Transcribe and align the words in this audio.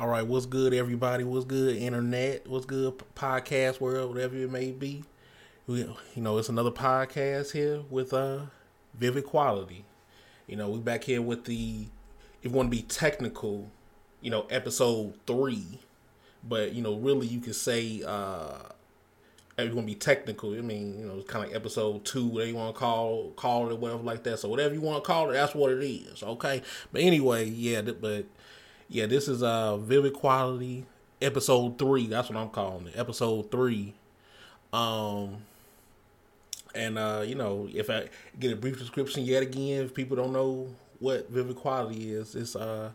All 0.00 0.08
right, 0.08 0.26
what's 0.26 0.46
good, 0.46 0.72
everybody? 0.72 1.24
What's 1.24 1.44
good, 1.44 1.76
internet? 1.76 2.46
What's 2.46 2.64
good, 2.64 3.02
podcast 3.14 3.80
world, 3.82 4.14
whatever 4.14 4.34
it 4.34 4.50
may 4.50 4.70
be? 4.70 5.04
We, 5.66 5.80
you 5.80 6.22
know, 6.22 6.38
it's 6.38 6.48
another 6.48 6.70
podcast 6.70 7.52
here 7.52 7.82
with 7.90 8.14
uh, 8.14 8.46
Vivid 8.94 9.26
Quality. 9.26 9.84
You 10.46 10.56
know, 10.56 10.70
we 10.70 10.78
back 10.78 11.04
here 11.04 11.20
with 11.20 11.44
the, 11.44 11.84
if 12.42 12.50
you 12.50 12.50
want 12.50 12.70
to 12.72 12.76
be 12.78 12.80
technical, 12.80 13.70
you 14.22 14.30
know, 14.30 14.46
episode 14.48 15.18
three. 15.26 15.80
But 16.48 16.72
you 16.72 16.80
know, 16.80 16.96
really, 16.96 17.26
you 17.26 17.40
could 17.40 17.54
say 17.54 18.02
uh, 18.02 18.54
if 19.58 19.68
you 19.68 19.74
want 19.74 19.86
to 19.86 19.92
be 19.92 19.98
technical. 20.00 20.54
I 20.54 20.62
mean, 20.62 20.98
you 20.98 21.04
know, 21.08 21.16
it's 21.18 21.30
kind 21.30 21.44
of 21.44 21.50
like 21.50 21.56
episode 21.60 22.06
two, 22.06 22.26
whatever 22.26 22.48
you 22.48 22.56
want 22.56 22.74
to 22.74 22.78
call 22.78 23.32
call 23.32 23.68
it, 23.68 23.78
whatever 23.78 24.02
like 24.02 24.22
that. 24.22 24.38
So 24.38 24.48
whatever 24.48 24.72
you 24.72 24.80
want 24.80 25.04
to 25.04 25.06
call 25.06 25.28
it, 25.28 25.34
that's 25.34 25.54
what 25.54 25.70
it 25.70 25.84
is. 25.84 26.22
Okay. 26.22 26.62
But 26.90 27.02
anyway, 27.02 27.44
yeah, 27.44 27.82
but 27.82 28.24
yeah, 28.90 29.06
this 29.06 29.28
is 29.28 29.42
uh 29.42 29.76
Vivid 29.76 30.14
Quality 30.14 30.84
episode 31.22 31.78
three. 31.78 32.08
That's 32.08 32.28
what 32.28 32.36
I'm 32.36 32.50
calling 32.50 32.88
it. 32.88 32.94
Episode 32.98 33.50
three. 33.50 33.94
Um 34.72 35.38
and 36.74 36.98
uh, 36.98 37.24
you 37.26 37.34
know, 37.34 37.68
if 37.72 37.88
I 37.88 38.08
get 38.38 38.52
a 38.52 38.56
brief 38.56 38.78
description 38.78 39.24
yet 39.24 39.42
again, 39.42 39.84
if 39.84 39.94
people 39.94 40.16
don't 40.16 40.32
know 40.32 40.68
what 40.98 41.30
Vivid 41.30 41.56
Quality 41.56 42.12
is, 42.12 42.34
it's 42.34 42.56
uh 42.56 42.90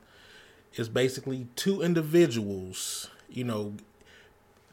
it's 0.73 0.89
basically 0.89 1.47
two 1.55 1.81
individuals, 1.81 3.09
you 3.29 3.45
know, 3.45 3.75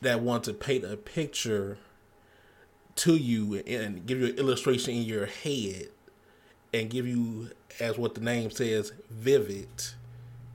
that 0.00 0.20
want 0.20 0.42
to 0.44 0.52
paint 0.52 0.84
a 0.84 0.96
picture 0.96 1.78
to 2.96 3.14
you 3.14 3.62
and 3.64 4.04
give 4.06 4.18
you 4.20 4.26
an 4.26 4.38
illustration 4.38 4.94
in 4.94 5.02
your 5.02 5.26
head 5.26 5.86
and 6.74 6.90
give 6.90 7.06
you 7.06 7.50
as 7.78 7.96
what 7.96 8.14
the 8.14 8.20
name 8.20 8.50
says 8.50 8.92
vivid 9.08 9.68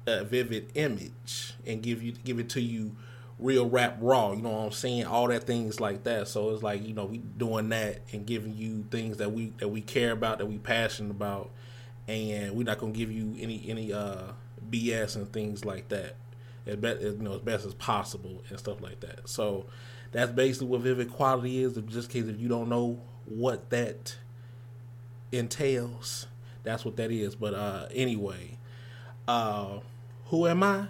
a 0.08 0.24
vivid 0.24 0.72
image 0.76 1.54
and 1.66 1.82
give 1.84 2.02
you 2.02 2.14
give 2.14 2.40
it 2.40 2.50
to 2.50 2.62
you 2.62 2.96
real 3.40 3.70
rap 3.70 3.98
raw. 4.02 4.32
You 4.32 4.42
know 4.42 4.50
what 4.50 4.66
I'm 4.66 4.72
saying? 4.72 5.06
All 5.06 5.28
that 5.28 5.44
things 5.44 5.80
like 5.80 6.04
that. 6.06 6.28
So 6.28 6.50
it's 6.52 6.64
like 6.64 6.86
you 6.86 6.94
know 6.94 7.06
we 7.06 7.18
doing 7.18 7.70
that 7.70 8.02
and 8.12 8.26
giving 8.26 8.56
you 8.56 8.86
things 8.90 9.18
that 9.18 9.32
we 9.32 9.54
that 9.58 9.70
we 9.70 9.82
care 9.82 10.12
about 10.12 10.40
that 10.40 10.46
we 10.46 10.58
passionate 10.58 11.12
about, 11.12 11.52
and 12.08 12.54
we're 12.56 12.64
not 12.64 12.80
gonna 12.80 12.94
give 12.94 13.12
you 13.12 13.36
any 13.40 13.64
any 13.68 13.94
uh 13.94 14.32
BS 14.70 15.16
and 15.16 15.32
things 15.32 15.66
like 15.66 15.90
that. 15.90 16.16
As 16.66 16.78
best 16.78 17.02
you 17.02 17.18
know 17.20 17.36
as 17.36 17.42
best 17.42 17.66
as 17.66 17.74
possible 17.74 18.44
and 18.50 18.58
stuff 18.58 18.82
like 18.82 19.00
that. 19.02 19.28
So 19.30 19.68
that's 20.12 20.32
basically 20.32 20.68
what 20.68 20.82
vivid 20.82 21.12
quality 21.12 21.64
is. 21.64 21.78
In 21.78 21.88
Just 21.88 22.10
case 22.10 22.26
if 22.28 22.40
you 22.40 22.48
don't 22.48 22.70
know 22.70 23.02
what 23.26 23.70
that 23.70 24.18
entails, 25.32 26.28
that's 26.64 26.86
what 26.86 26.96
that 26.98 27.12
is. 27.12 27.36
But 27.36 27.54
uh 27.54 27.88
anyway, 27.94 28.58
uh 29.28 29.80
who 30.30 30.48
am 30.48 30.64
I? 30.64 30.88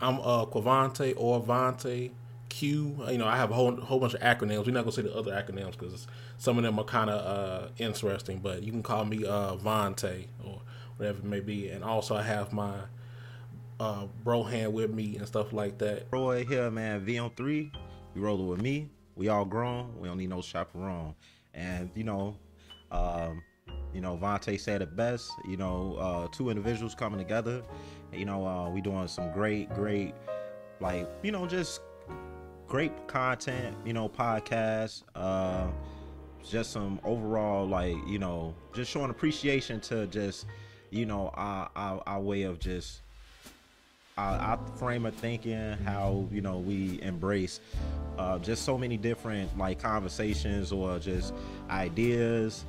I'm 0.00 0.20
uh 0.20 0.44
Quavante 0.46 1.14
or 1.16 1.42
Vante 1.42 2.10
Q. 2.48 2.96
You 3.08 3.18
know, 3.18 3.26
I 3.26 3.36
have 3.36 3.50
a 3.50 3.54
whole 3.54 3.74
whole 3.76 3.98
bunch 3.98 4.14
of 4.14 4.20
acronyms. 4.20 4.66
We're 4.66 4.72
not 4.72 4.82
gonna 4.82 4.92
say 4.92 5.02
the 5.02 5.14
other 5.14 5.32
acronyms 5.32 5.72
because 5.72 6.06
some 6.38 6.58
of 6.58 6.64
them 6.64 6.78
are 6.78 6.84
kind 6.84 7.10
of 7.10 7.24
uh, 7.24 7.68
interesting. 7.78 8.38
But 8.38 8.62
you 8.62 8.70
can 8.70 8.82
call 8.82 9.04
me 9.04 9.24
uh, 9.24 9.56
Vante 9.56 10.26
or 10.44 10.60
whatever 10.96 11.18
it 11.18 11.24
may 11.24 11.40
be. 11.40 11.68
And 11.68 11.82
also, 11.82 12.14
I 12.16 12.22
have 12.22 12.52
my 12.52 12.74
uh, 13.80 14.06
bro 14.22 14.42
hand 14.42 14.72
with 14.72 14.92
me 14.92 15.16
and 15.16 15.26
stuff 15.26 15.52
like 15.52 15.78
that. 15.78 16.06
Roy 16.10 16.44
here, 16.44 16.70
man. 16.70 17.04
V 17.04 17.18
on 17.18 17.30
three. 17.30 17.72
You 18.14 18.22
rolling 18.22 18.48
with 18.48 18.60
me. 18.62 18.90
We 19.16 19.28
all 19.28 19.44
grown. 19.44 19.98
We 19.98 20.08
don't 20.08 20.18
need 20.18 20.30
no 20.30 20.42
chaperone. 20.42 21.14
And 21.54 21.90
you 21.94 22.04
know, 22.04 22.36
um, 22.90 23.42
you 23.94 24.00
know, 24.00 24.18
Vontae 24.20 24.58
said 24.58 24.82
it 24.82 24.96
best. 24.96 25.30
You 25.48 25.56
know, 25.56 25.96
uh, 25.98 26.28
two 26.32 26.50
individuals 26.50 26.94
coming 26.94 27.18
together. 27.18 27.62
You 28.12 28.24
know, 28.24 28.46
uh, 28.46 28.68
we 28.68 28.80
doing 28.80 29.08
some 29.08 29.32
great, 29.32 29.72
great, 29.74 30.14
like 30.80 31.08
you 31.22 31.32
know, 31.32 31.46
just 31.46 31.80
great 32.66 33.06
content. 33.06 33.76
You 33.84 33.92
know, 33.92 34.08
podcast. 34.08 35.04
Uh, 35.14 35.68
just 36.46 36.72
some 36.72 37.00
overall, 37.04 37.66
like 37.66 37.96
you 38.06 38.18
know, 38.18 38.54
just 38.74 38.90
showing 38.90 39.10
appreciation 39.10 39.80
to 39.80 40.06
just, 40.08 40.46
you 40.90 41.06
know, 41.06 41.30
our 41.34 41.70
our, 41.74 42.02
our 42.06 42.20
way 42.20 42.42
of 42.42 42.58
just 42.58 43.00
our, 44.18 44.38
our, 44.38 44.60
frame 44.76 45.06
of 45.06 45.14
thinking, 45.14 45.72
how 45.84 46.28
you 46.30 46.40
know 46.40 46.58
we 46.58 47.00
embrace 47.02 47.60
uh, 48.18 48.38
just 48.38 48.64
so 48.64 48.76
many 48.76 48.96
different 48.96 49.56
like 49.58 49.80
conversations 49.80 50.70
or 50.72 50.98
just 50.98 51.32
ideas 51.70 52.64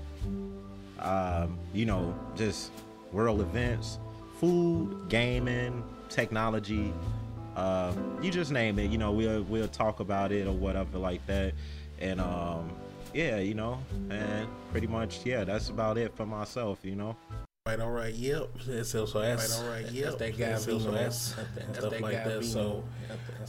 um, 1.00 1.58
you 1.74 1.86
know, 1.86 2.16
just 2.36 2.72
world 3.12 3.42
events, 3.42 4.00
food, 4.40 5.08
gaming, 5.10 5.84
technology. 6.10 6.94
Uh, 7.56 7.94
you 8.22 8.32
just 8.32 8.52
name 8.52 8.80
it. 8.80 8.92
You 8.92 8.98
know, 8.98 9.12
we'll 9.12 9.44
we'll 9.44 9.68
talk 9.68 10.00
about 10.00 10.32
it 10.32 10.48
or 10.48 10.54
whatever 10.54 10.98
like 10.98 11.26
that. 11.28 11.54
And 12.00 12.20
um, 12.20 12.70
yeah, 13.14 13.38
you 13.38 13.54
know, 13.54 13.80
and 14.10 14.48
pretty 14.72 14.88
much 14.88 15.26
yeah, 15.26 15.44
that's 15.44 15.70
about 15.70 15.98
it 15.98 16.16
for 16.16 16.26
myself. 16.26 16.80
You 16.84 16.96
know. 16.96 17.16
Right, 17.68 17.80
all 17.80 17.90
right, 17.90 18.14
yep. 18.14 18.48
So, 18.84 19.08
so 19.08 19.22
that's, 19.22 19.58
right, 19.58 19.66
all 19.66 19.72
right, 19.72 19.92
yep. 19.92 20.06
That's 20.06 20.16
that 20.18 20.38
guy 20.38 20.56
so, 20.58 20.78
so 20.78 20.92
that's, 20.92 21.34
that's, 21.34 21.80
stuff 21.80 21.90
that 21.94 22.00
like 22.00 22.24
that. 22.24 22.46
So, 22.46 22.84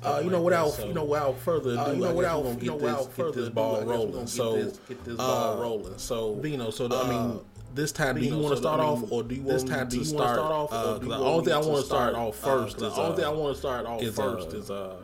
uh, 0.02 0.22
you 0.24 0.30
know, 0.30 0.40
without 0.40 0.70
so, 0.70 0.86
you 0.88 0.94
know, 0.94 1.04
without 1.04 1.38
further 1.40 1.72
ado, 1.72 1.80
uh, 1.80 1.92
you 1.92 2.00
know, 2.00 2.14
without 2.14 2.62
you 2.62 2.70
know, 2.70 2.76
without 2.76 3.12
further 3.12 3.32
get 3.32 3.40
this 3.40 3.48
ball 3.50 3.84
rolling. 3.84 4.26
So, 4.26 4.56
get 4.56 4.64
this, 4.64 4.78
get 4.88 5.04
this 5.04 5.16
ball 5.18 5.58
uh, 5.58 5.60
rolling. 5.60 5.98
So, 5.98 6.34
Vino. 6.36 6.70
So, 6.70 6.86
I 6.86 7.06
mean, 7.06 7.18
uh, 7.18 7.38
this 7.74 7.92
time, 7.92 8.18
do 8.18 8.24
you 8.24 8.38
want 8.38 8.54
to 8.54 8.56
start 8.56 8.80
off, 8.80 9.12
or 9.12 9.22
do 9.22 9.34
you 9.34 9.42
want 9.42 9.60
this 9.60 9.68
time 9.68 9.90
to 9.90 10.02
start 10.02 10.38
off? 10.38 10.72
Uh, 10.72 10.96
the 10.96 11.14
only 11.14 11.44
thing 11.44 11.52
I 11.52 11.58
want 11.58 11.80
to 11.80 11.84
start 11.84 12.14
off 12.14 12.36
first 12.36 12.76
is 12.76 12.94
the 12.94 13.02
only 13.02 13.16
thing 13.16 13.24
I 13.26 13.28
want 13.28 13.54
to 13.54 13.60
start 13.60 13.84
off 13.84 14.02
first 14.02 14.54
is 14.54 14.70
uh 14.70 14.96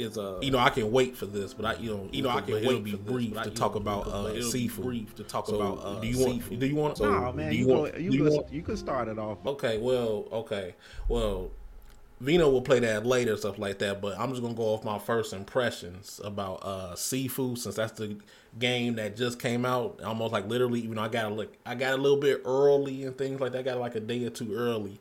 is 0.00 0.18
uh 0.18 0.38
you 0.42 0.50
know 0.50 0.58
I 0.58 0.70
can 0.70 0.90
wait 0.90 1.16
for 1.16 1.26
this, 1.26 1.54
but 1.54 1.64
I 1.64 1.74
you 1.80 1.90
know 1.90 2.08
you 2.10 2.22
know 2.22 2.30
I 2.30 2.40
can 2.40 2.54
wait 2.54 2.64
it'll 2.64 2.80
be 2.80 2.94
brief 2.94 3.40
to 3.42 3.50
talk 3.50 3.74
about 3.74 4.06
uh 4.06 4.32
Sifu. 4.34 4.82
Brief 4.82 5.14
to 5.16 5.24
talk 5.24 5.48
about 5.48 5.80
uh 5.82 6.00
do 6.00 6.06
you 6.06 6.18
want 6.18 6.42
Sifu. 6.42 6.58
do 6.58 6.66
you 6.66 6.76
want 6.76 6.98
so 6.98 7.10
nah, 7.10 7.32
man, 7.32 7.52
you, 7.52 7.58
you, 7.60 7.68
want, 7.68 7.98
you, 7.98 8.10
could, 8.10 8.32
want, 8.32 8.52
you 8.52 8.62
could 8.62 8.78
start 8.78 9.08
it 9.08 9.18
off. 9.18 9.38
Okay, 9.46 9.78
well, 9.78 10.26
okay, 10.32 10.74
well. 11.08 11.50
Vino 12.22 12.50
will 12.50 12.60
play 12.60 12.78
that 12.80 13.06
later, 13.06 13.34
stuff 13.34 13.58
like 13.58 13.78
that. 13.78 14.02
But 14.02 14.20
I'm 14.20 14.28
just 14.28 14.42
gonna 14.42 14.52
go 14.52 14.74
off 14.74 14.84
my 14.84 14.98
first 14.98 15.32
impressions 15.32 16.20
about 16.22 16.60
uh, 16.62 16.92
Sifu, 16.92 17.56
since 17.56 17.76
that's 17.76 17.92
the 17.92 18.18
game 18.58 18.96
that 18.96 19.16
just 19.16 19.38
came 19.38 19.64
out. 19.64 20.02
Almost 20.02 20.30
like 20.30 20.46
literally, 20.46 20.80
even 20.80 20.96
though 20.96 21.02
I 21.02 21.08
got 21.08 21.32
a 21.32 21.34
look, 21.34 21.56
I 21.64 21.74
got 21.74 21.94
a 21.94 21.96
little 21.96 22.18
bit 22.18 22.42
early 22.44 23.04
and 23.04 23.16
things 23.16 23.40
like 23.40 23.52
that. 23.52 23.60
I 23.60 23.62
got 23.62 23.78
like 23.78 23.94
a 23.94 24.00
day 24.00 24.22
or 24.26 24.28
two 24.28 24.54
early, 24.54 25.00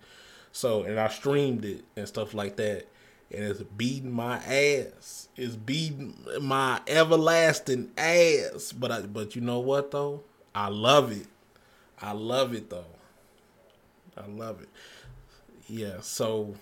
so 0.54 0.84
and 0.84 0.98
I 0.98 1.10
streamed 1.10 1.66
it 1.66 1.84
and 1.98 2.08
stuff 2.08 2.34
like 2.34 2.56
that 2.56 2.88
and 3.32 3.44
it's 3.44 3.62
beating 3.62 4.12
my 4.12 4.38
ass. 4.38 5.30
It's 5.36 5.56
beating 5.56 6.16
my 6.42 6.82
everlasting 6.88 7.92
ass. 7.98 8.72
But 8.72 8.92
I, 8.92 9.02
but 9.02 9.36
you 9.36 9.42
know 9.42 9.60
what 9.60 9.92
though? 9.92 10.24
I 10.54 10.70
love 10.70 11.12
it. 11.12 11.28
I 12.02 12.14
love 12.14 12.54
it 12.54 12.70
though. 12.70 12.86
I 14.18 14.26
love 14.28 14.62
it. 14.62 14.70
Yeah. 15.68 16.02
So, 16.02 16.56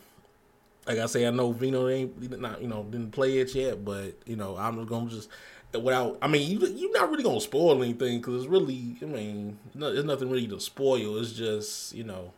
like 0.85 0.99
I 0.99 1.05
say, 1.05 1.25
I 1.25 1.31
know 1.31 1.51
Vino 1.51 1.87
ain't 1.87 2.39
not 2.39 2.61
you 2.61 2.67
know 2.67 2.83
didn't 2.83 3.11
play 3.11 3.37
it 3.39 3.55
yet, 3.55 3.83
but 3.85 4.15
you 4.25 4.35
know 4.35 4.57
I'm 4.57 4.85
gonna 4.85 5.09
just 5.09 5.29
without. 5.73 6.17
I 6.21 6.27
mean, 6.27 6.49
you 6.49 6.67
you're 6.67 6.91
not 6.91 7.09
really 7.09 7.23
gonna 7.23 7.41
spoil 7.41 7.81
anything 7.81 8.19
because 8.19 8.43
it's 8.43 8.51
really. 8.51 8.97
I 9.01 9.05
mean, 9.05 9.57
no, 9.73 9.93
there's 9.93 10.05
nothing 10.05 10.29
really 10.29 10.47
to 10.47 10.59
spoil. 10.59 11.17
It's 11.17 11.31
just 11.31 11.93
you 11.95 12.03
know 12.03 12.33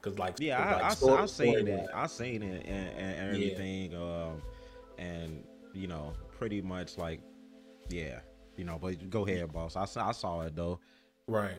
Cause 0.00 0.18
like 0.18 0.38
yeah, 0.38 0.58
I, 0.58 0.72
like 0.72 1.02
I, 1.02 1.06
I, 1.06 1.22
I 1.22 1.26
seen 1.26 1.68
it. 1.68 1.88
I've 1.92 2.10
seen 2.10 2.42
it 2.42 2.66
and, 2.66 2.98
and 2.98 3.34
everything. 3.34 3.92
Yeah. 3.92 3.98
Um, 3.98 4.42
and 4.96 5.44
you 5.72 5.88
know, 5.88 6.12
pretty 6.38 6.62
much 6.62 6.96
like, 6.98 7.20
yeah, 7.88 8.20
you 8.56 8.64
know. 8.64 8.78
But 8.80 9.10
go 9.10 9.26
ahead, 9.26 9.52
boss. 9.52 9.76
I 9.76 9.86
saw 9.86 10.08
I 10.08 10.12
saw 10.12 10.42
it 10.42 10.54
though. 10.54 10.78
Right. 11.26 11.58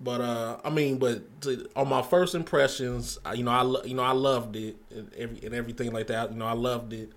But 0.00 0.20
uh, 0.20 0.58
I 0.64 0.70
mean, 0.70 0.98
but 0.98 1.40
to, 1.42 1.68
on 1.76 1.88
my 1.88 2.02
first 2.02 2.34
impressions, 2.34 3.18
you 3.34 3.44
know, 3.44 3.50
I 3.50 3.86
you 3.86 3.94
know 3.94 4.02
I 4.02 4.12
loved 4.12 4.56
it 4.56 4.76
and, 4.90 5.12
every, 5.14 5.40
and 5.44 5.54
everything 5.54 5.92
like 5.92 6.08
that. 6.08 6.32
You 6.32 6.38
know, 6.38 6.46
I 6.46 6.54
loved 6.54 6.92
it. 6.92 7.10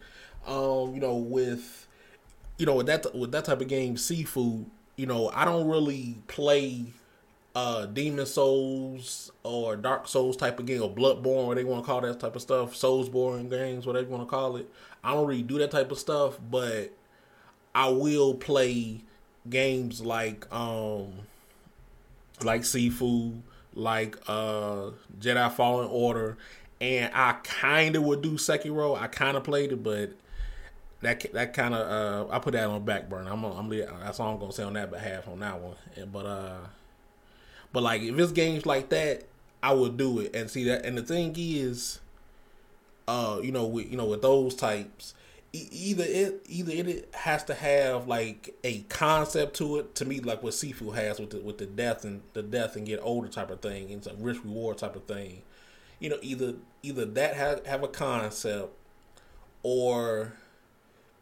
Um, 0.48 0.94
you 0.94 1.00
know, 1.00 1.16
with 1.16 1.88
you 2.58 2.66
know 2.66 2.76
with 2.76 2.88
that 2.88 3.14
with 3.16 3.32
that 3.32 3.46
type 3.46 3.62
of 3.62 3.68
game, 3.68 3.96
Sifu. 3.96 4.66
You 4.98 5.06
know, 5.06 5.30
I 5.34 5.46
don't 5.46 5.68
really 5.68 6.16
play 6.28 6.86
uh 7.56 7.86
Demon 7.86 8.26
Souls 8.26 9.32
or 9.44 9.78
Dark 9.78 10.08
Souls 10.08 10.36
type 10.36 10.60
of 10.60 10.66
game 10.66 10.84
or 10.84 10.90
Bloodborne, 10.90 11.48
where 11.48 11.56
they 11.56 11.64
want 11.64 11.84
to 11.84 11.86
call 11.86 12.02
that 12.02 12.20
type 12.20 12.36
of 12.36 12.42
stuff, 12.42 12.74
Soulsborne 12.74 13.50
games, 13.50 13.88
whatever 13.88 14.06
you 14.06 14.12
want 14.12 14.28
to 14.28 14.30
call 14.30 14.58
it. 14.58 14.70
I 15.04 15.14
don't 15.14 15.26
really 15.26 15.42
do 15.42 15.58
that 15.60 15.72
type 15.72 15.92
of 15.92 15.98
stuff, 15.98 16.38
but 16.52 16.92
I 17.74 17.88
will 17.90 18.34
play 18.34 19.02
games 19.50 20.02
like 20.02 20.52
um 20.54 21.14
like 22.44 22.62
Sifu, 22.62 23.40
like 23.74 24.18
uh 24.28 24.92
Jedi 25.20 25.52
Fallen 25.54 25.88
Order, 25.90 26.38
and 26.82 27.12
I 27.14 27.34
kind 27.44 27.96
of 27.96 28.04
would 28.04 28.22
do 28.22 28.34
Sekiro. 28.34 29.00
I 29.00 29.08
kind 29.08 29.38
of 29.38 29.44
played 29.44 29.72
it, 29.72 29.82
but 29.82 30.12
that 31.02 31.32
that 31.34 31.54
kind 31.54 31.74
of 31.74 32.28
uh 32.30 32.34
I 32.34 32.40
put 32.40 32.54
that 32.54 32.68
on 32.68 32.84
back 32.84 33.10
burner. 33.10 33.32
I'm 33.32 33.44
I'm 33.46 33.70
that's 33.70 34.20
all 34.20 34.34
I'm 34.34 34.40
gonna 34.40 34.52
say 34.52 34.64
on 34.64 34.74
that 34.74 34.92
behalf 34.92 35.28
on 35.30 35.40
that 35.40 35.60
one. 35.62 35.76
But 36.12 36.26
uh 36.26 36.58
but 37.76 37.84
like 37.84 38.02
if 38.02 38.18
it's 38.18 38.32
games 38.32 38.66
like 38.66 38.88
that, 38.88 39.26
I 39.62 39.74
would 39.74 39.98
do 39.98 40.20
it 40.20 40.34
and 40.34 40.50
see 40.50 40.64
that. 40.64 40.86
And 40.86 40.98
the 40.98 41.02
thing 41.02 41.36
is, 41.38 42.00
uh, 43.06 43.42
you 43.44 43.52
know, 43.52 43.66
with 43.66 43.92
you 43.92 43.98
know, 43.98 44.06
with 44.06 44.22
those 44.22 44.56
types, 44.56 45.14
e- 45.52 45.68
either 45.74 46.06
it 46.08 46.46
either 46.48 46.72
it 46.72 47.10
has 47.14 47.44
to 47.44 47.54
have 47.54 48.08
like 48.08 48.56
a 48.64 48.80
concept 48.84 49.58
to 49.58 49.80
it. 49.80 49.94
To 49.96 50.06
me, 50.06 50.22
like 50.22 50.42
what 50.42 50.54
Sifu 50.54 50.96
has 50.96 51.20
with 51.20 51.32
the 51.32 51.40
with 51.40 51.58
the 51.58 51.66
death 51.66 52.06
and 52.06 52.22
the 52.32 52.42
death 52.42 52.78
and 52.78 52.86
get 52.86 53.02
older 53.04 53.28
type 53.28 53.52
of 53.52 53.60
thing, 53.60 53.90
it's 53.90 54.08
a 54.08 54.14
risk 54.16 54.42
reward 54.46 54.78
type 54.78 54.96
of 54.96 55.04
thing. 55.04 55.42
You 56.00 56.12
know, 56.12 56.18
either 56.22 56.54
either 56.82 57.04
that 57.04 57.36
have 57.36 57.66
have 57.66 57.84
a 57.84 57.90
concept 57.90 58.74
or 59.64 60.32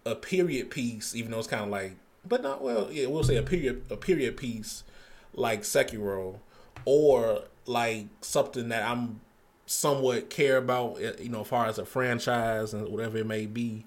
a 0.05 0.13
period 0.13 0.69
piece, 0.69 1.15
even 1.15 1.31
though 1.31 1.39
it's 1.39 1.47
kind 1.47 1.63
of 1.63 1.69
like, 1.69 1.95
but 2.23 2.43
not 2.43 2.61
well. 2.61 2.91
Yeah, 2.91 3.07
we'll 3.07 3.23
say 3.23 3.37
a 3.37 3.41
period 3.41 3.85
a 3.89 3.97
period 3.97 4.37
piece 4.37 4.83
like 5.33 5.61
Sekiro, 5.61 6.37
or 6.85 7.43
like 7.65 8.07
something 8.21 8.69
that 8.69 8.83
I'm 8.83 9.21
somewhat 9.65 10.29
care 10.29 10.57
about, 10.57 11.01
eh, 11.01 11.13
you 11.19 11.29
know, 11.29 11.41
as 11.41 11.47
far 11.47 11.65
as 11.67 11.77
a 11.77 11.85
franchise 11.85 12.73
and 12.73 12.87
whatever 12.89 13.17
it 13.17 13.27
may 13.27 13.45
be, 13.45 13.85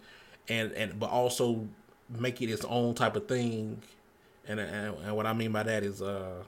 and 0.48 0.72
and 0.72 0.98
but 0.98 1.10
also 1.10 1.68
make 2.08 2.40
it 2.40 2.50
its 2.50 2.64
own 2.64 2.94
type 2.94 3.16
of 3.16 3.28
thing. 3.28 3.82
And 4.48 4.60
and, 4.60 4.96
and 4.98 5.16
what 5.16 5.26
I 5.26 5.32
mean 5.32 5.52
by 5.52 5.64
that 5.64 5.82
is 5.82 6.02
uh 6.02 6.42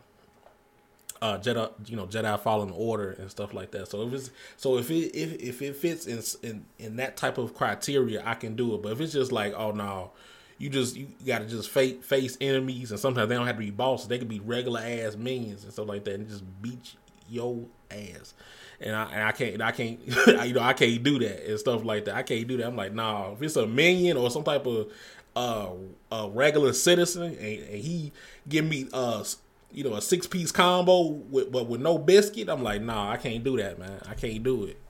uh 1.21 1.39
Jedi 1.39 1.71
you 1.89 1.97
know 1.97 2.07
Jedi 2.07 2.39
Fallen 2.41 2.71
Order 2.71 3.11
and 3.13 3.31
stuff 3.31 3.53
like 3.55 3.71
that. 3.73 3.89
So 3.89 4.07
if 4.07 4.13
it's 4.13 4.31
so 4.57 4.79
if 4.79 4.91
it 4.91 5.17
if 5.17 5.41
if 5.41 5.63
it 5.63 5.77
fits 5.77 6.07
in 6.07 6.23
in 6.49 6.65
in 6.79 6.97
that 6.97 7.17
type 7.17 7.39
of 7.39 7.55
criteria, 7.55 8.23
I 8.25 8.35
can 8.35 8.57
do 8.57 8.75
it. 8.75 8.83
But 8.83 8.93
if 8.93 9.01
it's 9.01 9.13
just 9.13 9.33
like 9.33 9.55
oh 9.55 9.73
no, 9.73 10.13
you 10.59 10.69
just 10.69 10.97
you 10.97 11.09
got 11.27 11.39
to 11.39 11.47
just 11.47 11.71
face 11.71 12.05
face 12.05 12.37
enemies, 12.41 12.91
and 12.91 13.01
sometimes 13.01 13.29
they 13.29 13.35
don't 13.35 13.47
have 13.47 13.57
to 13.57 13.63
be 13.65 13.71
bosses. 13.71 14.09
They 14.09 14.19
can 14.19 14.29
be 14.29 14.41
regular 14.41 14.81
ass 14.81 15.17
minions 15.17 15.65
and 15.65 15.73
stuff 15.73 15.89
like 15.89 16.05
that, 16.05 16.15
and 16.15 16.29
just 16.29 16.45
beat 16.61 16.95
your 17.29 17.65
ass. 17.91 18.35
And 18.81 18.95
I 18.95 19.05
and 19.13 19.23
I 19.23 19.33
can't 19.33 19.63
I 19.63 19.73
can't 19.73 20.01
you 20.47 20.55
know 20.55 20.61
I 20.61 20.73
can't 20.73 21.03
do 21.03 21.19
that 21.21 21.49
and 21.49 21.59
stuff 21.59 21.85
like 21.85 22.05
that. 22.07 22.15
I 22.17 22.23
can't 22.23 22.47
do 22.47 22.57
that. 22.59 22.67
I'm 22.67 22.77
like 22.77 22.93
nah. 22.93 23.33
If 23.33 23.43
it's 23.43 23.57
a 23.57 23.67
minion 23.67 24.17
or 24.17 24.31
some 24.31 24.45
type 24.45 24.67
of 24.67 24.93
uh 25.37 25.71
a 26.11 26.29
regular 26.29 26.73
citizen 26.73 27.23
and, 27.23 27.37
and 27.39 27.81
he 27.81 28.13
give 28.49 28.65
me 28.65 28.89
uh 28.93 29.25
you 29.71 29.85
know, 29.85 29.95
a 29.95 30.03
six 30.03 30.27
piece 30.27 30.51
combo 30.51 31.03
with 31.03 31.53
but 31.53 31.67
with 31.67 31.81
no 31.81 31.99
biscuit, 31.99 32.49
I'm 32.49 32.63
like, 32.63 32.83
nah, 32.83 33.11
I 33.11 33.17
can't 33.17 33.45
do 33.45 33.57
that, 33.59 33.79
man. 33.79 34.01
I 34.09 34.15
can't 34.15 34.43
do 34.43 34.65
it. 34.65 34.81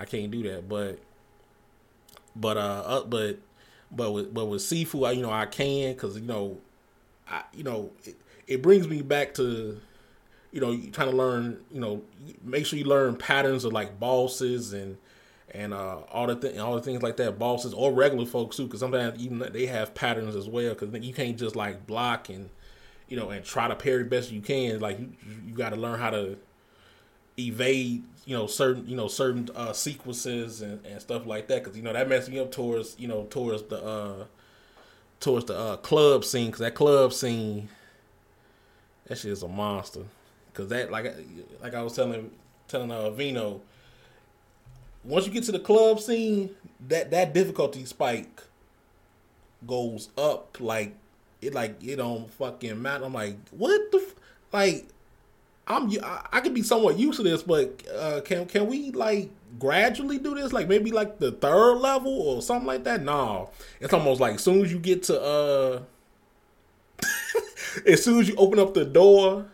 I 0.00 0.04
can't 0.04 0.30
do 0.30 0.42
that. 0.44 0.68
But 0.68 0.98
but 2.34 2.56
uh, 2.56 2.82
uh 2.86 3.04
but 3.04 3.38
but 3.96 4.12
with 4.12 4.32
but 4.34 4.46
with 4.46 4.62
Sifu, 4.62 5.06
I, 5.06 5.12
you 5.12 5.22
know, 5.22 5.30
I 5.30 5.46
can 5.46 5.94
because 5.94 6.16
you 6.16 6.26
know, 6.26 6.58
I 7.28 7.42
you 7.52 7.64
know, 7.64 7.90
it, 8.04 8.16
it 8.46 8.62
brings 8.62 8.86
me 8.88 9.02
back 9.02 9.34
to 9.34 9.80
you 10.52 10.60
know, 10.60 10.70
you 10.70 10.90
trying 10.90 11.10
to 11.10 11.16
learn, 11.16 11.58
you 11.70 11.80
know, 11.80 12.02
make 12.42 12.64
sure 12.64 12.78
you 12.78 12.86
learn 12.86 13.16
patterns 13.16 13.64
of 13.64 13.72
like 13.72 14.00
bosses 14.00 14.72
and 14.72 14.96
and 15.50 15.72
uh, 15.72 15.98
all 16.10 16.26
the 16.26 16.36
th- 16.36 16.58
all 16.58 16.74
the 16.74 16.82
things 16.82 17.02
like 17.02 17.16
that, 17.18 17.38
bosses 17.38 17.74
or 17.74 17.92
regular 17.92 18.26
folks 18.26 18.56
too, 18.56 18.64
because 18.64 18.80
sometimes 18.80 19.20
even 19.22 19.38
they 19.52 19.66
have 19.66 19.94
patterns 19.94 20.34
as 20.34 20.48
well. 20.48 20.74
Because 20.74 20.94
you 21.04 21.12
can't 21.12 21.38
just 21.38 21.56
like 21.56 21.86
block 21.86 22.28
and 22.28 22.48
you 23.08 23.16
know, 23.16 23.30
and 23.30 23.44
try 23.44 23.68
to 23.68 23.74
parry 23.76 24.04
best 24.04 24.32
you 24.32 24.40
can. 24.40 24.80
Like 24.80 24.98
you, 24.98 25.10
you 25.46 25.54
got 25.54 25.70
to 25.70 25.76
learn 25.76 25.98
how 25.98 26.10
to 26.10 26.38
evade, 27.38 28.02
you 28.24 28.36
know, 28.36 28.46
certain, 28.46 28.86
you 28.88 28.96
know, 28.96 29.08
certain 29.08 29.48
uh, 29.54 29.72
sequences 29.72 30.62
and, 30.62 30.84
and 30.86 31.00
stuff 31.00 31.26
like 31.26 31.48
that. 31.48 31.62
Because 31.62 31.76
you 31.76 31.82
know 31.82 31.92
that 31.92 32.08
messed 32.08 32.30
me 32.30 32.38
up 32.38 32.50
towards, 32.50 32.96
you 32.98 33.08
know, 33.08 33.24
towards 33.30 33.62
the 33.64 33.82
uh, 33.82 34.24
towards 35.20 35.46
the 35.46 35.58
uh, 35.58 35.76
club 35.78 36.24
scene. 36.24 36.46
Because 36.46 36.60
that 36.60 36.74
club 36.74 37.12
scene, 37.12 37.68
that 39.06 39.18
shit 39.18 39.32
is 39.32 39.42
a 39.42 39.48
monster. 39.48 40.02
Because 40.52 40.68
that, 40.68 40.90
like, 40.90 41.14
like 41.62 41.74
I 41.74 41.82
was 41.82 41.94
telling 41.94 42.30
telling 42.68 42.90
uh, 42.90 43.10
Vino, 43.10 43.60
once 45.04 45.26
you 45.26 45.32
get 45.32 45.44
to 45.44 45.52
the 45.52 45.58
club 45.60 46.00
scene, 46.00 46.50
that 46.88 47.10
that 47.10 47.32
difficulty 47.32 47.84
spike 47.84 48.42
goes 49.66 50.10
up 50.18 50.60
like 50.60 50.94
it 51.40 51.54
like 51.54 51.82
it 51.82 51.96
don't 51.96 52.30
fucking 52.32 52.80
matter. 52.80 53.04
I'm 53.04 53.12
like, 53.12 53.36
what 53.50 53.90
the 53.92 53.98
f-? 53.98 54.14
like? 54.52 54.86
I'm 55.66 55.90
I, 56.02 56.26
I 56.32 56.40
could 56.40 56.54
be 56.54 56.62
somewhat 56.62 56.98
used 56.98 57.16
to 57.16 57.22
this, 57.22 57.42
but 57.42 57.82
uh, 57.94 58.20
can 58.24 58.46
can 58.46 58.66
we 58.66 58.92
like 58.92 59.30
gradually 59.58 60.18
do 60.18 60.34
this? 60.34 60.52
Like 60.52 60.68
maybe 60.68 60.92
like 60.92 61.18
the 61.18 61.32
third 61.32 61.74
level 61.76 62.12
or 62.12 62.42
something 62.42 62.66
like 62.66 62.84
that? 62.84 63.02
No, 63.02 63.50
it's 63.80 63.92
almost 63.92 64.20
like 64.20 64.34
as 64.34 64.42
soon 64.44 64.64
as 64.64 64.72
you 64.72 64.78
get 64.78 65.04
to 65.04 65.20
uh, 65.20 65.82
as 67.86 68.04
soon 68.04 68.20
as 68.20 68.28
you 68.28 68.36
open 68.36 68.58
up 68.58 68.74
the 68.74 68.84
door. 68.84 69.46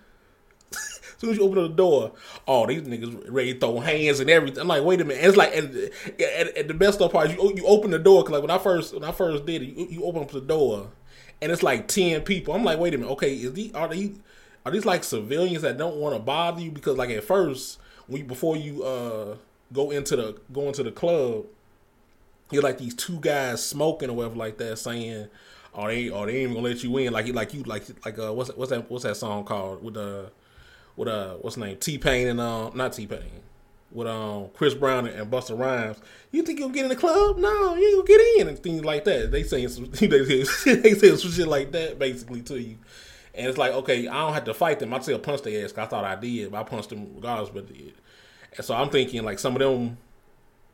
as 0.72 0.78
soon 1.18 1.30
as 1.30 1.38
you 1.38 1.44
open 1.44 1.64
up 1.64 1.70
the 1.70 1.76
door, 1.76 2.12
oh, 2.46 2.66
these 2.66 2.82
niggas 2.82 3.24
ready 3.30 3.54
to 3.54 3.60
throw 3.60 3.80
hands 3.80 4.20
and 4.20 4.28
everything. 4.28 4.60
I'm 4.60 4.68
like, 4.68 4.84
wait 4.84 5.00
a 5.00 5.04
minute. 5.04 5.22
And 5.22 5.28
it's 5.28 5.36
like, 5.38 5.56
and, 5.56 5.74
and, 6.20 6.48
and 6.56 6.68
the 6.68 6.74
best 6.74 6.98
part 6.98 7.30
is 7.30 7.36
you, 7.36 7.54
you 7.56 7.66
open 7.66 7.90
the 7.90 7.98
door 7.98 8.22
because 8.22 8.32
like 8.32 8.42
when 8.42 8.50
I 8.50 8.58
first 8.58 8.92
when 8.92 9.04
I 9.04 9.12
first 9.12 9.46
did 9.46 9.62
it, 9.62 9.76
you, 9.76 9.86
you 9.88 10.04
open 10.04 10.22
up 10.22 10.30
the 10.30 10.42
door 10.42 10.90
and 11.40 11.50
it's 11.50 11.62
like 11.62 11.88
ten 11.88 12.20
people. 12.20 12.54
I'm 12.54 12.64
like, 12.64 12.78
wait 12.78 12.92
a 12.92 12.98
minute, 12.98 13.12
okay, 13.12 13.34
is 13.34 13.54
these 13.54 13.72
are 13.72 13.88
these 13.88 14.18
are 14.64 14.72
these 14.72 14.84
like 14.84 15.04
civilians 15.04 15.62
that 15.62 15.78
don't 15.78 15.96
want 15.96 16.14
to 16.14 16.20
bother 16.20 16.60
you 16.60 16.70
because 16.70 16.96
like 16.96 17.10
at 17.10 17.24
first 17.24 17.78
when 18.06 18.26
before 18.26 18.56
you 18.56 18.82
uh 18.82 19.36
go 19.72 19.90
into 19.90 20.16
the 20.16 20.38
go 20.52 20.62
into 20.62 20.82
the 20.82 20.92
club, 20.92 21.44
you're 22.50 22.62
like 22.62 22.78
these 22.78 22.94
two 22.94 23.18
guys 23.20 23.64
smoking 23.64 24.10
or 24.10 24.16
whatever 24.16 24.36
like 24.36 24.58
that 24.58 24.78
saying. 24.78 25.28
Oh, 25.74 25.86
they 25.86 26.10
oh 26.10 26.26
they 26.26 26.42
ain't 26.42 26.52
gonna 26.52 26.66
let 26.66 26.84
you 26.84 26.94
in 26.98 27.14
like 27.14 27.26
you 27.26 27.32
like 27.32 27.54
you 27.54 27.62
like 27.62 27.84
like 28.04 28.18
uh 28.18 28.30
what's 28.30 28.50
what's 28.54 28.70
that 28.70 28.90
what's 28.90 29.04
that 29.04 29.16
song 29.16 29.44
called 29.44 29.82
with 29.82 29.96
uh 29.96 30.24
with 30.96 31.08
uh 31.08 31.36
what's 31.36 31.56
name 31.56 31.78
T 31.78 31.96
Pain 31.96 32.28
and 32.28 32.38
uh 32.38 32.68
not 32.74 32.92
T 32.92 33.06
Pain 33.06 33.40
with 33.90 34.06
um 34.06 34.48
Chris 34.54 34.74
Brown 34.74 35.06
and 35.06 35.30
Busta 35.30 35.58
Rhymes. 35.58 35.98
You 36.30 36.42
think 36.42 36.58
you'll 36.58 36.70
get 36.70 36.84
in 36.84 36.88
the 36.90 36.96
club? 36.96 37.38
No, 37.38 37.74
you 37.74 37.86
ain't 37.86 38.06
gonna 38.06 38.18
get 38.18 38.40
in 38.40 38.48
and 38.48 38.58
things 38.58 38.84
like 38.84 39.04
that. 39.04 39.30
They 39.30 39.42
saying 39.44 39.68
some 39.68 39.84
they 39.92 40.06
they 40.06 40.44
say 40.44 41.16
some 41.16 41.30
shit 41.30 41.48
like 41.48 41.72
that 41.72 41.98
basically 41.98 42.42
to 42.42 42.60
you. 42.60 42.76
And 43.34 43.46
it's 43.46 43.58
like, 43.58 43.72
okay, 43.72 44.08
I 44.08 44.20
don't 44.24 44.34
have 44.34 44.44
to 44.44 44.54
fight 44.54 44.78
them. 44.78 44.92
I 44.92 45.00
still 45.00 45.18
punch 45.18 45.42
their 45.42 45.64
ass. 45.64 45.72
I 45.76 45.86
thought 45.86 46.04
I 46.04 46.16
did, 46.16 46.50
but 46.50 46.58
I 46.60 46.62
punched 46.64 46.90
them 46.90 47.14
regardless. 47.14 47.48
But 47.48 47.66
and 48.56 48.64
so 48.64 48.74
I'm 48.74 48.90
thinking 48.90 49.22
like 49.24 49.38
some 49.38 49.54
of 49.54 49.60
them 49.60 49.96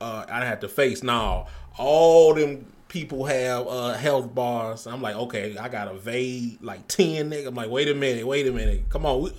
uh, 0.00 0.24
I 0.28 0.44
have 0.44 0.60
to 0.60 0.68
face. 0.68 1.02
Now 1.02 1.46
all 1.76 2.34
them 2.34 2.66
people 2.88 3.24
have 3.26 3.66
uh, 3.66 3.92
health 3.94 4.34
bars. 4.34 4.86
I'm 4.86 5.02
like, 5.02 5.16
okay, 5.16 5.56
I 5.56 5.68
gotta 5.68 5.92
evade 5.92 6.62
like 6.62 6.86
ten 6.88 7.30
nigga. 7.30 7.48
I'm 7.48 7.54
like, 7.54 7.70
wait 7.70 7.88
a 7.88 7.94
minute, 7.94 8.26
wait 8.26 8.46
a 8.46 8.52
minute, 8.52 8.88
come 8.90 9.06
on. 9.06 9.22
We, 9.22 9.32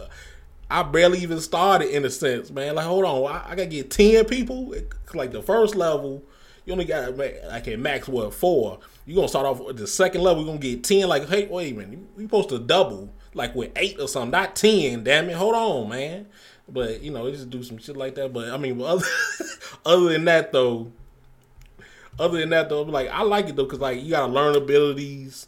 I 0.72 0.84
barely 0.84 1.20
even 1.20 1.40
started 1.40 1.90
in 1.90 2.06
a 2.06 2.10
sense, 2.10 2.52
man. 2.52 2.76
Like, 2.76 2.86
hold 2.86 3.06
on, 3.06 3.32
I, 3.32 3.52
I 3.52 3.56
gotta 3.56 3.66
get 3.66 3.92
ten 3.92 4.26
people. 4.26 4.74
Like 5.14 5.32
the 5.32 5.42
first 5.42 5.76
level, 5.76 6.24
you 6.66 6.74
only 6.74 6.86
got 6.86 7.18
like 7.18 7.68
a 7.68 7.76
max 7.76 8.08
what 8.08 8.34
four. 8.34 8.80
You 9.06 9.16
gonna 9.16 9.28
start 9.28 9.46
off 9.46 9.60
with 9.60 9.78
the 9.78 9.88
second 9.88 10.22
level. 10.22 10.44
You 10.44 10.48
gonna 10.48 10.60
get 10.60 10.84
ten. 10.84 11.08
Like, 11.08 11.28
hey, 11.28 11.48
wait 11.48 11.74
a 11.74 11.78
minute, 11.78 12.00
we 12.16 12.24
supposed 12.24 12.50
to 12.50 12.60
double 12.60 13.12
like 13.40 13.56
with 13.56 13.72
eight 13.76 14.00
or 14.00 14.08
something, 14.08 14.32
not 14.32 14.56
ten. 14.56 15.04
Damn 15.04 15.30
it, 15.30 15.36
hold 15.36 15.56
on, 15.56 15.90
man. 15.90 16.28
But 16.68 17.02
you 17.02 17.10
know, 17.10 17.32
just 17.32 17.50
do 17.50 17.64
some 17.64 17.80
shit 17.80 17.98
like 17.98 18.14
that. 18.16 18.32
But 18.34 18.52
I 18.52 18.58
mean, 18.58 18.80
other 18.82 19.06
other 19.86 20.10
than 20.10 20.26
that 20.26 20.52
though, 20.52 20.92
other 22.20 22.38
than 22.38 22.50
that 22.50 22.70
though, 22.70 22.84
like 22.84 23.10
I 23.10 23.24
like 23.24 23.48
it 23.48 23.56
though 23.56 23.64
because 23.64 23.80
like 23.80 24.04
you 24.04 24.12
gotta 24.12 24.32
learn 24.32 24.56
abilities 24.56 25.48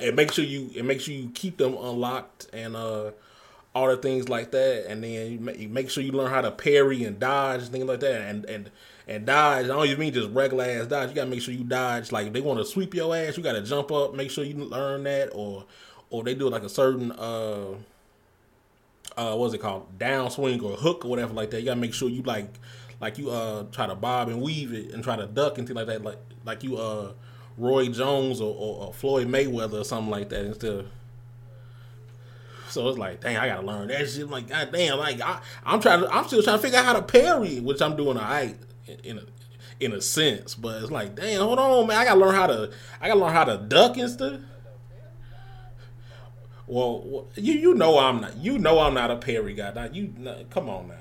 and 0.00 0.16
make 0.16 0.32
sure 0.32 0.44
you 0.44 0.70
and 0.78 0.88
make 0.88 1.00
sure 1.00 1.12
you 1.12 1.30
keep 1.34 1.58
them 1.58 1.76
unlocked 1.76 2.46
and 2.52 2.76
uh 2.76 3.10
all 3.74 3.88
the 3.88 3.96
things 3.96 4.28
like 4.28 4.52
that, 4.52 4.86
and 4.88 5.02
then 5.02 5.54
you 5.58 5.68
make 5.68 5.90
sure 5.90 6.04
you 6.04 6.12
learn 6.12 6.30
how 6.30 6.40
to 6.40 6.52
parry 6.52 7.02
and 7.02 7.18
dodge 7.18 7.62
and 7.62 7.70
things 7.70 7.84
like 7.84 8.00
that, 8.00 8.22
and 8.22 8.44
and 8.44 8.70
and 9.08 9.26
dodge. 9.26 9.64
I 9.64 9.68
don't 9.68 9.86
even 9.86 9.98
mean 9.98 10.12
just 10.12 10.30
regular 10.30 10.64
ass 10.64 10.86
dodge. 10.86 11.08
You 11.08 11.16
gotta 11.16 11.30
make 11.30 11.42
sure 11.42 11.52
you 11.52 11.64
dodge. 11.64 12.12
Like 12.12 12.28
if 12.28 12.32
they 12.32 12.40
want 12.40 12.60
to 12.60 12.64
sweep 12.64 12.94
your 12.94 13.14
ass, 13.16 13.36
you 13.36 13.42
gotta 13.42 13.62
jump 13.62 13.90
up. 13.90 14.14
Make 14.14 14.30
sure 14.30 14.44
you 14.44 14.54
learn 14.54 15.02
that, 15.04 15.30
or 15.34 15.64
or 16.14 16.24
they 16.24 16.34
do 16.34 16.48
like 16.48 16.62
a 16.62 16.68
certain 16.68 17.10
uh 17.12 17.74
uh 19.16 19.34
what's 19.34 19.54
it 19.54 19.58
called 19.58 19.98
downswing 19.98 20.62
or 20.62 20.76
hook 20.76 21.04
or 21.04 21.08
whatever 21.08 21.34
like 21.34 21.50
that. 21.50 21.60
You 21.60 21.66
gotta 21.66 21.80
make 21.80 21.94
sure 21.94 22.08
you 22.08 22.22
like 22.22 22.48
like 23.00 23.18
you 23.18 23.30
uh 23.30 23.64
try 23.72 23.86
to 23.86 23.94
bob 23.94 24.28
and 24.28 24.40
weave 24.40 24.72
it 24.72 24.92
and 24.92 25.02
try 25.02 25.16
to 25.16 25.26
duck 25.26 25.58
and 25.58 25.66
things 25.66 25.76
like 25.76 25.86
that. 25.86 26.02
Like 26.02 26.18
like 26.44 26.62
you 26.62 26.76
uh 26.76 27.12
Roy 27.56 27.88
Jones 27.88 28.40
or, 28.40 28.54
or, 28.54 28.86
or 28.86 28.92
Floyd 28.94 29.28
Mayweather 29.28 29.80
or 29.80 29.84
something 29.84 30.10
like 30.10 30.28
that 30.30 30.44
instead 30.44 30.72
of 30.72 30.86
so 32.70 32.88
it's 32.88 32.98
like, 32.98 33.20
dang, 33.20 33.36
I 33.36 33.46
gotta 33.46 33.64
learn 33.64 33.86
that 33.86 34.08
shit. 34.08 34.24
I'm 34.24 34.30
like, 34.30 34.48
god 34.48 34.70
damn, 34.72 34.98
like 34.98 35.20
I, 35.20 35.40
I'm 35.64 35.80
trying 35.80 36.00
to, 36.00 36.12
I'm 36.12 36.26
still 36.26 36.42
trying 36.42 36.56
to 36.56 36.62
figure 36.62 36.78
out 36.78 36.84
how 36.84 36.92
to 36.94 37.02
parry, 37.02 37.60
which 37.60 37.80
I'm 37.80 37.96
doing 37.96 38.18
alright 38.18 38.56
in 39.04 39.18
a 39.18 39.22
in 39.78 39.92
a 39.92 40.00
sense. 40.00 40.56
But 40.56 40.82
it's 40.82 40.90
like, 40.90 41.14
damn, 41.14 41.40
hold 41.40 41.60
on, 41.60 41.86
man, 41.86 41.98
I 41.98 42.04
gotta 42.04 42.18
learn 42.18 42.34
how 42.34 42.48
to, 42.48 42.72
I 43.00 43.06
gotta 43.06 43.20
learn 43.20 43.32
how 43.32 43.44
to 43.44 43.58
duck 43.58 43.96
and 43.96 44.10
stuff. 44.10 44.40
Well, 46.66 47.26
you 47.34 47.54
you 47.54 47.74
know 47.74 47.98
I'm 47.98 48.20
not, 48.20 48.36
you 48.36 48.58
know 48.58 48.80
I'm 48.80 48.94
not 48.94 49.10
a 49.10 49.16
parry 49.16 49.54
guy. 49.54 49.72
Now 49.74 49.88
you 49.92 50.14
come 50.50 50.68
on 50.68 50.88
now. 50.88 50.94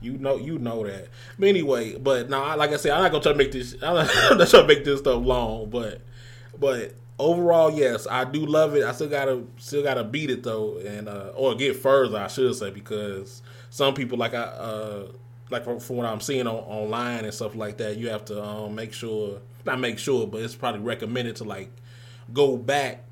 You 0.00 0.16
know, 0.16 0.36
you 0.36 0.58
know 0.58 0.86
that. 0.86 1.08
But 1.38 1.48
anyway, 1.48 1.98
but 1.98 2.30
now, 2.30 2.56
like 2.56 2.70
I 2.70 2.76
said, 2.76 2.92
I'm 2.92 3.02
not 3.02 3.12
gonna 3.12 3.22
try 3.22 3.32
to 3.32 3.38
make 3.38 3.52
this. 3.52 3.74
I'm 3.82 3.94
not, 3.94 4.10
I'm 4.30 4.38
trying 4.46 4.62
to 4.62 4.66
make 4.66 4.84
this 4.84 5.00
stuff 5.00 5.22
long, 5.22 5.68
but, 5.68 6.00
but 6.58 6.94
overall, 7.18 7.70
yes, 7.70 8.06
I 8.10 8.24
do 8.24 8.46
love 8.46 8.74
it. 8.74 8.84
I 8.84 8.92
still 8.92 9.08
gotta 9.08 9.42
still 9.58 9.82
gotta 9.82 10.04
beat 10.04 10.30
it 10.30 10.42
though, 10.42 10.78
and 10.78 11.08
uh, 11.08 11.32
or 11.34 11.54
get 11.54 11.76
further, 11.76 12.18
I 12.18 12.28
should 12.28 12.54
say, 12.54 12.70
because 12.70 13.42
some 13.68 13.92
people 13.94 14.16
like 14.16 14.34
I 14.34 14.42
uh, 14.42 15.06
like 15.50 15.64
from, 15.64 15.80
from 15.80 15.96
what 15.96 16.06
I'm 16.06 16.20
seeing 16.20 16.46
on, 16.46 16.54
online 16.54 17.24
and 17.24 17.34
stuff 17.34 17.54
like 17.54 17.76
that, 17.78 17.96
you 17.98 18.08
have 18.08 18.24
to 18.26 18.42
um, 18.42 18.74
make 18.74 18.92
sure 18.92 19.40
not 19.66 19.78
make 19.78 19.98
sure, 19.98 20.26
but 20.26 20.40
it's 20.42 20.54
probably 20.54 20.80
recommended 20.80 21.36
to 21.36 21.44
like 21.44 21.70
go 22.32 22.56
back 22.56 23.09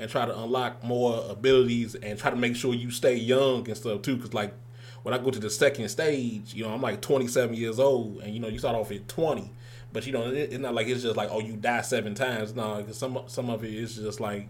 and 0.00 0.10
try 0.10 0.26
to 0.26 0.36
unlock 0.42 0.82
more 0.82 1.24
abilities 1.28 1.94
and 1.94 2.18
try 2.18 2.30
to 2.30 2.36
make 2.36 2.56
sure 2.56 2.74
you 2.74 2.90
stay 2.90 3.14
young 3.14 3.66
and 3.68 3.76
stuff 3.76 4.02
too. 4.02 4.16
Because 4.16 4.34
like 4.34 4.54
when 5.02 5.14
I 5.14 5.18
go 5.18 5.30
to 5.30 5.38
the 5.38 5.50
second 5.50 5.88
stage, 5.88 6.54
you 6.54 6.64
know, 6.64 6.70
I'm 6.70 6.80
like 6.80 7.00
27 7.00 7.54
years 7.54 7.78
old, 7.78 8.20
and 8.22 8.32
you 8.32 8.40
know, 8.40 8.48
you 8.48 8.58
start 8.58 8.76
off 8.76 8.90
at 8.90 9.08
20, 9.08 9.50
but 9.92 10.06
you 10.06 10.12
know, 10.12 10.26
it, 10.26 10.52
it's 10.52 10.58
not 10.58 10.74
like 10.74 10.88
it's 10.88 11.02
just 11.02 11.16
like 11.16 11.30
oh, 11.30 11.40
you 11.40 11.56
die 11.56 11.82
seven 11.82 12.14
times. 12.14 12.54
No, 12.54 12.82
cause 12.82 12.98
some 12.98 13.18
some 13.26 13.50
of 13.50 13.62
it 13.64 13.74
is 13.74 13.96
just 13.96 14.20
like 14.20 14.48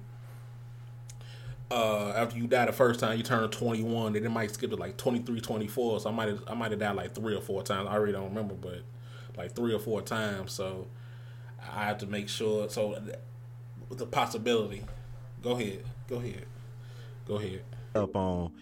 uh, 1.70 2.12
after 2.16 2.36
you 2.36 2.46
die 2.46 2.66
the 2.66 2.72
first 2.72 3.00
time, 3.00 3.16
you 3.16 3.22
turn 3.22 3.48
21, 3.48 4.14
then 4.14 4.24
it 4.24 4.28
might 4.28 4.50
skip 4.50 4.70
to 4.70 4.76
like 4.76 4.96
23, 4.96 5.40
24. 5.40 6.00
So 6.00 6.08
I 6.08 6.12
might 6.12 6.28
have, 6.28 6.42
I 6.48 6.54
might 6.54 6.72
have 6.72 6.80
died 6.80 6.96
like 6.96 7.14
three 7.14 7.36
or 7.36 7.40
four 7.40 7.62
times. 7.62 7.88
I 7.88 7.96
really 7.96 8.12
don't 8.12 8.28
remember, 8.28 8.54
but 8.54 8.82
like 9.36 9.54
three 9.54 9.72
or 9.72 9.78
four 9.78 10.02
times. 10.02 10.52
So 10.52 10.88
I 11.60 11.84
have 11.84 11.98
to 11.98 12.06
make 12.06 12.28
sure. 12.28 12.68
So 12.68 13.00
the 13.90 14.06
possibility. 14.06 14.84
Go 15.42 15.52
ahead. 15.52 15.84
Go 16.08 16.16
ahead. 16.16 16.46
Go 17.26 17.36
ahead. 17.36 17.62
Up 17.94 18.14
on, 18.14 18.52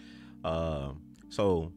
uh, 0.43 0.91
so 1.29 1.71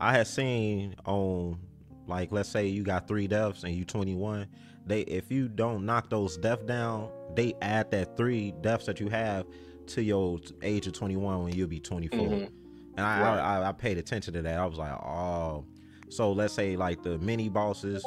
I 0.00 0.12
had 0.12 0.26
seen 0.26 0.94
on 1.04 1.58
like 2.06 2.32
let's 2.32 2.48
say 2.48 2.66
you 2.66 2.82
got 2.82 3.08
three 3.08 3.26
deaths 3.26 3.64
and 3.64 3.74
you 3.74 3.84
21 3.84 4.46
they 4.86 5.00
if 5.02 5.30
you 5.30 5.48
don't 5.48 5.86
knock 5.86 6.10
those 6.10 6.36
deaths 6.36 6.64
down 6.64 7.08
they 7.34 7.54
add 7.62 7.90
that 7.90 8.16
three 8.16 8.52
deaths 8.60 8.86
that 8.86 9.00
you 9.00 9.08
have 9.08 9.46
to 9.86 10.02
your 10.02 10.38
age 10.62 10.86
of 10.86 10.92
21 10.92 11.44
when 11.44 11.54
you'll 11.54 11.68
be 11.68 11.80
24 11.80 12.18
mm-hmm. 12.18 12.34
and 12.34 13.06
I, 13.06 13.20
right. 13.22 13.38
I, 13.38 13.68
I 13.68 13.72
paid 13.72 13.98
attention 13.98 14.34
to 14.34 14.42
that 14.42 14.58
i 14.58 14.66
was 14.66 14.78
like 14.78 14.92
oh 14.92 15.64
so 16.08 16.32
let's 16.32 16.52
say 16.52 16.76
like 16.76 17.02
the 17.02 17.18
mini 17.18 17.48
bosses 17.48 18.04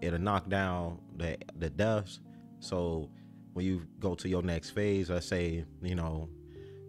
it'll 0.00 0.18
knock 0.18 0.48
down 0.48 0.98
the 1.16 1.36
the 1.58 1.70
deaths 1.70 2.20
so 2.60 3.10
when 3.54 3.64
you 3.64 3.86
go 3.98 4.14
to 4.14 4.28
your 4.28 4.42
next 4.42 4.70
phase 4.70 5.08
let's 5.08 5.26
say 5.26 5.64
you 5.82 5.94
know 5.94 6.28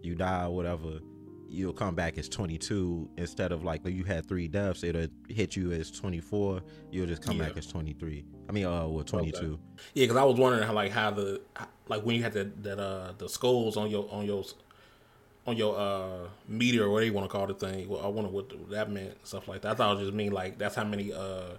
you 0.02 0.14
die 0.14 0.44
or 0.44 0.54
whatever 0.54 1.00
you'll 1.48 1.72
come 1.72 1.94
back 1.94 2.18
as 2.18 2.28
22 2.28 3.08
instead 3.16 3.52
of 3.52 3.64
like 3.64 3.84
you 3.86 4.04
had 4.04 4.26
three 4.26 4.48
deaths 4.48 4.82
it'll 4.82 5.06
hit 5.28 5.56
you 5.56 5.72
as 5.72 5.90
24 5.90 6.60
you'll 6.90 7.06
just 7.06 7.22
come 7.22 7.36
yeah. 7.36 7.46
back 7.46 7.56
as 7.56 7.66
23 7.66 8.24
i 8.48 8.52
mean 8.52 8.66
uh 8.66 8.86
well 8.86 9.04
22 9.04 9.36
okay. 9.38 9.62
yeah 9.94 10.04
because 10.04 10.16
i 10.16 10.24
was 10.24 10.38
wondering 10.38 10.66
how 10.66 10.72
like 10.72 10.90
how 10.90 11.10
the 11.10 11.40
like 11.88 12.02
when 12.02 12.16
you 12.16 12.22
had 12.22 12.32
that 12.32 12.62
that 12.62 12.78
uh 12.78 13.12
the 13.18 13.28
skulls 13.28 13.76
on 13.76 13.88
your 13.90 14.08
on 14.10 14.26
your 14.26 14.44
on 15.46 15.56
your 15.56 15.78
uh 15.78 16.28
meter 16.48 16.84
or 16.84 16.90
whatever 16.90 17.06
you 17.06 17.12
want 17.12 17.30
to 17.30 17.32
call 17.32 17.46
the 17.46 17.54
thing 17.54 17.88
well, 17.88 18.04
i 18.04 18.08
wonder 18.08 18.30
what 18.30 18.52
that 18.70 18.90
meant 18.90 19.14
stuff 19.24 19.46
like 19.46 19.62
that 19.62 19.72
i 19.72 19.74
thought 19.74 19.96
it 19.96 20.00
just 20.00 20.12
mean 20.12 20.32
like 20.32 20.58
that's 20.58 20.74
how 20.74 20.84
many 20.84 21.12
uh 21.12 21.50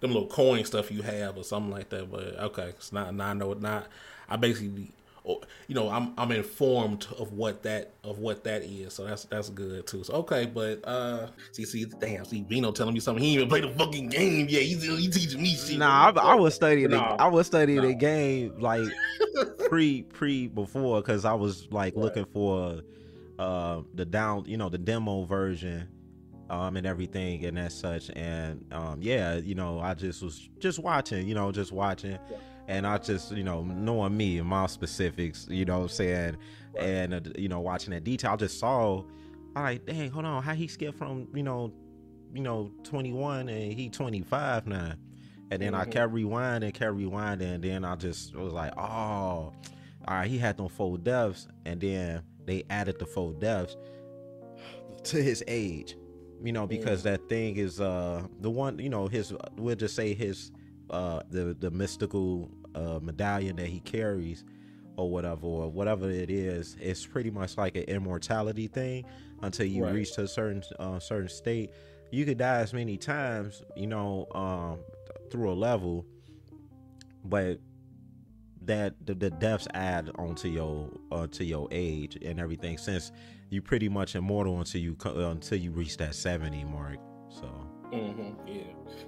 them 0.00 0.12
little 0.12 0.28
coin 0.28 0.64
stuff 0.64 0.90
you 0.92 1.02
have 1.02 1.36
or 1.36 1.42
something 1.42 1.72
like 1.72 1.88
that 1.88 2.10
but 2.10 2.38
okay 2.38 2.68
it's 2.68 2.92
not 2.92 3.12
now 3.14 3.30
i 3.30 3.32
know 3.32 3.50
it 3.50 3.60
not 3.60 3.88
i 4.28 4.36
basically 4.36 4.92
you 5.66 5.74
know, 5.74 5.88
I'm 5.88 6.12
I'm 6.18 6.30
informed 6.32 7.06
of 7.18 7.32
what 7.32 7.62
that 7.62 7.94
of 8.04 8.18
what 8.18 8.44
that 8.44 8.62
is. 8.62 8.92
So 8.92 9.04
that's 9.04 9.24
that's 9.24 9.48
good 9.48 9.86
too. 9.86 10.04
So 10.04 10.14
okay, 10.14 10.44
but 10.44 10.86
uh, 10.86 11.28
see, 11.52 11.64
see, 11.64 11.86
damn, 11.86 12.26
see, 12.26 12.42
Vino 12.42 12.72
telling 12.72 12.92
me 12.92 13.00
something. 13.00 13.24
He 13.24 13.30
even 13.30 13.48
played 13.48 13.64
the 13.64 13.70
fucking 13.70 14.08
game 14.08 14.46
Yeah, 14.50 14.60
He's 14.60 14.82
he 14.82 15.08
teaching 15.08 15.40
me 15.40 15.54
shit. 15.54 15.78
Nah, 15.78 16.12
I, 16.14 16.32
I 16.32 16.34
was 16.34 16.54
studying. 16.54 16.90
Nah, 16.90 17.16
the, 17.16 17.22
I 17.22 17.28
was 17.28 17.46
studying 17.46 17.80
nah. 17.80 17.86
the 17.86 17.94
game 17.94 18.54
like 18.58 18.86
pre 19.70 20.02
pre 20.02 20.48
before 20.48 21.00
because 21.00 21.24
I 21.24 21.32
was 21.32 21.68
like 21.70 21.94
right. 21.94 22.04
looking 22.04 22.26
for 22.26 22.82
uh 23.38 23.80
the 23.94 24.04
down, 24.04 24.44
you 24.46 24.58
know, 24.58 24.68
the 24.68 24.78
demo 24.78 25.24
version 25.24 25.88
um 26.50 26.76
and 26.76 26.86
everything 26.86 27.42
and 27.46 27.58
as 27.58 27.74
such 27.74 28.10
and 28.14 28.62
um 28.70 28.98
yeah 29.00 29.36
you 29.36 29.54
know 29.54 29.80
i 29.80 29.94
just 29.94 30.22
was 30.22 30.50
just 30.58 30.78
watching 30.78 31.26
you 31.26 31.34
know 31.34 31.50
just 31.50 31.72
watching 31.72 32.18
yeah 32.30 32.36
and 32.68 32.86
I 32.86 32.98
just, 32.98 33.32
you 33.32 33.44
know, 33.44 33.62
knowing 33.62 34.16
me 34.16 34.38
and 34.38 34.48
my 34.48 34.66
specifics, 34.66 35.46
you 35.50 35.64
know, 35.64 35.78
what 35.78 35.82
I'm 35.82 35.88
saying, 35.88 36.36
right. 36.74 36.84
and 36.84 37.14
uh, 37.14 37.20
you 37.36 37.48
know, 37.48 37.60
watching 37.60 37.92
that 37.92 38.04
detail, 38.04 38.32
I 38.32 38.36
just 38.36 38.58
saw, 38.58 39.04
I 39.54 39.62
like, 39.62 39.86
dang, 39.86 40.10
hold 40.10 40.24
on, 40.24 40.42
how 40.42 40.54
he 40.54 40.66
skipped 40.66 40.98
from, 40.98 41.28
you 41.34 41.42
know, 41.42 41.72
you 42.32 42.42
know, 42.42 42.72
21 42.84 43.48
and 43.48 43.72
he 43.72 43.88
25 43.88 44.66
now, 44.66 44.94
and 45.50 45.62
then 45.62 45.72
mm-hmm. 45.72 45.82
I 45.82 45.84
kept 45.84 46.12
rewinding, 46.12 46.74
kept 46.74 46.96
rewinding, 46.96 47.54
and 47.54 47.64
then 47.64 47.84
I 47.84 47.96
just 47.96 48.34
was 48.34 48.52
like, 48.52 48.72
oh, 48.76 48.82
all 48.82 49.54
right, 50.08 50.28
he 50.28 50.38
had 50.38 50.56
them 50.56 50.68
four 50.68 50.98
deaths, 50.98 51.48
and 51.64 51.80
then 51.80 52.22
they 52.46 52.64
added 52.70 52.98
the 52.98 53.06
four 53.06 53.32
deaths 53.34 53.76
to 55.04 55.22
his 55.22 55.44
age, 55.46 55.96
you 56.42 56.52
know, 56.52 56.66
because 56.66 57.02
that 57.02 57.28
thing 57.28 57.56
is 57.56 57.80
uh 57.80 58.22
the 58.40 58.50
one, 58.50 58.78
you 58.78 58.88
know, 58.88 59.06
his 59.06 59.32
we'll 59.56 59.76
just 59.76 59.94
say 59.94 60.14
his 60.14 60.50
uh, 60.90 61.20
the 61.30 61.56
the 61.58 61.70
mystical 61.70 62.50
uh, 62.74 62.98
medallion 63.02 63.56
that 63.56 63.66
he 63.66 63.80
carries 63.80 64.44
or 64.96 65.10
whatever 65.10 65.46
or 65.46 65.68
whatever 65.68 66.10
it 66.10 66.30
is 66.30 66.76
it's 66.80 67.04
pretty 67.04 67.30
much 67.30 67.56
like 67.56 67.76
an 67.76 67.82
immortality 67.84 68.68
thing 68.68 69.04
until 69.42 69.66
you 69.66 69.84
right. 69.84 69.94
reach 69.94 70.12
to 70.12 70.22
a 70.22 70.28
certain 70.28 70.62
uh, 70.78 70.98
certain 70.98 71.28
state 71.28 71.70
you 72.10 72.24
could 72.24 72.38
die 72.38 72.60
as 72.60 72.72
many 72.72 72.96
times 72.96 73.62
you 73.76 73.86
know 73.86 74.26
um, 74.34 74.78
through 75.30 75.50
a 75.50 75.54
level 75.54 76.06
but 77.24 77.58
that 78.62 78.94
the, 79.04 79.14
the 79.14 79.30
deaths 79.30 79.66
add 79.74 80.10
onto 80.16 80.48
your 80.48 80.88
uh, 81.12 81.26
to 81.26 81.44
your 81.44 81.68
age 81.70 82.16
and 82.24 82.38
everything 82.40 82.78
since 82.78 83.12
you 83.50 83.60
pretty 83.60 83.88
much 83.88 84.14
immortal 84.14 84.58
until 84.58 84.80
you 84.80 84.96
until 85.04 85.58
you 85.58 85.70
reach 85.70 85.96
that 85.96 86.14
70 86.14 86.64
mark 86.64 86.98
so 87.28 87.63
mm-hmm. 87.92 88.48
yeah 88.48 88.62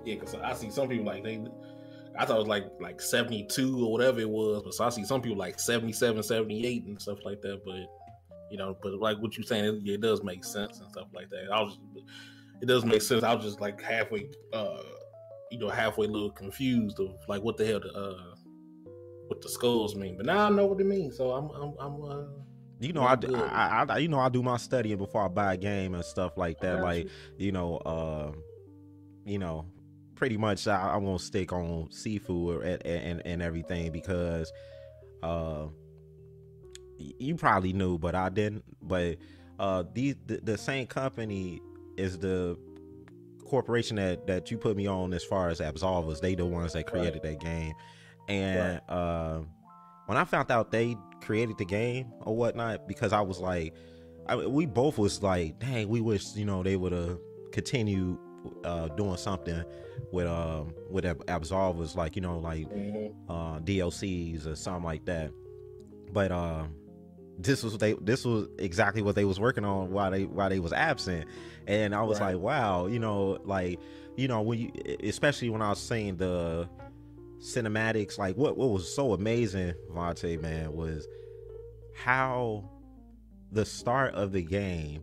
yeah 0.04 0.14
because 0.14 0.35
i 0.37 0.52
see 0.54 0.71
some 0.71 0.88
people 0.88 1.04
like 1.04 1.23
they 1.23 1.40
I 2.18 2.25
thought 2.25 2.37
it 2.37 2.40
was 2.40 2.49
like 2.49 2.66
like 2.80 3.00
72 3.00 3.85
or 3.85 3.92
whatever 3.92 4.21
it 4.21 4.28
was, 4.28 4.62
but 4.62 4.75
so 4.75 4.85
I 4.85 4.88
see 4.88 5.04
some 5.04 5.21
people 5.21 5.38
like 5.38 5.61
77, 5.61 6.23
78 6.23 6.85
and 6.85 7.00
stuff 7.00 7.18
like 7.25 7.42
that. 7.42 7.62
But 7.64 7.87
you 8.50 8.56
know, 8.56 8.76
but 8.83 8.95
like 8.95 9.18
what 9.18 9.37
you're 9.37 9.47
saying, 9.47 9.64
it, 9.64 9.88
it 9.88 10.00
does 10.00 10.23
make 10.23 10.45
sense 10.45 10.80
and 10.80 10.90
stuff 10.90 11.09
like 11.14 11.28
that. 11.30 11.49
I 11.52 11.61
was, 11.61 11.78
it 12.62 12.66
does 12.66 12.85
make 12.85 13.02
sense. 13.02 13.23
I 13.23 13.35
was 13.35 13.45
just 13.45 13.61
like 13.61 13.80
halfway, 13.83 14.30
uh, 14.52 14.83
you 15.50 15.59
know, 15.59 15.68
halfway 15.68 16.06
a 16.06 16.09
little 16.11 16.30
confused 16.30 17.00
of 17.00 17.16
like 17.28 17.42
what 17.42 17.56
the 17.56 17.66
hell 17.66 17.80
the 17.80 17.92
uh, 17.92 18.35
what 19.26 19.42
the 19.42 19.49
skulls 19.49 19.95
mean. 19.95 20.16
But 20.16 20.26
now 20.26 20.47
I 20.47 20.50
know 20.50 20.66
what 20.66 20.80
it 20.80 20.87
means, 20.87 21.16
so 21.16 21.33
I'm 21.33 21.50
I'm 21.50 21.75
I'm. 21.78 22.02
Uh, 22.02 22.25
you 22.78 22.92
know, 22.92 23.04
I, 23.04 23.14
I, 23.14 23.87
I, 23.88 23.99
you 23.99 24.09
know, 24.09 24.18
I 24.18 24.28
do 24.28 24.42
my 24.42 24.59
studying 24.59 24.99
before 24.99 25.25
I 25.25 25.28
buy 25.28 25.54
a 25.54 25.56
game 25.56 25.95
and 25.95 26.04
stuff 26.04 26.37
like 26.37 26.61
that. 26.61 26.83
Like, 26.83 27.09
you 27.38 27.50
know, 27.50 27.78
uh, 27.78 28.33
you 29.26 29.38
know, 29.38 29.66
pretty 30.14 30.37
much 30.37 30.66
I, 30.66 30.92
I 30.92 30.97
won't 30.97 31.21
stick 31.21 31.52
on 31.52 31.88
Sifu 31.88 32.64
and, 32.64 32.87
and, 32.87 33.23
and 33.26 33.42
everything 33.42 33.92
because 33.92 34.50
uh, 35.23 35.66
you 36.99 37.35
probably 37.35 37.73
knew, 37.73 37.99
but 37.99 38.14
I 38.14 38.28
didn't. 38.28 38.64
But 38.80 39.18
uh, 39.59 39.85
these 39.92 40.14
the, 40.26 40.40
the 40.42 40.56
same 40.56 40.87
company 40.87 41.61
is 41.97 42.18
the 42.18 42.56
corporation 43.45 43.97
that 43.97 44.26
that 44.26 44.50
you 44.50 44.59
put 44.59 44.76
me 44.76 44.87
on 44.87 45.12
as 45.12 45.25
far 45.25 45.49
as 45.49 45.61
Absolvers. 45.61 46.21
They 46.21 46.35
the 46.35 46.47
ones 46.47 46.73
that 46.73 46.87
created 46.87 47.21
right. 47.25 47.38
that 47.38 47.40
game, 47.40 47.75
and 48.28 48.80
right. 48.88 48.95
uh, 48.97 49.40
when 50.06 50.16
I 50.16 50.25
found 50.25 50.50
out 50.50 50.71
they 50.71 50.97
created 51.21 51.59
the 51.59 51.64
game 51.64 52.12
or 52.21 52.37
whatnot, 52.37 52.87
because 52.87 53.12
I 53.12 53.21
was 53.21 53.40
like, 53.40 53.75
I, 54.28 54.37
we 54.37 54.66
both 54.66 54.99
was 54.99 55.23
like, 55.23 55.59
dang, 55.59 55.88
we 55.88 56.00
wish 56.00 56.35
you 56.37 56.45
know 56.45 56.62
they 56.62 56.76
would 56.76 56.92
have 56.92 57.18
continued 57.52 58.18
uh, 58.65 58.88
doing 58.88 59.17
something 59.17 59.65
with 60.12 60.26
um 60.26 60.75
with 60.91 61.05
absolvers 61.05 61.97
like 61.97 62.17
you 62.17 62.23
know 62.23 62.38
like 62.38 62.69
mm-hmm. 62.69 63.31
uh, 63.31 63.59
DLCs 63.61 64.47
or 64.47 64.57
something 64.57 64.85
like 64.85 65.05
that. 65.07 65.31
But 66.12 66.33
uh, 66.33 66.65
this 67.38 67.62
was 67.62 67.76
they 67.79 67.95
this 67.95 68.25
was 68.25 68.49
exactly 68.59 69.03
what 69.03 69.15
they 69.15 69.25
was 69.25 69.41
working 69.41 69.65
on 69.65 69.91
while 69.91 70.11
they 70.11 70.25
while 70.25 70.49
they 70.49 70.61
was 70.61 70.73
absent, 70.73 71.26
and 71.67 71.95
I 71.95 72.03
was 72.03 72.21
right. 72.21 72.35
like, 72.35 72.43
wow, 72.43 72.87
you 72.87 72.99
know, 72.99 73.38
like 73.45 73.79
you 74.17 74.29
know 74.29 74.43
when 74.43 74.59
you 74.59 74.73
especially 75.03 75.50
when 75.50 75.62
I 75.62 75.71
was 75.71 75.81
seeing 75.81 76.17
the 76.17 76.69
cinematics, 77.38 78.19
like 78.19 78.37
what 78.37 78.57
what 78.57 78.71
was 78.71 78.93
so 78.93 79.12
amazing, 79.12 79.75
Vontae 79.93 80.41
man, 80.41 80.73
was 80.73 81.07
how 81.95 82.71
the 83.53 83.65
start 83.65 84.15
of 84.15 84.33
the 84.33 84.43
game 84.43 85.03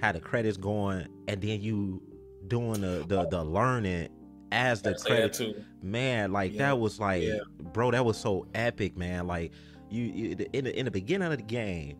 had 0.00 0.14
the 0.14 0.20
credits 0.20 0.56
going 0.56 1.08
and 1.26 1.40
then 1.40 1.60
you 1.60 2.02
doing 2.48 2.80
the 2.80 3.04
the, 3.06 3.26
the 3.26 3.44
learning 3.44 4.08
as 4.52 4.80
the 4.82 4.94
credit. 4.94 5.64
man 5.82 6.32
like 6.32 6.52
yeah. 6.52 6.58
that 6.58 6.78
was 6.78 7.00
like 7.00 7.22
yeah. 7.22 7.38
bro 7.72 7.90
that 7.90 8.04
was 8.04 8.16
so 8.16 8.46
epic 8.54 8.96
man. 8.96 9.26
Like 9.26 9.52
you, 9.90 10.04
you 10.04 10.46
in 10.52 10.64
the, 10.64 10.78
in 10.78 10.84
the 10.84 10.90
beginning 10.90 11.30
of 11.30 11.38
the 11.38 11.44
game 11.44 11.98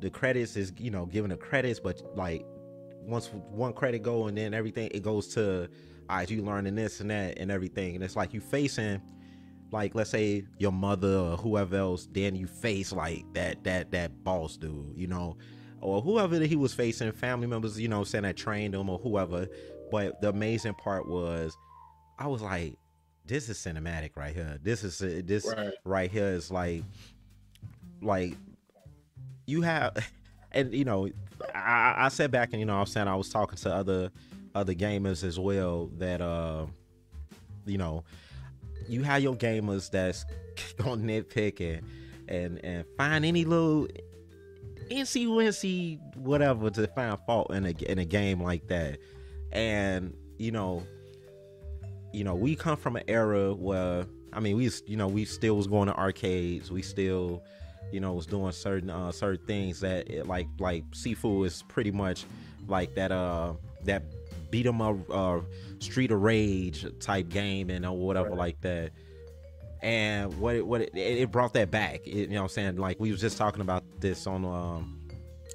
the 0.00 0.10
credits 0.10 0.56
is 0.56 0.72
you 0.78 0.90
know 0.90 1.06
giving 1.06 1.30
the 1.30 1.36
credits 1.36 1.80
but 1.80 2.00
like 2.16 2.44
once 3.02 3.30
one 3.50 3.72
credit 3.72 4.02
go 4.02 4.26
and 4.26 4.36
then 4.36 4.54
everything 4.54 4.90
it 4.92 5.02
goes 5.02 5.28
to 5.28 5.68
all 6.08 6.16
right 6.18 6.30
you 6.30 6.42
learning 6.42 6.74
this 6.74 7.00
and 7.00 7.10
that 7.10 7.38
and 7.38 7.50
everything. 7.50 7.94
And 7.94 8.04
it's 8.04 8.16
like 8.16 8.32
you 8.32 8.40
facing 8.40 9.00
like 9.70 9.94
let's 9.94 10.10
say 10.10 10.44
your 10.58 10.72
mother 10.72 11.16
or 11.16 11.36
whoever 11.36 11.76
else 11.76 12.08
then 12.12 12.34
you 12.34 12.46
face 12.46 12.92
like 12.92 13.24
that 13.34 13.62
that 13.64 13.90
that 13.90 14.24
boss 14.24 14.56
dude 14.56 14.96
you 14.96 15.06
know 15.06 15.36
or 15.80 16.00
whoever 16.02 16.38
that 16.38 16.46
he 16.46 16.56
was 16.56 16.74
facing, 16.74 17.10
family 17.12 17.46
members, 17.46 17.78
you 17.78 17.88
know, 17.88 18.04
saying 18.04 18.24
that 18.24 18.36
trained 18.36 18.74
him 18.74 18.88
or 18.88 18.98
whoever. 18.98 19.48
but 19.90 20.20
the 20.20 20.28
amazing 20.28 20.74
part 20.74 21.08
was, 21.08 21.56
I 22.18 22.26
was 22.26 22.42
like, 22.42 22.74
this 23.24 23.48
is 23.48 23.58
cinematic 23.58 24.16
right 24.16 24.34
here. 24.34 24.58
This 24.62 24.82
is 24.82 24.98
this 24.98 25.46
right, 25.46 25.74
right 25.84 26.10
here 26.10 26.28
is 26.28 26.50
like, 26.50 26.82
like 28.00 28.34
you 29.46 29.62
have, 29.62 29.96
and 30.52 30.72
you 30.74 30.84
know, 30.84 31.08
I, 31.54 31.94
I 31.98 32.08
said 32.08 32.30
back 32.30 32.50
and 32.52 32.60
you 32.60 32.66
know 32.66 32.76
I 32.76 32.80
was 32.80 32.90
saying 32.90 33.06
I 33.08 33.16
was 33.16 33.28
talking 33.28 33.58
to 33.58 33.72
other 33.72 34.10
other 34.54 34.74
gamers 34.74 35.22
as 35.24 35.38
well 35.38 35.90
that 35.98 36.20
uh, 36.20 36.66
you 37.66 37.78
know, 37.78 38.04
you 38.88 39.02
have 39.02 39.22
your 39.22 39.36
gamers 39.36 39.90
that's 39.90 40.24
gonna 40.78 41.02
nitpick 41.02 41.60
and 41.60 41.86
and 42.28 42.64
and 42.64 42.84
find 42.96 43.24
any 43.24 43.44
little 43.44 43.88
NC 44.90 46.16
whatever 46.16 46.70
to 46.70 46.86
find 46.88 47.18
fault 47.26 47.52
in 47.52 47.66
a 47.66 47.70
in 47.70 47.98
a 47.98 48.04
game 48.04 48.42
like 48.42 48.66
that. 48.68 48.98
And 49.52 50.14
you 50.38 50.50
know, 50.50 50.84
you 52.12 52.24
know, 52.24 52.34
we 52.34 52.56
come 52.56 52.76
from 52.76 52.96
an 52.96 53.04
era 53.08 53.54
where 53.54 54.06
I 54.32 54.40
mean, 54.40 54.56
we 54.56 54.70
you 54.86 54.96
know 54.96 55.08
we 55.08 55.24
still 55.24 55.56
was 55.56 55.66
going 55.66 55.88
to 55.88 55.96
arcades. 55.96 56.70
We 56.70 56.82
still, 56.82 57.42
you 57.92 58.00
know, 58.00 58.12
was 58.12 58.26
doing 58.26 58.52
certain 58.52 58.90
uh, 58.90 59.12
certain 59.12 59.44
things 59.46 59.80
that 59.80 60.08
it, 60.10 60.26
like 60.26 60.48
like 60.58 60.88
Sifu 60.90 61.46
is 61.46 61.62
pretty 61.68 61.90
much 61.90 62.24
like 62.66 62.94
that 62.94 63.12
uh 63.12 63.54
that 63.84 64.02
beat 64.50 64.66
'em 64.66 64.80
up 64.80 64.96
uh, 65.10 65.40
Street 65.78 66.10
of 66.10 66.22
Rage 66.22 66.86
type 67.00 67.28
game 67.28 67.70
and 67.70 67.84
or 67.86 67.96
whatever 67.96 68.30
right. 68.30 68.38
like 68.38 68.60
that 68.62 68.92
and 69.82 70.38
what 70.38 70.56
it, 70.56 70.66
what 70.66 70.80
it, 70.80 70.90
it 70.94 71.30
brought 71.30 71.52
that 71.54 71.70
back. 71.70 72.06
It, 72.06 72.12
you 72.12 72.26
know, 72.28 72.36
what 72.36 72.42
I'm 72.42 72.48
saying 72.48 72.76
like 72.76 72.98
we 72.98 73.10
was 73.10 73.20
just 73.20 73.36
talking 73.36 73.60
about 73.60 73.84
this 74.00 74.26
on 74.26 74.44
um, 74.44 74.98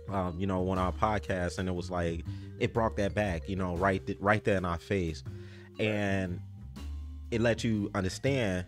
um, 0.10 0.40
you 0.40 0.48
know, 0.48 0.70
on 0.70 0.78
our 0.78 0.92
podcast, 0.92 1.60
and 1.60 1.68
it 1.68 1.76
was 1.76 1.90
like 1.90 2.24
it 2.60 2.74
brought 2.74 2.96
that 2.98 3.14
back. 3.14 3.48
You 3.48 3.56
know, 3.56 3.76
right 3.76 4.06
th- 4.06 4.20
right 4.20 4.44
there 4.44 4.58
in 4.58 4.66
our 4.66 4.80
face, 4.80 5.24
and 5.80 6.40
it 7.32 7.42
let 7.42 7.64
you 7.64 7.90
understand 7.96 8.66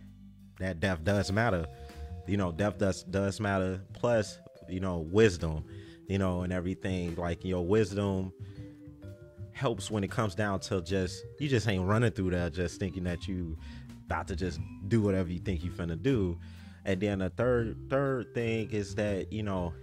that 0.59 0.79
death 0.79 1.03
does 1.03 1.31
matter. 1.31 1.65
You 2.27 2.37
know, 2.37 2.51
death 2.51 2.77
does 2.77 3.03
does 3.03 3.39
matter. 3.39 3.81
Plus, 3.93 4.39
you 4.67 4.79
know, 4.79 4.99
wisdom. 5.11 5.65
You 6.07 6.19
know, 6.19 6.41
and 6.41 6.53
everything 6.53 7.15
like 7.15 7.43
your 7.43 7.65
wisdom 7.65 8.31
helps 9.53 9.89
when 9.89 10.03
it 10.03 10.11
comes 10.11 10.35
down 10.35 10.59
to 10.59 10.81
just 10.81 11.23
you 11.39 11.47
just 11.47 11.67
ain't 11.67 11.83
running 11.87 12.11
through 12.11 12.29
that 12.29 12.53
just 12.53 12.79
thinking 12.79 13.05
that 13.05 13.27
you 13.27 13.57
about 14.05 14.27
to 14.29 14.35
just 14.35 14.59
do 14.87 15.01
whatever 15.01 15.31
you 15.31 15.39
think 15.39 15.63
you're 15.63 15.73
finna 15.73 16.01
do. 16.01 16.37
And 16.85 17.01
then 17.01 17.19
the 17.19 17.29
third 17.31 17.89
third 17.89 18.33
thing 18.33 18.69
is 18.71 18.95
that 18.95 19.33
you 19.33 19.43
know, 19.43 19.73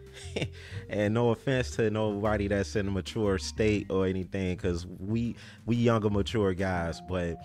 and 0.88 1.14
no 1.14 1.31
offense 1.31 1.73
to 1.73 1.91
nobody 1.91 2.49
that's 2.49 2.76
in 2.76 2.88
a 2.88 2.91
mature 2.91 3.38
state 3.38 3.91
or 3.91 4.07
anything, 4.07 4.57
because 4.57 4.87
we 4.87 5.37
we 5.67 5.76
younger 5.76 6.11
mature 6.11 6.55
guys, 6.55 7.00
but 7.09 7.38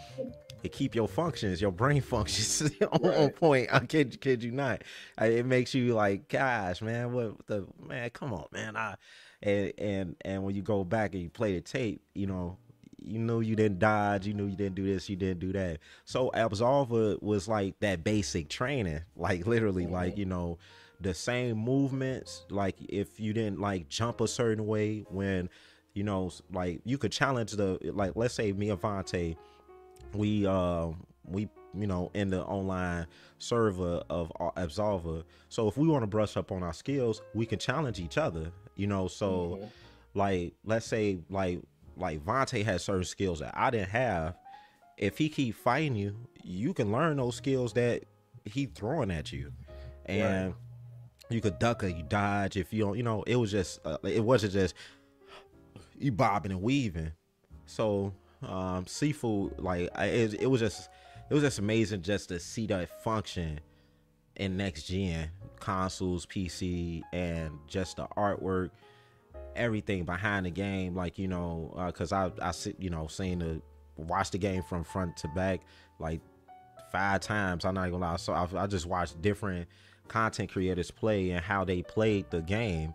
it 0.64 0.72
keep 0.72 0.96
your 0.96 1.08
functions, 1.08 1.62
your 1.62 1.72
brain 1.72 2.02
functions 2.14 2.62
on, 2.92 3.02
right. 3.02 3.18
on, 3.18 3.30
point. 3.32 3.70
I 3.72 3.80
kid, 3.80 4.20
kid 4.22 4.44
you 4.44 4.52
not. 4.52 4.84
It 5.20 5.46
makes 5.46 5.74
you 5.74 5.94
like, 5.94 6.28
gosh, 6.28 6.82
man, 6.82 7.12
what 7.12 7.46
the 7.48 7.66
man? 7.88 8.10
Come 8.12 8.34
on, 8.34 8.46
man. 8.52 8.76
I 8.78 8.96
and 9.42 9.74
and 9.78 10.16
and 10.22 10.44
when 10.44 10.56
you 10.56 10.62
go 10.62 10.84
back 10.84 11.14
and 11.14 11.24
you 11.24 11.30
play 11.30 11.56
the 11.56 11.62
tape, 11.62 12.02
you 12.14 12.28
know, 12.28 12.58
you 13.08 13.20
knew 13.20 13.42
you 13.42 13.56
didn't 13.56 13.80
dodge, 13.80 14.28
you 14.28 14.34
knew 14.34 14.46
you 14.46 14.56
didn't 14.56 14.76
do 14.76 14.86
this, 14.86 15.10
you 15.10 15.16
didn't 15.16 15.40
do 15.40 15.52
that. 15.54 15.80
So 16.06 16.32
Absolver 16.36 17.22
was 17.22 17.48
like 17.48 17.80
that 17.80 18.04
basic 18.04 18.50
training, 18.50 19.02
like 19.16 19.48
literally, 19.48 19.86
mm-hmm. 19.86 19.94
like 19.94 20.18
you 20.18 20.26
know, 20.26 20.58
the 21.02 21.14
same 21.14 21.58
movements. 21.58 22.46
Like 22.50 22.76
if 22.90 23.20
you 23.20 23.34
didn't 23.34 23.60
like 23.60 23.90
jump 23.90 24.22
a 24.22 24.28
certain 24.28 24.66
way, 24.68 25.06
when 25.10 25.50
you 25.94 26.04
know, 26.04 26.32
like 26.52 26.82
you 26.84 26.98
could 26.98 27.12
challenge 27.12 27.54
the 27.54 27.80
like, 27.82 28.14
let's 28.16 28.34
say 28.34 28.52
me 28.52 28.70
and 28.70 28.82
Vontae, 28.82 29.36
we 30.14 30.46
uh 30.46 30.88
we 31.26 31.50
you 31.74 31.88
know 31.88 32.12
in 32.14 32.30
the 32.30 32.44
online 32.44 33.08
server 33.40 34.04
of 34.10 34.32
Absolver. 34.56 35.24
So 35.50 35.68
if 35.68 35.78
we 35.78 35.88
want 35.88 36.04
to 36.04 36.08
brush 36.08 36.38
up 36.38 36.52
on 36.52 36.64
our 36.64 36.74
skills, 36.74 37.22
we 37.34 37.46
can 37.46 37.60
challenge 37.60 38.00
each 38.00 38.18
other. 38.18 38.52
You 38.76 38.88
know, 38.88 39.08
so. 39.08 39.60
Mm-hmm. 39.60 39.66
Like, 40.14 40.54
let's 40.66 40.88
say, 40.88 41.20
like 41.30 41.60
like 41.98 42.24
Vontae 42.24 42.64
has 42.64 42.84
certain 42.84 43.04
skills 43.04 43.40
that 43.40 43.54
I 43.58 43.70
didn't 43.70 43.90
have. 43.90 44.36
If 44.98 45.18
he 45.18 45.30
keep 45.30 45.56
fighting 45.56 45.96
you, 45.96 46.16
you 46.44 46.74
can 46.74 46.92
learn 46.92 47.18
those 47.18 47.36
skills 47.36 47.74
that 47.74 48.04
he 48.46 48.66
throwing 48.66 49.12
at 49.12 49.32
you, 49.32 49.52
and 50.06 50.48
right. 50.48 50.56
you 51.30 51.42
could 51.42 51.60
duck 51.60 51.84
or 51.84 51.88
you 51.88 52.04
dodge. 52.04 52.58
If 52.58 52.74
you 52.74 52.84
don't, 52.84 52.98
you 52.98 53.04
know, 53.04 53.24
it 53.24 53.36
was 53.36 53.52
just 53.52 53.80
uh, 53.86 53.98
it 54.04 54.24
wasn't 54.24 54.54
just 54.54 54.74
you 56.00 56.12
bobbing 56.12 56.52
and 56.52 56.62
weaving. 56.62 57.12
So 57.66 58.14
um 58.44 58.86
Sifu 58.86 59.52
like 59.58 59.90
it, 59.98 60.36
it 60.36 60.48
was 60.48 60.62
just 60.62 60.90
it 61.30 61.34
was 61.34 61.44
just 61.44 61.60
amazing 61.60 62.02
just 62.02 62.30
to 62.30 62.40
see 62.40 62.68
that 62.68 63.04
function 63.04 63.60
in 64.36 64.56
next 64.56 64.84
gen 64.84 65.30
consoles 65.60 66.26
pc 66.28 67.02
and 67.14 67.52
just 67.68 67.98
the 67.98 68.08
artwork 68.16 68.70
everything 69.56 70.04
behind 70.04 70.46
the 70.46 70.52
game, 70.52 70.96
like 70.96 71.18
you 71.18 71.28
know, 71.28 71.74
because 71.88 72.12
uh, 72.12 72.30
I 72.42 72.50
I 72.50 72.52
sit 72.52 72.76
you 72.80 72.90
know 72.90 73.08
seen 73.08 73.40
the 73.40 73.62
watch 73.98 74.32
the 74.32 74.38
game 74.38 74.64
from 74.64 74.84
front 74.84 75.18
to 75.18 75.28
back 75.30 75.62
like 76.00 76.22
five 76.92 77.22
times. 77.22 77.66
I'm 77.66 77.74
not 77.76 77.92
gonna 77.92 77.98
lie. 78.06 78.18
So 78.18 78.34
I, 78.34 78.48
I 78.56 78.68
just 78.68 78.86
watched 78.86 79.22
different 79.22 79.68
content 80.08 80.50
creators 80.52 80.92
play 80.92 81.32
and 81.32 81.44
how 81.44 81.66
they 81.66 81.82
played 81.82 82.30
the 82.30 82.42
game, 82.42 82.94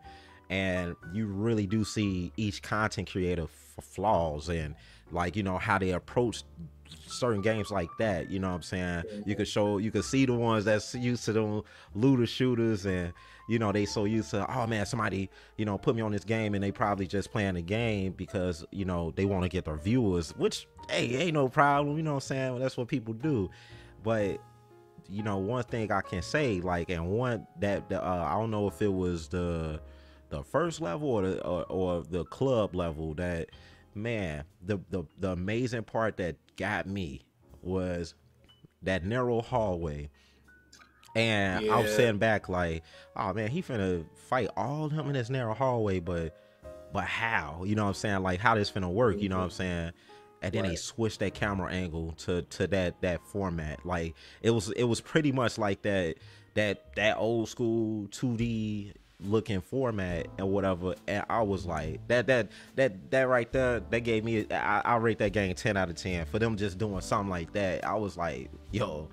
and 0.50 0.96
you 1.12 1.26
really 1.26 1.66
do 1.66 1.84
see 1.84 2.32
each 2.36 2.62
content 2.62 3.10
creator 3.10 3.44
f- 3.44 3.84
flaws 3.84 4.48
and 4.48 4.74
like 5.10 5.36
you 5.36 5.42
know 5.42 5.58
how 5.58 5.78
they 5.78 5.90
approach 5.90 6.42
certain 7.06 7.42
games 7.42 7.70
like 7.70 7.90
that. 7.98 8.30
You 8.30 8.38
know 8.38 8.48
what 8.48 8.56
I'm 8.56 8.62
saying? 8.62 9.04
You 9.26 9.34
could 9.34 9.48
show, 9.48 9.78
you 9.78 9.90
could 9.90 10.04
see 10.04 10.26
the 10.26 10.34
ones 10.34 10.64
that's 10.64 10.94
used 10.94 11.24
to 11.26 11.32
them 11.32 11.62
looter 11.94 12.26
shooters, 12.26 12.86
and 12.86 13.12
you 13.52 13.58
know 13.58 13.70
they 13.70 13.84
so 13.84 14.06
used 14.06 14.30
to, 14.30 14.50
oh 14.50 14.66
man, 14.66 14.86
somebody 14.86 15.28
you 15.58 15.66
know 15.66 15.76
put 15.76 15.94
me 15.94 16.00
on 16.00 16.10
this 16.10 16.24
game, 16.24 16.54
and 16.54 16.64
they 16.64 16.72
probably 16.72 17.06
just 17.06 17.30
playing 17.30 17.54
the 17.54 17.60
game 17.60 18.12
because 18.12 18.64
you 18.70 18.86
know 18.86 19.12
they 19.14 19.26
want 19.26 19.42
to 19.42 19.50
get 19.50 19.66
their 19.66 19.76
viewers, 19.76 20.30
which 20.38 20.66
hey, 20.88 21.14
ain't 21.16 21.34
no 21.34 21.50
problem. 21.50 21.98
You 21.98 22.02
know 22.02 22.12
what 22.12 22.24
I'm 22.24 22.28
saying? 22.28 22.58
That's 22.60 22.78
what 22.78 22.88
people 22.88 23.12
do, 23.12 23.50
but 24.02 24.40
you 25.10 25.22
know 25.22 25.36
one 25.36 25.64
thing 25.64 25.92
I 25.92 26.00
can 26.00 26.22
say, 26.22 26.62
like, 26.62 26.88
and 26.88 27.10
one 27.10 27.46
that 27.60 27.92
uh, 27.92 28.26
I 28.26 28.32
don't 28.38 28.50
know 28.50 28.68
if 28.68 28.80
it 28.80 28.92
was 28.92 29.28
the 29.28 29.82
the 30.30 30.42
first 30.42 30.80
level 30.80 31.10
or 31.10 31.22
the 31.22 31.46
or, 31.46 31.66
or 31.66 32.02
the 32.04 32.24
club 32.24 32.74
level 32.74 33.12
that 33.16 33.50
man, 33.94 34.44
the, 34.64 34.78
the 34.88 35.04
the 35.20 35.32
amazing 35.32 35.82
part 35.82 36.16
that 36.16 36.36
got 36.56 36.86
me 36.86 37.20
was 37.60 38.14
that 38.80 39.04
narrow 39.04 39.42
hallway. 39.42 40.08
And 41.14 41.66
yeah. 41.66 41.74
I 41.74 41.80
was 41.82 41.94
sitting 41.94 42.18
back 42.18 42.48
like, 42.48 42.82
oh 43.16 43.32
man, 43.32 43.48
he 43.48 43.62
finna 43.62 44.04
fight 44.28 44.48
all 44.56 44.86
of 44.86 44.94
them 44.94 45.06
in 45.08 45.12
this 45.12 45.30
narrow 45.30 45.54
hallway, 45.54 46.00
but 46.00 46.36
but 46.92 47.04
how? 47.04 47.64
You 47.66 47.74
know 47.74 47.84
what 47.84 47.90
I'm 47.90 47.94
saying? 47.94 48.22
Like 48.22 48.40
how 48.40 48.54
this 48.54 48.70
finna 48.70 48.90
work, 48.90 49.20
you 49.20 49.28
know 49.28 49.38
what 49.38 49.44
I'm 49.44 49.48
mm-hmm. 49.50 49.56
saying? 49.56 49.92
And 50.42 50.52
then 50.52 50.62
right. 50.62 50.70
they 50.70 50.76
switched 50.76 51.20
that 51.20 51.34
camera 51.34 51.70
angle 51.70 52.12
to 52.18 52.42
to 52.42 52.66
that 52.68 53.00
that 53.02 53.20
format. 53.26 53.84
Like 53.84 54.14
it 54.42 54.50
was 54.50 54.70
it 54.70 54.84
was 54.84 55.00
pretty 55.00 55.32
much 55.32 55.58
like 55.58 55.82
that 55.82 56.16
that 56.54 56.94
that 56.96 57.16
old 57.18 57.48
school 57.48 58.08
2D 58.08 58.92
looking 59.24 59.60
format 59.60 60.26
and 60.38 60.48
whatever 60.50 60.94
and 61.06 61.24
i 61.30 61.40
was 61.40 61.64
like 61.64 62.00
that 62.08 62.26
that 62.26 62.48
that 62.74 63.10
that 63.10 63.28
right 63.28 63.52
there 63.52 63.78
that 63.78 64.00
gave 64.00 64.24
me 64.24 64.44
I, 64.50 64.82
I 64.84 64.96
rate 64.96 65.18
that 65.18 65.32
game 65.32 65.54
10 65.54 65.76
out 65.76 65.90
of 65.90 65.96
10 65.96 66.26
for 66.26 66.38
them 66.38 66.56
just 66.56 66.78
doing 66.78 67.00
something 67.00 67.30
like 67.30 67.52
that 67.52 67.84
i 67.84 67.94
was 67.94 68.16
like 68.16 68.50
yo 68.72 69.08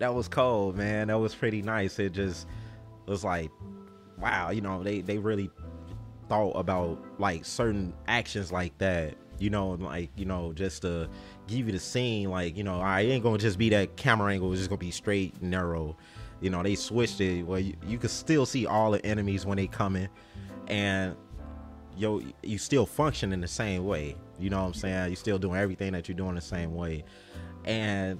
that 0.00 0.14
was 0.14 0.28
cold 0.28 0.76
man. 0.76 1.08
That 1.08 1.18
was 1.18 1.34
pretty 1.34 1.62
nice. 1.62 1.98
It 1.98 2.12
just 2.12 2.46
was 3.06 3.24
like 3.24 3.50
wow 4.18 4.50
you 4.50 4.60
know 4.60 4.82
they 4.82 5.00
they 5.00 5.18
really 5.18 5.50
thought 6.28 6.52
about 6.52 7.02
like 7.18 7.44
certain 7.44 7.92
actions 8.06 8.52
like 8.52 8.76
that 8.78 9.14
you 9.38 9.50
know 9.50 9.70
like 9.70 10.10
you 10.16 10.24
know 10.24 10.52
just 10.52 10.82
to 10.82 11.08
give 11.48 11.66
you 11.66 11.72
the 11.72 11.78
scene 11.78 12.30
like 12.30 12.56
you 12.56 12.62
know 12.62 12.80
i 12.80 13.00
ain't 13.00 13.24
gonna 13.24 13.38
just 13.38 13.58
be 13.58 13.70
that 13.70 13.96
camera 13.96 14.32
angle 14.32 14.52
it's 14.52 14.60
just 14.60 14.70
gonna 14.70 14.78
be 14.78 14.90
straight 14.90 15.40
narrow. 15.42 15.96
You 16.40 16.48
know, 16.48 16.62
they 16.62 16.74
switched 16.74 17.20
it. 17.20 17.42
Where 17.42 17.60
you, 17.60 17.74
you 17.86 17.98
could 17.98 18.10
still 18.10 18.46
see 18.46 18.66
all 18.66 18.90
the 18.90 19.04
enemies 19.04 19.44
when 19.44 19.56
they 19.56 19.66
come 19.66 19.96
in, 19.96 20.08
and 20.68 21.14
yo, 21.96 22.22
you 22.42 22.58
still 22.58 22.86
function 22.86 23.32
in 23.32 23.40
the 23.40 23.48
same 23.48 23.84
way. 23.84 24.16
You 24.38 24.50
know 24.50 24.60
what 24.60 24.68
I'm 24.68 24.74
saying? 24.74 25.10
You 25.10 25.16
still 25.16 25.38
doing 25.38 25.60
everything 25.60 25.92
that 25.92 26.08
you're 26.08 26.16
doing 26.16 26.34
the 26.34 26.40
same 26.40 26.74
way, 26.74 27.04
and 27.64 28.18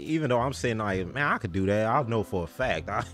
even 0.00 0.30
though 0.30 0.40
I'm 0.40 0.52
saying 0.52 0.78
like, 0.78 1.12
man, 1.14 1.26
I 1.26 1.38
could 1.38 1.52
do 1.52 1.66
that. 1.66 1.86
I 1.86 2.02
know 2.02 2.22
for 2.22 2.44
a 2.44 2.46
fact. 2.46 2.88
I, 2.90 3.04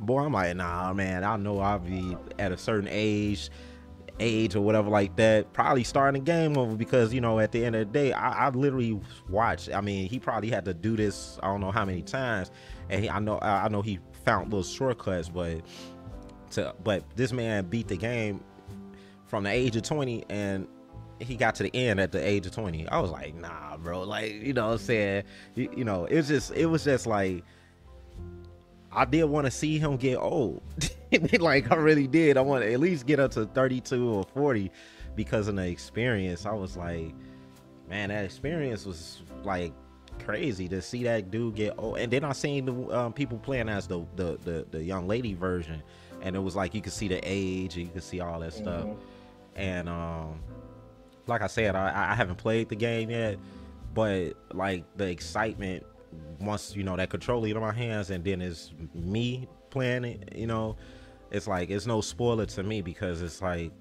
boy, 0.00 0.20
I'm 0.20 0.32
like, 0.32 0.56
nah, 0.56 0.92
man. 0.92 1.24
I 1.24 1.36
know 1.36 1.60
I'll 1.60 1.78
be 1.78 2.16
at 2.38 2.52
a 2.52 2.56
certain 2.56 2.88
age, 2.90 3.50
age 4.20 4.54
or 4.54 4.60
whatever 4.60 4.90
like 4.90 5.16
that. 5.16 5.52
Probably 5.52 5.84
starting 5.84 6.22
a 6.22 6.24
game 6.24 6.56
over 6.56 6.76
because 6.76 7.12
you 7.12 7.20
know 7.20 7.38
at 7.38 7.52
the 7.52 7.64
end 7.64 7.76
of 7.76 7.92
the 7.92 7.98
day, 7.98 8.12
I, 8.12 8.46
I 8.46 8.48
literally 8.50 9.00
watched. 9.28 9.72
I 9.72 9.80
mean, 9.80 10.08
he 10.08 10.18
probably 10.18 10.50
had 10.50 10.64
to 10.66 10.74
do 10.74 10.96
this. 10.96 11.38
I 11.42 11.48
don't 11.48 11.60
know 11.60 11.70
how 11.70 11.84
many 11.84 12.02
times 12.02 12.50
and 12.88 13.02
he, 13.02 13.10
I 13.10 13.18
know 13.18 13.38
I 13.40 13.68
know 13.68 13.82
he 13.82 13.98
found 14.24 14.52
little 14.52 14.62
shortcuts, 14.62 15.28
but 15.28 15.62
to 16.52 16.74
but 16.84 17.04
this 17.16 17.32
man 17.32 17.66
beat 17.66 17.88
the 17.88 17.96
game 17.96 18.42
from 19.26 19.44
the 19.44 19.50
age 19.50 19.74
of 19.76 19.82
20 19.82 20.24
and 20.30 20.68
he 21.18 21.36
got 21.36 21.54
to 21.56 21.62
the 21.62 21.74
end 21.74 22.00
at 22.00 22.12
the 22.12 22.26
age 22.26 22.46
of 22.46 22.52
20. 22.52 22.88
I 22.88 22.98
was 23.00 23.10
like, 23.10 23.34
nah, 23.34 23.76
bro. 23.76 24.02
Like, 24.02 24.32
you 24.32 24.52
know 24.52 24.66
what 24.66 24.72
I'm 24.74 24.78
saying? 24.78 25.24
You, 25.54 25.70
you 25.76 25.84
know, 25.84 26.04
it 26.04 26.16
was 26.16 26.28
just 26.28 26.52
it 26.52 26.66
was 26.66 26.84
just 26.84 27.06
like 27.06 27.44
I 28.92 29.04
did 29.04 29.24
want 29.24 29.44
to 29.46 29.50
see 29.50 29.78
him 29.78 29.96
get 29.96 30.16
old. 30.16 30.62
like 31.38 31.70
I 31.70 31.76
really 31.76 32.06
did. 32.06 32.36
I 32.36 32.40
want 32.40 32.64
to 32.64 32.72
at 32.72 32.80
least 32.80 33.06
get 33.06 33.20
up 33.20 33.30
to 33.32 33.46
32 33.46 34.08
or 34.08 34.24
40 34.34 34.70
because 35.14 35.48
of 35.48 35.56
the 35.56 35.66
experience. 35.66 36.46
I 36.46 36.52
was 36.52 36.76
like, 36.76 37.14
man, 37.88 38.08
that 38.08 38.24
experience 38.24 38.86
was 38.86 39.22
like 39.44 39.72
crazy 40.24 40.66
to 40.68 40.80
see 40.80 41.04
that 41.04 41.30
dude 41.30 41.56
get 41.56 41.74
old. 41.78 41.98
And 41.98 42.10
then 42.10 42.24
I 42.24 42.32
seen 42.32 42.64
the 42.64 42.98
um, 42.98 43.12
people 43.12 43.38
playing 43.38 43.68
as 43.68 43.86
the, 43.86 44.04
the 44.16 44.38
the 44.44 44.66
the 44.70 44.82
young 44.82 45.06
lady 45.06 45.34
version, 45.34 45.82
and 46.22 46.34
it 46.34 46.40
was 46.40 46.56
like 46.56 46.74
you 46.74 46.80
could 46.80 46.92
see 46.92 47.08
the 47.08 47.20
age 47.22 47.76
and 47.76 47.86
you 47.86 47.92
could 47.92 48.02
see 48.02 48.20
all 48.20 48.40
that 48.40 48.54
stuff. 48.54 48.84
Mhm. 48.84 48.96
And 49.56 49.88
um, 49.88 50.40
like 51.26 51.42
I 51.42 51.46
said, 51.46 51.74
I, 51.74 52.12
I 52.12 52.14
haven't 52.14 52.36
played 52.36 52.68
the 52.68 52.76
game 52.76 53.10
yet, 53.10 53.38
but 53.94 54.32
like 54.52 54.84
the 54.96 55.08
excitement 55.08 55.84
once 56.40 56.74
you 56.76 56.82
know 56.82 56.96
that 56.96 57.10
controller 57.10 57.48
in 57.48 57.58
my 57.60 57.72
hands, 57.72 58.10
and 58.10 58.24
then 58.24 58.40
it's 58.40 58.72
me 58.94 59.48
playing 59.70 60.04
it. 60.04 60.32
You 60.36 60.46
know, 60.46 60.76
it's 61.30 61.46
like 61.46 61.70
it's 61.70 61.86
no 61.86 62.00
spoiler 62.00 62.46
to 62.46 62.62
me 62.62 62.82
because 62.82 63.22
it's 63.22 63.42
like 63.42 63.72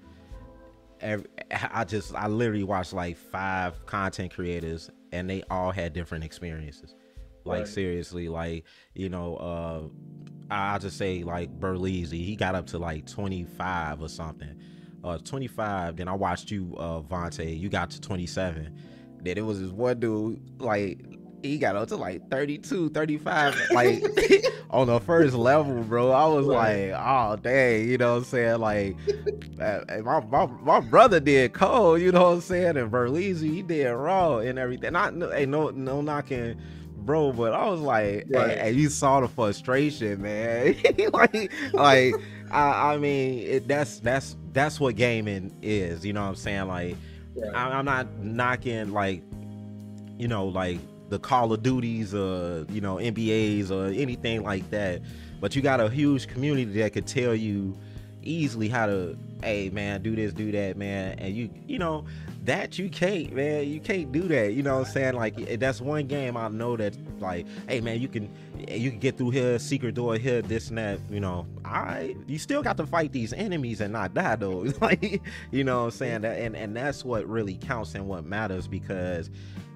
every, 1.01 1.25
I 1.51 1.84
just 1.84 2.13
I 2.15 2.27
literally 2.27 2.63
watched 2.63 2.93
like 2.93 3.17
five 3.17 3.86
content 3.86 4.34
creators, 4.34 4.89
and 5.12 5.29
they 5.29 5.43
all 5.49 5.71
had 5.71 5.93
different 5.93 6.23
experiences. 6.23 6.95
Like 7.43 7.60
Right. 7.60 7.67
seriously, 7.67 8.27
like 8.27 8.65
you 8.95 9.10
know, 9.10 9.36
uh, 9.38 10.53
I- 10.53 10.73
I'll 10.73 10.79
just 10.79 10.97
say 10.97 11.23
like 11.23 11.60
Berleezy, 11.60 12.25
he 12.25 12.36
got 12.36 12.55
up 12.55 12.65
to 12.67 12.79
like 12.79 13.05
25 13.05 14.01
or 14.01 14.10
something. 14.10 14.55
Uh, 15.05 15.19
25. 15.19 15.97
Then 15.97 16.07
I 16.07 16.13
watched 16.13 16.49
you, 16.51 16.75
uh, 16.77 17.01
Vontae. 17.01 17.59
You 17.59 17.69
got 17.69 17.91
to 17.91 18.01
27. 18.01 18.75
Then 19.21 19.37
it 19.37 19.45
was 19.45 19.59
this 19.61 19.71
one 19.71 19.99
dude, 19.99 20.41
like 20.59 20.99
he 21.43 21.57
got 21.57 21.75
up 21.75 21.87
to 21.89 21.95
like 21.95 22.29
32, 22.29 22.89
35, 22.89 23.55
like 23.71 24.03
on 24.69 24.87
the 24.87 24.99
first 24.99 25.35
level, 25.35 25.81
bro. 25.83 26.11
I 26.11 26.27
was 26.27 26.47
like, 26.47 26.91
oh 26.95 27.37
dang, 27.41 27.87
you 27.87 27.97
know 27.97 28.13
what 28.13 28.17
I'm 28.19 28.23
saying? 28.25 28.59
Like, 28.59 28.95
uh, 29.59 29.81
my, 30.03 30.19
my 30.21 30.45
my 30.63 30.79
brother 30.79 31.19
did 31.19 31.53
cold, 31.53 32.01
you 32.01 32.11
know 32.11 32.23
what 32.29 32.35
I'm 32.35 32.41
saying? 32.41 32.77
And 32.77 32.91
Berleezy, 32.91 33.53
he 33.53 33.61
did 33.61 33.89
raw 33.91 34.39
and 34.39 34.57
everything. 34.59 34.93
Not 34.93 35.13
hey, 35.33 35.45
no 35.45 35.69
no 35.69 36.01
knocking 36.01 36.59
bro, 36.97 37.31
but 37.31 37.53
I 37.53 37.69
was 37.69 37.79
like, 37.79 38.25
Right. 38.29 38.49
hey, 38.51 38.57
hey, 38.57 38.71
you 38.71 38.89
saw 38.89 39.21
the 39.21 39.27
frustration, 39.27 40.21
man. 40.21 40.75
like, 41.13 41.51
like 41.73 42.15
I, 42.55 42.93
I 42.93 42.97
mean, 42.97 43.39
it, 43.39 43.67
that's 43.67 43.99
that's 43.99 44.35
that's 44.53 44.79
what 44.79 44.95
gaming 44.95 45.51
is. 45.61 46.05
You 46.05 46.13
know 46.13 46.21
what 46.21 46.29
I'm 46.29 46.35
saying? 46.35 46.67
Like. 46.67 46.95
I, 47.53 47.69
I'm 47.69 47.85
not 47.85 48.19
knocking 48.19 48.91
like, 48.91 49.21
you 50.17 50.27
know, 50.27 50.47
like 50.47 50.79
the 51.09 51.19
Call 51.19 51.51
of 51.51 51.63
Duties, 51.63 52.13
or 52.13 52.65
you 52.69 52.81
know, 52.81 52.95
NBAs 52.95 53.71
or 53.71 53.87
anything 53.87 54.43
like 54.43 54.69
that. 54.71 55.01
But 55.41 55.55
you 55.55 55.61
got 55.61 55.79
a 55.79 55.89
huge 55.89 56.27
community 56.27 56.79
that 56.79 56.93
could 56.93 57.07
tell 57.07 57.35
you 57.35 57.77
easily 58.23 58.69
how 58.69 58.87
to, 58.87 59.17
hey 59.43 59.69
man, 59.69 60.01
do 60.01 60.15
this, 60.15 60.33
do 60.33 60.51
that, 60.51 60.77
man, 60.77 61.19
and 61.19 61.35
you, 61.35 61.49
you 61.67 61.77
know, 61.77 62.05
that 62.45 62.77
you 62.77 62.89
can't, 62.89 63.34
man, 63.34 63.67
you 63.67 63.79
can't 63.79 64.12
do 64.12 64.21
that. 64.27 64.53
You 64.53 64.63
know 64.63 64.79
what 64.79 64.88
I'm 64.88 64.93
saying? 64.93 65.15
Like 65.15 65.60
that's 65.60 65.81
one 65.81 66.08
game 66.08 66.38
I 66.38 66.47
know 66.47 66.77
that, 66.77 66.95
like, 67.19 67.45
hey 67.67 67.81
man, 67.81 67.99
you 67.99 68.08
can, 68.08 68.31
you 68.67 68.91
can 68.91 68.99
get 68.99 69.17
through 69.17 69.31
here, 69.31 69.58
secret 69.60 69.95
door 69.95 70.17
here, 70.17 70.41
this 70.41 70.69
and 70.69 70.77
that. 70.77 70.99
You 71.10 71.19
know, 71.19 71.47
I, 71.63 72.15
you 72.27 72.38
still 72.38 72.62
got 72.62 72.77
to 72.77 72.86
fight 72.86 73.12
these 73.12 73.34
enemies 73.34 73.81
and 73.81 73.93
not 73.93 74.13
die 74.13 74.36
though. 74.36 74.65
like, 74.81 75.21
you 75.51 75.63
know 75.63 75.79
what 75.79 75.86
I'm 75.86 75.91
saying? 75.91 76.21
That, 76.21 76.39
and 76.39 76.55
and 76.55 76.75
that's 76.75 77.03
what 77.03 77.27
really 77.27 77.55
counts 77.55 77.95
and 77.95 78.08
what 78.08 78.25
matters 78.25 78.67
because, 78.67 79.29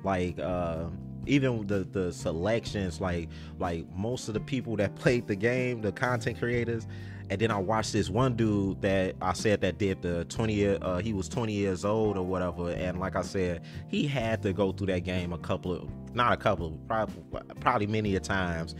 like, 0.04 0.40
uh 0.40 0.86
even 1.26 1.68
the 1.68 1.88
the 1.92 2.12
selections 2.12 3.00
like 3.00 3.30
like 3.60 3.86
most 3.96 4.28
of 4.28 4.34
the 4.34 4.40
people 4.40 4.76
that 4.78 4.96
played 4.96 5.28
the 5.28 5.36
game 5.36 5.82
the 5.82 5.92
content 5.92 6.40
creators 6.40 6.88
and 7.30 7.40
then 7.40 7.52
i 7.52 7.58
watched 7.58 7.94
this 7.94 8.10
one 8.10 8.36
dude 8.36 8.82
that 8.82 9.16
i 9.22 9.34
said 9.34 9.62
that 9.62 9.78
did 9.78 10.02
the 10.02 10.26
20 10.26 10.54
year 10.54 10.78
uh, 10.82 10.98
he 10.98 11.14
was 11.14 11.30
20 11.30 11.54
years 11.54 11.86
old 11.86 12.18
or 12.18 12.26
whatever. 12.26 12.72
And 12.72 13.00
like 13.00 13.16
i 13.16 13.22
said 13.22 13.62
he 13.88 14.08
had 14.08 14.42
to 14.44 14.54
go 14.54 14.72
through 14.72 14.88
that 14.88 15.04
game 15.04 15.34
a 15.34 15.38
couple 15.38 15.74
of 15.74 15.90
not 16.14 16.34
a 16.34 16.38
couple 16.38 16.72
probably 16.88 17.42
probably 17.60 17.88
many 17.88 18.16
a 18.16 18.20
times. 18.20 18.76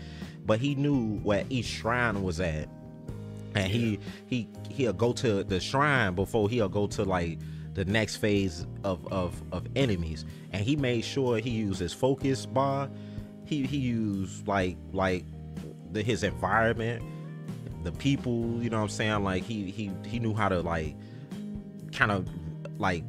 But 0.46 0.60
he 0.60 0.76
knew 0.76 1.20
where 1.20 1.46
each 1.50 1.66
shrine 1.66 2.24
was 2.24 2.40
at. 2.40 2.68
And 3.56 3.72
he 3.72 4.00
he 4.28 4.48
he'll 4.70 4.94
go 4.94 5.14
to 5.14 5.44
the 5.44 5.60
shrine 5.60 6.16
before 6.16 6.50
he'll 6.50 6.70
go 6.70 6.88
to 6.88 7.04
like 7.04 7.40
the 7.74 7.86
next 7.86 8.18
phase 8.18 8.66
of 8.84 9.06
of 9.12 9.42
of 9.52 9.68
enemies. 9.76 10.26
And 10.52 10.64
he 10.64 10.76
made 10.76 11.04
sure 11.04 11.38
he 11.40 11.52
used 11.52 11.80
his 11.80 11.94
focus 11.94 12.46
bar. 12.46 12.90
He 13.46 13.66
he 13.66 13.78
used 13.78 14.48
like 14.48 14.78
like 14.92 15.26
the, 15.92 16.04
his 16.04 16.24
environment 16.24 17.04
the 17.84 17.92
people 17.94 18.62
you 18.62 18.70
know 18.70 18.78
what 18.78 18.84
i'm 18.84 18.90
saying? 18.90 19.24
Like 19.24 19.44
he 19.44 19.72
he 19.72 19.92
he 20.06 20.20
knew 20.20 20.34
how 20.34 20.50
to 20.50 20.62
like 20.62 20.96
kind 21.92 22.12
of 22.12 22.28
like 22.78 23.04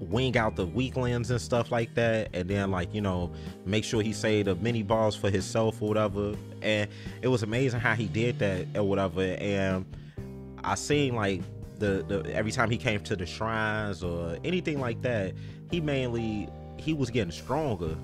wing 0.00 0.36
out 0.36 0.56
the 0.56 0.66
weaklings 0.66 1.30
and 1.30 1.40
stuff 1.40 1.70
like 1.72 1.94
that. 1.94 2.28
And 2.32 2.48
then 2.48 2.70
like 2.70 2.94
you 2.94 3.00
know 3.00 3.32
make 3.64 3.84
sure 3.84 4.02
he 4.02 4.12
saved 4.12 4.48
the 4.48 4.54
mini 4.56 4.82
balls 4.82 5.16
for 5.16 5.30
himself 5.30 5.82
or 5.82 5.88
whatever. 5.88 6.34
And 6.62 6.90
it 7.22 7.28
was 7.28 7.42
amazing 7.42 7.80
how 7.80 7.94
he 7.94 8.06
did 8.06 8.38
that 8.38 8.66
or 8.74 8.84
whatever. 8.84 9.22
And 9.22 9.84
i 10.64 10.74
seen 10.74 11.14
like 11.14 11.40
the, 11.78 12.04
the 12.08 12.34
every 12.34 12.50
time 12.50 12.68
he 12.70 12.76
came 12.76 13.00
to 13.04 13.14
the 13.14 13.24
shrines 13.24 14.02
or 14.02 14.36
anything 14.42 14.80
like 14.80 15.00
that 15.02 15.32
he 15.70 15.80
mainly 15.80 16.48
he 16.76 16.92
was 16.92 17.10
getting 17.10 17.32
stronger. 17.32 17.96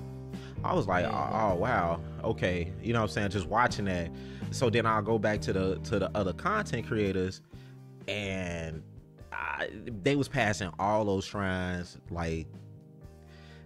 I 0.63 0.73
was 0.73 0.87
like 0.87 1.05
oh, 1.05 1.29
oh 1.31 1.55
wow. 1.55 1.99
Okay. 2.23 2.71
You 2.81 2.93
know 2.93 3.01
what 3.01 3.09
i'm 3.09 3.13
saying? 3.13 3.29
Just 3.29 3.47
watching 3.47 3.85
that 3.85 4.09
so 4.51 4.69
then 4.69 4.85
i'll 4.85 5.01
go 5.01 5.17
back 5.17 5.41
to 5.41 5.53
the 5.53 5.77
to 5.79 5.99
the 5.99 6.09
other 6.15 6.33
content 6.33 6.87
creators 6.87 7.41
and 8.07 8.83
I, 9.31 9.69
they 10.03 10.15
was 10.15 10.27
passing 10.27 10.71
all 10.79 11.05
those 11.05 11.25
shrines 11.25 11.97
like 12.09 12.47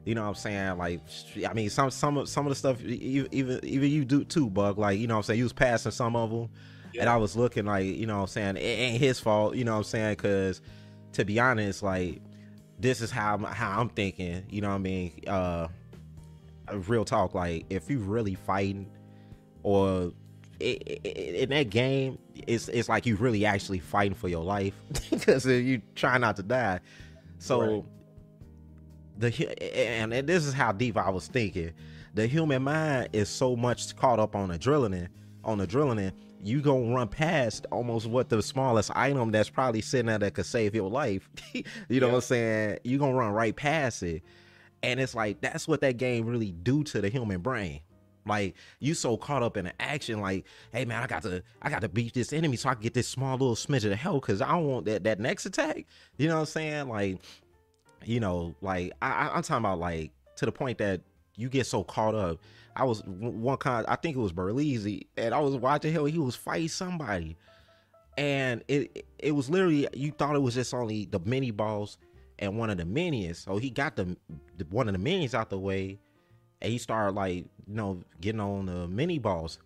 you 0.05 0.15
know 0.15 0.23
what 0.23 0.29
I'm 0.29 0.35
saying? 0.35 0.77
Like 0.77 1.01
I 1.47 1.53
mean 1.53 1.69
some 1.69 1.91
some 1.91 2.17
of 2.17 2.29
some 2.29 2.45
of 2.47 2.51
the 2.51 2.55
stuff 2.55 2.81
even 2.83 3.63
even 3.63 3.91
you 3.91 4.05
do 4.05 4.23
too 4.23 4.49
bug 4.49 4.77
like 4.77 4.97
you 4.97 5.07
know 5.07 5.15
what 5.15 5.19
I'm 5.19 5.23
saying? 5.23 5.37
You 5.37 5.45
was 5.45 5.53
passing 5.53 5.91
some 5.91 6.15
of 6.15 6.31
them 6.31 6.49
and 6.99 7.07
I 7.07 7.17
was 7.17 7.35
looking 7.35 7.65
like 7.65 7.85
you 7.85 8.07
know 8.07 8.15
what 8.17 8.21
I'm 8.23 8.27
saying? 8.27 8.57
It 8.57 8.61
ain't 8.61 8.99
his 8.99 9.19
fault 9.19 9.55
you 9.55 9.65
know 9.65 9.73
what 9.73 9.77
I'm 9.79 9.83
saying? 9.83 10.15
Cuz 10.15 10.61
to 11.13 11.25
be 11.25 11.39
honest 11.39 11.83
like 11.83 12.21
this 12.79 13.01
is 13.01 13.11
how 13.11 13.35
I'm, 13.35 13.43
how 13.43 13.79
I'm 13.79 13.89
thinking 13.89 14.45
you 14.49 14.61
know 14.61 14.69
what 14.69 14.75
I 14.75 14.79
mean? 14.79 15.11
Uh 15.27 15.67
real 16.87 17.05
talk 17.05 17.35
like 17.35 17.65
if 17.69 17.89
you 17.89 17.99
really 17.99 18.35
fighting 18.35 18.89
or 19.63 20.11
i- 20.61 20.77
i- 21.05 21.07
in 21.07 21.49
that 21.49 21.69
game 21.69 22.17
it's 22.47 22.67
it's 22.69 22.87
like 22.89 23.05
you 23.05 23.15
really 23.15 23.45
actually 23.45 23.79
fighting 23.79 24.13
for 24.15 24.27
your 24.27 24.43
life 24.43 24.73
because 25.09 25.45
you 25.45 25.81
try 25.95 26.17
not 26.17 26.35
to 26.37 26.43
die. 26.43 26.79
So 27.37 27.59
Right. 27.59 27.83
the 29.17 29.77
and, 29.77 30.13
and 30.13 30.27
this 30.27 30.45
is 30.45 30.53
how 30.53 30.71
deep 30.71 30.97
i 30.97 31.09
was 31.09 31.27
thinking. 31.27 31.71
The 32.15 32.25
human 32.27 32.63
mind 32.63 33.09
is 33.13 33.29
so 33.29 33.55
much 33.55 33.95
caught 33.95 34.19
up 34.19 34.35
on 34.35 34.49
adrenaline 34.49 35.09
on 35.43 35.59
adrenaline 35.59 36.11
you 36.41 36.61
gonna 36.61 36.93
run 36.93 37.07
past 37.09 37.65
almost 37.71 38.07
what 38.07 38.29
the 38.29 38.41
smallest 38.41 38.91
item 38.95 39.29
that's 39.31 39.49
probably 39.49 39.81
sitting 39.81 40.05
there 40.05 40.17
that 40.17 40.33
could 40.33 40.45
save 40.45 40.73
your 40.73 40.89
life. 40.89 41.29
You 41.89 41.99
know 41.99 42.07
what 42.07 42.15
i'm 42.15 42.21
saying? 42.21 42.79
You 42.83 42.97
gonna 42.97 43.13
run 43.13 43.31
right 43.33 43.55
past 43.55 44.03
it. 44.03 44.23
And 44.81 44.99
it's 45.01 45.13
like 45.13 45.41
that's 45.41 45.67
what 45.67 45.81
that 45.81 45.97
game 45.97 46.25
really 46.25 46.51
do 46.51 46.83
to 46.85 47.01
the 47.01 47.09
human 47.09 47.41
brain 47.41 47.81
like 48.25 48.55
you 48.79 48.93
so 48.93 49.17
caught 49.17 49.43
up 49.43 49.57
in 49.57 49.65
the 49.65 49.81
action 49.81 50.19
like 50.19 50.45
hey 50.71 50.85
man 50.85 51.01
i 51.01 51.07
got 51.07 51.23
to 51.23 51.41
i 51.61 51.69
got 51.69 51.81
to 51.81 51.89
beat 51.89 52.13
this 52.13 52.33
enemy 52.33 52.55
so 52.55 52.69
i 52.69 52.73
can 52.73 52.83
get 52.83 52.93
this 52.93 53.07
small 53.07 53.33
little 53.33 53.55
smidge 53.55 53.89
of 53.89 53.97
health 53.97 54.21
because 54.21 54.41
i 54.41 54.49
don't 54.49 54.65
want 54.65 54.85
that 54.85 55.03
that 55.03 55.19
next 55.19 55.45
attack. 55.45 55.85
You 56.17 56.27
know 56.27 56.35
what 56.35 56.41
i'm 56.41 56.45
saying? 56.47 56.89
Like 56.89 57.19
you 58.05 58.19
know 58.19 58.55
like 58.61 58.93
I, 59.01 59.29
i'm 59.33 59.43
talking 59.43 59.65
about 59.65 59.79
like 59.79 60.11
to 60.37 60.45
the 60.45 60.51
point 60.51 60.77
that 60.77 61.01
you 61.35 61.49
get 61.49 61.65
so 61.65 61.83
caught 61.83 62.15
up. 62.15 62.39
I 62.75 62.83
was 62.85 63.01
one 63.05 63.57
kind 63.57 63.85
i 63.87 63.95
think 63.95 64.15
it 64.15 64.19
was 64.19 64.33
Berleezy, 64.33 65.07
and 65.17 65.33
i 65.33 65.39
was 65.39 65.55
watching 65.55 65.91
him 65.91 66.05
he 66.05 66.19
was 66.19 66.35
fighting 66.35 66.69
somebody. 66.69 67.37
And 68.17 68.63
it 68.67 69.05
it 69.17 69.31
was 69.31 69.49
literally 69.49 69.87
you 69.93 70.11
thought 70.11 70.35
it 70.35 70.41
was 70.41 70.55
just 70.55 70.73
only 70.73 71.05
the 71.05 71.19
mini 71.19 71.51
boss 71.51 71.97
and 72.39 72.57
one 72.57 72.69
of 72.69 72.77
the 72.77 72.85
minions. 72.85 73.39
So 73.39 73.57
he 73.57 73.69
got 73.69 73.95
the, 73.95 74.17
the 74.57 74.65
one 74.69 74.87
of 74.87 74.93
the 74.93 74.99
minions 74.99 75.35
out 75.35 75.49
the 75.49 75.59
way 75.59 75.99
and 76.61 76.71
he 76.71 76.77
started 76.77 77.15
like 77.15 77.35
you 77.35 77.45
know 77.67 78.01
getting 78.21 78.41
on 78.41 78.65
the 78.65 78.87
mini 78.87 79.19
boss 79.19 79.59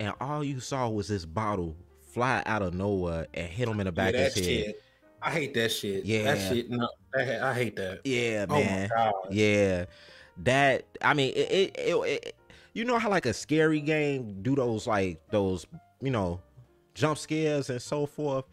and 0.00 0.12
all 0.20 0.42
you 0.42 0.60
saw 0.60 0.88
was 0.88 1.08
this 1.08 1.24
bottle 1.24 1.76
fly 2.12 2.42
out 2.46 2.62
of 2.62 2.74
nowhere 2.74 3.26
and 3.34 3.48
hit 3.48 3.68
him 3.68 3.80
in 3.80 3.86
the 3.86 3.92
Yeah, 3.92 3.94
back 3.94 4.14
of 4.14 4.20
that 4.20 4.32
his 4.34 4.46
head 4.46 4.64
shit. 4.66 4.82
I 5.22 5.30
hate 5.30 5.54
that 5.54 5.72
shit. 5.72 6.04
Yeah. 6.04 6.34
That 6.34 6.52
shit. 6.54 6.70
No, 6.70 6.88
that, 7.14 7.42
I 7.42 7.54
hate 7.54 7.76
that. 7.76 8.00
yeah 8.04 8.44
Oh 8.48 8.54
man 8.54 8.88
my 8.94 9.04
god. 9.04 9.12
Yeah, 9.30 9.84
that 10.42 10.84
I 11.00 11.14
mean, 11.14 11.32
it, 11.34 11.50
it, 11.50 11.76
it, 11.78 11.94
it- 12.24 12.36
you 12.76 12.84
know 12.84 12.98
how 12.98 13.08
like 13.08 13.24
a 13.26 13.32
scary 13.32 13.80
game 13.80 14.42
do 14.42 14.56
those 14.56 14.86
like 14.88 15.20
those 15.30 15.64
you 16.02 16.10
know 16.10 16.40
jump 16.94 17.16
scares 17.18 17.70
and 17.70 17.80
so 17.80 18.04
forth, 18.04 18.44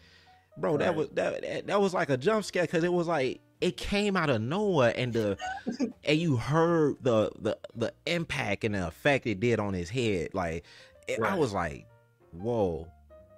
bro. 0.57 0.77
That 0.77 0.93
was 0.95 1.09
that, 1.13 1.41
that 1.41 1.65
that 1.67 1.81
was 1.81 1.95
like 1.95 2.11
a 2.11 2.17
jump 2.17 2.45
scare 2.45 2.61
because 2.63 2.83
it 2.83 2.93
was 2.93 3.07
like 3.07 3.41
it 3.61 3.77
came 3.77 4.17
out 4.17 4.29
of 4.29 4.41
nowhere, 4.41 4.93
and 4.95 5.13
the 5.13 5.37
and 6.03 6.17
you 6.19 6.35
heard 6.35 6.97
the 7.01 7.31
the 7.39 7.57
the 7.75 7.93
impact 8.05 8.63
and 8.63 8.75
the 8.75 8.87
effect 8.87 9.25
it 9.27 9.39
did 9.39 9.59
on 9.59 9.73
his 9.73 9.89
head. 9.89 10.29
Like 10.33 10.65
it, 11.07 11.19
I 11.21 11.35
was 11.35 11.53
like, 11.53 11.85
whoa, 12.31 12.87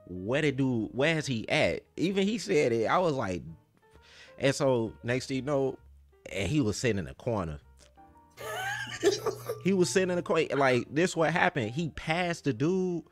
where 0.08 0.42
did 0.42 0.58
do? 0.58 0.90
Where's 0.94 1.26
he 1.28 1.48
at? 1.50 1.84
Even 1.98 2.26
he 2.28 2.38
said 2.38 2.72
it. 2.72 2.86
I 2.88 2.98
was 3.00 3.14
like, 3.14 3.42
and 4.40 4.56
so 4.56 4.94
next 5.04 5.28
thing 5.28 5.38
you 5.38 5.42
know, 5.44 5.78
and 6.32 6.48
he 6.50 6.62
was 6.62 6.78
sitting 6.78 7.00
in 7.00 7.06
the 7.06 7.14
corner. 7.16 7.60
he 9.64 9.74
was 9.74 9.90
sitting 9.90 10.10
in 10.10 10.16
the 10.16 10.22
corner. 10.22 10.46
Like 10.56 10.88
this, 10.90 11.16
what 11.16 11.32
happened? 11.32 11.72
He 11.72 11.90
passed 11.90 12.46
the 12.46 12.54
dude 12.54 13.04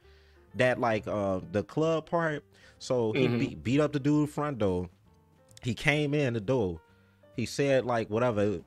that 0.56 0.80
like 0.80 1.08
uh 1.08 1.39
the 1.52 1.63
club 1.63 2.06
part. 2.10 2.43
So 2.80 3.12
he 3.13 3.28
Mhm. 3.28 3.39
beat, 3.39 3.63
beat 3.63 3.80
up 3.80 3.93
the 3.93 4.00
dude 4.00 4.30
front 4.30 4.58
door. 4.58 4.89
He 5.62 5.74
came 5.76 6.13
in 6.13 6.34
the 6.34 6.41
door. 6.41 6.80
He 7.41 7.47
said 7.47 7.86
like 7.88 8.08
whatever 8.12 8.60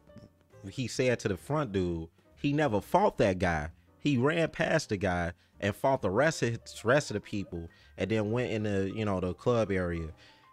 he 0.68 0.88
said 0.88 1.20
to 1.20 1.28
the 1.28 1.37
front 1.37 1.70
dude. 1.70 2.08
He 2.42 2.52
never 2.52 2.80
fought 2.80 3.18
that 3.18 3.38
guy. 3.38 3.68
He 4.00 4.16
ran 4.18 4.48
past 4.48 4.88
the 4.88 4.96
guy 4.96 5.30
and 5.60 5.76
fought 5.76 6.02
the 6.02 6.10
rest 6.10 6.42
of 6.42 6.58
rest 6.82 7.10
of 7.10 7.14
the 7.14 7.20
people, 7.20 7.68
and 7.96 8.10
then 8.10 8.32
went 8.32 8.50
in 8.50 8.64
the 8.64 8.90
you 8.92 9.04
know 9.04 9.20
the 9.20 9.32
club 9.32 9.70
area, 9.70 10.08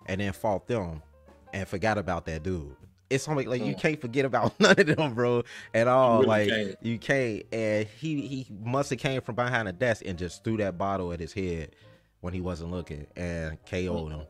and 0.05 0.21
then 0.21 0.34
fought 0.34 0.67
them, 0.67 1.01
and 1.51 1.67
forgot 1.67 1.97
about 1.97 2.25
that 2.27 2.43
dude. 2.43 2.75
It's 3.10 3.23
something 3.23 3.47
like 3.49 3.63
you 3.65 3.73
Mm. 3.73 3.79
can't 3.81 3.99
forget 3.99 4.25
about 4.25 4.53
none 4.60 4.79
of 4.79 4.86
them, 4.86 5.15
bro, 5.15 5.41
at 5.73 5.88
all. 5.88 6.17
really 6.19 6.27
like 6.27 6.47
can't. 6.49 6.75
you 6.84 6.99
can't. 6.99 7.43
And 7.51 7.88
he 7.88 8.27
he 8.27 8.47
must 8.63 8.91
have 8.91 8.99
came 8.99 9.21
from 9.21 9.34
behind 9.34 9.67
a 9.67 9.73
desk 9.73 10.03
and 10.05 10.15
just 10.15 10.43
threw 10.43 10.57
that 10.57 10.77
bottle 10.77 11.12
at 11.12 11.19
his 11.19 11.34
head 11.34 11.75
when 12.19 12.34
he 12.36 12.39
wasn't 12.41 12.69
looking 12.69 13.07
and 13.15 13.57
KO'd 13.65 14.12
him. 14.12 14.21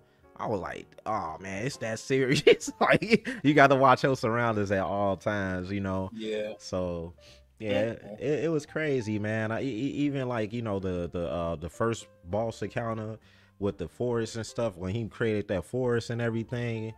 I 0.42 0.48
was 0.48 0.60
like, 0.60 0.88
oh 1.06 1.38
man, 1.40 1.66
it's 1.66 1.78
that 1.78 2.00
serious. 2.00 2.72
like 2.82 3.30
you 3.44 3.54
got 3.54 3.68
to 3.68 3.76
watch 3.76 4.04
your 4.04 4.16
surroundings 4.16 4.72
at 4.72 4.82
all 4.82 5.16
times, 5.16 5.72
you 5.72 5.82
know. 5.82 6.10
Yeah. 6.14 6.54
So 6.58 7.14
yeah, 7.60 7.94
it, 8.20 8.46
it 8.46 8.52
was 8.52 8.66
crazy, 8.66 9.20
man. 9.20 9.52
I, 9.52 9.62
even 9.62 10.28
like 10.28 10.52
you 10.52 10.64
know 10.64 10.80
the 10.80 11.08
the 11.12 11.30
uh 11.30 11.56
the 11.58 11.70
first 11.70 12.08
boss 12.26 12.64
encounter 12.64 13.20
with 13.60 13.78
the 13.78 13.88
forest 13.88 14.36
and 14.36 14.46
stuff 14.46 14.76
when 14.78 14.96
he 14.96 15.08
created 15.08 15.48
that 15.50 15.64
forest 15.64 16.10
and 16.10 16.20
everything, 16.20 16.92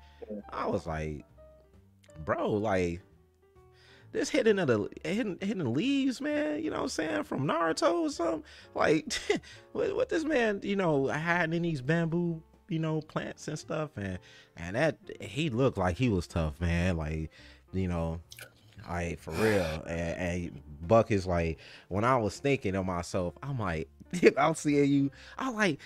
I 0.50 0.68
was 0.68 0.88
like, 0.88 1.26
bro, 2.24 2.50
like 2.50 3.02
this 4.14 4.30
hidden 4.30 4.58
of 4.58 4.68
the 4.68 4.88
hidden 5.04 5.38
hidden 5.42 5.74
leaves, 5.74 6.22
man. 6.22 6.64
You 6.64 6.70
know 6.70 6.78
what 6.78 6.84
I'm 6.84 6.90
saying 6.90 7.24
from 7.24 7.46
Naruto 7.46 8.04
or 8.04 8.10
something. 8.10 8.44
Like 8.74 9.14
what, 9.74 9.94
what 9.98 10.08
this 10.08 10.24
man, 10.24 10.62
you 10.64 10.78
know, 10.78 11.10
hiding 11.10 11.56
in 11.56 11.64
these 11.64 11.82
bamboo, 11.82 12.42
you 12.74 12.80
know, 12.80 13.02
plants 13.02 13.48
and 13.48 13.58
stuff, 13.58 13.92
and 13.96 14.20
and 14.58 14.76
that 14.76 14.98
he 15.22 15.50
looked 15.50 15.78
like 15.78 15.96
he 15.96 16.10
was 16.10 16.28
tough, 16.28 16.60
man. 16.60 16.98
Like 16.98 17.30
you 17.72 17.88
know, 17.88 18.20
like 18.90 19.20
for 19.20 19.32
real. 19.32 19.84
And, 19.88 20.18
and 20.18 20.62
Buck 20.88 21.12
is 21.12 21.26
like, 21.26 21.60
when 21.88 22.04
I 22.04 22.18
was 22.18 22.40
thinking 22.40 22.76
of 22.76 22.86
myself, 22.86 23.36
I'm 23.44 23.60
like, 23.60 23.88
I'm 24.38 24.56
seeing 24.56 24.92
you. 24.92 25.12
I'm 25.38 25.56
like, 25.56 25.80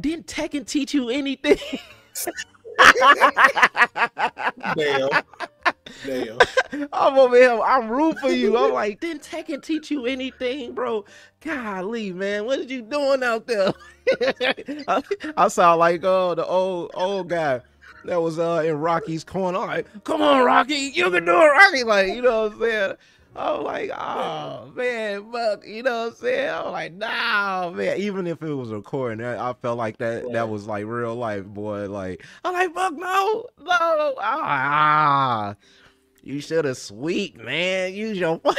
didn't 0.00 0.26
Tekken 0.26 0.66
teach 0.66 0.92
you 0.94 1.08
anything? 1.08 1.58
Damn. 4.76 5.08
Damn. 6.06 6.38
I'm 6.92 7.18
over 7.18 7.36
here. 7.36 7.60
I'm 7.60 7.88
rooting 7.88 8.20
for 8.20 8.30
you. 8.30 8.56
I'm 8.56 8.72
like, 8.74 9.00
didn't 9.00 9.22
Tekken 9.22 9.62
teach 9.62 9.90
you 9.90 10.06
anything, 10.06 10.72
bro? 10.72 11.04
Golly, 11.40 12.12
man, 12.12 12.46
what 12.46 12.60
are 12.60 12.62
you 12.62 12.82
doing 12.82 13.22
out 13.22 13.46
there? 13.46 13.72
I, 14.88 15.02
I 15.36 15.48
sound 15.48 15.78
like 15.78 16.04
oh 16.04 16.34
the 16.34 16.44
old 16.44 16.90
old 16.94 17.28
guy 17.28 17.60
that 18.04 18.20
was 18.20 18.38
uh 18.38 18.62
in 18.64 18.78
Rocky's 18.78 19.24
corner. 19.24 19.58
I'm 19.58 19.66
like, 19.66 20.04
come 20.04 20.22
on, 20.22 20.44
Rocky, 20.44 20.92
you 20.94 21.10
can 21.10 21.24
do 21.24 21.32
it, 21.32 21.46
Rocky. 21.46 21.84
Like, 21.84 22.08
you 22.08 22.22
know 22.22 22.44
what 22.44 22.52
I'm 22.52 22.60
saying? 22.60 22.92
I 23.36 23.50
was 23.52 23.64
like, 23.64 23.90
oh 23.90 24.72
man, 24.76 25.30
Buck, 25.30 25.66
you 25.66 25.82
know 25.82 26.04
what 26.04 26.08
I'm 26.10 26.14
saying? 26.14 26.50
I 26.50 26.62
was 26.62 26.72
like, 26.72 26.92
nah, 26.94 27.70
man. 27.70 27.98
Even 27.98 28.26
if 28.28 28.42
it 28.42 28.54
was 28.54 28.70
recording, 28.70 29.24
I, 29.26 29.50
I 29.50 29.52
felt 29.54 29.76
like 29.76 29.98
that 29.98 30.24
Right. 30.24 30.32
that 30.34 30.48
was 30.48 30.66
like 30.66 30.86
real 30.86 31.16
life, 31.16 31.44
boy. 31.44 31.88
Like, 31.88 32.24
I'm 32.44 32.52
like, 32.52 32.72
fuck 32.74 32.92
no, 32.94 33.46
no, 33.60 34.14
ah, 34.20 35.56
you 36.22 36.40
should 36.40 36.64
have 36.64 36.76
sweet, 36.76 37.36
man. 37.42 37.92
Use 37.94 38.18
your. 38.18 38.40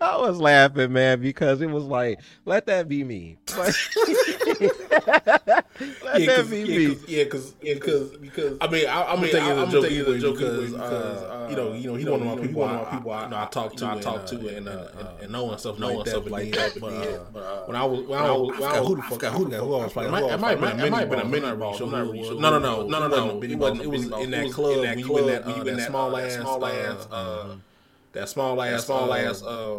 I 0.00 0.16
was 0.18 0.38
laughing, 0.38 0.92
man, 0.92 1.20
because 1.20 1.62
it 1.62 1.70
was 1.70 1.84
like, 1.84 2.20
let 2.44 2.66
that 2.66 2.88
be 2.88 3.02
me. 3.04 3.38
Like- 3.56 4.70
let 4.90 6.20
yeah, 6.20 6.26
that 6.26 6.36
cause, 6.36 6.50
be 6.50 6.58
yeah, 6.58 6.64
me. 6.78 6.86
'cause- 6.94 7.08
yeah, 7.08 7.24
because 7.24 7.54
yeah, 7.62 7.74
because 7.74 8.10
because 8.16 8.58
I 8.60 8.68
mean, 8.68 8.86
I, 8.88 9.02
I'm 9.04 9.20
mean, 9.20 9.30
take 9.32 9.42
I- 9.42 9.46
it 9.46 9.50
as 9.52 9.58
I'm 9.58 9.58
gonna 9.58 9.72
joke 9.72 9.82
take 9.84 9.92
it 9.92 10.06
because, 10.06 10.22
joke 10.22 10.38
because 10.38 10.70
because, 10.72 11.22
uh, 11.22 11.46
you 11.50 11.56
know, 11.56 11.72
you 11.72 11.86
know, 11.90 11.94
he 11.96 12.04
one 12.04 12.20
of 12.20 12.26
my 12.26 12.30
you 12.32 12.36
know, 12.36 12.42
he 12.42 12.48
people. 12.48 12.60
one 12.62 12.74
of 12.74 12.82
my 12.86 12.90
people 12.98 13.10
I, 13.12 13.20
I- 13.20 13.24
you 13.24 13.30
know, 13.30 13.36
I 13.38 13.44
talk 13.46 13.76
to, 13.76 13.86
I 13.86 13.98
talk 14.00 14.16
uh, 14.20 14.26
to 14.26 14.36
and, 14.36 14.48
and, 14.48 14.68
uh, 14.68 14.72
uh, 14.72 14.88
and, 14.98 15.08
uh, 15.08 15.12
and 15.22 15.32
knowing 15.32 15.58
stuff, 15.58 15.78
knowing 15.78 15.96
like 15.98 16.08
stuff 16.08 16.30
like 16.30 16.52
that, 16.54 16.72
but, 16.74 16.80
but, 16.80 16.92
uh, 16.92 17.04
yeah, 17.10 17.18
but, 17.32 17.40
uh, 17.40 17.62
when 17.66 17.76
I 17.76 17.84
was 17.84 18.00
when 18.06 18.18
I 18.18 18.26
I 18.26 18.30
was- 18.32 18.40
was 18.50 18.58
when 18.60 18.70
I 18.70 18.80
was 18.80 18.88
who 18.88 18.96
the 18.96 19.02
fuck- 19.02 19.10
forgot 19.12 19.32
who 19.32 19.38
who 19.38 19.44
the 19.44 19.50
the 19.50 19.56
fuck 19.58 19.66
who 19.66 19.74
I 19.74 19.78
I 19.78 19.82
was 19.82 19.84
was 19.84 19.92
fighting. 19.92 20.10
fighting. 20.12 20.30
It 20.30 20.40
might 20.40 20.90
might 20.90 21.00
have 21.00 21.10
been 21.10 21.20
a 21.20 21.24
mini 21.24 21.46
It 21.48 21.58
boss. 21.58 21.80
wasn't 21.80 21.88
I'm 21.88 21.94
a 21.94 21.98
not 22.04 22.12
mini 22.12 22.12
really 22.12 22.18
boss. 22.18 22.28
sure. 22.28 22.40
No, 22.40 22.50
no, 22.50 22.58
no, 22.58 22.86
no, 22.86 23.08
no, 23.08 23.26
no. 23.38 23.42
It 23.42 23.54
wasn't. 23.58 23.82
It 23.82 23.86
was 23.90 24.02
in 24.04 24.30
that 24.30 24.52
club. 24.52 24.78
when 24.80 24.98
you 24.98 25.18
in 25.18 25.26
that 25.26 25.44
when 25.46 25.54
uh, 25.54 25.56
you 25.56 25.60
in 25.62 25.66
that 25.66 25.76
that, 25.76 25.88
small 25.88 26.14
uh, 26.16 26.20
ass 26.20 26.34
small 26.34 26.64
uh, 26.64 26.68
ass, 26.68 27.08
uh, 27.10 27.46
that 28.12 28.28
small 28.28 28.62
ass 28.62 28.84
small 28.86 29.12
uh, 29.12 29.16
ass, 29.16 29.42
uh, 29.42 29.76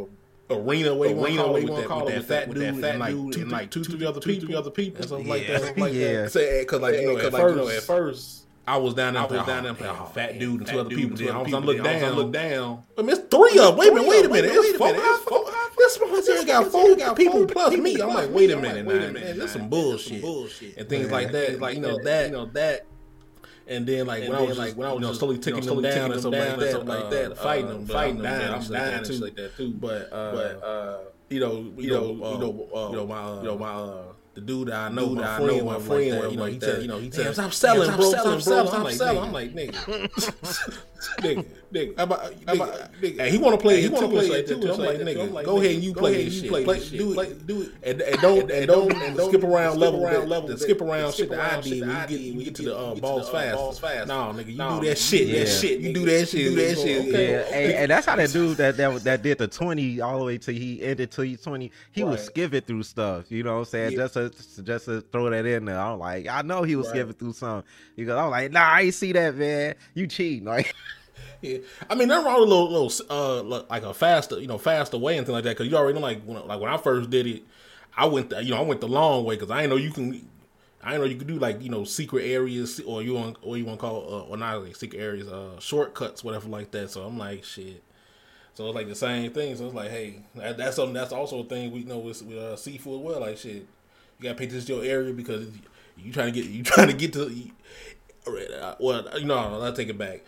arena 0.51 0.93
where 0.95 1.09
you 1.09 1.15
want 1.15 1.27
to 1.27 1.33
arena 1.33 1.43
call 1.43 1.53
where 1.53 1.61
it 1.61 1.65
you 1.67 1.73
with 1.73 1.87
that, 1.87 2.03
with 2.05 2.13
that 2.13 2.23
fat 2.25 2.47
with 2.49 2.57
that 2.59 2.75
fat 2.75 2.99
like 2.99 3.13
dude 3.13 3.33
two 3.33 3.41
and 3.41 3.51
like 3.51 3.71
two 3.71 3.83
three 3.83 4.05
other 4.05 4.19
people 4.21 4.47
three 4.47 4.55
other 4.55 4.71
people. 4.71 5.03
something 5.07 5.27
Yeah. 5.27 5.33
like 5.33 5.47
that. 5.47 5.77
Like 5.77 5.93
Yeah. 5.93 6.21
that. 6.23 6.31
Say, 6.31 6.65
cause 6.65 6.81
like 6.81 6.95
you 6.95 7.07
know, 7.07 7.17
at 7.17 7.33
like, 7.33 7.41
you 7.49 7.55
know, 7.55 7.67
first, 7.81 8.37
I 8.67 8.77
was 8.77 8.93
down 8.93 9.15
there. 9.15 9.23
I 9.23 9.25
was 9.25 9.45
down 9.45 9.63
there 9.63 9.73
playing, 9.73 9.95
oh, 9.99 10.05
fat 10.05 10.37
dude 10.39 10.59
and 10.61 10.67
two 10.67 10.79
other 10.79 10.89
people. 10.89 11.17
Then 11.17 11.29
other 11.29 11.37
all 11.39 11.45
people. 11.45 11.61
sudden 11.61 11.69
I 11.69 11.73
look 11.73 11.83
Then 11.83 11.85
all 11.85 11.89
of 11.89 11.95
a 11.95 11.99
down. 11.99 12.01
sudden 12.01 12.17
look 12.17 12.31
down. 12.31 12.83
I 12.97 13.01
mean, 13.01 13.09
it's 13.09 13.27
three 13.35 13.59
of 13.59 13.65
them. 13.65 13.77
Wait 13.77 13.89
a 13.89 13.93
minute, 13.95 14.07
wait 14.07 14.25
a 14.25 14.29
minute. 14.29 14.51
It's 14.53 14.77
four. 14.77 14.91
it's 14.93 15.23
four. 15.23 15.45
This 15.77 15.97
motherfucker 15.97 16.47
got 16.47 16.67
four 16.71 17.15
people 17.15 17.45
plus 17.47 17.75
me. 17.75 17.99
I'm 17.99 18.09
like, 18.09 18.29
wait 18.31 18.51
a 18.51 18.57
minute, 18.57 18.85
man. 18.85 19.13
This 19.39 19.51
some 19.53 19.67
bullshit. 19.69 20.23
And 20.77 20.87
things 20.87 21.11
like 21.11 21.31
that. 21.31 21.59
Like 21.59 21.75
you 21.75 21.81
know 21.81 21.97
that. 22.03 22.27
you 22.27 22.31
know 22.33 22.45
that. 22.53 22.85
And 23.71 23.87
then 23.87 24.05
like 24.05 24.23
And 24.23 24.33
when 24.33 24.37
I 24.37 24.41
was 24.41 24.57
like, 24.57 24.67
like 24.69 24.77
when 24.77 24.87
I 24.87 24.93
was 24.93 25.07
just, 25.07 25.19
slowly 25.19 25.35
you 25.37 25.51
know, 25.61 25.61
them 25.61 25.81
down 25.81 25.93
taking 25.93 26.11
and 26.11 26.19
stuff 26.19 26.31
down 26.33 26.49
like 26.49 26.59
that, 26.59 26.69
stuff 26.71 26.87
like 26.87 27.03
uh, 27.05 27.35
fighting 27.35 27.65
uh, 27.65 27.71
them, 27.73 27.85
fighting 27.87 28.17
them, 28.17 28.23
down, 28.23 28.53
I'm 28.53 28.61
down 28.61 28.71
down 28.71 28.93
and 28.93 29.05
too. 29.05 29.13
like 29.13 29.35
that 29.35 29.55
too. 29.55 29.71
But 29.71 30.11
uh, 30.11 30.31
But 30.33 30.63
uh, 30.63 30.97
you 31.29 31.39
know, 31.39 31.71
you 31.77 31.89
know, 31.89 32.03
uh, 32.03 32.33
you 32.33 32.37
know, 32.37 32.69
uh, 32.75 32.89
you 32.89 32.95
know 32.97 33.07
my, 33.07 33.21
uh, 33.21 33.37
you 33.37 33.43
know, 33.43 33.57
my 33.57 33.71
uh, 33.71 34.03
the 34.33 34.41
dude 34.41 34.67
that 34.67 34.75
I 34.75 34.89
know, 34.89 35.07
dude 35.07 35.19
that 35.19 35.41
I 35.41 35.45
know, 35.45 35.63
my 35.63 35.73
friend, 35.73 35.85
friend, 35.85 36.15
whatever, 36.17 36.31
you 36.31 36.37
know, 36.37 36.45
he 36.45 36.51
like 36.51 36.59
that. 36.59 36.81
you 36.81 36.87
know, 36.89 36.97
he 36.99 37.11
said, 37.11 37.33
stop 37.33 37.53
selling, 37.53 37.87
bro, 37.95 38.11
bro. 38.11 38.39
selling. 38.39 38.73
I'm 38.73 38.85
I'm 38.87 38.93
selling. 38.93 39.23
I'm 39.23 39.31
like, 39.31 39.53
nigga. 39.53 40.77
nigga, 41.19 41.45
nigga, 41.73 41.93
I'm 41.97 42.11
about- 42.11 42.33
I'm 42.47 42.57
nigga, 42.57 42.89
nigga. 43.01 43.19
And 43.19 43.29
he 43.31 43.37
want 43.37 43.55
to 43.55 43.61
play, 43.61 43.77
he 43.77 43.81
he 43.83 43.89
want 43.89 44.03
to 44.05 44.09
play 44.11 44.27
play 44.27 44.39
it 44.39 44.49
it 44.51 44.55
too. 44.55 44.61
too. 44.61 44.67
I'm 44.67 44.73
I'm 44.73 44.79
like, 44.85 44.97
like, 44.99 45.07
nigga, 45.07 45.23
I'm 45.23 45.33
like, 45.33 45.45
go 45.45 45.57
ahead, 45.57 45.71
nigga, 45.77 45.81
you 45.81 45.93
play 45.93 46.23
this 46.25 46.33
you 46.35 46.41
shit. 46.41 46.49
play 46.49 46.63
Play, 46.63 46.79
do 46.89 47.19
it, 47.19 47.47
do 47.47 47.61
it. 47.61 47.71
and, 47.83 48.01
and 48.01 48.21
don't 48.21 48.39
And- 48.41 48.51
and 48.51 48.59
and 48.59 48.67
don't 48.67 48.89
don't- 48.89 49.01
and 49.01 49.19
and 49.19 49.27
skip 49.29 49.41
don't 49.41 49.51
around 49.51 49.71
skip 49.71 49.81
level 49.81 50.03
around 50.05 50.13
that, 50.13 50.27
level 50.29 50.49
the 50.49 50.57
skip 50.57 50.81
around 50.81 51.07
shit 51.13 51.15
skip 51.15 51.29
that 51.29 51.39
I 51.39 51.49
around 51.55 51.63
did. 51.63 51.69
shit 51.69 51.81
We 51.81 51.93
get 51.93 52.07
did. 52.07 52.37
we 52.37 52.43
get 52.43 52.55
to 52.55 52.61
the 52.63 52.77
uh, 52.77 52.95
balls 52.95 53.29
uh, 53.29 53.31
fast. 53.31 53.81
fast. 53.81 54.07
No, 54.07 54.13
nigga, 54.33 54.47
you 54.47 54.79
do 54.81 54.87
that 54.89 54.97
shit. 54.97 55.31
That 55.31 55.47
shit. 55.47 55.79
You 55.79 55.93
do 55.93 56.05
that 56.05 56.27
shit. 56.27 56.49
Do 56.49 56.55
that 56.55 56.77
shit. 56.77 57.05
Yeah, 57.05 57.55
and, 57.57 57.73
and 57.73 57.91
that's 57.91 58.05
how 58.05 58.15
that 58.15 58.31
dude 58.31 58.57
that 58.57 58.77
that 58.77 59.03
that 59.03 59.23
did 59.23 59.37
the 59.39 59.47
twenty 59.47 60.01
all 60.01 60.19
the 60.19 60.25
way 60.25 60.37
till 60.37 60.53
he 60.53 60.81
ended 60.83 61.11
till 61.11 61.23
he 61.23 61.37
twenty. 61.37 61.71
He 61.91 62.03
was 62.03 62.11
Right. 62.19 62.25
skipping 62.25 62.61
through 62.61 62.83
stuff. 62.83 63.31
You 63.31 63.43
know 63.43 63.53
what 63.53 63.59
I'm 63.59 63.65
saying? 63.65 63.95
Just 63.95 64.13
to 64.15 64.29
just 64.63 64.85
to 64.85 65.01
throw 65.01 65.29
that 65.29 65.45
in 65.45 65.65
there. 65.65 65.79
I'm 65.79 65.99
like, 65.99 66.27
I 66.27 66.41
know 66.41 66.63
he 66.63 66.75
was 66.75 66.87
Right. 66.87 66.95
skipping 66.97 67.13
through 67.13 67.33
some. 67.33 67.63
Because 67.95 68.15
I'm 68.17 68.29
like, 68.29 68.51
nah, 68.51 68.61
I 68.61 68.81
ain't 68.81 68.93
see 68.93 69.11
that, 69.13 69.35
man. 69.35 69.75
You 69.93 70.07
cheating, 70.07 70.45
like. 70.45 70.73
Yeah, 71.41 71.57
I 71.89 71.95
mean, 71.95 72.09
wrong 72.09 72.23
with 72.25 72.35
a 72.35 72.39
little, 72.53 72.71
little, 72.71 72.91
uh, 73.09 73.63
like 73.69 73.81
a 73.83 73.93
faster, 73.93 74.39
you 74.39 74.45
know, 74.47 74.59
faster 74.59 74.97
way 74.97 75.17
and 75.17 75.25
things 75.25 75.33
like 75.33 75.43
that. 75.45 75.57
Because 75.57 75.67
you 75.71 75.75
already 75.75 75.95
know, 75.99 76.05
like, 76.05 76.23
when, 76.23 76.45
like 76.47 76.59
when 76.59 76.71
I 76.71 76.77
first 76.77 77.09
did 77.09 77.25
it, 77.25 77.43
I 77.97 78.05
went, 78.05 78.29
the, 78.29 78.43
you 78.43 78.51
know, 78.51 78.57
I 78.57 78.61
went 78.61 78.79
the 78.81 78.87
long 78.87 79.23
way 79.25 79.35
because 79.35 79.49
I 79.49 79.65
know 79.65 79.75
you 79.75 79.91
can, 79.91 80.27
I 80.83 80.97
know 80.97 81.03
you 81.05 81.15
could 81.15 81.27
do 81.27 81.39
like, 81.39 81.61
you 81.63 81.69
know, 81.69 81.83
secret 81.83 82.25
areas 82.25 82.79
or 82.81 83.01
you 83.01 83.15
want, 83.15 83.37
or 83.41 83.57
you 83.57 83.65
want 83.65 83.79
to 83.79 83.81
call, 83.85 84.13
uh, 84.13 84.21
or 84.29 84.37
not 84.37 84.63
like 84.63 84.75
secret 84.75 84.99
areas, 84.99 85.27
uh, 85.27 85.59
shortcuts, 85.59 86.23
whatever 86.23 86.47
like 86.47 86.69
that. 86.71 86.91
So 86.91 87.03
I'm 87.03 87.17
like, 87.17 87.43
shit. 87.43 87.81
So 88.55 88.67
it's 88.67 88.75
like 88.75 88.87
the 88.87 88.95
same 88.95 89.31
thing. 89.33 89.55
So 89.55 89.65
it's 89.67 89.75
like, 89.75 89.91
hey, 89.91 90.23
that, 90.35 90.57
that's 90.57 90.75
something. 90.77 90.93
That's 90.93 91.13
also 91.13 91.41
a 91.41 91.45
thing 91.45 91.71
we 91.71 91.83
know 91.85 91.99
with, 91.99 92.21
with 92.23 92.37
uh, 92.37 92.55
Sifu 92.55 92.77
as 92.79 92.85
well. 93.05 93.21
Like 93.21 93.37
shit, 93.37 93.55
you 93.55 94.23
gotta 94.23 94.35
pay 94.35 94.47
to 94.47 94.59
your 94.59 94.83
area 94.83 95.13
because 95.13 95.47
you 95.97 96.11
trying 96.13 96.33
to 96.33 96.41
get, 96.41 96.49
you 96.51 96.63
trying 96.63 96.87
to 96.87 96.93
get 96.93 97.13
to. 97.13 97.31
uh, 98.27 98.75
Well, 98.79 99.07
you 99.19 99.25
know, 99.25 99.61
I'll 99.61 99.73
take 99.73 99.89
it 99.89 99.97
back 99.97 100.21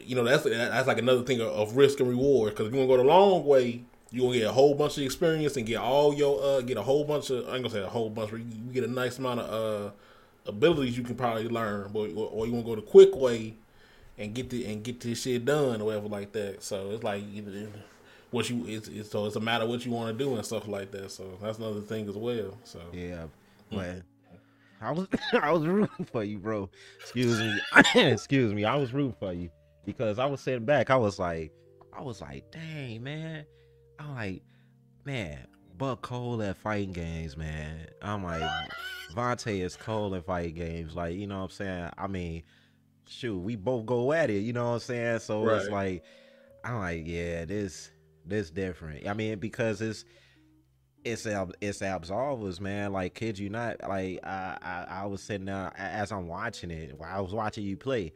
you 0.00 0.16
know 0.16 0.24
that's 0.24 0.44
that's 0.44 0.86
like 0.86 0.98
another 0.98 1.22
thing 1.22 1.40
of, 1.40 1.76
risk 1.76 2.00
and 2.00 2.08
reward. 2.08 2.50
Because 2.50 2.68
if 2.68 2.72
you 2.72 2.78
want 2.78 2.90
to 2.90 2.96
go 2.96 3.02
the 3.02 3.08
long 3.08 3.44
way 3.44 3.84
you're 4.12 4.26
gonna 4.26 4.38
get 4.38 4.46
a 4.46 4.52
whole 4.52 4.74
bunch 4.74 4.98
of 4.98 5.04
experience 5.04 5.56
and 5.56 5.66
get 5.66 5.78
all 5.78 6.14
your 6.14 6.42
uh 6.42 6.60
get 6.60 6.76
a 6.76 6.82
whole 6.82 7.04
bunch 7.04 7.30
of 7.30 7.48
I 7.48 7.54
ain't 7.54 7.62
gonna 7.62 7.70
say 7.70 7.80
a 7.80 7.88
whole 7.88 8.10
bunch 8.10 8.30
but 8.30 8.40
you, 8.40 8.44
get 8.72 8.84
a 8.84 8.88
nice 8.88 9.18
amount 9.18 9.40
of 9.40 9.86
uh 9.86 9.90
abilities 10.46 10.96
you 10.96 11.02
can 11.02 11.14
probably 11.14 11.48
learn. 11.48 11.90
But 11.92 12.12
or, 12.14 12.46
you 12.46 12.52
want 12.52 12.66
to 12.66 12.70
go 12.70 12.76
the 12.76 12.82
quick 12.82 13.14
way 13.16 13.54
and 14.18 14.34
get 14.34 14.50
the 14.50 14.66
and 14.66 14.84
get 14.84 15.00
this 15.00 15.22
shit 15.22 15.44
done 15.44 15.80
or 15.80 15.86
whatever 15.86 16.08
like 16.08 16.32
that. 16.32 16.62
So 16.62 16.90
it's 16.90 17.02
like 17.02 17.22
what 18.30 18.48
you 18.50 18.64
it's, 18.66 18.88
it's 18.88 19.10
so 19.10 19.26
it's 19.26 19.36
a 19.36 19.40
matter 19.40 19.64
of 19.64 19.70
what 19.70 19.84
you 19.84 19.92
want 19.92 20.16
to 20.16 20.24
do 20.24 20.34
and 20.34 20.44
stuff 20.44 20.68
like 20.68 20.90
that. 20.92 21.10
So 21.10 21.38
that's 21.40 21.58
another 21.58 21.80
thing 21.80 22.08
as 22.08 22.16
well. 22.16 22.58
So 22.64 22.80
Yeah, 22.92 23.24
but 23.70 24.02
I 24.82 24.90
was 24.90 25.08
I 25.32 25.50
was 25.52 25.66
rooting 25.66 26.04
for 26.04 26.22
you, 26.22 26.38
bro. 26.38 26.68
Excuse 27.00 27.38
me. 27.38 27.60
Excuse 27.94 28.52
me. 28.52 28.66
I 28.66 28.76
was 28.76 28.92
rooting 28.92 29.16
for 29.18 29.32
you 29.32 29.48
because 29.84 30.18
I 30.18 30.26
was 30.26 30.40
sitting 30.40 30.64
back. 30.64 30.90
I 30.90 30.96
was 30.96 31.18
like, 31.18 31.52
I 31.92 32.02
was 32.02 32.20
like, 32.20 32.50
dang, 32.50 33.02
man. 33.02 33.44
I'm 33.98 34.14
like, 34.14 34.42
man, 35.04 35.46
Buck 35.76 36.02
Cole 36.02 36.42
at 36.42 36.56
fighting 36.56 36.92
games, 36.92 37.36
man. 37.36 37.88
I'm 38.00 38.24
like, 38.24 38.42
Vontae 39.14 39.62
is 39.62 39.76
cold 39.76 40.14
at 40.14 40.24
fighting 40.24 40.54
games. 40.54 40.94
Like, 40.94 41.14
you 41.16 41.26
know 41.26 41.38
what 41.38 41.44
I'm 41.44 41.50
saying? 41.50 41.90
I 41.98 42.06
mean, 42.06 42.42
shoot, 43.06 43.38
we 43.38 43.56
both 43.56 43.86
go 43.86 44.12
at 44.12 44.30
it, 44.30 44.40
you 44.40 44.52
know 44.52 44.68
what 44.68 44.74
I'm 44.74 44.80
saying? 44.80 45.18
So 45.20 45.44
right. 45.44 45.60
it's 45.60 45.70
like, 45.70 46.04
I'm 46.64 46.78
like, 46.78 47.02
yeah, 47.04 47.44
this 47.44 47.90
this 48.24 48.50
different. 48.50 49.06
I 49.08 49.14
mean, 49.14 49.38
because 49.38 49.80
it's 49.80 50.04
it's 51.04 51.26
it's 51.60 51.80
absolvers, 51.80 52.60
man. 52.60 52.92
Like, 52.92 53.14
kid 53.14 53.38
you 53.38 53.50
not? 53.50 53.80
Like, 53.80 54.20
I, 54.22 54.58
I 54.62 54.86
I 55.02 55.06
was 55.06 55.22
sitting 55.22 55.46
there 55.46 55.72
as 55.76 56.12
I'm 56.12 56.28
watching 56.28 56.70
it. 56.70 56.96
While 56.96 57.10
I 57.16 57.20
was 57.20 57.34
watching 57.34 57.64
you 57.64 57.76
play, 57.76 58.12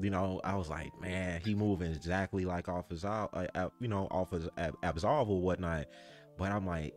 you 0.00 0.10
know, 0.10 0.40
I 0.44 0.56
was 0.56 0.68
like, 0.68 0.98
man, 1.00 1.40
he 1.44 1.54
moving 1.54 1.92
exactly 1.92 2.44
like 2.44 2.68
off 2.68 2.88
his, 2.90 3.04
uh, 3.04 3.26
uh, 3.32 3.68
you 3.80 3.88
know, 3.88 4.08
off 4.10 4.30
his 4.30 4.48
absolve 4.82 5.28
or 5.28 5.40
whatnot. 5.40 5.86
But 6.36 6.52
I'm 6.52 6.66
like, 6.66 6.94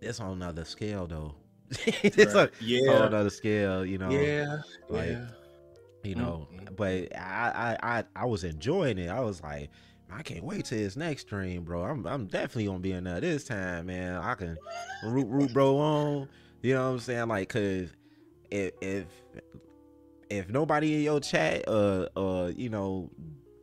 it's 0.00 0.20
on 0.20 0.32
another 0.32 0.64
scale 0.64 1.06
though. 1.06 1.34
it's 1.86 2.34
right. 2.34 2.48
a 2.48 2.64
yeah. 2.64 2.92
on 2.92 3.02
another 3.08 3.30
scale, 3.30 3.84
you 3.84 3.98
know. 3.98 4.10
Yeah. 4.10 4.58
Like, 4.88 5.10
yeah. 5.10 5.26
you 6.02 6.14
know, 6.14 6.48
mm-hmm. 6.52 6.74
but 6.74 7.14
I, 7.16 7.76
I 7.82 7.98
I 7.98 8.04
I 8.16 8.24
was 8.24 8.44
enjoying 8.44 8.98
it. 8.98 9.08
I 9.08 9.20
was 9.20 9.42
like, 9.42 9.70
I 10.10 10.22
can't 10.22 10.44
wait 10.44 10.64
to 10.66 10.74
his 10.74 10.96
next 10.96 11.22
stream, 11.22 11.64
bro. 11.64 11.82
I'm 11.82 12.06
I'm 12.06 12.26
definitely 12.26 12.66
gonna 12.66 12.78
be 12.78 12.92
in 12.92 13.04
there 13.04 13.20
this 13.20 13.44
time, 13.44 13.86
man. 13.86 14.16
I 14.16 14.34
can 14.34 14.56
root 15.04 15.26
root 15.28 15.52
bro 15.52 15.78
on. 15.78 16.28
You 16.62 16.74
know 16.74 16.86
what 16.86 16.92
I'm 16.94 17.00
saying? 17.00 17.28
Like, 17.28 17.48
cause 17.50 17.90
if 18.50 18.72
if 18.80 19.04
if 20.30 20.48
nobody 20.48 20.94
in 20.94 21.02
your 21.02 21.20
chat, 21.20 21.66
uh, 21.68 22.08
uh, 22.16 22.52
you 22.54 22.68
know, 22.68 23.10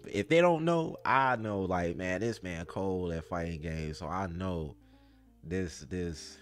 if 0.07 0.27
they 0.29 0.41
don't 0.41 0.65
know, 0.65 0.97
I 1.05 1.35
know. 1.35 1.61
Like, 1.61 1.95
man, 1.95 2.21
this 2.21 2.43
man 2.43 2.65
cold 2.65 3.11
at 3.13 3.25
fighting 3.25 3.61
games, 3.61 3.97
so 3.99 4.07
I 4.07 4.27
know 4.27 4.75
this 5.43 5.85
this 5.89 6.37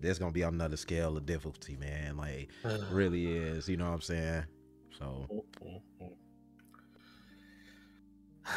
this 0.00 0.18
gonna 0.18 0.32
be 0.32 0.42
another 0.42 0.76
scale 0.76 1.16
of 1.16 1.26
difficulty, 1.26 1.76
man. 1.76 2.16
Like, 2.16 2.50
really 2.90 3.26
is. 3.26 3.68
You 3.68 3.76
know 3.76 3.86
what 3.86 3.94
I'm 3.94 4.00
saying? 4.00 4.44
So. 4.98 5.44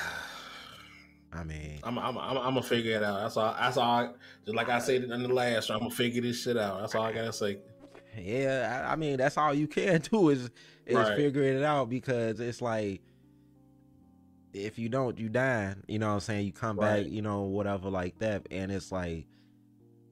I 1.36 1.44
mean, 1.44 1.80
I'm 1.84 1.98
I'm 1.98 2.16
I'm, 2.16 2.38
I'm 2.38 2.54
gonna 2.54 2.62
figure 2.62 2.96
it 2.96 3.04
out. 3.04 3.22
That's 3.22 3.38
all. 3.38 3.56
That's 3.60 3.78
all. 3.78 3.92
I, 3.92 4.10
just 4.46 4.56
like 4.56 4.70
I 4.70 4.78
said 4.78 5.04
in 5.04 5.24
the 5.24 5.28
last, 5.28 5.72
I'm 5.72 5.80
gonna 5.80 5.90
figure 5.90 6.22
this 6.22 6.44
shit 6.44 6.58
out. 6.58 6.82
That's 6.82 6.94
all 6.94 7.02
I 7.02 7.12
gotta 7.12 7.34
say. 7.34 7.58
Yeah, 8.18 8.86
I, 8.88 8.94
I 8.94 8.96
mean, 8.96 9.18
that's 9.18 9.38
all 9.38 9.54
you 9.54 9.68
can 9.68 10.00
do 10.12 10.30
is 10.30 10.52
is 10.86 10.96
right. 10.96 11.16
figuring 11.16 11.58
it 11.58 11.64
out 11.64 11.90
because 11.90 12.40
it's 12.40 12.62
like 12.62 13.02
if 14.54 14.78
you 14.78 14.88
don't, 14.88 15.18
you 15.18 15.30
die. 15.30 15.76
You 15.88 16.00
know 16.00 16.08
what 16.08 16.14
I'm 16.14 16.20
saying? 16.20 16.46
You 16.46 16.52
come 16.52 16.80
right. 16.80 17.04
back, 17.04 17.12
you 17.12 17.22
know, 17.22 17.42
whatever 17.42 17.90
like 17.90 18.20
that, 18.20 18.48
and 18.52 18.72
it's 18.72 18.92
like, 18.92 19.26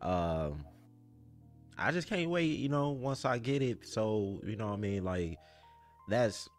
um, 0.01 0.65
I 1.77 1.91
just 1.91 2.07
can't 2.07 2.29
wait. 2.29 2.57
You 2.57 2.69
know, 2.69 2.89
once 2.89 3.23
I 3.23 3.37
get 3.37 3.61
it, 3.61 3.87
so 3.87 4.39
you 4.45 4.55
know 4.55 4.67
what 4.67 4.73
I 4.73 4.77
mean. 4.77 5.03
Like, 5.03 5.37
that's 6.09 6.49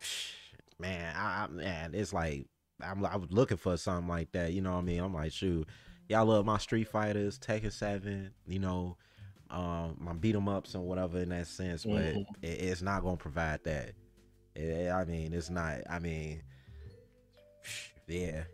man, 0.78 1.14
I, 1.16 1.46
man, 1.48 1.94
it's 1.94 2.12
like 2.12 2.46
I'm 2.80 3.04
I 3.04 3.16
was 3.16 3.30
looking 3.32 3.56
for 3.56 3.76
something 3.76 4.08
like 4.08 4.32
that. 4.32 4.52
You 4.52 4.62
know 4.62 4.72
what 4.72 4.78
I 4.78 4.82
mean? 4.82 5.00
I'm 5.00 5.14
like, 5.14 5.32
shoot, 5.32 5.66
y'all 6.08 6.26
love 6.26 6.46
my 6.46 6.58
Street 6.58 6.88
Fighters, 6.88 7.38
Tekken 7.38 7.72
Seven. 7.72 8.30
You 8.46 8.60
know, 8.60 8.96
um, 9.52 9.96
my 10.00 10.14
beat 10.14 10.34
'em 10.34 10.48
ups 10.48 10.74
and 10.74 10.84
whatever 10.84 11.18
in 11.18 11.28
that 11.28 11.46
sense, 11.46 11.84
but 11.84 11.92
mm-hmm. 11.92 12.20
it, 12.42 12.46
it's 12.46 12.82
not 12.82 13.02
gonna 13.02 13.16
provide 13.16 13.62
that. 13.64 13.92
It, 14.56 14.90
I 14.90 15.04
mean, 15.04 15.32
it's 15.32 15.50
not. 15.50 15.78
I 15.88 15.98
mean, 15.98 16.42
yeah, 18.08 18.44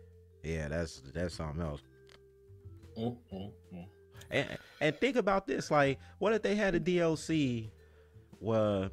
yeah, 0.43 0.67
that's 0.67 1.01
that's 1.13 1.35
something 1.35 1.61
else. 1.61 1.81
Mm-hmm. 2.97 3.79
And 4.31 4.57
and 4.81 4.95
think 4.97 5.15
about 5.15 5.47
this, 5.47 5.71
like, 5.71 5.99
what 6.19 6.33
if 6.33 6.41
they 6.41 6.55
had 6.55 6.75
a 6.75 6.79
DLC 6.79 7.69
where, 8.39 8.89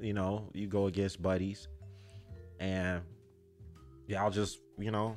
you 0.00 0.12
know, 0.12 0.50
you 0.52 0.66
go 0.66 0.86
against 0.86 1.22
buddies, 1.22 1.68
and 2.58 3.02
y'all 4.08 4.30
just 4.30 4.60
you 4.78 4.90
know, 4.90 5.16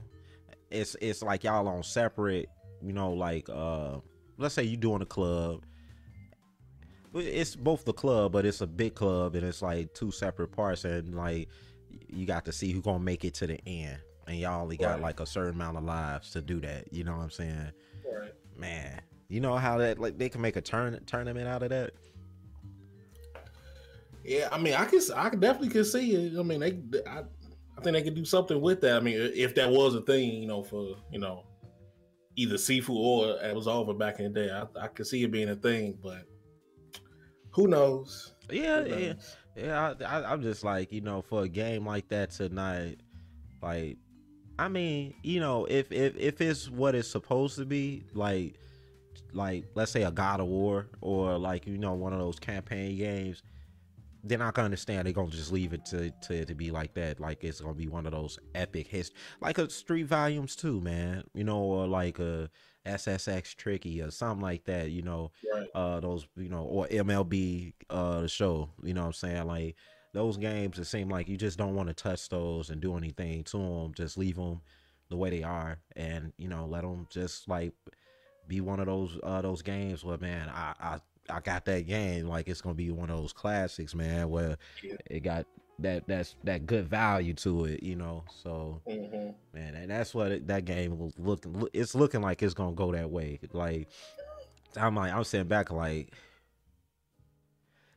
it's 0.69 0.95
it's 1.01 1.23
like 1.23 1.43
y'all 1.43 1.67
on 1.67 1.83
separate, 1.83 2.49
you 2.81 2.93
know, 2.93 3.13
like 3.13 3.49
uh 3.49 3.97
let's 4.37 4.53
say 4.53 4.63
you're 4.63 4.79
doing 4.79 5.01
a 5.01 5.05
club. 5.05 5.63
It's 7.13 7.55
both 7.55 7.85
the 7.85 7.93
club, 7.93 8.31
but 8.31 8.45
it's 8.45 8.61
a 8.61 8.67
big 8.67 8.95
club 8.95 9.35
and 9.35 9.45
it's 9.45 9.61
like 9.61 9.93
two 9.93 10.11
separate 10.11 10.51
parts 10.51 10.85
and 10.85 11.15
like 11.15 11.49
you 12.07 12.25
got 12.25 12.45
to 12.45 12.51
see 12.51 12.71
who 12.71 12.81
gonna 12.81 12.99
make 12.99 13.25
it 13.25 13.33
to 13.35 13.47
the 13.47 13.59
end. 13.67 13.97
And 14.27 14.37
y'all 14.37 14.61
only 14.61 14.77
got 14.77 14.93
right. 14.93 15.01
like 15.01 15.19
a 15.19 15.25
certain 15.25 15.55
amount 15.55 15.77
of 15.77 15.83
lives 15.83 16.31
to 16.31 16.41
do 16.41 16.59
that. 16.61 16.93
You 16.93 17.03
know 17.03 17.15
what 17.15 17.23
I'm 17.23 17.31
saying? 17.31 17.71
Right. 18.05 18.33
Man. 18.55 19.01
You 19.27 19.41
know 19.41 19.55
how 19.57 19.77
that 19.79 19.99
like 19.99 20.17
they 20.17 20.29
can 20.29 20.41
make 20.41 20.55
a 20.55 20.61
turn 20.61 20.99
tournament 21.05 21.47
out 21.47 21.63
of 21.63 21.69
that? 21.69 21.91
Yeah, 24.23 24.49
I 24.51 24.59
mean, 24.59 24.73
I 24.73 24.85
can, 24.85 24.99
I 25.15 25.29
definitely 25.29 25.69
can 25.69 25.85
see 25.85 26.13
it. 26.13 26.39
I 26.39 26.43
mean, 26.43 26.59
they, 26.59 26.79
I, 27.07 27.19
I 27.77 27.81
think 27.81 27.95
they 27.95 28.03
could 28.03 28.15
do 28.15 28.25
something 28.25 28.59
with 28.59 28.81
that. 28.81 28.97
I 28.97 28.99
mean, 28.99 29.17
if 29.33 29.55
that 29.55 29.69
was 29.69 29.95
a 29.95 30.01
thing, 30.01 30.33
you 30.41 30.47
know, 30.47 30.61
for 30.61 30.95
you 31.11 31.19
know, 31.19 31.45
either 32.35 32.55
Sifu 32.55 32.89
or 32.89 33.41
it 33.41 33.55
was 33.55 33.67
over 33.67 33.93
back 33.93 34.19
in 34.19 34.31
the 34.31 34.41
day, 34.41 34.51
I, 34.51 34.65
I 34.79 34.87
could 34.87 35.07
see 35.07 35.23
it 35.23 35.31
being 35.31 35.49
a 35.49 35.55
thing, 35.55 35.97
but 36.03 36.25
who 37.59 37.67
knows? 37.67 38.33
Yeah, 38.49 38.83
who 38.83 38.89
knows? 38.89 38.99
yeah, 39.55 39.65
yeah. 39.65 39.93
I, 40.01 40.19
I, 40.19 40.31
I'm 40.31 40.41
just 40.41 40.63
like, 40.63 40.91
you 40.91 41.01
know, 41.01 41.21
for 41.21 41.43
a 41.43 41.49
game 41.49 41.85
like 41.85 42.07
that 42.09 42.31
tonight, 42.31 43.01
like, 43.61 43.97
I 44.57 44.69
mean, 44.69 45.13
you 45.23 45.39
know, 45.39 45.65
if 45.65 45.91
if 45.91 46.15
if 46.15 46.39
it's 46.41 46.69
what 46.69 46.95
it's 46.95 47.09
supposed 47.09 47.57
to 47.57 47.65
be, 47.65 48.03
like, 48.13 48.55
like 49.33 49.65
let's 49.75 49.91
say 49.91 50.03
a 50.03 50.11
God 50.11 50.39
of 50.39 50.47
War 50.47 50.87
or 51.01 51.37
like 51.37 51.67
you 51.67 51.77
know 51.77 51.93
one 51.93 52.13
of 52.13 52.19
those 52.19 52.39
campaign 52.39 52.97
games 52.97 53.43
they're 54.23 54.37
not 54.37 54.53
gonna 54.53 54.65
understand. 54.65 55.05
They're 55.05 55.13
gonna 55.13 55.29
just 55.29 55.51
leave 55.51 55.73
it 55.73 55.85
to, 55.85 56.11
to 56.11 56.45
to 56.45 56.55
be 56.55 56.71
like 56.71 56.93
that. 56.95 57.19
Like 57.19 57.43
it's 57.43 57.61
gonna 57.61 57.73
be 57.73 57.87
one 57.87 58.05
of 58.05 58.11
those 58.11 58.37
epic 58.53 58.87
hits, 58.87 59.11
like 59.41 59.57
a 59.57 59.69
Street 59.69 60.07
Volumes 60.07 60.55
too, 60.55 60.81
man. 60.81 61.23
You 61.33 61.43
know, 61.43 61.59
or 61.59 61.87
like 61.87 62.19
a 62.19 62.49
SSX 62.85 63.55
Tricky 63.55 64.01
or 64.01 64.11
something 64.11 64.41
like 64.41 64.65
that. 64.65 64.91
You 64.91 65.01
know, 65.01 65.31
right. 65.53 65.67
uh, 65.75 65.99
those 65.99 66.27
you 66.35 66.49
know, 66.49 66.63
or 66.63 66.87
MLB 66.87 67.73
uh 67.89 68.21
the 68.21 68.27
show. 68.27 68.69
You 68.83 68.93
know 68.93 69.01
what 69.01 69.07
I'm 69.07 69.13
saying? 69.13 69.47
Like 69.47 69.75
those 70.13 70.37
games, 70.37 70.79
it 70.79 70.85
seem 70.85 71.09
like 71.09 71.27
you 71.27 71.37
just 71.37 71.57
don't 71.57 71.75
want 71.75 71.89
to 71.89 71.93
touch 71.93 72.29
those 72.29 72.69
and 72.69 72.81
do 72.81 72.97
anything 72.97 73.43
to 73.45 73.57
them. 73.57 73.93
Just 73.93 74.17
leave 74.17 74.35
them 74.35 74.61
the 75.09 75.17
way 75.17 75.29
they 75.29 75.43
are, 75.43 75.79
and 75.95 76.33
you 76.37 76.47
know, 76.47 76.65
let 76.65 76.81
them 76.81 77.07
just 77.09 77.47
like 77.47 77.73
be 78.47 78.61
one 78.61 78.79
of 78.79 78.87
those 78.87 79.17
uh 79.23 79.41
those 79.41 79.61
games 79.61 80.03
where 80.03 80.17
man, 80.17 80.49
I 80.49 80.73
I 80.79 80.99
I 81.29 81.39
got 81.39 81.65
that 81.65 81.85
game 81.85 82.27
like 82.27 82.47
it's 82.47 82.61
gonna 82.61 82.75
be 82.75 82.91
one 82.91 83.09
of 83.09 83.17
those 83.17 83.33
classics, 83.33 83.93
man, 83.93 84.29
where 84.29 84.57
yeah. 84.83 84.95
it 85.05 85.21
got 85.21 85.45
that 85.81 86.07
that's 86.07 86.35
that 86.43 86.65
good 86.65 86.87
value 86.87 87.33
to 87.35 87.65
it, 87.65 87.83
you 87.83 87.95
know. 87.95 88.23
So 88.43 88.81
mm-hmm. 88.87 89.31
man, 89.57 89.75
and 89.75 89.91
that's 89.91 90.13
what 90.13 90.31
it, 90.31 90.47
that 90.47 90.65
game 90.65 90.97
was 90.97 91.13
looking. 91.17 91.67
It's 91.73 91.95
looking 91.95 92.21
like 92.21 92.41
it's 92.43 92.53
gonna 92.53 92.73
go 92.73 92.91
that 92.91 93.09
way. 93.09 93.39
Like 93.53 93.87
I'm 94.75 94.95
like 94.95 95.13
I'm 95.13 95.23
sitting 95.23 95.47
back 95.47 95.71
like, 95.71 96.13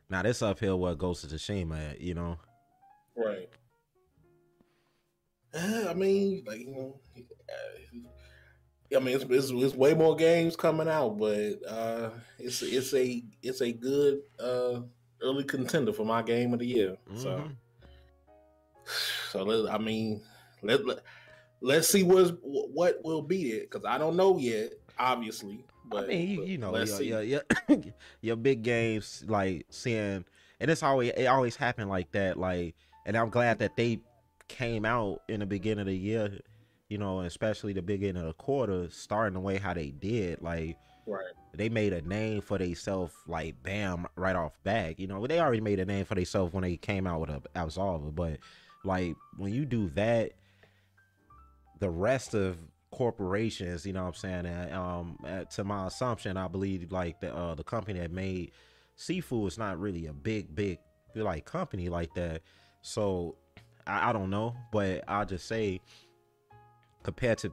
now 0.09 0.21
this 0.21 0.41
uphill 0.41 0.79
what 0.79 0.97
goes 0.97 1.21
to 1.21 1.27
Tsushima, 1.27 1.91
at, 1.91 2.01
you 2.01 2.13
know. 2.13 2.37
Right. 3.15 3.49
I 5.89 5.93
mean, 5.93 6.43
like 6.45 6.59
you 6.61 6.71
know, 6.71 6.99
I 8.95 8.99
mean, 8.99 9.15
it's, 9.15 9.25
it's, 9.25 9.51
it's, 9.51 9.75
way 9.75 9.93
more 9.93 10.15
games 10.15 10.55
coming 10.55 10.87
out, 10.87 11.17
but 11.17 11.59
uh, 11.67 12.09
it's 12.39 12.61
it's 12.61 12.93
a 12.93 13.23
it's 13.41 13.61
a 13.61 13.71
good 13.71 14.21
uh, 14.39 14.81
early 15.21 15.43
contender 15.43 15.93
for 15.93 16.05
my 16.05 16.21
game 16.21 16.53
of 16.53 16.59
the 16.59 16.67
year. 16.67 16.97
Mm-hmm. 17.09 17.19
So, 17.19 17.49
so 19.31 19.43
let, 19.43 19.73
I 19.73 19.77
mean, 19.77 20.21
let, 20.61 20.85
let 20.85 20.99
let's 21.61 21.87
see 21.87 22.03
what's 22.03 22.31
what 22.41 23.03
will 23.03 23.21
be 23.21 23.51
it 23.51 23.69
because 23.69 23.85
I 23.85 23.97
don't 23.97 24.15
know 24.15 24.37
yet, 24.37 24.73
obviously. 24.97 25.65
But 25.85 26.05
I 26.05 26.07
mean, 26.07 26.29
you, 26.29 26.43
you 26.45 26.57
know, 26.57 26.75
your, 26.75 27.01
your, 27.01 27.21
your, 27.21 27.43
your 28.21 28.35
big 28.35 28.63
games 28.63 29.23
like 29.27 29.65
seeing, 29.69 30.25
and 30.59 30.71
it's 30.71 30.83
always 30.83 31.11
it 31.11 31.25
always 31.25 31.55
happened 31.55 31.89
like 31.89 32.11
that. 32.11 32.37
Like, 32.37 32.75
and 33.05 33.17
I'm 33.17 33.29
glad 33.29 33.59
that 33.59 33.75
they 33.75 33.99
came 34.47 34.85
out 34.85 35.21
in 35.27 35.39
the 35.39 35.45
beginning 35.45 35.81
of 35.81 35.87
the 35.87 35.97
year 35.97 36.39
you 36.93 36.99
know, 36.99 37.21
especially 37.21 37.73
the 37.73 37.81
beginning 37.81 38.21
of 38.21 38.27
the 38.27 38.33
quarter, 38.33 38.87
starting 38.91 39.33
the 39.33 39.39
way 39.39 39.57
how 39.57 39.73
they 39.73 39.89
did, 39.89 40.39
like 40.43 40.77
right. 41.07 41.25
they 41.55 41.67
made 41.67 41.91
a 41.91 42.01
name 42.01 42.39
for 42.39 42.59
themselves, 42.59 43.15
like 43.27 43.55
bam, 43.63 44.05
right 44.15 44.35
off 44.35 44.51
back. 44.63 44.99
You 44.99 45.07
know, 45.07 45.25
they 45.25 45.39
already 45.39 45.59
made 45.59 45.79
a 45.79 45.85
name 45.85 46.05
for 46.05 46.13
themselves 46.13 46.53
when 46.53 46.61
they 46.61 46.77
came 46.77 47.07
out 47.07 47.21
with 47.21 47.31
a 47.31 47.41
Absolver, 47.55 48.13
but 48.13 48.37
like 48.83 49.15
when 49.37 49.53
you 49.53 49.65
do 49.65 49.89
that, 49.89 50.31
the 51.79 51.89
rest 51.89 52.33
of 52.33 52.57
corporations, 52.91 53.85
you 53.85 53.93
know 53.93 54.03
what 54.03 54.09
I'm 54.09 54.13
saying? 54.13 54.45
And, 54.45 54.73
um, 54.73 55.45
to 55.51 55.63
my 55.63 55.87
assumption, 55.87 56.37
I 56.37 56.47
believe 56.47 56.91
like 56.91 57.19
the 57.19 57.35
uh, 57.35 57.55
the 57.55 57.63
company 57.63 57.99
that 57.99 58.11
made 58.11 58.51
Sifu 58.97 59.47
is 59.47 59.57
not 59.57 59.79
really 59.79 60.05
a 60.07 60.13
big, 60.13 60.53
big 60.53 60.79
like 61.15 61.45
company 61.45 61.89
like 61.89 62.13
that. 62.15 62.41
So 62.81 63.35
I, 63.87 64.09
I 64.09 64.13
don't 64.13 64.29
know, 64.29 64.55
but 64.71 65.03
I'll 65.07 65.25
just 65.25 65.47
say 65.47 65.81
compared 67.03 67.37
to 67.39 67.51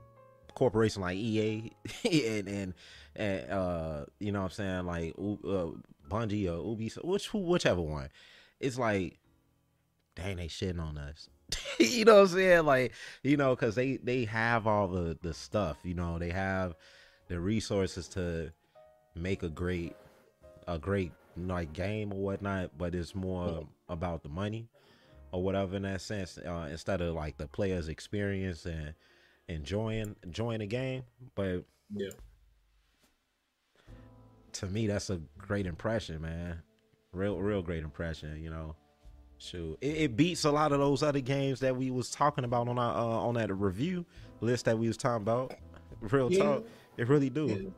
corporation 0.55 1.03
like 1.03 1.17
EA 1.17 1.73
and 2.05 2.49
and, 2.49 2.75
and 3.17 3.51
uh 3.51 4.05
you 4.19 4.33
know 4.33 4.43
what 4.43 4.59
I'm 4.59 4.85
saying 4.85 4.87
like 4.87 5.15
uh, 5.19 5.71
Bungie 6.09 6.47
or 6.47 6.77
Ubisoft, 6.77 7.05
which 7.05 7.33
whichever 7.33 7.81
one, 7.81 8.09
it's 8.59 8.79
like 8.79 9.19
dang 10.17 10.37
they 10.37 10.49
shitting 10.49 10.81
on 10.81 10.99
us. 10.99 11.29
you 11.79 12.05
know 12.05 12.17
what 12.17 12.21
I'm 12.23 12.29
saying? 12.29 12.65
Like 12.65 12.93
you 13.23 13.37
know 13.37 13.55
because 13.55 13.75
they 13.75 13.97
they 13.97 14.25
have 14.25 14.67
all 14.67 14.89
the 14.89 15.19
the 15.23 15.35
stuff. 15.35 15.79
You 15.83 15.95
know 15.95 16.19
they 16.19 16.31
have 16.31 16.75
the 17.29 17.41
resources 17.41 18.09
to 18.09 18.53
make 19.15 19.43
a 19.43 19.49
great 19.49 19.97
a 20.67 20.79
great 20.79 21.13
like 21.37 21.73
game 21.73 22.13
or 22.13 22.21
whatnot, 22.21 22.71
but 22.77 22.95
it's 22.95 23.15
more 23.15 23.47
mm. 23.47 23.67
about 23.89 24.23
the 24.23 24.29
money 24.29 24.69
or 25.33 25.43
whatever 25.43 25.77
in 25.77 25.83
that 25.83 26.01
sense 26.01 26.39
uh, 26.39 26.69
instead 26.71 27.01
of 27.01 27.15
like 27.15 27.37
the 27.37 27.47
player's 27.47 27.89
experience 27.89 28.67
and 28.67 28.95
enjoying 29.49 30.17
enjoying 30.23 30.61
the 30.61 30.67
game. 30.67 31.05
But 31.35 31.65
yeah, 31.95 32.11
to 34.53 34.67
me 34.67 34.87
that's 34.87 35.11
a 35.11 35.21
great 35.39 35.67
impression, 35.67 36.23
man. 36.23 36.63
Real 37.13 37.39
real 37.39 37.63
great 37.63 37.83
impression. 37.83 38.43
You 38.43 38.51
know, 38.51 38.77
shoot, 39.41 39.79
it, 39.81 39.97
it 39.97 40.17
beats 40.17 40.45
a 40.45 40.51
lot 40.51 40.73
of 40.73 40.79
those 40.79 41.03
other 41.03 41.21
games 41.21 41.61
that 41.61 41.77
we 41.77 41.91
was 41.91 42.11
talking 42.11 42.45
about 42.45 42.69
on 42.69 42.79
our 42.79 42.95
uh, 42.95 43.27
on 43.27 43.35
that 43.35 43.53
review 43.53 44.05
list 44.41 44.67
that 44.67 44.79
we 44.79 44.87
was 44.87 44.97
talking 44.97 45.23
about. 45.23 45.55
Real 46.01 46.33
yeah. 46.33 46.43
talk, 46.43 46.65
it 46.97 47.09
really 47.09 47.31
do. 47.31 47.47
Yeah. 47.47 47.71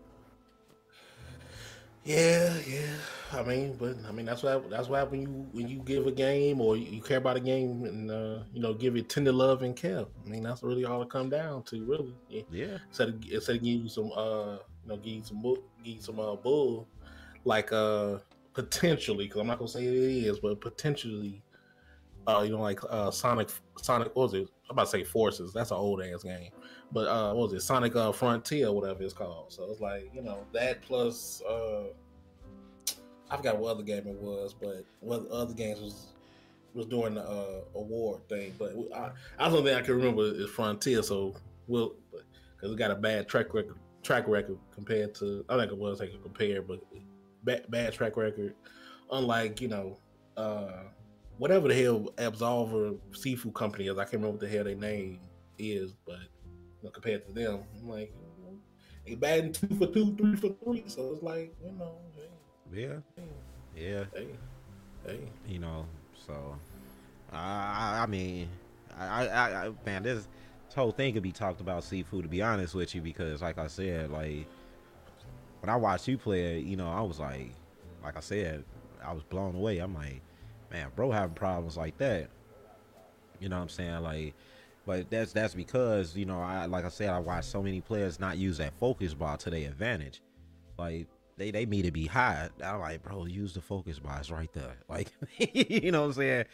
Yeah, 2.05 2.59
yeah. 2.67 2.97
I 3.33 3.43
mean, 3.45 3.77
but 3.79 3.97
I 4.09 4.13
mean 4.13 4.27
that's 4.27 4.43
what 4.43 4.69
that's 4.69 4.89
why 4.89 5.05
when 5.05 5.23
you 5.23 5.29
when 5.53 5.69
you 5.69 5.79
give 5.79 6.07
a 6.07 6.13
game 6.13 6.61
or 6.61 6.77
you 6.77 7.01
care 7.01 7.19
about 7.19 7.37
a 7.37 7.41
game 7.41 7.85
and 7.85 8.11
uh, 8.11 8.39
you 8.53 8.61
know 8.61 8.75
give 8.75 8.97
it 8.97 9.09
tender 9.09 9.33
love 9.33 9.63
and 9.63 9.77
care. 9.77 10.05
I 10.25 10.29
mean 10.29 10.43
that's 10.43 10.63
really 10.63 10.85
all 10.85 11.01
it 11.03 11.11
come 11.11 11.31
down 11.31 11.63
to, 11.65 11.85
really. 11.85 12.15
Yeah. 12.29 12.43
yeah. 12.51 12.79
Instead 12.89 13.09
of 13.09 13.25
instead 13.31 13.57
of 13.57 13.63
giving 13.63 13.83
you 13.83 13.89
some 13.89 14.11
uh 14.13 14.59
you 14.83 14.89
know 14.89 14.97
give 14.97 15.15
you 15.15 15.23
some 15.23 15.41
bull, 15.41 15.59
give 15.85 15.95
you 15.97 16.03
some 16.03 16.19
uh, 16.19 16.35
bull 16.35 16.89
like 17.45 17.73
uh 17.73 18.19
potentially 18.53 19.27
because 19.27 19.41
I'm 19.41 19.47
not 19.47 19.59
gonna 19.59 19.69
say 19.69 19.87
it 19.87 19.95
is, 19.95 20.41
but 20.41 20.61
potentially 20.61 21.41
uh 22.27 22.43
you 22.45 22.53
know 22.53 22.61
like 22.61 22.81
uh 22.89 23.11
Sonic 23.11 23.49
Sonic 23.81 24.15
what 24.15 24.25
was 24.25 24.35
it? 24.35 24.49
I'm 24.69 24.77
about 24.77 24.85
to 24.85 24.91
say 24.91 25.05
Forces. 25.05 25.53
That's 25.53 25.71
an 25.71 25.77
old 25.77 26.03
ass 26.03 26.23
game. 26.23 26.51
But 26.93 27.09
uh, 27.09 27.33
what 27.35 27.51
was 27.51 27.53
it? 27.55 27.61
Sonic 27.61 27.97
uh, 27.97 28.13
Frontier, 28.13 28.71
whatever 28.71 29.03
it's 29.03 29.15
called. 29.15 29.53
So 29.53 29.71
it's 29.71 29.81
like 29.81 30.11
you 30.15 30.23
know 30.23 30.45
that 30.53 30.83
plus 30.83 31.43
uh, 31.49 31.85
I 33.31 33.37
forgot 33.37 33.59
what 33.59 33.71
other 33.71 33.83
game 33.83 34.07
it 34.07 34.17
was, 34.17 34.55
but 34.55 34.85
what 35.01 35.27
other 35.31 35.55
games 35.55 35.81
was 35.81 36.07
was 36.75 36.87
doing 36.87 37.15
the 37.15 37.23
uh, 37.23 37.61
award 37.75 38.27
thing. 38.29 38.55
But 38.59 38.75
I, 38.95 39.11
I 39.39 39.49
don't 39.49 39.65
think 39.65 39.77
I 39.77 39.83
can 39.83 39.97
remember 39.97 40.23
is 40.23 40.51
Frontier. 40.51 41.03
So 41.03 41.35
we'll 41.67 41.95
because 42.57 42.73
it 42.73 42.79
got 42.79 42.91
a 42.91 42.97
bad 42.97 43.29
track 43.29 43.55
record 43.55 43.77
track 44.03 44.27
record 44.27 44.59
compared 44.75 45.15
to 45.17 45.45
I 45.49 45.57
think 45.57 45.73
it 45.73 45.79
was 45.79 46.01
like 46.01 46.13
a 46.13 46.19
compare, 46.19 46.63
but 46.63 46.81
bad, 47.45 47.71
bad 47.71 47.93
track 47.93 48.17
record. 48.17 48.55
Unlike 49.11 49.61
you 49.61 49.69
know. 49.69 49.99
Uh, 50.35 50.85
whatever 51.43 51.67
the 51.67 51.75
hell 51.75 52.09
Absolver 52.19 52.97
Sifu 53.11 53.53
Company 53.53 53.89
is, 53.89 53.99
I 53.99 54.05
can't 54.05 54.13
remember 54.13 54.37
what 54.37 54.41
the 54.41 54.49
hell 54.49 54.63
their 54.63 54.77
name 54.77 55.19
is, 55.59 55.93
but 56.07 56.21
know, 56.85 56.91
compared 56.91 57.27
to 57.27 57.33
them. 57.33 57.65
I'm 57.81 57.89
like, 57.89 58.13
they 59.05 59.17
batting 59.17 59.53
two 59.53 59.67
for 59.75 59.89
two, 59.89 60.15
three 60.15 60.37
for 60.37 60.55
three. 60.63 60.85
So 60.87 61.13
it's 61.13 61.23
like, 61.25 61.53
you 61.61 61.73
know, 61.73 61.97
hey, 62.73 62.81
yeah, 62.81 62.95
yeah, 63.77 64.05
hey, 64.15 64.29
hey, 65.05 65.19
you 65.49 65.59
know. 65.59 65.85
So, 66.25 66.57
I, 67.33 68.03
I 68.05 68.07
mean, 68.07 68.49
I, 68.97 69.27
I, 69.27 69.67
I, 69.67 69.73
man, 69.85 70.05
this, 70.05 70.29
this 70.67 70.75
whole 70.77 70.93
thing 70.93 71.13
could 71.13 71.25
be 71.25 71.33
talked 71.33 71.61
about 71.61 71.83
Sifu. 71.83 72.23
To 72.23 72.29
be 72.29 72.41
honest 72.41 72.73
with 72.77 72.95
you, 72.95 73.01
because 73.01 73.43
like 73.43 73.59
I 73.59 73.67
said, 73.67 74.13
like 74.13 74.47
when 75.59 75.71
I 75.71 75.75
watched 75.75 76.07
you 76.07 76.19
play 76.19 76.59
it, 76.59 76.65
you 76.65 76.77
know, 76.77 76.89
I 76.89 77.01
was 77.01 77.19
like, 77.19 77.51
like 78.05 78.17
I 78.17 78.21
said, 78.21 78.63
I 79.05 79.13
was 79.13 79.25
blown 79.25 79.57
away. 79.57 79.79
I'm 79.79 79.93
like, 79.93 80.23
man, 80.73 80.89
bro, 80.97 81.11
having 81.11 81.35
problems 81.35 81.77
like 81.77 81.99
that. 81.99 82.29
You 83.41 83.49
know 83.49 83.57
what 83.57 83.63
I'm 83.63 83.69
saying? 83.69 84.03
Like 84.03 84.35
but 84.85 85.11
that's 85.11 85.33
that's 85.33 85.55
because 85.55 86.17
you 86.17 86.25
know 86.25 86.41
I 86.41 86.67
like 86.67 86.85
I 86.85 86.89
said 86.89 87.11
I 87.11 87.19
watched 87.19 87.49
so 87.49 87.63
many 87.63 87.81
players 87.81 88.19
not 88.19 88.37
use 88.37 88.59
that 88.59 88.73
focus 88.79 89.15
bar 89.15 89.37
to 89.39 89.51
their 89.51 89.69
advantage. 89.69 90.21
Like 90.79 91.07
they 91.37 91.51
they 91.51 91.67
need 91.67 91.83
to 91.83 91.93
be 91.93 92.07
high. 92.07 92.49
I'm 92.65 92.81
like, 92.81 93.03
bro, 93.03 93.27
use 93.27 93.55
the 93.55 93.61
focus 93.61 93.99
bar. 93.99 94.19
It's 94.19 94.31
right 94.31 94.53
there. 94.53 94.77
Like 94.89 95.13
you 95.39 95.93
know 95.93 96.03
what 96.03 96.07
I'm 96.09 96.13
saying? 96.15 96.45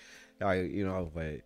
Like 0.41 0.71
you 0.71 0.85
know, 0.85 1.11
but 1.15 1.41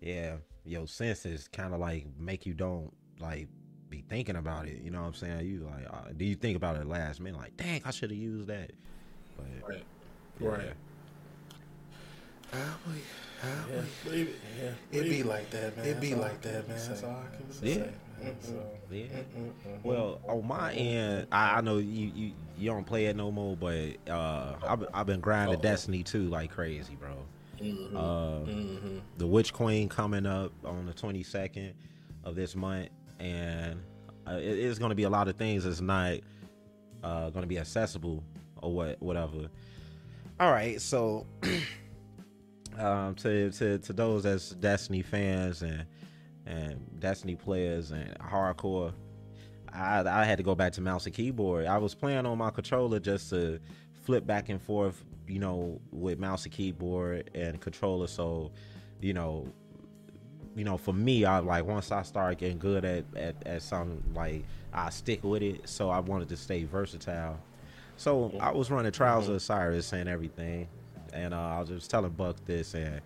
yeah, 0.00 0.36
your 0.64 0.86
senses 0.86 1.48
kind 1.52 1.74
of 1.74 1.80
like 1.80 2.06
make 2.18 2.46
you 2.46 2.54
don't 2.54 2.90
like 3.20 3.48
be 3.90 4.02
thinking 4.08 4.36
about 4.36 4.66
it. 4.66 4.80
You 4.82 4.90
know 4.90 5.00
what 5.00 5.08
I'm 5.08 5.14
saying? 5.14 5.46
You 5.46 5.68
like, 5.70 5.86
uh, 5.92 6.12
do 6.16 6.24
you 6.24 6.36
think 6.36 6.56
about 6.56 6.76
it 6.76 6.86
last 6.86 7.20
minute? 7.20 7.38
Like, 7.38 7.56
dang, 7.56 7.82
I 7.84 7.90
should 7.90 8.10
have 8.10 8.18
used 8.18 8.46
that. 8.48 8.72
But 9.36 9.68
right, 9.68 9.84
yeah. 10.40 10.48
right. 10.48 10.74
Yeah, 12.52 14.12
it, 14.12 14.28
yeah. 14.60 14.98
it 14.98 15.02
be 15.04 15.22
like 15.22 15.50
that, 15.50 15.76
man. 15.76 15.86
It 15.86 16.00
be 16.00 16.14
like 16.14 16.40
that, 16.42 16.68
man. 16.68 16.78
That's 16.88 17.02
all 17.02 17.10
I 17.10 17.36
can 17.36 17.52
say. 17.52 17.90
Yeah. 18.90 18.90
yeah. 18.90 19.06
Well, 19.84 20.20
on 20.26 20.46
my 20.46 20.72
end, 20.72 21.28
I, 21.30 21.58
I, 21.58 21.60
know 21.60 21.78
you, 21.78 22.10
you 22.14 22.32
you 22.58 22.70
don't 22.70 22.84
play 22.84 23.06
it 23.06 23.16
no 23.16 23.30
more, 23.30 23.56
but 23.56 23.96
uh, 24.10 24.54
I've, 24.66 24.86
I've 24.92 25.06
been 25.06 25.20
grinding 25.20 25.58
oh. 25.58 25.62
Destiny 25.62 26.02
2 26.02 26.28
like 26.28 26.50
crazy, 26.50 26.96
bro. 26.96 27.10
Mm-hmm. 27.60 27.96
Uh, 27.96 28.00
mm-hmm. 28.00 28.98
The 29.18 29.26
Witch 29.26 29.52
Queen 29.52 29.88
coming 29.88 30.26
up 30.26 30.52
on 30.64 30.86
the 30.86 30.92
22nd 30.92 31.72
of 32.24 32.34
this 32.34 32.56
month, 32.56 32.88
and 33.20 33.80
uh, 34.26 34.34
it, 34.34 34.58
it's 34.58 34.78
going 34.78 34.90
to 34.90 34.96
be 34.96 35.04
a 35.04 35.10
lot 35.10 35.28
of 35.28 35.36
things 35.36 35.64
that's 35.64 35.80
not 35.80 36.14
uh, 37.04 37.30
going 37.30 37.42
to 37.42 37.48
be 37.48 37.58
accessible 37.58 38.24
or 38.62 38.72
what 38.72 39.00
whatever. 39.00 39.48
All 40.40 40.50
right, 40.50 40.80
so 40.80 41.26
um, 42.78 43.14
to, 43.16 43.50
to 43.52 43.78
to 43.78 43.92
those 43.92 44.24
as 44.26 44.50
Destiny 44.50 45.02
fans 45.02 45.62
and 45.62 45.84
and 46.46 46.80
Destiny 47.00 47.36
players 47.36 47.90
and 47.90 48.16
hardcore. 48.18 48.92
I 49.72 50.00
I 50.00 50.24
had 50.24 50.38
to 50.38 50.44
go 50.44 50.54
back 50.54 50.72
to 50.74 50.80
mouse 50.80 51.06
and 51.06 51.14
keyboard. 51.14 51.66
I 51.66 51.78
was 51.78 51.94
playing 51.94 52.26
on 52.26 52.38
my 52.38 52.50
controller 52.50 53.00
just 53.00 53.30
to 53.30 53.60
flip 54.04 54.26
back 54.26 54.48
and 54.48 54.60
forth, 54.60 55.04
you 55.26 55.38
know, 55.38 55.80
with 55.90 56.18
mouse 56.18 56.44
and 56.44 56.52
keyboard 56.52 57.30
and 57.34 57.60
controller. 57.60 58.06
So, 58.06 58.52
you 59.00 59.12
know, 59.12 59.46
you 60.54 60.64
know, 60.64 60.78
for 60.78 60.92
me, 60.94 61.24
I 61.24 61.38
like 61.40 61.66
once 61.66 61.92
I 61.92 62.02
start 62.02 62.38
getting 62.38 62.58
good 62.58 62.84
at 62.84 63.04
at, 63.16 63.46
at 63.46 63.62
something, 63.62 64.02
like 64.14 64.44
I 64.72 64.90
stick 64.90 65.22
with 65.22 65.42
it. 65.42 65.68
So 65.68 65.90
I 65.90 66.00
wanted 66.00 66.28
to 66.30 66.36
stay 66.36 66.64
versatile. 66.64 67.38
So 67.96 68.32
I 68.40 68.52
was 68.52 68.70
running 68.70 68.92
Trials 68.92 69.24
mm-hmm. 69.24 69.32
of 69.32 69.36
Osiris 69.38 69.92
and 69.92 70.08
everything, 70.08 70.68
and 71.18 71.34
uh, 71.34 71.38
I 71.38 71.60
was 71.60 71.68
just 71.68 71.90
telling 71.90 72.10
Buck 72.12 72.36
this, 72.46 72.74
and 72.74 73.00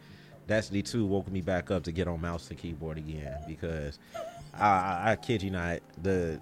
Destiny 0.47 0.83
2 0.83 1.07
woke 1.07 1.31
me 1.31 1.41
back 1.41 1.71
up 1.71 1.83
to 1.85 1.93
get 1.93 2.09
on 2.09 2.21
mouse 2.21 2.51
and 2.51 2.59
keyboard 2.59 2.99
again 2.99 3.39
because 3.47 3.99
I, 4.55 4.67
I, 4.67 5.11
I 5.13 5.17
kid 5.17 5.43
you 5.43 5.51
not, 5.51 5.81
the 6.03 6.41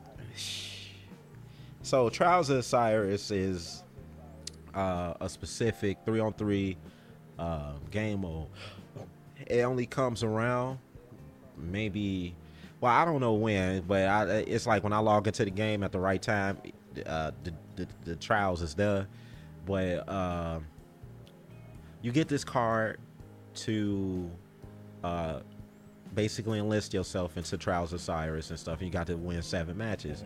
so 1.82 2.08
Trials 2.10 2.50
of 2.50 2.58
Osiris 2.58 3.30
is 3.30 3.82
uh, 4.74 5.14
a 5.20 5.28
specific 5.28 5.98
three 6.04 6.20
on 6.20 6.32
three 6.34 6.76
game 7.90 8.20
mode. 8.20 8.48
It 9.46 9.62
only 9.62 9.86
comes 9.86 10.22
around 10.22 10.78
maybe, 11.56 12.34
well, 12.80 12.92
I 12.92 13.04
don't 13.04 13.20
know 13.20 13.34
when, 13.34 13.82
but 13.82 14.06
I, 14.06 14.24
it's 14.40 14.66
like 14.66 14.84
when 14.84 14.92
I 14.92 14.98
log 14.98 15.26
into 15.26 15.44
the 15.44 15.50
game 15.50 15.82
at 15.82 15.92
the 15.92 15.98
right 15.98 16.20
time, 16.20 16.58
uh, 17.06 17.30
the, 17.44 17.54
the, 17.76 17.86
the 18.04 18.16
trials 18.16 18.62
is 18.62 18.74
there. 18.74 19.06
But 19.66 20.08
uh, 20.08 20.60
you 22.02 22.12
get 22.12 22.28
this 22.28 22.44
card 22.44 22.98
to 23.54 24.30
uh, 25.04 25.40
basically 26.14 26.58
enlist 26.58 26.94
yourself 26.94 27.36
into 27.36 27.56
Trials 27.56 27.92
of 27.92 28.00
Osiris 28.00 28.50
and 28.50 28.58
stuff. 28.58 28.80
You 28.82 28.90
got 28.90 29.06
to 29.08 29.16
win 29.16 29.42
seven 29.42 29.76
matches, 29.76 30.24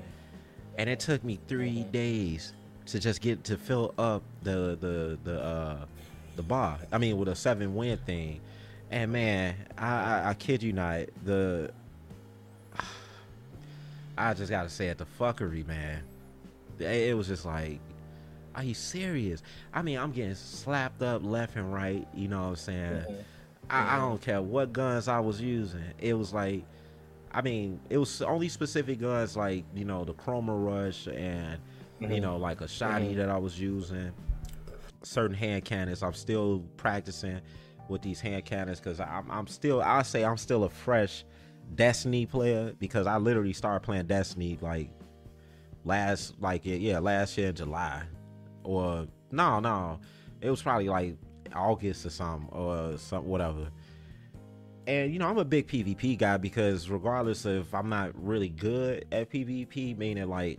and 0.78 0.88
it 0.88 1.00
took 1.00 1.24
me 1.24 1.38
three 1.48 1.84
days 1.84 2.52
to 2.86 3.00
just 3.00 3.20
get 3.20 3.44
to 3.44 3.56
fill 3.56 3.94
up 3.98 4.22
the 4.42 4.76
the 4.80 5.18
the 5.24 5.42
uh, 5.42 5.84
the 6.36 6.42
bar. 6.42 6.78
I 6.92 6.98
mean, 6.98 7.18
with 7.18 7.28
a 7.28 7.34
seven 7.34 7.74
win 7.74 7.98
thing. 7.98 8.40
And 8.90 9.10
man, 9.12 9.56
I, 9.76 9.88
I, 9.88 10.28
I 10.30 10.34
kid 10.34 10.62
you 10.62 10.72
not, 10.72 11.06
the 11.24 11.72
I 14.18 14.34
just 14.34 14.50
gotta 14.50 14.68
say 14.68 14.88
it, 14.88 14.98
the 14.98 15.06
fuckery, 15.18 15.66
man. 15.66 16.02
It 16.78 17.16
was 17.16 17.28
just 17.28 17.44
like 17.44 17.80
are 18.55 18.64
you 18.64 18.74
serious? 18.74 19.42
I 19.72 19.82
mean, 19.82 19.98
I'm 19.98 20.12
getting 20.12 20.34
slapped 20.34 21.02
up 21.02 21.24
left 21.24 21.57
and 21.57 21.72
right. 21.72 22.07
You 22.14 22.28
know 22.28 22.42
what 22.42 22.48
I'm 22.48 22.57
saying? 22.57 22.92
Mm-hmm. 22.92 23.14
I, 23.70 23.96
I, 23.96 23.98
don't 23.98 24.20
care 24.20 24.42
what 24.42 24.72
guns 24.72 25.09
I 25.09 25.20
was 25.20 25.40
using. 25.40 25.84
It 25.98 26.14
was 26.14 26.34
like, 26.34 26.64
I 27.32 27.40
mean, 27.40 27.80
it 27.88 27.98
was 27.98 28.22
only 28.22 28.48
specific 28.48 29.00
guns 29.00 29.36
like 29.36 29.64
you 29.74 29.84
know 29.84 30.05
the 30.05 30.14
Chroma 30.14 30.55
Rush 30.55 31.07
and 31.07 31.59
mm-hmm. 32.00 32.12
you 32.12 32.20
know 32.20 32.36
like 32.36 32.61
a 32.61 32.64
shotty 32.64 33.09
mm-hmm. 33.09 33.18
that 33.18 33.30
I 33.30 33.38
was 33.38 33.59
using. 33.59 34.12
certain 35.02 35.36
hand 35.36 35.64
cannons. 35.64 36.02
I'm 36.02 36.14
still 36.14 36.62
practicing 36.76 37.40
with 37.88 38.02
these 38.02 38.20
hand 38.20 38.44
cannons 38.44 38.80
because 38.80 39.00
I'm, 39.00 39.30
I'm 39.30 39.46
still 39.46 39.82
I 39.82 40.02
say 40.02 40.24
I'm 40.24 40.36
still 40.36 40.64
a 40.64 40.70
fresh 40.70 41.24
Destiny 41.74 42.26
player 42.26 42.74
because 42.78 43.07
I 43.07 43.16
literally 43.16 43.55
started 43.55 43.80
playing 43.80 44.07
Destiny 44.07 44.59
like 44.61 44.90
last 45.84 46.34
like 46.40 46.62
yeah 46.64 46.98
last 46.98 47.36
year 47.38 47.48
in 47.48 47.55
July 47.55 48.05
or 48.64 49.06
no 49.30 49.60
no 49.60 50.00
it 50.40 50.50
was 50.50 50.62
probably 50.62 50.88
like 50.88 51.16
August 51.54 52.04
or 52.04 52.10
something 52.10 52.48
or 52.52 52.98
some 52.98 53.26
whatever. 53.26 53.68
And 54.86 55.12
you 55.12 55.18
know 55.18 55.28
I'm 55.28 55.38
a 55.38 55.44
big 55.44 55.66
PvP 55.66 56.18
guy 56.18 56.36
because 56.36 56.90
regardless 56.90 57.46
if 57.46 57.74
I'm 57.74 57.88
not 57.88 58.12
really 58.14 58.50
good 58.50 59.06
at 59.10 59.30
PvP, 59.30 59.96
meaning 59.96 60.28
like 60.28 60.58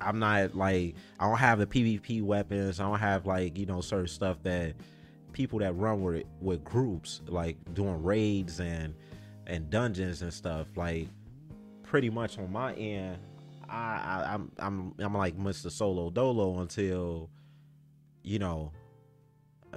I'm 0.00 0.18
not 0.18 0.54
like 0.54 0.94
I 1.18 1.28
don't 1.28 1.38
have 1.38 1.58
the 1.58 1.66
PvP 1.66 2.22
weapons. 2.22 2.80
I 2.80 2.84
don't 2.84 2.98
have 2.98 3.26
like 3.26 3.58
you 3.58 3.66
know 3.66 3.82
certain 3.82 4.08
stuff 4.08 4.42
that 4.44 4.74
people 5.32 5.58
that 5.58 5.76
run 5.76 6.02
with 6.02 6.24
with 6.40 6.64
groups 6.64 7.20
like 7.26 7.56
doing 7.74 8.02
raids 8.02 8.60
and 8.60 8.94
and 9.46 9.68
dungeons 9.68 10.22
and 10.22 10.32
stuff. 10.32 10.68
Like 10.76 11.08
pretty 11.82 12.08
much 12.08 12.38
on 12.38 12.50
my 12.50 12.72
end, 12.74 13.18
I, 13.70 13.74
I 14.26 14.34
I'm 14.34 14.52
I'm 14.58 14.94
I'm 14.98 15.14
like 15.14 15.36
Mr. 15.36 15.70
Solo 15.70 16.10
Dolo 16.10 16.60
until 16.60 17.30
you 18.22 18.38
know 18.38 18.72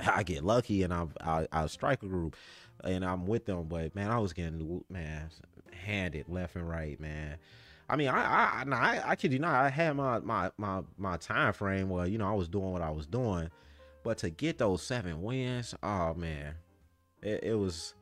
I 0.07 0.23
get 0.23 0.43
lucky 0.43 0.83
and 0.83 0.93
I 0.93 1.05
I, 1.21 1.47
I 1.51 1.67
strike 1.67 2.03
a 2.03 2.07
group 2.07 2.35
and 2.83 3.05
I'm 3.05 3.25
with 3.25 3.45
them. 3.45 3.65
But 3.65 3.95
man, 3.95 4.09
I 4.09 4.19
was 4.19 4.33
getting 4.33 4.83
man 4.89 5.29
handed 5.71 6.29
left 6.29 6.55
and 6.55 6.67
right, 6.67 6.99
man. 6.99 7.37
I 7.89 7.95
mean, 7.95 8.07
I 8.07 8.63
I 8.63 8.63
I, 8.71 9.01
I 9.11 9.15
kid 9.15 9.33
you 9.33 9.39
not, 9.39 9.53
I 9.53 9.69
had 9.69 9.95
my 9.95 10.19
my 10.19 10.51
my 10.57 10.81
my 10.97 11.17
time 11.17 11.53
frame 11.53 11.89
where 11.89 12.05
you 12.05 12.17
know 12.17 12.27
I 12.27 12.33
was 12.33 12.47
doing 12.47 12.71
what 12.71 12.81
I 12.81 12.89
was 12.89 13.05
doing, 13.05 13.49
but 14.03 14.17
to 14.19 14.29
get 14.29 14.57
those 14.57 14.81
seven 14.81 15.21
wins, 15.21 15.75
oh 15.83 16.13
man, 16.13 16.55
it, 17.21 17.43
it 17.43 17.55
was 17.55 17.93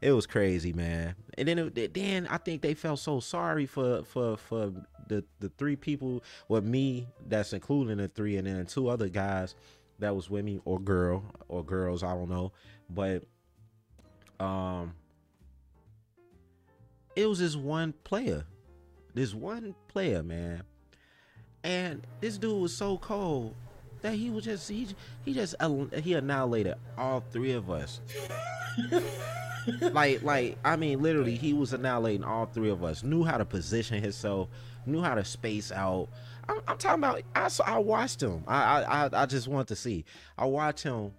it 0.00 0.12
was 0.12 0.26
crazy, 0.26 0.72
man. 0.72 1.14
And 1.36 1.48
then 1.48 1.58
it, 1.58 1.94
then 1.94 2.26
I 2.28 2.38
think 2.38 2.62
they 2.62 2.74
felt 2.74 2.98
so 3.00 3.20
sorry 3.20 3.66
for 3.66 4.02
for 4.04 4.36
for 4.36 4.72
the 5.08 5.24
the 5.40 5.50
three 5.58 5.76
people 5.76 6.22
with 6.48 6.64
me 6.64 7.08
that's 7.28 7.52
including 7.52 7.98
the 7.98 8.08
three, 8.08 8.36
and 8.36 8.46
then 8.46 8.66
two 8.66 8.88
other 8.88 9.08
guys 9.08 9.54
that 9.98 10.14
was 10.14 10.30
with 10.30 10.44
me 10.44 10.60
or 10.64 10.78
girl 10.80 11.24
or 11.48 11.64
girls, 11.64 12.02
I 12.02 12.14
don't 12.14 12.30
know, 12.30 12.52
but 12.88 13.24
um, 14.38 14.94
it 17.14 17.26
was 17.26 17.38
this 17.38 17.54
one 17.54 17.92
player 18.04 18.46
this 19.14 19.34
one 19.34 19.74
player, 19.88 20.22
man. 20.22 20.62
And 21.62 22.06
this 22.20 22.38
dude 22.38 22.60
was 22.60 22.76
so 22.76 22.98
cold 22.98 23.54
that 24.02 24.14
he 24.14 24.30
was 24.30 24.44
just 24.44 24.68
he 24.68 24.88
he 25.24 25.34
just 25.34 25.54
he 26.02 26.14
annihilated 26.14 26.74
all 26.96 27.22
three 27.30 27.52
of 27.52 27.70
us. 27.70 28.00
like 29.80 30.22
like 30.22 30.58
I 30.64 30.76
mean 30.76 31.02
literally 31.02 31.36
he 31.36 31.52
was 31.52 31.72
annihilating 31.72 32.24
all 32.24 32.46
three 32.46 32.70
of 32.70 32.82
us. 32.84 33.02
Knew 33.02 33.24
how 33.24 33.36
to 33.38 33.44
position 33.44 34.02
himself, 34.02 34.48
knew 34.86 35.02
how 35.02 35.14
to 35.14 35.24
space 35.24 35.72
out. 35.72 36.08
I'm, 36.48 36.60
I'm 36.66 36.78
talking 36.78 37.04
about 37.04 37.22
I 37.34 37.48
saw, 37.48 37.64
I 37.64 37.78
watched 37.78 38.22
him. 38.22 38.42
I 38.46 38.82
I 38.82 39.22
I 39.22 39.26
just 39.26 39.48
want 39.48 39.68
to 39.68 39.76
see. 39.76 40.04
I 40.36 40.46
watched 40.46 40.82
him 40.82 41.12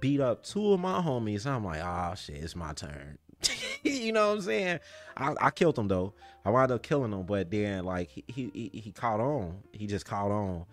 beat 0.00 0.20
up 0.20 0.42
two 0.42 0.72
of 0.72 0.80
my 0.80 1.00
homies. 1.00 1.46
I'm 1.46 1.64
like, 1.64 1.82
oh 1.82 2.14
shit, 2.16 2.36
it's 2.36 2.56
my 2.56 2.72
turn. 2.72 3.18
you 3.82 4.12
know 4.12 4.28
what 4.28 4.34
I'm 4.36 4.40
saying? 4.42 4.80
I, 5.16 5.34
I, 5.40 5.50
killed 5.50 5.78
him 5.78 5.88
though. 5.88 6.14
I 6.44 6.50
wound 6.50 6.70
up 6.70 6.82
killing 6.82 7.12
him, 7.12 7.24
but 7.24 7.50
then 7.50 7.84
like 7.84 8.08
he, 8.08 8.24
he 8.26 8.70
he 8.72 8.92
caught 8.92 9.20
on. 9.20 9.58
He 9.72 9.86
just 9.86 10.06
caught 10.06 10.30
on, 10.30 10.64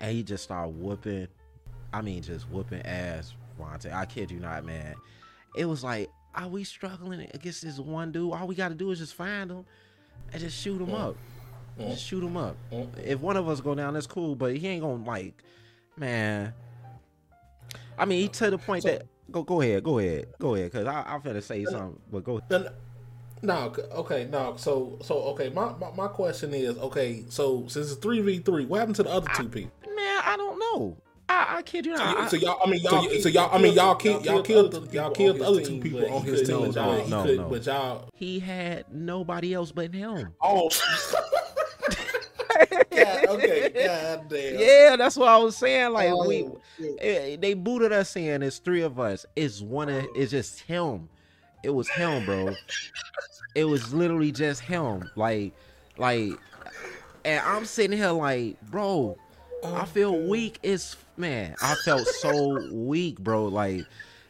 and 0.00 0.12
he 0.12 0.22
just 0.22 0.44
started 0.44 0.80
whooping. 0.80 1.28
I 1.92 2.02
mean, 2.02 2.22
just 2.22 2.48
whooping 2.50 2.82
ass. 2.82 3.34
Vontae. 3.58 3.92
I 3.92 4.04
kid 4.04 4.30
you 4.30 4.38
not, 4.38 4.64
man. 4.64 4.94
It 5.56 5.64
was 5.64 5.82
like, 5.82 6.10
are 6.34 6.48
we 6.48 6.64
struggling 6.64 7.26
against 7.32 7.62
this 7.62 7.78
one 7.78 8.12
dude? 8.12 8.32
All 8.32 8.46
we 8.46 8.54
got 8.54 8.68
to 8.68 8.74
do 8.74 8.90
is 8.90 8.98
just 8.98 9.14
find 9.14 9.50
him 9.50 9.64
and 10.32 10.42
just 10.42 10.60
shoot 10.60 10.80
him 10.80 10.94
up. 10.94 11.16
Just 11.78 12.04
shoot 12.04 12.22
him 12.22 12.36
up. 12.36 12.56
If 13.02 13.20
one 13.20 13.36
of 13.36 13.48
us 13.48 13.60
go 13.60 13.74
down, 13.74 13.94
that's 13.94 14.06
cool. 14.06 14.34
But 14.34 14.56
he 14.56 14.66
ain't 14.66 14.82
gonna 14.82 15.04
like, 15.04 15.42
man. 15.96 16.52
I 17.98 18.04
mean, 18.04 18.22
he 18.22 18.28
to 18.28 18.50
the 18.50 18.58
point 18.58 18.82
so, 18.82 18.90
that 18.90 19.06
Go 19.30 19.42
go 19.42 19.60
ahead, 19.60 19.82
go 19.82 19.98
ahead, 19.98 20.28
go 20.38 20.54
ahead, 20.54 20.72
cause 20.72 20.86
I 20.86 21.02
I'm 21.02 21.20
finna 21.20 21.42
say 21.42 21.64
something, 21.64 21.98
but 22.12 22.22
go. 22.22 22.40
No, 22.48 22.68
no, 23.42 23.74
okay, 23.92 24.28
no. 24.30 24.54
So 24.56 24.98
so 25.02 25.16
okay, 25.32 25.48
my, 25.48 25.72
my, 25.80 25.90
my 25.90 26.08
question 26.08 26.54
is 26.54 26.78
okay. 26.78 27.24
So 27.28 27.66
since 27.66 27.90
it's 27.90 28.00
three 28.00 28.20
v 28.20 28.38
three, 28.38 28.66
what 28.66 28.78
happened 28.78 28.96
to 28.96 29.02
the 29.02 29.10
other 29.10 29.28
two 29.34 29.48
people? 29.48 29.72
Man, 30.16 30.24
I 30.24 30.36
don't 30.36 30.58
know. 30.58 30.96
I, 31.28 31.56
I 31.58 31.62
kid 31.62 31.86
you 31.86 31.92
not. 31.92 32.30
So, 32.30 32.38
so 32.38 32.46
y'all, 32.46 32.60
I 32.64 32.70
mean, 32.70 32.80
y'all, 32.82 33.02
so, 33.02 33.18
so 33.18 33.28
y'all, 33.28 33.54
I 33.54 33.58
mean, 33.58 33.74
y'all 33.74 33.96
killed, 33.96 34.24
y'all 34.24 34.42
killed, 34.42 34.92
y'all 34.92 35.10
killed 35.10 35.38
the 35.38 35.44
other 35.44 35.60
two 35.60 35.80
people 35.80 36.08
on 36.14 36.22
his 36.22 36.46
team. 36.48 36.70
No, 36.70 37.04
no, 37.06 37.24
no. 37.24 37.48
But 37.48 37.66
y'all, 37.66 38.08
he 38.14 38.38
had 38.38 38.84
nobody 38.92 39.54
else 39.54 39.72
but 39.72 39.92
him. 39.92 40.32
Oh. 40.40 40.70
okay, 42.92 43.70
God 43.74 44.28
damn. 44.28 44.58
Yeah, 44.58 44.96
that's 44.96 45.16
what 45.16 45.28
I 45.28 45.36
was 45.36 45.56
saying. 45.56 45.92
Like 45.92 46.10
oh, 46.10 46.26
we, 46.26 46.48
it, 46.78 46.98
eh, 47.00 47.36
they 47.40 47.54
booted 47.54 47.92
us 47.92 48.16
in. 48.16 48.42
It's 48.42 48.58
three 48.58 48.82
of 48.82 48.98
us. 49.00 49.26
It's 49.34 49.60
one 49.60 49.88
of. 49.88 50.06
It's 50.14 50.30
just 50.30 50.60
him. 50.60 51.08
It 51.62 51.70
was 51.70 51.88
him, 51.88 52.24
bro. 52.24 52.54
it 53.54 53.64
was 53.64 53.92
literally 53.92 54.30
just 54.30 54.60
him. 54.60 55.10
Like, 55.16 55.52
like, 55.98 56.30
and 57.24 57.44
I'm 57.44 57.64
sitting 57.64 57.98
here 57.98 58.12
like, 58.12 58.60
bro. 58.70 59.18
Oh, 59.66 59.74
I 59.76 59.84
feel 59.84 60.12
God. 60.12 60.28
weak 60.28 60.58
as 60.64 60.96
man. 61.16 61.54
I 61.62 61.74
felt 61.84 62.06
so 62.06 62.72
weak, 62.72 63.18
bro. 63.18 63.46
Like, 63.46 63.84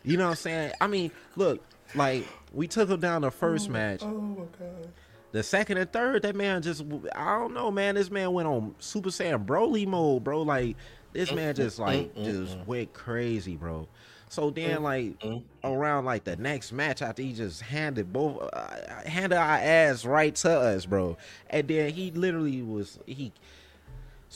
you 0.04 0.16
know 0.16 0.24
what 0.24 0.30
I'm 0.30 0.36
saying? 0.36 0.72
I 0.80 0.86
mean, 0.86 1.10
look, 1.36 1.62
like 1.94 2.26
we 2.52 2.66
took 2.66 2.88
him 2.88 3.00
down 3.00 3.22
the 3.22 3.30
first 3.30 3.68
oh, 3.68 3.72
match. 3.72 4.02
Oh 4.02 4.08
my 4.08 4.44
God. 4.58 4.88
The 5.32 5.42
second 5.42 5.78
and 5.78 5.92
third, 5.92 6.22
that 6.22 6.34
man 6.34 6.62
just 6.62 6.84
I 7.14 7.38
don't 7.38 7.52
know, 7.52 7.70
man. 7.70 7.96
This 7.96 8.10
man 8.10 8.32
went 8.32 8.48
on 8.48 8.74
Super 8.78 9.10
Saiyan 9.10 9.44
Broly 9.44 9.86
mode, 9.86 10.24
bro. 10.24 10.42
Like 10.42 10.76
this 11.12 11.32
man 11.32 11.54
just 11.54 11.78
like 11.78 12.14
just 12.14 12.56
went 12.66 12.92
crazy, 12.92 13.56
bro. 13.56 13.88
So 14.28 14.50
then, 14.50 14.82
like 14.82 15.22
around 15.62 16.04
like 16.04 16.24
the 16.24 16.36
next 16.36 16.72
match 16.72 17.00
after 17.00 17.22
he 17.22 17.32
just 17.32 17.62
handed 17.62 18.12
both 18.12 18.48
uh, 18.52 19.08
handed 19.08 19.36
our 19.36 19.56
ass 19.58 20.04
right 20.04 20.34
to 20.36 20.50
us, 20.50 20.86
bro. 20.86 21.16
And 21.48 21.68
then 21.68 21.90
he 21.92 22.10
literally 22.10 22.62
was 22.62 22.98
he. 23.06 23.32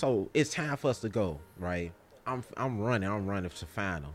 So 0.00 0.30
it's 0.32 0.48
time 0.48 0.78
for 0.78 0.88
us 0.88 1.00
to 1.00 1.10
go, 1.10 1.38
right? 1.58 1.92
I'm 2.26 2.42
I'm 2.56 2.80
running, 2.80 3.06
I'm 3.06 3.26
running 3.26 3.50
to 3.50 3.66
find 3.66 4.02
him. 4.02 4.14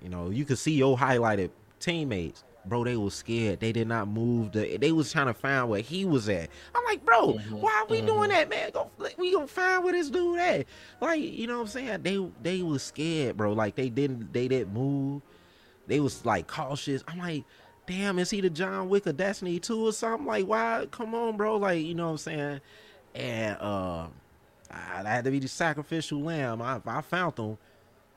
You 0.00 0.10
know, 0.10 0.30
you 0.30 0.44
can 0.44 0.54
see 0.54 0.74
your 0.74 0.96
highlighted 0.96 1.50
teammates 1.80 2.44
bro, 2.68 2.84
they 2.84 2.96
was 2.96 3.14
scared. 3.14 3.60
They 3.60 3.72
did 3.72 3.88
not 3.88 4.08
move. 4.08 4.52
The, 4.52 4.76
they 4.76 4.92
was 4.92 5.10
trying 5.10 5.26
to 5.26 5.34
find 5.34 5.68
where 5.68 5.80
he 5.80 6.04
was 6.04 6.28
at. 6.28 6.50
I'm 6.74 6.84
like, 6.84 7.04
bro, 7.04 7.34
mm-hmm, 7.34 7.56
why 7.56 7.82
are 7.82 7.86
we 7.86 7.98
mm-hmm. 7.98 8.06
doing 8.06 8.28
that, 8.28 8.48
man? 8.48 8.70
Go, 8.72 8.90
we 9.16 9.32
gonna 9.32 9.46
find 9.46 9.82
where 9.82 9.92
this 9.92 10.10
dude 10.10 10.38
at. 10.38 10.66
Like, 11.00 11.20
you 11.20 11.46
know 11.46 11.56
what 11.56 11.62
I'm 11.62 11.68
saying? 11.68 12.02
They 12.02 12.24
they 12.42 12.62
was 12.62 12.82
scared, 12.82 13.36
bro. 13.36 13.54
Like 13.54 13.74
they 13.74 13.88
didn't 13.88 14.32
they 14.32 14.46
didn't 14.46 14.72
move. 14.72 15.22
They 15.86 15.98
was 15.98 16.24
like 16.26 16.46
cautious. 16.46 17.02
I'm 17.08 17.18
like, 17.18 17.44
damn, 17.86 18.18
is 18.18 18.30
he 18.30 18.40
the 18.40 18.50
John 18.50 18.88
Wick 18.88 19.06
of 19.06 19.16
Destiny 19.16 19.58
2 19.58 19.88
or 19.88 19.92
something? 19.92 20.26
Like, 20.26 20.46
why? 20.46 20.86
Come 20.90 21.14
on, 21.14 21.36
bro. 21.36 21.56
Like, 21.56 21.82
you 21.82 21.94
know 21.94 22.06
what 22.06 22.12
I'm 22.12 22.18
saying? 22.18 22.60
And 23.14 23.56
uh, 23.58 24.08
I, 24.70 25.02
I 25.04 25.08
had 25.08 25.24
to 25.24 25.30
be 25.30 25.38
the 25.38 25.48
sacrificial 25.48 26.20
lamb. 26.20 26.62
I, 26.62 26.80
I 26.86 27.00
found 27.00 27.36
them. 27.36 27.58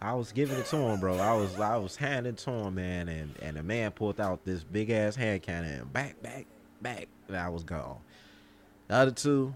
I 0.01 0.13
was 0.13 0.31
giving 0.31 0.57
it 0.57 0.65
to 0.67 0.77
him, 0.77 0.99
bro. 0.99 1.17
I 1.17 1.33
was 1.33 1.59
I 1.59 1.77
was 1.77 1.95
handing 1.95 2.35
to 2.35 2.51
him, 2.51 2.75
man, 2.75 3.07
and 3.07 3.35
and 3.41 3.55
the 3.55 3.63
man 3.63 3.91
pulled 3.91 4.19
out 4.19 4.43
this 4.45 4.63
big 4.63 4.89
ass 4.89 5.15
hand 5.15 5.43
cannon 5.43 5.87
back, 5.93 6.19
back, 6.23 6.47
back, 6.81 7.07
and 7.27 7.37
I 7.37 7.49
was 7.49 7.63
gone. 7.63 7.97
The 8.87 8.95
other 8.95 9.11
two, 9.11 9.55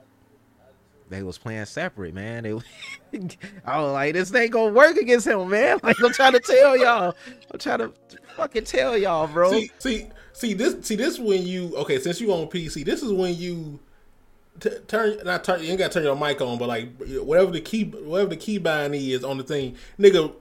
they 1.09 1.23
was 1.23 1.37
playing 1.39 1.65
separate, 1.65 2.13
man. 2.13 2.43
They, 2.43 2.51
I 3.65 3.81
was 3.81 3.93
like, 3.93 4.13
this 4.13 4.33
ain't 4.35 4.51
gonna 4.51 4.71
work 4.71 4.97
against 4.97 5.25
him, 5.25 5.49
man. 5.49 5.79
Like 5.83 5.97
I'm 6.01 6.13
trying 6.13 6.33
to 6.33 6.39
tell 6.39 6.77
y'all, 6.77 7.15
I'm 7.51 7.59
trying 7.59 7.79
to 7.79 7.91
fucking 8.35 8.65
tell 8.65 8.95
y'all, 8.97 9.27
bro. 9.27 9.51
See, 9.51 9.71
see, 9.79 10.07
see 10.33 10.53
this, 10.53 10.75
see 10.85 10.95
this 10.95 11.17
when 11.19 11.45
you 11.45 11.75
okay. 11.77 11.99
Since 11.99 12.21
you 12.21 12.31
on 12.31 12.47
PC, 12.47 12.85
this 12.85 13.01
is 13.01 13.11
when 13.11 13.35
you 13.35 13.79
T- 14.59 14.69
turn 14.87 15.17
not 15.25 15.43
turn 15.43 15.61
you 15.61 15.69
ain't 15.69 15.79
gotta 15.79 15.93
turn 15.93 16.03
your 16.03 16.15
mic 16.15 16.39
on, 16.41 16.57
but 16.57 16.67
like 16.67 16.89
whatever 17.21 17.51
the 17.51 17.61
key 17.61 17.83
whatever 17.83 18.29
the 18.29 18.37
key 18.37 18.57
bind 18.57 18.95
is 18.95 19.23
on 19.23 19.37
the 19.37 19.43
thing, 19.43 19.75
nigga, 19.99 20.33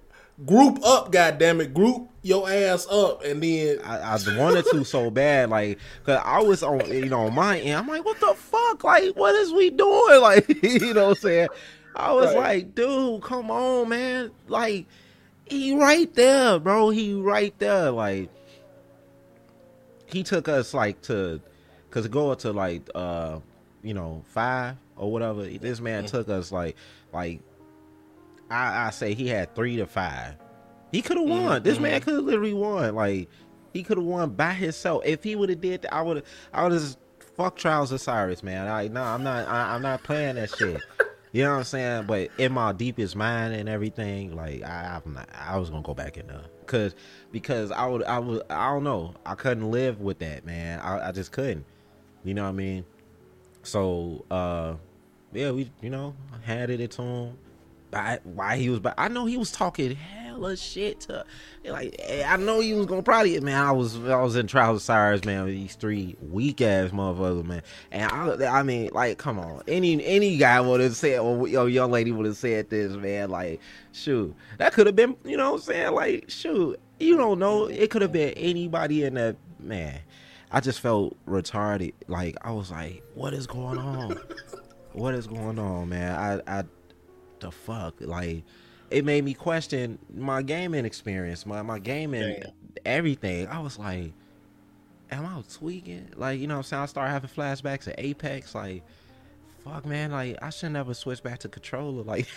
group 0.47 0.85
up, 0.85 1.11
goddamn 1.11 1.61
it, 1.61 1.75
group 1.75 2.09
your 2.23 2.49
ass 2.49 2.87
up, 2.91 3.25
and 3.25 3.43
then 3.43 3.81
I, 3.85 4.15
I 4.15 4.39
wanted 4.39 4.65
to 4.71 4.85
so 4.85 5.11
bad, 5.11 5.51
like, 5.51 5.79
cause 6.05 6.21
I 6.25 6.41
was 6.43 6.62
on 6.62 6.87
you 6.93 7.07
know 7.07 7.27
on 7.27 7.35
my 7.35 7.59
end, 7.59 7.79
I'm 7.79 7.89
like, 7.89 8.05
what 8.05 8.21
the 8.21 8.35
fuck, 8.35 8.85
like, 8.85 9.15
what 9.17 9.35
is 9.35 9.53
we 9.53 9.71
doing, 9.71 10.21
like, 10.21 10.49
you 10.62 10.95
know 10.95 11.09
what 11.09 11.17
I'm 11.17 11.23
saying? 11.23 11.49
I 11.97 12.12
was 12.12 12.35
right. 12.35 12.37
like, 12.37 12.75
dude, 12.75 13.23
come 13.23 13.51
on, 13.51 13.89
man, 13.89 14.31
like, 14.49 14.87
he 15.47 15.77
right 15.77 16.12
there, 16.15 16.59
bro, 16.59 16.91
he 16.91 17.15
right 17.15 17.57
there, 17.59 17.91
like, 17.91 18.31
he 20.07 20.23
took 20.23 20.49
us 20.49 20.73
like 20.73 21.01
to, 21.03 21.41
cause 21.91 22.07
going 22.09 22.37
to 22.39 22.53
like 22.53 22.89
uh 22.95 23.39
you 23.85 23.95
know, 23.95 24.22
five 24.26 24.76
or 24.97 25.12
whatever. 25.12 25.45
This 25.45 25.80
man 25.80 26.07
took 26.07 26.28
us 26.28 26.51
like 26.51 26.76
like 27.12 27.41
I, 28.51 28.87
I 28.87 28.91
say 28.91 29.14
he 29.14 29.28
had 29.28 29.55
three 29.55 29.76
to 29.76 29.87
five. 29.87 30.35
He 30.91 31.03
could 31.03 31.18
have 31.18 31.28
won. 31.28 31.43
Mm-hmm. 31.43 31.64
This 31.64 31.78
man 31.78 32.01
mm-hmm. 32.01 32.05
could 32.05 32.14
have 32.14 32.24
literally 32.24 32.55
won. 32.55 32.95
Like 32.95 33.28
he 33.72 33.82
could 33.82 33.99
have 33.99 34.07
won 34.07 34.30
by 34.30 34.53
himself. 34.53 35.03
If 35.05 35.22
he 35.22 35.37
would 35.37 35.51
have 35.51 35.61
did, 35.61 35.82
that, 35.82 35.95
I 35.95 36.03
would. 36.03 36.24
I 36.53 36.64
would 36.64 36.72
have 36.72 36.97
fuck 37.37 37.57
Trials 37.57 37.93
of 37.93 37.97
Osiris, 37.97 38.43
man. 38.43 38.66
I 38.66 38.89
no, 38.89 39.03
I'm 39.03 39.22
not. 39.22 39.47
I, 39.49 39.74
am 39.74 39.82
not 39.82 40.03
playing 40.03 40.37
that 40.37 40.51
shit. 40.51 40.80
You 41.32 41.43
know 41.43 41.51
what 41.51 41.59
I'm 41.59 41.64
saying? 41.64 42.05
But 42.07 42.30
in 42.39 42.53
my 42.53 42.70
deepest 42.70 43.16
mind 43.16 43.55
and 43.55 43.68
everything, 43.68 44.37
like 44.37 44.62
I, 44.62 45.01
I'm 45.05 45.14
not. 45.14 45.28
I 45.35 45.59
was 45.59 45.68
gonna 45.68 45.82
go 45.82 45.93
back 45.93 46.16
in 46.16 46.28
there 46.28 46.45
because 46.61 46.95
because 47.32 47.72
I 47.72 47.87
would. 47.87 48.05
I 48.05 48.20
would. 48.20 48.43
I 48.49 48.72
don't 48.72 48.85
know. 48.85 49.14
I 49.26 49.35
couldn't 49.35 49.68
live 49.68 50.01
with 50.01 50.20
that, 50.20 50.47
man. 50.47 50.78
I, 50.78 51.09
I 51.09 51.11
just 51.12 51.32
couldn't. 51.32 51.64
You 52.22 52.35
know 52.35 52.45
what 52.45 52.51
I 52.51 52.53
mean? 52.53 52.85
So 53.65 54.25
uh, 54.31 54.75
yeah, 55.33 55.51
we 55.51 55.71
you 55.81 55.91
know 55.91 56.15
handed 56.43 56.81
it 56.81 56.95
him. 56.95 57.37
By 57.91 58.19
why 58.25 58.57
he 58.57 58.71
was, 58.71 58.81
but 58.81 58.95
I 58.99 59.07
know 59.07 59.25
he 59.25 59.37
was 59.37 59.53
talking 59.53 59.95
hella 59.95 60.57
shit 60.57 61.01
to 61.01 61.25
like 61.65 61.95
I 62.27 62.37
know 62.37 62.61
you 62.61 62.77
was 62.77 62.87
gonna 62.87 63.03
probably 63.03 63.39
man 63.41 63.65
I 63.65 63.71
was 63.71 63.97
I 63.97 64.21
was 64.21 64.37
in 64.37 64.47
trials 64.47 64.77
of 64.77 64.83
Osiris 64.83 65.25
man 65.25 65.47
these 65.47 65.77
three 65.77 66.17
weak 66.21 66.61
ass 66.61 66.91
motherfuckers 66.91 67.45
man. 67.45 67.62
And 67.93 68.11
I 68.11 68.59
I 68.59 68.62
mean 68.62 68.91
like 68.93 69.19
come 69.19 69.39
on. 69.39 69.62
Any 69.69 70.05
any 70.05 70.37
guy 70.37 70.61
would 70.61 70.81
have 70.81 70.97
said 70.97 71.21
or 71.21 71.47
your 71.47 71.69
young 71.69 71.91
lady 71.91 72.11
would 72.11 72.27
have 72.27 72.37
said 72.37 72.69
this 72.69 72.93
man 72.97 73.31
like 73.31 73.61
shoot. 73.93 74.35
That 74.59 74.73
could 74.73 74.87
have 74.87 74.97
been 74.97 75.17
you 75.25 75.37
know 75.37 75.53
what 75.53 75.61
I'm 75.61 75.62
saying? 75.62 75.95
Like 75.95 76.25
shoot. 76.29 76.81
You 76.99 77.17
don't 77.17 77.39
know. 77.39 77.67
It 77.67 77.91
could 77.91 78.03
have 78.03 78.12
been 78.12 78.31
anybody 78.31 79.05
in 79.05 79.15
that 79.15 79.37
man 79.61 80.01
I 80.55 80.61
just 80.61 80.80
felt 80.80 81.16
retarded 81.26 81.92
like 82.07 82.36
I 82.42 82.52
was 82.52 82.70
like 82.70 83.02
what 83.14 83.34
is 83.34 83.46
going 83.46 83.78
on 83.78 84.18
what 84.92 85.14
is 85.14 85.26
going 85.26 85.59
on 85.59 85.88
man 85.88 86.14
I 86.46 86.61
I 86.61 86.64
the 87.40 87.50
fuck 87.50 87.94
like 88.00 88.44
it 88.90 89.05
made 89.05 89.24
me 89.24 89.34
question 89.34 89.98
my 90.14 90.42
gaming 90.42 90.84
experience, 90.84 91.44
my 91.46 91.62
my 91.62 91.78
gaming 91.78 92.40
Damn. 92.40 92.52
everything. 92.84 93.48
I 93.48 93.59
was 93.61 93.78
like, 93.78 94.12
am 95.11 95.26
I 95.26 95.42
tweaking? 95.52 96.11
Like, 96.16 96.38
you 96.38 96.46
know 96.46 96.59
I'm 96.59 96.62
saying? 96.62 96.82
I 96.84 96.86
started 96.86 97.11
having 97.11 97.30
flashbacks 97.30 97.84
to 97.84 98.05
Apex, 98.05 98.55
like 98.55 98.84
fuck 99.64 99.84
man, 99.84 100.12
like 100.12 100.38
I 100.42 100.50
should 100.50 100.72
never 100.72 100.94
switch 100.94 101.22
back 101.22 101.40
to 101.40 101.48
controller. 101.48 102.02
Like 102.05 102.28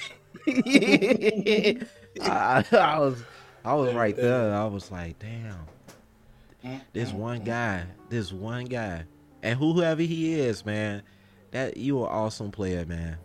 I, 2.22 2.64
I, 2.72 3.00
was 3.00 3.24
I 3.66 3.74
was 3.74 3.94
right 3.94 4.16
there. 4.16 4.54
I 4.54 4.66
was 4.66 4.92
like, 4.92 5.18
damn. 5.20 6.82
This 6.94 7.12
one 7.12 7.44
guy, 7.44 7.86
this 8.10 8.32
one 8.32 8.66
guy. 8.66 9.04
And 9.44 9.58
whoever 9.58 10.02
he 10.02 10.40
is, 10.40 10.66
man, 10.66 11.04
that 11.52 11.78
you 11.78 12.00
an 12.00 12.10
awesome 12.10 12.52
player, 12.52 12.86
man. 12.86 13.18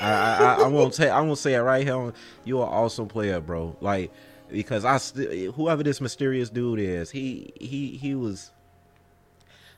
I, 0.00 0.10
I, 0.10 0.62
I 0.62 0.66
won't 0.68 0.94
say 0.94 1.08
I 1.08 1.20
won't 1.20 1.38
say 1.38 1.54
it 1.54 1.60
right 1.60 1.86
here. 1.86 2.12
You're 2.44 2.62
an 2.62 2.72
awesome 2.72 3.08
player, 3.08 3.40
bro. 3.40 3.76
Like 3.80 4.12
because 4.50 4.84
I 4.84 4.98
still 4.98 5.52
whoever 5.52 5.82
this 5.82 6.00
mysterious 6.00 6.50
dude 6.50 6.80
is, 6.80 7.10
he 7.10 7.52
he 7.60 7.96
he 7.96 8.14
was. 8.14 8.52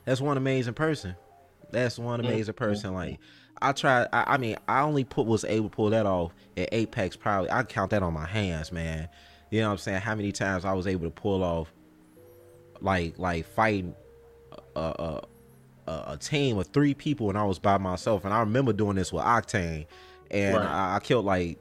That's 0.05 0.21
one 0.21 0.37
amazing 0.37 0.73
person. 0.73 1.15
That's 1.71 1.99
one 1.99 2.19
mm-hmm. 2.19 2.29
amazing 2.29 2.53
person. 2.55 2.93
Like 2.93 3.19
I 3.61 3.71
tried. 3.71 4.07
I, 4.11 4.23
I, 4.27 4.37
mean, 4.37 4.57
I 4.67 4.81
only 4.81 5.03
put 5.03 5.27
was 5.27 5.45
able 5.45 5.69
to 5.69 5.75
pull 5.75 5.89
that 5.91 6.05
off 6.05 6.33
at 6.57 6.69
Apex. 6.71 7.15
Probably 7.15 7.51
I 7.51 7.63
count 7.63 7.91
that 7.91 8.01
on 8.01 8.13
my 8.13 8.25
hands, 8.25 8.71
man. 8.71 9.07
You 9.51 9.61
know 9.61 9.67
what 9.67 9.73
I'm 9.73 9.77
saying? 9.79 10.01
How 10.01 10.15
many 10.15 10.31
times 10.31 10.65
I 10.65 10.73
was 10.73 10.87
able 10.87 11.05
to 11.05 11.11
pull 11.11 11.43
off, 11.43 11.71
like 12.79 13.19
like 13.19 13.45
fighting, 13.45 13.95
uh 14.75 15.21
a, 15.87 16.13
a, 16.13 16.17
team 16.17 16.57
of 16.57 16.67
three 16.67 16.93
people 16.93 17.29
and 17.29 17.37
I 17.37 17.43
was 17.43 17.59
by 17.59 17.77
myself. 17.77 18.25
And 18.25 18.33
I 18.33 18.39
remember 18.39 18.73
doing 18.73 18.95
this 18.95 19.11
with 19.11 19.23
Octane, 19.23 19.85
and 20.29 20.55
right. 20.55 20.65
I, 20.65 20.95
I, 20.95 20.99
killed 20.99 21.25
like 21.25 21.59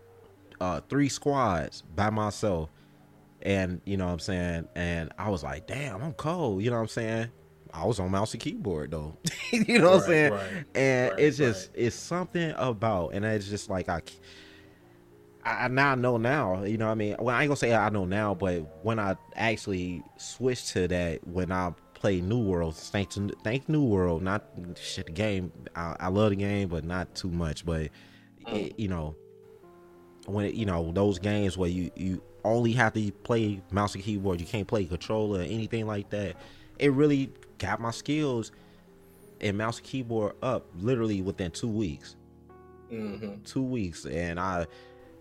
uh, 0.60 0.80
three 0.88 1.08
squads 1.08 1.82
by 1.94 2.10
myself. 2.10 2.70
And 3.42 3.80
you 3.84 3.96
know 3.96 4.06
what 4.06 4.12
I'm 4.12 4.18
saying? 4.18 4.68
And 4.76 5.12
I 5.18 5.30
was 5.30 5.42
like, 5.42 5.66
damn, 5.66 6.02
I'm 6.02 6.12
cold. 6.12 6.62
You 6.62 6.70
know 6.70 6.76
what 6.76 6.82
I'm 6.82 6.88
saying? 6.88 7.28
I 7.72 7.86
was 7.86 7.98
on 8.00 8.10
mouse 8.10 8.32
and 8.34 8.42
keyboard 8.42 8.90
though. 8.90 9.16
you 9.52 9.78
know 9.78 9.92
what 9.92 10.02
I'm 10.02 10.06
saying? 10.06 10.32
Right, 10.32 10.64
and 10.74 11.10
right, 11.12 11.20
it's 11.20 11.36
just 11.36 11.70
it's 11.74 11.96
something 11.96 12.52
about 12.56 13.14
and 13.14 13.24
it's 13.24 13.48
just 13.48 13.70
like 13.70 13.88
I 13.88 14.02
I 15.44 15.68
now 15.68 15.94
know 15.94 16.18
now, 16.18 16.64
you 16.64 16.76
know 16.76 16.86
what 16.86 16.92
I 16.92 16.96
mean? 16.96 17.16
Well, 17.18 17.34
I 17.34 17.42
ain't 17.42 17.48
gonna 17.48 17.56
say 17.56 17.72
I 17.72 17.88
know 17.88 18.04
now, 18.04 18.34
but 18.34 18.84
when 18.84 18.98
I 18.98 19.16
actually 19.36 20.02
switched 20.18 20.68
to 20.70 20.88
that 20.88 21.26
when 21.26 21.50
I 21.50 21.72
play 22.00 22.20
New 22.20 22.40
World. 22.40 22.74
Thanks, 22.74 23.18
thank 23.44 23.68
New 23.68 23.84
World. 23.84 24.22
Not 24.22 24.44
shit. 24.80 25.06
The 25.06 25.12
game. 25.12 25.52
I, 25.76 25.96
I 26.00 26.08
love 26.08 26.30
the 26.30 26.36
game, 26.36 26.68
but 26.68 26.84
not 26.84 27.14
too 27.14 27.30
much. 27.30 27.64
But 27.64 27.90
oh. 28.46 28.56
it, 28.56 28.78
you 28.78 28.88
know, 28.88 29.14
when 30.26 30.46
it, 30.46 30.54
you 30.54 30.66
know 30.66 30.90
those 30.92 31.18
games 31.18 31.56
where 31.56 31.68
you 31.68 31.90
you 31.94 32.22
only 32.42 32.72
have 32.72 32.94
to 32.94 33.12
play 33.12 33.60
mouse 33.70 33.94
and 33.94 34.02
keyboard. 34.02 34.40
You 34.40 34.46
can't 34.46 34.66
play 34.66 34.84
controller 34.86 35.40
or 35.40 35.42
anything 35.42 35.86
like 35.86 36.10
that. 36.10 36.36
It 36.78 36.92
really 36.92 37.30
got 37.58 37.80
my 37.80 37.90
skills 37.90 38.50
in 39.40 39.56
mouse 39.56 39.78
and 39.78 39.86
keyboard 39.86 40.34
up 40.42 40.66
literally 40.78 41.22
within 41.22 41.50
two 41.50 41.68
weeks. 41.68 42.16
Mm-hmm. 42.90 43.42
Two 43.44 43.62
weeks, 43.62 44.06
and 44.06 44.40
I 44.40 44.66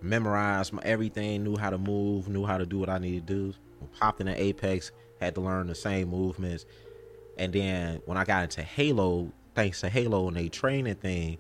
memorized 0.02 0.74
my 0.74 0.82
everything. 0.84 1.44
Knew 1.44 1.58
how 1.58 1.70
to 1.70 1.78
move. 1.78 2.30
Knew 2.30 2.46
how 2.46 2.58
to 2.58 2.66
do 2.66 2.80
what 2.80 2.90
I 2.90 2.98
needed 2.98 3.28
to 3.28 3.34
do. 3.34 3.54
Popped 4.00 4.22
in 4.22 4.28
the 4.28 4.42
Apex 4.42 4.92
had 5.20 5.36
to 5.36 5.42
learn 5.42 5.68
the 5.68 5.76
same 5.76 6.10
movements. 6.10 6.66
And 7.38 7.54
then 7.54 8.02
when 8.06 8.18
I 8.18 8.26
got 8.26 8.44
into 8.44 8.62
Halo, 8.62 9.32
thanks 9.56 9.82
to 9.82 9.90
Halo 9.90 10.28
and 10.28 10.38
they 10.38 10.50
training 10.50 10.96
thing, 10.96 11.38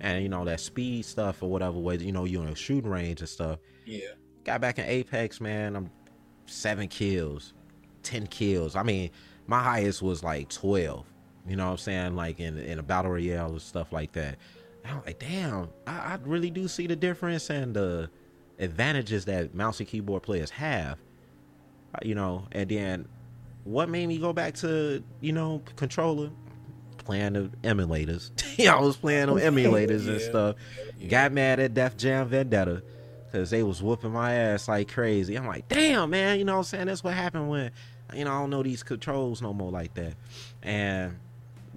and 0.00 0.22
you 0.22 0.28
know 0.28 0.44
that 0.44 0.60
speed 0.60 1.04
stuff 1.04 1.42
or 1.42 1.50
whatever 1.50 1.78
way, 1.78 1.96
you 1.96 2.12
know 2.12 2.24
you're 2.24 2.42
in 2.42 2.48
a 2.48 2.54
shooting 2.54 2.90
range 2.90 3.20
and 3.20 3.28
stuff. 3.28 3.58
Yeah. 3.86 4.08
Got 4.44 4.60
back 4.60 4.78
in 4.78 4.84
Apex, 4.84 5.40
man. 5.40 5.76
I'm 5.76 5.90
seven 6.46 6.88
kills, 6.88 7.54
ten 8.02 8.26
kills. 8.26 8.76
I 8.76 8.82
mean, 8.82 9.10
my 9.46 9.62
highest 9.62 10.02
was 10.02 10.22
like 10.22 10.48
twelve. 10.48 11.04
You 11.46 11.56
know 11.56 11.66
what 11.66 11.72
I'm 11.72 11.78
saying? 11.78 12.16
Like 12.16 12.40
in 12.40 12.58
in 12.58 12.78
a 12.78 12.82
battle 12.82 13.10
royale 13.12 13.50
and 13.50 13.62
stuff 13.62 13.92
like 13.92 14.12
that. 14.12 14.36
And 14.84 14.92
I'm 14.92 15.02
like, 15.04 15.18
damn, 15.18 15.68
I, 15.86 15.92
I 15.92 16.18
really 16.24 16.50
do 16.50 16.68
see 16.68 16.86
the 16.86 16.96
difference 16.96 17.50
and 17.50 17.74
the 17.74 18.10
advantages 18.58 19.24
that 19.26 19.54
mouse 19.54 19.80
and 19.80 19.88
keyboard 19.88 20.22
players 20.22 20.50
have. 20.50 20.98
You 22.02 22.14
know, 22.14 22.46
and 22.52 22.68
then 22.68 23.08
what 23.68 23.88
made 23.88 24.06
me 24.06 24.18
go 24.18 24.32
back 24.32 24.54
to 24.54 25.02
you 25.20 25.32
know 25.32 25.62
controller 25.76 26.30
playing 26.96 27.34
the 27.34 27.50
emulators 27.62 28.30
i 28.68 28.80
was 28.80 28.96
playing 28.96 29.28
on 29.28 29.36
emulators 29.38 30.06
yeah. 30.06 30.12
and 30.12 30.20
stuff 30.20 30.56
yeah. 30.98 31.08
got 31.08 31.32
mad 31.32 31.60
at 31.60 31.74
def 31.74 31.96
jam 31.96 32.26
vendetta 32.28 32.82
because 33.26 33.50
they 33.50 33.62
was 33.62 33.82
whooping 33.82 34.12
my 34.12 34.32
ass 34.32 34.68
like 34.68 34.92
crazy 34.92 35.36
i'm 35.36 35.46
like 35.46 35.68
damn 35.68 36.10
man 36.10 36.38
you 36.38 36.44
know 36.44 36.54
what 36.54 36.58
i'm 36.58 36.64
saying 36.64 36.86
that's 36.86 37.04
what 37.04 37.14
happened 37.14 37.48
when 37.48 37.70
you 38.14 38.24
know 38.24 38.32
i 38.32 38.38
don't 38.40 38.50
know 38.50 38.62
these 38.62 38.82
controls 38.82 39.42
no 39.42 39.52
more 39.52 39.70
like 39.70 39.92
that 39.94 40.14
and 40.62 41.16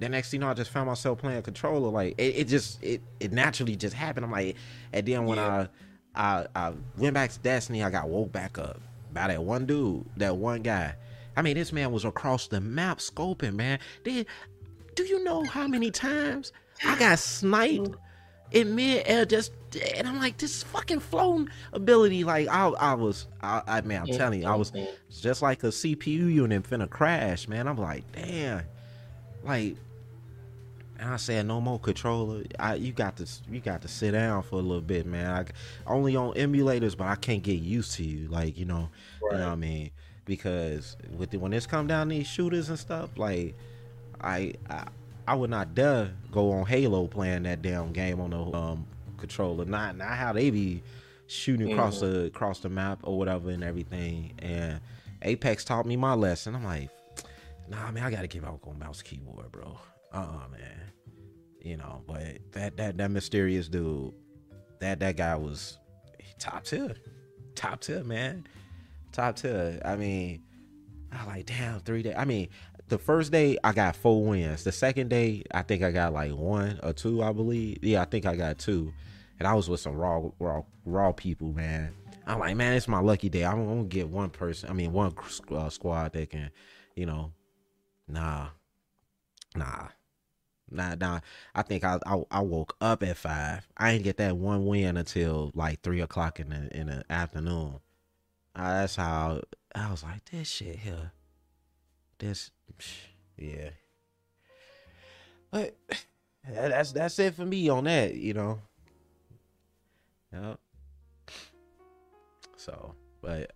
the 0.01 0.09
next 0.09 0.31
thing 0.31 0.41
you 0.41 0.45
know, 0.45 0.51
I 0.51 0.55
just 0.55 0.71
found 0.71 0.87
myself 0.87 1.19
playing 1.19 1.43
controller. 1.43 1.89
Like 1.89 2.15
it, 2.17 2.35
it 2.35 2.47
just 2.47 2.83
it, 2.83 3.01
it 3.19 3.31
naturally 3.31 3.75
just 3.75 3.93
happened. 3.93 4.25
I'm 4.25 4.31
like, 4.31 4.55
and 4.91 5.05
then 5.05 5.25
when 5.25 5.37
yeah. 5.37 5.67
I, 6.15 6.39
I 6.39 6.47
I 6.55 6.73
went 6.97 7.13
back 7.13 7.29
to 7.31 7.39
Destiny, 7.39 7.83
I 7.83 7.91
got 7.91 8.09
woke 8.09 8.31
back 8.31 8.57
up 8.57 8.81
by 9.13 9.27
that 9.27 9.43
one 9.43 9.65
dude, 9.65 10.05
that 10.17 10.35
one 10.35 10.63
guy. 10.63 10.95
I 11.35 11.41
mean, 11.41 11.55
this 11.55 11.71
man 11.71 11.91
was 11.91 12.05
across 12.05 12.47
the 12.47 12.59
map 12.59 12.99
scoping, 12.99 13.55
man. 13.55 13.79
Did 14.03 14.27
do 14.95 15.03
you 15.03 15.23
know 15.23 15.43
how 15.43 15.67
many 15.67 15.91
times 15.91 16.51
I 16.85 16.97
got 16.97 17.19
sniped 17.19 17.95
in 18.51 18.75
mid 18.75 19.03
air 19.07 19.25
just 19.25 19.53
and 19.95 20.07
I'm 20.07 20.19
like, 20.19 20.37
this 20.37 20.63
fucking 20.63 20.99
flown 20.99 21.49
ability, 21.71 22.23
like 22.23 22.47
I 22.49 22.67
I 22.67 22.93
was 22.93 23.27
I, 23.41 23.61
I 23.65 23.81
man, 23.81 24.01
I'm 24.01 24.07
telling 24.07 24.41
you, 24.41 24.47
I 24.47 24.55
was 24.55 24.73
just 25.09 25.41
like 25.41 25.63
a 25.63 25.67
CPU 25.67 26.33
unit 26.33 26.63
finna 26.63 26.89
crash, 26.89 27.47
man. 27.47 27.67
I'm 27.67 27.77
like, 27.77 28.03
damn. 28.11 28.63
Like 29.43 29.77
and 30.99 31.09
I 31.09 31.15
said 31.15 31.47
no 31.47 31.61
more 31.61 31.79
controller. 31.79 32.43
I 32.59 32.75
you 32.75 32.91
got 32.91 33.15
to 33.17 33.27
you 33.49 33.61
got 33.61 33.81
to 33.83 33.87
sit 33.87 34.11
down 34.11 34.43
for 34.43 34.55
a 34.55 34.61
little 34.61 34.81
bit, 34.81 35.05
man. 35.05 35.47
I 35.87 35.91
only 35.91 36.15
on 36.15 36.33
emulators, 36.33 36.97
but 36.97 37.07
I 37.07 37.15
can't 37.15 37.41
get 37.41 37.53
used 37.53 37.93
to 37.95 38.03
you. 38.03 38.27
Like 38.27 38.57
you 38.57 38.65
know, 38.65 38.89
right. 39.23 39.31
you 39.31 39.37
know 39.37 39.47
what 39.47 39.53
I 39.53 39.55
mean 39.55 39.91
because 40.31 40.95
with 41.17 41.29
the, 41.29 41.37
when 41.37 41.51
it's 41.51 41.67
come 41.67 41.87
down 41.87 42.07
these 42.07 42.25
shooters 42.25 42.69
and 42.69 42.79
stuff, 42.79 43.09
like 43.17 43.53
I, 44.21 44.53
I 44.69 44.85
I 45.27 45.35
would 45.35 45.49
not 45.49 45.75
dare 45.75 46.13
go 46.31 46.53
on 46.53 46.65
Halo 46.65 47.07
playing 47.07 47.43
that 47.43 47.61
damn 47.61 47.91
game 47.91 48.21
on 48.21 48.29
the 48.29 48.57
um, 48.57 48.87
controller. 49.17 49.65
Not 49.65 49.97
not 49.97 50.13
how 50.13 50.31
they 50.31 50.49
be 50.49 50.83
shooting 51.27 51.67
mm-hmm. 51.67 51.77
across 51.77 51.99
the 51.99 52.27
across 52.27 52.61
the 52.61 52.69
map 52.69 52.99
or 53.03 53.17
whatever 53.17 53.49
and 53.49 53.61
everything. 53.61 54.31
And 54.39 54.79
Apex 55.21 55.65
taught 55.65 55.85
me 55.85 55.97
my 55.97 56.13
lesson. 56.13 56.55
I'm 56.55 56.63
like, 56.63 56.89
nah, 57.67 57.91
man, 57.91 58.03
I 58.03 58.09
gotta 58.09 58.27
give 58.27 58.45
out 58.45 58.61
on 58.65 58.79
mouse 58.79 59.01
keyboard, 59.01 59.51
bro. 59.51 59.77
Uh, 60.13 60.17
uh 60.17 60.47
man. 60.49 60.79
You 61.61 61.75
know, 61.75 62.03
but 62.07 62.37
that 62.53 62.77
that 62.77 62.95
that 62.99 63.11
mysterious 63.11 63.67
dude, 63.67 64.13
that 64.79 65.01
that 65.01 65.17
guy 65.17 65.35
was 65.35 65.77
top 66.39 66.63
tier, 66.63 66.95
top 67.53 67.81
tier, 67.81 68.05
man 68.05 68.45
top 69.11 69.35
tier. 69.35 69.79
I 69.83 69.95
mean, 69.95 70.43
I 71.11 71.25
like 71.25 71.45
damn 71.45 71.79
three 71.81 72.03
days. 72.03 72.15
I 72.17 72.25
mean, 72.25 72.49
the 72.87 72.97
first 72.97 73.31
day 73.31 73.57
I 73.63 73.71
got 73.71 73.95
four 73.95 74.23
wins. 74.23 74.63
The 74.63 74.71
second 74.71 75.09
day 75.09 75.43
I 75.51 75.61
think 75.61 75.83
I 75.83 75.91
got 75.91 76.13
like 76.13 76.33
one 76.33 76.79
or 76.83 76.93
two, 76.93 77.23
I 77.23 77.31
believe. 77.31 77.83
Yeah, 77.83 78.01
I 78.01 78.05
think 78.05 78.25
I 78.25 78.35
got 78.35 78.57
two, 78.57 78.93
and 79.39 79.47
I 79.47 79.53
was 79.53 79.69
with 79.69 79.79
some 79.79 79.95
raw 79.95 80.21
raw 80.39 80.61
raw 80.85 81.11
people, 81.11 81.53
man. 81.53 81.93
I'm 82.27 82.39
like, 82.39 82.55
man, 82.55 82.73
it's 82.73 82.87
my 82.87 82.99
lucky 82.99 83.29
day. 83.29 83.45
I'm 83.45 83.65
gonna 83.65 83.83
get 83.85 84.09
one 84.09 84.29
person. 84.29 84.69
I 84.69 84.73
mean, 84.73 84.93
one 84.93 85.13
uh, 85.51 85.69
squad 85.69 86.13
that 86.13 86.29
can, 86.29 86.51
you 86.95 87.05
know, 87.05 87.33
nah, 88.07 88.49
nah. 89.55 89.87
Nah, 90.73 90.95
nah. 90.95 91.19
I 91.53 91.61
think 91.63 91.83
I, 91.83 91.99
I, 92.05 92.21
I 92.31 92.39
woke 92.39 92.75
up 92.79 93.03
at 93.03 93.17
five. 93.17 93.67
I 93.75 93.91
didn't 93.91 94.05
get 94.05 94.17
that 94.17 94.37
one 94.37 94.65
win 94.65 94.95
until 94.95 95.51
like 95.53 95.81
three 95.81 95.99
o'clock 96.01 96.39
in 96.39 96.49
the 96.49 96.77
in 96.77 96.87
the 96.87 97.03
afternoon. 97.09 97.79
Uh, 98.55 98.81
that's 98.81 98.95
how 98.95 99.41
I 99.73 99.91
was 99.91 100.03
like, 100.03 100.25
this 100.25 100.47
shit 100.47 100.77
here, 100.77 101.11
this, 102.19 102.51
yeah. 103.37 103.69
But 105.51 105.75
that's 106.49 106.91
that's 106.91 107.19
it 107.19 107.35
for 107.35 107.45
me 107.45 107.69
on 107.69 107.85
that, 107.85 108.15
you 108.15 108.33
know. 108.33 108.59
Yep. 110.33 110.59
So, 112.57 112.95
but 113.21 113.51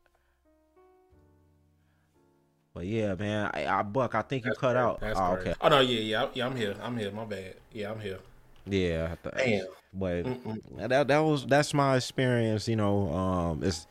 but 2.73 2.85
yeah, 2.85 3.15
man, 3.15 3.49
I, 3.53 3.67
I 3.67 3.81
Buck. 3.83 4.15
I 4.15 4.21
think 4.21 4.43
you 4.43 4.49
That's 4.49 4.59
cut 4.59 4.73
great. 4.73 4.81
out. 4.81 4.99
That's 4.99 5.19
oh, 5.19 5.33
okay. 5.35 5.53
Oh 5.61 5.69
no, 5.69 5.79
yeah, 5.79 5.99
yeah, 5.99 6.27
yeah. 6.33 6.45
I'm 6.45 6.55
here. 6.55 6.75
I'm 6.81 6.97
here. 6.97 7.11
My 7.11 7.23
bad. 7.23 7.55
Yeah, 7.71 7.91
I'm 7.91 7.99
here. 7.99 8.19
Yeah. 8.65 9.15
I 9.23 9.29
th- 9.29 9.61
Damn. 9.61 9.67
But 9.93 10.25
Mm-mm. 10.25 10.89
that 10.89 11.07
that 11.07 11.19
was 11.19 11.45
that's 11.45 11.73
my 11.73 11.95
experience. 11.95 12.67
You 12.67 12.75
know, 12.75 13.13
um, 13.13 13.63
it's 13.63 13.79
it 13.79 13.87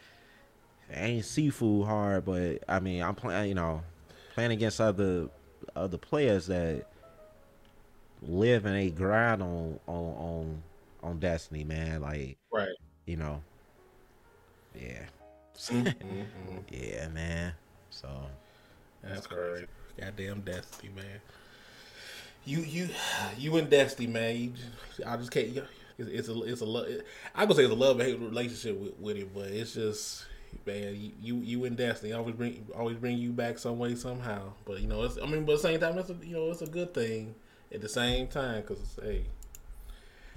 ain't 0.95 1.25
Sifu 1.25 1.85
hard, 1.87 2.25
but 2.25 2.63
I 2.69 2.81
mean, 2.81 3.03
I'm 3.03 3.15
playing. 3.15 3.49
You 3.49 3.55
know, 3.55 3.83
playing 4.35 4.53
against 4.53 4.81
other 4.81 5.29
other 5.77 5.99
players 5.99 6.47
that 6.49 6.87
live 8.23 8.65
and 8.67 8.75
they 8.77 8.91
grind 8.91 9.43
on 9.43 9.79
on 9.87 10.05
on 10.15 10.63
on 11.03 11.19
Destiny, 11.21 11.65
man. 11.65 12.01
Like 12.03 12.39
Right. 12.53 12.69
you 13.07 13.17
know, 13.17 13.43
yeah, 14.75 15.07
Mm-mm-mm. 15.57 16.27
yeah, 16.71 17.09
man. 17.09 17.53
So 17.91 18.09
That's 19.03 19.27
crazy. 19.27 19.67
Goddamn 19.99 20.41
Destiny, 20.41 20.91
man. 20.95 21.21
You 22.45 22.59
you 22.61 22.89
you 23.39 23.57
and 23.57 23.71
Destiny, 23.71 24.07
man. 24.09 24.37
You 24.37 24.51
just, 24.51 25.09
I 25.09 25.17
just 25.17 25.31
can't. 25.31 25.49
you- 25.49 25.65
It's, 25.97 26.09
it's 26.11 26.29
a 26.29 26.43
it's 26.43 26.61
a 26.61 26.65
lo- 26.65 26.87
I 27.37 27.45
gonna 27.45 27.55
say 27.55 27.63
it's 27.65 27.73
a 27.73 27.77
love 27.77 28.01
hate 28.01 28.19
relationship 28.19 28.77
with, 28.81 28.99
with 28.99 29.17
it, 29.17 29.33
but 29.33 29.47
it's 29.47 29.75
just 29.75 30.27
man. 30.67 30.95
You 30.95 31.13
you, 31.21 31.37
you 31.37 31.65
and 31.65 31.77
Destiny 31.77 32.13
always 32.13 32.35
bring 32.35 32.67
always 32.77 32.97
bring 32.97 33.19
you 33.19 33.33
back 33.33 33.59
some 33.59 33.79
way 33.79 33.95
somehow. 33.95 34.53
But 34.65 34.81
you 34.81 34.87
know, 34.87 35.03
it's, 35.03 35.19
I 35.23 35.27
mean, 35.27 35.45
but 35.45 35.53
at 35.53 35.63
the 35.63 35.69
same 35.69 35.81
time, 35.81 35.99
it's 35.99 36.11
a, 36.11 36.17
you 36.23 36.35
know, 36.35 36.51
it's 36.51 36.63
a 36.63 36.67
good 36.67 36.95
thing 36.95 37.35
at 37.73 37.81
the 37.81 37.89
same 37.89 38.29
time 38.29 38.63
because 38.63 38.99
hey. 39.03 39.27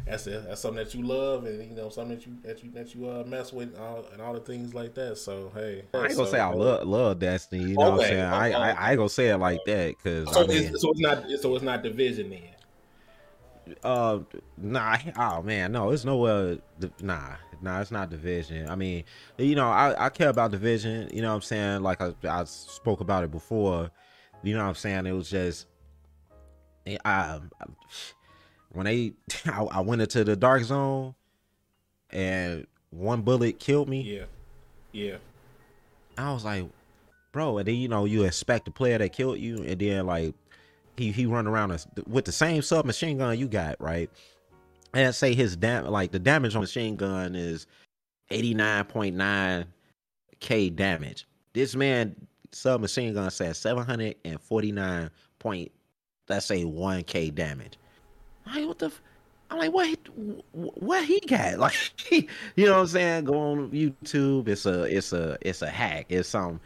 That's 0.06 0.26
it. 0.26 0.46
That's 0.48 0.62
something 0.62 0.82
that 0.82 0.96
you 0.96 1.04
love, 1.04 1.46
and 1.46 1.70
you 1.70 1.76
know 1.76 1.90
something 1.90 2.16
that 2.16 2.26
you 2.26 2.38
that 2.44 2.64
you 2.64 2.72
that 2.72 2.96
you 2.96 3.10
uh, 3.10 3.24
mess 3.26 3.52
with, 3.52 3.74
and 3.74 3.84
all, 3.84 4.06
and 4.14 4.22
all 4.22 4.34
the 4.34 4.40
things 4.40 4.74
like 4.74 4.94
that. 4.94 5.18
So 5.18 5.52
hey, 5.54 5.84
I 5.94 6.08
ain't 6.08 6.16
gonna 6.16 6.26
so, 6.28 6.32
say 6.32 6.40
I 6.40 6.50
love 6.54 6.88
love 6.88 7.20
Destiny. 7.20 7.64
You 7.64 7.78
know 7.78 7.92
what 7.92 7.94
I'm 7.94 8.00
Okay, 8.00 8.10
saying? 8.10 8.22
I, 8.22 8.52
I 8.52 8.72
I 8.72 8.90
ain't 8.92 8.98
gonna 8.98 9.10
say 9.10 9.28
it 9.30 9.38
like 9.38 9.66
that 9.66 9.98
because 9.98 10.32
So, 10.32 10.44
I 10.44 10.48
mean, 10.48 10.64
it's, 10.64 10.82
so 10.82 10.92
it's 10.92 11.00
not 11.02 11.30
so 11.42 11.56
it's 11.56 11.64
not 11.64 11.84
division 11.84 12.30
then. 12.30 13.76
Uh, 13.84 14.20
nah. 14.58 14.98
Oh 15.18 15.42
man, 15.42 15.74
no, 15.74 15.92
it's 15.92 16.06
nowhere. 16.06 16.60
Nah, 17.02 17.36
nah, 17.62 17.82
it's 17.82 17.92
not 17.92 18.10
division. 18.10 18.70
I 18.70 18.76
mean, 18.76 19.04
you 19.38 19.56
know, 19.56 19.68
I 19.68 20.06
I 20.06 20.10
care 20.10 20.30
about 20.30 20.52
division. 20.52 21.10
You 21.14 21.22
know 21.22 21.30
what 21.30 21.36
I'm 21.36 21.42
saying? 21.42 21.84
Like 21.84 22.02
I 22.02 22.14
I 22.28 22.44
spoke 22.46 23.02
about 23.02 23.24
it 23.24 23.32
before. 23.32 23.92
You 24.44 24.54
know 24.54 24.64
what 24.64 24.70
I'm 24.70 24.76
saying? 24.76 25.06
It 25.06 25.14
was 25.14 25.30
just, 25.30 25.68
eh, 26.86 26.98
I, 27.04 27.40
I 27.60 27.66
when 28.72 28.86
they 28.86 29.14
I, 29.46 29.64
I 29.64 29.80
went 29.82 30.02
into 30.02 30.24
the 30.24 30.36
dark 30.36 30.64
zone, 30.64 31.16
and 32.12 32.68
one 32.92 33.22
bullet 33.22 33.60
killed 33.60 33.90
me. 33.90 34.02
Yeah, 34.02 34.26
yeah, 34.92 35.18
I 36.18 36.34
was 36.34 36.46
like, 36.46 36.66
bro, 37.32 37.58
and 37.58 37.68
then 37.68 37.76
you 37.76 37.88
know 37.88 38.06
you 38.06 38.24
expect 38.24 38.66
the 38.66 38.72
player 38.72 38.98
that 38.98 39.14
killed 39.14 39.40
you, 39.40 39.64
and 39.64 39.80
then 39.80 40.06
like 40.06 40.34
he 40.98 41.12
he 41.12 41.26
run 41.26 41.48
around 41.48 41.72
us 41.72 41.88
with 42.08 42.26
the 42.26 42.32
same 42.32 42.62
submachine 42.62 43.18
gun 43.18 43.38
you 43.38 43.48
got, 43.48 43.80
right? 43.80 44.10
And 44.94 45.14
say 45.14 45.34
his 45.34 45.56
dam 45.56 45.86
like 45.86 46.12
the 46.12 46.20
damage 46.20 46.56
on 46.56 46.62
machine 46.62 46.96
gun 46.96 47.36
is 47.36 47.68
eighty 48.30 48.54
nine 48.54 48.86
point 48.86 49.16
nine 49.16 49.66
k 50.40 50.70
damage. 50.70 51.28
This 51.54 51.76
man 51.76 52.16
submachine 52.52 53.14
gun 53.14 53.30
says 53.32 53.58
seven 53.58 53.86
hundred 53.86 54.16
and 54.26 54.40
forty 54.40 54.72
nine 54.72 55.10
point 55.40 55.72
let's 56.30 56.46
say 56.46 56.64
one 56.64 57.04
k 57.04 57.30
damage. 57.30 57.78
I'm 58.46 58.56
like 58.56 58.68
what 58.68 58.80
the. 58.80 58.88
F- 58.88 59.02
I'm 59.50 59.60
like, 59.60 59.72
what? 59.72 59.98
What 60.52 61.06
he 61.06 61.20
got? 61.22 61.58
Like, 61.60 61.74
you 62.12 62.66
know 62.66 62.74
what 62.74 62.80
I'm 62.82 62.88
saying? 62.88 63.26
Go 63.26 63.40
on 63.40 63.72
YouTube. 63.72 64.48
It's 64.48 64.66
a, 64.66 64.84
it's 64.84 65.14
a, 65.14 65.38
it's 65.42 65.62
a 65.62 65.70
hack. 65.70 66.08
It's 66.10 66.28
some, 66.28 66.60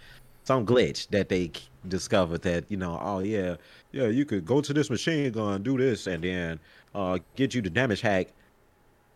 some 0.45 0.65
glitch 0.65 1.07
that 1.09 1.29
they 1.29 1.51
discovered 1.87 2.41
that 2.41 2.69
you 2.69 2.77
know. 2.77 2.99
Oh 3.01 3.19
yeah, 3.19 3.57
yeah. 3.91 4.07
You 4.07 4.25
could 4.25 4.45
go 4.45 4.61
to 4.61 4.73
this 4.73 4.89
machine 4.89 5.31
gun, 5.31 5.63
do 5.63 5.77
this, 5.77 6.07
and 6.07 6.23
then 6.23 6.59
uh 6.93 7.19
get 7.35 7.53
you 7.53 7.61
the 7.61 7.69
damage 7.69 8.01
hack 8.01 8.27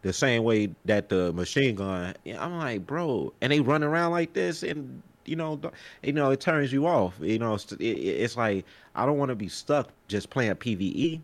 the 0.01 0.13
same 0.13 0.43
way 0.43 0.69
that 0.86 1.09
the 1.09 1.34
machine 1.34 1.76
gun. 1.76 2.13
I'm 2.38 2.59
like, 2.59 2.86
bro, 2.86 3.34
and 3.41 3.51
they 3.51 3.59
run 3.59 3.84
around 3.84 4.11
like 4.11 4.34
this, 4.34 4.61
and 4.61 5.01
you 5.26 5.36
know, 5.36 5.59
you 6.03 6.13
know, 6.13 6.30
it 6.30 6.39
turns 6.39 6.71
you 6.71 6.86
off. 6.86 7.15
You 7.19 7.39
know, 7.39 7.55
it's, 7.55 7.71
it, 7.73 7.84
it's 7.84 8.38
like 8.38 8.65
I 8.93 9.05
don't 9.05 9.17
want 9.17 9.30
to 9.30 9.36
be 9.36 9.49
stuck 9.49 9.89
just 10.07 10.30
playing 10.30 10.53
PVE. 10.55 11.19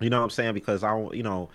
You 0.00 0.08
know 0.08 0.18
what 0.18 0.24
I'm 0.24 0.30
saying? 0.30 0.54
Because 0.54 0.82
I, 0.84 0.96
you 1.12 1.22
know, 1.22 1.50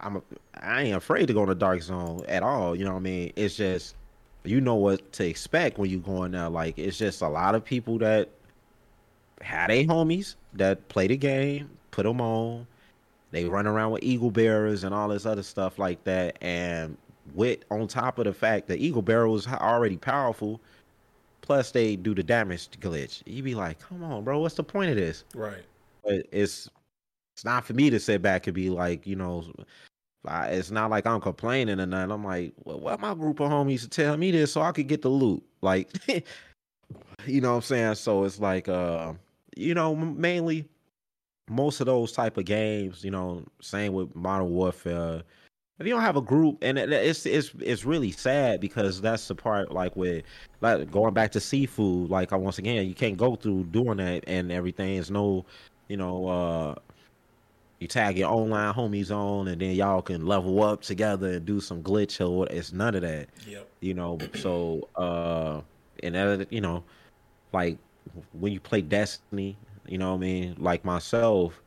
I'm, 0.00 0.22
I 0.60 0.82
ain't 0.82 0.96
afraid 0.96 1.26
to 1.26 1.34
go 1.34 1.42
in 1.42 1.48
the 1.48 1.54
dark 1.54 1.82
zone 1.82 2.22
at 2.28 2.42
all. 2.42 2.76
You 2.76 2.84
know 2.84 2.92
what 2.92 2.98
I 2.98 3.02
mean? 3.02 3.32
It's 3.34 3.56
just, 3.56 3.96
you 4.44 4.60
know 4.60 4.76
what 4.76 5.12
to 5.14 5.26
expect 5.26 5.78
when 5.78 5.90
you 5.90 5.98
go 5.98 6.24
in 6.24 6.32
there. 6.32 6.48
Like, 6.48 6.78
it's 6.78 6.98
just 6.98 7.22
a 7.22 7.28
lot 7.28 7.54
of 7.54 7.64
people 7.64 7.98
that 7.98 8.28
had 9.40 9.70
a 9.70 9.86
homies 9.86 10.36
that 10.54 10.88
play 10.88 11.06
the 11.06 11.16
game, 11.16 11.70
put 11.90 12.04
them 12.04 12.20
on. 12.20 12.66
They 13.30 13.44
run 13.44 13.66
around 13.66 13.92
with 13.92 14.02
eagle 14.02 14.30
bearers 14.30 14.84
and 14.84 14.94
all 14.94 15.08
this 15.08 15.26
other 15.26 15.42
stuff 15.42 15.78
like 15.78 16.02
that. 16.04 16.38
And 16.40 16.96
with 17.34 17.60
on 17.70 17.86
top 17.88 18.18
of 18.18 18.24
the 18.24 18.32
fact 18.32 18.68
that 18.68 18.78
eagle 18.78 19.02
bearer 19.02 19.28
was 19.28 19.46
already 19.46 19.96
powerful, 19.96 20.60
plus 21.42 21.70
they 21.70 21.96
do 21.96 22.14
the 22.14 22.22
damage 22.22 22.70
glitch. 22.80 23.22
You 23.26 23.42
be 23.42 23.54
like, 23.54 23.78
come 23.80 24.02
on, 24.02 24.24
bro, 24.24 24.38
what's 24.38 24.54
the 24.54 24.64
point 24.64 24.90
of 24.90 24.96
this? 24.96 25.24
right. 25.34 25.62
But 26.04 26.26
it's 26.32 26.70
it's 27.34 27.44
not 27.44 27.64
for 27.64 27.74
me 27.74 27.90
to 27.90 28.00
sit 28.00 28.22
back 28.22 28.46
and 28.46 28.54
be 28.54 28.70
like, 28.70 29.06
you 29.06 29.14
know, 29.14 29.44
I- 30.26 30.48
it's 30.48 30.70
not 30.70 30.90
like 30.90 31.06
I'm 31.06 31.20
complaining 31.20 31.78
or 31.80 31.86
nothing. 31.86 32.10
I'm 32.10 32.24
like, 32.24 32.52
well, 32.64 32.80
what 32.80 32.98
my 33.00 33.14
group 33.14 33.40
of 33.40 33.50
homies 33.50 33.82
to 33.82 33.88
tell 33.88 34.16
me 34.16 34.30
this 34.30 34.52
so 34.52 34.62
I 34.62 34.72
could 34.72 34.88
get 34.88 35.02
the 35.02 35.08
loot, 35.08 35.42
like, 35.60 35.90
you 37.26 37.40
know 37.40 37.50
what 37.50 37.56
I'm 37.56 37.62
saying? 37.62 37.94
So 37.96 38.24
it's 38.24 38.40
like, 38.40 38.68
uh, 38.68 39.12
you 39.58 39.74
know, 39.74 39.94
mainly 39.94 40.66
most 41.50 41.80
of 41.80 41.86
those 41.86 42.12
type 42.12 42.36
of 42.36 42.44
games, 42.44 43.02
you 43.04 43.10
know, 43.10 43.44
same 43.60 43.92
with 43.92 44.14
Modern 44.14 44.50
Warfare. 44.50 45.22
If 45.78 45.86
you 45.86 45.92
don't 45.92 46.02
have 46.02 46.16
a 46.16 46.20
group, 46.22 46.58
and 46.62 46.76
it- 46.78 46.92
it's 46.92 47.24
it's 47.24 47.52
it's 47.60 47.84
really 47.84 48.10
sad 48.10 48.60
because 48.60 49.00
that's 49.00 49.28
the 49.28 49.34
part 49.34 49.72
like 49.72 49.94
with 49.96 50.24
like 50.60 50.90
going 50.90 51.14
back 51.14 51.32
to 51.32 51.38
Sifu. 51.38 52.08
Like 52.08 52.32
I 52.32 52.36
once 52.36 52.58
again, 52.58 52.86
you 52.86 52.94
can't 52.94 53.16
go 53.16 53.36
through 53.36 53.64
doing 53.64 53.98
that 53.98 54.24
and 54.26 54.50
everything. 54.52 54.94
There's 54.94 55.10
no, 55.10 55.44
you 55.88 55.96
know, 55.96 56.26
uh 56.28 56.74
you 57.80 57.86
tag 57.86 58.18
your 58.18 58.28
online 58.30 58.74
homies 58.74 59.12
on, 59.12 59.46
and 59.48 59.60
then 59.60 59.74
y'all 59.76 60.02
can 60.02 60.26
level 60.26 60.62
up 60.64 60.82
together 60.82 61.28
and 61.34 61.44
do 61.46 61.60
some 61.60 61.80
glitch 61.82 62.20
or 62.20 62.38
what. 62.38 62.50
It's 62.50 62.72
none 62.72 62.94
of 62.96 63.02
that 63.02 63.28
Yep. 63.46 63.68
you 63.80 63.94
know 63.94 64.18
so 64.34 64.88
uh 64.96 65.60
and 66.02 66.14
that 66.16 66.52
you 66.52 66.60
know 66.60 66.82
like 67.52 67.78
when 68.32 68.52
you 68.52 68.60
play 68.60 68.80
destiny 68.80 69.56
you 69.86 69.98
know 69.98 70.10
what 70.10 70.16
i 70.16 70.20
mean 70.20 70.54
like 70.58 70.84
myself 70.84 71.60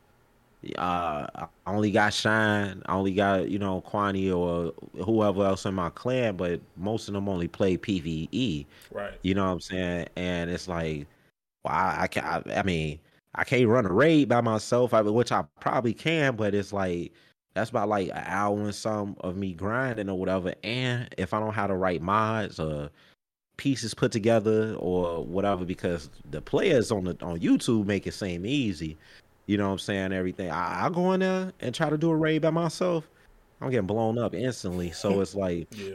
uh 0.78 1.26
i 1.34 1.46
only 1.66 1.90
got 1.90 2.12
shine 2.12 2.82
i 2.86 2.94
only 2.94 3.12
got 3.12 3.48
you 3.48 3.58
know 3.58 3.80
quani 3.80 4.30
or 4.30 4.72
whoever 5.04 5.44
else 5.44 5.66
in 5.66 5.74
my 5.74 5.90
clan 5.90 6.36
but 6.36 6.60
most 6.76 7.08
of 7.08 7.14
them 7.14 7.28
only 7.28 7.48
play 7.48 7.76
pve 7.76 8.66
Right. 8.92 9.14
you 9.22 9.34
know 9.34 9.44
what 9.46 9.52
i'm 9.52 9.60
saying 9.60 10.06
and 10.16 10.50
it's 10.50 10.68
like 10.68 11.06
well 11.64 11.74
i, 11.74 12.02
I 12.02 12.06
can 12.06 12.24
I, 12.24 12.60
I 12.60 12.62
mean 12.62 13.00
i 13.34 13.42
can't 13.42 13.66
run 13.66 13.86
a 13.86 13.92
raid 13.92 14.28
by 14.28 14.40
myself 14.40 14.92
which 14.92 15.32
i 15.32 15.42
probably 15.60 15.94
can 15.94 16.36
but 16.36 16.54
it's 16.54 16.72
like 16.72 17.12
that's 17.54 17.70
about 17.70 17.88
like 17.88 18.08
an 18.08 18.24
hour 18.26 18.58
and 18.60 18.74
some 18.74 19.16
of 19.20 19.36
me 19.36 19.52
grinding 19.52 20.08
or 20.08 20.18
whatever. 20.18 20.54
And 20.64 21.08
if 21.18 21.34
I 21.34 21.40
don't 21.40 21.52
have 21.52 21.68
the 21.68 21.74
right 21.76 22.00
mods 22.00 22.58
or 22.58 22.90
pieces 23.62 23.94
put 23.94 24.10
together 24.10 24.74
or 24.80 25.24
whatever, 25.24 25.64
because 25.64 26.10
the 26.32 26.40
players 26.40 26.90
on 26.90 27.04
the 27.04 27.16
on 27.22 27.38
YouTube 27.38 27.86
make 27.86 28.08
it 28.08 28.12
seem 28.12 28.44
easy. 28.44 28.98
You 29.46 29.56
know 29.56 29.66
what 29.66 29.72
I'm 29.74 29.78
saying? 29.78 30.12
Everything. 30.12 30.50
I, 30.50 30.86
I 30.86 30.90
go 30.90 31.12
in 31.12 31.20
there 31.20 31.52
and 31.60 31.72
try 31.72 31.88
to 31.88 31.96
do 31.96 32.10
a 32.10 32.16
raid 32.16 32.42
by 32.42 32.50
myself. 32.50 33.08
I'm 33.60 33.70
getting 33.70 33.86
blown 33.86 34.18
up 34.18 34.34
instantly. 34.34 34.90
So 34.90 35.20
it's 35.22 35.36
like 35.36 35.68
Yeah. 35.76 35.94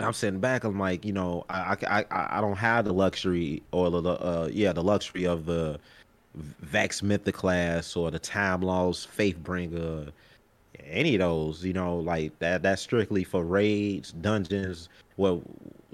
I'm 0.00 0.12
sitting 0.12 0.40
back. 0.40 0.64
I'm 0.64 0.78
like, 0.78 1.04
you 1.06 1.14
know, 1.14 1.46
I 1.48 1.76
I 1.88 2.04
I, 2.10 2.38
I 2.38 2.40
don't 2.42 2.56
have 2.56 2.84
the 2.84 2.92
luxury 2.92 3.62
or 3.72 3.90
the 3.90 4.02
uh 4.02 4.50
yeah 4.52 4.74
the 4.74 4.84
luxury 4.84 5.24
of 5.24 5.46
the 5.46 5.80
Vex 6.34 7.00
Mythoclast 7.00 7.96
or 7.96 8.10
the 8.10 8.18
Time 8.18 8.60
Lost 8.60 9.08
Fatebringer, 9.16 10.10
any 10.84 11.14
of 11.14 11.20
those. 11.20 11.64
You 11.64 11.72
know, 11.72 11.96
like 11.96 12.38
that. 12.40 12.62
That's 12.62 12.82
strictly 12.82 13.24
for 13.24 13.44
raids, 13.44 14.12
dungeons. 14.12 14.90
Well, 15.16 15.42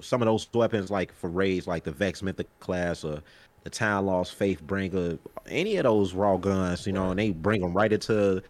some 0.01 0.21
of 0.21 0.25
those 0.25 0.47
weapons, 0.53 0.89
like 0.89 1.13
for 1.13 1.29
raids, 1.29 1.67
like 1.67 1.83
the 1.83 1.91
Vex 1.91 2.21
Mythic 2.21 2.47
class 2.59 3.03
or 3.03 3.21
the 3.63 3.69
Time 3.69 4.05
Lost 4.05 4.37
Fatebringer, 4.37 5.19
any 5.47 5.77
of 5.77 5.83
those 5.83 6.13
raw 6.13 6.37
guns, 6.37 6.87
you 6.87 6.93
know, 6.93 7.03
right. 7.03 7.09
and 7.11 7.19
they 7.19 7.31
bring 7.31 7.61
them 7.61 7.73
right 7.73 7.91
into 7.91 8.41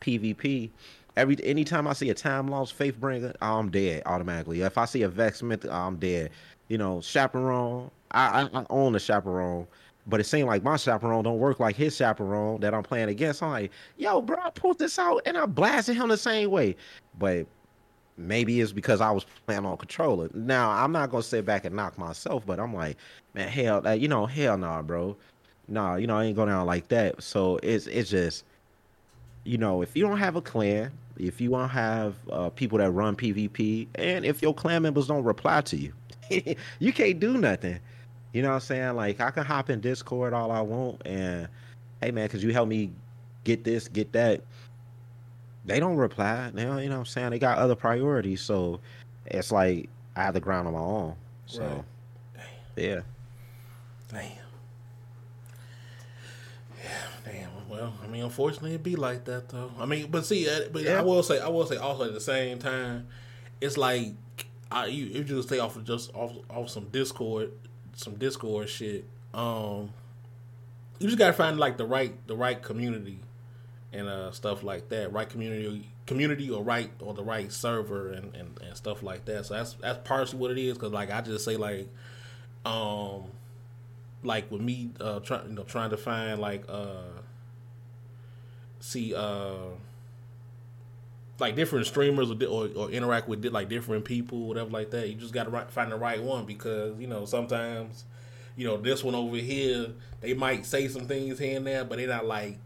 PvP. 0.00 0.70
Every 1.16 1.36
anytime 1.44 1.86
I 1.86 1.92
see 1.92 2.10
a 2.10 2.14
Time 2.14 2.48
Lost 2.48 2.78
Fatebringer, 2.78 3.34
I'm 3.42 3.70
dead 3.70 4.02
automatically. 4.06 4.62
If 4.62 4.78
I 4.78 4.84
see 4.84 5.02
a 5.02 5.08
Vex 5.08 5.42
Mythic, 5.42 5.70
I'm 5.70 5.96
dead. 5.96 6.30
You 6.68 6.78
know, 6.78 7.00
Chaperone, 7.00 7.90
I, 8.12 8.42
I, 8.42 8.60
I 8.60 8.66
own 8.70 8.94
a 8.94 9.00
Chaperone. 9.00 9.66
But 10.06 10.18
it 10.18 10.24
seemed 10.24 10.48
like 10.48 10.64
my 10.64 10.76
chaperone 10.76 11.22
don't 11.22 11.38
work 11.38 11.60
like 11.60 11.76
his 11.76 11.96
chaperone 11.96 12.60
that 12.60 12.74
I'm 12.74 12.82
playing 12.82 13.08
against. 13.08 13.40
I'm 13.40 13.50
like, 13.50 13.70
yo, 13.96 14.20
bro, 14.20 14.36
I 14.42 14.50
pulled 14.50 14.80
this 14.80 14.98
out 14.98 15.22
and 15.26 15.38
I 15.38 15.46
blasted 15.46 15.94
him 15.94 16.08
the 16.08 16.16
same 16.16 16.50
way. 16.50 16.74
But 17.20 17.46
maybe 18.16 18.60
it's 18.60 18.72
because 18.72 19.00
I 19.00 19.10
was 19.10 19.24
playing 19.46 19.64
on 19.64 19.76
controller. 19.76 20.28
Now 20.34 20.70
I'm 20.70 20.92
not 20.92 21.10
gonna 21.10 21.22
sit 21.22 21.44
back 21.44 21.64
and 21.64 21.74
knock 21.74 21.98
myself, 21.98 22.44
but 22.46 22.60
I'm 22.60 22.74
like, 22.74 22.96
man, 23.34 23.48
hell, 23.48 23.86
uh, 23.86 23.92
you 23.92 24.08
know, 24.08 24.26
hell 24.26 24.58
nah, 24.58 24.82
bro, 24.82 25.16
nah, 25.68 25.96
you 25.96 26.06
know, 26.06 26.16
I 26.16 26.24
ain't 26.24 26.36
going 26.36 26.48
down 26.48 26.66
like 26.66 26.88
that. 26.88 27.22
So 27.22 27.58
it's 27.62 27.86
it's 27.86 28.10
just, 28.10 28.44
you 29.44 29.58
know, 29.58 29.82
if 29.82 29.96
you 29.96 30.06
don't 30.06 30.18
have 30.18 30.36
a 30.36 30.42
clan, 30.42 30.92
if 31.18 31.40
you 31.40 31.50
don't 31.50 31.68
have 31.68 32.14
uh, 32.30 32.50
people 32.50 32.78
that 32.78 32.90
run 32.90 33.16
PvP, 33.16 33.88
and 33.96 34.24
if 34.24 34.42
your 34.42 34.54
clan 34.54 34.82
members 34.82 35.06
don't 35.06 35.24
reply 35.24 35.60
to 35.62 35.76
you, 35.76 35.92
you 36.78 36.92
can't 36.92 37.18
do 37.18 37.38
nothing. 37.38 37.78
You 38.32 38.42
know 38.42 38.48
what 38.48 38.54
I'm 38.54 38.60
saying? 38.60 38.96
Like 38.96 39.20
I 39.20 39.30
can 39.30 39.44
hop 39.44 39.70
in 39.70 39.80
Discord 39.80 40.32
all 40.32 40.50
I 40.50 40.60
want, 40.60 41.02
and 41.06 41.48
hey 42.00 42.10
man, 42.10 42.28
could 42.28 42.42
you 42.42 42.52
help 42.52 42.68
me 42.68 42.90
get 43.44 43.64
this, 43.64 43.88
get 43.88 44.12
that? 44.12 44.42
They 45.64 45.80
don't 45.80 45.96
reply. 45.96 46.50
Don't, 46.54 46.82
you 46.82 46.88
know 46.88 46.96
what 46.96 47.00
I'm 47.00 47.06
saying? 47.06 47.30
They 47.30 47.38
got 47.38 47.58
other 47.58 47.74
priorities. 47.74 48.40
So 48.40 48.80
it's 49.26 49.52
like 49.52 49.88
I 50.16 50.24
have 50.24 50.34
the 50.34 50.40
ground 50.40 50.66
on 50.68 50.74
my 50.74 50.80
own. 50.80 51.14
So 51.46 51.62
right. 51.62 52.44
Damn. 52.76 52.84
yeah. 52.84 53.00
Damn. 54.10 54.22
Yeah, 56.82 56.90
damn. 57.24 57.68
Well, 57.68 57.94
I 58.02 58.06
mean, 58.08 58.24
unfortunately, 58.24 58.74
it 58.74 58.82
be 58.82 58.96
like 58.96 59.24
that 59.24 59.48
though. 59.48 59.70
I 59.78 59.86
mean, 59.86 60.08
but 60.10 60.26
see, 60.26 60.48
uh, 60.48 60.68
but 60.72 60.82
yeah. 60.82 60.98
I 60.98 61.02
will 61.02 61.22
say, 61.22 61.40
I 61.40 61.48
will 61.48 61.66
say 61.66 61.76
also 61.76 62.04
at 62.04 62.12
the 62.12 62.20
same 62.20 62.58
time, 62.58 63.06
it's 63.60 63.76
like 63.76 64.14
I 64.70 64.86
you, 64.86 65.06
you 65.06 65.24
just 65.24 65.48
stay 65.48 65.58
off 65.58 65.76
of 65.76 65.84
just 65.84 66.14
off 66.14 66.32
off 66.50 66.70
some 66.70 66.86
Discord, 66.86 67.52
some 67.94 68.16
Discord 68.16 68.68
shit. 68.68 69.04
Um, 69.32 69.90
you 70.98 71.06
just 71.06 71.18
gotta 71.18 71.32
find 71.32 71.58
like 71.58 71.76
the 71.76 71.86
right 71.86 72.14
the 72.26 72.36
right 72.36 72.60
community 72.60 73.20
and 73.92 74.08
uh, 74.08 74.30
stuff 74.32 74.62
like 74.62 74.88
that, 74.88 75.12
right 75.12 75.28
community 75.28 75.88
community 76.06 76.50
or 76.50 76.62
right 76.62 76.90
or 77.00 77.14
the 77.14 77.22
right 77.22 77.52
server 77.52 78.12
and, 78.12 78.34
and, 78.34 78.60
and 78.60 78.76
stuff 78.76 79.02
like 79.02 79.24
that. 79.26 79.46
So 79.46 79.54
that's 79.54 79.74
that's 79.74 79.98
partially 80.06 80.38
what 80.38 80.50
it 80.50 80.58
is. 80.58 80.78
Cause 80.78 80.92
like 80.92 81.10
I 81.10 81.20
just 81.20 81.44
say 81.44 81.56
like, 81.56 81.88
um, 82.64 83.24
like 84.22 84.50
with 84.50 84.60
me 84.60 84.90
uh 85.00 85.20
trying 85.20 85.48
you 85.48 85.54
know 85.54 85.64
trying 85.64 85.90
to 85.90 85.96
find 85.96 86.40
like 86.40 86.64
uh 86.68 87.02
see 88.80 89.14
uh 89.14 89.54
like 91.38 91.56
different 91.56 91.86
streamers 91.86 92.30
or, 92.30 92.36
or, 92.46 92.68
or 92.76 92.90
interact 92.90 93.28
with 93.28 93.44
like 93.46 93.68
different 93.68 94.04
people 94.04 94.46
whatever 94.46 94.70
like 94.70 94.90
that. 94.90 95.08
You 95.08 95.14
just 95.14 95.34
got 95.34 95.44
to 95.44 95.66
find 95.72 95.90
the 95.90 95.96
right 95.96 96.22
one 96.22 96.46
because 96.46 96.98
you 97.00 97.06
know 97.06 97.24
sometimes 97.24 98.04
you 98.56 98.66
know 98.66 98.76
this 98.76 99.02
one 99.02 99.14
over 99.14 99.36
here 99.36 99.88
they 100.20 100.34
might 100.34 100.64
say 100.64 100.88
some 100.88 101.06
things 101.06 101.38
here 101.38 101.56
and 101.56 101.66
there, 101.66 101.84
but 101.84 101.98
they're 101.98 102.06
not 102.06 102.26
like 102.26 102.58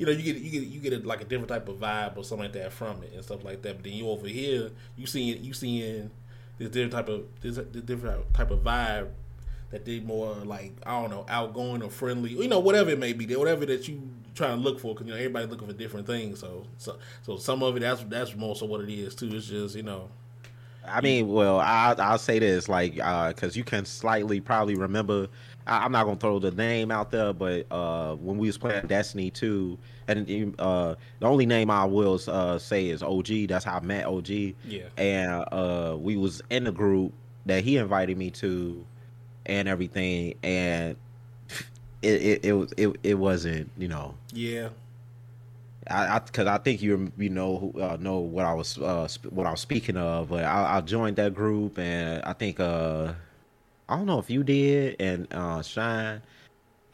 you 0.00 0.06
know, 0.06 0.12
you 0.12 0.22
get 0.22 0.42
you 0.42 0.50
get 0.50 0.62
you 0.62 0.80
get 0.80 0.92
a, 0.94 1.06
like 1.06 1.20
a 1.20 1.24
different 1.24 1.48
type 1.50 1.68
of 1.68 1.76
vibe 1.76 2.16
or 2.16 2.24
something 2.24 2.46
like 2.46 2.54
that 2.54 2.72
from 2.72 3.02
it 3.02 3.12
and 3.12 3.22
stuff 3.22 3.44
like 3.44 3.60
that. 3.60 3.76
But 3.76 3.84
then 3.84 3.92
you 3.92 4.08
over 4.08 4.26
here, 4.26 4.70
you 4.96 5.06
seeing 5.06 5.44
you 5.44 5.52
seeing 5.52 6.10
this 6.56 6.70
different 6.70 6.92
type 6.92 7.10
of 7.10 7.24
this, 7.42 7.56
this 7.56 7.82
different 7.82 8.32
type 8.32 8.50
of 8.50 8.60
vibe 8.60 9.08
that 9.72 9.84
they 9.84 10.00
more 10.00 10.34
like 10.36 10.72
I 10.86 11.02
don't 11.02 11.10
know 11.10 11.26
outgoing 11.28 11.82
or 11.82 11.90
friendly, 11.90 12.30
you 12.30 12.48
know, 12.48 12.60
whatever 12.60 12.88
it 12.88 12.98
may 12.98 13.12
be, 13.12 13.36
whatever 13.36 13.66
that 13.66 13.88
you 13.88 14.00
trying 14.34 14.56
to 14.56 14.62
look 14.62 14.80
for, 14.80 14.94
because 14.94 15.06
you 15.06 15.12
know 15.12 15.18
everybody's 15.18 15.50
looking 15.50 15.68
for 15.68 15.74
different 15.74 16.06
things. 16.06 16.40
So 16.40 16.64
so 16.78 16.96
so 17.20 17.36
some 17.36 17.62
of 17.62 17.76
it 17.76 17.80
that's 17.80 18.02
that's 18.04 18.34
most 18.34 18.62
of 18.62 18.70
what 18.70 18.80
it 18.80 18.88
is 18.88 19.14
too. 19.14 19.28
It's 19.34 19.48
just 19.48 19.76
you 19.76 19.82
know. 19.82 20.08
I 20.88 21.02
mean, 21.02 21.28
well, 21.28 21.60
I, 21.60 21.94
I'll 21.98 22.16
say 22.16 22.38
this, 22.38 22.66
like, 22.66 22.94
because 22.94 23.42
uh, 23.44 23.50
you 23.52 23.64
can 23.64 23.84
slightly 23.84 24.40
probably 24.40 24.76
remember 24.76 25.28
I, 25.66 25.84
am 25.84 25.92
not 25.92 26.04
gonna 26.04 26.16
throw 26.16 26.38
the 26.38 26.50
name 26.50 26.90
out 26.90 27.10
there, 27.10 27.32
but 27.32 27.66
uh, 27.70 28.14
when 28.16 28.38
we 28.38 28.48
was 28.48 28.58
playing 28.58 28.86
Destiny 28.86 29.30
2, 29.30 29.78
and 30.08 30.54
uh, 30.58 30.94
the 31.18 31.26
only 31.26 31.46
name 31.46 31.70
I 31.70 31.84
will 31.84 32.20
uh, 32.26 32.58
say 32.58 32.88
is 32.88 33.02
OG. 33.02 33.48
That's 33.48 33.64
how 33.64 33.76
I 33.76 33.80
met 33.80 34.06
OG. 34.06 34.28
Yeah. 34.28 34.54
And 34.96 35.44
uh, 35.52 35.96
we 35.98 36.16
was 36.16 36.42
in 36.50 36.64
the 36.64 36.72
group 36.72 37.12
that 37.46 37.62
he 37.62 37.76
invited 37.76 38.16
me 38.16 38.30
to, 38.32 38.84
and 39.46 39.68
everything, 39.68 40.34
and 40.42 40.96
it 42.02 42.22
it 42.22 42.44
it 42.44 42.52
was 42.52 42.72
it, 42.76 42.96
it 43.02 43.14
wasn't 43.14 43.70
you 43.78 43.88
know. 43.88 44.14
Yeah. 44.32 44.70
I 45.88 46.20
because 46.20 46.46
I, 46.46 46.54
I, 46.54 46.58
think 46.58 46.82
you 46.82 47.10
you 47.16 47.30
know 47.30 47.72
uh, 47.80 47.96
know 47.98 48.18
what 48.18 48.44
I 48.44 48.54
was 48.54 48.78
uh, 48.78 49.08
sp- 49.10 49.32
what 49.32 49.46
I 49.46 49.50
was 49.50 49.60
speaking 49.60 49.96
of, 49.96 50.28
but 50.28 50.44
I, 50.44 50.76
I, 50.76 50.80
joined 50.82 51.16
that 51.16 51.34
group 51.34 51.78
and 51.78 52.22
I 52.22 52.32
think 52.32 52.60
uh 52.60 53.14
I 53.90 53.96
don't 53.96 54.06
know 54.06 54.18
if 54.18 54.30
you 54.30 54.42
did 54.42 54.96
and 55.00 55.26
uh 55.32 55.62
Shine 55.62 56.22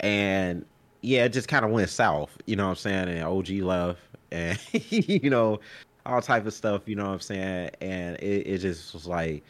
and 0.00 0.64
yeah, 1.02 1.24
it 1.24 1.28
just 1.32 1.46
kind 1.46 1.64
of 1.64 1.70
went 1.70 1.88
south, 1.90 2.36
you 2.46 2.56
know 2.56 2.64
what 2.64 2.70
I'm 2.70 2.76
saying? 2.76 3.08
And 3.08 3.22
OG 3.22 3.48
left 3.62 4.00
and 4.32 4.58
you 4.90 5.30
know, 5.30 5.60
all 6.04 6.20
type 6.20 6.46
of 6.46 6.54
stuff, 6.54 6.82
you 6.86 6.96
know 6.96 7.06
what 7.06 7.12
I'm 7.12 7.20
saying? 7.20 7.70
And 7.80 8.16
it, 8.16 8.46
it 8.46 8.58
just 8.58 8.94
was 8.94 9.06
like 9.06 9.44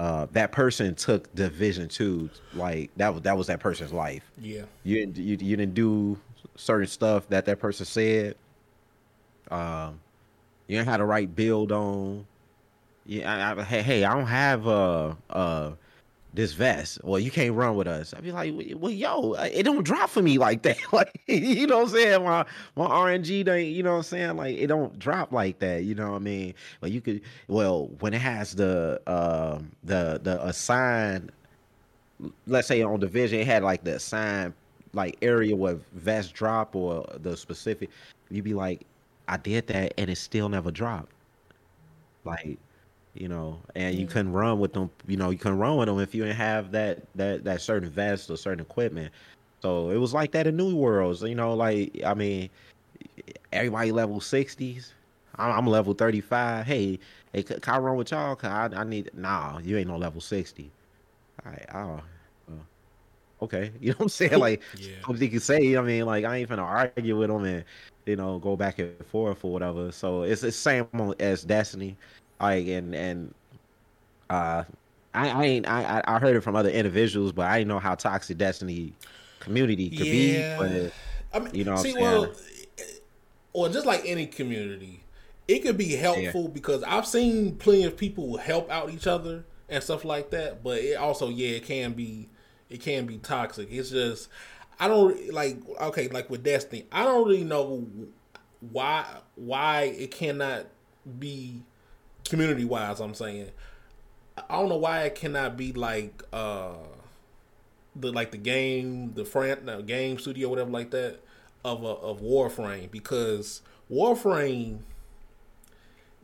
uh, 0.00 0.26
that 0.32 0.50
person 0.50 0.94
took 0.94 1.32
division 1.34 1.86
two 1.86 2.30
like 2.54 2.90
that 2.96 3.12
was 3.12 3.22
that 3.22 3.36
was 3.36 3.46
that 3.48 3.60
person's 3.60 3.92
life 3.92 4.22
yeah 4.40 4.62
you, 4.82 5.12
you 5.14 5.36
you 5.38 5.56
didn't 5.56 5.74
do 5.74 6.18
certain 6.56 6.86
stuff 6.86 7.28
that 7.28 7.44
that 7.44 7.58
person 7.58 7.84
said 7.84 8.34
um 9.50 10.00
you 10.68 10.78
didn't 10.78 10.88
have 10.88 11.00
the 11.00 11.04
right 11.04 11.36
build 11.36 11.70
on 11.70 12.24
yeah 13.04 13.52
I, 13.54 13.60
I, 13.60 13.62
hey 13.62 13.82
hey 13.82 14.04
i 14.06 14.14
don't 14.14 14.26
have 14.26 14.66
uh 14.66 15.14
uh 15.28 15.72
this 16.32 16.52
vest. 16.52 17.00
Well, 17.02 17.18
you 17.18 17.30
can't 17.30 17.54
run 17.54 17.76
with 17.76 17.86
us. 17.86 18.14
I'd 18.14 18.22
be 18.22 18.32
like, 18.32 18.54
well, 18.76 18.90
yo, 18.92 19.32
it 19.34 19.64
don't 19.64 19.82
drop 19.82 20.10
for 20.10 20.22
me 20.22 20.38
like 20.38 20.62
that. 20.62 20.78
like, 20.92 21.20
you 21.26 21.66
know 21.66 21.78
what 21.78 21.88
I'm 21.88 21.94
saying? 21.94 22.24
My 22.24 22.46
my 22.76 22.86
RNG 22.86 23.44
don't, 23.44 23.64
you 23.64 23.82
know 23.82 23.92
what 23.92 23.96
I'm 23.98 24.02
saying? 24.04 24.36
Like, 24.36 24.56
it 24.56 24.68
don't 24.68 24.98
drop 24.98 25.32
like 25.32 25.58
that. 25.58 25.84
You 25.84 25.94
know 25.94 26.10
what 26.10 26.16
I 26.16 26.20
mean? 26.20 26.54
But 26.80 26.92
you 26.92 27.00
could, 27.00 27.22
well, 27.48 27.88
when 28.00 28.14
it 28.14 28.20
has 28.20 28.54
the 28.54 29.00
um 29.06 29.72
the 29.84 30.20
the 30.22 30.44
assigned, 30.46 31.32
let's 32.46 32.68
say 32.68 32.82
on 32.82 33.00
division, 33.00 33.40
it 33.40 33.46
had 33.46 33.62
like 33.62 33.84
the 33.84 33.96
assigned 33.96 34.54
like 34.92 35.16
area 35.22 35.54
where 35.54 35.78
vest 35.92 36.34
drop 36.34 36.74
or 36.76 37.06
the 37.20 37.36
specific. 37.36 37.90
You'd 38.30 38.44
be 38.44 38.54
like, 38.54 38.86
I 39.28 39.36
did 39.36 39.66
that 39.68 39.94
and 39.98 40.10
it 40.10 40.16
still 40.16 40.48
never 40.48 40.70
dropped. 40.70 41.12
Like 42.24 42.58
you 43.14 43.28
know, 43.28 43.58
and 43.74 43.96
you 43.96 44.06
couldn't 44.06 44.32
run 44.32 44.58
with 44.58 44.72
them. 44.72 44.90
You 45.06 45.16
know, 45.16 45.30
you 45.30 45.38
couldn't 45.38 45.58
run 45.58 45.76
with 45.76 45.86
them 45.86 45.98
if 45.98 46.14
you 46.14 46.22
didn't 46.22 46.36
have 46.36 46.72
that 46.72 47.02
that 47.16 47.44
that 47.44 47.60
certain 47.60 47.90
vest 47.90 48.30
or 48.30 48.36
certain 48.36 48.60
equipment. 48.60 49.12
So 49.62 49.90
it 49.90 49.96
was 49.96 50.14
like 50.14 50.32
that 50.32 50.46
in 50.46 50.56
New 50.56 50.74
Worlds. 50.74 51.22
You 51.22 51.34
know, 51.34 51.54
like 51.54 52.00
I 52.04 52.14
mean, 52.14 52.50
everybody 53.52 53.92
level 53.92 54.20
sixties. 54.20 54.94
I'm, 55.36 55.66
level 55.66 55.94
thirty 55.94 56.20
five. 56.20 56.66
Hey, 56.66 56.98
hey, 57.32 57.42
can 57.42 57.60
I 57.66 57.78
run 57.78 57.96
with 57.96 58.10
y'all? 58.10 58.36
Cause 58.36 58.50
I, 58.50 58.80
I 58.80 58.84
need. 58.84 59.10
Nah, 59.14 59.58
you 59.58 59.78
ain't 59.78 59.88
no 59.88 59.96
level 59.96 60.20
sixty. 60.20 60.70
All 61.44 61.52
right, 61.52 61.66
oh, 61.74 62.00
okay. 63.42 63.72
You 63.80 63.90
know 63.90 63.96
what 63.98 64.04
I'm 64.04 64.08
saying? 64.10 64.38
Like, 64.38 64.62
yeah. 64.76 64.92
something 65.04 65.22
you 65.22 65.30
can 65.30 65.40
say. 65.40 65.76
I 65.76 65.80
mean, 65.82 66.04
like 66.04 66.24
I 66.24 66.36
ain't 66.36 66.50
finna 66.50 66.62
argue 66.62 67.18
with 67.18 67.28
them 67.28 67.44
and 67.44 67.64
you 68.06 68.16
know 68.16 68.38
go 68.38 68.56
back 68.56 68.78
and 68.78 68.94
forth 69.06 69.44
or 69.44 69.52
whatever. 69.52 69.92
So 69.92 70.22
it's 70.22 70.42
the 70.42 70.52
same 70.52 70.86
as 71.18 71.42
Destiny. 71.42 71.96
Like 72.40 72.66
and 72.66 72.94
and 72.94 73.34
uh, 74.28 74.64
I 75.14 75.28
I 75.28 75.44
ain't 75.44 75.68
I 75.68 76.02
I 76.06 76.18
heard 76.18 76.36
it 76.36 76.40
from 76.40 76.56
other 76.56 76.70
individuals, 76.70 77.32
but 77.32 77.46
I 77.46 77.58
didn't 77.58 77.68
know 77.68 77.78
how 77.78 77.94
toxic 77.94 78.38
Destiny 78.38 78.92
community 79.40 79.90
could 79.90 80.06
yeah. 80.06 80.58
be. 80.58 80.58
But 80.58 80.92
I 81.32 81.44
mean, 81.44 81.54
you 81.54 81.64
know, 81.64 81.76
see, 81.76 81.94
well, 81.94 82.32
or 83.52 83.68
just 83.68 83.86
like 83.86 84.02
any 84.06 84.26
community, 84.26 85.02
it 85.48 85.60
could 85.60 85.76
be 85.76 85.96
helpful 85.96 86.42
yeah. 86.42 86.50
because 86.52 86.82
I've 86.84 87.06
seen 87.06 87.56
plenty 87.56 87.84
of 87.84 87.96
people 87.96 88.36
help 88.36 88.70
out 88.70 88.90
each 88.90 89.06
other 89.06 89.44
and 89.68 89.82
stuff 89.82 90.04
like 90.04 90.30
that. 90.30 90.62
But 90.62 90.78
it 90.78 90.94
also, 90.94 91.28
yeah, 91.28 91.50
it 91.50 91.64
can 91.64 91.92
be 91.92 92.28
it 92.68 92.80
can 92.80 93.06
be 93.06 93.18
toxic. 93.18 93.68
It's 93.70 93.90
just 93.90 94.28
I 94.78 94.88
don't 94.88 95.32
like 95.32 95.58
okay, 95.80 96.08
like 96.08 96.30
with 96.30 96.44
Destiny, 96.44 96.86
I 96.92 97.04
don't 97.04 97.26
really 97.26 97.44
know 97.44 97.86
why 98.72 99.04
why 99.34 99.82
it 99.82 100.10
cannot 100.10 100.66
be 101.18 101.62
community 102.30 102.64
wise, 102.64 103.00
I'm 103.00 103.14
saying. 103.14 103.50
I 104.48 104.56
don't 104.56 104.68
know 104.68 104.76
why 104.76 105.02
it 105.02 105.14
cannot 105.14 105.56
be 105.56 105.72
like 105.72 106.22
uh 106.32 106.74
the 107.94 108.12
like 108.12 108.30
the 108.30 108.38
game, 108.38 109.12
the 109.14 109.24
fran 109.24 109.66
the 109.66 109.82
game 109.82 110.18
studio, 110.18 110.48
whatever 110.48 110.70
like 110.70 110.90
that 110.92 111.20
of 111.64 111.82
a 111.82 111.88
of 111.88 112.20
Warframe 112.22 112.90
because 112.90 113.60
Warframe 113.90 114.78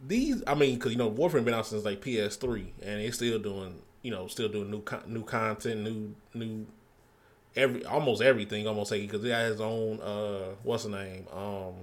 these 0.07 0.43
I 0.47 0.55
mean 0.55 0.77
because 0.77 0.93
you 0.93 0.99
know 0.99 1.11
Warframe 1.11 1.45
been 1.45 1.53
out 1.53 1.67
since 1.67 1.85
like 1.85 2.01
PS3 2.01 2.69
and 2.83 3.01
it's 3.01 3.17
still 3.17 3.39
doing 3.39 3.83
you 4.07 4.13
know, 4.13 4.29
still 4.29 4.49
doing 4.49 4.71
new 4.71 4.85
new 5.09 5.25
content, 5.25 5.81
new 5.81 6.15
new 6.33 6.65
every 7.57 7.85
almost 7.85 8.23
everything. 8.23 8.65
Almost 8.69 8.91
say 8.91 9.01
because 9.01 9.25
it 9.25 9.33
has 9.33 9.55
his 9.55 9.61
own 9.61 10.01
uh, 10.01 10.55
what's 10.63 10.85
the 10.85 10.91
name 10.91 11.27
um 11.33 11.75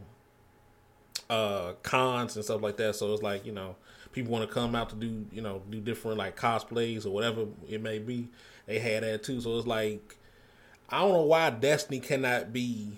uh 1.30 1.74
cons 1.84 2.38
and 2.38 2.46
stuff 2.46 2.62
like 2.62 2.78
that. 2.78 2.96
So 2.96 3.14
it's 3.14 3.22
like 3.22 3.46
you 3.46 3.52
know 3.52 3.76
people 4.14 4.32
want 4.32 4.48
to 4.48 4.54
come 4.54 4.76
out 4.76 4.90
to 4.90 4.96
do 4.96 5.26
you 5.32 5.42
know 5.42 5.62
do 5.70 5.80
different 5.82 6.18
like 6.18 6.38
cosplays 6.38 7.06
or 7.06 7.10
whatever 7.10 7.46
it 7.70 7.82
may 7.82 8.00
be. 8.00 8.30
They 8.66 8.80
had 8.80 9.04
that 9.04 9.24
too. 9.24 9.42
So 9.42 9.58
it's 9.58 9.68
like 9.68 10.18
I 10.90 11.00
don't 11.00 11.14
know 11.14 11.24
why 11.24 11.50
Destiny 11.50 12.00
cannot 12.00 12.54
be 12.54 12.94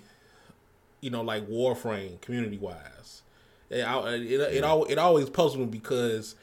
you 1.00 1.10
know 1.10 1.22
like 1.22 1.48
Warframe 1.48 2.20
community 2.20 2.58
wise. 2.58 3.22
It, 3.68 3.78
it, 3.78 4.32
it, 4.32 4.40
it, 4.40 4.64
it 4.90 4.98
always 4.98 5.28
puzzles 5.28 5.56
me 5.56 5.66
because 5.66 6.36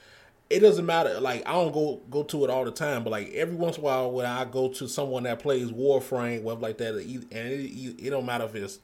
it 0.49 0.59
doesn't 0.59 0.86
matter. 0.86 1.19
Like 1.19 1.47
I 1.47 1.53
don't 1.53 1.71
go 1.74 2.01
go 2.09 2.24
to 2.24 2.43
it 2.43 2.49
all 2.49 2.65
the 2.65 2.71
time, 2.71 3.03
but 3.03 3.09
like 3.11 3.32
every 3.34 3.55
once 3.55 3.78
in 3.78 3.82
a 3.82 3.86
while 3.86 4.11
when 4.11 4.26
I 4.26 4.45
go 4.45 4.69
to 4.69 4.88
someone 4.88 5.24
that 5.24 5.39
plays 5.39 5.71
Warframe, 5.71 6.43
web 6.43 6.61
like 6.61 6.78
that, 6.78 6.95
and 6.95 7.32
it, 7.32 8.05
it, 8.05 8.09
don't 8.09 8.26
matter 8.26 8.45
if 8.45 8.55
it's 8.55 8.80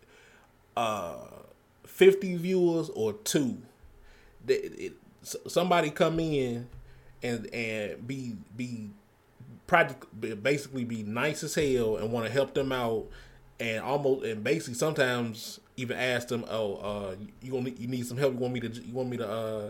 uh 0.75 1.15
fifty 1.85 2.35
viewers 2.37 2.89
or 2.89 3.13
two. 3.13 3.57
It, 4.47 4.93
somebody 5.47 5.89
come 5.89 6.19
in 6.19 6.67
and 7.21 7.53
and 7.53 8.07
be 8.07 8.35
be 8.55 8.89
practically 9.67 10.35
basically 10.35 10.83
be 10.83 11.03
nice 11.03 11.43
as 11.43 11.55
hell 11.55 11.97
and 11.97 12.11
want 12.11 12.25
to 12.25 12.31
help 12.31 12.53
them 12.53 12.71
out 12.71 13.05
and 13.59 13.83
almost 13.83 14.25
and 14.25 14.43
basically 14.43 14.73
sometimes 14.73 15.59
even 15.77 15.97
ask 15.97 16.27
them, 16.27 16.45
oh, 16.49 16.75
uh, 16.75 17.15
you 17.41 17.53
want 17.53 17.79
you 17.79 17.87
need 17.87 18.05
some 18.05 18.17
help? 18.17 18.33
You 18.33 18.39
want 18.39 18.53
me 18.53 18.59
to 18.61 18.69
you 18.69 18.93
want 18.93 19.09
me 19.09 19.17
to 19.17 19.29
uh 19.29 19.69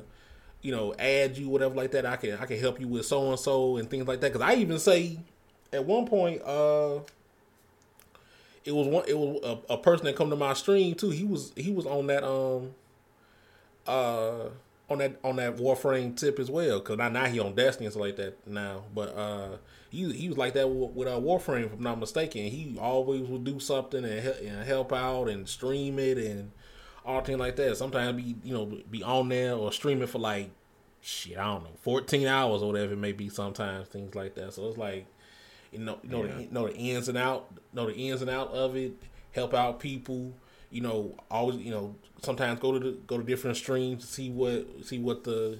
you 0.61 0.73
know, 0.73 0.93
add 0.99 1.37
you, 1.37 1.47
whatever 1.47 1.75
like 1.75 1.91
that. 1.91 2.05
I 2.05 2.17
can 2.17 2.33
I 2.33 2.45
can 2.45 2.59
help 2.59 2.79
you 2.79 2.87
with 2.87 3.05
so 3.05 3.29
and 3.29 3.39
so 3.39 3.77
and 3.77 3.89
things 3.89 4.07
like 4.07 4.19
that. 4.21 4.33
Because 4.33 4.45
I 4.45 4.55
even 4.55 4.79
say 4.79 5.19
at 5.71 5.85
one 5.85 6.05
point, 6.05 6.41
uh, 6.41 6.99
it 8.65 8.73
was 8.73 8.87
one 8.87 9.05
it 9.07 9.17
was 9.17 9.39
a, 9.43 9.73
a, 9.73 9.77
person 9.77 10.05
that 10.05 10.15
come 10.15 10.29
to 10.29 10.35
my 10.35 10.53
stream 10.53 10.95
too. 10.95 11.11
He 11.11 11.23
was 11.23 11.53
he 11.55 11.71
was 11.71 11.85
on 11.85 12.07
that 12.07 12.23
um 12.23 12.71
uh 13.87 14.49
on 14.89 14.99
that 14.99 15.19
on 15.23 15.35
that 15.37 15.57
Warframe 15.57 16.15
tip 16.15 16.39
as 16.39 16.49
well. 16.49 16.79
Because 16.79 16.97
now 16.97 17.09
now 17.09 17.25
he 17.25 17.39
on 17.39 17.55
Destiny 17.55 17.85
and 17.85 17.93
stuff 17.93 18.01
like 18.01 18.15
that 18.17 18.47
now. 18.47 18.83
But 18.93 19.15
uh 19.15 19.57
he 19.89 20.11
he 20.13 20.29
was 20.29 20.37
like 20.37 20.53
that 20.53 20.69
with, 20.69 20.91
with 20.91 21.07
uh, 21.07 21.19
Warframe, 21.19 21.65
if 21.65 21.73
I'm 21.73 21.83
not 21.83 21.99
mistaken. 21.99 22.43
He 22.43 22.77
always 22.79 23.27
would 23.27 23.43
do 23.43 23.59
something 23.59 24.03
and, 24.03 24.27
and 24.27 24.67
help 24.67 24.93
out 24.93 25.25
and 25.29 25.47
stream 25.47 25.99
it 25.99 26.17
and 26.17 26.51
all 27.05 27.21
things 27.21 27.39
like 27.39 27.55
that. 27.55 27.77
Sometimes 27.77 28.21
be 28.21 28.35
you 28.43 28.53
know 28.53 28.65
be 28.89 29.03
on 29.03 29.29
there 29.29 29.53
or 29.53 29.71
streaming 29.71 30.07
for 30.07 30.19
like 30.19 30.51
shit, 31.01 31.37
I 31.37 31.45
don't 31.45 31.63
know, 31.63 31.71
fourteen 31.81 32.27
hours 32.27 32.61
or 32.61 32.71
whatever 32.71 32.93
it 32.93 32.97
may 32.97 33.11
be. 33.11 33.29
Sometimes 33.29 33.87
things 33.87 34.15
like 34.15 34.35
that. 34.35 34.53
So 34.53 34.67
it's 34.67 34.77
like 34.77 35.07
you 35.71 35.79
know 35.79 35.99
you 36.03 36.09
know 36.09 36.23
yeah. 36.25 36.33
the, 36.35 36.47
know 36.51 36.67
the 36.67 36.75
ins 36.75 37.09
and 37.09 37.17
out 37.17 37.51
know 37.73 37.87
the 37.87 37.95
ins 37.95 38.21
and 38.21 38.29
out 38.29 38.51
of 38.51 38.75
it. 38.75 38.93
Help 39.31 39.53
out 39.53 39.79
people. 39.79 40.33
You 40.71 40.81
know 40.81 41.15
always 41.31 41.57
you 41.57 41.71
know 41.71 41.95
sometimes 42.21 42.59
go 42.59 42.73
to 42.73 42.79
the, 42.79 42.91
go 43.07 43.17
to 43.17 43.23
different 43.23 43.57
streams 43.57 44.05
to 44.05 44.07
see 44.07 44.29
what 44.29 44.67
see 44.83 44.99
what 44.99 45.23
the 45.23 45.57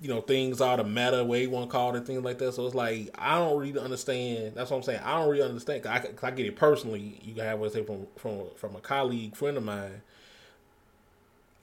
you 0.00 0.08
know 0.08 0.20
things 0.20 0.60
are 0.60 0.76
the 0.76 0.84
meta 0.84 1.24
way 1.24 1.42
you 1.42 1.50
want 1.50 1.70
to 1.70 1.72
call 1.72 1.94
it 1.94 2.06
things 2.06 2.22
like 2.22 2.38
that. 2.38 2.52
So 2.52 2.66
it's 2.66 2.74
like 2.74 3.10
I 3.16 3.38
don't 3.38 3.58
really 3.58 3.78
understand. 3.80 4.54
That's 4.54 4.70
what 4.70 4.78
I'm 4.78 4.82
saying. 4.82 5.00
I 5.02 5.18
don't 5.18 5.30
really 5.30 5.42
understand. 5.42 5.82
Cause 5.82 5.92
I, 5.92 5.98
cause 6.00 6.24
I 6.24 6.30
get 6.32 6.46
it 6.46 6.56
personally. 6.56 7.18
You 7.22 7.34
can 7.34 7.44
have 7.44 7.58
what 7.58 7.70
I 7.70 7.74
say 7.74 7.84
from 7.84 8.06
from 8.16 8.42
from 8.56 8.76
a 8.76 8.80
colleague 8.80 9.34
friend 9.36 9.56
of 9.56 9.64
mine. 9.64 10.02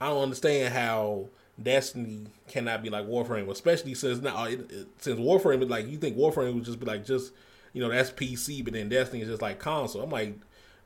I 0.00 0.08
don't 0.08 0.22
understand 0.22 0.74
how 0.74 1.26
Destiny 1.62 2.26
cannot 2.48 2.82
be 2.82 2.90
like 2.90 3.06
Warframe, 3.06 3.48
especially 3.48 3.94
since 3.94 4.20
now 4.20 4.46
since 4.98 5.20
Warframe 5.20 5.62
is 5.62 5.68
like 5.68 5.88
you 5.88 5.98
think 5.98 6.16
Warframe 6.16 6.54
would 6.54 6.64
just 6.64 6.80
be 6.80 6.86
like 6.86 7.04
just 7.06 7.32
you 7.72 7.80
know 7.80 7.88
that's 7.88 8.10
PC, 8.10 8.64
but 8.64 8.72
then 8.72 8.88
Destiny 8.88 9.22
is 9.22 9.28
just 9.28 9.42
like 9.42 9.60
console. 9.60 10.02
I'm 10.02 10.10
like 10.10 10.34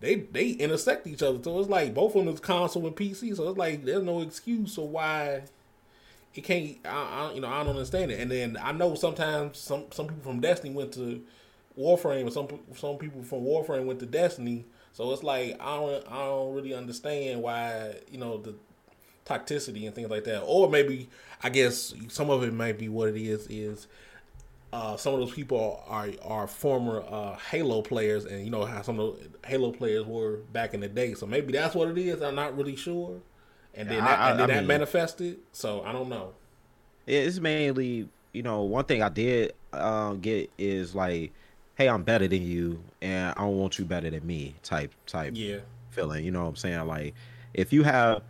they 0.01 0.16
they 0.16 0.51
intersect 0.51 1.07
each 1.07 1.22
other, 1.22 1.38
so 1.42 1.59
it's 1.59 1.68
like 1.68 1.94
both 1.94 2.14
of 2.14 2.24
them 2.24 2.32
is 2.32 2.40
console 2.40 2.86
and 2.86 2.96
PC. 2.96 3.36
So 3.36 3.49
it's 3.49 3.59
like 3.59 3.84
there's 3.84 4.03
no 4.03 4.20
excuse 4.20 4.74
for 4.74 4.88
why 4.88 5.42
it 6.34 6.42
can't. 6.42 6.76
I, 6.84 6.90
I, 7.30 7.32
you 7.34 7.40
know 7.40 7.49
I 7.49 7.64
don't 7.64 7.74
understand 7.74 8.11
it. 8.12 8.20
And 8.20 8.30
then 8.30 8.57
I 8.62 8.72
know 8.72 8.94
sometimes 8.94 9.59
some 9.59 9.86
some 9.90 10.07
people 10.07 10.22
from 10.22 10.40
Destiny 10.40 10.72
went 10.72 10.92
to 10.92 11.22
Warframe, 11.78 12.26
or 12.26 12.30
some 12.30 12.49
some 12.76 12.96
people 12.96 13.22
from 13.22 13.40
Warframe 13.40 13.86
went 13.86 14.01
to 14.01 14.07
Destiny. 14.07 14.64
So 14.92 15.12
it's 15.12 15.22
like 15.22 15.57
I 15.61 15.76
don't 15.76 16.07
I 16.09 16.26
don't 16.26 16.55
really 16.55 16.74
understand 16.74 17.42
why 17.42 17.96
you 18.11 18.18
know 18.18 18.38
the 18.38 18.55
toxicity 19.26 19.86
and 19.86 19.94
things 19.94 20.11
like 20.11 20.24
that. 20.24 20.42
Or 20.42 20.70
maybe 20.70 21.09
I 21.42 21.51
guess 21.51 21.92
some 22.09 22.30
of 22.30 22.42
it 22.44 22.53
might 22.53 22.78
be 22.78 22.88
what 22.88 23.09
it 23.09 23.16
is 23.16 23.46
is 23.49 23.86
uh, 24.73 24.97
some 24.97 25.14
of 25.14 25.21
those 25.21 25.33
people 25.33 25.83
are 25.87 26.11
are 26.23 26.47
former 26.47 27.03
uh, 27.09 27.37
Halo 27.37 27.83
players, 27.83 28.25
and 28.25 28.45
you 28.45 28.51
know 28.51 28.64
how 28.64 28.83
some 28.83 29.01
of 29.01 29.19
the 29.19 29.49
Halo 29.49 29.73
players 29.73 30.05
were 30.05 30.39
back 30.53 30.75
in 30.75 30.81
the 30.81 30.89
day. 30.89 31.14
So 31.14 31.27
maybe 31.27 31.53
that's 31.53 31.75
what 31.75 31.89
it 31.89 31.99
is. 31.99 32.23
I'm 32.23 32.35
not 32.35 32.57
really 32.57 32.77
sure 32.77 33.21
and 33.79 33.89
then 33.89 34.05
that, 34.05 34.19
I, 34.19 34.31
and 34.31 34.41
then 34.41 34.51
I 34.51 34.55
that 34.55 34.61
mean, 34.61 34.66
manifested. 34.66 35.39
So 35.53 35.83
I 35.85 35.93
don't 35.93 36.09
know. 36.09 36.33
It's 37.07 37.39
mainly 37.39 38.09
you 38.33 38.43
know 38.43 38.62
one 38.62 38.85
thing 38.85 39.03
I 39.03 39.09
did 39.09 39.53
uh, 39.73 40.14
get 40.14 40.51
is 40.59 40.95
like, 40.95 41.33
hey, 41.77 41.89
I'm 41.89 42.03
better 42.03 42.27
than 42.27 42.43
you, 42.43 42.83
and 43.01 43.33
I 43.37 43.43
don't 43.43 43.57
want 43.57 43.79
you 43.79 43.85
better 43.85 44.11
than 44.11 44.27
me 44.27 44.55
type 44.62 44.93
type 45.07 45.33
yeah 45.37 45.59
feeling. 45.91 46.25
You 46.25 46.33
know 46.33 46.43
what 46.43 46.49
I'm 46.49 46.57
saying? 46.57 46.87
Like 46.87 47.14
if 47.55 47.73
you 47.73 47.85
have 47.85 48.23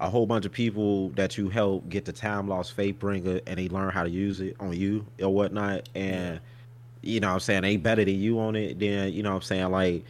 a 0.00 0.08
whole 0.08 0.26
bunch 0.26 0.46
of 0.46 0.52
people 0.52 1.08
that 1.10 1.36
you 1.36 1.48
help 1.48 1.88
get 1.88 2.04
the 2.04 2.12
time 2.12 2.48
lost 2.48 2.76
Fatebringer 2.76 3.40
and 3.46 3.58
they 3.58 3.68
learn 3.68 3.90
how 3.90 4.02
to 4.02 4.10
use 4.10 4.40
it 4.40 4.56
on 4.60 4.72
you 4.72 5.04
or 5.20 5.34
whatnot 5.34 5.88
and 5.94 6.40
you 7.02 7.20
know 7.20 7.28
what 7.28 7.34
I'm 7.34 7.40
saying 7.40 7.62
they 7.62 7.76
better 7.76 8.04
than 8.04 8.14
you 8.18 8.38
on 8.38 8.54
it 8.56 8.78
then 8.78 9.12
you 9.12 9.22
know 9.22 9.30
what 9.30 9.36
I'm 9.36 9.42
saying 9.42 9.70
like 9.70 10.04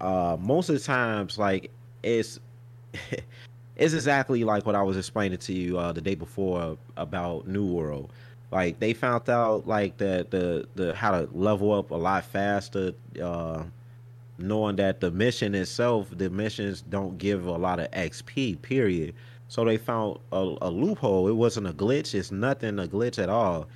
uh 0.00 0.36
most 0.40 0.68
of 0.68 0.76
the 0.76 0.80
times 0.80 1.38
like 1.38 1.70
it's 2.02 2.40
it's 3.80 3.94
exactly 3.94 4.44
like 4.44 4.66
what 4.66 4.74
I 4.74 4.82
was 4.82 4.96
explaining 4.96 5.38
to 5.38 5.52
you 5.54 5.78
uh, 5.78 5.92
the 5.92 6.02
day 6.02 6.14
before 6.14 6.76
about 6.98 7.48
New 7.48 7.64
World. 7.64 8.12
Like 8.50 8.78
they 8.78 8.92
found 8.92 9.28
out 9.30 9.66
like 9.66 9.96
the 9.96 10.26
the 10.28 10.68
the 10.74 10.94
how 10.94 11.12
to 11.12 11.28
level 11.32 11.72
up 11.72 11.90
a 11.90 11.94
lot 11.94 12.24
faster, 12.24 12.92
uh, 13.22 13.62
knowing 14.40 14.76
that 14.76 15.00
the 15.00 15.10
mission 15.10 15.54
itself, 15.54 16.08
the 16.16 16.30
missions 16.30 16.82
don't 16.82 17.18
give 17.18 17.46
a 17.46 17.52
lot 17.56 17.80
of 17.80 17.90
XP. 17.90 18.60
Period. 18.62 19.14
So 19.48 19.64
they 19.64 19.76
found 19.76 20.18
a, 20.32 20.56
a 20.62 20.70
loophole. 20.70 21.28
It 21.28 21.34
wasn't 21.34 21.66
a 21.66 21.72
glitch. 21.72 22.14
It's 22.14 22.30
nothing 22.30 22.78
a 22.78 22.86
glitch 22.86 23.20
at 23.20 23.28
all. 23.28 23.66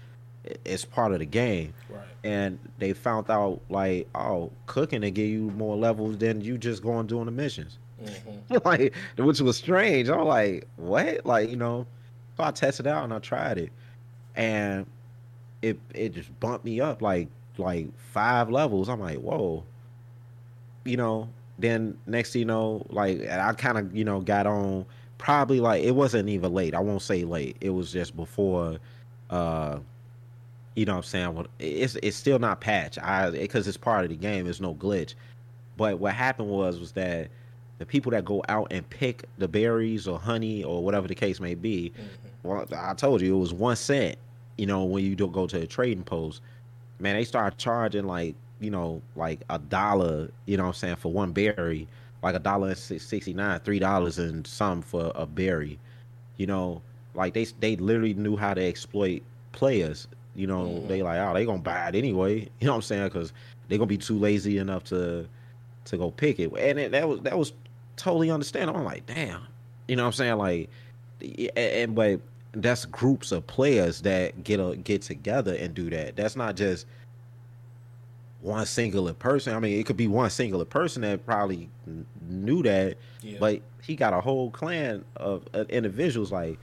It's 0.64 0.84
part 0.84 1.12
of 1.12 1.18
the 1.18 1.26
game. 1.26 1.74
Right. 1.88 2.02
And 2.22 2.58
they 2.78 2.92
found 2.92 3.30
out 3.30 3.60
like, 3.68 4.08
oh, 4.14 4.52
cooking 4.66 5.00
to 5.00 5.10
give 5.10 5.28
you 5.28 5.50
more 5.52 5.76
levels 5.76 6.18
than 6.18 6.40
you 6.40 6.58
just 6.58 6.82
going 6.82 7.06
doing 7.06 7.26
the 7.26 7.32
missions. 7.32 7.78
Mm-hmm. 8.02 8.56
like, 8.64 8.94
which 9.16 9.40
was 9.40 9.56
strange. 9.56 10.08
I'm 10.08 10.24
like, 10.24 10.68
what? 10.76 11.26
Like, 11.26 11.50
you 11.50 11.56
know, 11.56 11.86
so 12.36 12.44
I 12.44 12.50
tested 12.50 12.86
out 12.86 13.04
and 13.04 13.12
I 13.12 13.18
tried 13.18 13.58
it, 13.58 13.70
and 14.34 14.86
it 15.62 15.78
it 15.94 16.14
just 16.14 16.38
bumped 16.40 16.64
me 16.64 16.80
up 16.80 17.00
like 17.00 17.28
like 17.58 17.86
five 18.12 18.50
levels. 18.50 18.88
I'm 18.88 19.00
like, 19.00 19.18
whoa. 19.18 19.64
You 20.84 20.96
know, 20.96 21.28
then 21.58 21.98
next 22.06 22.32
thing 22.32 22.40
you 22.40 22.46
know, 22.46 22.86
like 22.90 23.26
I 23.28 23.52
kind 23.54 23.78
of 23.78 23.96
you 23.96 24.04
know 24.04 24.20
got 24.20 24.46
on 24.46 24.86
probably 25.18 25.60
like 25.60 25.82
it 25.82 25.92
wasn't 25.92 26.28
even 26.28 26.52
late. 26.52 26.74
I 26.74 26.80
won't 26.80 27.02
say 27.02 27.24
late. 27.24 27.56
It 27.60 27.70
was 27.70 27.92
just 27.92 28.16
before. 28.16 28.78
uh 29.30 29.78
you 30.76 30.84
know 30.84 30.94
what 30.94 30.98
I'm 30.98 31.04
saying? 31.04 31.46
It's 31.60 31.96
it's 32.02 32.16
still 32.16 32.38
not 32.38 32.60
patch. 32.60 32.98
I 32.98 33.30
because 33.30 33.68
it's 33.68 33.76
part 33.76 34.04
of 34.04 34.10
the 34.10 34.16
game. 34.16 34.46
It's 34.48 34.60
no 34.60 34.74
glitch. 34.74 35.14
But 35.76 35.98
what 35.98 36.14
happened 36.14 36.48
was 36.48 36.78
was 36.80 36.92
that 36.92 37.28
the 37.78 37.86
people 37.86 38.10
that 38.12 38.24
go 38.24 38.42
out 38.48 38.68
and 38.72 38.88
pick 38.90 39.24
the 39.38 39.48
berries 39.48 40.06
or 40.06 40.18
honey 40.18 40.62
or 40.64 40.82
whatever 40.82 41.08
the 41.08 41.14
case 41.14 41.40
may 41.40 41.54
be, 41.54 41.92
mm-hmm. 41.94 42.48
well, 42.48 42.66
I 42.76 42.94
told 42.94 43.20
you 43.20 43.34
it 43.34 43.38
was 43.38 43.52
one 43.52 43.76
cent. 43.76 44.16
You 44.58 44.66
know, 44.66 44.84
when 44.84 45.04
you 45.04 45.16
don't 45.16 45.32
go 45.32 45.46
to 45.48 45.62
a 45.62 45.66
trading 45.66 46.04
post, 46.04 46.40
man, 46.98 47.16
they 47.16 47.24
start 47.24 47.58
charging 47.58 48.06
like 48.06 48.34
you 48.64 48.70
know 48.70 49.02
like 49.14 49.40
a 49.50 49.58
dollar. 49.58 50.30
You 50.46 50.56
know, 50.56 50.64
what 50.64 50.68
I'm 50.68 50.74
saying 50.74 50.96
for 50.96 51.12
one 51.12 51.32
berry, 51.32 51.86
like 52.22 52.34
a 52.34 52.38
dollar 52.38 52.68
and 52.68 52.78
sixty 52.78 53.34
nine, 53.34 53.60
three 53.60 53.78
dollars 53.78 54.18
and 54.18 54.46
some 54.46 54.82
for 54.82 55.12
a 55.14 55.26
berry. 55.26 55.78
You 56.36 56.46
know, 56.46 56.82
like 57.14 57.34
they 57.34 57.44
they 57.44 57.76
literally 57.76 58.14
knew 58.14 58.36
how 58.36 58.54
to 58.54 58.62
exploit 58.62 59.22
players. 59.52 60.08
You 60.34 60.46
know, 60.46 60.64
mm-hmm. 60.64 60.88
they 60.88 61.02
like, 61.02 61.18
oh, 61.18 61.34
they 61.34 61.44
gonna 61.44 61.58
buy 61.58 61.88
it 61.88 61.94
anyway. 61.94 62.48
You 62.60 62.66
know 62.66 62.72
what 62.72 62.76
I'm 62.76 62.82
saying? 62.82 63.04
Because 63.04 63.32
they 63.68 63.76
gonna 63.76 63.86
be 63.86 63.98
too 63.98 64.18
lazy 64.18 64.58
enough 64.58 64.84
to 64.84 65.28
to 65.86 65.96
go 65.96 66.10
pick 66.10 66.40
it. 66.40 66.50
And 66.58 66.78
it, 66.78 66.92
that 66.92 67.08
was 67.08 67.20
that 67.20 67.36
was 67.36 67.52
totally 67.96 68.30
understandable. 68.30 68.80
I'm 68.80 68.86
like, 68.86 69.06
damn, 69.06 69.46
you 69.88 69.96
know 69.96 70.04
what 70.04 70.08
I'm 70.08 70.12
saying? 70.14 70.38
Like, 70.38 70.70
and 71.56 71.94
but 71.94 72.20
that's 72.52 72.84
groups 72.84 73.32
of 73.32 73.46
players 73.46 74.00
that 74.02 74.44
get 74.44 74.60
a, 74.60 74.76
get 74.76 75.02
together 75.02 75.54
and 75.54 75.74
do 75.74 75.90
that. 75.90 76.16
That's 76.16 76.36
not 76.36 76.56
just 76.56 76.86
one 78.44 78.66
singular 78.66 79.14
person. 79.14 79.54
I 79.54 79.58
mean, 79.58 79.80
it 79.80 79.86
could 79.86 79.96
be 79.96 80.06
one 80.06 80.28
singular 80.28 80.66
person 80.66 81.00
that 81.02 81.24
probably 81.24 81.70
knew 82.28 82.62
that, 82.62 82.98
yeah. 83.22 83.38
but 83.40 83.62
he 83.82 83.96
got 83.96 84.12
a 84.12 84.20
whole 84.20 84.50
clan 84.50 85.02
of, 85.16 85.48
of 85.54 85.70
individuals. 85.70 86.30
Like, 86.30 86.58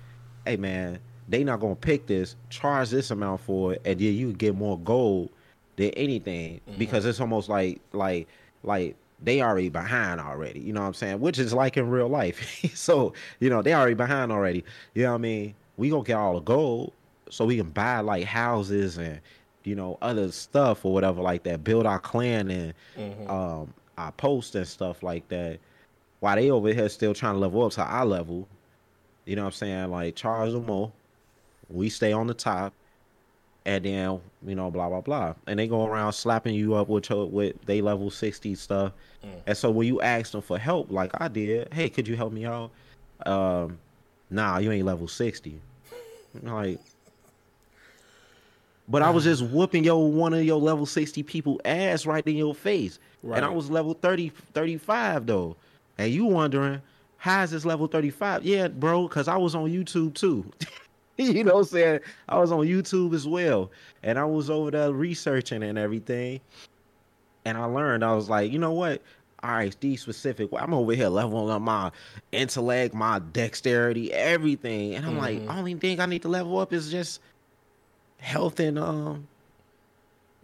hey 0.45 0.57
man, 0.57 0.99
they 1.27 1.43
not 1.43 1.59
gonna 1.59 1.75
pick 1.75 2.05
this, 2.05 2.35
charge 2.51 2.91
this 2.91 3.09
amount 3.09 3.41
for 3.41 3.73
it, 3.73 3.81
and 3.83 3.99
then 3.99 4.13
you 4.13 4.31
get 4.33 4.55
more 4.55 4.77
gold 4.77 5.31
than 5.75 5.89
anything 5.91 6.61
mm-hmm. 6.69 6.77
because 6.77 7.03
it's 7.03 7.19
almost 7.19 7.49
like 7.49 7.81
like 7.93 8.27
like 8.61 8.95
they 9.19 9.41
already 9.41 9.69
behind 9.69 10.21
already. 10.21 10.59
You 10.59 10.73
know 10.73 10.81
what 10.81 10.87
I'm 10.87 10.93
saying? 10.93 11.19
Which 11.19 11.39
is 11.39 11.51
like 11.51 11.77
in 11.77 11.89
real 11.89 12.09
life. 12.09 12.63
so 12.75 13.13
you 13.39 13.49
know 13.49 13.63
they 13.63 13.73
already 13.73 13.95
behind 13.95 14.31
already. 14.31 14.63
You 14.93 15.03
know 15.03 15.09
what 15.09 15.15
I 15.15 15.21
mean? 15.21 15.55
We 15.77 15.89
gonna 15.89 16.03
get 16.03 16.17
all 16.17 16.35
the 16.35 16.41
gold 16.41 16.93
so 17.31 17.45
we 17.45 17.57
can 17.57 17.69
buy 17.71 18.01
like 18.01 18.25
houses 18.25 18.99
and 18.99 19.19
you 19.63 19.75
know 19.75 19.97
other 20.01 20.31
stuff 20.31 20.85
or 20.85 20.93
whatever 20.93 21.21
like 21.21 21.43
that. 21.43 21.63
Build 21.63 21.85
our 21.85 21.99
clan 21.99 22.49
and 22.49 22.73
mm-hmm. 22.97 23.29
um 23.29 23.73
our 23.97 24.11
post 24.13 24.55
and 24.55 24.67
stuff 24.67 25.03
like 25.03 25.27
that. 25.29 25.59
While 26.19 26.35
they 26.35 26.51
over 26.51 26.71
here 26.73 26.89
still 26.89 27.13
trying 27.13 27.33
to 27.33 27.39
level 27.39 27.65
up 27.65 27.71
to 27.73 27.83
our 27.83 28.05
level. 28.05 28.47
You 29.25 29.35
know 29.35 29.43
what 29.43 29.49
I'm 29.49 29.53
saying? 29.53 29.91
Like 29.91 30.15
charge 30.15 30.51
them 30.51 30.65
more. 30.65 30.91
We 31.69 31.89
stay 31.89 32.11
on 32.11 32.27
the 32.27 32.33
top 32.33 32.73
and 33.65 33.85
then 33.85 34.19
you 34.45 34.55
know 34.55 34.71
blah 34.71 34.89
blah 34.89 35.01
blah 35.01 35.33
and 35.47 35.59
they 35.59 35.67
go 35.67 35.85
around 35.85 36.13
slapping 36.13 36.55
you 36.55 36.73
up 36.73 36.87
with 36.87 37.09
with 37.09 37.55
they 37.65 37.81
level 37.81 38.09
60 38.09 38.55
stuff 38.55 38.91
mm. 39.23 39.29
and 39.45 39.57
so 39.57 39.69
when 39.69 39.87
you 39.87 40.01
ask 40.01 40.31
them 40.31 40.41
for 40.41 40.57
help 40.57 40.91
like 40.91 41.11
i 41.21 41.27
did 41.27 41.71
hey 41.71 41.89
could 41.89 42.07
you 42.07 42.15
help 42.15 42.33
me 42.33 42.45
out 42.45 42.71
um 43.25 43.77
nah 44.29 44.57
you 44.57 44.71
ain't 44.71 44.85
level 44.85 45.07
60 45.07 45.61
like 46.43 46.79
but 48.91 49.01
i 49.01 49.09
was 49.09 49.23
just 49.23 49.41
whooping 49.43 49.83
yo 49.83 49.97
one 49.97 50.33
of 50.33 50.43
your 50.43 50.59
level 50.59 50.85
60 50.85 51.23
people 51.23 51.59
ass 51.65 52.05
right 52.05 52.25
in 52.27 52.35
your 52.35 52.53
face 52.53 52.99
right. 53.23 53.37
and 53.37 53.45
i 53.45 53.49
was 53.49 53.69
level 53.69 53.93
30 53.93 54.29
35 54.53 55.25
though 55.25 55.55
and 55.97 56.11
you 56.11 56.25
wondering 56.25 56.81
how 57.17 57.43
is 57.43 57.51
this 57.51 57.65
level 57.65 57.87
35 57.87 58.43
yeah 58.43 58.67
bro 58.67 59.07
because 59.07 59.27
i 59.27 59.37
was 59.37 59.55
on 59.55 59.69
youtube 59.69 60.13
too 60.13 60.45
you 61.17 61.43
know 61.43 61.55
what 61.55 61.59
I'm 61.59 61.65
saying? 61.65 61.99
I 62.29 62.39
was 62.39 62.51
on 62.51 62.65
YouTube 62.65 63.13
as 63.13 63.27
well. 63.27 63.71
And 64.03 64.17
I 64.17 64.25
was 64.25 64.49
over 64.49 64.71
there 64.71 64.91
researching 64.91 65.63
and 65.63 65.77
everything. 65.77 66.41
And 67.45 67.57
I 67.57 67.65
learned, 67.65 68.03
I 68.03 68.13
was 68.13 68.29
like, 68.29 68.51
you 68.51 68.59
know 68.59 68.71
what? 68.71 69.01
All 69.43 69.51
right, 69.51 69.75
these 69.79 70.01
specific. 70.01 70.49
I'm 70.55 70.73
over 70.73 70.93
here 70.93 71.09
leveling 71.09 71.49
up 71.49 71.61
my 71.61 71.91
intellect, 72.31 72.93
my 72.93 73.19
dexterity, 73.19 74.13
everything. 74.13 74.95
And 74.95 75.05
I'm 75.05 75.13
mm-hmm. 75.13 75.47
like, 75.47 75.57
only 75.57 75.73
thing 75.75 75.99
I 75.99 76.05
need 76.05 76.21
to 76.21 76.27
level 76.27 76.59
up 76.59 76.73
is 76.73 76.91
just 76.91 77.21
health 78.21 78.59
and 78.59 78.79
um 78.79 79.27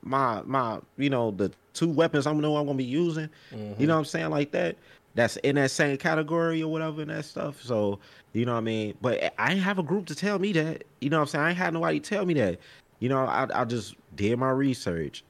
my 0.01 0.41
my 0.45 0.80
you 0.97 1.09
know 1.09 1.32
the 1.32 1.51
two 1.73 1.89
weapons 1.89 2.28
I 2.28 2.34
know 2.34 2.57
I'm 2.57 2.65
gonna 2.65 2.78
be 2.78 2.84
using. 2.84 3.30
Mm-hmm. 3.51 3.80
You 3.82 3.88
know 3.88 3.93
what 3.93 3.99
I'm 3.99 4.05
saying 4.05 4.30
like 4.30 4.51
that 4.51 4.75
that's 5.17 5.36
in 5.38 5.55
that 5.55 5.71
same 5.71 5.97
category 5.97 6.61
or 6.61 6.71
whatever 6.71 7.01
and 7.01 7.09
that 7.09 7.25
stuff. 7.25 7.59
So, 7.63 7.99
you 8.34 8.45
know 8.45 8.53
what 8.53 8.59
I 8.59 8.61
mean? 8.61 8.95
But 9.01 9.34
I 9.39 9.53
ain't 9.53 9.61
have 9.61 9.80
a 9.80 9.84
group 9.84 10.05
to 10.07 10.15
tell 10.15 10.38
me 10.38 10.53
that. 10.53 10.84
You 11.01 11.09
know 11.09 11.17
what 11.17 11.21
I'm 11.21 11.28
saying? 11.28 11.43
I 11.43 11.49
ain't 11.49 11.57
had 11.57 11.73
nobody 11.73 11.99
tell 11.99 12.23
me 12.23 12.36
that. 12.36 12.59
You 12.99 13.09
know, 13.09 13.25
I, 13.25 13.47
I 13.51 13.65
just 13.65 13.95
did 14.15 14.38
my 14.38 14.51
research. 14.51 15.23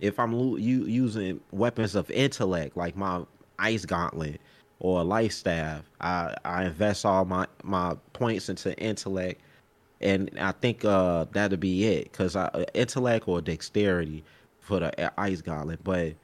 If 0.00 0.18
I'm 0.18 0.32
lo- 0.32 0.56
you, 0.56 0.84
using 0.86 1.40
weapons 1.52 1.94
of 1.94 2.10
intellect, 2.10 2.76
like 2.76 2.96
my 2.96 3.22
ice 3.60 3.84
gauntlet 3.84 4.40
or 4.80 5.00
a 5.00 5.04
life 5.04 5.32
staff, 5.32 5.84
I, 6.00 6.34
I 6.44 6.64
invest 6.64 7.06
all 7.06 7.24
my, 7.24 7.46
my 7.62 7.96
points 8.14 8.48
into 8.48 8.76
intellect. 8.76 9.40
And 10.00 10.30
I 10.38 10.52
think 10.52 10.84
uh, 10.84 11.26
that'll 11.32 11.58
be 11.58 11.84
it. 11.86 12.04
Because 12.04 12.36
intellect 12.74 13.26
or 13.26 13.40
dexterity 13.40 14.24
for 14.60 14.80
the 14.80 15.20
ice 15.20 15.40
gauntlet. 15.40 15.82
But 15.82 16.14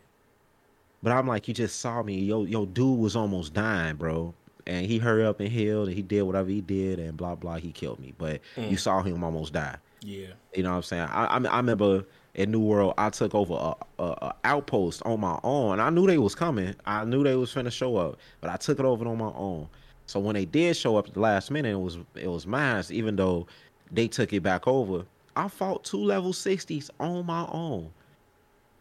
but 1.03 1.13
I'm 1.13 1.27
like, 1.27 1.49
you 1.49 1.55
just 1.55 1.81
saw 1.81 2.03
me. 2.03 2.19
Yo, 2.21 2.45
yo, 2.45 2.65
dude 2.67 2.99
was 2.99 3.15
almost 3.15 3.53
dying, 3.53 3.97
bro. 3.97 4.33
And 4.67 4.87
he 4.87 4.99
hurried 4.99 5.27
up 5.27 5.41
and 5.41 5.51
healed, 5.51 5.89
and 5.89 5.97
he 5.97 6.01
did 6.01 6.23
whatever 6.23 6.49
he 6.49 6.63
did, 6.63 6.99
and 6.99 7.17
blah 7.17 7.35
blah. 7.35 7.57
He 7.57 7.73
killed 7.73 8.01
me, 8.01 8.15
but 8.17 8.41
mm. 8.57 8.71
you 8.71 8.79
saw 8.79 9.03
him 9.03 9.23
almost 9.23 9.53
die. 9.53 9.77
Yeah, 10.01 10.29
you 10.55 10.63
know 10.63 10.71
what 10.71 10.77
I'm 10.77 10.83
saying. 10.83 11.03
I 11.03 11.27
I, 11.27 11.45
I 11.45 11.57
remember 11.59 12.07
in 12.35 12.51
New 12.51 12.61
World, 12.61 12.95
I 12.99 13.11
took 13.11 13.35
over 13.35 13.55
a, 13.55 14.03
a, 14.03 14.07
a, 14.07 14.35
outpost 14.45 15.03
on 15.05 15.21
my 15.21 15.39
own. 15.45 15.81
I 15.81 15.91
knew 15.91 16.07
they 16.07 16.19
was 16.19 16.35
coming. 16.35 16.75
I 16.85 17.05
knew 17.05 17.23
they 17.23 17.37
was 17.37 17.53
finna 17.55 17.71
show 17.71 17.97
up, 17.97 18.19
but 18.41 18.51
I 18.51 18.57
took 18.57 18.79
it 18.79 18.85
over 18.85 19.07
on 19.07 19.19
my 19.19 19.33
own. 19.35 19.69
So 20.07 20.21
when 20.21 20.35
they 20.35 20.45
did 20.45 20.77
show 20.77 20.97
up 20.97 21.09
at 21.09 21.15
the 21.15 21.21
last 21.21 21.51
minute, 21.51 21.73
it 21.73 21.81
was 21.81 21.99
it 22.15 22.29
was 22.29 22.47
mine. 22.47 22.83
Even 22.91 23.17
though 23.17 23.47
they 23.95 24.09
took 24.09 24.33
it 24.33 24.43
back 24.43 24.67
over, 24.67 25.05
I 25.37 25.49
fought 25.49 25.85
two 25.85 26.05
level 26.05 26.33
sixties 26.33 26.91
on 27.01 27.27
my 27.27 27.47
own 27.51 27.91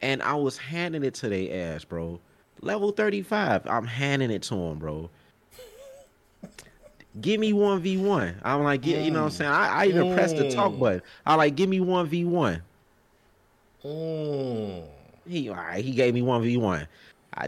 and 0.04 0.22
I 0.22 0.36
was 0.36 0.58
handing 0.58 1.04
it 1.04 1.14
to 1.16 1.30
their 1.30 1.76
ass, 1.76 1.86
bro. 1.86 2.20
Level 2.62 2.92
35, 2.92 3.66
I'm 3.66 3.86
handing 3.86 4.32
it 4.32 4.44
to 4.44 4.56
them, 4.56 4.78
bro. 4.78 5.10
give 7.22 7.40
me 7.40 7.54
1v1. 7.54 8.36
I'm 8.44 8.64
like, 8.64 8.82
mm. 8.82 9.06
you 9.06 9.12
know 9.12 9.22
what 9.22 9.26
I'm 9.28 9.32
saying? 9.32 9.52
I, 9.52 9.68
I 9.68 9.86
even 9.88 10.08
mm. 10.08 10.14
pressed 10.14 10.36
the 10.36 10.52
talk 10.52 10.74
mm. 10.74 10.80
button. 10.80 11.02
I 11.26 11.36
like, 11.36 11.56
give 11.56 11.70
me 11.70 11.80
1v1. 11.80 12.62
Mm. 13.86 14.84
He, 15.26 15.50
all 15.50 15.56
right, 15.56 15.84
he 15.84 15.92
gave 15.92 16.14
me 16.14 16.22
1v1. 16.22 16.86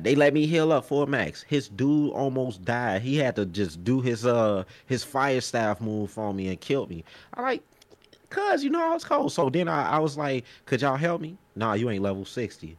They 0.01 0.15
let 0.15 0.33
me 0.33 0.47
heal 0.47 0.71
up 0.71 0.85
for 0.85 1.05
max. 1.05 1.43
His 1.43 1.69
dude 1.69 2.11
almost 2.13 2.63
died. 2.63 3.01
He 3.01 3.17
had 3.17 3.35
to 3.35 3.45
just 3.45 3.83
do 3.83 4.01
his 4.01 4.25
uh 4.25 4.63
his 4.85 5.03
fire 5.03 5.41
staff 5.41 5.81
move 5.81 6.11
for 6.11 6.33
me 6.33 6.47
and 6.49 6.59
killed 6.59 6.89
me. 6.89 7.03
I 7.33 7.41
like, 7.41 7.63
cuz 8.29 8.63
you 8.63 8.69
know 8.69 8.83
I 8.83 8.93
was 8.93 9.03
cold. 9.03 9.31
So 9.31 9.49
then 9.49 9.67
I, 9.67 9.91
I 9.91 9.99
was 9.99 10.17
like, 10.17 10.45
could 10.65 10.81
y'all 10.81 10.97
help 10.97 11.21
me? 11.21 11.37
Nah, 11.55 11.73
you 11.73 11.89
ain't 11.89 12.03
level 12.03 12.25
60. 12.25 12.77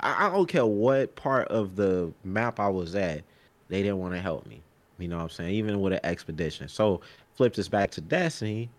I, 0.00 0.26
I 0.26 0.30
don't 0.30 0.46
care 0.46 0.66
what 0.66 1.16
part 1.16 1.48
of 1.48 1.76
the 1.76 2.12
map 2.24 2.60
I 2.60 2.68
was 2.68 2.94
at, 2.94 3.22
they 3.68 3.82
didn't 3.82 3.98
want 3.98 4.14
to 4.14 4.20
help 4.20 4.46
me. 4.46 4.62
You 4.98 5.08
know 5.08 5.16
what 5.16 5.24
I'm 5.24 5.28
saying? 5.30 5.54
Even 5.54 5.80
with 5.80 5.94
an 5.94 6.00
expedition. 6.04 6.68
So 6.68 7.00
flip 7.34 7.54
this 7.54 7.68
back 7.68 7.90
to 7.92 8.00
Destiny, 8.00 8.70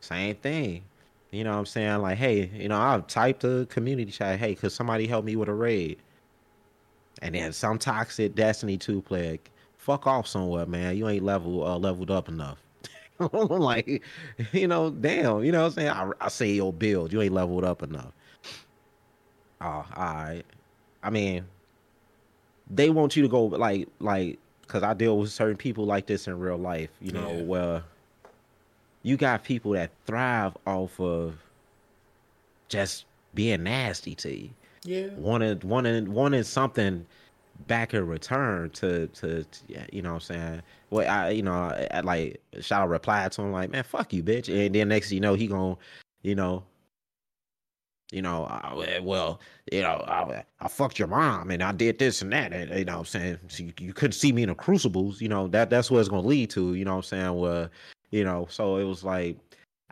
same 0.00 0.34
thing. 0.36 0.82
You 1.30 1.44
know 1.44 1.52
what 1.52 1.58
I'm 1.58 1.66
saying? 1.66 1.98
Like, 2.02 2.18
hey, 2.18 2.50
you 2.54 2.68
know, 2.68 2.78
I've 2.78 3.06
typed 3.06 3.44
a 3.44 3.66
community 3.70 4.10
chat, 4.10 4.38
hey, 4.38 4.54
could 4.54 4.72
somebody 4.72 5.06
help 5.06 5.24
me 5.24 5.36
with 5.36 5.48
a 5.48 5.54
raid? 5.54 5.98
And 7.22 7.34
then 7.34 7.52
some 7.52 7.78
toxic 7.78 8.34
Destiny 8.34 8.78
2 8.78 9.02
player, 9.02 9.38
fuck 9.76 10.06
off 10.06 10.26
somewhere, 10.26 10.66
man. 10.66 10.96
You 10.96 11.08
ain't 11.08 11.24
level 11.24 11.66
uh, 11.66 11.78
leveled 11.78 12.10
up 12.10 12.28
enough. 12.28 12.58
I'm 13.20 13.48
like, 13.48 14.02
you 14.52 14.66
know, 14.66 14.90
damn, 14.90 15.44
you 15.44 15.52
know 15.52 15.60
what 15.60 15.66
I'm 15.66 15.72
saying? 15.72 15.88
I, 15.88 16.10
I 16.20 16.28
say 16.28 16.52
your 16.52 16.72
build, 16.72 17.12
you 17.12 17.20
ain't 17.20 17.34
leveled 17.34 17.64
up 17.64 17.82
enough. 17.82 18.12
Oh, 19.60 19.66
all 19.66 19.86
right. 19.94 20.42
I 21.02 21.10
mean, 21.10 21.44
they 22.70 22.88
want 22.90 23.16
you 23.16 23.22
to 23.22 23.28
go 23.28 23.44
like 23.44 23.88
like 23.98 24.38
because 24.62 24.82
I 24.82 24.94
deal 24.94 25.18
with 25.18 25.30
certain 25.30 25.56
people 25.56 25.84
like 25.84 26.06
this 26.06 26.28
in 26.28 26.38
real 26.38 26.56
life. 26.56 26.90
You 27.00 27.12
know, 27.12 27.32
yeah. 27.32 27.42
where 27.42 27.82
you 29.02 29.16
got 29.16 29.44
people 29.44 29.72
that 29.72 29.90
thrive 30.06 30.56
off 30.66 30.98
of 31.00 31.36
just 32.68 33.04
being 33.34 33.64
nasty 33.64 34.14
to 34.16 34.34
you. 34.34 34.50
Yeah, 34.84 35.08
wanting 35.16 35.60
wanting 35.62 36.12
wanting 36.12 36.42
something 36.42 37.06
back 37.66 37.92
in 37.92 38.06
return 38.06 38.70
to, 38.70 39.06
to, 39.08 39.44
to 39.44 39.86
you 39.92 40.00
know 40.00 40.14
what 40.14 40.30
I'm 40.30 40.36
saying. 40.36 40.62
Well, 40.90 41.10
I 41.10 41.30
you 41.30 41.42
know 41.42 41.52
I, 41.90 42.00
like 42.00 42.40
shall 42.60 42.88
reply 42.88 43.28
to 43.28 43.42
him 43.42 43.52
like 43.52 43.70
man 43.70 43.84
fuck 43.84 44.12
you 44.12 44.22
bitch, 44.22 44.48
and 44.48 44.74
then 44.74 44.88
next 44.88 45.12
you 45.12 45.20
know 45.20 45.34
he 45.34 45.46
gonna 45.46 45.76
you 46.22 46.34
know 46.34 46.64
you 48.12 48.22
know, 48.22 48.44
I, 48.44 49.00
well, 49.02 49.40
you 49.70 49.82
know, 49.82 50.04
I, 50.06 50.44
I 50.60 50.68
fucked 50.68 50.98
your 50.98 51.08
mom 51.08 51.50
and 51.50 51.62
I 51.62 51.72
did 51.72 51.98
this 51.98 52.22
and 52.22 52.32
that, 52.32 52.52
and 52.52 52.76
you 52.76 52.84
know, 52.84 52.98
I'm 52.98 53.04
saying? 53.04 53.38
So 53.48 53.62
you, 53.62 53.72
you 53.78 53.92
couldn't 53.92 54.12
see 54.12 54.32
me 54.32 54.42
in 54.42 54.48
the 54.48 54.54
crucibles, 54.54 55.20
you 55.20 55.28
know, 55.28 55.46
that 55.48 55.70
that's 55.70 55.90
what 55.90 56.00
it's 56.00 56.08
gonna 56.08 56.26
lead 56.26 56.50
to, 56.50 56.74
you 56.74 56.84
know, 56.84 56.96
I'm 56.96 57.02
saying, 57.02 57.34
well, 57.34 57.68
you 58.10 58.24
know, 58.24 58.46
so 58.50 58.76
it 58.76 58.84
was 58.84 59.04
like 59.04 59.36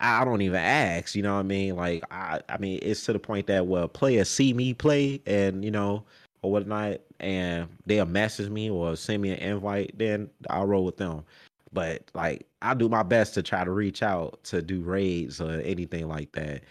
I 0.00 0.24
don't 0.24 0.42
even 0.42 0.60
ask, 0.60 1.14
you 1.14 1.22
know 1.22 1.34
what 1.34 1.40
I 1.40 1.44
mean? 1.44 1.76
Like 1.76 2.04
I, 2.10 2.40
I 2.48 2.58
mean, 2.58 2.78
it's 2.82 3.04
to 3.04 3.12
the 3.12 3.18
point 3.18 3.46
that 3.48 3.66
well, 3.66 3.88
players 3.88 4.30
see 4.30 4.52
me 4.52 4.74
play 4.74 5.20
and 5.26 5.64
you 5.64 5.70
know 5.70 6.04
or 6.42 6.52
whatnot, 6.52 7.00
and 7.20 7.68
they'll 7.86 8.06
message 8.06 8.48
me 8.48 8.70
or 8.70 8.96
send 8.96 9.22
me 9.22 9.30
an 9.30 9.38
invite, 9.38 9.92
then 9.98 10.30
I'll 10.50 10.66
roll 10.66 10.84
with 10.84 10.96
them. 10.96 11.24
But 11.72 12.02
like 12.14 12.46
I 12.62 12.74
do 12.74 12.88
my 12.88 13.02
best 13.02 13.34
to 13.34 13.42
try 13.42 13.64
to 13.64 13.70
reach 13.70 14.02
out 14.02 14.42
to 14.44 14.62
do 14.62 14.82
raids 14.82 15.40
or 15.40 15.60
anything 15.60 16.08
like 16.08 16.32
that. 16.32 16.62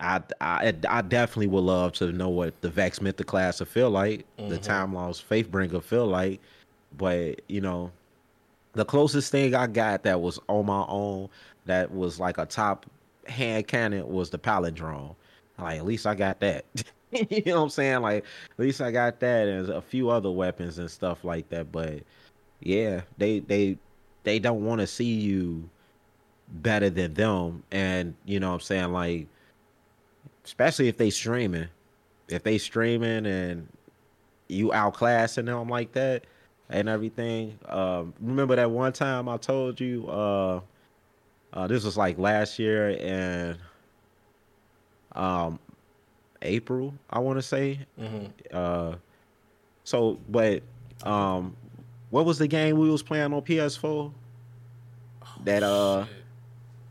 I, 0.00 0.22
I 0.40 0.74
I 0.88 1.02
definitely 1.02 1.48
would 1.48 1.64
love 1.64 1.92
to 1.94 2.12
know 2.12 2.28
what 2.28 2.60
the 2.60 2.68
Vex 2.68 3.00
class 3.26 3.60
will 3.60 3.66
feel 3.66 3.90
like, 3.90 4.24
mm-hmm. 4.38 4.48
the 4.48 4.58
Time 4.58 4.94
Lost 4.94 5.28
Fatebringer 5.28 5.82
feel 5.82 6.06
like, 6.06 6.40
but 6.96 7.40
you 7.48 7.60
know, 7.60 7.90
the 8.74 8.84
closest 8.84 9.32
thing 9.32 9.54
I 9.54 9.66
got 9.66 10.04
that 10.04 10.20
was 10.20 10.38
on 10.48 10.66
my 10.66 10.84
own 10.88 11.28
that 11.68 11.92
was 11.92 12.18
like 12.20 12.38
a 12.38 12.46
top 12.46 12.86
hand 13.26 13.66
cannon 13.66 14.08
was 14.08 14.30
the 14.30 14.38
palindrome. 14.38 15.14
Like 15.58 15.78
at 15.78 15.86
least 15.86 16.06
I 16.06 16.14
got 16.14 16.40
that. 16.40 16.64
you 17.12 17.42
know 17.46 17.56
what 17.56 17.62
I'm 17.62 17.70
saying? 17.70 18.02
Like 18.02 18.24
at 18.24 18.58
least 18.58 18.80
I 18.80 18.90
got 18.90 19.20
that 19.20 19.48
and 19.48 19.68
a 19.70 19.80
few 19.80 20.10
other 20.10 20.30
weapons 20.30 20.78
and 20.78 20.90
stuff 20.90 21.24
like 21.24 21.48
that. 21.50 21.72
But 21.72 22.02
yeah, 22.60 23.02
they 23.16 23.40
they 23.40 23.78
they 24.24 24.38
don't 24.38 24.64
want 24.64 24.80
to 24.80 24.86
see 24.86 25.14
you 25.14 25.68
better 26.48 26.90
than 26.90 27.14
them. 27.14 27.62
And 27.70 28.14
you 28.24 28.40
know 28.40 28.48
what 28.48 28.54
I'm 28.54 28.60
saying? 28.60 28.92
Like 28.92 29.26
especially 30.44 30.88
if 30.88 30.96
they 30.96 31.10
streaming. 31.10 31.68
If 32.28 32.42
they 32.42 32.58
streaming 32.58 33.26
and 33.26 33.68
you 34.48 34.68
outclassing 34.68 35.46
them 35.46 35.68
like 35.68 35.92
that 35.92 36.24
and 36.70 36.88
everything. 36.88 37.58
Um, 37.66 38.14
remember 38.20 38.56
that 38.56 38.70
one 38.70 38.92
time 38.92 39.28
I 39.28 39.36
told 39.36 39.80
you 39.80 40.06
uh, 40.08 40.60
Uh, 41.58 41.66
this 41.66 41.82
was 41.82 41.96
like 41.96 42.16
last 42.18 42.56
year 42.60 42.96
and 43.00 43.58
um 45.16 45.58
April, 46.42 46.94
I 47.10 47.18
want 47.18 47.36
to 47.36 47.42
say. 47.42 47.80
Mm-hmm. 48.00 48.26
Uh, 48.52 48.94
so, 49.82 50.20
but 50.28 50.62
um, 51.02 51.56
what 52.10 52.24
was 52.24 52.38
the 52.38 52.46
game 52.46 52.78
we 52.78 52.88
was 52.88 53.02
playing 53.02 53.32
on 53.32 53.42
PS4? 53.42 53.82
Oh, 53.82 54.12
that 55.44 55.64
uh, 55.64 56.04
shit. 56.04 56.14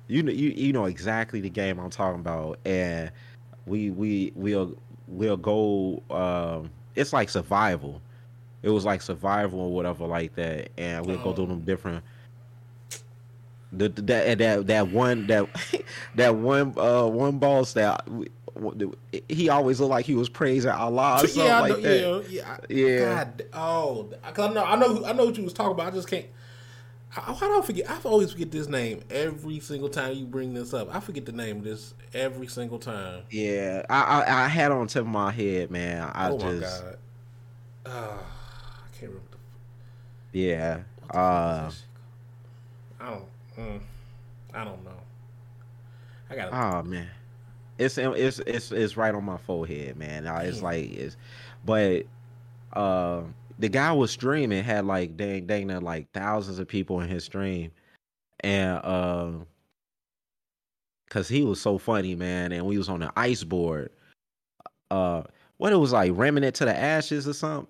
you 0.10 0.24
know, 0.24 0.32
you 0.34 0.50
you 0.50 0.74
know 0.74 0.84
exactly 0.84 1.40
the 1.40 1.50
game 1.50 1.80
I'm 1.80 1.90
talking 1.90 2.20
about, 2.20 2.60
and 2.66 3.10
we 3.66 3.92
we 3.92 4.34
we'll 4.36 4.78
we'll 5.08 5.38
go. 5.38 6.04
Um, 6.10 6.72
it's 6.94 7.14
like 7.14 7.30
survival. 7.30 8.02
It 8.64 8.70
was 8.70 8.84
like 8.84 9.02
survival 9.02 9.62
or 9.62 9.72
whatever 9.72 10.06
like 10.06 10.36
that, 10.36 10.72
and 10.78 11.06
we'll 11.06 11.20
oh. 11.20 11.24
go 11.24 11.34
through 11.34 11.48
them 11.48 11.62
different. 11.62 12.04
The, 13.74 13.90
that 13.90 14.38
that 14.38 14.68
that 14.68 14.88
one 14.92 15.28
that 15.28 15.50
that 16.16 16.36
one 16.36 16.74
uh 16.78 17.06
one 17.08 17.38
boss 17.38 17.74
that 17.74 18.08
he 19.30 19.50
always 19.50 19.80
looked 19.80 19.92
like 19.92 20.06
he 20.06 20.16
was 20.16 20.30
praising 20.30 20.72
Allah 20.72 21.16
or 21.16 21.20
something 21.28 21.46
yeah, 21.46 21.60
like 21.60 21.82
that. 21.82 22.26
Yeah, 22.30 22.58
yeah. 22.70 22.88
yeah. 22.88 23.00
God, 23.00 23.46
oh, 23.54 24.10
cause 24.34 24.52
I 24.52 24.54
know, 24.54 24.64
I 24.64 24.76
know, 24.76 25.06
I 25.06 25.14
know 25.14 25.26
what 25.26 25.38
you 25.38 25.44
was 25.44 25.54
talking 25.54 25.74
about. 25.74 25.88
I 25.88 25.96
just 25.96 26.08
can't. 26.08 26.26
How, 27.10 27.34
how 27.34 27.48
do 27.48 27.62
I 27.62 27.66
forget? 27.66 27.90
I 27.90 28.00
always 28.04 28.32
forget 28.32 28.52
this 28.52 28.68
name 28.68 29.02
every 29.10 29.60
single 29.60 29.90
time 29.90 30.14
you 30.14 30.26
bring 30.26 30.54
this 30.54 30.74
up. 30.74 30.94
I 30.94 31.00
forget 31.00 31.26
the 31.26 31.32
name 31.32 31.58
of 31.58 31.64
this 31.64 31.94
every 32.14 32.48
single 32.48 32.80
time. 32.80 33.24
Yeah, 33.30 33.86
I 33.90 34.02
I, 34.02 34.46
I 34.46 34.48
had 34.48 34.72
on 34.72 34.88
top 34.88 35.02
of 35.02 35.08
my 35.08 35.32
head, 35.32 35.72
man. 35.72 36.10
I 36.14 36.30
oh 36.30 36.38
just. 36.38 36.84
Uh, 37.86 37.90
I 37.90 38.98
can't 38.98 39.12
remember. 39.12 39.38
The, 40.32 40.40
yeah. 40.40 40.80
Uh, 41.10 41.72
I 43.00 43.10
don't. 43.10 43.26
Mm, 43.58 43.82
I 44.54 44.64
don't 44.64 44.84
know. 44.84 45.00
I 46.30 46.36
got. 46.36 46.54
Oh 46.54 46.84
man. 46.84 47.10
It's 47.78 47.98
it's 47.98 48.40
it's 48.40 48.72
it's 48.72 48.98
right 48.98 49.14
on 49.14 49.24
my 49.24 49.38
forehead, 49.38 49.98
man. 49.98 50.26
It's 50.26 50.62
like 50.62 50.92
it's, 50.92 51.16
but 51.64 52.06
uh, 52.74 53.22
the 53.60 53.70
guy 53.70 53.92
was 53.92 54.12
streaming 54.12 54.64
had 54.64 54.86
like 54.86 55.16
dang 55.16 55.46
dang 55.46 55.68
like 55.82 56.12
thousands 56.12 56.58
of 56.58 56.68
people 56.68 57.02
in 57.02 57.10
his 57.10 57.24
stream, 57.24 57.72
and 58.40 58.80
uh, 58.84 59.32
cause 61.10 61.28
he 61.28 61.44
was 61.44 61.62
so 61.62 61.78
funny, 61.78 62.16
man, 62.16 62.52
and 62.52 62.66
we 62.66 62.80
was 62.80 62.90
on 62.90 63.00
the 63.00 63.12
ice 63.16 63.44
board. 63.44 63.92
Uh, 64.90 65.22
what 65.58 65.72
it 65.72 65.78
was 65.78 65.92
like 65.92 66.12
remnant 66.16 66.56
to 66.56 66.66
the 66.66 66.76
ashes 66.76 67.28
or 67.28 67.34
something. 67.34 67.68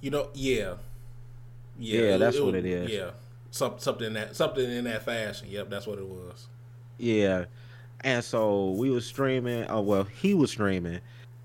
You 0.00 0.10
know, 0.10 0.30
yeah, 0.34 0.74
yeah, 1.76 2.02
yeah 2.02 2.16
that's 2.18 2.36
it, 2.36 2.44
what 2.44 2.54
it 2.54 2.66
is. 2.66 2.90
Yeah, 2.90 3.10
something 3.56 3.80
something 3.80 4.06
in 4.08 4.12
that 4.14 4.36
something 4.36 4.70
in 4.70 4.84
that 4.84 5.04
fashion. 5.04 5.48
Yep, 5.50 5.70
that's 5.70 5.86
what 5.86 5.98
it 5.98 6.06
was. 6.06 6.48
Yeah, 6.98 7.46
and 8.02 8.22
so 8.24 8.70
we 8.70 8.90
were 8.90 9.00
streaming. 9.00 9.66
Oh 9.68 9.80
well, 9.80 10.04
he 10.04 10.34
was 10.34 10.50
streaming, 10.50 11.00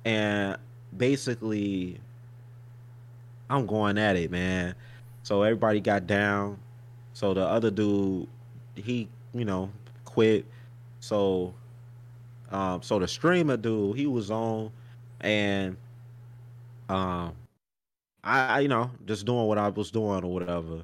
and 0.06 0.58
basically, 0.96 2.00
I'm 3.50 3.66
going 3.66 3.98
at 3.98 4.16
it, 4.16 4.32
man. 4.32 4.76
So 5.24 5.44
everybody 5.44 5.80
got 5.82 6.08
down. 6.08 6.60
So 7.14 7.34
the 7.34 7.46
other 7.46 7.72
dude, 7.72 8.28
he 8.76 9.08
you 9.34 9.46
know 9.46 9.72
quit. 10.06 10.46
So, 11.00 11.54
um, 12.52 12.82
so 12.82 13.00
the 13.00 13.08
streamer 13.08 13.58
dude, 13.58 13.98
he 13.98 14.06
was 14.06 14.32
on, 14.32 14.72
and 15.22 15.78
um, 16.90 17.34
I, 18.24 18.46
I 18.46 18.60
you 18.62 18.68
know 18.68 18.92
just 19.06 19.26
doing 19.26 19.48
what 19.48 19.58
I 19.58 19.70
was 19.70 19.92
doing 19.92 20.24
or 20.24 20.32
whatever. 20.34 20.84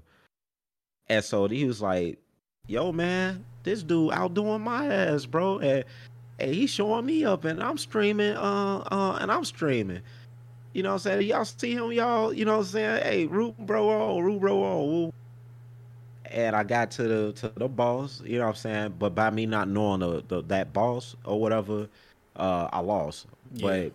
And 1.10 1.24
so 1.24 1.48
he 1.48 1.66
was 1.66 1.82
like, 1.82 2.20
"Yo, 2.68 2.92
man, 2.92 3.46
this 3.68 3.84
dude 3.84 4.14
outdoing 4.14 4.62
my 4.62 4.88
ass, 4.88 5.26
bro. 5.26 5.60
And, 5.60 5.84
and 6.40 6.54
he's 6.54 6.70
showing 6.70 7.06
me 7.06 7.26
up, 7.26 7.44
and 7.46 7.62
I'm 7.62 7.78
streaming, 7.78 8.36
uh, 8.36 8.84
uh, 8.92 9.18
and 9.20 9.32
I'm 9.32 9.44
streaming. 9.44 10.02
You 10.74 10.84
know 10.84 10.90
what 10.90 11.06
I'm 11.06 11.20
saying? 11.20 11.28
Y'all 11.28 11.46
see 11.46 11.74
him, 11.74 11.92
y'all, 11.92 12.32
you 12.32 12.46
know 12.46 12.58
what 12.58 12.66
I'm 12.66 12.72
saying? 12.72 13.04
Hey, 13.04 13.26
root 13.26 13.58
bro 13.58 13.90
on, 13.90 14.24
root 14.24 14.40
bro 14.40 14.64
on. 14.64 15.14
And 16.26 16.56
I 16.56 16.64
got 16.64 16.92
to 16.92 17.04
the 17.04 17.32
to 17.34 17.52
the 17.56 17.68
boss, 17.68 18.22
you 18.24 18.38
know 18.38 18.46
what 18.46 18.50
I'm 18.52 18.56
saying? 18.56 18.96
But 19.00 19.16
by 19.16 19.30
me 19.32 19.46
not 19.46 19.70
knowing 19.70 20.02
the, 20.02 20.24
the 20.28 20.44
that 20.44 20.74
boss 20.74 21.16
or 21.26 21.40
whatever, 21.40 21.88
uh, 22.36 22.70
I 22.72 22.80
lost. 22.80 23.28
Yeah. 23.54 23.68
But 23.68 23.92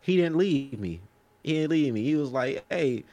he 0.00 0.16
didn't 0.16 0.36
leave 0.36 0.78
me. 0.78 1.00
He 1.42 1.54
didn't 1.54 1.70
leave 1.70 1.94
me. 1.94 2.04
He 2.04 2.14
was 2.14 2.30
like, 2.30 2.64
hey, 2.70 3.04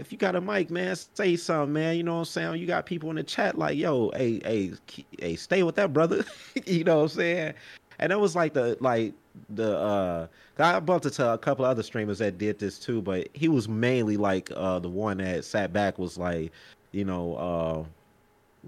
if 0.00 0.12
you 0.12 0.18
got 0.18 0.36
a 0.36 0.40
mic, 0.40 0.70
man, 0.70 0.96
say 1.14 1.36
something, 1.36 1.72
man. 1.72 1.96
You 1.96 2.02
know 2.02 2.14
what 2.14 2.18
I'm 2.20 2.24
saying? 2.26 2.60
You 2.60 2.66
got 2.66 2.86
people 2.86 3.10
in 3.10 3.16
the 3.16 3.22
chat 3.22 3.58
like, 3.58 3.76
yo, 3.76 4.10
hey, 4.14 4.40
hey, 4.44 4.72
hey, 5.18 5.36
stay 5.36 5.62
with 5.62 5.74
that 5.76 5.92
brother. 5.92 6.24
you 6.66 6.84
know 6.84 6.96
what 6.96 7.02
I'm 7.02 7.08
saying? 7.08 7.54
And 7.98 8.12
it 8.12 8.18
was 8.18 8.34
like 8.34 8.54
the 8.54 8.76
like 8.80 9.12
the 9.50 9.78
uh 9.78 10.26
I 10.58 10.80
bumped 10.80 11.06
into 11.06 11.28
a 11.28 11.38
couple 11.38 11.64
other 11.64 11.82
streamers 11.82 12.18
that 12.18 12.38
did 12.38 12.58
this 12.58 12.78
too, 12.78 13.02
but 13.02 13.28
he 13.32 13.48
was 13.48 13.68
mainly 13.68 14.16
like 14.16 14.50
uh 14.54 14.78
the 14.78 14.88
one 14.88 15.18
that 15.18 15.44
sat 15.44 15.72
back 15.72 15.98
was 15.98 16.18
like, 16.18 16.52
you 16.92 17.04
know, 17.04 17.34
uh 17.36 17.84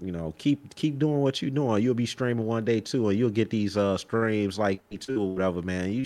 you 0.01 0.11
know, 0.11 0.33
keep 0.37 0.75
keep 0.75 0.99
doing 0.99 1.21
what 1.21 1.41
you're 1.41 1.51
doing. 1.51 1.81
You'll 1.83 1.93
be 1.95 2.05
streaming 2.05 2.45
one 2.45 2.65
day 2.65 2.79
too, 2.79 3.09
and 3.09 3.17
you'll 3.17 3.29
get 3.29 3.49
these 3.49 3.77
uh 3.77 3.97
streams 3.97 4.59
like 4.59 4.81
me 4.91 4.97
too, 4.97 5.21
or 5.21 5.33
whatever, 5.33 5.61
man. 5.61 5.91
You 5.91 6.05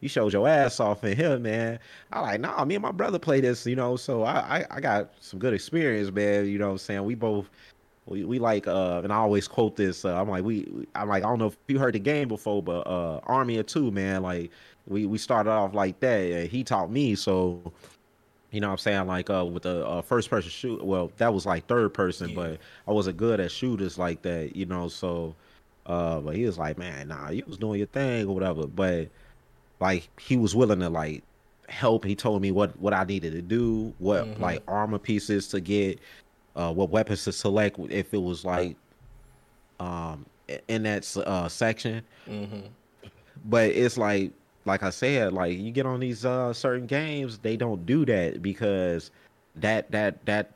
you 0.00 0.08
showed 0.08 0.32
your 0.32 0.48
ass 0.48 0.80
off 0.80 1.04
in 1.04 1.16
here, 1.16 1.38
man. 1.38 1.78
I 2.12 2.20
like, 2.20 2.40
nah, 2.40 2.64
me 2.64 2.76
and 2.76 2.82
my 2.82 2.92
brother 2.92 3.18
play 3.18 3.40
this, 3.40 3.66
you 3.66 3.76
know, 3.76 3.96
so 3.96 4.22
I, 4.22 4.60
I, 4.60 4.66
I 4.70 4.80
got 4.80 5.12
some 5.20 5.38
good 5.38 5.54
experience, 5.54 6.10
man. 6.10 6.46
You 6.46 6.58
know 6.58 6.66
what 6.66 6.72
I'm 6.72 6.78
saying? 6.78 7.04
We 7.04 7.14
both 7.14 7.50
we, 8.06 8.24
we 8.24 8.38
like 8.38 8.66
uh 8.66 9.00
and 9.04 9.12
I 9.12 9.16
always 9.16 9.46
quote 9.48 9.76
this, 9.76 10.04
uh, 10.04 10.20
I'm 10.20 10.28
like, 10.28 10.44
we 10.44 10.86
I'm 10.94 11.08
like, 11.08 11.24
I 11.24 11.28
don't 11.28 11.38
know 11.38 11.48
if 11.48 11.56
you 11.68 11.78
heard 11.78 11.94
the 11.94 11.98
game 12.00 12.28
before, 12.28 12.62
but 12.62 12.86
uh 12.86 13.20
Army 13.24 13.58
of 13.58 13.66
Two, 13.66 13.90
man, 13.90 14.22
like 14.22 14.50
we 14.86 15.06
we 15.06 15.18
started 15.18 15.50
off 15.50 15.74
like 15.74 16.00
that. 16.00 16.20
And 16.20 16.48
he 16.48 16.64
taught 16.64 16.90
me, 16.90 17.14
so 17.14 17.72
you 18.50 18.60
know 18.60 18.68
what 18.68 18.72
I'm 18.72 18.78
saying? 18.78 19.06
Like 19.06 19.30
uh 19.30 19.44
with 19.44 19.64
the 19.64 19.86
uh, 19.86 20.02
first 20.02 20.30
person 20.30 20.50
shoot 20.50 20.84
well, 20.84 21.12
that 21.18 21.32
was 21.32 21.46
like 21.46 21.66
third 21.66 21.94
person, 21.94 22.30
yeah. 22.30 22.34
but 22.34 22.58
I 22.88 22.92
wasn't 22.92 23.16
good 23.16 23.40
at 23.40 23.50
shooters 23.50 23.98
like 23.98 24.22
that, 24.22 24.56
you 24.56 24.66
know, 24.66 24.88
so 24.88 25.34
uh 25.86 26.20
but 26.20 26.36
he 26.36 26.44
was 26.44 26.58
like, 26.58 26.78
Man, 26.78 27.08
nah, 27.08 27.30
you 27.30 27.44
was 27.46 27.58
doing 27.58 27.78
your 27.78 27.86
thing 27.88 28.26
or 28.26 28.34
whatever. 28.34 28.66
But 28.66 29.08
like 29.80 30.08
he 30.20 30.36
was 30.36 30.54
willing 30.54 30.80
to 30.80 30.88
like 30.88 31.22
help. 31.68 32.04
He 32.04 32.16
told 32.16 32.42
me 32.42 32.50
what 32.50 32.78
what 32.80 32.92
I 32.92 33.04
needed 33.04 33.32
to 33.32 33.42
do, 33.42 33.94
what 33.98 34.24
mm-hmm. 34.24 34.42
like 34.42 34.62
armor 34.66 34.98
pieces 34.98 35.48
to 35.48 35.60
get, 35.60 36.00
uh 36.56 36.72
what 36.72 36.90
weapons 36.90 37.24
to 37.24 37.32
select 37.32 37.78
if 37.90 38.12
it 38.12 38.22
was 38.22 38.44
like 38.44 38.76
um 39.78 40.26
in 40.68 40.82
that 40.82 41.16
uh 41.18 41.48
section. 41.48 42.02
Mm-hmm. 42.28 42.66
But 43.44 43.70
it's 43.70 43.96
like 43.96 44.32
like 44.64 44.82
I 44.82 44.90
said, 44.90 45.32
like 45.32 45.58
you 45.58 45.70
get 45.70 45.86
on 45.86 46.00
these 46.00 46.24
uh 46.24 46.52
certain 46.52 46.86
games, 46.86 47.38
they 47.38 47.56
don't 47.56 47.84
do 47.86 48.04
that 48.06 48.42
because 48.42 49.10
that 49.56 49.90
that 49.90 50.24
that 50.26 50.50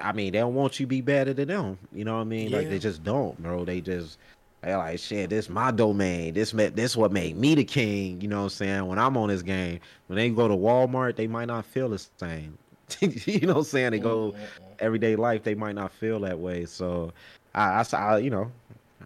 I 0.00 0.12
mean, 0.12 0.32
they 0.32 0.38
don't 0.38 0.54
want 0.54 0.78
you 0.78 0.86
to 0.86 0.88
be 0.88 1.00
better 1.00 1.32
than 1.32 1.48
them. 1.48 1.78
You 1.92 2.04
know 2.04 2.14
what 2.14 2.22
I 2.22 2.24
mean? 2.24 2.50
Yeah. 2.50 2.58
Like 2.58 2.68
they 2.68 2.78
just 2.78 3.02
don't, 3.02 3.40
bro. 3.42 3.64
They 3.64 3.80
just 3.80 4.18
they 4.62 4.74
like 4.74 4.98
shit. 4.98 5.30
This 5.30 5.48
my 5.48 5.70
domain. 5.70 6.34
This 6.34 6.52
this 6.52 6.96
what 6.96 7.12
made 7.12 7.36
me 7.36 7.54
the 7.54 7.64
king. 7.64 8.20
You 8.20 8.28
know 8.28 8.38
what 8.38 8.44
I'm 8.44 8.50
saying? 8.50 8.86
When 8.86 8.98
I'm 8.98 9.16
on 9.16 9.28
this 9.28 9.42
game, 9.42 9.80
when 10.06 10.16
they 10.16 10.28
go 10.30 10.48
to 10.48 10.54
Walmart, 10.54 11.16
they 11.16 11.26
might 11.26 11.46
not 11.46 11.64
feel 11.64 11.88
the 11.88 12.04
same. 12.18 12.56
you 13.00 13.40
know 13.46 13.54
what 13.54 13.60
I'm 13.60 13.64
saying? 13.64 13.90
They 13.92 13.98
go 13.98 14.32
mm-hmm. 14.32 14.62
everyday 14.80 15.16
life, 15.16 15.42
they 15.42 15.54
might 15.54 15.74
not 15.74 15.92
feel 15.92 16.20
that 16.20 16.38
way. 16.38 16.66
So 16.66 17.12
I, 17.54 17.84
I, 17.92 17.96
I 17.96 18.18
you 18.18 18.30
know, 18.30 18.50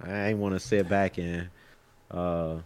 I 0.02 0.28
ain't 0.28 0.38
want 0.38 0.54
to 0.54 0.60
sit 0.60 0.88
back 0.88 1.18
and 1.18 1.48
uh 2.10 2.56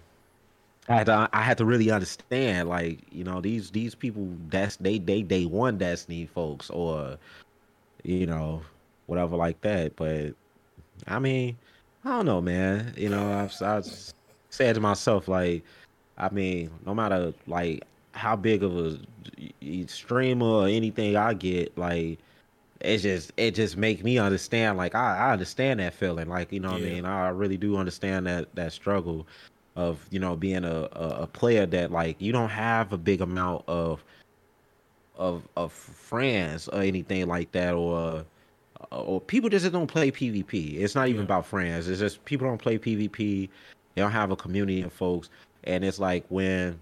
I 0.89 0.94
had 0.94 1.06
to 1.06 1.28
I 1.32 1.43
had 1.43 1.59
to 1.59 1.65
really 1.65 1.90
understand 1.90 2.69
like 2.69 3.01
you 3.12 3.24
know 3.24 3.40
these 3.40 3.70
these 3.70 3.94
people 3.94 4.28
that's 4.48 4.77
they 4.77 4.98
they 4.98 5.23
they 5.23 5.44
one 5.44 5.78
Destiny 5.78 6.27
folks 6.27 6.70
or 6.70 7.19
you 8.05 8.27
know 8.27 8.62
whatever 9.06 9.36
like 9.36 9.60
that. 9.62 9.97
But 9.97 10.35
I 11.06 11.19
mean 11.19 11.56
I 12.05 12.10
don't 12.10 12.27
know, 12.27 12.40
man. 12.40 12.94
You 12.97 13.10
know 13.10 13.32
I've 13.32 13.55
I 13.60 13.82
said 14.51 14.74
to 14.77 14.81
myself 14.81 15.28
like 15.28 15.62
I 16.16 16.31
mean 16.31 16.70
no 16.86 16.94
matter 16.94 17.35
like 17.47 17.85
how 18.12 18.35
big 18.35 18.62
of 18.62 18.77
a 18.77 18.98
streamer 19.86 20.47
or 20.47 20.69
anything 20.69 21.16
I 21.16 21.35
get 21.35 21.77
like 21.77 22.19
it 22.81 22.98
just 22.98 23.32
it 23.36 23.55
just 23.55 23.77
make 23.77 24.02
me 24.02 24.19
understand 24.19 24.78
like 24.78 24.94
I, 24.94 25.19
I 25.19 25.32
understand 25.32 25.81
that 25.81 25.94
feeling 25.94 26.28
like 26.28 26.51
you 26.52 26.60
know 26.60 26.77
yeah. 26.77 26.86
I 26.86 26.90
mean 26.90 27.05
I 27.05 27.28
really 27.28 27.59
do 27.59 27.77
understand 27.77 28.27
that 28.27 28.55
that 28.55 28.73
struggle 28.73 29.27
of 29.78 30.05
you 30.10 30.18
know 30.18 30.34
being 30.34 30.64
a, 30.64 30.88
a, 30.92 31.26
player 31.28 31.64
that 31.64 31.92
like 31.92 32.20
you 32.20 32.32
don't 32.32 32.48
have 32.48 32.92
a 32.92 32.98
big 32.98 33.20
amount 33.20 33.62
of 33.68 34.02
of 35.16 35.46
of 35.56 35.72
friends 35.72 36.66
or 36.68 36.80
anything 36.80 37.28
like 37.28 37.52
that 37.52 37.74
or 37.74 38.24
or 38.90 39.20
people 39.20 39.48
just 39.48 39.70
don't 39.70 39.86
play 39.86 40.10
PvP. 40.10 40.78
It's 40.80 40.94
not 40.96 41.09
even 41.09 41.20
yeah. 41.20 41.26
about 41.26 41.46
friends. 41.46 41.88
It's 41.88 42.00
just 42.00 42.24
people 42.24 42.48
don't 42.48 42.60
play 42.60 42.76
PvP. 42.76 43.48
They 43.94 44.02
don't 44.02 44.10
have 44.10 44.32
a 44.32 44.36
community 44.36 44.82
of 44.82 44.92
folks, 44.92 45.30
and 45.62 45.84
it's 45.84 46.00
like 46.00 46.24
when 46.28 46.80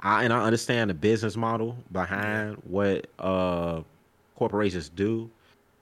I 0.00 0.24
and 0.24 0.32
I 0.32 0.42
understand 0.42 0.88
the 0.88 0.94
business 0.94 1.36
model 1.36 1.76
behind 1.92 2.56
what 2.64 3.06
uh 3.18 3.82
corporations 4.36 4.88
do, 4.88 5.30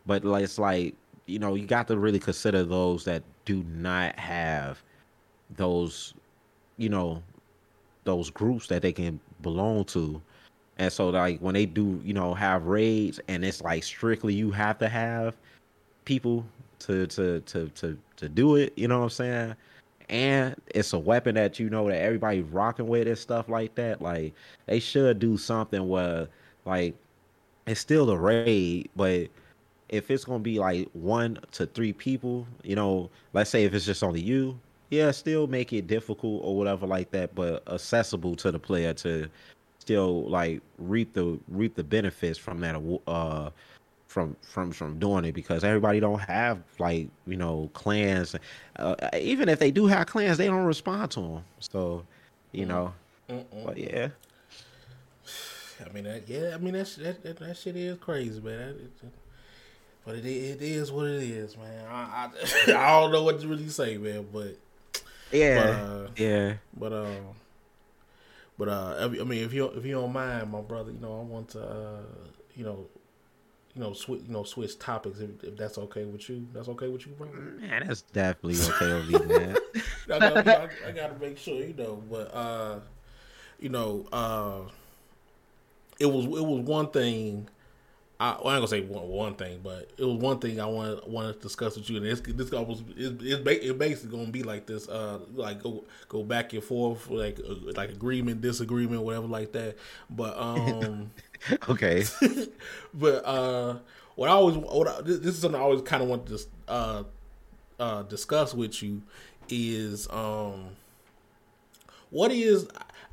but 0.06 0.24
like 0.24 0.43
it's 0.43 0.59
like 0.59 0.97
you 1.26 1.39
know, 1.39 1.55
you 1.55 1.66
got 1.66 1.86
to 1.86 1.98
really 1.98 2.18
consider 2.18 2.64
those 2.64 3.05
that 3.05 3.22
do 3.44 3.62
not 3.68 4.18
have 4.18 4.82
those, 5.56 6.14
you 6.78 6.88
know, 6.88 7.22
those 8.05 8.30
groups 8.30 8.68
that 8.68 8.80
they 8.80 8.92
can 8.92 9.20
belong 9.42 9.84
to. 9.84 10.20
And 10.78 10.92
so 10.92 11.10
like 11.10 11.40
when 11.40 11.55
they 11.55 11.66
do, 11.66 12.00
you 12.05 12.14
know, 12.14 12.32
have 12.32 12.66
raids 12.66 13.20
and 13.28 13.44
it's 13.44 13.60
like 13.60 13.84
strictly 13.84 14.32
you 14.32 14.50
have 14.52 14.78
to 14.78 14.88
have 14.88 15.36
people 16.05 16.44
to 16.80 17.06
to 17.09 17.40
to 17.40 17.68
to 17.70 17.98
to 18.16 18.28
do 18.28 18.56
it, 18.56 18.72
you 18.76 18.88
know 18.88 18.98
what 18.98 19.05
I'm 19.05 19.10
saying? 19.10 19.55
And 20.09 20.56
it's 20.68 20.94
a 20.94 20.98
weapon 20.98 21.34
that 21.34 21.59
you 21.59 21.68
know 21.68 21.88
that 21.88 22.00
everybody 22.00 22.40
rocking 22.40 22.86
with 22.86 23.06
and 23.06 23.18
stuff 23.18 23.48
like 23.48 23.74
that. 23.74 24.00
Like 24.00 24.32
they 24.66 24.80
should 24.80 25.18
do 25.18 25.36
something 25.36 25.86
where 25.86 26.28
like 26.64 26.94
it's 27.66 27.80
still 27.80 28.09
a 28.10 28.16
raid, 28.16 28.88
but 28.96 29.28
if 29.88 30.10
it's 30.10 30.24
gonna 30.24 30.38
be 30.38 30.59
like 30.59 30.88
one 30.92 31.38
to 31.52 31.66
three 31.66 31.92
people, 31.92 32.46
you 32.62 32.76
know, 32.76 33.10
let's 33.32 33.50
say 33.50 33.64
if 33.64 33.74
it's 33.74 33.84
just 33.84 34.02
only 34.02 34.20
you, 34.20 34.59
yeah, 34.90 35.10
still 35.10 35.47
make 35.47 35.73
it 35.73 35.86
difficult 35.86 36.40
or 36.44 36.56
whatever 36.56 36.86
like 36.86 37.10
that, 37.10 37.35
but 37.35 37.62
accessible 37.69 38.36
to 38.36 38.51
the 38.51 38.59
player 38.59 38.94
to 38.94 39.28
still 39.78 40.28
like 40.28 40.60
reap 40.78 41.12
the 41.15 41.39
reap 41.48 41.74
the 41.74 41.85
benefits 41.85 42.39
from 42.39 42.60
that 42.60 42.77
uh 43.06 43.48
from 44.06 44.36
from 44.43 44.73
from 44.73 44.98
doing 44.98 45.24
it 45.24 45.32
because 45.32 45.65
everybody 45.65 46.01
don't 46.01 46.20
have 46.20 46.59
like 46.78 47.09
you 47.27 47.36
know 47.36 47.70
clans. 47.74 48.35
Uh, 48.77 48.94
even 49.19 49.48
if 49.48 49.59
they 49.59 49.70
do 49.70 49.86
have 49.86 50.06
clans 50.06 50.39
they 50.39 50.47
don't 50.47 50.65
respond 50.65 51.10
to 51.10 51.20
them 51.20 51.44
so 51.60 52.05
you 52.52 52.65
mm. 52.65 52.69
know 52.69 52.94
Mm-mm. 53.28 53.65
but 53.65 53.77
yeah. 53.77 54.09
I 55.86 55.93
mean 55.93 56.05
that 56.05 56.28
yeah 56.28 56.52
I 56.55 56.59
mean 56.59 56.73
that 56.73 56.94
that, 56.97 57.23
that, 57.23 57.39
that 57.39 57.56
shit 57.56 57.77
is 57.77 57.98
crazy 57.98 58.40
man. 58.40 58.59
That, 58.59 58.77
it, 58.77 58.90
but 60.05 60.15
it, 60.16 60.27
it 60.27 60.62
is 60.62 60.90
what 60.90 61.06
it 61.06 61.23
is 61.23 61.56
man. 61.56 61.86
I, 61.86 62.31
I, 62.73 62.73
I 62.74 63.01
don't 63.01 63.12
know 63.12 63.23
what 63.23 63.40
to 63.40 63.48
really 63.48 63.69
say 63.69 63.98
man 63.98 64.27
but 64.32 64.56
yeah 65.32 65.62
but, 65.62 65.70
uh, 65.70 66.09
yeah 66.16 66.55
but 66.76 66.92
um 66.92 67.06
uh, 67.06 67.32
but 68.59 68.68
uh, 68.68 68.96
I 69.00 69.09
mean, 69.09 69.44
if 69.44 69.55
you 69.55 69.66
if 69.66 69.86
you 69.86 69.92
don't 69.92 70.12
mind, 70.12 70.50
my 70.50 70.60
brother, 70.60 70.90
you 70.90 70.98
know, 70.98 71.20
I 71.20 71.22
want 71.22 71.50
to, 71.50 71.62
uh, 71.62 72.00
you 72.56 72.64
know, 72.64 72.88
you 73.72 73.80
know, 73.80 73.92
switch, 73.92 74.22
you 74.26 74.32
know, 74.32 74.42
switch 74.42 74.76
topics 74.80 75.20
if, 75.20 75.30
if, 75.44 75.56
that's 75.56 75.78
okay 75.78 76.05
with 76.05 76.28
you. 76.28 76.44
That's 76.52 76.68
okay 76.70 76.88
with 76.88 77.06
you, 77.06 77.12
bro. 77.12 77.28
Man, 77.28 77.86
that's 77.86 78.02
definitely 78.02 78.60
okay 78.74 78.94
with 78.94 79.28
me, 79.28 79.38
man. 79.38 79.56
I, 80.12 80.18
gotta, 80.18 80.60
I, 80.60 80.88
I, 80.88 80.90
gotta 80.90 81.14
make 81.20 81.38
sure, 81.38 81.62
you 81.62 81.74
know, 81.74 82.02
but 82.10 82.34
uh, 82.34 82.80
you 83.60 83.68
know, 83.68 84.06
uh, 84.10 84.62
it 86.00 86.06
was 86.06 86.24
it 86.24 86.44
was 86.44 86.60
one 86.64 86.90
thing 86.90 87.48
I, 88.20 88.36
well, 88.43 88.49
I'm 88.49 88.57
gonna 88.57 88.69
say 88.69 88.81
one, 88.81 89.07
one 89.07 89.35
thing, 89.35 89.61
but 89.62 89.90
it 89.97 90.05
was 90.05 90.16
one 90.16 90.40
thing 90.40 90.61
I 90.61 90.66
wanted 90.66 91.07
wanted 91.07 91.35
to 91.35 91.40
discuss 91.40 91.77
with 91.77 91.89
you, 91.89 91.99
and 91.99 92.07
this 92.07 92.20
this 92.20 92.51
was 92.51 92.82
it's, 92.97 93.23
it's 93.23 93.78
basically 93.78 94.19
gonna 94.19 94.32
be 94.32 94.43
like 94.43 94.66
this, 94.66 94.89
uh, 94.89 95.20
like 95.35 95.62
go 95.62 95.85
go 96.09 96.24
back 96.24 96.53
and 96.53 96.62
forth, 96.65 97.09
like 97.11 97.39
uh, 97.39 97.55
like 97.77 97.90
agreement, 97.90 98.40
disagreement, 98.40 99.03
whatever, 99.03 99.27
like 99.27 99.53
that. 99.53 99.77
But 100.11 100.36
um, 100.36 101.11
okay. 101.69 102.05
but 102.95 103.24
uh, 103.24 103.77
what 104.16 104.28
I 104.28 104.32
always 104.32 104.57
what 104.57 104.89
I, 104.89 105.01
this 105.03 105.19
is 105.19 105.39
something 105.39 105.61
I 105.61 105.62
always 105.62 105.82
kind 105.82 106.03
of 106.03 106.09
want 106.09 106.27
to 106.27 106.40
uh 106.66 107.05
uh 107.78 108.03
discuss 108.03 108.53
with 108.53 108.82
you 108.82 109.01
is 109.49 110.09
um, 110.11 110.70
what 112.11 112.32
is 112.32 112.69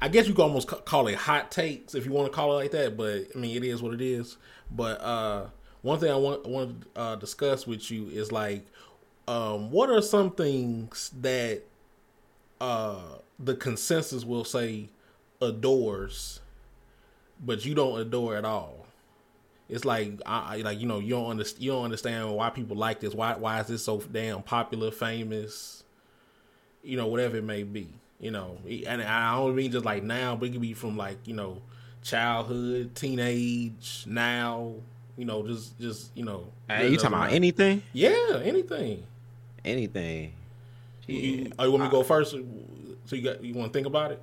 I 0.06 0.08
guess 0.08 0.28
you 0.28 0.36
could 0.36 0.44
almost 0.44 0.68
call 0.68 1.08
it 1.08 1.16
hot 1.16 1.50
takes 1.50 1.96
if 1.96 2.06
you 2.06 2.12
want 2.12 2.32
to 2.32 2.32
call 2.32 2.52
it 2.52 2.62
like 2.62 2.72
that, 2.74 2.96
but 2.96 3.26
I 3.36 3.40
mean 3.40 3.58
it 3.58 3.64
is 3.64 3.82
what 3.82 3.92
it 3.96 4.02
is. 4.02 4.38
But 4.70 5.02
uh, 5.02 5.48
one 5.82 6.00
thing 6.00 6.12
I 6.12 6.16
want 6.16 6.46
want 6.46 6.94
to 6.94 7.02
uh, 7.02 7.16
discuss 7.16 7.66
with 7.66 7.90
you 7.90 8.10
is 8.10 8.32
like, 8.32 8.68
um, 9.28 9.72
what 9.72 9.90
are 9.90 10.04
some 10.04 10.30
things 10.30 11.10
that 11.22 11.64
uh, 12.62 13.16
the 13.40 13.56
consensus 13.56 14.24
will 14.24 14.44
say 14.44 14.90
adores, 15.42 16.40
but 17.44 17.66
you 17.66 17.74
don't 17.74 18.00
adore 18.00 18.36
at 18.36 18.46
all? 18.46 18.86
It's 19.68 19.86
like 19.86 20.22
I 20.24 20.58
like 20.58 20.80
you 20.80 20.86
know 20.86 21.00
you 21.00 21.16
don't 21.16 21.32
understand 21.32 21.64
you 21.64 21.72
don't 21.72 21.86
understand 21.86 22.32
why 22.32 22.52
people 22.52 22.78
like 22.78 23.00
this. 23.00 23.16
Why 23.16 23.38
why 23.38 23.60
is 23.60 23.66
this 23.66 23.84
so 23.86 23.98
damn 24.02 24.44
popular, 24.44 24.92
famous? 24.92 25.84
You 26.84 26.96
know 26.96 27.08
whatever 27.08 27.38
it 27.38 27.44
may 27.44 27.64
be. 27.64 27.90
You 28.20 28.32
know, 28.32 28.58
and 28.88 29.02
I 29.02 29.36
don't 29.36 29.56
mean 29.56 29.72
just 29.72 29.86
like 29.86 30.02
now, 30.02 30.36
but 30.36 30.50
it 30.50 30.52
could 30.54 30.62
be 30.62 30.74
from 30.74 30.96
like 30.96 31.18
you 31.26 31.36
know 31.36 31.62
childhood, 32.06 32.96
teenage, 32.96 34.06
now, 34.08 34.74
you 35.18 35.26
know, 35.26 35.46
just 35.46 35.78
just 35.80 36.12
you 36.16 36.24
know. 36.24 36.48
Hey, 36.70 36.90
you 36.90 36.98
talking 36.98 37.18
about 37.18 37.34
anything? 37.34 37.82
Yeah, 37.92 38.40
anything. 38.44 39.04
Anything. 39.66 40.34
You, 41.08 41.52
oh, 41.60 41.66
you 41.66 41.72
want 41.72 41.84
me 41.84 41.90
to 41.90 41.92
go 41.92 42.04
first? 42.04 42.32
So 42.32 43.16
you 43.16 43.22
got 43.22 43.44
you 43.44 43.54
want 43.54 43.72
to 43.72 43.78
think 43.78 43.88
about 43.88 44.12
it? 44.12 44.22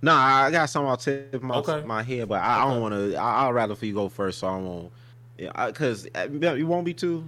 No, 0.00 0.12
I 0.12 0.50
got 0.50 0.66
some 0.70 0.86
off 0.86 1.02
tip 1.02 1.42
my, 1.42 1.56
okay. 1.56 1.84
my 1.84 2.02
head, 2.02 2.28
but 2.28 2.40
I, 2.40 2.54
okay. 2.54 2.62
I 2.62 2.72
don't 2.72 2.82
want 2.82 2.94
to. 2.94 3.16
I'll 3.16 3.52
rather 3.52 3.74
for 3.74 3.86
you 3.86 3.94
go 3.94 4.08
first, 4.08 4.38
so 4.38 4.46
I 4.48 4.56
won't. 4.56 4.92
Yeah, 5.36 5.66
because 5.66 6.08
uh, 6.14 6.28
you 6.30 6.66
won't 6.66 6.84
be 6.84 6.94
too 6.94 7.24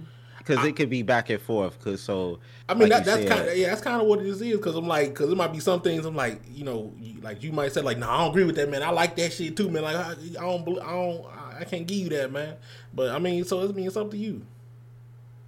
because 0.51 0.65
it 0.65 0.75
could 0.75 0.89
be 0.89 1.03
back 1.03 1.29
and 1.29 1.41
forth. 1.41 1.77
Because 1.77 2.01
so, 2.01 2.39
I 2.67 2.73
mean, 2.73 2.89
like 2.89 3.05
that, 3.05 3.19
that's 3.19 3.29
kind 3.29 3.49
of 3.49 3.57
yeah, 3.57 3.69
that's 3.69 3.81
kind 3.81 4.01
of 4.01 4.07
what 4.07 4.19
it 4.19 4.25
is. 4.25 4.39
Because 4.39 4.75
I'm 4.75 4.87
like, 4.87 5.09
because 5.09 5.31
it 5.31 5.35
might 5.35 5.51
be 5.51 5.59
some 5.59 5.81
things 5.81 6.05
I'm 6.05 6.15
like, 6.15 6.41
you 6.51 6.63
know, 6.63 6.93
like 7.21 7.43
you 7.43 7.51
might 7.51 7.71
say 7.71 7.81
like, 7.81 7.97
no, 7.97 8.07
nah, 8.07 8.13
I 8.13 8.17
don't 8.19 8.29
agree 8.31 8.43
with 8.43 8.55
that, 8.55 8.69
man. 8.69 8.83
I 8.83 8.89
like 8.91 9.15
that 9.15 9.33
shit 9.33 9.55
too, 9.55 9.69
man. 9.69 9.83
Like 9.83 9.95
I, 9.95 10.11
I 10.11 10.41
don't, 10.41 10.79
I 10.79 10.91
don't, 10.91 11.25
I 11.59 11.63
can't 11.63 11.87
give 11.87 11.97
you 11.97 12.09
that, 12.09 12.31
man. 12.31 12.55
But 12.93 13.11
I 13.11 13.19
mean, 13.19 13.43
so 13.45 13.61
it 13.61 13.75
means 13.75 13.87
it's 13.87 13.97
up 13.97 14.11
to 14.11 14.17
you. 14.17 14.45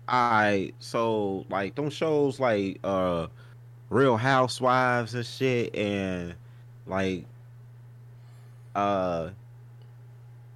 I 0.08 0.74
so 0.80 1.46
like 1.50 1.76
them 1.76 1.90
shows 1.90 2.40
like 2.40 2.80
uh 2.84 3.28
Real 3.90 4.18
Housewives 4.18 5.16
and 5.16 5.26
shit, 5.26 5.76
and 5.76 6.36
like 6.86 7.26
uh 8.76 9.30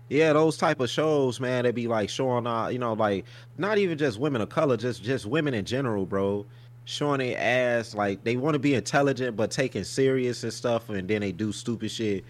yeah, 0.10 0.32
those 0.34 0.58
type 0.58 0.80
of 0.80 0.90
shows, 0.90 1.40
man, 1.40 1.64
they 1.64 1.72
be 1.72 1.88
like 1.88 2.10
showing 2.10 2.48
uh, 2.48 2.68
you 2.68 2.80
know, 2.80 2.94
like 2.94 3.26
not 3.58 3.78
even 3.78 3.98
just 3.98 4.20
women 4.20 4.42
of 4.42 4.50
color, 4.50 4.78
just 4.78 5.04
just 5.04 5.26
women 5.26 5.54
in 5.54 5.66
general, 5.66 6.06
bro. 6.06 6.46
Showing 6.86 7.20
their 7.20 7.38
ass 7.38 7.94
like 7.94 8.24
they 8.24 8.38
want 8.38 8.54
to 8.54 8.60
be 8.60 8.74
intelligent 8.74 9.36
but 9.36 9.52
taking 9.52 9.84
serious 9.84 10.44
and 10.44 10.54
stuff, 10.54 10.90
and 10.90 11.08
then 11.08 11.20
they 11.20 11.34
do 11.34 11.52
stupid 11.52 11.92
shit, 11.92 12.24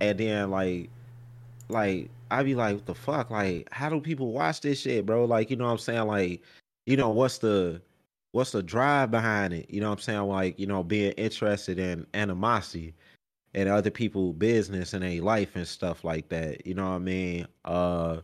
and 0.00 0.18
then 0.18 0.50
like, 0.50 0.88
like 1.68 2.10
I 2.30 2.44
be 2.44 2.54
like, 2.54 2.76
what 2.76 2.86
the 2.86 2.94
fuck? 2.94 3.30
Like, 3.30 3.68
how 3.72 3.88
do 3.88 4.00
people 4.00 4.30
watch 4.30 4.60
this 4.60 4.80
shit, 4.80 5.04
bro? 5.04 5.24
Like, 5.24 5.50
you 5.50 5.56
know 5.56 5.64
what 5.64 5.72
I'm 5.72 5.78
saying? 5.78 6.06
Like, 6.06 6.42
you 6.86 6.96
know, 6.96 7.10
what's 7.10 7.38
the 7.38 7.82
what's 8.30 8.52
the 8.52 8.62
drive 8.62 9.10
behind 9.10 9.52
it? 9.52 9.68
You 9.68 9.80
know 9.80 9.88
what 9.88 9.98
I'm 9.98 10.02
saying? 10.02 10.22
Like, 10.22 10.60
you 10.60 10.68
know, 10.68 10.84
being 10.84 11.12
interested 11.12 11.80
in 11.80 12.06
animosity 12.14 12.94
and 13.54 13.68
other 13.68 13.90
people 13.90 14.32
business 14.32 14.92
and 14.92 15.04
a 15.04 15.20
life 15.20 15.56
and 15.56 15.66
stuff 15.66 16.04
like 16.04 16.28
that. 16.28 16.66
You 16.66 16.74
know 16.74 16.90
what 16.90 16.96
I 16.96 16.98
mean? 16.98 17.46
Uh 17.64 18.20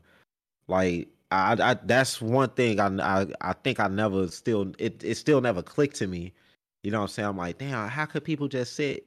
like 0.69 1.09
I, 1.31 1.57
I 1.61 1.75
that's 1.75 2.21
one 2.21 2.51
thing 2.51 2.81
I, 2.81 2.89
I 2.89 3.27
I 3.41 3.53
think 3.53 3.79
I 3.81 3.89
never 3.89 4.29
still 4.29 4.73
it 4.79 5.03
it 5.05 5.17
still 5.17 5.41
never 5.41 5.63
clicked 5.63 5.97
to 5.97 6.07
me. 6.07 6.33
You 6.83 6.91
know 6.91 6.99
what 6.99 7.05
I'm 7.05 7.09
saying? 7.09 7.29
I'm 7.29 7.37
like, 7.37 7.59
damn, 7.59 7.89
how 7.89 8.07
could 8.07 8.25
people 8.25 8.49
just 8.49 8.75
sit 8.75 9.07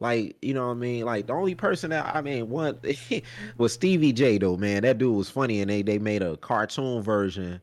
like, 0.00 0.36
you 0.40 0.54
know 0.54 0.66
what 0.68 0.72
I 0.72 0.78
mean? 0.78 1.04
Like 1.04 1.26
the 1.26 1.34
only 1.34 1.54
person 1.54 1.90
that 1.90 2.14
I 2.16 2.22
mean 2.22 2.48
one 2.48 2.78
was 3.58 3.74
Stevie 3.74 4.12
J 4.12 4.38
though, 4.38 4.56
man. 4.56 4.82
That 4.82 4.98
dude 4.98 5.14
was 5.14 5.30
funny 5.30 5.60
and 5.60 5.70
they 5.70 5.82
they 5.82 5.98
made 5.98 6.22
a 6.22 6.36
cartoon 6.38 7.02
version 7.02 7.60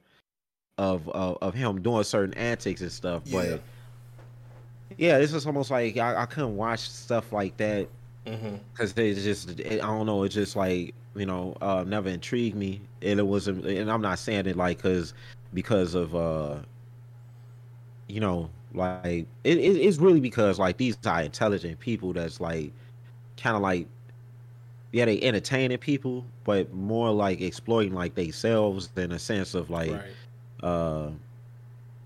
of 0.77 1.09
of, 1.09 1.37
of 1.41 1.53
him 1.53 1.81
doing 1.81 2.03
certain 2.03 2.33
antics 2.35 2.81
and 2.81 2.91
stuff. 2.91 3.23
Yeah. 3.25 3.41
But 3.41 3.61
yeah, 4.97 5.17
this 5.17 5.33
is 5.33 5.45
almost 5.45 5.71
like 5.71 5.97
I, 5.97 6.21
I 6.21 6.25
couldn't 6.25 6.55
watch 6.55 6.89
stuff 6.89 7.33
like 7.33 7.57
that 7.57 7.89
because 8.73 8.93
mm-hmm. 8.93 9.01
it's 9.01 9.23
just 9.23 9.59
it, 9.59 9.81
I 9.81 9.87
don't 9.87 10.05
know. 10.05 10.23
It's 10.23 10.35
just 10.35 10.55
like 10.55 10.93
you 11.15 11.25
know, 11.25 11.55
uh, 11.61 11.83
never 11.87 12.09
intrigued 12.09 12.55
me, 12.55 12.81
and 13.01 13.19
it 13.19 13.23
wasn't. 13.25 13.65
And 13.65 13.91
I'm 13.91 14.01
not 14.01 14.19
saying 14.19 14.45
it 14.45 14.55
like 14.55 14.77
because 14.77 15.13
because 15.53 15.95
of 15.95 16.15
uh, 16.15 16.57
you 18.07 18.19
know, 18.19 18.49
like 18.73 19.05
it, 19.43 19.57
it, 19.57 19.77
it's 19.77 19.97
really 19.97 20.19
because 20.19 20.59
like 20.59 20.77
these 20.77 20.97
are 21.05 21.21
intelligent 21.21 21.79
people 21.79 22.13
that's 22.13 22.39
like 22.39 22.71
kind 23.37 23.55
of 23.55 23.61
like 23.61 23.87
yeah 24.91 25.05
they 25.05 25.21
entertaining 25.21 25.77
people, 25.77 26.25
but 26.43 26.73
more 26.73 27.11
like 27.11 27.41
exploiting 27.41 27.93
like 27.93 28.15
themselves 28.15 28.89
in 28.95 29.11
a 29.11 29.19
sense 29.19 29.53
of 29.53 29.69
like 29.69 29.91
right. 29.91 30.67
uh 30.67 31.09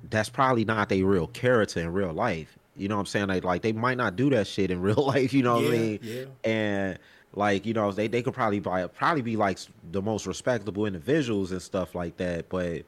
that's 0.10 0.30
probably 0.30 0.65
not 0.65 0.89
their 0.89 1.06
real 1.06 1.27
character 1.27 1.80
in 1.80 1.93
real 1.93 2.11
life 2.11 2.57
you 2.82 2.88
know 2.88 2.95
what 2.95 3.02
I'm 3.02 3.06
saying? 3.08 3.28
Like, 3.28 3.44
like 3.44 3.62
they 3.62 3.72
might 3.72 3.98
not 3.98 4.16
do 4.16 4.30
that 4.32 4.48
shit 4.48 4.72
in 4.72 4.82
real 4.88 5.06
life. 5.06 5.34
You 5.34 5.44
know 5.44 5.56
what 5.56 5.64
yeah, 5.64 5.70
I 5.70 5.72
mean? 5.72 5.99
Yeah. 6.02 6.26
And 6.44 6.99
like 7.34 7.66
you 7.66 7.74
know 7.74 7.91
they 7.91 8.08
they 8.08 8.22
could 8.22 8.34
probably 8.34 8.60
buy 8.60 8.86
probably 8.88 9.22
be 9.22 9.38
like 9.38 9.60
the 9.91 10.02
most 10.02 10.28
respectable 10.28 10.86
individuals 10.86 11.52
and 11.52 11.62
stuff 11.62 11.95
like 11.95 12.18
that. 12.18 12.49
But 12.49 12.84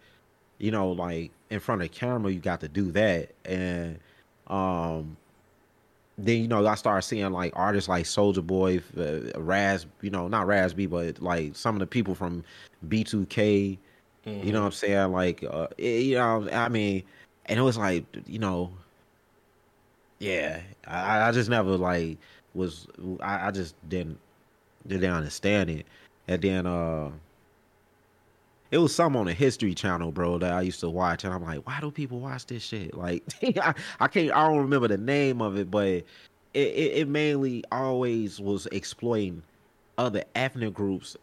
you 0.58 0.72
know, 0.72 0.92
like 0.92 1.32
in 1.50 1.60
front 1.60 1.82
of 1.82 1.92
camera, 1.92 2.32
you 2.32 2.40
got 2.40 2.60
to 2.62 2.68
do 2.68 2.92
that. 2.92 3.32
And 3.46 4.00
um, 4.48 5.16
then 6.18 6.42
you 6.42 6.48
know 6.48 6.66
I 6.66 6.76
started 6.76 7.04
seeing 7.04 7.32
like 7.32 7.54
artists 7.56 7.88
like 7.88 8.06
Soulja 8.06 8.46
Boy, 8.46 8.82
uh, 8.98 9.40
Raz, 9.40 9.86
you 10.02 10.10
know 10.10 10.28
not 10.28 10.48
Raz 10.48 10.74
B, 10.74 10.86
but 10.86 11.22
like 11.22 11.56
some 11.56 11.76
of 11.76 11.80
the 11.80 11.88
people 11.88 12.16
from 12.16 12.44
B2K 12.88 13.78
Mm-hmm. 14.26 14.48
You 14.48 14.54
know 14.54 14.62
what 14.62 14.68
I'm 14.68 14.72
saying? 14.72 15.12
Like, 15.12 15.44
uh, 15.44 15.68
it, 15.78 16.04
you 16.04 16.16
know, 16.16 16.48
I 16.52 16.70
mean, 16.70 17.04
and 17.46 17.60
it 17.60 17.62
was 17.62 17.78
like, 17.78 18.06
you 18.26 18.40
know, 18.40 18.72
yeah, 20.24 20.62
I, 20.88 21.28
I 21.28 21.32
just 21.34 21.50
never 21.50 21.78
like 21.78 22.18
was, 22.54 22.88
I, 23.20 23.48
I 23.48 23.52
just 23.52 23.76
didn't 23.90 24.20
didn't 24.88 25.12
understand 25.12 25.70
it, 25.70 25.86
and 26.30 26.42
then 26.42 26.66
uh, 26.66 27.12
it 28.72 28.78
was 28.78 28.96
some 28.96 29.18
on 29.18 29.26
the 29.26 29.34
History 29.34 29.74
Channel, 29.74 30.14
bro, 30.14 30.38
that 30.38 30.54
I 30.54 30.62
used 30.62 30.80
to 30.80 30.90
watch, 30.90 31.26
and 31.26 31.34
I'm 31.34 31.44
like, 31.44 31.68
why 31.68 31.80
do 31.82 31.92
people 31.92 32.22
watch 32.22 32.46
this 32.46 32.64
shit? 32.64 32.96
Like, 32.96 33.22
I, 33.62 33.74
I 34.00 34.08
can't, 34.08 34.32
I 34.32 34.48
don't 34.48 34.60
remember 34.60 34.88
the 34.88 34.98
name 34.98 35.42
of 35.42 35.58
it, 35.58 35.70
but 35.70 35.88
it, 35.88 36.06
it, 36.54 36.92
it 37.00 37.08
mainly 37.10 37.66
always 37.72 38.40
was 38.40 38.66
exploiting 38.68 39.44
other 39.98 40.24
ethnic 40.36 40.74
groups, 40.74 41.18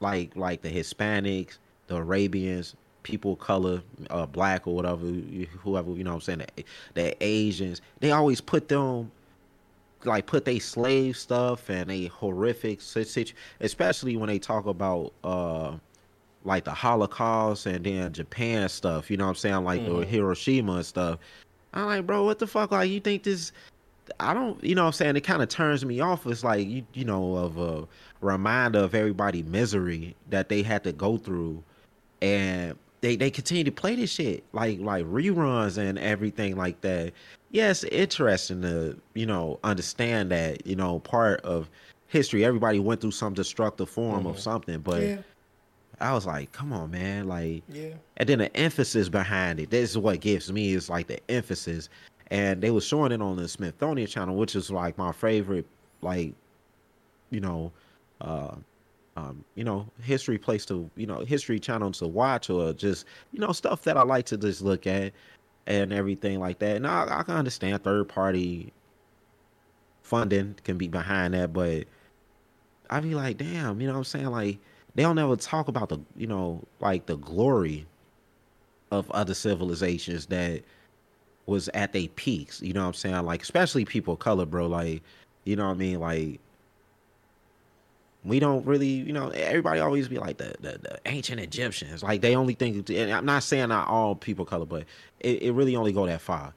like 0.00 0.34
like 0.36 0.62
the 0.62 0.70
Hispanics, 0.70 1.58
the 1.88 1.96
Arabians, 1.96 2.74
people 3.02 3.32
of 3.32 3.38
color, 3.38 3.82
uh, 4.10 4.26
black 4.26 4.66
or 4.66 4.74
whatever, 4.74 5.06
whoever, 5.60 5.90
you 5.92 6.04
know 6.04 6.10
what 6.10 6.28
I'm 6.28 6.38
saying, 6.38 6.42
the, 6.56 6.64
the 6.94 7.24
Asians, 7.24 7.80
they 8.00 8.12
always 8.12 8.40
put 8.40 8.68
them, 8.68 9.10
like, 10.04 10.26
put 10.26 10.44
they 10.44 10.58
slave 10.58 11.16
stuff 11.16 11.68
and 11.70 11.90
a 11.90 12.06
horrific 12.06 12.80
situation, 12.80 13.36
especially 13.60 14.16
when 14.16 14.28
they 14.28 14.38
talk 14.38 14.66
about, 14.66 15.12
uh, 15.24 15.76
like 16.44 16.64
the 16.64 16.72
Holocaust 16.72 17.66
and 17.66 17.84
then 17.84 18.12
Japan 18.12 18.68
stuff, 18.68 19.10
you 19.10 19.16
know 19.16 19.24
what 19.24 19.30
I'm 19.30 19.36
saying, 19.36 19.64
like 19.64 19.80
mm. 19.80 20.00
the 20.00 20.06
Hiroshima 20.06 20.74
and 20.74 20.86
stuff. 20.86 21.18
I'm 21.74 21.86
like, 21.86 22.06
bro, 22.06 22.24
what 22.24 22.38
the 22.38 22.46
fuck? 22.46 22.70
Like, 22.70 22.90
you 22.90 23.00
think 23.00 23.24
this? 23.24 23.52
I 24.20 24.32
don't, 24.32 24.62
you 24.64 24.74
know 24.74 24.84
what 24.84 24.88
I'm 24.88 24.92
saying? 24.94 25.16
It 25.16 25.20
kind 25.20 25.42
of 25.42 25.48
turns 25.50 25.84
me 25.84 26.00
off. 26.00 26.26
It's 26.26 26.42
like, 26.42 26.66
you, 26.66 26.82
you 26.94 27.04
know, 27.04 27.36
of 27.36 27.58
a 27.58 27.86
reminder 28.22 28.78
of 28.78 28.94
everybody 28.94 29.42
misery 29.42 30.16
that 30.30 30.48
they 30.48 30.62
had 30.62 30.82
to 30.84 30.92
go 30.92 31.18
through 31.18 31.62
and 32.22 32.74
they 33.00 33.16
they 33.16 33.30
continue 33.30 33.64
to 33.64 33.72
play 33.72 33.94
this 33.94 34.10
shit 34.10 34.44
like 34.52 34.80
like 34.80 35.04
reruns 35.04 35.78
and 35.78 35.98
everything 35.98 36.56
like 36.56 36.80
that. 36.82 37.12
Yes, 37.50 37.84
yeah, 37.84 37.98
interesting 37.98 38.62
to 38.62 38.98
you 39.14 39.26
know 39.26 39.58
understand 39.64 40.30
that 40.30 40.66
you 40.66 40.76
know 40.76 40.98
part 41.00 41.40
of 41.42 41.70
history. 42.08 42.44
Everybody 42.44 42.78
went 42.78 43.00
through 43.00 43.12
some 43.12 43.34
destructive 43.34 43.88
form 43.88 44.20
mm-hmm. 44.20 44.28
of 44.28 44.40
something, 44.40 44.78
but. 44.80 45.02
Yeah. 45.02 45.18
I 46.00 46.12
was 46.12 46.26
like, 46.26 46.52
come 46.52 46.72
on, 46.72 46.92
man. 46.92 47.26
Like, 47.26 47.64
yeah. 47.68 47.94
And 48.18 48.28
then 48.28 48.38
the 48.38 48.56
emphasis 48.56 49.08
behind 49.08 49.58
it. 49.58 49.70
This 49.70 49.90
is 49.90 49.98
what 49.98 50.20
gives 50.20 50.52
me 50.52 50.74
is 50.74 50.88
like 50.88 51.08
the 51.08 51.18
emphasis. 51.28 51.88
And 52.30 52.62
they 52.62 52.70
were 52.70 52.80
showing 52.80 53.10
it 53.10 53.20
on 53.20 53.36
the 53.36 53.48
Smithsonian 53.48 54.06
channel, 54.06 54.36
which 54.36 54.54
is 54.54 54.70
like 54.70 54.96
my 54.96 55.10
favorite, 55.10 55.66
like, 56.00 56.34
you 57.30 57.40
know, 57.40 57.72
uh, 58.20 58.54
um, 59.18 59.44
you 59.56 59.64
know, 59.64 59.86
history 60.00 60.38
place 60.38 60.64
to, 60.66 60.88
you 60.96 61.06
know, 61.06 61.20
history 61.20 61.58
channel 61.58 61.90
to 61.90 62.06
watch 62.06 62.50
or 62.50 62.72
just, 62.72 63.04
you 63.32 63.40
know, 63.40 63.50
stuff 63.52 63.82
that 63.82 63.96
I 63.96 64.02
like 64.02 64.26
to 64.26 64.36
just 64.36 64.62
look 64.62 64.86
at 64.86 65.12
and 65.66 65.92
everything 65.92 66.38
like 66.38 66.60
that. 66.60 66.76
And 66.76 66.86
I, 66.86 67.06
I 67.10 67.22
can 67.24 67.34
understand 67.34 67.82
third 67.82 68.08
party 68.08 68.72
funding 70.02 70.54
can 70.62 70.78
be 70.78 70.88
behind 70.88 71.34
that, 71.34 71.52
but 71.52 71.84
I'd 72.90 73.02
be 73.02 73.14
like, 73.16 73.38
damn, 73.38 73.80
you 73.80 73.88
know 73.88 73.94
what 73.94 73.98
I'm 73.98 74.04
saying? 74.04 74.26
Like, 74.26 74.58
they 74.94 75.02
don't 75.02 75.18
ever 75.18 75.36
talk 75.36 75.66
about 75.66 75.88
the, 75.88 75.98
you 76.16 76.28
know, 76.28 76.62
like 76.80 77.06
the 77.06 77.16
glory 77.16 77.86
of 78.92 79.10
other 79.10 79.34
civilizations 79.34 80.26
that 80.26 80.62
was 81.46 81.68
at 81.74 81.92
their 81.92 82.08
peaks. 82.08 82.62
You 82.62 82.72
know 82.72 82.82
what 82.82 82.88
I'm 82.88 82.94
saying? 82.94 83.24
Like, 83.24 83.42
especially 83.42 83.84
people 83.84 84.14
of 84.14 84.20
color, 84.20 84.46
bro. 84.46 84.68
Like, 84.68 85.02
you 85.44 85.56
know 85.56 85.66
what 85.66 85.74
I 85.74 85.78
mean? 85.78 85.98
Like, 85.98 86.40
we 88.28 88.40
don't 88.40 88.64
really, 88.66 88.86
you 88.86 89.12
know, 89.12 89.28
everybody 89.28 89.80
always 89.80 90.08
be 90.08 90.18
like 90.18 90.38
the, 90.38 90.54
the, 90.60 90.78
the 90.78 90.98
ancient 91.06 91.40
Egyptians. 91.40 92.02
Like 92.02 92.20
they 92.20 92.36
only 92.36 92.54
think, 92.54 92.88
and 92.90 93.12
I'm 93.12 93.24
not 93.24 93.42
saying 93.42 93.68
not 93.68 93.88
all 93.88 94.14
people 94.14 94.44
color, 94.44 94.66
but 94.66 94.84
it, 95.20 95.42
it 95.42 95.52
really 95.52 95.76
only 95.76 95.92
go 95.92 96.06
that 96.06 96.20
far. 96.20 96.54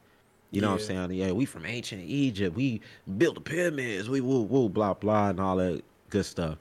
You 0.52 0.60
know 0.60 0.68
yeah. 0.68 0.74
what 0.74 0.82
I'm 0.82 0.88
saying? 0.88 1.12
Yeah, 1.12 1.32
we 1.32 1.46
from 1.46 1.66
ancient 1.66 2.04
Egypt. 2.04 2.56
We 2.56 2.82
built 3.18 3.36
the 3.36 3.42
pyramids. 3.42 4.10
We 4.10 4.20
woo 4.20 4.42
woo 4.42 4.68
blah 4.68 4.94
blah 4.94 5.30
and 5.30 5.40
all 5.40 5.56
that 5.58 5.82
good 6.10 6.26
stuff. 6.26 6.58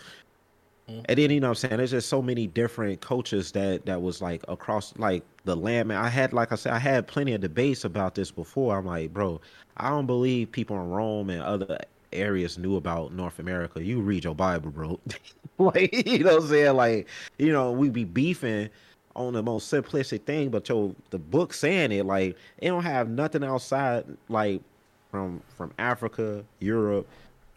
Mm-hmm. 0.88 1.00
And 1.06 1.18
then 1.18 1.30
you 1.30 1.40
know 1.40 1.48
what 1.48 1.58
I'm 1.64 1.68
saying? 1.68 1.76
There's 1.78 1.90
just 1.90 2.08
so 2.08 2.22
many 2.22 2.46
different 2.46 3.00
cultures 3.00 3.50
that 3.52 3.86
that 3.86 4.00
was 4.00 4.22
like 4.22 4.44
across 4.46 4.94
like 4.96 5.24
the 5.44 5.56
land. 5.56 5.88
Man, 5.88 5.98
I 5.98 6.08
had 6.08 6.32
like 6.32 6.52
I 6.52 6.54
said, 6.54 6.72
I 6.72 6.78
had 6.78 7.08
plenty 7.08 7.32
of 7.32 7.40
debates 7.40 7.84
about 7.84 8.14
this 8.14 8.30
before. 8.30 8.78
I'm 8.78 8.86
like, 8.86 9.12
bro, 9.12 9.40
I 9.76 9.88
don't 9.88 10.06
believe 10.06 10.52
people 10.52 10.76
in 10.76 10.88
Rome 10.88 11.30
and 11.30 11.42
other 11.42 11.78
areas 12.12 12.58
knew 12.58 12.76
about 12.76 13.12
North 13.12 13.38
America. 13.38 13.82
You 13.82 14.00
read 14.00 14.24
your 14.24 14.34
Bible, 14.34 14.70
bro. 14.70 15.00
like, 15.58 16.06
you 16.06 16.20
know 16.20 16.34
what 16.34 16.42
I'm 16.42 16.48
saying? 16.48 16.76
Like, 16.76 17.08
you 17.38 17.52
know, 17.52 17.72
we 17.72 17.88
be 17.88 18.04
beefing 18.04 18.70
on 19.16 19.32
the 19.32 19.42
most 19.42 19.72
simplistic 19.72 20.22
thing, 20.22 20.50
but 20.50 20.68
yo, 20.68 20.94
the 21.10 21.18
book 21.18 21.52
saying 21.52 21.92
it, 21.92 22.06
like, 22.06 22.36
it 22.58 22.68
don't 22.68 22.84
have 22.84 23.08
nothing 23.08 23.44
outside, 23.44 24.04
like, 24.28 24.62
from 25.10 25.42
from 25.56 25.72
Africa, 25.78 26.44
Europe, 26.60 27.08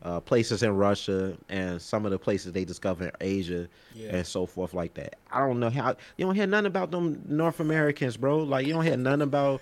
uh, 0.01 0.19
places 0.19 0.63
in 0.63 0.75
Russia, 0.75 1.37
and 1.49 1.81
some 1.81 2.05
of 2.05 2.11
the 2.11 2.17
places 2.19 2.51
they 2.51 2.65
discover 2.65 3.05
in 3.05 3.11
Asia, 3.21 3.67
yeah. 3.93 4.15
and 4.15 4.27
so 4.27 4.45
forth 4.45 4.73
like 4.73 4.93
that. 4.95 5.15
I 5.31 5.39
don't 5.39 5.59
know 5.59 5.69
how 5.69 5.95
you 6.17 6.25
don't 6.25 6.35
hear 6.35 6.47
nothing 6.47 6.65
about 6.65 6.91
them 6.91 7.21
North 7.27 7.59
Americans, 7.59 8.17
bro. 8.17 8.39
Like, 8.39 8.65
you 8.65 8.73
don't 8.73 8.83
hear 8.83 8.97
nothing 8.97 9.21
about 9.21 9.61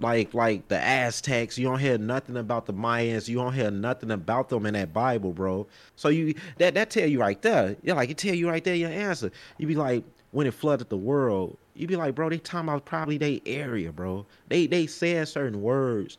like 0.00 0.34
like 0.34 0.68
the 0.68 0.78
Aztecs. 0.78 1.58
You 1.58 1.66
don't 1.68 1.78
hear 1.78 1.98
nothing 1.98 2.36
about 2.36 2.66
the 2.66 2.72
Mayans. 2.72 3.28
You 3.28 3.36
don't 3.36 3.52
hear 3.52 3.70
nothing 3.70 4.10
about 4.10 4.48
them 4.48 4.66
in 4.66 4.74
that 4.74 4.92
Bible, 4.92 5.32
bro. 5.32 5.66
So 5.96 6.08
you 6.08 6.34
that 6.58 6.74
that 6.74 6.90
tell 6.90 7.08
you 7.08 7.20
right 7.20 7.40
there. 7.42 7.76
Yeah, 7.82 7.94
like 7.94 8.10
it 8.10 8.18
tell 8.18 8.34
you 8.34 8.48
right 8.48 8.62
there 8.62 8.74
your 8.74 8.90
answer. 8.90 9.30
You 9.58 9.66
be 9.66 9.74
like, 9.74 10.04
when 10.32 10.46
it 10.46 10.54
flooded 10.54 10.88
the 10.88 10.96
world, 10.96 11.56
you 11.74 11.86
be 11.86 11.96
like, 11.96 12.14
bro, 12.14 12.28
they 12.28 12.38
talking 12.38 12.68
about 12.68 12.84
probably 12.84 13.18
they 13.18 13.40
area, 13.46 13.92
bro. 13.92 14.26
They 14.48 14.66
they 14.66 14.86
said 14.86 15.28
certain 15.28 15.62
words 15.62 16.18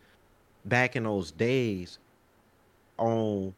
back 0.66 0.95
in 0.95 1.04
those 1.04 1.32
days 1.32 1.99
on 2.98 3.54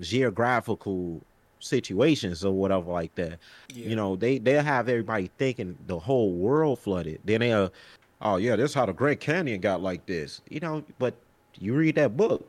geographical 0.00 1.20
situations 1.60 2.44
or 2.44 2.52
whatever 2.52 2.90
like 2.90 3.14
that. 3.14 3.38
Yeah. 3.72 3.88
You 3.88 3.96
know, 3.96 4.16
they 4.16 4.38
they'll 4.38 4.62
have 4.62 4.88
everybody 4.88 5.30
thinking 5.38 5.78
the 5.86 5.98
whole 5.98 6.32
world 6.32 6.78
flooded. 6.78 7.20
Then 7.24 7.40
they'll 7.40 7.72
oh 8.22 8.36
yeah, 8.36 8.56
this 8.56 8.70
is 8.70 8.74
how 8.74 8.86
the 8.86 8.92
Grand 8.92 9.20
Canyon 9.20 9.60
got 9.60 9.82
like 9.82 10.06
this. 10.06 10.40
You 10.48 10.60
know, 10.60 10.84
but 10.98 11.14
you 11.58 11.74
read 11.74 11.96
that 11.96 12.16
book. 12.16 12.48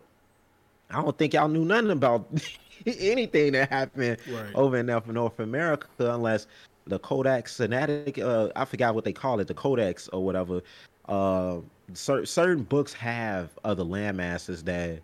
I 0.89 1.01
don't 1.01 1.17
think 1.17 1.33
y'all 1.33 1.47
knew 1.47 1.65
nothing 1.65 1.91
about 1.91 2.27
anything 2.85 3.53
that 3.53 3.69
happened 3.69 4.17
right. 4.29 4.55
over 4.55 4.77
in 4.77 4.85
North 4.85 5.39
America 5.39 5.87
unless 5.99 6.47
the 6.85 6.99
Codex 6.99 7.57
Sinaiticus, 7.57 8.23
uh, 8.23 8.51
I 8.55 8.65
forgot 8.65 8.93
what 8.93 9.03
they 9.03 9.13
call 9.13 9.39
it, 9.39 9.47
the 9.47 9.53
Codex 9.53 10.09
or 10.09 10.23
whatever. 10.23 10.61
Uh, 11.07 11.57
cer- 11.93 12.25
certain 12.25 12.63
books 12.63 12.93
have 12.93 13.49
other 13.63 13.83
land 13.83 14.17
masses 14.17 14.63
that 14.63 14.99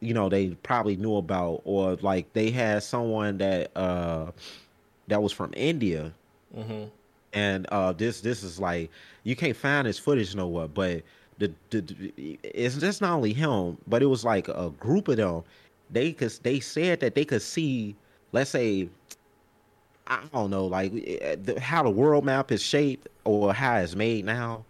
you 0.00 0.12
know 0.12 0.28
they 0.28 0.48
probably 0.62 0.96
knew 0.96 1.16
about, 1.16 1.62
or 1.64 1.96
like 2.02 2.32
they 2.32 2.50
had 2.50 2.82
someone 2.82 3.38
that 3.38 3.70
uh 3.76 4.30
that 5.08 5.22
was 5.22 5.32
from 5.32 5.52
India. 5.56 6.12
Mm-hmm 6.56 6.86
and 7.32 7.66
uh, 7.66 7.92
this 7.92 8.20
this 8.20 8.42
is 8.42 8.58
like 8.60 8.90
you 9.24 9.36
can't 9.36 9.56
find 9.56 9.86
his 9.86 9.98
footage 9.98 10.34
nowhere. 10.34 10.68
But 10.68 11.02
the, 11.38 11.52
the 11.70 12.38
it's 12.42 12.76
just 12.76 13.00
not 13.00 13.12
only 13.12 13.32
him, 13.32 13.78
but 13.86 14.02
it 14.02 14.06
was 14.06 14.24
like 14.24 14.48
a 14.48 14.70
group 14.78 15.08
of 15.08 15.16
them. 15.16 15.42
They 15.90 16.12
could 16.12 16.32
they 16.42 16.60
said 16.60 17.00
that 17.00 17.14
they 17.14 17.24
could 17.24 17.42
see, 17.42 17.94
let's 18.32 18.50
say, 18.50 18.88
I 20.06 20.20
don't 20.32 20.50
know, 20.50 20.66
like 20.66 20.92
eh, 21.06 21.36
the, 21.42 21.60
how 21.60 21.82
the 21.82 21.90
world 21.90 22.24
map 22.24 22.50
is 22.52 22.62
shaped 22.62 23.08
or 23.24 23.52
how 23.52 23.76
it's 23.76 23.94
made 23.94 24.24
now. 24.24 24.64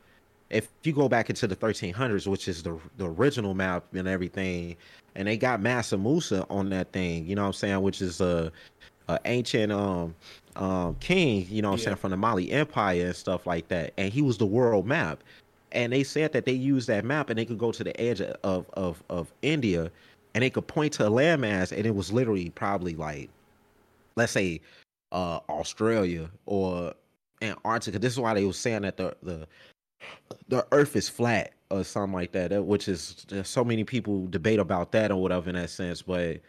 If 0.48 0.68
you 0.84 0.92
go 0.92 1.08
back 1.08 1.28
into 1.28 1.48
the 1.48 1.56
1300s, 1.56 2.26
which 2.26 2.48
is 2.48 2.62
the 2.62 2.78
the 2.98 3.06
original 3.06 3.54
map 3.54 3.84
and 3.94 4.06
everything, 4.06 4.76
and 5.14 5.26
they 5.26 5.36
got 5.36 5.60
Mansa 5.60 5.96
Musa 5.98 6.46
on 6.50 6.68
that 6.70 6.92
thing, 6.92 7.26
you 7.26 7.34
know 7.34 7.42
what 7.42 7.48
I'm 7.48 7.52
saying, 7.54 7.82
which 7.82 8.00
is 8.00 8.20
a, 8.20 8.52
a 9.08 9.18
ancient 9.24 9.72
um 9.72 10.14
um, 10.56 10.96
king, 11.00 11.46
you 11.48 11.62
know 11.62 11.72
I'm 11.72 11.78
yeah. 11.78 11.84
saying, 11.84 11.96
from 11.96 12.10
the 12.10 12.16
Mali 12.16 12.50
Empire 12.50 13.06
and 13.06 13.16
stuff 13.16 13.46
like 13.46 13.68
that. 13.68 13.92
And 13.96 14.12
he 14.12 14.22
was 14.22 14.38
the 14.38 14.46
world 14.46 14.86
map. 14.86 15.22
And 15.72 15.92
they 15.92 16.04
said 16.04 16.32
that 16.32 16.46
they 16.46 16.52
used 16.52 16.88
that 16.88 17.04
map 17.04 17.28
and 17.28 17.38
they 17.38 17.44
could 17.44 17.58
go 17.58 17.72
to 17.72 17.84
the 17.84 17.98
edge 18.00 18.20
of, 18.20 18.70
of, 18.74 19.02
of 19.10 19.32
India 19.42 19.90
and 20.34 20.42
they 20.42 20.50
could 20.50 20.66
point 20.66 20.92
to 20.94 21.06
a 21.06 21.10
landmass 21.10 21.72
and 21.72 21.86
it 21.86 21.94
was 21.94 22.12
literally 22.12 22.50
probably 22.50 22.94
like, 22.94 23.28
let's 24.14 24.32
say, 24.32 24.60
uh, 25.12 25.40
Australia 25.48 26.30
or 26.46 26.94
Antarctica. 27.42 27.98
This 27.98 28.12
is 28.12 28.20
why 28.20 28.34
they 28.34 28.44
were 28.44 28.52
saying 28.52 28.82
that 28.82 28.96
the, 28.96 29.16
the, 29.22 29.46
the 30.48 30.66
earth 30.72 30.96
is 30.96 31.08
flat 31.08 31.52
or 31.70 31.84
something 31.84 32.14
like 32.14 32.32
that, 32.32 32.64
which 32.64 32.88
is 32.88 33.26
so 33.42 33.64
many 33.64 33.84
people 33.84 34.26
debate 34.28 34.58
about 34.58 34.92
that 34.92 35.10
or 35.10 35.20
whatever 35.20 35.50
in 35.50 35.56
that 35.56 35.70
sense. 35.70 36.02
But 36.02 36.40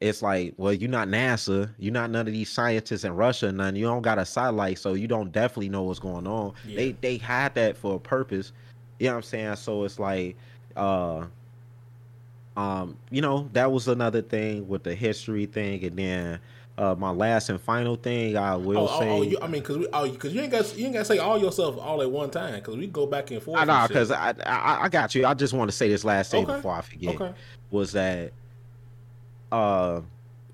it's 0.00 0.22
like, 0.22 0.54
well, 0.56 0.72
you're 0.72 0.90
not 0.90 1.08
NASA, 1.08 1.70
you're 1.78 1.92
not 1.92 2.10
none 2.10 2.26
of 2.26 2.32
these 2.32 2.50
scientists 2.50 3.04
in 3.04 3.14
Russia, 3.14 3.50
none. 3.50 3.74
You 3.74 3.86
don't 3.86 4.02
got 4.02 4.18
a 4.18 4.24
satellite, 4.24 4.78
so 4.78 4.94
you 4.94 5.08
don't 5.08 5.32
definitely 5.32 5.68
know 5.68 5.82
what's 5.82 5.98
going 5.98 6.26
on. 6.26 6.52
Yeah. 6.64 6.76
They 6.76 6.92
they 6.92 7.16
had 7.16 7.54
that 7.54 7.76
for 7.76 7.96
a 7.96 7.98
purpose. 7.98 8.52
You 9.00 9.06
know 9.06 9.14
what 9.14 9.16
I'm 9.18 9.22
saying? 9.24 9.56
So 9.56 9.84
it's 9.84 9.98
like, 9.98 10.36
uh, 10.76 11.26
um, 12.56 12.96
you 13.10 13.22
know, 13.22 13.48
that 13.52 13.70
was 13.70 13.88
another 13.88 14.22
thing 14.22 14.68
with 14.68 14.84
the 14.84 14.94
history 14.94 15.46
thing, 15.46 15.84
and 15.84 15.96
then 15.96 16.40
uh, 16.78 16.94
my 16.96 17.10
last 17.10 17.48
and 17.48 17.60
final 17.60 17.96
thing 17.96 18.36
I 18.36 18.54
will 18.54 18.88
oh, 18.88 19.00
say. 19.00 19.08
Oh, 19.08 19.18
oh 19.18 19.22
you, 19.22 19.38
I 19.42 19.48
mean, 19.48 19.62
because 19.62 19.78
we, 19.78 19.88
oh, 19.92 20.08
because 20.08 20.32
you 20.32 20.40
ain't 20.42 20.52
got 20.52 20.78
you 20.78 20.84
ain't 20.84 20.94
got 20.94 21.00
to 21.00 21.04
say 21.06 21.18
all 21.18 21.38
yourself 21.38 21.76
all 21.76 22.02
at 22.02 22.10
one 22.10 22.30
time. 22.30 22.54
Because 22.54 22.76
we 22.76 22.86
go 22.86 23.04
back 23.04 23.32
and 23.32 23.42
forth. 23.42 23.58
I 23.58 23.64
know, 23.64 23.88
because 23.88 24.12
I, 24.12 24.32
I, 24.46 24.84
I 24.84 24.88
got 24.88 25.14
you. 25.16 25.26
I 25.26 25.34
just 25.34 25.52
want 25.52 25.68
to 25.70 25.76
say 25.76 25.88
this 25.88 26.04
last 26.04 26.30
thing 26.30 26.44
Okay. 26.44 26.54
before 26.54 26.74
I 26.74 26.82
forget. 26.82 27.14
Okay. 27.16 27.34
Was 27.72 27.92
that, 27.92 28.32
uh, 29.52 30.00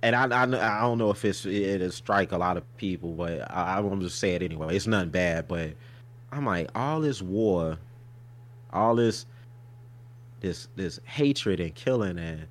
and 0.02 0.14
I, 0.14 0.26
I 0.26 0.78
I 0.78 0.80
don't 0.82 0.98
know 0.98 1.10
if 1.10 1.24
it's 1.24 1.46
it'll 1.46 1.90
strike 1.90 2.32
a 2.32 2.38
lot 2.38 2.56
of 2.56 2.76
people, 2.76 3.12
but 3.12 3.50
I, 3.50 3.76
I 3.76 3.80
want 3.80 4.02
to 4.02 4.10
say 4.10 4.34
it 4.34 4.42
anyway. 4.42 4.76
It's 4.76 4.86
nothing 4.86 5.10
bad, 5.10 5.48
but 5.48 5.72
I'm 6.32 6.44
like 6.46 6.70
all 6.74 7.00
this 7.00 7.22
war, 7.22 7.78
all 8.72 8.96
this, 8.96 9.26
this 10.40 10.68
this 10.76 11.00
hatred 11.04 11.60
and 11.60 11.74
killing 11.74 12.18
and 12.18 12.46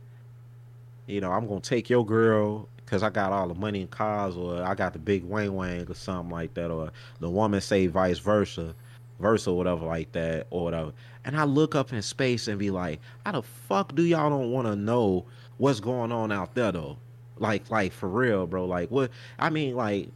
you 1.06 1.22
know, 1.22 1.32
I'm 1.32 1.48
gonna 1.48 1.60
take 1.60 1.90
your 1.90 2.06
girl 2.06 2.68
because 2.78 3.04
I 3.04 3.10
got 3.10 3.32
all 3.32 3.48
the 3.48 3.56
money 3.56 3.82
and 3.82 3.92
cars, 3.92 4.36
or 4.36 4.64
I 4.64 4.76
got 4.76 4.94
the 4.94 5.00
big 5.00 5.24
wang 5.24 5.54
wang 5.56 5.90
or 5.90 5.94
something 5.94 6.32
like 6.32 6.54
that, 6.56 6.72
or 6.72 6.92
the 7.20 7.30
woman 7.30 7.62
say 7.62 7.88
vice 7.88 8.20
versa, 8.20 8.74
versa, 9.20 9.52
whatever 9.54 9.86
like 9.86 10.12
that, 10.14 10.48
or 10.50 10.64
whatever. 10.64 10.94
And 11.26 11.40
I 11.40 11.44
look 11.44 11.76
up 11.76 11.92
in 11.94 12.02
space 12.02 12.48
and 12.48 12.60
be 12.60 12.72
like, 12.72 13.00
how 13.26 13.34
the 13.34 13.42
fuck 13.42 13.96
do 13.96 14.04
y'all 14.04 14.30
don't 14.30 14.52
want 14.52 14.68
to 14.68 14.76
know 14.76 15.26
what's 15.58 15.80
going 15.80 16.12
on 16.12 16.32
out 16.32 16.56
there 16.56 16.72
though? 16.72 16.98
Like, 17.38 17.70
like 17.70 17.94
for 17.94 18.08
real, 18.10 18.48
bro. 18.48 18.66
Like, 18.66 18.92
what? 18.92 19.12
I 19.40 19.50
mean, 19.50 19.76
like, 19.76 20.10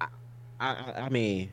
I, 0.00 0.06
I, 0.60 0.92
I 1.02 1.08
mean. 1.08 1.50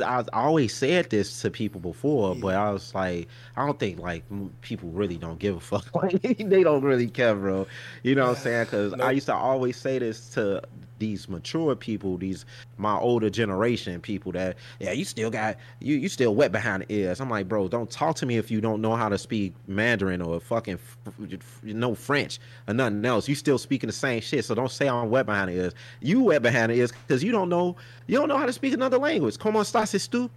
I, 0.00 0.24
I 0.32 0.44
always 0.44 0.74
said 0.74 1.10
this 1.10 1.42
to 1.42 1.50
people 1.50 1.78
before, 1.78 2.34
but 2.34 2.54
I 2.54 2.70
was 2.72 2.94
like, 2.94 3.28
I 3.54 3.66
don't 3.66 3.78
think 3.78 4.00
like 4.00 4.24
people 4.62 4.88
really 4.90 5.18
don't 5.18 5.38
give 5.38 5.56
a 5.56 5.60
fuck. 5.60 5.90
Like 5.94 6.22
they 6.22 6.62
don't 6.62 6.82
really 6.82 7.08
care, 7.08 7.34
bro. 7.34 7.66
You 8.02 8.14
know 8.14 8.24
what 8.24 8.38
I'm 8.38 8.42
saying? 8.42 8.64
Because 8.64 8.94
I 8.94 9.10
used 9.10 9.26
to 9.26 9.34
always 9.34 9.76
say 9.76 9.98
this 9.98 10.30
to 10.30 10.62
these 10.98 11.28
mature 11.28 11.74
people, 11.74 12.16
these 12.16 12.44
my 12.76 12.96
older 12.96 13.30
generation 13.30 14.00
people 14.00 14.32
that 14.32 14.56
yeah, 14.80 14.92
you 14.92 15.04
still 15.04 15.30
got 15.30 15.56
you 15.80 15.96
you 15.96 16.08
still 16.08 16.34
wet 16.34 16.52
behind 16.52 16.84
the 16.84 16.92
ears. 16.94 17.20
I'm 17.20 17.30
like, 17.30 17.48
bro, 17.48 17.68
don't 17.68 17.90
talk 17.90 18.16
to 18.16 18.26
me 18.26 18.36
if 18.36 18.50
you 18.50 18.60
don't 18.60 18.80
know 18.80 18.96
how 18.96 19.08
to 19.08 19.18
speak 19.18 19.54
Mandarin 19.66 20.22
or 20.22 20.40
fucking 20.40 20.78
f- 21.06 21.62
no 21.62 21.94
French 21.94 22.38
or 22.68 22.74
nothing 22.74 23.04
else. 23.04 23.28
You 23.28 23.34
still 23.34 23.58
speaking 23.58 23.88
the 23.88 23.92
same 23.92 24.20
shit, 24.20 24.44
so 24.44 24.54
don't 24.54 24.70
say 24.70 24.88
I'm 24.88 25.10
wet 25.10 25.26
behind 25.26 25.50
the 25.50 25.54
ears. 25.54 25.74
You 26.00 26.22
wet 26.22 26.42
behind 26.42 26.70
the 26.72 26.76
ears 26.76 26.92
because 27.06 27.22
you 27.22 27.32
don't 27.32 27.48
know 27.48 27.76
you 28.06 28.18
don't 28.18 28.28
know 28.28 28.38
how 28.38 28.46
to 28.46 28.52
speak 28.52 28.74
another 28.74 28.98
language. 28.98 29.38
Como 29.38 29.60
estás, 29.60 29.98
stu? 30.00 30.30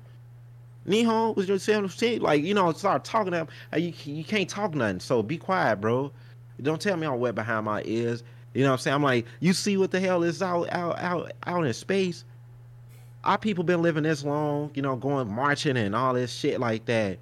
Nihon 0.87 1.35
was 1.35 1.47
your 1.49 1.59
shit. 1.59 2.21
Like, 2.21 2.43
you 2.43 2.53
know, 2.53 2.71
start 2.71 3.03
talking. 3.03 3.33
Uh, 3.33 3.45
You, 3.75 3.93
you 4.05 4.23
can't 4.23 4.49
talk 4.49 4.73
nothing. 4.73 4.99
So 5.01 5.21
be 5.21 5.37
quiet, 5.37 5.81
bro. 5.81 6.11
Don't 6.61 6.81
tell 6.81 6.97
me 6.97 7.05
I'm 7.05 7.19
wet 7.19 7.35
behind 7.35 7.65
my 7.65 7.83
ears. 7.85 8.23
You 8.57 8.63
know 8.63 8.71
what 8.71 8.77
I'm 8.77 8.79
saying? 8.79 8.95
I'm 8.95 9.03
like, 9.03 9.27
you 9.39 9.53
see 9.53 9.77
what 9.77 9.91
the 9.91 9.99
hell 9.99 10.23
is 10.23 10.41
out 10.41 10.67
out 10.73 10.97
out 10.97 11.31
out 11.45 11.63
in 11.63 11.71
space? 11.75 12.25
Our 13.23 13.37
people 13.37 13.63
been 13.63 13.83
living 13.83 14.01
this 14.01 14.23
long, 14.23 14.71
you 14.73 14.81
know, 14.81 14.95
going 14.95 15.31
marching 15.31 15.77
and 15.77 15.95
all 15.95 16.15
this 16.15 16.33
shit 16.33 16.59
like 16.59 16.85
that. 16.85 17.19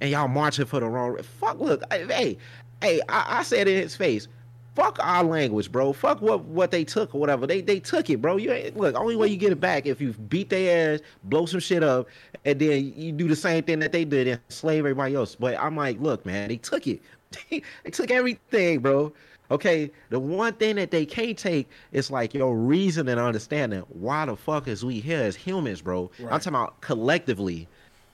And 0.00 0.10
y'all 0.10 0.26
marching 0.26 0.64
for 0.66 0.80
the 0.80 0.88
wrong 0.88 1.22
fuck 1.22 1.60
look, 1.60 1.84
hey, 1.92 2.36
hey, 2.82 3.00
I, 3.08 3.38
I 3.38 3.42
said 3.44 3.68
in 3.68 3.80
his 3.80 3.94
face, 3.94 4.26
fuck 4.74 4.98
our 5.00 5.22
language, 5.22 5.70
bro. 5.70 5.92
Fuck 5.92 6.20
what 6.20 6.42
what 6.46 6.72
they 6.72 6.82
took 6.82 7.14
or 7.14 7.20
whatever. 7.20 7.46
They 7.46 7.60
they 7.60 7.78
took 7.78 8.10
it, 8.10 8.20
bro. 8.20 8.36
You 8.36 8.50
ain't 8.50 8.76
look. 8.76 8.96
Only 8.96 9.14
way 9.14 9.28
you 9.28 9.36
get 9.36 9.52
it 9.52 9.60
back 9.60 9.86
if 9.86 10.00
you 10.00 10.14
beat 10.14 10.50
their 10.50 10.94
ass, 10.94 11.00
blow 11.22 11.46
some 11.46 11.60
shit 11.60 11.84
up, 11.84 12.08
and 12.44 12.58
then 12.58 12.92
you 12.96 13.12
do 13.12 13.28
the 13.28 13.36
same 13.36 13.62
thing 13.62 13.78
that 13.78 13.92
they 13.92 14.04
did 14.04 14.26
and 14.26 14.40
slave 14.48 14.80
everybody 14.80 15.14
else. 15.14 15.36
But 15.36 15.56
I'm 15.60 15.76
like, 15.76 16.00
look, 16.00 16.26
man, 16.26 16.48
they 16.48 16.56
took 16.56 16.88
it. 16.88 17.02
they 17.50 17.90
took 17.92 18.10
everything, 18.10 18.80
bro. 18.80 19.12
Okay, 19.50 19.90
the 20.10 20.18
one 20.18 20.54
thing 20.54 20.76
that 20.76 20.90
they 20.90 21.06
can't 21.06 21.38
take 21.38 21.68
is 21.92 22.10
like 22.10 22.34
your 22.34 22.56
reason 22.56 23.08
and 23.08 23.20
understanding 23.20 23.84
why 23.88 24.26
the 24.26 24.36
fuck 24.36 24.66
is 24.66 24.84
we 24.84 25.00
here 25.00 25.22
as 25.22 25.36
humans, 25.36 25.80
bro. 25.80 26.10
I'm 26.20 26.40
talking 26.40 26.48
about 26.48 26.80
collectively. 26.80 27.68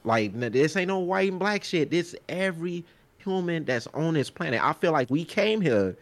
Like 0.04 0.38
this 0.38 0.76
ain't 0.76 0.88
no 0.88 0.98
white 0.98 1.30
and 1.30 1.38
black 1.38 1.64
shit. 1.64 1.90
This 1.90 2.14
every 2.28 2.84
human 3.18 3.64
that's 3.64 3.86
on 3.88 4.14
this 4.14 4.30
planet. 4.30 4.62
I 4.62 4.72
feel 4.72 4.92
like 4.92 5.08
we 5.10 5.24
came 5.24 5.60
here 5.60 5.96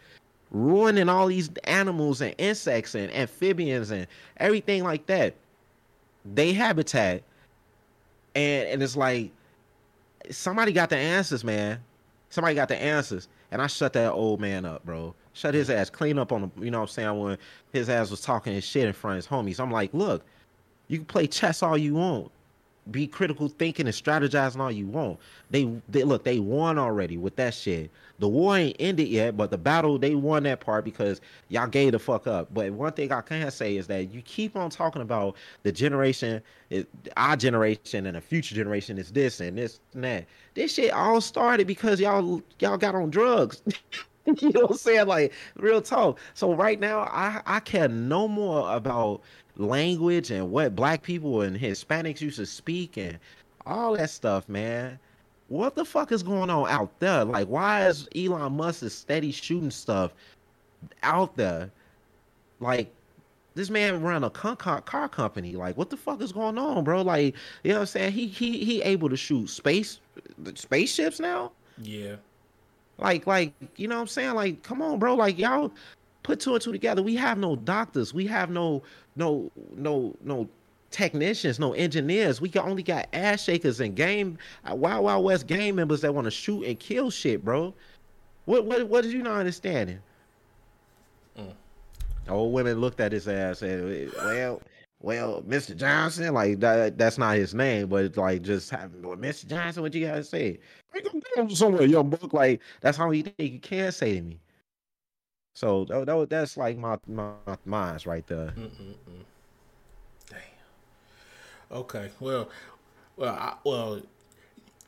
ruining 0.51 1.09
all 1.09 1.29
these 1.29 1.51
animals 1.65 2.21
and 2.21 2.35
insects 2.39 2.95
and 2.95 3.15
amphibians 3.15 3.91
and 3.91 4.07
everything 4.39 4.83
like 4.83 5.07
that. 5.07 5.35
They 6.35 6.53
habitat. 6.53 7.23
And 8.35 8.69
and 8.69 8.83
it's 8.83 8.97
like 8.97 9.31
somebody 10.31 10.73
got 10.73 10.91
the 10.91 10.97
answers, 10.97 11.45
man. 11.45 11.79
Somebody 12.31 12.55
got 12.55 12.69
the 12.69 12.81
answers. 12.81 13.29
And 13.51 13.61
I 13.61 13.67
shut 13.67 13.93
that 13.95 14.13
old 14.13 14.41
man 14.41 14.65
up, 14.65 14.85
bro. 14.85 15.15
Shut 15.33 15.55
his 15.55 15.71
ass 15.71 15.91
clean 15.91 16.19
up 16.19 16.33
on 16.33 16.43
the 16.43 16.65
you 16.65 16.71
know 16.71 16.79
what 16.81 16.91
I'm 16.91 16.93
saying, 16.93 17.19
when 17.19 17.39
his 17.73 17.89
ass 17.89 18.11
was 18.11 18.21
talking 18.21 18.53
his 18.53 18.65
shit 18.65 18.87
in 18.87 18.93
front 18.93 19.19
of 19.19 19.25
his 19.25 19.27
homies. 19.27 19.61
I'm 19.61 19.71
like, 19.71 19.93
look, 19.95 20.25
you 20.89 20.99
can 20.99 21.07
play 21.07 21.27
chess 21.27 21.63
all 21.63 21.79
you 21.79 21.95
want. 21.95 22.31
Be 22.91 23.07
critical 23.07 23.49
thinking 23.49 23.87
and 23.87 23.95
strategizing 23.95 24.59
all 24.59 24.73
you 24.73 24.87
want. 24.87 25.19
They 25.51 25.71
they 25.89 26.05
look, 26.05 26.25
they 26.25 26.41
won 26.41 26.79
already 26.79 27.17
with 27.17 27.37
that 27.37 27.55
shit. 27.55 27.91
The 28.21 28.29
war 28.29 28.57
ain't 28.57 28.77
ended 28.79 29.09
yet, 29.09 29.37
but 29.37 29.51
the 29.51 29.59
battle 29.59 29.99
they 29.99 30.15
won 30.15 30.45
that 30.45 30.61
part 30.61 30.85
because 30.85 31.21
y'all 31.49 31.67
gave 31.67 31.93
the 31.93 31.99
fuck 31.99 32.27
up. 32.27 32.53
But 32.55 32.71
one 32.73 32.93
thing 32.93 33.11
I 33.11 33.23
can 33.23 33.51
say 33.51 33.77
is 33.77 33.87
that 33.89 34.13
you 34.13 34.23
keep 34.23 34.57
on 34.57 34.71
talking 34.71 35.03
about 35.03 35.37
the 35.63 35.73
generation, 35.73 36.43
our 37.17 37.37
generation 37.37 38.07
and 38.07 38.17
the 38.17 38.21
future 38.21 38.55
generation 38.55 38.99
is 38.99 39.11
this 39.11 39.41
and 39.41 39.59
this 39.59 39.81
and 39.95 40.05
that. 40.05 40.27
This 40.55 40.75
shit 40.75 40.93
all 40.93 41.21
started 41.21 41.67
because 41.67 41.99
y'all 41.99 42.43
y'all 42.61 42.77
got 42.77 42.95
on 42.95 43.11
drugs. 43.11 43.63
you 44.27 44.51
know 44.51 44.61
what 44.63 44.73
I'm 44.73 44.77
saying? 44.77 45.07
Like 45.07 45.33
real 45.57 45.81
talk. 45.81 46.19
So 46.35 46.55
right 46.55 46.79
now, 46.79 47.01
I 47.01 47.41
I 47.47 47.61
care 47.61 47.89
no 47.89 48.29
more 48.29 48.71
about 48.75 49.23
language 49.57 50.31
and 50.31 50.51
what 50.51 50.77
black 50.77 51.03
people 51.03 51.43
and 51.43 51.57
Hispanics 51.57 52.21
used 52.21 52.37
to 52.37 52.47
speak 52.47 52.97
and 52.99 53.19
all 53.67 53.97
that 53.97 54.11
stuff, 54.11 54.49
man. 54.49 54.99
What 55.51 55.75
the 55.75 55.85
fuck 55.85 56.13
is 56.13 56.23
going 56.23 56.49
on 56.49 56.69
out 56.71 56.97
there? 57.01 57.25
Like, 57.25 57.49
why 57.49 57.89
is 57.89 58.09
Elon 58.15 58.53
Musk 58.53 58.85
is 58.85 58.95
steady 58.95 59.33
shooting 59.33 59.73
stuff 59.73 60.15
out 61.03 61.35
there? 61.37 61.73
Like, 62.61 62.95
this 63.57 63.69
man 63.69 64.01
run 64.01 64.23
a 64.23 64.31
con- 64.31 64.57
car 64.57 64.81
car 64.81 65.09
company. 65.09 65.57
Like, 65.57 65.77
what 65.77 65.91
the 65.91 65.97
fuck 65.97 66.23
is 66.23 66.31
going 66.31 66.57
on, 66.57 66.85
bro? 66.85 67.03
Like, 67.03 67.35
you 67.65 67.71
know 67.73 67.79
what 67.79 67.81
I'm 67.81 67.87
saying? 67.87 68.13
He 68.13 68.29
he 68.29 68.65
he 68.65 68.81
able 68.83 69.09
to 69.09 69.17
shoot 69.17 69.51
space 69.51 69.99
spaceships 70.55 71.19
now. 71.19 71.51
Yeah. 71.79 72.15
Like, 72.99 73.27
like, 73.27 73.53
you 73.75 73.89
know 73.89 73.97
what 73.97 74.03
I'm 74.03 74.07
saying? 74.07 74.35
Like, 74.35 74.63
come 74.63 74.81
on, 74.81 75.01
bro. 75.01 75.17
Like, 75.17 75.37
y'all 75.37 75.73
put 76.23 76.39
two 76.39 76.55
and 76.55 76.63
two 76.63 76.71
together. 76.71 77.03
We 77.03 77.17
have 77.17 77.39
no 77.39 77.57
doctors. 77.57 78.15
We 78.15 78.25
have 78.29 78.51
no, 78.51 78.85
no, 79.17 79.51
no, 79.75 80.15
no 80.23 80.49
technicians, 80.91 81.59
no 81.59 81.73
engineers. 81.73 82.41
We 82.41 82.49
got 82.49 82.67
only 82.67 82.83
got 82.83 83.09
ass 83.13 83.43
shakers 83.43 83.81
and 83.81 83.95
game 83.95 84.39
uh, 84.71 84.75
Wild 84.75 85.05
Wild 85.05 85.25
West 85.25 85.47
gang 85.47 85.75
members 85.75 86.01
that 86.03 86.15
want 86.15 86.27
to 86.27 86.31
shoot 86.31 86.65
and 86.65 86.79
kill 86.79 87.11
shit, 87.11 87.45
bro. 87.45 87.75
What, 88.45 88.67
what, 88.67 88.89
what 88.89 89.05
did 89.05 89.13
you 89.13 89.23
not 89.23 89.39
understanding? 89.39 90.01
Mm. 91.39 91.53
Old 92.29 92.53
women 92.53 92.79
looked 92.81 93.01
at 93.01 93.13
his 93.13 93.29
ass 93.29 93.63
and 93.63 93.93
eh, 93.93 94.11
well, 94.17 94.63
well, 95.03 95.43
Mr. 95.43 95.75
Johnson, 95.75 96.35
like 96.35 96.61
that, 96.61 96.99
that's 96.99 97.17
not 97.17 97.37
his 97.37 97.55
name, 97.55 97.89
but 97.89 98.17
like 98.17 98.43
just 98.43 98.71
having, 98.71 99.03
well, 99.03 99.17
Mr. 99.17 99.47
Johnson, 99.47 99.83
what 99.83 99.95
you 99.95 100.07
gotta 100.07 100.25
say? 100.25 100.59
Somewhere, 101.49 101.85
young 101.85 102.11
buck. 102.11 102.33
Like 102.33 102.61
that's 102.81 102.99
how 102.99 103.11
he 103.11 103.23
think 103.23 103.53
you 103.53 103.61
can 103.61 103.93
say 103.93 104.17
to 104.17 104.23
me. 104.23 104.41
So 105.55 105.85
tho- 105.85 106.27
that's 106.27 106.57
like 106.57 106.77
my 106.77 106.99
my 107.07 107.33
minds 107.65 108.07
right 108.07 108.27
there. 108.27 108.53
Mm-mm-mm. 108.57 109.25
Okay. 111.71 112.11
Well, 112.21 112.49
well, 113.17 113.35
I, 113.35 113.55
well, 113.65 114.01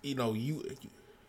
you 0.02 0.14
know, 0.14 0.34
you, 0.34 0.64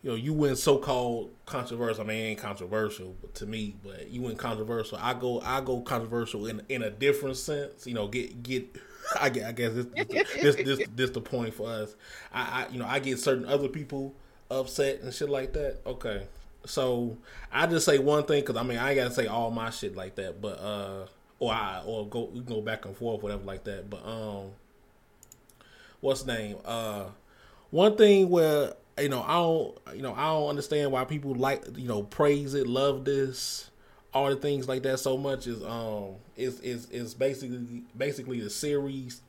you 0.02 0.10
know, 0.10 0.16
you 0.16 0.32
went 0.32 0.58
so 0.58 0.78
called 0.78 1.30
controversial. 1.46 2.04
I 2.04 2.06
mean, 2.06 2.16
ain't 2.18 2.40
controversial 2.40 3.14
to 3.34 3.46
me, 3.46 3.76
but 3.82 4.08
you 4.08 4.22
went 4.22 4.38
controversial. 4.38 4.98
I 5.00 5.14
go, 5.14 5.40
I 5.40 5.60
go 5.60 5.80
controversial 5.80 6.46
in 6.46 6.62
in 6.68 6.82
a 6.82 6.90
different 6.90 7.36
sense. 7.36 7.86
You 7.86 7.94
know, 7.94 8.08
get 8.08 8.42
get. 8.42 8.66
I 9.20 9.28
guess, 9.28 9.44
I 9.44 9.52
guess 9.52 9.72
this 9.74 9.86
this 9.94 10.32
this, 10.34 10.56
this, 10.56 10.88
this 10.96 11.10
the 11.10 11.20
point 11.20 11.52
for 11.52 11.68
us. 11.68 11.94
I, 12.32 12.64
I 12.64 12.72
you 12.72 12.78
know 12.78 12.86
I 12.86 13.00
get 13.00 13.18
certain 13.18 13.44
other 13.44 13.68
people 13.68 14.14
upset 14.50 15.00
and 15.02 15.12
shit 15.12 15.28
like 15.28 15.52
that. 15.52 15.80
Okay, 15.84 16.26
so 16.64 17.18
I 17.52 17.66
just 17.66 17.84
say 17.84 17.98
one 17.98 18.24
thing 18.24 18.40
because 18.40 18.56
I 18.56 18.62
mean 18.62 18.78
I 18.78 18.90
ain't 18.92 18.96
gotta 18.96 19.14
say 19.14 19.26
all 19.26 19.50
my 19.50 19.68
shit 19.68 19.94
like 19.94 20.14
that, 20.14 20.40
but 20.40 20.58
uh, 20.58 21.06
or 21.38 21.52
I 21.52 21.82
or 21.84 22.06
go 22.08 22.26
go 22.46 22.62
back 22.62 22.86
and 22.86 22.96
forth 22.96 23.22
whatever 23.22 23.44
like 23.44 23.64
that. 23.64 23.90
But 23.90 24.06
um, 24.06 24.52
what's 26.04 26.26
name? 26.26 26.56
Uh, 26.64 27.06
one 27.70 27.96
thing 27.96 28.28
where 28.28 28.74
you 28.98 29.08
know 29.08 29.22
I 29.22 29.34
don't 29.34 29.96
you 29.96 30.02
know 30.02 30.14
I 30.14 30.26
don't 30.26 30.48
understand 30.50 30.92
why 30.92 31.04
people 31.04 31.34
like 31.34 31.64
you 31.76 31.88
know 31.88 32.02
praise 32.02 32.54
it, 32.54 32.66
love 32.66 33.04
this, 33.04 33.70
all 34.12 34.28
the 34.28 34.36
things 34.36 34.68
like 34.68 34.82
that 34.84 34.98
so 34.98 35.16
much 35.16 35.46
is 35.46 35.62
um 35.64 36.16
is 36.36 36.60
is 36.60 36.90
is 36.90 37.14
basically 37.14 37.82
basically 37.96 38.40
the 38.40 38.50
series, 38.50 39.22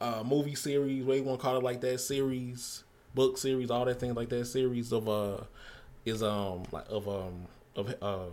uh, 0.00 0.22
movie 0.24 0.54
series, 0.54 1.04
what 1.04 1.16
you 1.16 1.24
want 1.24 1.40
to 1.40 1.42
call 1.42 1.56
it 1.56 1.62
like 1.62 1.80
that 1.80 1.98
series, 1.98 2.84
book 3.14 3.38
series, 3.38 3.70
all 3.70 3.84
that 3.86 3.98
things 3.98 4.14
like 4.16 4.28
that 4.28 4.44
series 4.44 4.92
of 4.92 5.08
uh 5.08 5.38
is 6.04 6.22
um 6.22 6.64
like 6.72 6.86
of 6.90 7.08
um 7.08 7.46
of 7.74 7.94
uh 8.02 8.26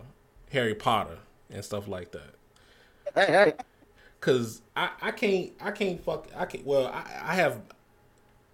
Harry 0.51 0.75
Potter. 0.75 1.17
and 1.49 1.63
stuff 1.63 1.87
like 1.87 2.11
that. 2.11 3.65
Cause 4.21 4.61
I, 4.75 4.89
I 5.01 5.11
can't 5.11 5.51
I 5.61 5.71
can't 5.71 6.03
fuck 6.03 6.27
I 6.35 6.45
can't 6.45 6.65
well 6.65 6.87
I, 6.87 7.03
I 7.23 7.35
have 7.35 7.61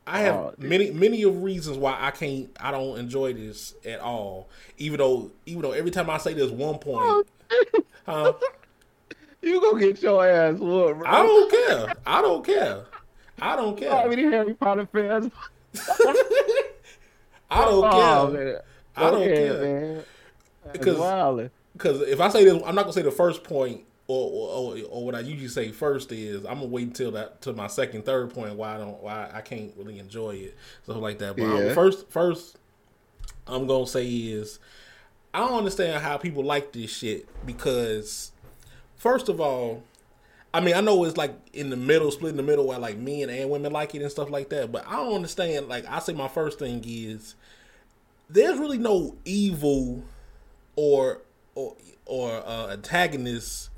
I 0.05 0.19
have 0.21 0.35
oh, 0.35 0.53
many 0.59 0.91
many 0.91 1.23
of 1.23 1.41
reasons 1.41 1.77
why 1.77 1.97
I 1.99 2.11
can't 2.11 2.49
I 2.59 2.69
don't 2.71 2.99
enjoy 2.99 3.33
this 3.33 3.73
at 3.83 3.99
all. 3.99 4.47
Even 4.77 4.99
though 4.99 5.31
even 5.45 5.63
though 5.63 5.71
every 5.71 5.91
time 5.91 6.09
I 6.09 6.17
say 6.17 6.33
this 6.33 6.51
one 6.51 6.77
point, 6.77 7.01
oh, 7.03 7.23
huh? 8.05 8.33
You 9.45 9.61
gonna 9.61 9.79
get 9.79 10.01
your 10.01 10.27
ass 10.27 10.57
whooped, 10.57 10.99
bro. 10.99 11.07
I 11.07 11.21
don't 11.21 11.51
care. 11.51 11.93
I 12.03 12.21
don't 12.23 12.43
care. 12.43 12.85
I 13.39 13.55
don't 13.55 13.77
care. 13.77 13.91
How 13.91 14.07
many 14.07 14.23
Harry 14.23 14.55
Potter 14.55 14.87
fans? 14.91 15.31
I 17.51 17.65
don't 17.65 17.85
oh, 17.85 18.31
care. 18.31 18.43
Man. 18.43 18.61
I 18.95 19.11
don't 19.11 19.21
okay, 19.21 19.35
care, 19.35 19.61
man. 19.61 20.03
Because 20.71 21.51
because 21.73 22.01
if 22.01 22.19
I 22.19 22.29
say 22.29 22.43
this, 22.43 22.55
I'm 22.65 22.73
not 22.73 22.81
gonna 22.81 22.93
say 22.93 23.03
the 23.03 23.11
first 23.11 23.43
point 23.43 23.81
or, 24.07 24.75
or, 24.75 24.77
or 24.89 25.05
what 25.05 25.15
I 25.15 25.21
usually 25.21 25.47
say 25.47 25.71
first 25.71 26.11
is 26.11 26.45
I'm 26.45 26.55
gonna 26.55 26.65
wait 26.65 26.87
until 26.87 27.11
that 27.11 27.41
to 27.41 27.53
my 27.53 27.67
second, 27.67 28.05
third 28.05 28.33
point 28.33 28.55
why 28.55 28.75
I 28.75 28.77
don't 28.77 29.01
why 29.01 29.29
I 29.33 29.41
can't 29.41 29.73
really 29.77 29.99
enjoy 29.99 30.31
it 30.31 30.57
stuff 30.83 30.97
like 30.97 31.17
that. 31.19 31.35
But 31.35 31.43
yeah. 31.43 31.73
first, 31.73 32.09
first 32.09 32.57
I'm 33.47 33.65
gonna 33.65 33.87
say 33.87 34.07
is 34.07 34.59
I 35.33 35.39
don't 35.39 35.57
understand 35.57 36.03
how 36.03 36.17
people 36.17 36.43
like 36.43 36.71
this 36.71 36.95
shit 36.95 37.27
because 37.45 38.31
first 38.95 39.27
of 39.27 39.41
all, 39.41 39.83
I 40.53 40.61
mean 40.61 40.75
I 40.75 40.81
know 40.81 41.03
it's 41.03 41.17
like 41.17 41.33
in 41.53 41.71
the 41.71 41.75
middle, 41.75 42.11
split 42.11 42.31
in 42.31 42.37
the 42.37 42.43
middle 42.43 42.67
where 42.67 42.77
like 42.77 42.97
men 42.97 43.31
and 43.31 43.49
women 43.49 43.71
like 43.71 43.95
it 43.95 44.03
and 44.03 44.11
stuff 44.11 44.29
like 44.29 44.49
that. 44.49 44.71
But 44.71 44.87
I 44.87 44.97
don't 44.97 45.15
understand. 45.15 45.67
Like 45.67 45.85
I 45.89 45.97
say, 45.97 46.13
my 46.13 46.27
first 46.27 46.59
thing 46.59 46.83
is 46.85 47.33
there's 48.29 48.59
really 48.59 48.77
no 48.77 49.15
evil 49.25 50.03
or 50.75 51.21
or 51.55 51.75
or 52.05 52.43
uh, 52.45 52.67
antagonist 52.69 53.71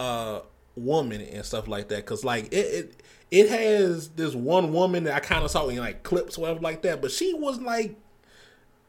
uh 0.00 0.40
woman 0.76 1.20
and 1.22 1.44
stuff 1.44 1.66
like 1.68 1.88
that 1.88 1.96
because 1.96 2.24
like 2.24 2.52
it, 2.52 2.56
it 2.56 3.02
it 3.30 3.48
has 3.48 4.08
this 4.10 4.34
one 4.34 4.72
woman 4.72 5.04
that 5.04 5.14
I 5.14 5.20
kind 5.20 5.44
of 5.44 5.50
saw 5.50 5.66
in 5.68 5.78
like 5.78 6.02
clips 6.02 6.38
or 6.38 6.42
whatever 6.42 6.60
like 6.60 6.82
that, 6.82 7.02
but 7.02 7.10
she 7.10 7.34
was 7.34 7.60
like 7.60 7.96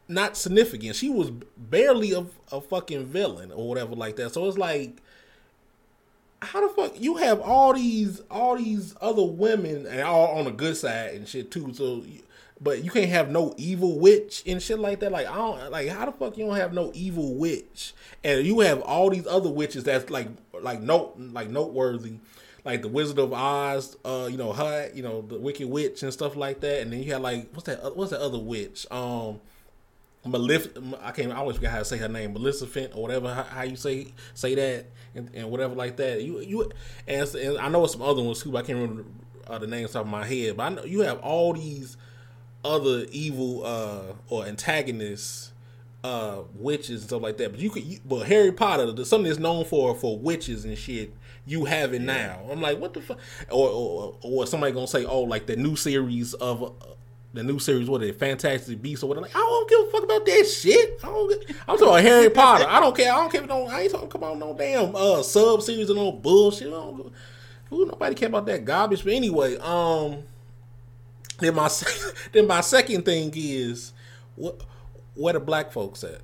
not 0.08 0.38
significant. 0.38 0.96
She 0.96 1.10
was 1.10 1.32
barely 1.58 2.14
a, 2.14 2.26
a 2.52 2.62
fucking 2.62 3.06
villain 3.06 3.52
or 3.52 3.68
whatever 3.68 3.96
like 3.96 4.16
that. 4.18 4.34
So 4.34 4.48
it's 4.48 4.58
like, 4.58 5.02
how 6.42 6.66
the 6.66 6.74
fuck 6.74 7.02
you 7.02 7.16
have 7.18 7.42
all 7.42 7.74
these 7.74 8.22
all 8.30 8.58
these 8.58 8.96
other 9.02 9.24
women 9.24 9.88
and 9.88 10.02
all 10.02 10.38
on 10.38 10.46
the 10.46 10.52
good 10.52 10.78
side 10.78 11.16
and 11.16 11.28
shit 11.28 11.50
too. 11.50 11.74
So 11.74 12.04
but 12.60 12.84
you 12.84 12.92
can't 12.92 13.10
have 13.10 13.30
no 13.30 13.54
evil 13.58 14.00
witch 14.00 14.44
and 14.46 14.62
shit 14.62 14.80
like 14.80 15.00
that. 15.00 15.12
Like 15.12 15.28
I 15.28 15.36
don't 15.36 15.72
like 15.72 15.90
how 15.90 16.06
the 16.06 16.12
fuck 16.12 16.38
you 16.38 16.46
don't 16.46 16.56
have 16.56 16.74
no 16.74 16.92
evil 16.94 17.36
witch, 17.36 17.94
and 18.24 18.46
you 18.46 18.60
have 18.62 18.82
all 18.82 19.10
these 19.10 19.28
other 19.28 19.50
witches 19.50 19.84
that's 19.84 20.10
like 20.10 20.28
like 20.62 20.82
note 20.82 21.16
like 21.18 21.50
noteworthy, 21.50 22.20
like 22.66 22.82
the 22.82 22.88
Wizard 22.88 23.20
of 23.20 23.34
Oz, 23.34 23.98
uh, 24.04 24.28
you 24.30 24.38
know 24.38 24.54
her, 24.54 24.92
you 24.94 25.04
know 25.04 25.22
the 25.22 25.38
Wicked 25.38 25.70
Witch 25.70 26.04
and 26.04 26.12
stuff 26.12 26.36
like 26.36 26.60
that. 26.62 26.82
And 26.82 26.92
then 26.92 27.04
you 27.04 27.14
have 27.14 27.22
like 27.22 27.50
what's 27.54 27.66
that? 27.66 27.96
What's 27.96 28.12
that 28.12 28.22
other 28.22 28.40
witch? 28.40 28.86
Um, 28.92 29.40
Malef- 30.26 30.98
I 31.02 31.12
can't. 31.12 31.32
I 31.32 31.38
always 31.38 31.58
forget 31.58 31.72
how 31.72 31.80
to 31.80 31.86
say 31.86 31.98
her 31.98 32.08
name, 32.08 32.34
Maleficent 32.34 32.96
or 32.96 33.02
whatever. 33.02 33.34
How, 33.34 33.44
how 33.44 33.64
you 33.64 33.76
say 33.76 34.14
say 34.34 34.56
that 34.56 34.86
and, 35.16 35.30
and, 35.34 35.50
whatever 35.50 35.76
like 35.76 35.98
that. 35.98 36.22
You 36.22 36.40
you 36.40 36.70
and, 37.08 37.36
and 37.36 37.58
I 37.58 37.70
know 37.70 37.86
some 37.86 38.02
other 38.02 38.22
ones 38.22 38.42
too. 38.44 38.56
I 38.58 38.62
can't 38.62 38.80
remember 38.80 39.06
uh, 39.48 39.58
the 39.58 39.68
names 39.68 39.96
off 39.96 40.04
of 40.04 40.08
my 40.08 40.26
head, 40.26 40.58
but 40.58 40.64
I 40.64 40.70
know 40.70 40.84
you 40.84 41.02
have 41.02 41.20
all 41.20 41.54
these 41.54 41.98
other 42.66 43.06
evil 43.12 43.66
uh 43.66 44.14
or 44.30 44.46
antagonists 44.46 45.54
uh 46.08 46.42
witches 46.56 47.02
and 47.02 47.10
stuff 47.10 47.22
like 47.22 47.38
that 47.38 47.52
but 47.52 47.60
you 47.60 47.70
could 47.70 47.84
you, 47.84 48.00
but 48.06 48.26
harry 48.26 48.52
potter 48.52 48.92
the 48.92 49.06
something 49.06 49.28
that's 49.28 49.40
known 49.40 49.66
for 49.66 49.94
for 49.96 50.18
witches 50.18 50.66
and 50.66 50.78
shit 50.78 51.14
you 51.46 51.66
have 51.66 51.94
it 51.94 52.02
now 52.02 52.40
i'm 52.52 52.62
like 52.62 52.80
what 52.80 52.94
the 52.94 53.02
fuck 53.02 53.20
or, 53.50 53.70
or 53.70 54.18
or 54.22 54.48
somebody 54.48 54.72
gonna 54.74 54.88
say 54.88 55.06
oh 55.06 55.22
like 55.22 55.46
the 55.46 55.56
new 55.56 55.76
series 55.76 56.34
of 56.36 56.64
uh, 56.64 56.70
the 57.34 57.44
new 57.44 57.60
series, 57.60 57.90
what 57.90 58.02
is 58.02 58.10
it, 58.10 58.20
Fantastic 58.20 58.82
Beasts 58.82 59.04
or 59.04 59.08
whatever. 59.08 59.28
Like, 59.28 59.36
I 59.36 59.40
don't 59.40 59.70
give 59.70 59.80
a 59.80 59.92
fuck 59.92 60.04
about 60.04 60.26
that 60.26 60.46
shit. 60.46 61.00
I 61.04 61.08
don't. 61.08 61.46
I'm 61.68 61.78
talking 61.78 62.04
Harry 62.04 62.30
Potter. 62.30 62.66
I 62.68 62.80
don't 62.80 62.96
care. 62.96 63.14
I 63.14 63.18
don't 63.18 63.32
care. 63.32 63.46
No, 63.46 63.68
I 63.68 63.82
ain't 63.82 63.92
talking 63.92 64.10
about 64.14 64.38
no 64.40 64.56
damn 64.58 64.96
uh 64.96 65.22
sub 65.22 65.62
series 65.62 65.90
and 65.90 66.00
no 66.00 66.12
bullshit. 66.12 66.68
who 66.68 67.86
nobody 67.86 68.16
care 68.16 68.30
about 68.30 68.46
that 68.48 68.66
garbage. 68.66 69.04
But 69.04 69.14
anyway, 69.14 69.58
um, 69.58 70.24
then 71.40 71.56
my 71.56 71.70
then 72.32 72.48
my 72.48 72.62
second 72.62 73.06
thing 73.06 73.32
is 73.36 73.94
what 74.36 74.62
where 75.18 75.34
the 75.34 75.40
black 75.40 75.72
folks 75.72 76.04
at? 76.04 76.22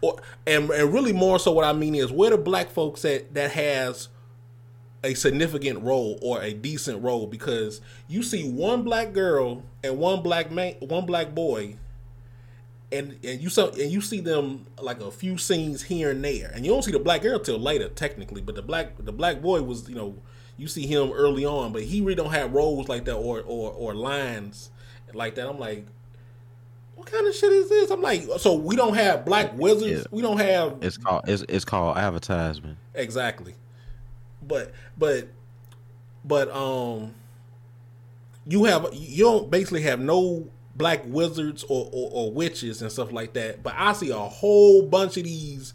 Or 0.00 0.20
and 0.46 0.70
and 0.70 0.92
really 0.92 1.12
more 1.12 1.38
so 1.38 1.52
what 1.52 1.64
I 1.64 1.72
mean 1.72 1.94
is 1.94 2.12
where 2.12 2.30
the 2.30 2.38
black 2.38 2.70
folks 2.70 3.04
at 3.04 3.34
that 3.34 3.50
has 3.52 4.08
a 5.04 5.14
significant 5.14 5.82
role 5.82 6.18
or 6.22 6.42
a 6.42 6.52
decent 6.52 7.02
role 7.02 7.26
because 7.26 7.80
you 8.08 8.22
see 8.22 8.50
one 8.50 8.82
black 8.82 9.12
girl 9.12 9.62
and 9.82 9.98
one 9.98 10.22
black 10.22 10.50
man 10.50 10.74
one 10.80 11.06
black 11.06 11.34
boy 11.34 11.76
and 12.90 13.16
and 13.24 13.40
you 13.40 13.48
saw 13.48 13.68
and 13.68 13.92
you 13.92 14.00
see 14.00 14.20
them 14.20 14.66
like 14.80 15.00
a 15.00 15.10
few 15.10 15.38
scenes 15.38 15.82
here 15.82 16.10
and 16.10 16.24
there 16.24 16.50
and 16.52 16.64
you 16.64 16.72
don't 16.72 16.82
see 16.82 16.90
the 16.90 16.98
black 16.98 17.22
girl 17.22 17.38
till 17.38 17.58
later 17.58 17.88
technically 17.88 18.40
but 18.40 18.56
the 18.56 18.62
black 18.62 18.92
the 18.98 19.12
black 19.12 19.40
boy 19.40 19.62
was 19.62 19.88
you 19.88 19.94
know 19.94 20.16
you 20.58 20.66
see 20.66 20.86
him 20.86 21.12
early 21.12 21.46
on, 21.46 21.72
but 21.72 21.84
he 21.84 22.00
really 22.00 22.16
don't 22.16 22.32
have 22.32 22.52
roles 22.52 22.88
like 22.88 23.04
that 23.06 23.14
or 23.14 23.40
or 23.46 23.70
or 23.72 23.94
lines 23.94 24.70
like 25.14 25.36
that. 25.36 25.48
I'm 25.48 25.58
like, 25.58 25.86
what 26.98 27.06
kind 27.06 27.28
of 27.28 27.34
shit 27.34 27.52
is 27.52 27.68
this? 27.68 27.90
I'm 27.92 28.02
like, 28.02 28.26
so 28.38 28.54
we 28.54 28.74
don't 28.74 28.94
have 28.94 29.24
black 29.24 29.56
wizards. 29.56 30.08
We 30.10 30.20
don't 30.20 30.38
have. 30.38 30.78
It's 30.80 30.96
called 30.96 31.22
it's 31.28 31.44
it's 31.48 31.64
called 31.64 31.96
advertisement. 31.96 32.76
Exactly, 32.92 33.54
but 34.42 34.72
but 34.96 35.28
but 36.24 36.50
um, 36.50 37.14
you 38.48 38.64
have 38.64 38.88
you 38.92 39.22
don't 39.22 39.48
basically 39.48 39.82
have 39.82 40.00
no 40.00 40.48
black 40.74 41.02
wizards 41.06 41.64
or, 41.68 41.88
or, 41.92 42.10
or 42.12 42.32
witches 42.32 42.82
and 42.82 42.90
stuff 42.90 43.12
like 43.12 43.32
that. 43.34 43.62
But 43.62 43.74
I 43.76 43.92
see 43.92 44.10
a 44.10 44.16
whole 44.16 44.82
bunch 44.82 45.16
of 45.16 45.22
these 45.22 45.74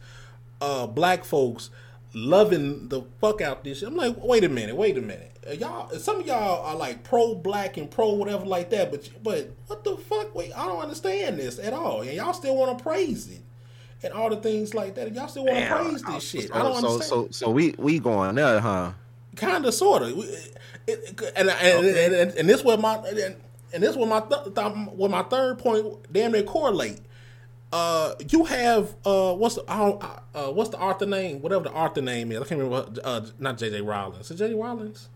uh 0.60 0.88
black 0.88 1.24
folks 1.24 1.70
loving 2.14 2.88
the 2.90 3.02
fuck 3.20 3.42
out 3.42 3.64
this. 3.64 3.80
Shit. 3.80 3.88
I'm 3.88 3.96
like, 3.96 4.16
wait 4.24 4.44
a 4.44 4.50
minute, 4.50 4.76
wait 4.76 4.98
a 4.98 5.02
minute. 5.02 5.38
Uh, 5.48 5.54
y'all, 5.54 5.90
some 5.98 6.22
of 6.22 6.28
y'all 6.28 6.66
are 6.66 6.76
like 6.76 7.04
pro 7.04 7.36
black 7.36 7.78
and 7.78 7.90
pro 7.90 8.14
whatever 8.14 8.46
like 8.46 8.70
that, 8.70 8.92
but 8.92 9.10
but 9.22 9.52
what 9.68 9.84
the 9.84 9.98
fuck? 9.98 10.34
Wait, 10.36 10.52
I 10.58 10.66
don't 10.66 10.82
understand 10.82 11.38
this 11.40 11.60
at 11.60 11.74
all. 11.74 12.02
And 12.02 12.14
y'all 12.14 12.34
still 12.34 12.56
want 12.56 12.78
to 12.78 12.84
praise 12.84 13.30
it 13.30 13.42
and 14.04 14.14
all 14.14 14.30
the 14.30 14.38
things 14.38 14.74
like 14.74 14.96
that. 14.96 15.14
Y'all 15.14 15.28
still 15.28 15.46
want 15.46 15.58
to 15.58 15.76
praise 15.76 16.04
this 16.04 16.24
shit. 16.24 16.48
So, 16.50 16.54
I 16.54 16.60
don't 16.60 16.82
so, 16.82 16.94
understand. 16.94 17.36
So 17.36 17.46
so 17.46 17.52
we 17.52 17.76
we 17.78 18.00
going 18.00 18.36
there, 18.36 18.60
huh? 18.60 18.92
Kind 19.36 19.66
of, 19.66 19.74
sort 19.74 20.04
of. 20.04 20.10
And 20.10 20.18
and, 21.36 21.50
okay. 21.50 22.06
and, 22.06 22.14
and, 22.14 22.32
and 22.34 22.50
this 22.50 22.64
was 22.64 22.80
my 22.80 22.96
and, 22.96 23.36
and 23.74 23.84
this 23.84 23.96
was 23.96 24.08
my 24.08 24.20
th- 24.20 24.54
th- 24.54 24.88
with 24.96 25.12
my 25.12 25.24
third 25.24 25.58
point 25.58 25.86
damn 26.12 26.32
near 26.32 26.44
correlate 26.44 27.00
uh, 27.74 28.14
you 28.30 28.46
have 28.46 28.96
uh, 29.04 29.34
what's 29.34 29.56
the 29.56 29.64
uh, 29.68 30.20
uh, 30.36 30.52
what's 30.52 30.70
the 30.70 30.78
author 30.78 31.08
name? 31.08 31.42
Whatever 31.42 31.64
the 31.64 31.72
author 31.72 32.04
name 32.04 32.32
is, 32.32 32.40
I 32.40 32.46
can't 32.46 32.62
remember. 32.62 33.02
Uh, 33.04 33.22
not 33.40 33.58
J.J. 33.58 33.82
Rollins. 33.82 34.30
Is 34.30 34.38
J.J. 34.38 34.54
Rollins? 34.54 35.10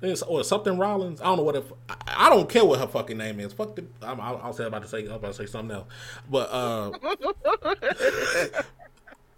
It's, 0.00 0.22
or 0.22 0.44
something 0.44 0.78
Rollins. 0.78 1.20
I 1.20 1.24
don't 1.24 1.38
know 1.38 1.42
what. 1.42 1.56
If, 1.56 1.72
I, 1.88 1.96
I 2.06 2.28
don't 2.28 2.48
care 2.48 2.64
what 2.64 2.78
her 2.78 2.86
fucking 2.86 3.18
name 3.18 3.40
is. 3.40 3.52
Fuck 3.52 3.74
the. 3.74 3.84
I'm, 4.00 4.20
I'll, 4.20 4.36
I'll 4.44 4.52
say 4.52 4.64
about 4.64 4.82
to 4.82 4.88
say. 4.88 5.00
I'm 5.06 5.14
about 5.14 5.34
to 5.34 5.34
say 5.34 5.46
something 5.46 5.76
else. 5.76 5.88
But 6.30 6.48
uh, 6.52 6.92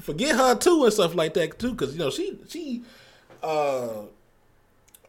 forget 0.01 0.37
her 0.37 0.57
too 0.57 0.85
and 0.85 0.93
stuff 0.93 1.15
like 1.15 1.33
that 1.33 1.59
too, 1.59 1.71
because 1.71 1.95
you 1.95 1.99
know 1.99 2.11
she 2.11 2.39
she 2.47 2.83
uh 3.43 4.03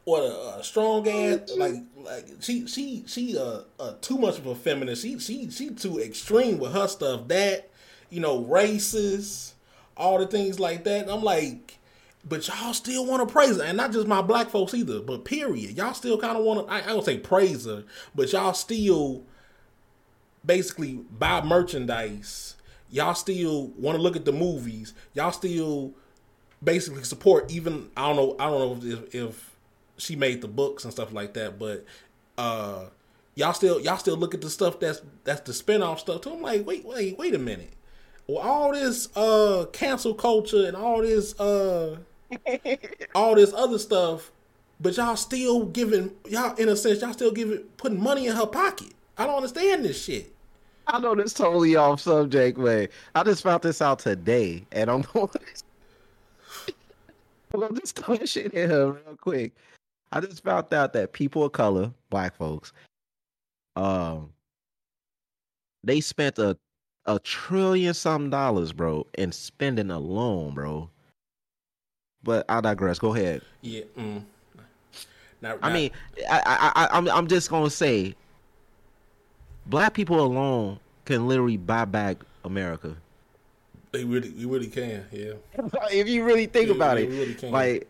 what 0.06 0.22
a, 0.22 0.60
a 0.60 0.64
strong 0.64 1.07
ass 1.10 1.52
like 1.57 1.73
like 1.98 2.27
she 2.40 2.68
she 2.68 3.03
she 3.07 3.38
uh, 3.38 3.61
uh 3.80 3.94
too 4.02 4.18
much 4.18 4.38
of 4.38 4.45
a 4.45 4.56
feminist. 4.56 5.02
She 5.02 5.19
she 5.19 5.49
she 5.49 5.72
too 5.72 5.99
extreme 5.99 6.60
with 6.60 6.72
her 6.72 6.88
stuff. 6.88 7.27
That 7.27 7.69
you 8.10 8.19
know 8.19 8.44
racist, 8.44 9.53
all 9.98 10.19
the 10.19 10.27
things 10.27 10.60
like 10.60 10.84
that. 10.86 11.02
And 11.02 11.11
I'm 11.11 11.23
like, 11.23 11.80
but 12.23 12.48
y'all 12.48 12.73
still 12.73 13.06
want 13.06 13.27
to 13.27 13.32
praise 13.32 13.57
her, 13.57 13.64
and 13.64 13.77
not 13.77 13.91
just 13.91 14.07
my 14.07 14.22
black 14.22 14.49
folks 14.49 14.76
either. 14.76 15.02
But 15.02 15.26
period, 15.26 15.72
y'all 15.76 15.95
still 15.95 16.19
kind 16.19 16.38
of 16.38 16.44
want 16.44 16.68
to. 16.68 16.73
I, 16.73 16.84
I 16.84 16.88
don't 16.88 17.03
say 17.03 17.18
praise 17.18 17.65
her, 17.65 17.84
but 18.14 18.32
y'all 18.32 18.53
still 18.53 19.23
basically 20.45 20.99
buy 21.18 21.41
merchandise. 21.41 22.56
Y'all 22.91 23.15
still 23.15 23.68
want 23.76 23.98
to 23.98 24.02
look 24.02 24.15
at 24.15 24.26
the 24.26 24.32
movies. 24.32 24.94
Y'all 25.15 25.32
still 25.32 25.95
basically 26.64 27.03
support 27.03 27.52
even 27.52 27.90
I 27.98 28.07
don't 28.07 28.15
know 28.15 28.36
I 28.40 28.49
don't 28.49 28.82
know 28.82 28.94
if, 28.94 29.15
if 29.15 29.55
she 29.97 30.15
made 30.15 30.41
the 30.41 30.47
books 30.47 30.84
and 30.84 30.93
stuff 30.93 31.13
like 31.13 31.34
that, 31.34 31.59
but 31.59 31.85
uh 32.38 32.85
y'all 33.35 33.53
still 33.53 33.80
y'all 33.80 33.97
still 33.97 34.17
look 34.17 34.34
at 34.34 34.41
the 34.41 34.49
stuff 34.49 34.80
that's 34.80 35.01
that's 35.23 35.41
the 35.41 35.51
spinoff 35.51 35.99
stuff 35.99 36.22
too. 36.22 36.31
I'm 36.31 36.41
like, 36.41 36.65
wait, 36.65 36.85
wait, 36.85 37.17
wait 37.17 37.35
a 37.35 37.39
minute. 37.39 37.73
Well, 38.27 38.39
all 38.39 38.73
this 38.73 39.15
uh 39.15 39.65
cancel 39.72 40.13
culture 40.13 40.65
and 40.65 40.76
all 40.76 41.01
this 41.01 41.39
uh 41.39 41.97
all 43.15 43.35
this 43.35 43.53
other 43.53 43.77
stuff, 43.77 44.31
but 44.80 44.97
y'all 44.97 45.15
still 45.15 45.65
giving 45.65 46.11
y'all 46.27 46.55
in 46.55 46.69
a 46.69 46.76
sense 46.76 47.01
y'all 47.01 47.13
still 47.13 47.31
giving 47.31 47.59
putting 47.77 48.01
money 48.01 48.27
in 48.27 48.35
her 48.35 48.47
pocket. 48.47 48.93
I 49.17 49.26
don't 49.26 49.38
understand 49.38 49.85
this 49.85 50.03
shit. 50.03 50.34
I 50.88 50.99
know 50.99 51.15
this 51.15 51.34
totally 51.34 51.76
off 51.76 52.01
subject, 52.01 52.59
but 52.59 52.91
I 53.15 53.23
just 53.23 53.43
found 53.43 53.63
this 53.63 53.81
out 53.81 53.99
today, 53.99 54.65
and 54.72 54.89
I'm 54.89 55.01
going. 55.13 55.30
I'm 57.53 57.61
gonna 57.61 57.80
just 57.80 57.97
throw 57.97 58.17
shit 58.26 58.53
in 58.53 58.69
here 58.69 58.88
real 58.88 59.17
quick. 59.19 59.53
I 60.15 60.21
just 60.21 60.43
found 60.43 60.73
out 60.73 60.93
that 60.93 61.11
people 61.11 61.43
of 61.43 61.51
color, 61.51 61.91
black 62.09 62.35
folks, 62.37 62.71
um, 63.75 64.29
they 65.83 65.99
spent 65.99 66.39
a 66.39 66.57
a 67.05 67.19
trillion 67.19 67.93
some 67.93 68.29
dollars, 68.29 68.71
bro, 68.71 69.05
in 69.17 69.31
spending 69.33 69.91
alone, 69.91 70.53
bro. 70.53 70.89
But 72.23 72.45
I 72.49 72.61
digress. 72.61 72.97
Go 72.97 73.13
ahead. 73.13 73.41
Yeah. 73.61 73.83
Mm. 73.97 74.23
Not, 75.41 75.59
I 75.61 75.71
mean, 75.71 75.91
I, 76.29 76.41
I, 76.45 76.83
I, 76.83 76.97
I'm, 76.97 77.09
I'm 77.09 77.27
just 77.27 77.49
gonna 77.49 77.69
say, 77.69 78.15
black 79.67 79.93
people 79.93 80.21
alone 80.21 80.79
can 81.03 81.27
literally 81.27 81.57
buy 81.57 81.85
back 81.85 82.23
America. 82.45 82.95
They 83.91 84.05
really, 84.05 84.29
you 84.29 84.49
really 84.49 84.67
can, 84.67 85.05
yeah. 85.11 85.33
if 85.91 86.07
you 86.07 86.23
really 86.23 86.47
think 86.47 86.69
yeah, 86.69 86.75
about 86.75 86.97
it, 86.97 87.09
really 87.09 87.35
like, 87.51 87.87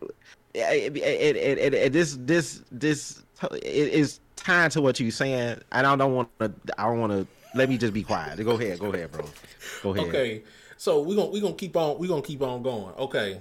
it, 0.56 0.96
it, 0.96 1.36
it, 1.36 1.74
it, 1.74 1.92
this, 1.92 2.16
this, 2.20 2.62
this 2.70 3.22
is 3.62 4.20
tied 4.36 4.70
to 4.72 4.82
what 4.82 4.98
you're 5.00 5.10
saying, 5.10 5.60
I 5.72 5.82
don't 5.82 5.98
don't 5.98 6.14
want 6.14 6.38
to. 6.38 6.52
I 6.78 6.84
don't 6.84 7.00
want 7.00 7.12
to. 7.12 7.26
Let 7.54 7.68
me 7.68 7.78
just 7.78 7.92
be 7.92 8.02
quiet. 8.02 8.42
Go 8.44 8.52
ahead, 8.52 8.78
go 8.78 8.92
ahead, 8.92 9.12
bro. 9.12 9.24
Go 9.82 9.94
ahead. 9.94 10.08
Okay, 10.08 10.42
so 10.76 11.00
we're 11.02 11.16
gonna 11.16 11.30
we 11.30 11.40
gonna 11.40 11.54
keep 11.54 11.76
on 11.76 11.98
we 11.98 12.08
gonna 12.08 12.22
keep 12.22 12.42
on 12.42 12.62
going. 12.62 12.94
Okay 12.96 13.40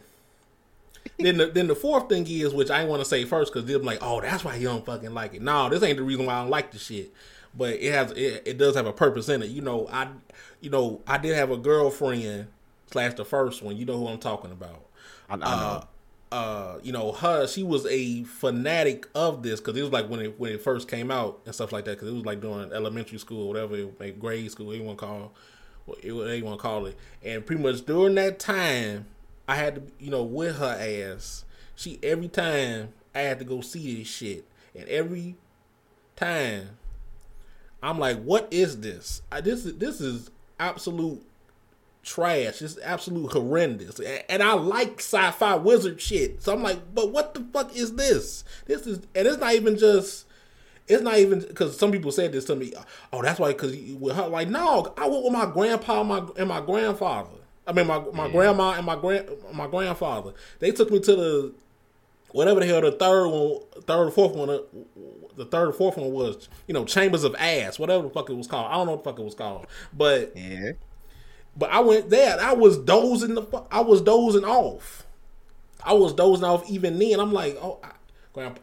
then 1.17 1.37
the 1.37 1.47
then 1.47 1.67
the 1.67 1.75
fourth 1.75 2.09
thing 2.09 2.25
is, 2.27 2.53
which 2.53 2.69
I 2.69 2.83
want 2.85 3.01
to 3.01 3.05
say 3.05 3.25
first, 3.25 3.53
because 3.53 3.67
they're 3.67 3.79
like, 3.79 3.99
oh, 4.01 4.21
that's 4.21 4.43
why 4.43 4.55
you 4.55 4.67
don't 4.67 4.85
fucking 4.85 5.13
like 5.13 5.33
it. 5.33 5.41
No, 5.41 5.69
this 5.69 5.83
ain't 5.83 5.97
the 5.97 6.03
reason 6.03 6.25
why 6.25 6.35
I 6.35 6.41
don't 6.41 6.49
like 6.49 6.71
the 6.71 6.79
shit. 6.79 7.13
But 7.57 7.75
it 7.75 7.93
has 7.93 8.11
it, 8.11 8.43
it 8.45 8.57
does 8.57 8.75
have 8.75 8.85
a 8.85 8.93
purpose 8.93 9.29
in 9.29 9.41
it. 9.41 9.49
You 9.49 9.61
know, 9.61 9.87
I 9.91 10.07
you 10.61 10.69
know 10.69 11.01
I 11.07 11.17
did 11.17 11.35
have 11.35 11.51
a 11.51 11.57
girlfriend 11.57 12.47
slash 12.91 13.13
the 13.13 13.25
first 13.25 13.61
one. 13.61 13.77
You 13.77 13.85
know 13.85 13.97
who 13.97 14.07
I'm 14.07 14.19
talking 14.19 14.51
about. 14.51 14.85
I, 15.29 15.33
I 15.33 15.37
know. 15.37 15.45
Uh, 15.45 15.83
uh, 16.35 16.79
you 16.83 16.91
know, 16.91 17.13
her, 17.13 17.47
she 17.47 17.63
was 17.63 17.85
a 17.85 18.23
fanatic 18.23 19.07
of 19.15 19.41
this 19.41 19.61
because 19.61 19.77
it 19.77 19.81
was 19.81 19.91
like 19.93 20.09
when 20.09 20.19
it 20.19 20.37
when 20.37 20.51
it 20.51 20.61
first 20.61 20.89
came 20.89 21.09
out 21.09 21.39
and 21.45 21.55
stuff 21.55 21.71
like 21.71 21.85
that. 21.85 21.91
Because 21.91 22.09
it 22.09 22.13
was 22.13 22.25
like 22.25 22.41
during 22.41 22.73
elementary 22.73 23.17
school, 23.19 23.47
whatever, 23.47 23.81
grade 24.19 24.51
school, 24.51 24.73
anyone 24.73 24.97
call, 24.97 25.31
what 25.85 26.03
anyone 26.03 26.57
call 26.57 26.87
it. 26.87 26.97
And 27.23 27.45
pretty 27.45 27.63
much 27.63 27.85
during 27.85 28.15
that 28.15 28.37
time, 28.37 29.05
I 29.47 29.55
had 29.55 29.75
to, 29.75 29.81
you 29.97 30.11
know, 30.11 30.23
with 30.23 30.57
her 30.57 30.77
ass. 30.77 31.45
She 31.73 31.99
every 32.03 32.27
time 32.27 32.89
I 33.15 33.19
had 33.19 33.39
to 33.39 33.45
go 33.45 33.61
see 33.61 33.95
this 33.95 34.09
shit, 34.09 34.45
and 34.75 34.89
every 34.89 35.37
time 36.17 36.71
I'm 37.81 37.97
like, 37.97 38.21
"What 38.21 38.49
is 38.51 38.81
this? 38.81 39.21
I, 39.31 39.39
this 39.39 39.65
is 39.65 39.77
this 39.77 40.01
is 40.01 40.31
absolute 40.59 41.24
trash. 42.05 42.61
It's 42.61 42.77
absolute 42.83 43.33
horrendous." 43.33 43.99
And 44.29 44.41
I 44.41 44.53
like 44.53 44.99
sci-fi 44.99 45.55
wizard 45.55 45.99
shit, 45.99 46.41
so 46.41 46.53
I'm 46.53 46.63
like, 46.63 46.93
"But 46.93 47.11
what 47.11 47.33
the 47.33 47.45
fuck 47.51 47.75
is 47.75 47.95
this? 47.95 48.43
This 48.65 48.87
is, 48.87 48.99
and 49.15 49.27
it's 49.27 49.39
not 49.39 49.53
even 49.53 49.77
just." 49.77 50.25
It's 50.87 51.01
not 51.01 51.17
even 51.17 51.39
because 51.39 51.75
some 51.79 51.91
people 51.91 52.11
said 52.11 52.31
this 52.31 52.45
to 52.45 52.55
me. 52.55 52.71
Oh, 53.11 53.23
that's 53.23 53.39
why. 53.39 53.53
Because 53.53 53.75
with 53.99 54.15
her, 54.15 54.27
like, 54.27 54.49
no, 54.49 54.93
I 54.95 55.07
went 55.07 55.23
with 55.23 55.33
my 55.33 55.47
grandpa 55.47 56.01
and 56.01 56.09
my 56.09 56.23
and 56.37 56.47
my 56.47 56.61
grandfather. 56.61 57.39
I 57.67 57.73
mean, 57.73 57.87
my 57.87 57.99
my 58.13 58.27
yeah. 58.27 58.31
grandma 58.31 58.71
and 58.73 58.85
my 58.85 58.95
grand 58.95 59.27
my 59.51 59.67
grandfather. 59.67 60.33
They 60.59 60.71
took 60.71 60.91
me 60.91 60.99
to 60.99 61.15
the 61.15 61.53
whatever 62.31 62.59
the 62.59 62.65
hell 62.67 62.81
the 62.81 62.91
third 62.91 63.27
one, 63.27 63.61
third 63.81 64.07
or 64.07 64.11
fourth 64.11 64.35
one, 64.35 64.49
uh, 64.49 64.59
the 65.35 65.45
third 65.45 65.69
or 65.69 65.73
fourth 65.73 65.97
one 65.97 66.11
was. 66.11 66.49
You 66.67 66.73
know, 66.73 66.85
Chambers 66.85 67.23
of 67.23 67.35
Ass, 67.35 67.79
whatever 67.79 68.03
the 68.03 68.09
fuck 68.09 68.29
it 68.29 68.35
was 68.35 68.47
called. 68.47 68.67
I 68.71 68.75
don't 68.75 68.85
know 68.85 68.93
what 68.93 69.03
the 69.03 69.09
fuck 69.09 69.19
it 69.19 69.25
was 69.25 69.35
called, 69.35 69.65
but 69.93 70.33
yeah. 70.35 70.73
But 71.55 71.71
I 71.71 71.79
went 71.79 72.09
there. 72.09 72.39
I 72.39 72.53
was 72.53 72.77
dozing 72.77 73.35
the. 73.35 73.63
I 73.71 73.81
was 73.81 74.01
dozing 74.01 74.45
off. 74.45 75.05
I 75.83 75.93
was 75.93 76.13
dozing 76.13 76.45
off 76.45 76.69
even 76.69 76.97
then. 76.99 77.19
I'm 77.19 77.31
like, 77.31 77.57
oh, 77.61 77.79
I, 77.83 77.91
grandpa. 78.33 78.61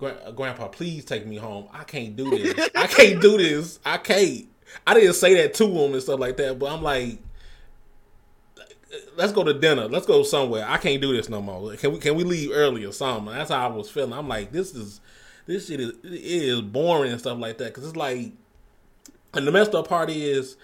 Uh, 0.00 0.32
grandpa, 0.32 0.66
please 0.66 1.04
take 1.04 1.26
me 1.26 1.36
home. 1.36 1.68
I 1.72 1.84
can't 1.84 2.16
do 2.16 2.30
this. 2.30 2.70
I 2.74 2.88
can't 2.88 3.20
do 3.20 3.38
this. 3.38 3.78
I 3.84 3.98
can't. 3.98 4.46
I 4.86 4.94
didn't 4.94 5.14
say 5.14 5.34
that 5.34 5.54
to 5.54 5.66
him 5.66 5.92
and 5.92 6.02
stuff 6.02 6.18
like 6.18 6.36
that, 6.38 6.58
but 6.58 6.72
I'm 6.72 6.82
like, 6.82 7.18
let's 9.16 9.32
go 9.32 9.44
to 9.44 9.54
dinner. 9.54 9.86
Let's 9.86 10.06
go 10.06 10.22
somewhere. 10.22 10.64
I 10.66 10.78
can't 10.78 11.00
do 11.00 11.14
this 11.14 11.28
no 11.28 11.40
more. 11.40 11.76
Can 11.76 11.92
we 11.92 11.98
can 11.98 12.16
we 12.16 12.24
leave 12.24 12.50
early 12.52 12.84
or 12.84 12.92
something? 12.92 13.32
That's 13.32 13.50
how 13.50 13.68
I 13.68 13.72
was 13.72 13.90
feeling. 13.90 14.12
I'm 14.12 14.28
like, 14.28 14.50
this 14.50 14.74
is 14.74 15.00
this 15.46 15.68
shit 15.68 15.80
is 15.80 15.90
it 16.02 16.12
is 16.12 16.60
boring 16.62 17.12
and 17.12 17.20
stuff 17.20 17.38
like 17.38 17.58
that. 17.58 17.66
Because 17.66 17.86
it's 17.86 17.96
like, 17.96 18.32
and 19.34 19.46
the 19.46 19.52
messed 19.52 19.74
up 19.74 19.88
part 19.88 20.10
is 20.10 20.56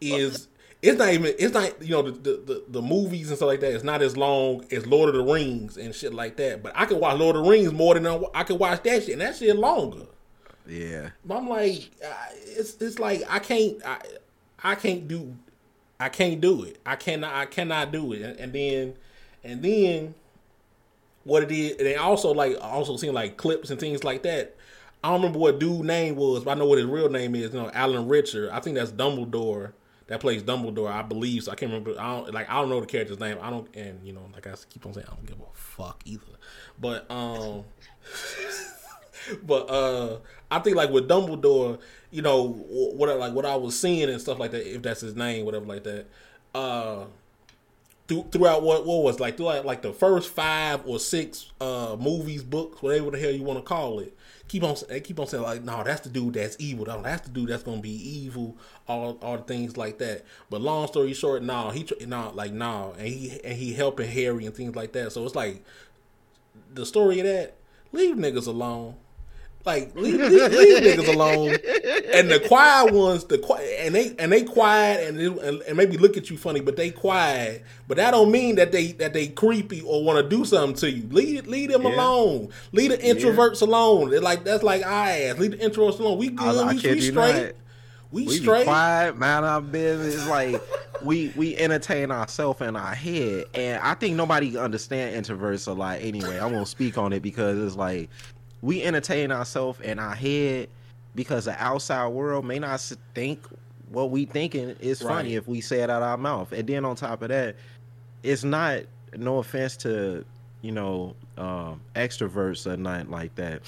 is 0.00 0.48
it's 0.84 0.98
not 0.98 1.12
even 1.12 1.34
it's 1.38 1.54
not 1.54 1.82
you 1.82 1.90
know 1.90 2.02
the, 2.02 2.10
the, 2.12 2.64
the 2.68 2.82
movies 2.82 3.28
and 3.28 3.36
stuff 3.36 3.48
like 3.48 3.60
that. 3.60 3.72
It's 3.72 3.84
not 3.84 4.02
as 4.02 4.16
long 4.16 4.64
as 4.70 4.86
Lord 4.86 5.08
of 5.08 5.14
the 5.14 5.32
Rings 5.32 5.76
and 5.76 5.94
shit 5.94 6.14
like 6.14 6.36
that. 6.36 6.62
But 6.62 6.72
I 6.74 6.86
can 6.86 7.00
watch 7.00 7.18
Lord 7.18 7.36
of 7.36 7.44
the 7.44 7.50
Rings 7.50 7.72
more 7.72 7.94
than 7.94 8.06
I 8.34 8.42
can 8.44 8.58
watch 8.58 8.82
that 8.82 9.02
shit, 9.02 9.12
and 9.12 9.20
that 9.20 9.36
shit 9.36 9.56
longer. 9.56 10.06
Yeah, 10.66 11.10
but 11.24 11.36
I'm 11.38 11.48
like, 11.48 11.90
it's 12.56 12.76
it's 12.80 12.98
like 12.98 13.22
I 13.28 13.38
can't 13.38 13.84
I 13.84 13.98
I 14.62 14.74
can't 14.74 15.08
do 15.08 15.36
I 15.98 16.08
can't 16.08 16.40
do 16.40 16.64
it. 16.64 16.80
I 16.84 16.96
cannot. 16.96 17.34
I 17.34 17.46
cannot 17.46 17.92
do 17.92 18.12
it. 18.12 18.38
And 18.38 18.52
then, 18.52 18.94
and 19.42 19.62
then, 19.62 20.14
what 21.24 21.42
it 21.42 21.50
is. 21.50 21.76
They 21.76 21.96
also 21.96 22.32
like 22.32 22.56
also 22.60 22.96
seen 22.96 23.12
like 23.12 23.36
clips 23.36 23.70
and 23.70 23.78
things 23.78 24.04
like 24.04 24.22
that. 24.24 24.56
I 25.02 25.08
don't 25.08 25.20
remember 25.20 25.38
what 25.38 25.58
dude 25.58 25.84
name 25.84 26.16
was, 26.16 26.44
but 26.44 26.52
I 26.52 26.54
know 26.54 26.66
what 26.66 26.78
his 26.78 26.86
real 26.86 27.08
name 27.10 27.34
is. 27.34 27.52
You 27.52 27.60
know, 27.62 27.70
Alan 27.72 28.08
Richard. 28.08 28.50
I 28.50 28.60
think 28.60 28.76
that's 28.76 28.90
Dumbledore. 28.90 29.72
That 30.06 30.20
plays 30.20 30.42
Dumbledore, 30.42 30.90
I 30.90 31.02
believe. 31.02 31.44
So 31.44 31.52
I 31.52 31.54
can't 31.54 31.72
remember. 31.72 31.98
I 31.98 32.16
don't 32.16 32.34
like. 32.34 32.50
I 32.50 32.60
don't 32.60 32.68
know 32.68 32.80
the 32.80 32.86
character's 32.86 33.18
name. 33.18 33.38
I 33.40 33.50
don't. 33.50 33.74
And 33.74 34.06
you 34.06 34.12
know, 34.12 34.28
like 34.34 34.46
I 34.46 34.54
keep 34.68 34.84
on 34.84 34.92
saying, 34.92 35.06
I 35.10 35.14
don't 35.14 35.26
give 35.26 35.38
a 35.40 35.44
fuck 35.54 36.02
either. 36.04 36.22
But 36.78 37.10
um, 37.10 37.64
but 39.42 39.70
uh, 39.70 40.18
I 40.50 40.58
think 40.58 40.76
like 40.76 40.90
with 40.90 41.08
Dumbledore, 41.08 41.78
you 42.10 42.22
know 42.22 42.48
what 42.48 43.18
like 43.18 43.32
what 43.32 43.46
I 43.46 43.56
was 43.56 43.78
seeing 43.78 44.10
and 44.10 44.20
stuff 44.20 44.38
like 44.38 44.50
that. 44.50 44.74
If 44.74 44.82
that's 44.82 45.00
his 45.00 45.16
name, 45.16 45.46
whatever 45.46 45.64
like 45.64 45.84
that. 45.84 46.06
Uh, 46.54 47.04
through, 48.06 48.26
throughout 48.30 48.62
what 48.62 48.84
what 48.86 49.02
was 49.02 49.18
like 49.20 49.36
throughout 49.36 49.64
like 49.64 49.82
the 49.82 49.92
first 49.92 50.30
five 50.30 50.86
or 50.86 50.98
six 50.98 51.50
uh 51.60 51.96
movies, 51.98 52.42
books, 52.42 52.82
whatever 52.82 53.10
the 53.10 53.18
hell 53.18 53.30
you 53.30 53.42
want 53.42 53.58
to 53.58 53.64
call 53.64 54.00
it. 54.00 54.14
Keep 54.46 54.62
on 54.62 54.76
keep 55.02 55.18
on 55.18 55.26
saying 55.26 55.42
like, 55.42 55.62
no, 55.62 55.82
that's 55.82 56.02
the 56.02 56.10
dude 56.10 56.34
that's 56.34 56.56
evil. 56.58 56.84
No, 56.86 57.02
that's 57.02 57.26
the 57.26 57.32
dude 57.32 57.48
that's 57.48 57.62
gonna 57.62 57.80
be 57.80 57.90
evil. 57.90 58.56
All 58.86 59.18
all 59.22 59.38
the 59.38 59.42
things 59.42 59.76
like 59.76 59.98
that. 59.98 60.24
But 60.50 60.60
long 60.60 60.86
story 60.86 61.14
short, 61.14 61.42
no, 61.42 61.70
he 61.70 61.88
no 62.06 62.30
like 62.34 62.52
no, 62.52 62.94
and 62.98 63.08
he 63.08 63.40
and 63.42 63.56
he 63.56 63.72
helping 63.72 64.08
Harry 64.10 64.44
and 64.44 64.54
things 64.54 64.76
like 64.76 64.92
that. 64.92 65.12
So 65.12 65.24
it's 65.24 65.34
like 65.34 65.64
the 66.72 66.84
story 66.84 67.20
of 67.20 67.26
that. 67.26 67.56
Leave 67.92 68.16
niggas 68.16 68.46
alone. 68.46 68.96
Like 69.64 69.94
leave, 69.96 70.20
leave, 70.20 70.52
leave 70.52 70.82
niggas 70.82 71.14
alone. 71.14 71.56
And 72.12 72.30
the 72.30 72.38
quiet 72.46 72.92
ones, 72.92 73.24
the 73.24 73.38
quiet, 73.38 73.66
and 73.80 73.94
they 73.94 74.14
and 74.18 74.30
they 74.30 74.42
quiet 74.42 75.08
and, 75.08 75.18
and, 75.18 75.62
and 75.62 75.76
maybe 75.76 75.96
look 75.96 76.18
at 76.18 76.28
you 76.28 76.36
funny, 76.36 76.60
but 76.60 76.76
they 76.76 76.90
quiet. 76.90 77.64
But 77.88 77.96
that 77.96 78.10
don't 78.10 78.30
mean 78.30 78.56
that 78.56 78.72
they 78.72 78.92
that 78.92 79.14
they 79.14 79.28
creepy 79.28 79.80
or 79.80 80.04
want 80.04 80.22
to 80.22 80.36
do 80.36 80.44
something 80.44 80.76
to 80.76 80.90
you. 80.90 81.08
Leave 81.08 81.46
leave 81.46 81.70
them 81.70 81.84
yeah. 81.84 81.94
alone. 81.94 82.50
Leave 82.72 82.90
the 82.90 82.98
introverts 82.98 83.62
yeah. 83.62 83.68
alone. 83.68 84.10
They're 84.10 84.20
like 84.20 84.44
that's 84.44 84.62
like 84.62 84.84
I 84.84 85.22
ass. 85.22 85.38
Leave 85.38 85.52
the 85.52 85.56
introverts 85.56 85.98
alone. 85.98 86.18
We 86.18 86.28
good. 86.28 86.56
I, 86.56 86.68
I 86.68 86.74
we, 86.74 86.82
we 86.82 87.00
straight. 87.00 87.52
We, 88.10 88.26
we 88.26 88.36
straight. 88.36 88.64
quiet, 88.64 89.16
man. 89.16 89.44
Our 89.44 89.62
business. 89.62 90.28
Like 90.28 90.60
we 91.02 91.32
we 91.36 91.56
entertain 91.56 92.10
ourselves 92.10 92.60
in 92.60 92.76
our 92.76 92.94
head, 92.94 93.46
and 93.54 93.82
I 93.82 93.94
think 93.94 94.14
nobody 94.16 94.58
understand 94.58 95.24
introverts 95.24 95.66
a 95.68 95.72
lot. 95.72 95.98
Anyway, 96.00 96.38
I 96.38 96.46
won't 96.46 96.68
speak 96.68 96.98
on 96.98 97.12
it 97.12 97.22
because 97.22 97.58
it's 97.58 97.76
like 97.76 98.10
we 98.64 98.82
entertain 98.82 99.30
ourselves 99.30 99.78
in 99.82 99.98
our 99.98 100.14
head 100.14 100.70
because 101.14 101.44
the 101.44 101.62
outside 101.62 102.08
world 102.08 102.46
may 102.46 102.58
not 102.58 102.80
think 103.14 103.46
what 103.90 104.10
we 104.10 104.24
thinking 104.24 104.74
is 104.80 105.02
right. 105.02 105.16
funny 105.16 105.34
if 105.34 105.46
we 105.46 105.60
say 105.60 105.82
it 105.82 105.90
out 105.90 106.02
our 106.02 106.16
mouth. 106.16 106.50
And 106.50 106.66
then 106.66 106.86
on 106.86 106.96
top 106.96 107.20
of 107.20 107.28
that, 107.28 107.56
it's 108.22 108.42
not 108.42 108.80
no 109.16 109.36
offense 109.38 109.76
to 109.76 110.24
you 110.62 110.72
know 110.72 111.14
um, 111.36 111.82
extroverts 111.94 112.66
or 112.66 112.78
nothing 112.78 113.10
like 113.10 113.34
that. 113.34 113.60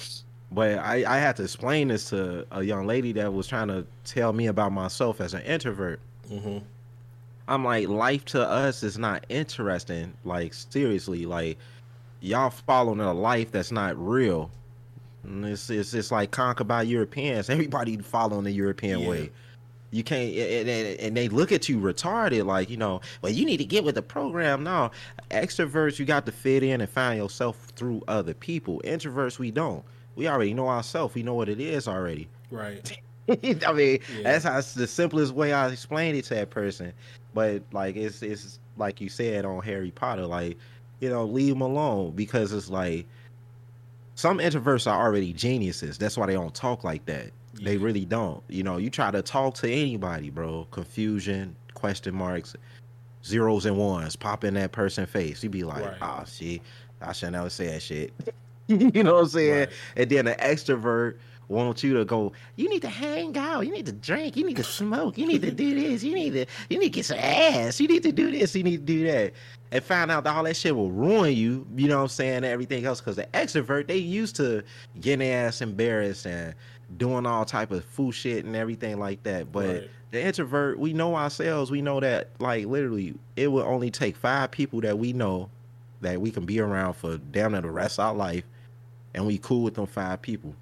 But 0.51 0.79
I, 0.79 1.03
I 1.07 1.19
had 1.19 1.35
to 1.35 1.43
explain 1.43 1.89
this 1.89 2.09
to 2.09 2.47
a 2.49 2.63
young 2.63 2.87
lady 2.87 3.11
that 3.13 3.31
was 3.31 3.47
trying 3.47 3.67
to 3.67 3.85
tell 4.03 4.33
me 4.33 4.47
about 4.47 4.71
myself 4.71 5.21
as 5.21 5.35
an 5.35 5.43
introvert. 5.43 5.99
Mm-hmm. 6.27 6.57
I'm 7.47 7.63
like, 7.63 7.87
life 7.87 8.25
to 8.25 8.41
us 8.41 8.81
is 8.81 8.97
not 8.97 9.27
interesting. 9.29 10.13
Like 10.25 10.55
seriously, 10.55 11.27
like 11.27 11.59
y'all 12.19 12.49
following 12.49 12.99
a 12.99 13.13
life 13.13 13.51
that's 13.51 13.71
not 13.71 13.95
real. 14.03 14.49
It's, 15.25 15.69
it's 15.69 15.93
it's 15.93 16.11
like 16.11 16.31
conquered 16.31 16.67
by 16.67 16.83
Europeans. 16.83 17.49
Everybody 17.49 17.97
following 17.97 18.43
the 18.43 18.51
European 18.51 19.01
yeah. 19.01 19.09
way. 19.09 19.31
You 19.89 20.03
can't, 20.03 20.35
and, 20.35 20.99
and, 20.99 21.15
they 21.15 21.29
look 21.29 21.53
at 21.53 21.69
you 21.69 21.79
retarded, 21.79 22.45
like 22.45 22.69
you 22.69 22.75
know. 22.75 22.99
Well, 23.21 23.31
you 23.31 23.45
need 23.45 23.57
to 23.57 23.65
get 23.65 23.85
with 23.85 23.95
the 23.95 24.01
program. 24.01 24.63
No, 24.63 24.91
extroverts, 25.31 25.97
you 25.97 26.05
got 26.05 26.25
to 26.25 26.31
fit 26.33 26.61
in 26.61 26.81
and 26.81 26.89
find 26.89 27.17
yourself 27.17 27.55
through 27.75 28.03
other 28.07 28.33
people. 28.33 28.81
Introverts, 28.83 29.39
we 29.39 29.49
don't. 29.49 29.83
We 30.15 30.27
already 30.27 30.53
know 30.53 30.67
ourselves. 30.67 31.15
We 31.15 31.23
know 31.23 31.35
what 31.35 31.47
it 31.47 31.61
is 31.61 31.87
already. 31.87 32.27
Right. 32.51 32.99
I 33.29 33.73
mean, 33.73 33.99
yeah. 34.17 34.23
that's 34.23 34.43
how 34.43 34.59
the 34.59 34.87
simplest 34.87 35.33
way 35.33 35.53
I 35.53 35.69
explain 35.69 36.15
it 36.15 36.25
to 36.25 36.35
that 36.35 36.49
person. 36.49 36.91
But 37.33 37.61
like 37.71 37.95
it's 37.95 38.21
it's 38.21 38.59
like 38.77 38.99
you 38.99 39.09
said 39.09 39.45
on 39.45 39.61
Harry 39.61 39.91
Potter, 39.91 40.25
like 40.25 40.57
you 40.99 41.09
know, 41.09 41.25
leave 41.25 41.53
them 41.53 41.61
alone 41.61 42.11
because 42.11 42.51
it's 42.51 42.69
like 42.69 43.05
some 44.17 44.39
introverts 44.39 44.91
are 44.91 44.99
already 44.99 45.31
geniuses. 45.31 45.99
That's 45.99 46.17
why 46.17 46.25
they 46.25 46.33
don't 46.33 46.53
talk 46.53 46.83
like 46.83 47.05
that. 47.05 47.29
Yeah. 47.53 47.65
They 47.65 47.77
really 47.77 48.03
don't. 48.03 48.41
You 48.49 48.63
know, 48.63 48.77
you 48.77 48.89
try 48.89 49.11
to 49.11 49.21
talk 49.21 49.53
to 49.55 49.71
anybody, 49.71 50.31
bro. 50.31 50.67
Confusion, 50.71 51.55
question 51.75 52.15
marks, 52.15 52.55
zeros 53.23 53.67
and 53.67 53.77
ones 53.77 54.15
pop 54.15 54.43
in 54.43 54.55
that 54.55 54.71
person's 54.71 55.09
face. 55.09 55.43
You 55.43 55.51
be 55.51 55.63
like, 55.63 55.85
right. 55.85 55.97
Ah, 56.01 56.21
oh 56.23 56.25
shit, 56.25 56.61
I 56.99 57.11
should 57.11 57.31
never 57.33 57.51
say 57.51 57.67
that 57.67 57.83
shit. 57.83 58.11
you 58.67 59.03
know 59.03 59.13
what 59.13 59.23
I'm 59.25 59.29
saying? 59.29 59.59
Right. 59.59 59.69
And 59.95 60.09
then 60.09 60.25
the 60.25 60.35
extrovert 60.35 61.17
want 61.47 61.83
you 61.83 61.93
to 61.93 62.03
go, 62.03 62.33
you 62.55 62.69
need 62.69 62.81
to 62.81 62.89
hang 62.89 63.37
out, 63.37 63.67
you 63.67 63.71
need 63.71 63.85
to 63.85 63.91
drink, 63.91 64.35
you 64.35 64.45
need 64.45 64.57
to 64.57 64.63
smoke, 64.63 65.17
you 65.17 65.27
need 65.27 65.43
to 65.43 65.51
do 65.51 65.79
this, 65.79 66.03
you 66.03 66.13
need 66.13 66.31
to 66.31 66.45
you 66.69 66.79
need 66.79 66.87
to 66.87 66.91
get 66.91 67.05
some 67.05 67.19
ass, 67.19 67.79
you 67.79 67.87
need 67.87 68.03
to 68.03 68.11
do 68.11 68.31
this, 68.31 68.55
you 68.55 68.63
need 68.63 68.77
to 68.77 68.93
do 68.93 69.05
that. 69.05 69.33
And 69.71 69.83
find 69.83 70.09
out 70.09 70.23
that 70.23 70.35
all 70.35 70.43
that 70.43 70.55
shit 70.55 70.75
will 70.75 70.91
ruin 70.91 71.35
you, 71.35 71.67
you 71.75 71.87
know 71.87 71.97
what 71.97 72.03
I'm 72.03 72.07
saying, 72.09 72.43
everything 72.43 72.85
else. 72.85 73.01
Cause 73.01 73.17
the 73.17 73.25
extrovert, 73.33 73.87
they 73.87 73.97
used 73.97 74.35
to 74.37 74.63
getting 75.01 75.19
their 75.19 75.47
ass 75.47 75.61
embarrassed 75.61 76.25
and 76.25 76.55
doing 76.95 77.25
all 77.25 77.43
type 77.43 77.71
of 77.71 77.83
fool 77.83 78.11
shit 78.11 78.45
and 78.45 78.55
everything 78.55 78.97
like 78.97 79.23
that. 79.23 79.51
But 79.51 79.67
right. 79.67 79.89
the 80.11 80.23
introvert, 80.23 80.79
we 80.79 80.93
know 80.93 81.15
ourselves, 81.15 81.69
we 81.69 81.81
know 81.81 81.99
that 81.99 82.29
like 82.39 82.65
literally 82.65 83.15
it 83.35 83.47
will 83.47 83.63
only 83.63 83.91
take 83.91 84.15
five 84.15 84.51
people 84.51 84.79
that 84.81 84.97
we 84.97 85.11
know 85.11 85.49
that 86.01 86.21
we 86.21 86.31
can 86.31 86.45
be 86.45 86.59
around 86.59 86.93
for 86.93 87.17
damn 87.17 87.51
near 87.51 87.61
the 87.61 87.71
rest 87.71 87.99
of 87.99 88.05
our 88.05 88.13
life 88.13 88.43
and 89.13 89.25
we 89.25 89.37
cool 89.39 89.63
with 89.63 89.73
them 89.73 89.87
five 89.87 90.21
people. 90.21 90.55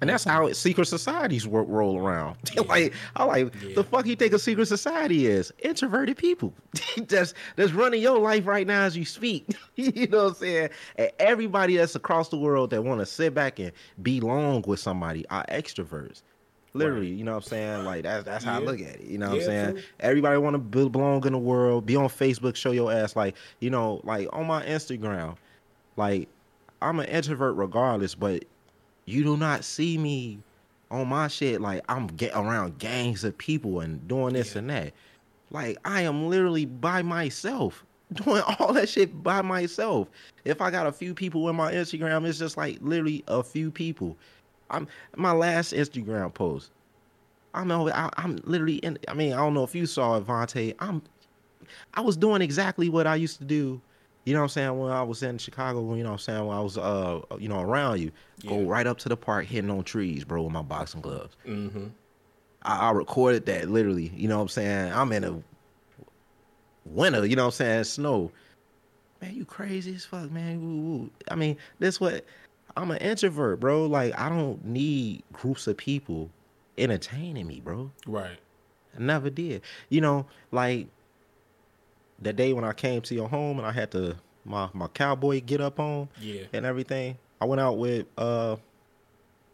And 0.00 0.10
that's 0.10 0.24
how 0.24 0.52
secret 0.52 0.86
societies 0.86 1.46
work, 1.46 1.66
roll 1.68 1.98
around. 1.98 2.36
Yeah. 2.56 2.62
like, 2.62 2.94
I 3.16 3.24
like 3.24 3.54
yeah. 3.62 3.74
the 3.74 3.84
fuck 3.84 4.06
you 4.06 4.16
think 4.16 4.32
a 4.32 4.38
secret 4.38 4.66
society 4.66 5.26
is? 5.26 5.52
Introverted 5.58 6.16
people 6.16 6.54
that's 7.08 7.34
that's 7.56 7.72
running 7.72 8.00
your 8.00 8.18
life 8.18 8.46
right 8.46 8.66
now 8.66 8.84
as 8.84 8.96
you 8.96 9.04
speak. 9.04 9.54
you 9.76 10.06
know 10.06 10.24
what 10.24 10.28
I'm 10.28 10.34
saying? 10.34 10.68
And 10.96 11.10
everybody 11.18 11.76
that's 11.76 11.94
across 11.94 12.30
the 12.30 12.38
world 12.38 12.70
that 12.70 12.82
want 12.82 13.00
to 13.00 13.06
sit 13.06 13.34
back 13.34 13.58
and 13.58 13.72
belong 14.02 14.64
with 14.66 14.80
somebody 14.80 15.26
are 15.28 15.44
extroverts. 15.50 16.22
Literally, 16.72 17.10
right. 17.10 17.18
you 17.18 17.24
know 17.24 17.32
what 17.32 17.44
I'm 17.44 17.48
saying? 17.48 17.84
Like 17.84 18.02
that's 18.04 18.24
that's 18.24 18.44
how 18.44 18.54
yeah. 18.54 18.58
I 18.58 18.62
look 18.62 18.80
at 18.80 18.96
it. 18.96 19.02
You 19.02 19.18
know 19.18 19.30
what 19.30 19.40
I'm 19.40 19.44
saying? 19.44 19.72
True. 19.72 19.82
Everybody 20.00 20.38
want 20.38 20.54
to 20.54 20.88
belong 20.88 21.26
in 21.26 21.32
the 21.32 21.38
world. 21.38 21.86
Be 21.86 21.96
on 21.96 22.08
Facebook, 22.08 22.56
show 22.56 22.70
your 22.70 22.92
ass. 22.92 23.16
Like 23.16 23.34
you 23.60 23.70
know, 23.70 24.00
like 24.04 24.28
on 24.32 24.46
my 24.46 24.64
Instagram, 24.64 25.36
like 25.96 26.28
I'm 26.80 27.00
an 27.00 27.06
introvert 27.06 27.56
regardless, 27.56 28.14
but 28.14 28.44
you 29.06 29.24
do 29.24 29.36
not 29.36 29.64
see 29.64 29.96
me 29.96 30.38
on 30.90 31.08
my 31.08 31.28
shit 31.28 31.60
like 31.60 31.82
I'm 31.88 32.06
get 32.08 32.32
around 32.34 32.78
gangs 32.78 33.24
of 33.24 33.36
people 33.38 33.80
and 33.80 34.06
doing 34.06 34.34
this 34.34 34.52
yeah. 34.52 34.58
and 34.58 34.70
that. 34.70 34.92
Like 35.50 35.78
I 35.84 36.02
am 36.02 36.28
literally 36.28 36.66
by 36.66 37.02
myself 37.02 37.84
doing 38.12 38.42
all 38.58 38.72
that 38.72 38.88
shit 38.88 39.22
by 39.22 39.42
myself. 39.42 40.08
If 40.44 40.60
I 40.60 40.70
got 40.70 40.86
a 40.86 40.92
few 40.92 41.14
people 41.14 41.48
in 41.48 41.56
my 41.56 41.72
Instagram, 41.72 42.26
it's 42.26 42.38
just 42.38 42.56
like 42.56 42.78
literally 42.80 43.24
a 43.28 43.42
few 43.42 43.70
people. 43.70 44.16
I'm 44.70 44.86
my 45.16 45.32
last 45.32 45.72
Instagram 45.72 46.34
post. 46.34 46.70
I'm 47.54 47.70
over, 47.70 47.92
I, 47.94 48.10
am 48.18 48.38
literally 48.44 48.76
in. 48.76 48.98
I 49.08 49.14
mean, 49.14 49.32
I 49.32 49.36
don't 49.36 49.54
know 49.54 49.64
if 49.64 49.74
you 49.74 49.86
saw 49.86 50.16
it, 50.16 50.26
Vontae. 50.26 50.74
I'm. 50.78 51.02
I 51.94 52.00
was 52.00 52.16
doing 52.16 52.42
exactly 52.42 52.88
what 52.88 53.06
I 53.06 53.16
used 53.16 53.38
to 53.38 53.44
do 53.44 53.80
you 54.26 54.34
know 54.34 54.40
what 54.40 54.44
I'm 54.44 54.48
saying? 54.48 54.78
When 54.78 54.90
I 54.90 55.04
was 55.04 55.22
in 55.22 55.38
Chicago, 55.38 55.94
you 55.94 56.02
know 56.02 56.10
what 56.10 56.14
I'm 56.14 56.18
saying? 56.18 56.46
When 56.46 56.56
I 56.56 56.60
was, 56.60 56.76
uh, 56.76 57.20
you 57.38 57.48
know, 57.48 57.60
around 57.60 58.00
you, 58.00 58.10
yeah. 58.42 58.50
go 58.50 58.62
right 58.62 58.84
up 58.84 58.98
to 58.98 59.08
the 59.08 59.16
park, 59.16 59.46
hitting 59.46 59.70
on 59.70 59.84
trees, 59.84 60.24
bro, 60.24 60.42
with 60.42 60.52
my 60.52 60.62
boxing 60.62 61.00
gloves. 61.00 61.36
Mm-hmm. 61.46 61.86
I, 62.62 62.88
I, 62.88 62.90
recorded 62.90 63.46
that 63.46 63.70
literally. 63.70 64.12
You 64.16 64.26
know 64.26 64.38
what 64.38 64.42
I'm 64.42 64.48
saying? 64.48 64.92
I'm 64.92 65.12
in 65.12 65.22
a 65.22 65.42
winter. 66.84 67.24
You 67.24 67.36
know 67.36 67.44
what 67.44 67.54
I'm 67.54 67.84
saying? 67.84 67.84
Snow. 67.84 68.32
Man, 69.22 69.32
you 69.32 69.44
crazy 69.44 69.94
as 69.94 70.04
fuck, 70.04 70.28
man. 70.32 71.08
I 71.30 71.36
mean, 71.36 71.56
this 71.78 72.00
what 72.00 72.24
I'm 72.76 72.90
an 72.90 72.98
introvert, 72.98 73.60
bro. 73.60 73.86
Like 73.86 74.18
I 74.18 74.28
don't 74.28 74.64
need 74.64 75.22
groups 75.32 75.68
of 75.68 75.76
people 75.76 76.30
entertaining 76.76 77.46
me, 77.46 77.60
bro. 77.60 77.92
Right. 78.08 78.38
I 78.96 79.00
never 79.00 79.30
did. 79.30 79.62
You 79.88 80.00
know, 80.00 80.26
like 80.50 80.88
the 82.20 82.32
day 82.32 82.52
when 82.52 82.64
I 82.64 82.72
came 82.72 83.00
to 83.02 83.14
your 83.14 83.28
home 83.28 83.58
and 83.58 83.66
I 83.66 83.72
had 83.72 83.90
to 83.92 84.16
my 84.44 84.68
my 84.72 84.88
cowboy 84.88 85.40
get 85.40 85.60
up 85.60 85.78
on 85.80 86.08
yeah 86.20 86.42
and 86.52 86.64
everything. 86.64 87.18
I 87.40 87.44
went 87.44 87.60
out 87.60 87.78
with 87.78 88.06
uh 88.16 88.56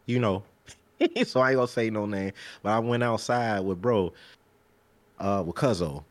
you 0.05 0.19
know 0.19 0.43
so 1.25 1.41
I 1.41 1.51
ain't 1.51 1.57
gonna 1.57 1.67
say 1.67 1.89
no 1.89 2.05
name, 2.05 2.31
but 2.61 2.71
I 2.71 2.79
went 2.79 3.03
outside 3.03 3.61
with 3.61 3.81
bro 3.81 4.13
uh 5.19 5.43
with 5.45 5.55
Cuzzo. 5.55 6.03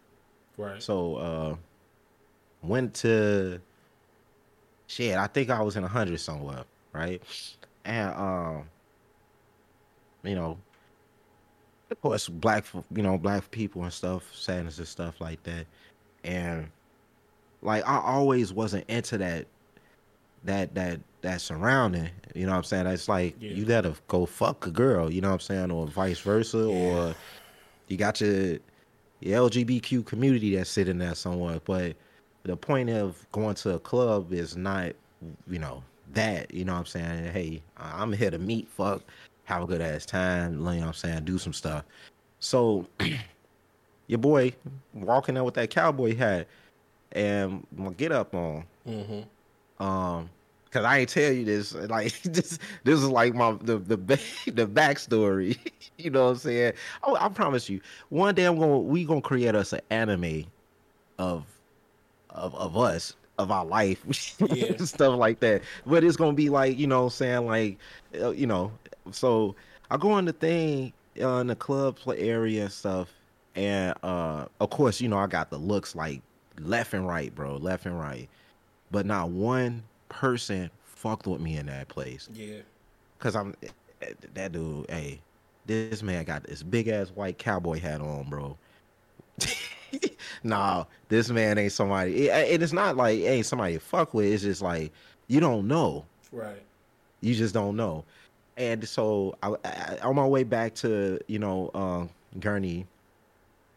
Right. 0.57 0.83
So 0.83 1.17
uh 1.17 1.57
went 2.63 2.95
to 2.95 3.61
shit, 4.87 5.17
I 5.17 5.27
think 5.27 5.51
I 5.51 5.63
was 5.63 5.77
in 5.77 5.85
a 5.85 5.89
hundred 5.89 6.21
somewhere, 6.21 6.65
right? 6.93 7.23
And 7.85 8.15
um 8.15 8.65
you 10.23 10.35
know 10.35 10.59
of 11.91 12.01
course 12.01 12.29
black 12.29 12.65
you 12.95 13.03
know 13.03 13.19
black 13.19 13.51
people 13.51 13.83
and 13.83 13.93
stuff 13.93 14.35
sadness 14.35 14.79
and 14.79 14.89
stuff 14.89 15.21
like 15.21 15.43
that 15.43 15.67
and 16.25 16.69
like 17.63 17.87
I 17.87 17.99
always 17.99 18.53
wasn't 18.53 18.89
into 18.89 19.19
that 19.19 19.47
that 20.45 20.75
that 20.75 21.01
that 21.23 21.41
surrounding. 21.41 22.11
You 22.35 22.47
know 22.47 22.53
what 22.53 22.59
I'm 22.59 22.65
saying? 22.65 22.87
It's 22.87 23.09
like 23.09 23.37
yeah. 23.41 23.53
you 23.53 23.65
gotta 23.65 23.95
go 24.09 24.27
fuck 24.27 24.67
a 24.67 24.71
girl, 24.71 25.11
you 25.11 25.21
know 25.21 25.29
what 25.29 25.35
I'm 25.35 25.41
saying, 25.41 25.71
or 25.71 25.87
vice 25.87 26.21
versa, 26.21 26.59
yeah. 26.59 26.65
or 26.65 27.15
you 27.89 27.97
got 27.97 28.21
your 28.21 28.59
your 29.21 29.49
LGBTQ 29.49 30.05
community 30.05 30.57
that's 30.57 30.71
sitting 30.71 30.99
there 30.99 31.15
somewhere. 31.15 31.61
But 31.65 31.97
the 32.43 32.57
point 32.57 32.91
of 32.91 33.25
going 33.33 33.55
to 33.57 33.75
a 33.75 33.79
club 33.79 34.33
is 34.33 34.57
not, 34.57 34.93
you 35.49 35.59
know, 35.59 35.83
that. 36.13 36.53
You 36.53 36.65
know 36.65 36.73
what 36.73 36.81
I'm 36.81 36.87
saying? 36.87 37.33
Hey, 37.33 37.63
I'm 37.77 38.13
here 38.13 38.31
to 38.31 38.39
meet, 38.39 38.69
fuck, 38.69 39.03
have 39.45 39.63
a 39.63 39.67
good 39.67 39.81
ass 39.81 40.05
time. 40.05 40.55
You 40.55 40.59
know 40.59 40.71
what 40.73 40.87
I'm 40.87 40.93
saying? 40.95 41.25
Do 41.25 41.39
some 41.39 41.53
stuff. 41.53 41.85
So 42.41 42.87
your 44.07 44.19
boy 44.19 44.53
walking 44.93 45.37
out 45.37 45.45
with 45.45 45.55
that 45.55 45.71
cowboy 45.71 46.17
hat 46.17 46.47
and 47.13 47.67
my 47.77 47.91
get 47.91 48.13
up 48.13 48.35
on. 48.35 48.65
Mm-hmm. 48.87 49.83
Um, 49.83 50.31
cause 50.71 50.85
I 50.85 50.99
ain't 51.01 51.09
tell 51.09 51.33
you 51.33 51.45
this. 51.45 51.75
Like 51.89 52.21
this, 52.23 52.59
this 52.85 52.99
is 52.99 53.09
like 53.09 53.35
my 53.35 53.53
the 53.61 53.79
the 53.79 53.97
the 54.47 54.67
backstory. 54.67 55.59
you 55.99 56.11
know 56.11 56.25
what 56.25 56.31
I'm 56.31 56.37
saying? 56.39 56.73
Oh, 57.03 57.17
I 57.17 57.29
promise 57.29 57.69
you, 57.69 57.81
one 58.09 58.35
day 58.35 58.45
I'm 58.45 58.59
gonna 58.59 58.79
we 58.79 59.05
gonna 59.05 59.21
create 59.21 59.55
us 59.55 59.73
an 59.73 59.81
anime 59.91 60.45
of 61.19 61.45
of 62.31 62.55
of 62.55 62.77
us 62.77 63.15
of 63.39 63.51
our 63.51 63.65
life, 63.65 64.05
yeah. 64.51 64.77
stuff 64.79 65.17
like 65.17 65.41
that. 65.41 65.63
But 65.87 66.05
it's 66.05 66.17
gonna 66.17 66.33
be 66.33 66.49
like 66.49 66.79
you 66.79 66.87
know, 66.87 67.01
what 67.01 67.05
I'm 67.05 67.11
saying 67.11 67.47
like, 67.47 67.79
uh, 68.21 68.31
you 68.31 68.47
know, 68.47 68.73
so 69.11 69.55
I 69.91 69.97
go 69.97 70.13
on 70.13 70.25
the 70.25 70.33
thing 70.33 70.93
uh, 71.21 71.39
in 71.39 71.49
the 71.49 71.57
club 71.57 71.97
play 71.97 72.19
area 72.19 72.63
and 72.63 72.73
stuff, 72.73 73.09
and 73.55 73.95
uh, 74.03 74.47
of 74.61 74.71
course, 74.71 75.01
you 75.01 75.09
know, 75.09 75.19
I 75.19 75.27
got 75.27 75.51
the 75.51 75.59
looks 75.59 75.95
like 75.95 76.23
left 76.61 76.95
and 76.95 77.07
right, 77.07 77.35
bro, 77.35 77.57
left 77.57 77.87
and 77.87 77.99
right. 77.99 78.29
But 78.91 79.07
not 79.07 79.31
one 79.31 79.83
person 80.09 80.71
fucked 80.85 81.27
with 81.27 81.41
me 81.41 81.57
in 81.57 81.67
that 81.67 81.89
place. 81.89 82.29
Yeah. 82.33 82.59
Cause 83.19 83.37
I'm 83.37 83.55
that 84.35 84.53
dude, 84.53 84.89
hey, 84.91 85.21
this 85.67 86.03
man 86.03 86.25
got 86.25 86.45
this 86.45 86.63
big 86.63 86.89
ass 86.89 87.11
white 87.11 87.39
cowboy 87.39 87.79
hat 87.79 88.01
on, 88.01 88.29
bro. 88.29 88.57
nah, 90.43 90.85
this 91.09 91.31
man 91.31 91.59
ain't 91.59 91.73
somebody. 91.73 92.29
It, 92.29 92.63
it's 92.63 92.73
not 92.73 92.97
like 92.97 93.21
ain't 93.21 93.47
somebody 93.47 93.75
to 93.75 93.81
fuck 93.81 94.15
with. 94.15 94.27
It's 94.27 94.43
just 94.43 94.63
like 94.63 94.93
you 95.29 95.41
don't 95.41 95.69
know. 95.69 96.05
Right. 96.31 96.63
You 97.21 97.35
just 97.35 97.55
don't 97.55 97.77
know. 97.77 98.05
And 98.57 98.87
so 98.87 99.37
I, 99.43 99.55
I 99.65 99.99
on 100.03 100.17
my 100.17 100.27
way 100.27 100.43
back 100.45 100.75
to 100.77 101.19
you 101.27 101.39
know 101.39 101.71
uh, 101.75 102.07
Gurnee, 102.39 102.87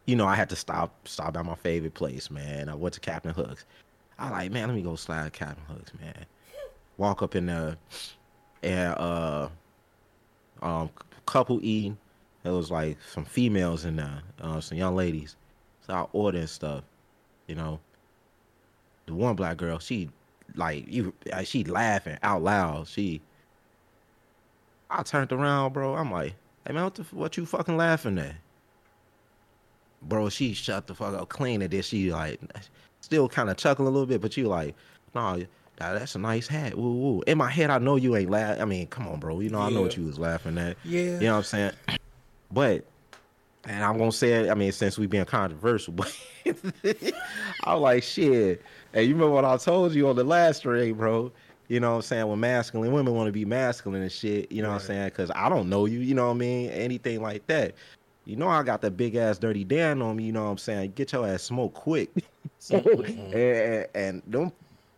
you 0.06 0.15
know, 0.15 0.27
I 0.27 0.36
had 0.36 0.49
to 0.49 0.56
stop 0.56 1.07
stop 1.07 1.36
at 1.36 1.45
my 1.45 1.56
favorite 1.56 1.94
place, 1.94 2.30
man. 2.30 2.69
I 2.69 2.76
went 2.76 2.94
to 2.94 2.99
Captain 2.99 3.34
Hooks. 3.34 3.65
I 4.18 4.30
like, 4.30 4.52
man, 4.52 4.68
let 4.68 4.76
me 4.76 4.82
go 4.82 4.95
slide 4.95 5.34
Captain 5.34 5.64
Hooks, 5.65 5.91
man. 5.99 6.26
Walk 6.98 7.22
up 7.22 7.36
in 7.36 7.48
there 7.48 7.77
and 8.64 8.94
uh 8.98 9.49
um 10.61 10.90
couple 11.26 11.60
eating. 11.64 11.98
It 12.44 12.49
was 12.49 12.69
like 12.69 12.98
some 13.11 13.26
females 13.26 13.86
in 13.86 13.95
there, 13.95 14.22
uh, 14.40 14.61
some 14.61 14.77
young 14.77 14.95
ladies. 14.95 15.36
So 15.86 15.94
I 15.94 16.06
ordering 16.14 16.48
stuff, 16.48 16.84
you 17.48 17.56
know. 17.56 17.80
The 19.07 19.15
one 19.15 19.36
black 19.36 19.57
girl, 19.57 19.80
she 19.80 20.10
like 20.56 20.86
you 20.88 21.14
she 21.44 21.64
laughing 21.64 22.18
out 22.22 22.44
loud. 22.44 22.88
She 22.88 23.22
I 24.90 25.03
turned 25.03 25.32
around, 25.32 25.73
bro. 25.73 25.95
I'm 25.95 26.11
like, 26.11 26.36
hey 26.65 26.73
man, 26.73 26.84
what 26.84 26.95
the, 26.95 27.03
what 27.03 27.38
you 27.38 27.45
fucking 27.45 27.77
laughing 27.77 28.19
at? 28.19 28.36
Bro, 30.01 30.30
she 30.30 30.53
shut 30.53 30.88
the 30.88 30.95
fuck 30.95 31.13
up 31.13 31.30
clean 31.30 31.61
and 31.61 31.72
then 31.72 31.81
she 31.81 32.11
like 32.11 32.39
still 33.01 33.30
kind 33.30 33.49
of 33.49 33.57
chuckling 33.57 33.88
a 33.88 33.91
little 33.91 34.07
bit, 34.07 34.22
but 34.22 34.35
you 34.38 34.47
like, 34.47 34.76
nah, 35.13 35.39
that's 35.77 36.15
a 36.15 36.19
nice 36.19 36.47
hat. 36.47 36.76
Woo 36.76 36.93
woo. 36.93 37.22
In 37.27 37.38
my 37.38 37.49
head, 37.49 37.69
I 37.69 37.77
know 37.77 37.95
you 37.95 38.15
ain't 38.15 38.30
laugh. 38.30 38.59
I 38.59 38.65
mean, 38.65 38.88
come 38.88 39.07
on, 39.07 39.19
bro. 39.19 39.39
You 39.39 39.49
know, 39.49 39.59
yeah. 39.59 39.65
I 39.65 39.69
know 39.69 39.81
what 39.81 39.97
you 39.97 40.05
was 40.05 40.19
laughing 40.19 40.57
at. 40.57 40.77
Yeah. 40.84 41.01
You 41.01 41.19
know 41.19 41.31
what 41.34 41.38
I'm 41.38 41.43
saying? 41.43 41.72
But 42.51 42.85
and 43.67 43.84
I'm 43.84 43.97
gonna 43.97 44.11
say 44.11 44.34
it. 44.34 44.49
I 44.49 44.53
mean, 44.53 44.72
since 44.72 44.97
we 44.97 45.07
being 45.07 45.26
controversial, 45.26 45.93
but 45.93 46.13
I'm 47.63 47.81
like, 47.81 48.03
shit. 48.03 48.61
Hey, 48.93 49.03
you 49.03 49.13
remember 49.13 49.34
what 49.34 49.45
I 49.45 49.57
told 49.57 49.93
you 49.93 50.07
on 50.07 50.15
the 50.15 50.23
last 50.23 50.57
stream, 50.57 50.95
bro? 50.95 51.31
You 51.67 51.80
know 51.80 51.91
what 51.91 51.95
I'm 51.95 52.01
saying? 52.03 52.27
When 52.27 52.39
masculine 52.39 52.91
women 52.91 53.13
want 53.15 53.27
to 53.27 53.31
be 53.31 53.43
masculine 53.43 54.03
and 54.03 54.11
shit, 54.11 54.51
you 54.51 54.61
know 54.61 54.69
right. 54.69 54.76
what 54.76 54.81
I'm 54.81 54.88
saying? 54.88 55.05
Because 55.05 55.31
I 55.31 55.49
don't 55.49 55.67
know 55.67 55.85
you, 55.85 55.99
you 55.99 56.13
know 56.13 56.27
what 56.27 56.35
I 56.35 56.38
mean? 56.38 56.69
Anything 56.69 57.22
like 57.22 57.45
that. 57.47 57.73
You 58.26 58.35
know 58.35 58.47
I 58.47 58.64
got 58.64 58.81
that 58.81 58.97
big 58.97 59.15
ass 59.15 59.38
dirty 59.38 59.64
Dan 59.64 60.02
on 60.02 60.18
me, 60.18 60.26
you 60.26 60.31
know 60.31 60.45
what 60.45 60.52
I'm 60.52 60.57
saying? 60.57 60.93
Get 60.95 61.14
your 61.14 61.27
ass 61.27 61.43
smoked 61.43 61.76
quick. 61.76 62.10
and, 62.72 62.85
and, 62.85 63.88
and 63.93 64.22
don't 64.30 64.53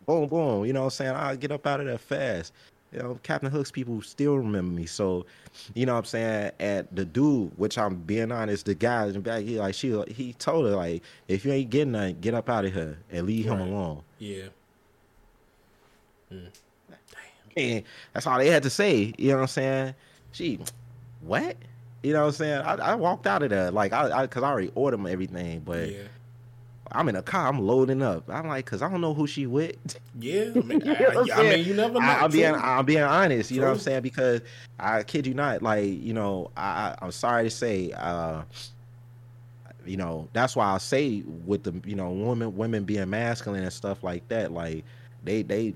boom 0.05 0.27
boom, 0.27 0.65
you 0.65 0.73
know 0.73 0.81
what 0.81 0.85
I'm 0.85 0.91
saying? 0.91 1.15
I'll 1.15 1.35
get 1.35 1.51
up 1.51 1.67
out 1.67 1.81
of 1.81 1.85
there 1.85 1.97
fast 1.97 2.53
you 2.91 2.99
know, 2.99 3.19
Captain 3.23 3.51
Hooks 3.51 3.71
people 3.71 4.01
still 4.01 4.37
remember 4.37 4.73
me. 4.73 4.85
So, 4.85 5.25
you 5.73 5.85
know 5.85 5.93
what 5.93 5.99
I'm 5.99 6.05
saying? 6.05 6.51
At 6.59 6.95
the 6.95 7.05
dude, 7.05 7.51
which 7.57 7.77
I'm 7.77 7.95
being 7.95 8.31
honest, 8.31 8.65
the 8.65 8.75
guy 8.75 9.07
in 9.07 9.13
the 9.13 9.19
back, 9.19 9.43
he 9.43 9.59
like 9.59 9.75
she 9.75 10.01
he 10.09 10.33
told 10.33 10.65
her 10.65 10.75
like, 10.75 11.03
if 11.27 11.45
you 11.45 11.51
ain't 11.51 11.69
getting 11.69 11.91
nothing, 11.91 12.19
get 12.21 12.33
up 12.33 12.49
out 12.49 12.65
of 12.65 12.73
here 12.73 12.97
and 13.11 13.25
leave 13.25 13.47
right. 13.47 13.59
him 13.59 13.73
alone. 13.73 14.01
Yeah. 14.19 14.43
Mm. 16.31 16.47
And 17.57 17.83
that's 18.13 18.27
all 18.27 18.37
they 18.37 18.47
had 18.47 18.63
to 18.63 18.69
say. 18.69 19.13
You 19.17 19.29
know 19.29 19.35
what 19.35 19.41
I'm 19.41 19.47
saying? 19.47 19.95
She, 20.31 20.59
what? 21.21 21.57
You 22.03 22.13
know 22.13 22.21
what 22.21 22.27
I'm 22.27 22.33
saying? 22.33 22.61
I, 22.61 22.75
I 22.75 22.95
walked 22.95 23.27
out 23.27 23.43
of 23.43 23.49
there 23.49 23.71
like 23.71 23.91
I, 23.91 24.23
I, 24.23 24.27
cause 24.27 24.43
I 24.43 24.49
already 24.49 24.71
ordered 24.75 25.05
everything, 25.07 25.61
but. 25.61 25.89
Yeah 25.89 26.03
I'm 26.91 27.09
in 27.09 27.15
a 27.15 27.21
car. 27.21 27.47
I'm 27.47 27.59
loading 27.59 28.01
up. 28.01 28.29
I'm 28.29 28.47
like, 28.47 28.65
cause 28.65 28.81
I 28.81 28.89
don't 28.89 29.01
know 29.01 29.13
who 29.13 29.27
she 29.27 29.45
with. 29.45 29.75
Yeah, 30.19 30.45
I 30.55 30.59
mean, 30.61 30.81
you, 30.83 30.93
know 30.95 31.27
I, 31.31 31.35
I 31.35 31.43
mean 31.43 31.65
you 31.67 31.75
never 31.75 31.93
know. 31.93 31.99
I, 31.99 32.25
am 32.25 32.31
being, 32.31 32.55
I'm 32.55 32.85
being 32.85 33.03
honest. 33.03 33.51
You 33.51 33.57
True. 33.57 33.65
know 33.65 33.71
what 33.71 33.77
I'm 33.77 33.83
saying? 33.83 34.01
Because 34.01 34.41
I 34.79 35.03
kid 35.03 35.27
you 35.27 35.35
not, 35.35 35.61
like, 35.61 35.85
you 35.85 36.11
know, 36.11 36.49
I, 36.57 36.95
I'm 36.99 37.11
sorry 37.11 37.43
to 37.43 37.49
say, 37.51 37.91
uh, 37.91 38.41
you 39.85 39.95
know, 39.95 40.27
that's 40.33 40.55
why 40.55 40.73
I 40.73 40.79
say 40.79 41.21
with 41.45 41.61
the, 41.61 41.75
you 41.87 41.95
know, 41.95 42.09
women, 42.09 42.57
women 42.57 42.83
being 42.83 43.07
masculine 43.11 43.61
and 43.61 43.71
stuff 43.71 44.03
like 44.03 44.27
that. 44.29 44.51
Like, 44.51 44.85
they, 45.23 45.43
they, 45.43 45.75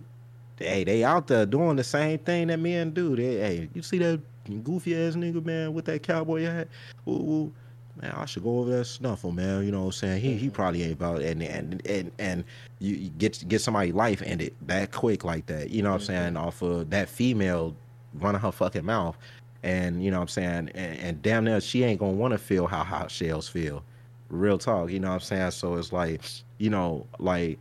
hey, 0.57 0.83
they 0.85 1.03
out 1.03 1.27
there 1.27 1.45
doing 1.45 1.75
the 1.75 1.83
same 1.83 2.17
thing 2.17 2.47
that 2.47 2.57
men 2.57 2.89
do. 2.89 3.15
They, 3.15 3.37
hey, 3.37 3.69
you 3.75 3.83
see 3.83 3.99
that 3.99 4.21
goofy 4.63 4.95
ass 4.95 5.15
nigga 5.15 5.43
man 5.43 5.73
with 5.73 5.85
that 5.85 6.03
cowboy 6.03 6.43
hat? 6.43 6.67
Ooh, 7.07 7.11
ooh 7.11 7.53
man, 8.01 8.11
I 8.11 8.25
should 8.25 8.43
go 8.43 8.59
over 8.59 8.71
there 8.71 8.83
snuffle, 8.83 9.31
man. 9.31 9.65
You 9.65 9.71
know 9.71 9.81
what 9.81 9.85
I'm 9.87 9.91
saying? 9.93 10.21
He 10.21 10.33
he 10.33 10.47
mm-hmm. 10.47 10.55
probably 10.55 10.83
ain't 10.83 10.93
about 10.93 11.21
and 11.21 11.41
and 11.43 11.85
and 11.85 12.11
and 12.19 12.43
you, 12.79 13.09
get 13.09 13.47
get 13.47 13.61
somebody 13.61 13.91
life 13.91 14.21
ended 14.25 14.53
that 14.67 14.91
quick 14.91 15.23
like 15.23 15.45
that. 15.47 15.69
You 15.69 15.83
know 15.83 15.91
what 15.91 16.01
I'm 16.01 16.05
saying? 16.05 16.33
Mm-hmm. 16.33 16.45
Off 16.45 16.61
of 16.61 16.89
that 16.89 17.09
female 17.09 17.75
running 18.15 18.41
her 18.41 18.51
fucking 18.51 18.85
mouth. 18.85 19.17
And 19.63 20.03
you 20.03 20.09
know 20.09 20.17
what 20.17 20.23
I'm 20.23 20.27
saying? 20.29 20.71
And, 20.73 20.99
and 20.99 21.21
damn 21.21 21.45
near 21.45 21.61
she 21.61 21.83
ain't 21.83 21.99
gonna 21.99 22.13
wanna 22.13 22.37
feel 22.37 22.67
how 22.67 22.83
hot 22.83 23.11
shells 23.11 23.47
feel. 23.47 23.83
Real 24.29 24.57
talk, 24.57 24.89
you 24.89 24.99
know 24.99 25.09
what 25.09 25.15
I'm 25.15 25.19
saying? 25.19 25.51
So 25.51 25.75
it's 25.75 25.91
like, 25.91 26.21
you 26.57 26.69
know, 26.69 27.05
like 27.19 27.59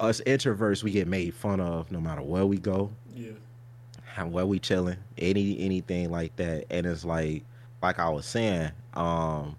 us 0.00 0.20
introverts 0.26 0.82
we 0.82 0.90
get 0.90 1.06
made 1.06 1.34
fun 1.34 1.60
of 1.60 1.90
no 1.92 2.00
matter 2.00 2.22
where 2.22 2.46
we 2.46 2.58
go. 2.58 2.90
How 4.14 4.26
where 4.26 4.46
we 4.46 4.58
chilling, 4.58 4.96
any 5.18 5.58
anything 5.60 6.10
like 6.10 6.34
that. 6.36 6.64
And 6.70 6.86
it's 6.86 7.04
like 7.04 7.44
like 7.82 7.98
I 7.98 8.08
was 8.08 8.26
saying, 8.26 8.70
um, 8.94 9.56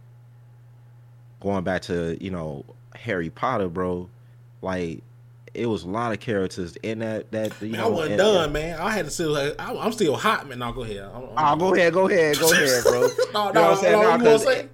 going 1.40 1.64
back 1.64 1.84
to 1.84 2.18
you 2.23 2.32
know 2.32 2.65
Harry 2.95 3.30
Potter, 3.30 3.69
bro, 3.69 4.10
like 4.61 5.03
it 5.53 5.65
was 5.65 5.84
a 5.84 5.90
lot 5.90 6.11
of 6.11 6.19
characters 6.19 6.78
in 6.84 6.99
that 6.99 7.32
that 7.32 7.61
you 7.61 7.69
man, 7.69 7.82
know. 7.82 7.88
I 7.88 7.90
wasn't 7.90 8.18
done, 8.18 8.52
man. 8.52 8.80
I 8.80 8.91
had 8.91 9.06
to 9.06 9.11
still. 9.11 9.36
I, 9.36 9.53
am 9.60 9.91
still 9.91 10.15
hot, 10.15 10.48
man. 10.48 10.60
Now 10.60 10.72
go 10.72 10.84
ahead. 10.84 11.10
I'm, 11.14 11.23
I'm, 11.36 11.61
oh, 11.61 11.69
go 11.69 11.76
ahead, 11.76 11.94
go 11.94 12.07
ahead, 12.07 12.40
go 12.40 12.52
ahead, 12.52 12.84
bro. 12.84 13.07
no, 13.34 13.52
no, 13.52 13.52
no, 13.52 13.82
no, 13.82 14.11
you 14.15 14.23
gonna 14.23 14.40
say? 14.40 14.69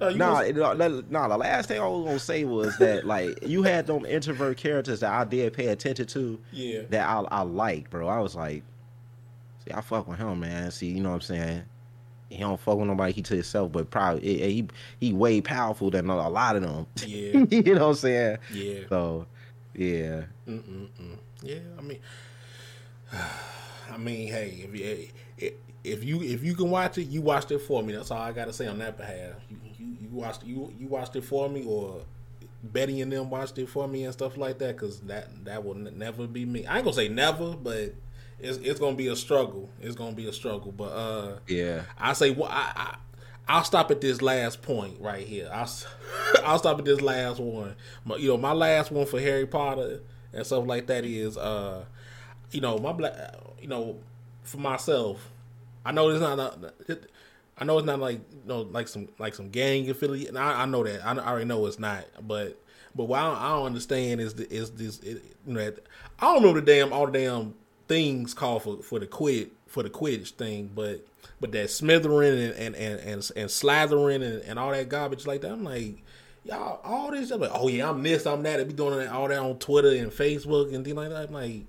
No, 0.00 0.10
nah, 0.10 0.42
no, 0.74 1.02
nah, 1.08 1.28
the 1.28 1.36
last 1.36 1.68
thing 1.68 1.80
I 1.80 1.86
was 1.86 2.04
gonna 2.04 2.18
say 2.18 2.44
was 2.44 2.76
that 2.78 3.06
like 3.06 3.38
you 3.46 3.62
had 3.62 3.86
them 3.86 4.04
introvert 4.04 4.56
characters 4.56 5.00
that 5.00 5.12
I 5.12 5.24
did 5.24 5.52
pay 5.52 5.68
attention 5.68 6.06
to. 6.08 6.38
Yeah. 6.52 6.82
That 6.90 7.08
I 7.08 7.20
I 7.30 7.42
liked, 7.42 7.90
bro. 7.90 8.08
I 8.08 8.20
was 8.20 8.34
like, 8.34 8.62
see, 9.66 9.72
I 9.72 9.80
fuck 9.80 10.08
with 10.08 10.18
him, 10.18 10.40
man. 10.40 10.70
See, 10.70 10.88
you 10.88 11.00
know 11.00 11.10
what 11.10 11.16
I'm 11.16 11.20
saying? 11.22 11.64
he 12.34 12.40
don't 12.40 12.60
fuck 12.60 12.78
with 12.78 12.88
nobody. 12.88 13.12
He 13.12 13.22
to 13.22 13.34
himself, 13.34 13.72
but 13.72 13.90
probably 13.90 14.22
he 14.22 14.66
he 15.00 15.12
way 15.12 15.40
powerful 15.40 15.90
than 15.90 16.08
a 16.10 16.28
lot 16.28 16.56
of 16.56 16.62
them. 16.62 16.86
Yeah, 17.06 17.44
you 17.50 17.74
know 17.74 17.82
what 17.82 17.90
I'm 17.90 17.94
saying. 17.94 18.38
Yeah. 18.52 18.80
So, 18.88 19.26
yeah. 19.74 20.24
Mm-mm-mm. 20.48 21.18
Yeah, 21.42 21.58
I 21.78 21.82
mean, 21.82 21.98
I 23.90 23.96
mean, 23.96 24.28
hey, 24.28 24.68
if 24.68 24.74
you 25.38 25.52
if 25.84 26.04
you 26.04 26.22
if 26.22 26.42
you 26.42 26.54
can 26.54 26.70
watch 26.70 26.98
it, 26.98 27.04
you 27.04 27.22
watched 27.22 27.50
it 27.50 27.60
for 27.60 27.82
me. 27.82 27.94
That's 27.94 28.10
all 28.10 28.20
I 28.20 28.32
got 28.32 28.46
to 28.46 28.52
say 28.52 28.66
on 28.66 28.78
that 28.78 28.96
behalf. 28.96 29.34
You, 29.48 29.58
you, 29.78 29.96
you 30.02 30.08
watched 30.10 30.44
you 30.44 30.72
you 30.78 30.88
watched 30.88 31.14
it 31.16 31.24
for 31.24 31.48
me, 31.48 31.64
or 31.64 32.00
Betty 32.62 33.00
and 33.00 33.12
them 33.12 33.30
watched 33.30 33.58
it 33.58 33.68
for 33.68 33.86
me 33.86 34.04
and 34.04 34.12
stuff 34.12 34.36
like 34.36 34.58
that. 34.58 34.76
Because 34.76 35.00
that 35.00 35.44
that 35.44 35.64
will 35.64 35.74
never 35.74 36.26
be 36.26 36.44
me. 36.44 36.66
I 36.66 36.76
ain't 36.76 36.84
gonna 36.84 36.96
say 36.96 37.08
never, 37.08 37.52
but 37.52 37.94
it's 38.38 38.58
it's 38.58 38.80
gonna 38.80 38.96
be 38.96 39.08
a 39.08 39.16
struggle. 39.16 39.68
It's 39.80 39.94
gonna 39.94 40.14
be 40.14 40.28
a 40.28 40.32
struggle. 40.32 40.72
But 40.72 40.92
uh, 40.92 41.38
yeah, 41.46 41.82
I 41.98 42.12
say 42.12 42.30
well, 42.30 42.50
I, 42.50 42.72
I 42.76 42.96
I'll 43.46 43.64
stop 43.64 43.90
at 43.90 44.00
this 44.00 44.22
last 44.22 44.62
point 44.62 45.00
right 45.00 45.26
here. 45.26 45.50
I'll 45.52 45.70
I'll 46.44 46.58
stop 46.58 46.78
at 46.78 46.84
this 46.84 47.00
last 47.00 47.40
one. 47.40 47.74
My, 48.04 48.16
you 48.16 48.28
know, 48.28 48.36
my 48.36 48.52
last 48.52 48.90
one 48.90 49.06
for 49.06 49.20
Harry 49.20 49.46
Potter 49.46 50.00
and 50.32 50.46
stuff 50.46 50.66
like 50.66 50.86
that 50.86 51.04
is 51.04 51.36
uh, 51.36 51.84
you 52.50 52.60
know, 52.60 52.78
my 52.78 52.92
black, 52.92 53.14
you 53.60 53.68
know, 53.68 53.98
for 54.42 54.58
myself. 54.58 55.30
I 55.84 55.92
know 55.92 56.08
it's 56.08 56.20
not. 56.20 56.38
I 57.56 57.64
know 57.64 57.78
it's 57.78 57.86
not 57.86 58.00
like 58.00 58.20
you 58.32 58.42
know, 58.46 58.62
like 58.62 58.88
some 58.88 59.08
like 59.18 59.34
some 59.34 59.50
gang 59.50 59.88
affiliate. 59.90 60.28
And 60.28 60.38
I, 60.38 60.62
I 60.62 60.66
know 60.66 60.82
that. 60.84 61.04
I, 61.04 61.12
I, 61.12 61.28
already 61.30 61.44
know 61.44 61.66
it's 61.66 61.78
not. 61.78 62.04
But 62.22 62.60
but 62.94 63.04
what 63.04 63.20
I 63.20 63.28
don't, 63.28 63.38
I 63.38 63.48
don't 63.48 63.66
understand 63.66 64.20
is 64.20 64.34
the, 64.34 64.50
is 64.52 64.70
this. 64.70 65.00
It, 65.00 65.22
you 65.46 65.52
know, 65.52 65.72
I 66.18 66.26
don't 66.26 66.42
remember 66.42 66.60
the 66.60 66.66
damn 66.66 66.92
all 66.92 67.06
the 67.06 67.12
damn 67.12 67.54
things 67.88 68.34
call 68.34 68.60
for, 68.60 68.82
for 68.82 68.98
the 68.98 69.06
quit 69.06 69.52
for 69.66 69.82
the 69.82 69.90
Quidditch 69.90 70.30
thing, 70.30 70.70
but 70.74 71.06
but 71.40 71.52
that 71.52 71.70
smithering 71.70 72.38
and 72.38 72.54
and 72.54 72.76
and 72.76 73.00
and, 73.00 73.30
and 73.36 73.50
slathering 73.50 74.22
and, 74.22 74.42
and 74.42 74.58
all 74.58 74.70
that 74.70 74.88
garbage 74.88 75.26
like 75.26 75.40
that, 75.42 75.52
I'm 75.52 75.64
like, 75.64 76.02
y'all 76.44 76.80
all 76.84 77.10
this. 77.10 77.30
I'm 77.30 77.40
like, 77.40 77.50
oh 77.52 77.68
yeah, 77.68 77.88
I'm 77.90 78.02
this, 78.02 78.26
I'm 78.26 78.42
that. 78.44 78.58
They 78.58 78.64
be 78.64 78.72
doing 78.72 79.06
all 79.08 79.28
that 79.28 79.38
on 79.38 79.58
Twitter 79.58 79.90
and 79.90 80.12
Facebook 80.12 80.74
and 80.74 80.84
things 80.84 80.96
like 80.96 81.10
that. 81.10 81.28
I'm 81.28 81.34
like, 81.34 81.66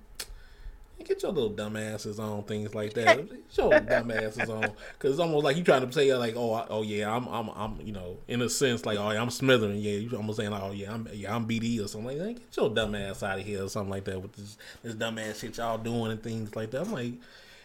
Get 1.05 1.21
your 1.23 1.31
little 1.31 1.51
dumbasses 1.51 2.19
on 2.19 2.43
things 2.43 2.73
like 2.73 2.93
that. 2.95 3.29
Get 3.29 3.57
your 3.57 3.71
dumbasses 3.71 4.49
on, 4.49 4.71
because 4.93 5.11
it's 5.11 5.19
almost 5.19 5.43
like 5.45 5.55
you 5.55 5.63
trying 5.63 5.85
to 5.85 5.93
say 5.93 6.13
like, 6.15 6.35
oh, 6.35 6.65
oh 6.69 6.81
yeah, 6.81 7.15
I'm, 7.15 7.27
I'm, 7.27 7.49
I'm, 7.49 7.79
you 7.81 7.93
know, 7.93 8.17
in 8.27 8.41
a 8.41 8.49
sense 8.49 8.85
like, 8.85 8.97
oh, 8.97 9.11
yeah, 9.11 9.21
I'm 9.21 9.29
smithering. 9.29 9.77
Yeah, 9.77 9.93
you 9.93 10.17
almost 10.17 10.37
saying 10.37 10.51
like, 10.51 10.63
oh 10.63 10.71
yeah, 10.71 10.93
I'm, 10.93 11.07
yeah, 11.13 11.35
I'm 11.35 11.47
BD 11.47 11.83
or 11.83 11.87
something 11.87 12.07
like 12.07 12.17
that. 12.17 12.33
Get 12.33 12.57
your 12.57 12.69
dumbass 12.69 13.23
out 13.23 13.39
of 13.39 13.45
here 13.45 13.63
or 13.63 13.69
something 13.69 13.91
like 13.91 14.05
that 14.05 14.21
with 14.21 14.33
this, 14.33 14.57
this 14.83 14.95
dumbass 14.95 15.39
shit 15.39 15.57
y'all 15.57 15.77
doing 15.77 16.11
and 16.11 16.21
things 16.21 16.55
like 16.55 16.71
that. 16.71 16.81
I'm 16.81 16.91
like. 16.91 17.13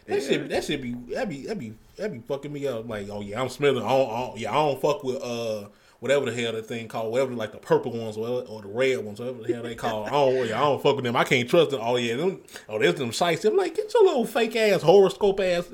That 0.07 0.23
should 0.23 0.49
that 0.49 0.65
should 0.65 0.83
be 0.83 0.95
that 1.15 1.29
be 1.29 1.47
that 1.47 1.59
be 1.59 1.75
that 1.97 2.11
be 2.11 2.19
fucking 2.21 2.53
me 2.53 2.67
up. 2.67 2.89
Like, 2.89 3.09
oh 3.11 3.21
yeah, 3.21 3.41
I'm 3.41 3.49
smithering. 3.49 3.85
I 3.85 3.91
don't, 3.91 4.11
I 4.11 4.21
don't, 4.21 4.39
yeah, 4.39 4.51
I 4.51 4.55
don't 4.55 4.81
fuck 4.81 5.05
with 5.05 5.23
uh 5.23 5.69
whatever 6.01 6.31
the 6.31 6.33
hell 6.33 6.53
that 6.53 6.67
thing 6.67 6.89
called, 6.89 7.13
whatever 7.13 7.33
like 7.35 7.53
the 7.53 7.59
purple 7.59 7.93
ones 7.93 8.17
or, 8.17 8.43
or 8.43 8.63
the 8.63 8.69
red 8.69 9.05
ones, 9.05 9.21
whatever 9.21 9.43
the 9.43 9.53
hell 9.53 9.63
they 9.63 9.75
call. 9.75 10.07
I 10.07 10.11
don't, 10.11 10.45
I 10.45 10.59
don't 10.59 10.83
fuck 10.83 10.97
with 10.97 11.05
them. 11.05 11.17
I 11.17 11.25
can't 11.25 11.49
trust 11.49 11.71
them. 11.71 11.81
Oh 11.83 11.97
yeah, 11.97 12.17
them, 12.17 12.41
oh 12.69 12.79
there's 12.79 12.97
them 12.97 13.13
sites. 13.13 13.45
I'm 13.45 13.57
like, 13.57 13.77
get 13.77 13.93
your 13.95 14.05
little 14.05 14.27
fake 14.27 14.57
ass 14.57 14.83
horoscope 14.83 15.41
ass, 15.41 15.69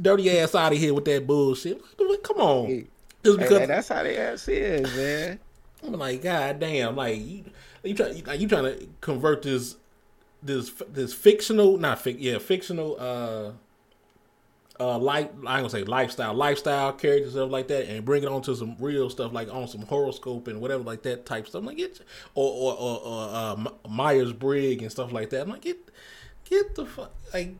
dirty 0.00 0.38
ass 0.38 0.54
out 0.54 0.72
of 0.72 0.78
here 0.78 0.92
with 0.92 1.06
that 1.06 1.26
bullshit. 1.26 1.80
Come 2.22 2.36
on, 2.38 2.86
just 3.24 3.38
because 3.38 3.58
hey, 3.60 3.66
that's 3.66 3.88
how 3.88 4.02
the 4.02 4.18
ass 4.20 4.48
is, 4.48 4.96
man. 4.96 5.38
I'm 5.82 5.92
like, 5.92 6.22
god 6.22 6.60
damn, 6.60 6.96
like 6.96 7.20
you, 7.20 7.44
you 7.82 7.94
try, 7.94 8.08
you, 8.08 8.22
you 8.38 8.48
trying 8.48 8.64
to 8.64 8.88
convert 9.00 9.42
this 9.42 9.76
this 10.42 10.70
this 10.88 11.14
fictional, 11.14 11.78
not 11.78 11.98
fic, 12.02 12.16
yeah, 12.18 12.38
fictional 12.38 12.96
uh 12.98 13.52
uh 14.80 14.98
life 14.98 15.28
I 15.46 15.58
ain't 15.58 15.68
gonna 15.68 15.70
say 15.70 15.84
lifestyle, 15.84 16.34
lifestyle 16.34 16.92
characters 16.92 17.32
stuff 17.32 17.50
like 17.50 17.68
that, 17.68 17.88
and 17.88 18.04
bring 18.04 18.22
it 18.22 18.28
on 18.28 18.42
to 18.42 18.56
some 18.56 18.76
real 18.80 19.08
stuff 19.08 19.32
like 19.32 19.52
on 19.52 19.68
some 19.68 19.82
horoscope 19.82 20.48
and 20.48 20.60
whatever 20.60 20.82
like 20.82 21.02
that 21.02 21.26
type 21.26 21.46
stuff. 21.46 21.60
I'm 21.60 21.66
like 21.66 21.76
get 21.76 22.00
or 22.34 22.50
or 22.50 22.76
or, 22.76 23.00
or 23.00 23.28
uh, 23.32 23.88
Myers 23.88 24.32
Briggs 24.32 24.82
and 24.82 24.90
stuff 24.90 25.12
like 25.12 25.30
that. 25.30 25.42
I'm 25.42 25.50
like 25.50 25.62
get 25.62 25.78
get 26.44 26.74
the 26.74 26.86
fuck 26.86 27.12
like 27.32 27.54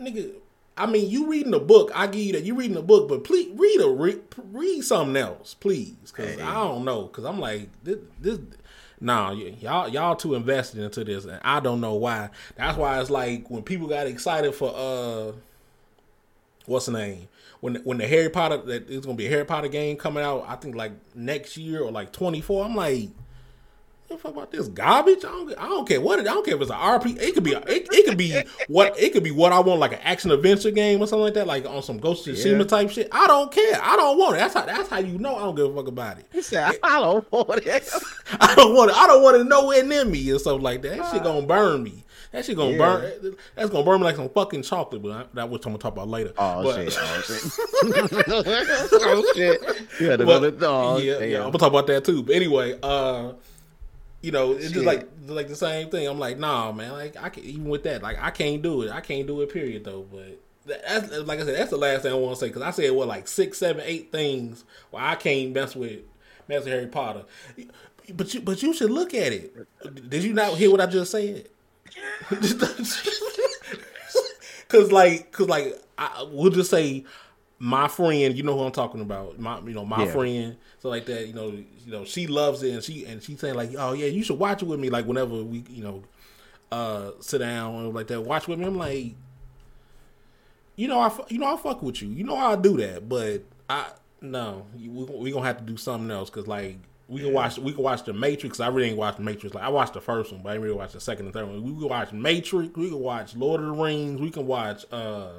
nigga. 0.00 0.32
I 0.78 0.84
mean, 0.84 1.08
you 1.08 1.30
reading 1.30 1.54
a 1.54 1.58
book. 1.58 1.90
I 1.94 2.06
give 2.06 2.22
you 2.22 2.32
that. 2.34 2.44
You 2.44 2.54
reading 2.54 2.76
a 2.76 2.82
book, 2.82 3.08
but 3.08 3.24
please 3.24 3.50
read 3.58 3.80
a 3.80 3.88
read, 3.88 4.20
read 4.52 4.82
something 4.82 5.16
else, 5.16 5.54
please, 5.54 5.96
because 6.04 6.36
hey. 6.36 6.42
I 6.42 6.52
don't 6.52 6.84
know. 6.84 7.04
Because 7.04 7.24
I'm 7.24 7.40
like 7.40 7.70
this. 7.82 7.98
this 8.20 8.38
nah, 9.00 9.30
y'all 9.32 9.88
y'all 9.88 10.16
too 10.16 10.34
invested 10.34 10.82
into 10.82 11.02
this, 11.02 11.24
and 11.24 11.40
I 11.42 11.60
don't 11.60 11.80
know 11.80 11.94
why. 11.94 12.28
That's 12.56 12.76
why 12.76 13.00
it's 13.00 13.08
like 13.08 13.50
when 13.50 13.62
people 13.62 13.88
got 13.88 14.06
excited 14.06 14.54
for 14.54 14.72
uh 14.76 15.32
what's 16.66 16.86
the 16.86 16.92
name? 16.92 17.28
When 17.60 17.76
when 17.76 17.98
the 17.98 18.06
Harry 18.06 18.28
Potter 18.28 18.58
that 18.58 18.90
it's 18.90 19.06
gonna 19.06 19.16
be 19.16 19.26
a 19.26 19.30
Harry 19.30 19.44
Potter 19.44 19.68
game 19.68 19.96
coming 19.96 20.22
out, 20.22 20.44
I 20.46 20.56
think 20.56 20.74
like 20.74 20.92
next 21.14 21.56
year 21.56 21.82
or 21.82 21.90
like 21.90 22.12
twenty 22.12 22.40
four. 22.40 22.64
I'm 22.64 22.74
like, 22.74 23.08
What 24.08 24.16
the 24.16 24.18
fuck 24.18 24.32
about 24.32 24.50
this 24.52 24.68
garbage? 24.68 25.24
I 25.24 25.28
don't, 25.28 25.58
I 25.58 25.66
don't 25.66 25.88
care 25.88 26.00
what 26.00 26.18
it. 26.18 26.28
I 26.28 26.34
don't 26.34 26.44
care 26.44 26.54
if 26.54 26.60
it's 26.60 26.70
an 26.70 26.76
RP. 26.76 27.20
It 27.20 27.34
could 27.34 27.44
be. 27.44 27.52
It, 27.52 27.88
it 27.90 28.06
could 28.06 28.18
be 28.18 28.42
what. 28.68 28.98
It 28.98 29.12
could 29.14 29.24
be 29.24 29.30
what 29.30 29.52
I 29.52 29.60
want, 29.60 29.80
like 29.80 29.94
an 29.94 30.00
action 30.02 30.30
adventure 30.30 30.70
game 30.70 31.00
or 31.00 31.06
something 31.06 31.24
like 31.24 31.34
that, 31.34 31.46
like 31.46 31.64
on 31.64 31.82
some 31.82 31.98
Ghost 31.98 32.26
of 32.28 32.36
Tsushima 32.36 32.58
yeah. 32.58 32.64
type 32.64 32.90
shit. 32.90 33.08
I 33.10 33.26
don't 33.26 33.50
care. 33.50 33.80
I 33.82 33.96
don't 33.96 34.18
want 34.18 34.36
it. 34.36 34.40
That's 34.40 34.54
how. 34.54 34.66
That's 34.66 34.88
how 34.90 34.98
you 34.98 35.18
know 35.18 35.34
I 35.36 35.40
don't 35.40 35.54
give 35.54 35.72
a 35.72 35.74
fuck 35.74 35.88
about 35.88 36.18
it. 36.18 36.26
He 36.32 36.42
said, 36.42 36.78
"I 36.82 37.00
don't 37.00 37.32
want 37.32 37.66
it. 37.66 37.90
I 38.40 38.54
don't 38.54 38.74
want 38.74 38.90
it. 38.90 38.96
I 38.98 39.06
don't 39.06 39.22
want 39.22 39.38
it 39.38 39.44
nowhere 39.44 39.82
near 39.82 40.04
me 40.04 40.30
or 40.30 40.38
something 40.38 40.62
like 40.62 40.82
that. 40.82 40.98
That 40.98 41.12
shit 41.12 41.22
gonna 41.22 41.46
burn 41.46 41.82
me. 41.82 42.04
That 42.36 42.44
shit 42.44 42.54
gonna 42.54 42.72
yeah. 42.72 42.76
burn. 42.76 43.36
That's 43.54 43.70
gonna 43.70 43.82
burn 43.82 43.98
me 43.98 44.04
like 44.04 44.16
some 44.16 44.28
fucking 44.28 44.60
chocolate. 44.60 45.00
But 45.00 45.32
that 45.32 45.48
which 45.48 45.64
I'm 45.64 45.72
gonna 45.72 45.78
talk 45.78 45.94
about 45.94 46.08
later. 46.08 46.34
Oh 46.36 46.64
but, 46.64 46.92
shit! 46.92 46.98
Oh 47.00 47.22
shit! 47.26 47.42
oh 48.92 49.32
shit! 49.34 49.62
You 49.98 50.10
had 50.10 50.20
another 50.20 50.50
dog. 50.50 51.02
Yeah, 51.02 51.20
yeah. 51.20 51.38
I'm 51.38 51.44
gonna 51.44 51.56
talk 51.56 51.70
about 51.70 51.86
that 51.86 52.04
too. 52.04 52.22
But 52.22 52.34
anyway, 52.34 52.78
uh, 52.82 53.32
you 54.20 54.32
know, 54.32 54.52
it's 54.52 54.64
Shit. 54.64 54.74
just 54.74 54.84
like 54.84 55.08
like 55.28 55.48
the 55.48 55.56
same 55.56 55.88
thing. 55.88 56.06
I'm 56.06 56.18
like, 56.18 56.38
nah, 56.38 56.72
man. 56.72 56.92
Like 56.92 57.16
I 57.18 57.30
can 57.30 57.42
even 57.42 57.70
with 57.70 57.84
that, 57.84 58.02
like 58.02 58.22
I 58.22 58.30
can't 58.30 58.60
do 58.60 58.82
it. 58.82 58.90
I 58.90 59.00
can't 59.00 59.26
do 59.26 59.40
it. 59.40 59.50
Period. 59.50 59.84
Though, 59.84 60.06
but 60.12 60.38
that's 60.66 61.10
like 61.20 61.40
I 61.40 61.44
said, 61.46 61.56
that's 61.56 61.70
the 61.70 61.78
last 61.78 62.02
thing 62.02 62.12
I 62.12 62.16
want 62.16 62.34
to 62.34 62.40
say 62.40 62.48
because 62.48 62.60
I 62.60 62.70
said 62.70 62.90
what 62.90 63.08
like 63.08 63.28
six, 63.28 63.56
seven, 63.56 63.82
eight 63.86 64.12
things 64.12 64.66
where 64.90 65.02
I 65.02 65.14
can't 65.14 65.54
mess 65.54 65.74
with 65.74 66.00
mess 66.48 66.64
with 66.64 66.72
Harry 66.74 66.86
Potter. 66.86 67.24
But 68.12 68.34
you 68.34 68.42
but 68.42 68.62
you 68.62 68.74
should 68.74 68.90
look 68.90 69.14
at 69.14 69.32
it. 69.32 70.10
Did 70.10 70.22
you 70.22 70.34
not 70.34 70.58
hear 70.58 70.70
what 70.70 70.82
I 70.82 70.86
just 70.86 71.12
said? 71.12 71.48
Cause 74.68 74.90
like, 74.90 75.30
cause 75.30 75.48
like, 75.48 75.80
I, 75.96 76.26
we'll 76.28 76.50
just 76.50 76.70
say 76.70 77.04
my 77.58 77.88
friend, 77.88 78.36
you 78.36 78.42
know 78.42 78.58
who 78.58 78.64
I'm 78.64 78.72
talking 78.72 79.00
about. 79.00 79.38
My, 79.38 79.60
you 79.60 79.72
know, 79.72 79.84
my 79.84 80.04
yeah. 80.04 80.12
friend, 80.12 80.56
so 80.80 80.88
like 80.88 81.06
that. 81.06 81.26
You 81.28 81.34
know, 81.34 81.50
you 81.50 81.92
know, 81.92 82.04
she 82.04 82.26
loves 82.26 82.62
it, 82.62 82.72
and 82.72 82.82
she 82.82 83.06
and 83.06 83.22
she's 83.22 83.38
saying 83.38 83.54
like, 83.54 83.70
oh 83.78 83.92
yeah, 83.92 84.06
you 84.06 84.22
should 84.22 84.38
watch 84.38 84.62
it 84.62 84.66
with 84.66 84.80
me. 84.80 84.90
Like 84.90 85.06
whenever 85.06 85.42
we, 85.42 85.64
you 85.70 85.84
know, 85.84 86.02
uh, 86.72 87.12
sit 87.20 87.38
down 87.38 87.76
and 87.76 87.94
like 87.94 88.08
that, 88.08 88.22
watch 88.22 88.48
with 88.48 88.58
me. 88.58 88.66
I'm 88.66 88.76
like, 88.76 89.14
you 90.74 90.88
know, 90.88 91.00
I, 91.00 91.12
you 91.28 91.38
know, 91.38 91.54
I 91.54 91.56
fuck 91.56 91.82
with 91.82 92.02
you. 92.02 92.08
You 92.08 92.24
know, 92.24 92.36
I 92.36 92.56
do 92.56 92.76
that, 92.78 93.08
but 93.08 93.44
I 93.70 93.86
no, 94.20 94.66
we 94.74 94.88
we 94.88 95.30
gonna 95.30 95.46
have 95.46 95.58
to 95.58 95.64
do 95.64 95.76
something 95.76 96.10
else 96.10 96.28
because 96.28 96.46
like 96.46 96.78
we 97.08 97.20
can 97.20 97.32
watch 97.32 97.58
we 97.58 97.72
can 97.72 97.82
watch 97.82 98.04
the 98.04 98.12
Matrix. 98.12 98.58
I 98.58 98.68
really 98.68 98.88
ain't 98.88 98.98
watched 98.98 99.18
the 99.18 99.24
Matrix. 99.24 99.54
Like 99.54 99.64
I 99.64 99.68
watched 99.68 99.94
the 99.94 100.00
first 100.00 100.32
one, 100.32 100.42
but 100.42 100.50
I 100.50 100.52
didn't 100.54 100.64
really 100.64 100.76
watch 100.76 100.92
the 100.92 101.00
second 101.00 101.26
and 101.26 101.34
third 101.34 101.46
one. 101.46 101.62
We 101.62 101.70
can 101.70 101.88
watch 101.88 102.12
Matrix. 102.12 102.76
We 102.76 102.88
can 102.88 102.98
watch 102.98 103.36
Lord 103.36 103.60
of 103.60 103.66
the 103.66 103.72
Rings. 103.72 104.20
We 104.20 104.30
can 104.30 104.46
watch 104.46 104.84
uh 104.90 105.30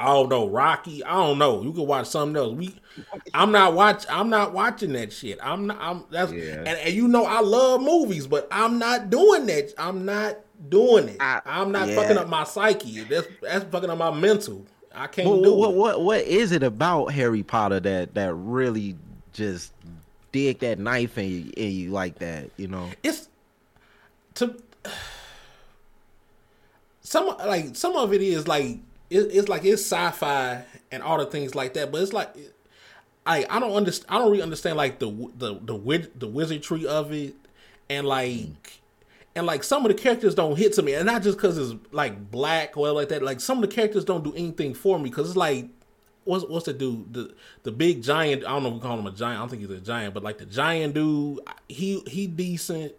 I 0.00 0.06
don't 0.06 0.30
know, 0.30 0.48
Rocky. 0.48 1.04
I 1.04 1.12
don't 1.12 1.36
know. 1.36 1.62
You 1.62 1.74
can 1.74 1.86
watch 1.86 2.06
something 2.06 2.34
else. 2.34 2.54
We, 2.54 2.74
I'm 3.34 3.52
not 3.52 3.74
watch. 3.74 4.06
I'm 4.08 4.30
not 4.30 4.54
watching 4.54 4.94
that 4.94 5.12
shit. 5.12 5.38
I'm 5.42 5.66
not. 5.66 5.76
I'm 5.78 6.04
that's 6.10 6.32
yeah. 6.32 6.54
and, 6.54 6.68
and, 6.68 6.94
you 6.94 7.06
know 7.06 7.26
I 7.26 7.40
love 7.40 7.82
movies, 7.82 8.26
but 8.26 8.48
I'm 8.50 8.78
not 8.78 9.10
doing 9.10 9.44
that. 9.46 9.74
I'm 9.76 10.06
not 10.06 10.38
doing 10.70 11.10
it. 11.10 11.16
I, 11.20 11.42
am 11.44 11.70
not 11.70 11.88
yeah. 11.88 11.96
fucking 11.96 12.16
up 12.16 12.28
my 12.30 12.44
psyche. 12.44 13.00
That's 13.04 13.28
that's 13.42 13.66
fucking 13.66 13.90
up 13.90 13.98
my 13.98 14.10
mental. 14.10 14.64
I 14.94 15.06
can't 15.06 15.28
what, 15.28 15.42
do 15.42 15.52
what, 15.52 15.70
it. 15.70 15.76
What 15.76 16.00
what 16.02 16.20
is 16.22 16.52
it 16.52 16.62
about 16.62 17.12
Harry 17.12 17.42
Potter 17.42 17.80
that 17.80 18.14
that 18.14 18.32
really 18.32 18.96
just 19.34 19.74
dig 20.32 20.60
that 20.60 20.78
knife 20.78 21.18
in 21.18 21.28
you, 21.28 21.52
in 21.56 21.72
you 21.72 21.90
like 21.90 22.18
that? 22.18 22.50
You 22.56 22.68
know, 22.68 22.90
it's 23.02 23.28
to 24.34 24.56
some 27.02 27.26
like 27.46 27.76
some 27.76 27.96
of 27.96 28.12
it 28.12 28.22
is 28.22 28.46
like 28.46 28.78
it, 29.10 29.18
it's 29.32 29.48
like 29.48 29.64
it's 29.64 29.82
sci-fi 29.82 30.64
and 30.92 31.02
all 31.02 31.18
the 31.18 31.26
things 31.26 31.54
like 31.54 31.74
that, 31.74 31.90
but 31.90 32.00
it's 32.02 32.12
like 32.12 32.34
I 33.26 33.44
I 33.50 33.60
don't 33.60 33.72
understand. 33.72 34.06
I 34.08 34.18
don't 34.18 34.30
really 34.30 34.42
understand 34.42 34.76
like 34.76 34.98
the 34.98 35.10
the 35.36 35.54
the 35.54 36.10
the 36.16 36.26
wizardry 36.26 36.86
of 36.86 37.12
it, 37.12 37.34
and 37.88 38.06
like 38.06 38.30
mm. 38.30 38.54
and 39.34 39.46
like 39.46 39.64
some 39.64 39.84
of 39.84 39.94
the 39.94 40.00
characters 40.00 40.34
don't 40.34 40.56
hit 40.56 40.72
to 40.74 40.82
me, 40.82 40.94
and 40.94 41.06
not 41.06 41.22
just 41.22 41.36
because 41.36 41.58
it's 41.58 41.74
like 41.92 42.30
black 42.30 42.76
or 42.76 42.92
like 42.92 43.08
that. 43.10 43.22
Like 43.22 43.40
some 43.40 43.62
of 43.62 43.68
the 43.68 43.74
characters 43.74 44.04
don't 44.04 44.24
do 44.24 44.32
anything 44.34 44.74
for 44.74 44.98
me 44.98 45.10
because 45.10 45.28
it's 45.28 45.36
like 45.36 45.68
what's 46.24 46.44
what's 46.44 46.66
the 46.66 46.72
dude 46.72 47.12
the 47.12 47.34
the 47.62 47.72
big 47.72 48.02
giant? 48.02 48.44
I 48.44 48.50
don't 48.50 48.62
know 48.62 48.68
if 48.70 48.74
we 48.76 48.80
call 48.80 48.98
him 48.98 49.06
a 49.06 49.12
giant. 49.12 49.38
I 49.38 49.42
don't 49.42 49.48
think 49.48 49.62
he's 49.62 49.70
a 49.70 49.80
giant, 49.80 50.14
but 50.14 50.22
like 50.22 50.38
the 50.38 50.46
giant 50.46 50.94
dude, 50.94 51.40
he 51.68 52.00
he 52.06 52.26
decent. 52.26 52.92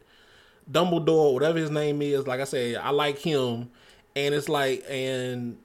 Dumbledore, 0.71 1.33
whatever 1.33 1.57
his 1.57 1.71
name 1.71 2.01
is, 2.01 2.27
like 2.27 2.39
I 2.39 2.45
said, 2.45 2.75
I 2.77 2.91
like 2.91 3.17
him, 3.17 3.71
and 4.15 4.33
it's 4.33 4.47
like 4.47 4.85
and 4.89 5.57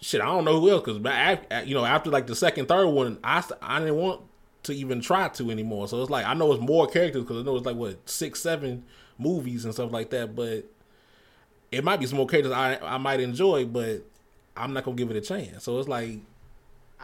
shit, 0.00 0.20
I 0.20 0.26
don't 0.26 0.44
know 0.44 0.60
who 0.60 0.70
else 0.70 0.82
because 0.84 1.66
you 1.66 1.74
know 1.74 1.84
after 1.84 2.10
like 2.10 2.26
the 2.26 2.34
second, 2.34 2.66
third 2.66 2.86
one, 2.88 3.18
I 3.24 3.42
I 3.62 3.78
didn't 3.78 3.96
want 3.96 4.20
to 4.64 4.74
even 4.74 5.00
try 5.00 5.28
to 5.28 5.50
anymore. 5.50 5.88
So 5.88 6.00
it's 6.02 6.10
like 6.10 6.26
I 6.26 6.34
know 6.34 6.52
it's 6.52 6.60
more 6.60 6.86
characters 6.86 7.22
because 7.22 7.38
I 7.38 7.42
know 7.42 7.56
it's 7.56 7.66
like 7.66 7.76
what 7.76 8.08
six, 8.08 8.40
seven 8.40 8.84
movies 9.18 9.64
and 9.64 9.72
stuff 9.72 9.92
like 9.92 10.10
that. 10.10 10.34
But 10.34 10.64
it 11.70 11.84
might 11.84 12.00
be 12.00 12.06
some 12.06 12.18
more 12.18 12.26
characters 12.26 12.52
I 12.52 12.78
I 12.82 12.98
might 12.98 13.20
enjoy, 13.20 13.64
but 13.64 14.02
I'm 14.56 14.72
not 14.72 14.84
gonna 14.84 14.96
give 14.96 15.10
it 15.10 15.16
a 15.16 15.20
chance. 15.20 15.64
So 15.64 15.78
it's 15.78 15.88
like. 15.88 16.20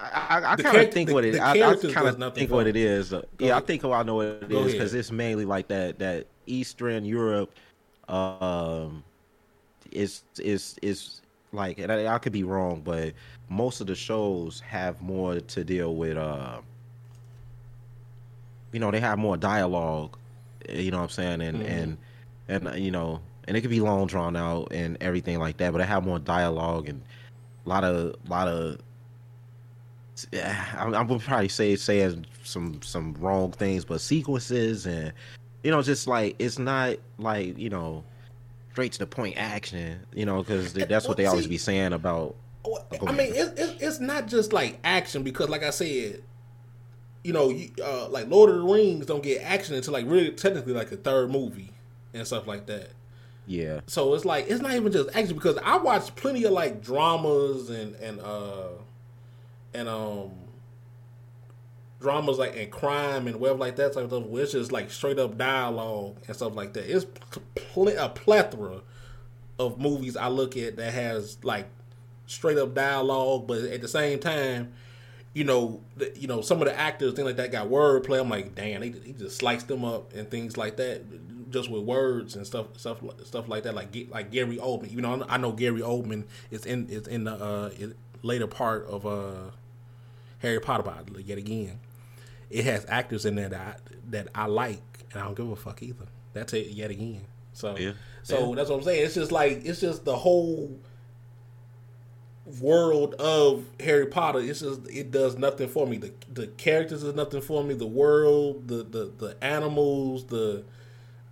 I, 0.00 0.40
I, 0.40 0.52
I 0.52 0.56
kind 0.56 0.76
of 0.76 0.92
think 0.92 1.08
the, 1.08 1.14
what 1.14 1.24
it. 1.24 1.40
I, 1.40 1.52
I 1.52 1.76
kind 1.76 2.22
of 2.22 2.34
think 2.34 2.50
what 2.50 2.66
it 2.66 2.76
is. 2.76 3.12
Uh, 3.12 3.22
yeah, 3.38 3.50
ahead. 3.50 3.62
I 3.62 3.66
think 3.66 3.84
I 3.84 4.02
know 4.02 4.16
what 4.16 4.26
it 4.26 4.48
Go 4.48 4.64
is 4.64 4.72
because 4.72 4.94
it's 4.94 5.10
mainly 5.10 5.44
like 5.44 5.68
that. 5.68 5.98
That 5.98 6.26
Eastern 6.46 7.04
Europe, 7.04 7.52
um, 8.08 9.02
is 9.90 10.22
is 10.38 10.76
is 10.82 11.20
like 11.52 11.78
and 11.78 11.90
I, 11.90 12.14
I, 12.14 12.18
could 12.18 12.32
be 12.32 12.44
wrong, 12.44 12.82
but 12.84 13.14
most 13.48 13.80
of 13.80 13.86
the 13.86 13.94
shows 13.94 14.60
have 14.60 15.00
more 15.00 15.40
to 15.40 15.64
deal 15.64 15.94
with. 15.96 16.16
uh 16.16 16.60
You 18.72 18.80
know, 18.80 18.90
they 18.90 19.00
have 19.00 19.18
more 19.18 19.36
dialogue. 19.36 20.16
You 20.68 20.90
know 20.90 20.98
what 20.98 21.04
I'm 21.04 21.10
saying, 21.10 21.40
and 21.40 21.58
mm-hmm. 21.58 21.72
and 21.72 21.98
and 22.48 22.68
uh, 22.68 22.72
you 22.72 22.90
know, 22.90 23.20
and 23.46 23.56
it 23.56 23.62
could 23.62 23.70
be 23.70 23.80
long 23.80 24.06
drawn 24.06 24.36
out 24.36 24.68
and 24.72 24.96
everything 25.00 25.38
like 25.38 25.56
that, 25.58 25.72
but 25.72 25.78
they 25.78 25.86
have 25.86 26.04
more 26.04 26.18
dialogue 26.18 26.88
and 26.88 27.02
a 27.64 27.68
lot 27.68 27.84
of 27.84 28.16
lot 28.28 28.48
of. 28.48 28.78
Yeah, 30.32 30.64
I'm, 30.78 30.94
I'm 30.94 31.06
gonna 31.06 31.20
probably 31.20 31.48
say 31.48 31.76
saying 31.76 32.26
some 32.44 32.80
some 32.82 33.14
wrong 33.14 33.52
things, 33.52 33.84
but 33.84 34.00
sequences 34.00 34.86
and 34.86 35.12
you 35.62 35.70
know, 35.70 35.82
just 35.82 36.06
like 36.06 36.36
it's 36.38 36.58
not 36.58 36.96
like 37.18 37.58
you 37.58 37.70
know 37.70 38.04
straight 38.72 38.92
to 38.92 38.98
the 39.00 39.06
point 39.06 39.34
action, 39.36 39.98
you 40.14 40.24
know, 40.24 40.40
because 40.40 40.72
that's 40.72 41.08
what 41.08 41.16
they 41.16 41.26
always 41.26 41.48
be 41.48 41.58
saying 41.58 41.92
about. 41.92 42.36
I 43.04 43.12
mean, 43.12 43.32
it's, 43.34 43.60
it's, 43.60 43.82
it's 43.82 44.00
not 44.00 44.28
just 44.28 44.52
like 44.52 44.78
action 44.84 45.24
because, 45.24 45.48
like 45.48 45.64
I 45.64 45.70
said, 45.70 46.22
you 47.24 47.32
know, 47.32 47.52
uh, 47.82 48.08
like 48.08 48.28
Lord 48.28 48.50
of 48.50 48.56
the 48.56 48.62
Rings 48.62 49.06
don't 49.06 49.22
get 49.22 49.42
action 49.42 49.74
until 49.74 49.92
like 49.92 50.06
really 50.06 50.30
technically 50.30 50.74
like 50.74 50.90
the 50.90 50.96
third 50.96 51.30
movie 51.30 51.72
and 52.14 52.26
stuff 52.26 52.46
like 52.46 52.66
that. 52.66 52.90
Yeah. 53.48 53.80
So 53.86 54.14
it's 54.14 54.24
like 54.24 54.46
it's 54.48 54.60
not 54.60 54.72
even 54.74 54.92
just 54.92 55.08
action 55.16 55.34
because 55.34 55.58
I 55.64 55.76
watched 55.78 56.14
plenty 56.14 56.44
of 56.44 56.52
like 56.52 56.82
dramas 56.82 57.70
and 57.70 57.96
and 57.96 58.20
uh 58.20 58.68
and 59.74 59.88
um 59.88 60.30
dramas 62.00 62.38
like 62.38 62.56
and 62.56 62.70
crime 62.70 63.26
and 63.26 63.40
web 63.40 63.58
like 63.58 63.76
that 63.76 63.92
type 63.92 64.04
of 64.04 64.10
stuff, 64.10 64.24
where 64.24 64.42
it's 64.42 64.52
just 64.52 64.72
like 64.72 64.90
straight 64.90 65.18
up 65.18 65.36
dialogue 65.36 66.16
and 66.26 66.36
stuff 66.36 66.54
like 66.54 66.72
that. 66.74 66.88
It's 66.88 67.06
pl- 67.54 67.88
a 67.88 68.08
plethora 68.08 68.82
of 69.58 69.78
movies 69.78 70.16
I 70.16 70.28
look 70.28 70.56
at 70.56 70.76
that 70.76 70.92
has 70.92 71.38
like 71.42 71.66
straight 72.26 72.58
up 72.58 72.74
dialogue, 72.74 73.46
but 73.46 73.62
at 73.64 73.80
the 73.80 73.88
same 73.88 74.20
time, 74.20 74.72
you 75.34 75.44
know, 75.44 75.80
the, 75.96 76.12
you 76.16 76.28
know, 76.28 76.40
some 76.40 76.60
of 76.62 76.68
the 76.68 76.78
actors 76.78 77.14
things 77.14 77.26
like 77.26 77.36
that 77.36 77.50
got 77.52 77.68
wordplay. 77.68 78.20
I'm 78.20 78.28
like, 78.28 78.54
damn, 78.54 78.82
he, 78.82 78.90
he 79.04 79.12
just 79.12 79.38
sliced 79.38 79.68
them 79.68 79.84
up 79.84 80.12
and 80.14 80.30
things 80.30 80.56
like 80.56 80.76
that, 80.76 81.02
just 81.50 81.70
with 81.70 81.82
words 81.82 82.36
and 82.36 82.46
stuff, 82.46 82.66
stuff, 82.76 82.98
stuff 83.24 83.48
like 83.48 83.64
that. 83.64 83.74
Like 83.74 83.96
like 84.10 84.30
Gary 84.30 84.58
Oldman, 84.58 84.92
you 84.92 85.00
know, 85.00 85.24
I 85.28 85.36
know 85.36 85.52
Gary 85.52 85.80
Oldman 85.80 86.24
is 86.50 86.64
in 86.64 86.88
is 86.88 87.08
in 87.08 87.24
the 87.24 87.32
uh, 87.32 87.70
later 88.22 88.46
part 88.46 88.86
of 88.86 89.06
uh, 89.06 89.50
Harry 90.40 90.60
Potter, 90.60 90.92
yet 91.24 91.38
again 91.38 91.80
it 92.50 92.64
has 92.64 92.84
actors 92.88 93.24
in 93.24 93.34
there 93.34 93.48
that 93.48 93.60
I, 93.60 93.94
that 94.10 94.28
I 94.34 94.46
like, 94.46 94.82
and 95.12 95.20
I 95.20 95.24
don't 95.24 95.36
give 95.36 95.50
a 95.50 95.56
fuck 95.56 95.82
either. 95.82 96.06
That's 96.32 96.52
it 96.52 96.68
yet 96.68 96.90
again. 96.90 97.22
So 97.52 97.76
yeah. 97.76 97.92
so 98.22 98.50
yeah. 98.50 98.56
that's 98.56 98.70
what 98.70 98.76
I'm 98.76 98.82
saying. 98.82 99.04
It's 99.04 99.14
just 99.14 99.32
like 99.32 99.64
it's 99.64 99.80
just 99.80 100.04
the 100.04 100.16
whole 100.16 100.78
world 102.60 103.14
of 103.14 103.64
Harry 103.80 104.06
Potter. 104.06 104.40
It's 104.40 104.60
just 104.60 104.88
it 104.88 105.10
does 105.10 105.36
nothing 105.36 105.68
for 105.68 105.86
me. 105.86 105.98
The 105.98 106.12
the 106.32 106.46
characters 106.46 107.02
is 107.02 107.14
nothing 107.14 107.40
for 107.40 107.62
me. 107.64 107.74
The 107.74 107.86
world, 107.86 108.68
the 108.68 108.82
the 108.84 109.12
the 109.18 109.36
animals, 109.42 110.24
the 110.26 110.64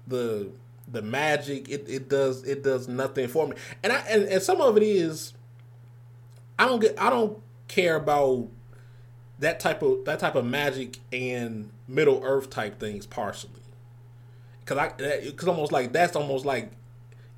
the 0.06 0.50
the 0.90 1.02
magic. 1.02 1.68
It 1.68 1.88
it 1.88 2.08
does 2.08 2.44
it 2.44 2.62
does 2.62 2.88
nothing 2.88 3.28
for 3.28 3.46
me. 3.48 3.56
And 3.82 3.92
I 3.92 3.98
and, 4.08 4.24
and 4.24 4.42
some 4.42 4.60
of 4.60 4.76
it 4.76 4.82
is 4.82 5.32
I 6.58 6.66
don't 6.66 6.80
get 6.80 7.00
I 7.00 7.10
don't 7.10 7.38
care 7.68 7.96
about 7.96 8.48
that 9.38 9.60
type 9.60 9.82
of 9.82 10.04
that 10.04 10.18
type 10.18 10.34
of 10.34 10.44
magic 10.44 10.98
and 11.12 11.70
Middle 11.88 12.22
Earth 12.24 12.50
type 12.50 12.80
things 12.80 13.06
partially. 13.06 13.60
Cause 14.64 14.78
I, 14.78 15.30
cause 15.36 15.48
almost 15.48 15.70
like 15.70 15.92
that's 15.92 16.16
almost 16.16 16.44
like, 16.44 16.72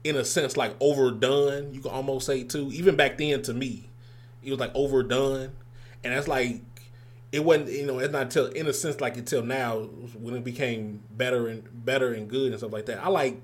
in 0.02 0.16
a 0.16 0.24
sense, 0.24 0.56
like 0.56 0.74
overdone. 0.80 1.74
You 1.74 1.80
can 1.80 1.90
almost 1.90 2.24
say 2.24 2.42
too. 2.42 2.70
Even 2.72 2.96
back 2.96 3.18
then, 3.18 3.42
to 3.42 3.52
me, 3.52 3.90
it 4.42 4.50
was 4.50 4.58
like 4.58 4.74
overdone, 4.74 5.52
and 6.02 6.14
that's 6.14 6.26
like, 6.26 6.62
it 7.30 7.44
wasn't 7.44 7.70
you 7.70 7.84
know 7.84 7.98
it's 7.98 8.12
not 8.12 8.22
until 8.22 8.46
in 8.46 8.66
a 8.66 8.72
sense 8.72 9.02
like 9.02 9.18
until 9.18 9.42
now 9.42 9.80
when 10.18 10.34
it 10.34 10.44
became 10.44 11.02
better 11.10 11.48
and 11.48 11.62
better 11.84 12.14
and 12.14 12.28
good 12.28 12.52
and 12.52 12.58
stuff 12.58 12.72
like 12.72 12.86
that. 12.86 13.04
I 13.04 13.08
like 13.08 13.38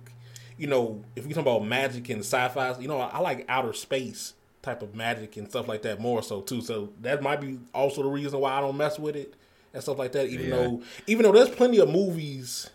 you 0.57 0.67
know 0.67 1.05
if 1.15 1.27
we 1.27 1.35
talk 1.35 1.43
about 1.43 1.67
magic 1.67 2.09
and 2.09 2.21
sci-fi, 2.21 2.79
you 2.79 2.89
know 2.89 2.99
I, 2.99 3.09
I 3.09 3.19
like 3.19 3.45
outer 3.47 3.75
space 3.75 4.33
type 4.65 4.83
of 4.83 4.95
magic 4.95 5.37
and 5.37 5.49
stuff 5.49 5.69
like 5.69 5.83
that 5.83 6.01
more 6.01 6.23
so 6.23 6.41
too. 6.41 6.63
So 6.63 6.93
that 7.03 7.23
might 7.23 7.41
be 7.41 7.59
also 7.75 8.03
the 8.03 8.09
reason 8.09 8.41
why 8.41 8.55
I 8.55 8.61
don't 8.61 8.77
mess 8.77 8.99
with 8.99 9.15
it 9.15 9.35
and 9.73 9.83
stuff 9.83 9.99
like 9.99 10.13
that. 10.13 10.29
Even 10.29 10.49
yeah. 10.49 10.57
though 10.57 10.83
even 11.07 11.25
though 11.25 11.33
there's 11.33 11.51
plenty 11.51 11.79
of 11.79 11.91
movies 11.91 12.71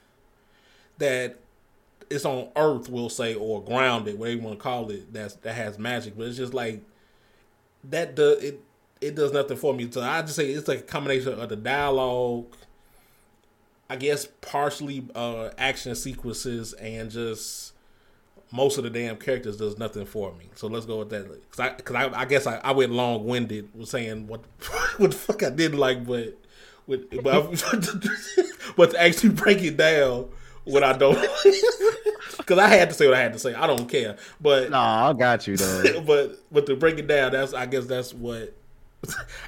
that 1.00 1.40
it's 2.10 2.26
on 2.26 2.50
Earth, 2.56 2.90
we'll 2.90 3.10
say, 3.10 3.36
or 3.36 3.64
grounded, 3.64 4.18
whatever 4.18 4.38
you 4.38 4.44
want 4.44 4.60
to 4.60 4.64
call 4.64 4.90
it, 4.92 5.12
that's 5.12 5.36
that 5.36 5.54
has 5.54 5.80
magic, 5.80 6.18
but 6.18 6.28
it's 6.28 6.38
just 6.38 6.54
like 6.54 6.82
that 7.86 8.16
does 8.16 8.44
it 8.44 8.62
it 9.02 9.16
does 9.16 9.34
nothing 9.34 9.58
for 9.58 9.74
me. 9.74 9.90
So 9.90 10.02
I 10.02 10.22
just 10.22 10.36
say 10.36 10.48
it's 10.48 10.68
like 10.68 10.80
a 10.80 10.84
combination 10.84 11.40
of 11.40 11.50
the 11.50 11.56
dialogue, 11.56 12.46
I 13.90 13.96
guess 13.96 14.28
partially 14.42 15.08
uh 15.16 15.50
action 15.58 15.96
sequences 15.96 16.74
and 16.74 17.10
just 17.10 17.74
most 18.52 18.78
of 18.78 18.84
the 18.84 18.90
damn 18.90 19.18
characters 19.18 19.58
does 19.58 19.78
nothing 19.78 20.06
for 20.06 20.34
me. 20.34 20.50
So 20.56 20.68
let's 20.68 20.86
go 20.86 21.00
with 21.00 21.10
that. 21.10 21.28
Cause 21.52 21.60
I, 21.60 21.70
cause 21.70 21.96
I, 21.96 22.22
I 22.22 22.26
guess 22.26 22.48
I, 22.48 22.58
I 22.58 22.72
went 22.72 22.92
long 22.92 23.26
winded 23.26 23.70
with 23.76 23.90
saying 23.90 24.28
what, 24.28 24.42
what 24.98 25.12
the 25.12 25.18
fuck 25.18 25.44
I 25.44 25.50
didn't 25.50 25.80
like, 25.80 26.06
but, 26.06 26.38
with, 26.88 27.10
but, 27.24 27.52
but 28.76 28.92
to 28.92 29.02
actually 29.02 29.30
break 29.30 29.62
it 29.62 29.78
down, 29.78 30.30
what 30.64 30.84
I 30.84 30.94
don't, 30.94 31.20
because 32.38 32.58
I 32.60 32.68
had 32.68 32.90
to 32.90 32.96
say 32.96 33.08
what 33.08 33.16
I 33.16 33.22
had 33.22 33.34
to 33.34 33.40
say. 33.40 33.54
I 33.54 33.66
don't 33.68 33.88
care, 33.88 34.18
but 34.40 34.70
no, 34.70 34.78
I 34.78 35.14
got 35.14 35.48
you 35.48 35.58
though. 35.58 36.02
but 36.02 36.38
but 36.52 36.66
to 36.68 36.76
break 36.76 37.00
it 37.00 37.08
down, 37.08 37.32
that's 37.32 37.54
I 37.54 37.66
guess 37.66 37.86
that's 37.88 38.14
what 38.14 38.54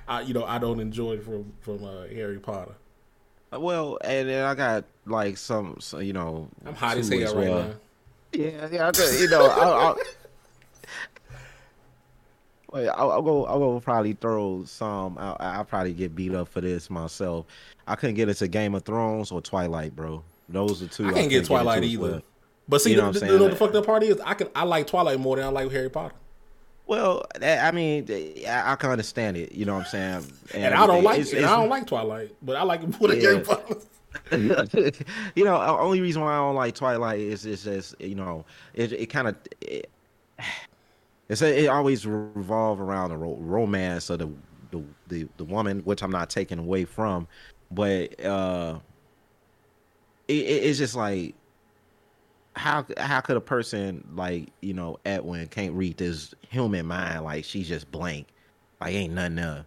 I 0.08 0.22
you 0.22 0.34
know 0.34 0.46
I 0.46 0.58
don't 0.58 0.80
enjoy 0.80 1.20
from 1.20 1.54
from 1.60 1.84
uh, 1.84 2.08
Harry 2.08 2.40
Potter. 2.40 2.74
Well, 3.52 3.98
and 4.04 4.30
then 4.30 4.46
I 4.46 4.56
got 4.56 4.86
like 5.06 5.38
some, 5.38 5.78
so, 5.80 6.00
you 6.00 6.14
know, 6.14 6.48
I'm 6.66 6.74
hot 6.74 6.98
as 6.98 7.10
hell 7.10 7.36
right 7.36 7.48
now. 7.48 7.74
Yeah, 8.34 8.68
yeah, 8.72 8.92
I 8.96 9.20
you 9.20 9.30
know, 9.30 9.46
I'll, 9.46 9.74
I'll, 9.74 9.98
wait, 12.72 12.88
I'll, 12.88 13.12
I'll, 13.12 13.22
go. 13.22 13.46
I'll 13.46 13.60
go. 13.60 13.80
Probably 13.82 14.14
throw 14.14 14.64
some. 14.66 15.18
I'll, 15.18 15.36
I'll, 15.40 15.66
probably 15.66 15.94
get 15.94 16.16
beat 16.16 16.34
up 16.34 16.48
for 16.48 16.62
this 16.62 16.90
myself. 16.90 17.46
I 17.88 17.96
couldn't 17.96 18.16
get 18.16 18.30
into 18.30 18.48
Game 18.48 18.74
of 18.74 18.84
Thrones 18.84 19.32
or 19.32 19.42
Twilight, 19.42 19.96
bro. 19.96 20.24
Those 20.48 20.82
are 20.82 20.88
two. 20.88 21.08
I 21.08 21.14
can't 21.14 21.26
I 21.26 21.28
get 21.28 21.46
Twilight 21.46 21.82
get 21.82 21.92
either. 21.92 22.22
But 22.70 22.82
see, 22.82 22.92
you 22.92 22.98
know 22.98 23.12
the, 23.12 23.20
the, 23.20 23.38
the, 23.38 23.50
the 23.50 23.56
fucked 23.56 23.76
up 23.76 23.86
part 23.86 24.04
is, 24.04 24.20
I 24.22 24.34
can. 24.34 24.48
I 24.56 24.64
like 24.64 24.88
Twilight 24.88 25.20
more 25.20 25.36
than 25.36 25.46
I 25.46 25.50
like 25.50 25.70
Harry 25.72 25.90
Potter. 25.90 26.16
Well, 26.88 27.26
I 27.42 27.72
mean, 27.72 28.04
I, 28.50 28.76
can 28.76 28.92
understand 28.92 29.38
it. 29.38 29.54
You 29.54 29.66
know 29.66 29.76
what 29.76 29.86
I'm 29.86 29.92
saying? 29.92 30.34
And, 30.54 30.66
and 30.66 30.74
I 30.74 30.88
don't 30.88 31.04
like. 31.04 31.20
It's, 31.20 31.34
I 31.34 31.40
don't 31.40 31.70
like 31.70 31.88
Twilight, 31.88 32.36
but 32.42 32.56
I 32.56 32.64
like 32.64 32.82
more 33.00 33.10
than 33.10 33.20
yeah. 33.20 33.30
Harry 33.30 33.40
Potter. 33.42 33.76
you 34.32 35.44
know, 35.44 35.56
only 35.80 36.02
reason 36.02 36.22
why 36.22 36.34
I 36.34 36.38
don't 36.38 36.56
like 36.56 36.76
Twilight 36.76 37.20
is 37.20 37.46
is 37.46 37.64
just 37.64 38.00
you 38.00 38.16
know 38.16 38.46
it 38.74 38.92
it 38.92 39.08
kind 39.08 39.28
of 39.28 39.36
it, 39.62 39.90
it's 41.30 41.42
it 41.42 41.68
always 41.68 42.06
revolve 42.06 42.82
around 42.82 43.10
the 43.12 43.18
ro- 43.18 43.38
romance 43.40 44.10
of 44.10 44.20
the, 44.20 44.30
the 44.72 44.84
the 45.08 45.28
the 45.38 45.46
woman, 45.46 45.80
which 45.80 46.04
I'm 46.04 46.12
not 46.12 46.30
taking 46.30 46.60
away 46.60 46.84
from, 46.84 47.28
but 47.72 48.24
uh, 48.24 48.80
it, 50.28 50.34
it's 50.34 50.78
just 50.78 50.96
like 50.96 51.36
how 52.56 52.86
how 52.98 53.22
could 53.22 53.38
a 53.38 53.42
person 53.42 54.06
like 54.14 54.50
you 54.62 54.74
know 54.74 54.98
Edwin 55.06 55.48
can't 55.48 55.74
read 55.74 55.98
this 55.98 56.34
human 56.50 56.86
mind 56.86 57.24
like 57.24 57.46
she's 57.46 57.68
just 57.68 57.90
blank, 57.92 58.28
like 58.82 58.94
ain't 58.94 59.14
nothing 59.14 59.36
there. 59.36 59.66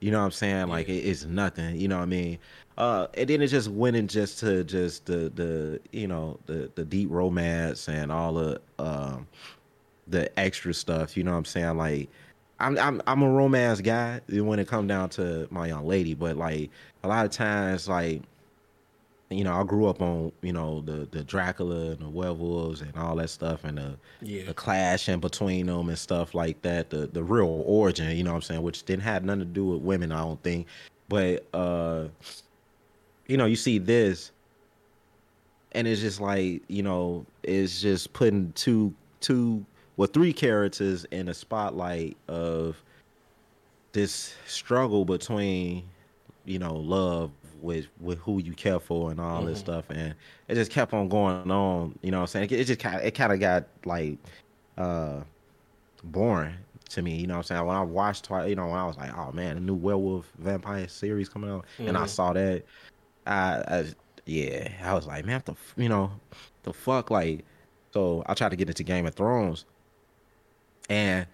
You 0.00 0.10
know 0.10 0.18
what 0.18 0.26
I'm 0.26 0.30
saying? 0.32 0.68
Like 0.68 0.88
it, 0.88 0.96
it's 0.96 1.24
nothing. 1.24 1.76
You 1.76 1.88
know 1.88 1.96
what 1.96 2.02
I 2.02 2.06
mean? 2.06 2.38
Uh, 2.78 3.06
and 3.14 3.28
then 3.28 3.42
it 3.42 3.48
just 3.48 3.68
went 3.68 3.96
in 3.96 4.08
just 4.08 4.38
to 4.40 4.64
just 4.64 5.06
the 5.06 5.30
the 5.34 5.80
you 5.92 6.06
know 6.06 6.38
the 6.46 6.70
the 6.74 6.84
deep 6.84 7.08
romance 7.10 7.88
and 7.88 8.10
all 8.10 8.32
the 8.34 8.60
um 8.78 9.26
the 10.08 10.38
extra 10.38 10.72
stuff. 10.72 11.16
You 11.16 11.24
know 11.24 11.32
what 11.32 11.38
I'm 11.38 11.44
saying? 11.44 11.76
Like 11.76 12.08
I'm 12.60 12.78
I'm 12.78 13.02
I'm 13.06 13.22
a 13.22 13.30
romance 13.30 13.80
guy 13.80 14.20
when 14.28 14.58
it 14.58 14.68
come 14.68 14.86
down 14.86 15.10
to 15.10 15.46
my 15.50 15.66
young 15.66 15.86
lady, 15.86 16.14
but 16.14 16.36
like 16.36 16.70
a 17.02 17.08
lot 17.08 17.26
of 17.26 17.30
times 17.30 17.88
like 17.88 18.22
you 19.32 19.44
know, 19.44 19.54
I 19.54 19.64
grew 19.64 19.86
up 19.86 20.00
on 20.00 20.32
you 20.42 20.52
know 20.52 20.82
the 20.82 21.08
the 21.10 21.24
Dracula 21.24 21.92
and 21.92 21.98
the 21.98 22.08
werewolves 22.08 22.80
and 22.82 22.94
all 22.96 23.16
that 23.16 23.30
stuff 23.30 23.64
and 23.64 23.78
the 23.78 23.96
yeah. 24.20 24.44
the 24.44 24.54
clash 24.54 25.08
in 25.08 25.20
between 25.20 25.66
them 25.66 25.88
and 25.88 25.98
stuff 25.98 26.34
like 26.34 26.60
that. 26.62 26.90
The 26.90 27.06
the 27.06 27.22
real 27.22 27.62
origin, 27.66 28.16
you 28.16 28.24
know 28.24 28.30
what 28.30 28.36
I'm 28.36 28.42
saying, 28.42 28.62
which 28.62 28.84
didn't 28.84 29.02
have 29.02 29.24
nothing 29.24 29.40
to 29.40 29.46
do 29.46 29.64
with 29.66 29.82
women, 29.82 30.12
I 30.12 30.20
don't 30.20 30.42
think. 30.42 30.66
But 31.08 31.46
uh 31.52 32.08
you 33.32 33.38
know, 33.38 33.46
you 33.46 33.56
see 33.56 33.78
this, 33.78 34.30
and 35.72 35.88
it's 35.88 36.02
just 36.02 36.20
like 36.20 36.62
you 36.68 36.82
know, 36.82 37.24
it's 37.42 37.80
just 37.80 38.12
putting 38.12 38.52
two 38.52 38.92
two 39.20 39.64
well 39.96 40.06
three 40.06 40.34
characters 40.34 41.06
in 41.10 41.28
a 41.28 41.34
spotlight 41.34 42.18
of 42.28 42.76
this 43.92 44.34
struggle 44.46 45.06
between 45.06 45.82
you 46.44 46.58
know 46.58 46.74
love 46.74 47.30
with 47.62 47.86
with 48.00 48.18
who 48.18 48.38
you 48.42 48.52
care 48.52 48.78
for 48.78 49.10
and 49.10 49.18
all 49.18 49.38
mm-hmm. 49.38 49.48
this 49.48 49.60
stuff 49.60 49.84
and 49.88 50.14
it 50.48 50.54
just 50.54 50.70
kept 50.70 50.92
on 50.92 51.08
going 51.08 51.50
on 51.50 51.96
you 52.02 52.10
know 52.10 52.18
what 52.18 52.22
i'm 52.22 52.26
saying 52.26 52.48
it, 52.50 52.64
just 52.64 52.80
kind 52.80 52.96
of 52.96 53.04
it 53.04 53.12
kind 53.12 53.32
of 53.32 53.38
got 53.38 53.64
like 53.84 54.18
uh 54.76 55.20
boring 56.04 56.54
to 56.88 57.00
me 57.00 57.14
you 57.14 57.26
know 57.26 57.34
what 57.34 57.50
i'm 57.50 57.56
saying 57.56 57.64
when 57.64 57.76
i 57.76 57.82
watched 57.82 58.28
you 58.30 58.56
know 58.56 58.66
when 58.66 58.78
i 58.78 58.84
was 58.84 58.96
like 58.96 59.16
oh 59.16 59.30
man 59.30 59.56
a 59.56 59.60
new 59.60 59.74
werewolf 59.74 60.26
vampire 60.38 60.88
series 60.88 61.28
coming 61.28 61.50
out 61.50 61.64
mm-hmm. 61.74 61.88
and 61.88 61.96
i 61.96 62.00
mm-hmm. 62.00 62.08
saw 62.08 62.32
that 62.32 62.64
I, 63.26 63.62
I 63.66 63.84
yeah, 64.26 64.68
I 64.82 64.94
was 64.94 65.06
like, 65.06 65.24
man, 65.24 65.42
the 65.44 65.54
you 65.76 65.88
know, 65.88 66.12
the 66.62 66.72
fuck, 66.72 67.10
like, 67.10 67.44
so 67.92 68.22
I 68.26 68.34
tried 68.34 68.50
to 68.50 68.56
get 68.56 68.68
into 68.68 68.84
Game 68.84 69.06
of 69.06 69.14
Thrones, 69.14 69.64
and 70.88 71.26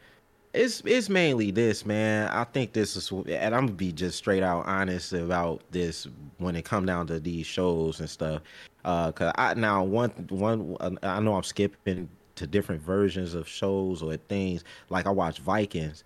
it's 0.55 0.83
it's 0.85 1.09
mainly 1.09 1.51
this, 1.51 1.85
man. 1.85 2.29
I 2.29 2.45
think 2.45 2.73
this 2.73 2.97
is, 2.97 3.11
and 3.11 3.55
I'm 3.55 3.67
gonna 3.67 3.73
be 3.73 3.93
just 3.93 4.17
straight 4.17 4.43
out 4.43 4.67
honest 4.67 5.13
about 5.13 5.63
this 5.71 6.09
when 6.39 6.57
it 6.57 6.65
come 6.65 6.87
down 6.87 7.07
to 7.09 7.21
these 7.21 7.47
shows 7.47 8.01
and 8.01 8.09
stuff. 8.09 8.43
Uh, 8.85 9.13
cause 9.13 9.33
I 9.37 9.55
now 9.55 9.85
one 9.85 10.11
one 10.31 10.77
I 11.03 11.21
know 11.21 11.37
I'm 11.37 11.43
skipping 11.43 12.09
to 12.37 12.47
different 12.47 12.81
versions 12.81 13.35
of 13.35 13.47
shows 13.47 14.03
or 14.03 14.17
things. 14.17 14.65
Like 14.89 15.07
I 15.07 15.11
watch 15.11 15.41
Vikings. 15.41 16.05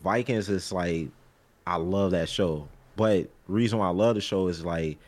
Vikings 0.00 0.48
is 0.48 0.72
like 0.72 1.08
I 1.66 1.76
love 1.76 2.12
that 2.12 2.28
show, 2.28 2.66
but 2.96 3.28
reason 3.46 3.78
why 3.78 3.88
I 3.88 3.90
love 3.90 4.14
the 4.14 4.20
show 4.20 4.48
is 4.48 4.64
like 4.64 4.98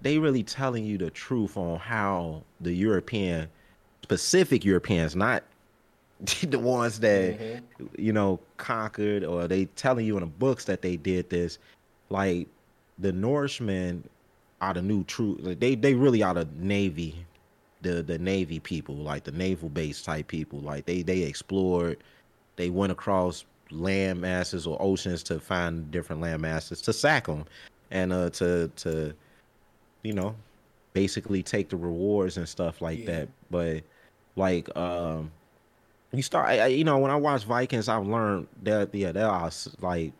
they 0.00 0.18
really 0.18 0.42
telling 0.42 0.84
you 0.84 0.98
the 0.98 1.10
truth 1.10 1.56
on 1.56 1.78
how 1.78 2.42
the 2.60 2.72
European, 2.72 3.48
specific 4.02 4.64
Europeans, 4.64 5.16
not 5.16 5.42
the 6.42 6.58
ones 6.58 7.00
that 7.00 7.38
mm-hmm. 7.38 7.86
you 7.96 8.12
know 8.12 8.40
conquered, 8.56 9.24
or 9.24 9.46
they 9.48 9.66
telling 9.76 10.06
you 10.06 10.16
in 10.16 10.20
the 10.20 10.26
books 10.26 10.64
that 10.64 10.82
they 10.82 10.96
did 10.96 11.30
this. 11.30 11.58
Like 12.10 12.48
the 12.98 13.12
Norsemen 13.12 14.08
are 14.60 14.74
the 14.74 14.82
new 14.82 15.04
true. 15.04 15.36
Like 15.40 15.60
they 15.60 15.74
they 15.74 15.94
really 15.94 16.22
are 16.22 16.34
the 16.34 16.48
Navy, 16.56 17.14
the 17.82 18.02
the 18.02 18.18
Navy 18.18 18.60
people, 18.60 18.96
like 18.96 19.24
the 19.24 19.32
naval 19.32 19.68
base 19.68 20.02
type 20.02 20.28
people. 20.28 20.60
Like 20.60 20.86
they 20.86 21.02
they 21.02 21.20
explored, 21.22 22.02
they 22.56 22.70
went 22.70 22.92
across 22.92 23.44
land 23.70 24.20
masses 24.20 24.66
or 24.66 24.80
oceans 24.80 25.22
to 25.22 25.38
find 25.38 25.90
different 25.90 26.22
land 26.22 26.40
masses 26.42 26.80
to 26.82 26.92
sack 26.92 27.26
them, 27.26 27.44
and 27.90 28.12
uh 28.12 28.30
to 28.30 28.68
to 28.76 29.14
you 30.02 30.12
know, 30.12 30.34
basically 30.92 31.42
take 31.42 31.68
the 31.68 31.76
rewards 31.76 32.36
and 32.36 32.48
stuff 32.48 32.80
like 32.80 33.00
yeah. 33.00 33.06
that. 33.06 33.28
But 33.50 33.82
like, 34.36 34.74
um, 34.76 35.30
you 36.12 36.22
start, 36.22 36.48
I, 36.48 36.66
you 36.66 36.84
know, 36.84 36.98
when 36.98 37.10
I 37.10 37.16
watch 37.16 37.44
Vikings, 37.44 37.88
I've 37.88 38.06
learned 38.06 38.46
that 38.62 38.94
yeah, 38.94 39.12
there 39.12 39.28
are 39.28 39.50
like 39.80 40.12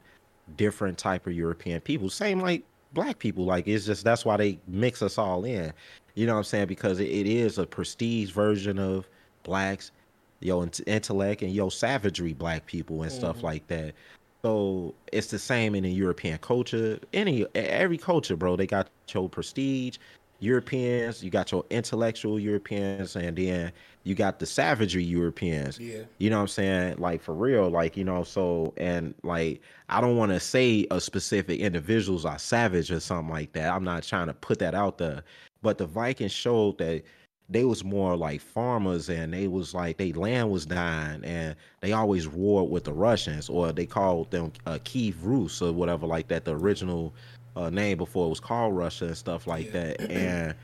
different 0.57 0.99
type 0.99 1.27
of 1.27 1.33
European 1.33 1.81
people. 1.81 2.11
Same 2.11 2.41
like 2.41 2.63
black 2.93 3.19
people. 3.19 3.45
Like 3.45 3.67
it's 3.67 3.87
just 3.87 4.05
that's 4.05 4.25
why 4.25 4.37
they 4.37 4.59
mix 4.67 5.03
us 5.03 5.19
all 5.19 5.45
in. 5.45 5.73
You 6.15 6.27
know 6.27 6.35
what 6.35 6.39
I'm 6.39 6.45
saying? 6.45 6.67
Because 6.67 7.01
it, 7.01 7.09
it 7.09 7.27
is 7.27 7.59
a 7.59 7.67
prestige 7.67 8.31
version 8.33 8.79
of 8.79 9.09
blacks, 9.45 9.93
yo 10.41 10.69
intellect 10.87 11.43
and 11.43 11.53
yo 11.53 11.69
savagery 11.69 12.33
black 12.33 12.67
people 12.67 13.03
and 13.03 13.11
mm-hmm. 13.11 13.21
stuff 13.21 13.43
like 13.43 13.67
that. 13.69 13.95
So 14.43 14.95
it's 15.13 15.29
the 15.29 15.39
same 15.39 15.75
in 15.75 15.83
the 15.83 15.91
European 15.91 16.39
culture. 16.39 16.99
Any 17.13 17.47
every 17.55 17.99
culture, 17.99 18.37
bro, 18.37 18.57
they 18.57 18.67
got 18.67 18.89
your 19.13 19.29
prestige 19.29 19.99
Europeans, 20.41 21.23
you 21.25 21.31
got 21.31 21.51
your 21.51 21.65
intellectual 21.71 22.39
Europeans, 22.39 23.17
and 23.17 23.37
then 23.37 23.73
you 24.05 24.15
got 24.15 24.39
the 24.39 24.47
savagery 24.47 25.03
Europeans. 25.03 25.81
Yeah. 25.81 26.03
You 26.19 26.31
know 26.31 26.37
what 26.37 26.43
I'm 26.43 26.49
saying? 26.49 26.99
Like 26.99 27.21
for 27.21 27.35
real, 27.35 27.69
like, 27.69 27.97
you 27.97 28.05
know, 28.05 28.23
so 28.23 28.73
and 28.77 29.15
like 29.25 29.61
I 29.89 30.01
don't 30.01 30.17
want 30.17 30.31
to 30.33 30.39
say 30.39 30.87
a 30.91 31.01
specific 31.01 31.59
individuals 31.59 32.25
are 32.25 32.39
savage 32.39 32.93
or 32.93 33.01
something 33.01 33.33
like 33.33 33.53
that. 33.55 33.73
I'm 33.73 33.85
not 33.85 34.05
trying 34.05 34.29
to 34.29 34.35
put 34.35 34.61
that 34.61 34.75
out 34.75 34.99
there. 34.99 35.25
But 35.61 35.79
the 35.79 35.87
Vikings 35.87 36.31
showed 36.31 36.79
that 36.79 37.03
they 37.49 37.65
was 37.65 37.83
more 37.83 38.17
like 38.17 38.41
farmers 38.41 39.09
and 39.09 39.33
they 39.33 39.49
was 39.49 39.73
like 39.73 39.97
they 39.97 40.13
land 40.13 40.51
was 40.51 40.67
dying 40.67 41.25
and 41.25 41.57
they 41.81 41.93
always 41.93 42.29
warred 42.29 42.71
with 42.71 42.85
the 42.85 42.93
Russians 42.93 43.49
or 43.49 43.73
they 43.73 43.87
called 43.87 44.31
them 44.31 44.53
uh, 44.67 44.79
Kiev 44.85 45.25
Rus 45.25 45.63
or 45.63 45.73
whatever 45.73 46.07
like 46.07 46.29
that 46.29 46.45
the 46.45 46.55
original 46.55 47.15
uh, 47.57 47.71
name 47.71 47.99
before 47.99 48.27
it 48.27 48.31
was 48.31 48.41
called 48.41 48.77
Russia 48.77 49.07
and 49.07 49.17
stuff 49.17 49.47
like 49.47 49.67
yeah. 49.67 49.95
that. 49.95 50.11
And 50.11 50.55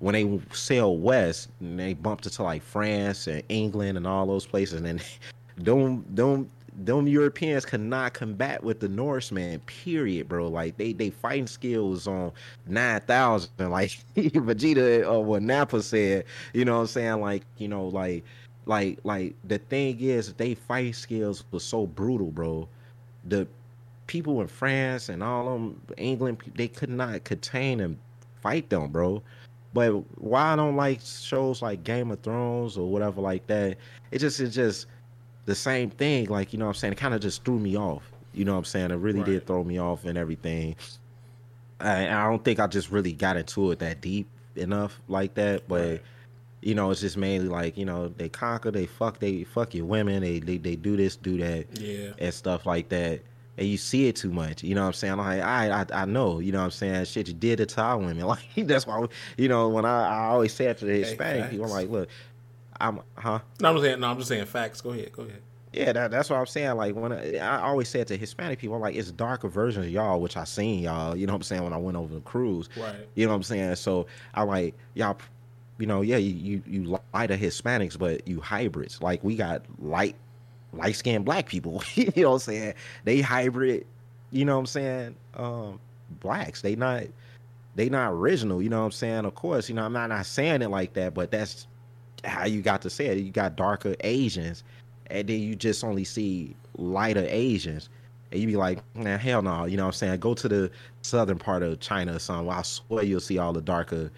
when 0.00 0.14
they 0.14 0.40
sailed 0.52 1.00
west, 1.00 1.48
they 1.60 1.94
bumped 1.94 2.26
into 2.26 2.42
like 2.42 2.62
France 2.62 3.28
and 3.28 3.42
England 3.48 3.96
and 3.96 4.04
all 4.04 4.26
those 4.26 4.44
places, 4.44 4.74
and 4.74 4.86
then 4.86 5.00
them 5.58 6.04
them 6.12 6.50
them 6.74 7.06
Europeans 7.06 7.64
could 7.64 7.80
not 7.80 8.14
combat 8.14 8.62
with 8.62 8.80
the 8.80 8.88
Norseman. 8.88 9.60
Period, 9.60 10.28
bro. 10.28 10.48
Like 10.48 10.76
they 10.76 10.92
they 10.92 11.10
fighting 11.10 11.46
skills 11.46 12.06
on 12.06 12.32
nine 12.66 13.00
thousand. 13.00 13.50
Like 13.58 13.98
Vegeta 14.16 15.06
or 15.10 15.24
what 15.24 15.42
Nappa 15.42 15.82
said. 15.82 16.24
You 16.52 16.64
know 16.64 16.74
what 16.74 16.80
I'm 16.82 16.86
saying? 16.88 17.20
Like 17.20 17.44
you 17.58 17.68
know 17.68 17.86
like 17.86 18.24
like 18.66 18.98
like 19.04 19.34
the 19.44 19.58
thing 19.58 20.00
is 20.00 20.32
they 20.34 20.54
fight 20.54 20.94
skills 20.94 21.44
was 21.50 21.64
so 21.64 21.86
brutal, 21.86 22.30
bro. 22.30 22.68
The 23.24 23.46
people 24.06 24.40
in 24.40 24.48
France 24.48 25.08
and 25.08 25.22
all 25.22 25.52
them, 25.52 25.80
England, 25.96 26.38
they 26.54 26.68
could 26.68 26.90
not 26.90 27.24
contain 27.24 27.80
and 27.80 27.96
fight 28.40 28.68
them, 28.68 28.90
bro. 28.90 29.22
But 29.74 29.92
why 30.20 30.52
I 30.52 30.56
don't 30.56 30.76
like 30.76 31.00
shows 31.00 31.62
like 31.62 31.82
Game 31.84 32.10
of 32.10 32.20
Thrones 32.20 32.76
or 32.76 32.90
whatever 32.90 33.20
like 33.20 33.46
that, 33.46 33.78
it 34.10 34.18
just 34.18 34.40
it's 34.40 34.54
just 34.54 34.86
the 35.44 35.54
same 35.54 35.90
thing. 35.90 36.26
Like, 36.26 36.52
you 36.52 36.58
know 36.58 36.66
what 36.66 36.70
I'm 36.70 36.74
saying? 36.74 36.92
It 36.92 36.98
kind 36.98 37.14
of 37.14 37.20
just 37.20 37.44
threw 37.44 37.58
me 37.58 37.76
off. 37.76 38.02
You 38.32 38.44
know 38.44 38.52
what 38.52 38.58
I'm 38.58 38.64
saying? 38.64 38.90
It 38.90 38.96
really 38.96 39.20
right. 39.20 39.26
did 39.26 39.46
throw 39.46 39.62
me 39.64 39.78
off 39.78 40.04
and 40.04 40.16
everything. 40.16 40.76
I, 41.80 42.08
I, 42.08 42.28
don't 42.28 42.44
think 42.44 42.60
I 42.60 42.66
just 42.66 42.90
really 42.90 43.12
got 43.12 43.36
into 43.36 43.70
it 43.72 43.80
that 43.80 44.00
deep 44.00 44.26
enough 44.56 45.00
like 45.08 45.34
that. 45.34 45.68
But 45.68 45.88
right. 45.88 46.02
you 46.60 46.74
know, 46.74 46.90
it's 46.90 47.00
just 47.00 47.16
mainly 47.16 47.48
like, 47.48 47.76
you 47.76 47.84
know, 47.84 48.08
they 48.08 48.28
conquer, 48.28 48.70
they 48.70 48.86
fuck, 48.86 49.18
they 49.18 49.44
fuck 49.44 49.74
your 49.74 49.84
women, 49.84 50.22
they 50.22 50.38
they, 50.38 50.58
they 50.58 50.76
do 50.76 50.96
this, 50.96 51.16
do 51.16 51.36
that, 51.38 51.66
yeah, 51.78 52.12
and 52.18 52.32
stuff 52.32 52.64
like 52.66 52.88
that. 52.90 53.20
And 53.58 53.68
you 53.68 53.76
see 53.76 54.08
it 54.08 54.16
too 54.16 54.30
much, 54.30 54.62
you 54.62 54.74
know 54.74 54.80
what 54.80 54.86
I'm 54.88 54.92
saying? 54.94 55.16
Like, 55.18 55.42
I, 55.42 55.82
I, 55.82 55.86
I 55.92 56.04
know, 56.06 56.38
you 56.38 56.52
know 56.52 56.60
what 56.60 56.64
I'm 56.64 56.70
saying? 56.70 57.04
Shit, 57.04 57.28
you 57.28 57.34
did 57.34 57.60
it 57.60 57.68
to 57.70 57.82
our 57.82 57.98
women. 57.98 58.24
Like, 58.26 58.40
that's 58.56 58.86
why, 58.86 59.04
you 59.36 59.48
know, 59.48 59.68
when 59.68 59.84
I, 59.84 60.08
I 60.08 60.24
always 60.28 60.54
say 60.54 60.66
it 60.66 60.78
to 60.78 60.86
the 60.86 60.94
Hispanic 60.94 61.44
hey, 61.44 61.50
people, 61.50 61.66
I'm 61.66 61.70
like, 61.70 61.90
look, 61.90 62.08
I'm 62.82 63.00
huh? 63.16 63.38
No, 63.60 63.70
I'm 63.70 63.80
saying 63.80 64.00
no. 64.00 64.08
I'm 64.08 64.16
just 64.18 64.28
saying 64.28 64.44
facts. 64.46 64.80
Go 64.80 64.90
ahead. 64.90 65.12
Go 65.12 65.22
ahead. 65.22 65.40
Yeah, 65.72 65.92
that, 65.92 66.10
that's 66.10 66.28
what 66.28 66.36
I'm 66.36 66.46
saying. 66.46 66.76
Like 66.76 66.94
when 66.94 67.12
I, 67.12 67.36
I 67.36 67.62
always 67.62 67.88
say 67.88 68.00
it 68.00 68.08
to 68.08 68.16
Hispanic 68.16 68.58
people, 68.58 68.74
I'm 68.76 68.82
like 68.82 68.96
it's 68.96 69.10
darker 69.12 69.48
versions 69.48 69.86
of 69.86 69.92
y'all, 69.92 70.20
which 70.20 70.36
I 70.36 70.44
seen 70.44 70.80
y'all. 70.80 71.16
You 71.16 71.26
know 71.26 71.32
what 71.32 71.38
I'm 71.38 71.42
saying 71.44 71.62
when 71.62 71.72
I 71.72 71.78
went 71.78 71.96
over 71.96 72.12
the 72.12 72.20
cruise. 72.20 72.68
Right. 72.76 72.94
You 73.14 73.24
know 73.24 73.30
what 73.30 73.36
I'm 73.36 73.42
saying. 73.44 73.76
So 73.76 74.06
I 74.34 74.42
like 74.42 74.74
y'all. 74.94 75.16
You 75.78 75.86
know, 75.86 76.02
yeah, 76.02 76.18
you 76.18 76.34
you, 76.34 76.62
you 76.66 76.98
lighter 77.14 77.36
Hispanics, 77.36 77.98
but 77.98 78.26
you 78.28 78.40
hybrids. 78.40 79.00
Like 79.00 79.22
we 79.24 79.36
got 79.36 79.62
light 79.78 80.16
light 80.72 80.96
skinned 80.96 81.24
black 81.24 81.46
people. 81.46 81.82
you 81.94 82.12
know 82.16 82.30
what 82.30 82.34
I'm 82.34 82.40
saying? 82.40 82.74
They 83.04 83.20
hybrid. 83.20 83.86
You 84.30 84.44
know 84.44 84.54
what 84.54 84.60
I'm 84.60 84.66
saying? 84.66 85.14
Um, 85.34 85.80
blacks. 86.20 86.62
They 86.62 86.74
not 86.74 87.04
they 87.76 87.88
not 87.88 88.12
original. 88.12 88.60
You 88.60 88.68
know 88.68 88.80
what 88.80 88.86
I'm 88.86 88.92
saying? 88.92 89.24
Of 89.24 89.34
course, 89.34 89.68
you 89.68 89.74
know 89.74 89.84
I'm 89.84 89.92
not 89.92 90.08
not 90.08 90.26
saying 90.26 90.62
it 90.62 90.68
like 90.68 90.92
that, 90.94 91.14
but 91.14 91.30
that's 91.30 91.66
how 92.24 92.46
you 92.46 92.62
got 92.62 92.82
to 92.82 92.90
say 92.90 93.06
it. 93.06 93.18
You 93.18 93.30
got 93.30 93.56
darker 93.56 93.94
Asians, 94.00 94.64
and 95.10 95.28
then 95.28 95.40
you 95.40 95.54
just 95.54 95.84
only 95.84 96.04
see 96.04 96.54
lighter 96.76 97.26
Asians. 97.28 97.88
And 98.30 98.40
you 98.40 98.46
be 98.46 98.56
like, 98.56 98.78
man, 98.96 99.18
hell 99.18 99.42
no, 99.42 99.66
you 99.66 99.76
know 99.76 99.84
what 99.84 99.88
I'm 99.88 99.92
saying? 99.92 100.20
Go 100.20 100.32
to 100.34 100.48
the 100.48 100.70
southern 101.02 101.38
part 101.38 101.62
of 101.62 101.80
China 101.80 102.16
or 102.16 102.18
something. 102.18 102.50
I 102.50 102.62
swear 102.62 103.04
you'll 103.04 103.20
see 103.20 103.38
all 103.38 103.52
the 103.52 103.60
darker 103.60 104.10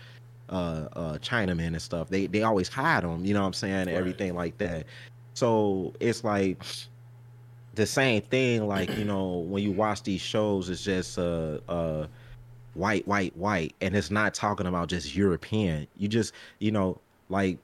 uh 0.51 0.89
uh 0.93 1.19
Chinamen 1.19 1.69
and 1.69 1.83
stuff. 1.83 2.11
They 2.11 2.27
they 2.27 2.43
always 2.43 2.69
hide 2.69 3.03
them, 3.03 3.25
you 3.25 3.35
know 3.35 3.41
what 3.41 3.49
I'm 3.49 3.53
saying? 3.55 3.87
Right. 3.87 3.97
Everything 3.97 4.35
like 4.35 4.57
that. 4.59 4.87
So 5.33 5.95
it's 5.99 6.23
like 6.23 6.63
the 7.75 7.87
same 7.87 8.23
thing, 8.23 8.69
like, 8.69 8.97
you 8.97 9.05
know, 9.05 9.39
when 9.39 9.65
you 9.65 9.73
watch 9.73 10.03
these 10.05 10.21
shows, 10.21 10.69
it's 10.69 10.85
just 10.85 11.19
uh 11.19 11.59
uh 11.69 12.07
white, 12.75 13.07
white, 13.09 13.37
white, 13.37 13.75
and 13.81 13.97
it's 13.97 14.11
not 14.11 14.35
talking 14.35 14.67
about 14.67 14.89
just 14.89 15.17
European. 15.17 15.87
You 15.97 16.09
just, 16.09 16.35
you 16.61 16.71
know, 16.71 17.01
like 17.31 17.59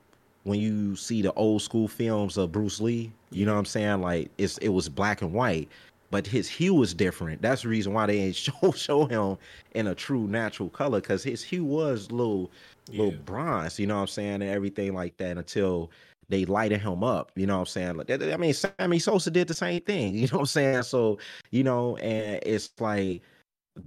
when 0.51 0.61
you 0.61 0.97
see 0.97 1.23
the 1.23 1.33
old 1.35 1.63
school 1.63 1.87
films 1.87 2.37
of 2.37 2.51
Bruce 2.51 2.81
Lee, 2.81 3.13
you 3.31 3.47
know 3.47 3.53
what 3.53 3.61
I'm 3.61 3.65
saying? 3.65 4.03
Like 4.03 4.31
it's 4.37 4.59
it 4.59 4.71
was 4.71 4.89
black 4.89 5.23
and 5.23 5.33
white, 5.33 5.69
but 6.11 6.27
his 6.27 6.49
hue 6.49 6.75
was 6.75 6.93
different. 6.93 7.41
That's 7.41 7.63
the 7.63 7.69
reason 7.69 7.93
why 7.93 8.07
they 8.07 8.19
ain't 8.19 8.37
show 8.37 8.73
show 8.73 9.07
him 9.07 9.39
in 9.75 9.87
a 9.87 9.95
true 9.95 10.27
natural 10.27 10.69
color 10.69 11.01
because 11.01 11.23
his 11.23 11.43
hue 11.43 11.65
was 11.65 12.11
little 12.11 12.51
little 12.91 13.13
yeah. 13.13 13.19
bronze, 13.25 13.79
you 13.79 13.87
know 13.87 13.95
what 13.95 14.03
I'm 14.03 14.07
saying, 14.09 14.43
and 14.43 14.51
everything 14.51 14.93
like 14.93 15.17
that 15.19 15.39
until 15.39 15.89
they 16.29 16.45
lighted 16.45 16.81
him 16.81 17.05
up, 17.05 17.31
you 17.37 17.47
know 17.47 17.55
what 17.55 17.61
I'm 17.61 17.67
saying? 17.67 17.97
Like 17.97 18.11
I 18.11 18.37
mean, 18.37 18.53
Sammy 18.53 18.99
Sosa 18.99 19.31
did 19.31 19.47
the 19.47 19.55
same 19.55 19.81
thing, 19.83 20.15
you 20.17 20.27
know 20.27 20.39
what 20.39 20.41
I'm 20.41 20.47
saying? 20.47 20.83
So, 20.83 21.19
you 21.53 21.63
know, 21.63 21.97
and 21.99 22.41
it's 22.45 22.71
like 22.81 23.23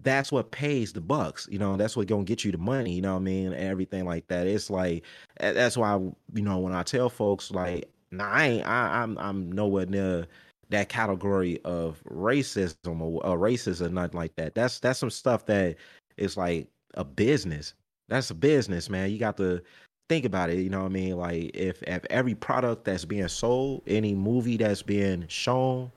that's 0.01 0.31
what 0.31 0.51
pays 0.51 0.93
the 0.93 1.01
bucks 1.01 1.47
you 1.51 1.59
know 1.59 1.77
that's 1.77 1.95
what 1.95 2.07
gonna 2.07 2.23
get 2.23 2.43
you 2.43 2.51
the 2.51 2.57
money 2.57 2.93
you 2.93 3.01
know 3.01 3.13
what 3.13 3.19
i 3.19 3.23
mean 3.23 3.47
and 3.47 3.55
everything 3.55 4.05
like 4.05 4.27
that. 4.27 4.47
It's 4.47 4.69
like 4.69 5.03
that's 5.39 5.77
why 5.77 5.95
you 5.95 6.41
know 6.41 6.59
when 6.59 6.73
i 6.73 6.83
tell 6.83 7.09
folks 7.09 7.51
like 7.51 7.89
nah, 8.11 8.29
i 8.29 8.45
ain't 8.45 8.67
I, 8.67 9.01
i'm 9.01 9.17
i'm 9.17 9.51
nowhere 9.51 9.85
near 9.85 10.27
that 10.73 10.89
category 10.89 11.59
of 11.63 12.03
racism 12.05 12.99
or, 12.99 13.25
or 13.25 13.37
racism 13.37 13.87
or 13.87 13.89
nothing 13.89 14.17
like 14.19 14.35
that. 14.37 14.55
That's 14.55 14.79
that's 14.79 14.99
some 14.99 15.11
stuff 15.11 15.45
that 15.45 15.75
is 16.17 16.35
like 16.35 16.67
a 16.95 17.03
business. 17.03 17.75
That's 18.09 18.31
a 18.31 18.35
business 18.35 18.89
man. 18.89 19.11
You 19.11 19.19
got 19.19 19.37
to 19.37 19.61
think 20.09 20.25
about 20.25 20.49
it 20.49 20.57
you 20.57 20.69
know 20.69 20.81
what 20.81 20.87
i 20.87 20.89
mean? 20.89 21.17
Like 21.17 21.51
if 21.53 21.81
if 21.83 22.05
every 22.09 22.35
product 22.35 22.85
that's 22.85 23.05
being 23.05 23.27
sold 23.27 23.83
any 23.87 24.13
movie 24.13 24.57
that's 24.57 24.81
being 24.81 25.25
shown 25.27 25.91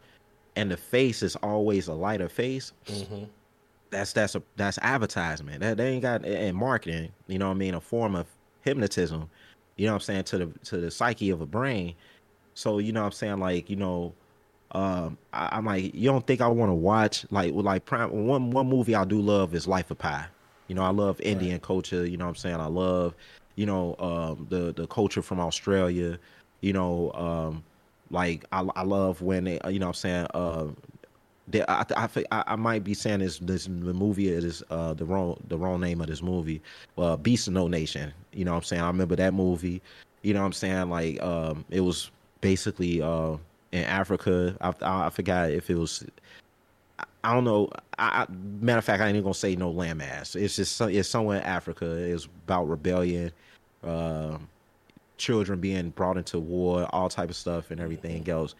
and 0.54 0.70
the 0.70 0.76
face 0.76 1.22
is 1.22 1.36
always 1.36 1.88
a 1.88 1.94
lighter 1.94 2.28
face 2.28 2.72
mm-hmm 2.86 3.24
that's 3.90 4.12
that's 4.12 4.34
a 4.34 4.42
that's 4.56 4.78
advertisement. 4.82 5.60
That 5.60 5.76
they 5.76 5.88
ain't 5.88 6.02
got 6.02 6.24
and 6.24 6.56
marketing. 6.56 7.12
You 7.26 7.38
know 7.38 7.48
what 7.48 7.54
I 7.54 7.58
mean? 7.58 7.74
A 7.74 7.80
form 7.80 8.14
of 8.14 8.26
hypnotism. 8.62 9.28
You 9.76 9.86
know 9.86 9.92
what 9.92 9.96
I'm 9.96 10.00
saying 10.02 10.24
to 10.24 10.38
the 10.38 10.46
to 10.64 10.76
the 10.78 10.90
psyche 10.90 11.30
of 11.30 11.40
a 11.40 11.46
brain. 11.46 11.94
So 12.54 12.78
you 12.78 12.92
know 12.92 13.00
what 13.00 13.06
I'm 13.06 13.12
saying 13.12 13.38
like 13.38 13.70
you 13.70 13.76
know. 13.76 14.14
Um, 14.72 15.16
I, 15.32 15.58
am 15.58 15.64
like, 15.64 15.94
you 15.94 16.10
don't 16.10 16.26
think 16.26 16.40
I 16.40 16.48
want 16.48 16.70
to 16.70 16.74
watch 16.74 17.24
like 17.30 17.54
like 17.54 17.84
prime 17.84 18.26
one 18.26 18.50
one 18.50 18.68
movie 18.68 18.96
I 18.96 19.04
do 19.04 19.20
love 19.20 19.54
is 19.54 19.68
Life 19.68 19.92
of 19.92 19.98
Pi. 19.98 20.26
You 20.66 20.74
know, 20.74 20.82
I 20.82 20.90
love 20.90 21.20
Indian 21.20 21.52
right. 21.52 21.62
culture. 21.62 22.04
You 22.04 22.16
know 22.16 22.24
what 22.24 22.30
I'm 22.30 22.36
saying? 22.36 22.56
I 22.56 22.66
love, 22.66 23.14
you 23.54 23.64
know, 23.64 23.94
um, 24.00 24.46
the 24.50 24.72
the 24.72 24.86
culture 24.88 25.22
from 25.22 25.38
Australia. 25.38 26.18
You 26.60 26.72
know, 26.72 27.12
um, 27.12 27.64
like 28.10 28.44
I, 28.52 28.66
I 28.74 28.82
love 28.82 29.22
when 29.22 29.44
they, 29.44 29.60
you 29.68 29.78
know, 29.78 29.86
what 29.86 29.90
I'm 29.90 29.94
saying, 29.94 30.26
uh, 30.34 30.66
I, 31.54 31.84
I, 31.96 32.44
I, 32.48 32.56
might 32.56 32.82
be 32.82 32.92
saying 32.92 33.20
this 33.20 33.38
this 33.38 33.66
the 33.66 33.94
movie 33.94 34.28
is 34.28 34.64
uh 34.70 34.94
the 34.94 35.04
wrong 35.04 35.40
the 35.48 35.56
wrong 35.56 35.80
name 35.80 36.00
of 36.00 36.08
this 36.08 36.22
movie 36.22 36.60
uh 36.98 37.16
Beast 37.16 37.46
of 37.46 37.54
No 37.54 37.68
Nation. 37.68 38.12
You 38.32 38.44
know 38.44 38.52
what 38.52 38.58
I'm 38.58 38.62
saying? 38.64 38.82
I 38.82 38.88
remember 38.88 39.16
that 39.16 39.32
movie. 39.32 39.80
You 40.22 40.34
know 40.34 40.40
what 40.40 40.46
I'm 40.46 40.52
saying? 40.52 40.90
Like 40.90 41.22
um 41.22 41.64
it 41.70 41.80
was 41.80 42.10
basically 42.40 43.00
uh 43.00 43.36
in 43.72 43.84
Africa. 43.84 44.56
I, 44.60 44.74
I, 44.84 45.06
I 45.06 45.10
forgot 45.10 45.50
if 45.50 45.70
it 45.70 45.76
was 45.76 46.04
I 47.22 47.34
don't 47.34 47.44
know. 47.44 47.70
I, 47.98 48.26
matter 48.60 48.78
of 48.78 48.84
fact 48.84 49.02
I 49.02 49.06
ain't 49.06 49.16
even 49.16 49.24
gonna 49.24 49.34
say 49.34 49.56
no 49.56 49.72
landmass 49.72 50.36
it's 50.36 50.56
just 50.56 50.80
it's 50.80 51.08
somewhere 51.08 51.38
in 51.38 51.44
Africa. 51.44 51.86
It's 51.86 52.24
about 52.24 52.68
rebellion 52.68 53.32
uh, 53.84 54.38
children 55.16 55.60
being 55.60 55.90
brought 55.90 56.16
into 56.16 56.38
war 56.38 56.86
all 56.90 57.08
type 57.08 57.30
of 57.30 57.36
stuff 57.36 57.70
and 57.70 57.80
everything 57.80 58.28
else. 58.28 58.54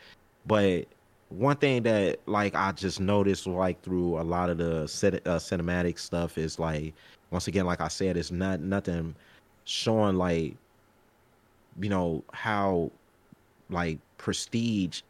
But 0.46 0.86
one 1.30 1.56
thing 1.56 1.82
that 1.84 2.20
like 2.26 2.54
I 2.54 2.72
just 2.72 3.00
noticed 3.00 3.46
like 3.46 3.82
through 3.82 4.20
a 4.20 4.22
lot 4.22 4.50
of 4.50 4.58
the 4.58 4.86
cin- 4.86 5.20
uh, 5.26 5.36
cinematic 5.36 5.98
stuff 5.98 6.38
is 6.38 6.58
like 6.58 6.94
once 7.30 7.48
again 7.48 7.66
like 7.66 7.80
I 7.80 7.88
said 7.88 8.16
it's 8.16 8.30
not 8.30 8.60
nothing 8.60 9.14
showing 9.64 10.16
like 10.16 10.56
you 11.80 11.88
know 11.88 12.22
how 12.32 12.90
like 13.70 13.98
prestige 14.18 15.02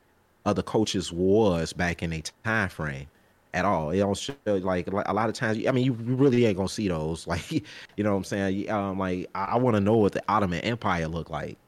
other 0.46 0.62
coaches 0.62 1.12
was 1.12 1.72
back 1.72 2.02
in 2.02 2.12
a 2.12 2.22
time 2.44 2.68
frame 2.68 3.06
at 3.52 3.64
all. 3.64 3.90
It 3.90 3.98
don't 3.98 4.16
show 4.16 4.34
like, 4.46 4.90
like 4.92 5.08
a 5.08 5.12
lot 5.12 5.28
of 5.28 5.34
times. 5.34 5.66
I 5.66 5.72
mean, 5.72 5.84
you 5.84 5.92
really 5.92 6.44
ain't 6.46 6.56
gonna 6.56 6.68
see 6.68 6.88
those. 6.88 7.26
Like, 7.36 7.50
you 7.50 8.04
know 8.04 8.12
what 8.12 8.18
I'm 8.18 8.24
saying? 8.24 8.70
Um, 8.70 8.98
like 8.98 9.28
I, 9.34 9.44
I 9.44 9.56
want 9.56 9.74
to 9.76 9.80
know 9.80 9.96
what 9.96 10.12
the 10.12 10.22
Ottoman 10.28 10.60
Empire 10.60 11.08
looked 11.08 11.30
like. 11.30 11.58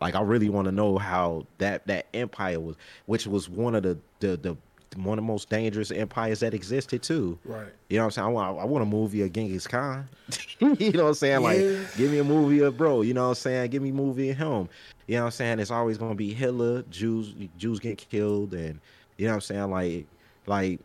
Like 0.00 0.14
I 0.14 0.20
really 0.20 0.48
want 0.48 0.66
to 0.66 0.72
know 0.72 0.98
how 0.98 1.46
that 1.58 1.86
that 1.86 2.06
empire 2.14 2.60
was, 2.60 2.76
which 3.06 3.26
was 3.26 3.48
one 3.48 3.74
of 3.74 3.82
the 3.82 3.98
the 4.20 4.36
the 4.36 4.56
one 4.96 5.18
of 5.18 5.24
the 5.24 5.26
most 5.26 5.50
dangerous 5.50 5.90
empires 5.90 6.40
that 6.40 6.54
existed 6.54 7.02
too. 7.02 7.38
Right. 7.44 7.68
You 7.88 7.96
know 7.98 8.04
what 8.04 8.06
I'm 8.06 8.10
saying? 8.12 8.26
I 8.26 8.30
want 8.30 8.58
I 8.60 8.64
want 8.64 8.82
a 8.82 8.86
movie 8.86 9.22
of 9.22 9.32
Genghis 9.32 9.66
Khan. 9.66 10.08
you 10.60 10.92
know 10.92 11.04
what 11.04 11.08
I'm 11.10 11.14
saying? 11.14 11.42
Yeah. 11.42 11.48
Like 11.48 11.96
give 11.96 12.10
me 12.10 12.18
a 12.18 12.24
movie 12.24 12.60
of 12.60 12.76
bro, 12.76 13.02
you 13.02 13.14
know 13.14 13.22
what 13.24 13.28
I'm 13.28 13.34
saying? 13.36 13.70
Give 13.70 13.82
me 13.82 13.90
a 13.90 13.94
movie 13.94 14.30
of 14.30 14.36
him. 14.36 14.68
You 15.06 15.16
know 15.16 15.22
what 15.22 15.26
I'm 15.26 15.30
saying? 15.32 15.60
It's 15.60 15.70
always 15.70 15.98
gonna 15.98 16.14
be 16.14 16.32
Hitler, 16.32 16.82
Jews 16.90 17.34
Jews 17.56 17.78
get 17.78 17.98
killed 17.98 18.54
and 18.54 18.80
you 19.16 19.26
know 19.26 19.32
what 19.32 19.36
I'm 19.36 19.40
saying? 19.42 19.70
Like 19.70 20.06
like 20.46 20.80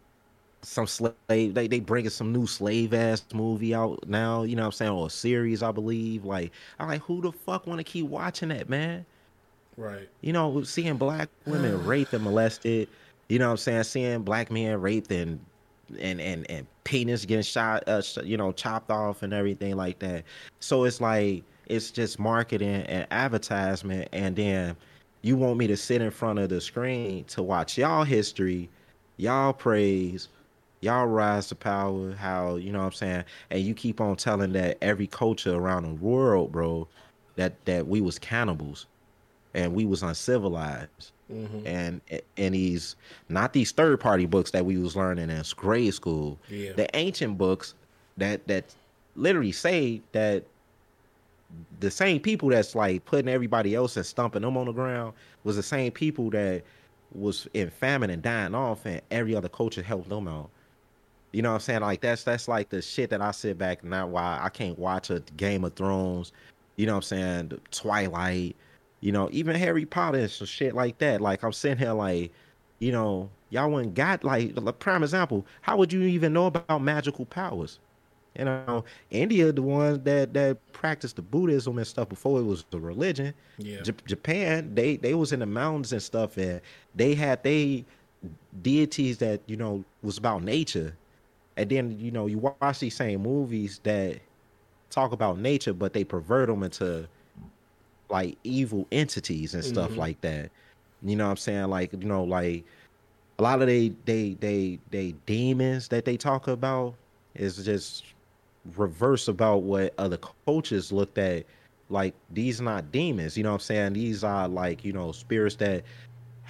some 0.64 0.88
slave 0.88 1.16
they 1.28 1.68
they 1.68 1.80
bringing 1.80 2.10
some 2.10 2.32
new 2.32 2.46
slave 2.46 2.94
ass 2.94 3.24
movie 3.34 3.74
out 3.74 4.08
now, 4.08 4.44
you 4.44 4.56
know 4.56 4.64
what 4.64 4.68
I'm 4.68 4.72
saying, 4.74 4.92
or 4.92 5.08
a 5.08 5.10
series, 5.10 5.64
I 5.64 5.72
believe. 5.72 6.26
Like 6.26 6.52
I'm 6.80 6.88
like, 6.88 7.02
who 7.02 7.22
the 7.22 7.32
fuck 7.32 7.68
wanna 7.68 7.84
keep 7.84 8.06
watching 8.06 8.50
that, 8.50 8.70
man? 8.70 9.06
Right. 9.78 10.10
You 10.22 10.34
know, 10.34 10.64
seeing 10.64 10.98
black 10.98 11.30
women 11.46 11.84
raped 11.86 12.14
and 12.14 12.24
molested, 12.24 12.88
you 13.30 13.40
know 13.40 13.48
what 13.48 13.52
I'm 13.52 13.58
saying, 13.58 13.84
seeing 13.84 14.22
black 14.24 14.52
men 14.52 14.80
raped 14.80 15.12
and 15.12 15.40
and 16.00 16.22
and 16.22 16.50
and 16.50 16.68
penis 16.84 17.26
getting 17.26 17.44
shot, 17.44 17.84
uh, 17.88 18.02
you 18.24 18.38
know, 18.38 18.52
chopped 18.52 18.92
off 18.92 19.24
and 19.24 19.34
everything 19.34 19.76
like 19.76 20.00
that. 20.00 20.24
So 20.60 20.84
it's 20.84 21.02
like 21.02 21.44
it's 21.68 21.92
just 21.92 22.20
marketing 22.20 22.84
and 22.84 23.08
advertisement, 23.12 24.10
and 24.12 24.36
then 24.36 24.76
you 25.22 25.38
want 25.38 25.58
me 25.58 25.68
to 25.68 25.78
sit 25.78 26.02
in 26.02 26.12
front 26.12 26.40
of 26.40 26.50
the 26.50 26.60
screen 26.60 27.24
to 27.26 27.44
watch 27.44 27.78
y'all 27.78 28.04
history, 28.04 28.70
y'all 29.18 29.54
praise, 29.54 30.28
y'all 30.82 31.06
rise 31.06 31.48
to 31.48 31.56
power, 31.56 32.14
how 32.14 32.56
you 32.56 32.72
know 32.72 32.80
what 32.80 32.86
I'm 32.86 32.92
saying, 32.92 33.24
and 33.50 33.62
you 33.62 33.74
keep 33.74 34.02
on 34.02 34.16
telling 34.16 34.52
that 34.54 34.78
every 34.82 35.08
culture 35.08 35.56
around 35.56 35.84
the 35.84 35.94
world, 35.94 36.52
bro, 36.52 36.88
that 37.36 37.54
that 37.66 37.88
we 37.88 38.02
was 38.02 38.20
cannibals 38.20 38.88
and 39.54 39.74
we 39.74 39.86
was 39.86 40.04
uncivilized. 40.04 41.12
Mm-hmm. 41.32 41.66
And 41.66 42.02
and 42.38 42.54
these 42.54 42.96
not 43.30 43.54
these 43.54 43.72
third 43.72 44.00
party 44.00 44.26
books 44.26 44.52
that 44.52 44.66
we 44.66 44.78
was 44.78 44.96
learning 44.96 45.30
in 45.30 45.44
grade 45.56 45.94
school. 45.94 46.38
Yeah. 46.50 46.74
The 46.74 46.94
ancient 46.96 47.38
books 47.38 47.74
that 48.18 48.46
that 48.48 48.66
literally 49.16 49.54
say 49.54 50.02
that 50.12 50.44
the 51.80 51.92
same 51.92 52.20
people 52.20 52.50
that's 52.50 52.76
like 52.76 53.06
putting 53.06 53.30
everybody 53.30 53.76
else 53.76 53.98
and 53.98 54.06
stumping 54.06 54.42
them 54.42 54.58
on 54.58 54.66
the 54.66 54.72
ground 54.72 55.14
was 55.44 55.56
the 55.56 55.64
same 55.64 55.92
people 55.92 56.30
that 56.32 56.64
was 57.14 57.48
in 57.54 57.70
famine 57.70 58.10
and 58.10 58.22
dying 58.22 58.56
off 58.56 58.86
and 58.86 59.02
every 59.12 59.36
other 59.36 59.50
culture 59.50 59.82
helped 59.82 60.10
them 60.10 60.28
out. 60.28 60.50
You 61.32 61.42
know 61.42 61.50
what 61.50 61.56
I'm 61.56 61.62
saying? 61.62 61.82
Like 61.82 62.02
that's 62.02 62.24
that's 62.24 62.48
like 62.48 62.70
the 62.70 62.82
shit 62.82 63.10
that 63.12 63.22
I 63.22 63.32
sit 63.32 63.58
back 63.58 63.82
and 63.82 63.92
now 63.92 64.08
why 64.08 64.40
I 64.42 64.50
can't 64.50 64.78
watch 64.78 65.10
a 65.10 65.22
Game 65.38 65.64
of 65.64 65.74
Thrones, 65.76 66.34
you 66.76 66.86
know 66.86 66.94
what 66.94 67.12
I'm 67.12 67.50
saying, 67.50 67.62
Twilight, 67.72 68.56
you 69.00 69.12
know, 69.12 69.30
even 69.32 69.56
Harry 69.56 69.86
Potter 69.86 70.20
and 70.20 70.32
some 70.32 70.48
shit 70.48 70.76
like 70.76 70.98
that. 71.00 71.22
Like 71.22 71.44
I'm 71.44 71.54
sitting 71.54 71.78
here 71.78 71.94
like, 71.94 72.32
you 72.80 72.92
know, 72.92 73.30
y'all 73.50 73.70
wouldn't 73.70 73.96
got 73.96 74.24
like 74.24 74.54
a 74.58 74.74
prime 74.74 75.04
example. 75.04 75.46
How 75.62 75.78
would 75.78 75.94
you 75.94 76.02
even 76.04 76.34
know 76.34 76.48
about 76.48 76.82
magical 76.82 77.26
powers? 77.26 77.80
You 78.38 78.46
know, 78.46 78.86
India, 79.10 79.52
the 79.52 79.62
ones 79.62 80.00
that 80.04 80.34
that 80.34 80.58
practiced 80.72 81.18
the 81.18 81.22
Buddhism 81.22 81.78
and 81.78 81.86
stuff 81.86 82.08
before 82.08 82.40
it 82.40 82.44
was 82.44 82.64
the 82.72 82.80
religion. 82.80 83.34
Yeah. 83.58 83.82
J- 83.82 83.94
Japan, 84.06 84.74
they 84.74 84.96
they 84.96 85.14
was 85.14 85.34
in 85.34 85.40
the 85.40 85.46
mountains 85.46 85.92
and 85.92 86.02
stuff, 86.02 86.38
and 86.38 86.62
they 86.96 87.14
had 87.14 87.44
they 87.44 87.86
deities 88.62 89.18
that 89.18 89.42
you 89.48 89.58
know 89.58 89.84
was 90.02 90.18
about 90.18 90.44
nature. 90.44 90.96
And 91.58 91.70
then 91.70 92.00
you 92.00 92.12
know 92.12 92.28
you 92.28 92.38
watch 92.38 92.80
these 92.80 92.96
same 92.96 93.24
movies 93.24 93.80
that 93.84 94.20
talk 94.90 95.12
about 95.12 95.40
nature, 95.40 95.74
but 95.74 95.94
they 95.94 96.04
pervert 96.04 96.48
them 96.48 96.64
into 96.64 97.08
like 98.10 98.38
evil 98.44 98.88
entities 98.92 99.54
and 99.54 99.64
stuff 99.64 99.92
mm-hmm. 99.92 100.00
like 100.00 100.22
that. 100.22 100.52
You 101.04 101.16
know 101.16 101.26
what 101.26 101.32
I'm 101.32 101.38
saying? 101.38 101.70
Like, 101.70 101.94
you 101.94 102.00
know, 102.00 102.24
like 102.24 102.64
a 103.40 103.44
lot 103.44 103.62
of 103.62 103.68
they 103.68 103.92
they 104.06 104.36
they 104.40 104.80
they 104.92 105.16
demons 105.26 105.88
that 105.88 106.06
they 106.06 106.18
talk 106.18 106.48
about 106.48 106.94
is 107.34 107.64
just 107.66 108.06
reverse 108.76 109.28
about 109.28 109.64
what 109.64 109.94
other 109.98 110.18
cultures 110.46 110.92
looked 110.92 111.18
at 111.18 111.46
like 111.90 112.14
these 112.32 112.62
not 112.62 112.92
demons 112.92 113.36
you 113.36 113.44
know 113.44 113.50
what 113.50 113.56
i'm 113.56 113.60
saying 113.60 113.94
these 113.94 114.24
are 114.24 114.48
like 114.48 114.86
you 114.86 114.94
know 114.94 115.12
spirits 115.12 115.56
that 115.56 115.84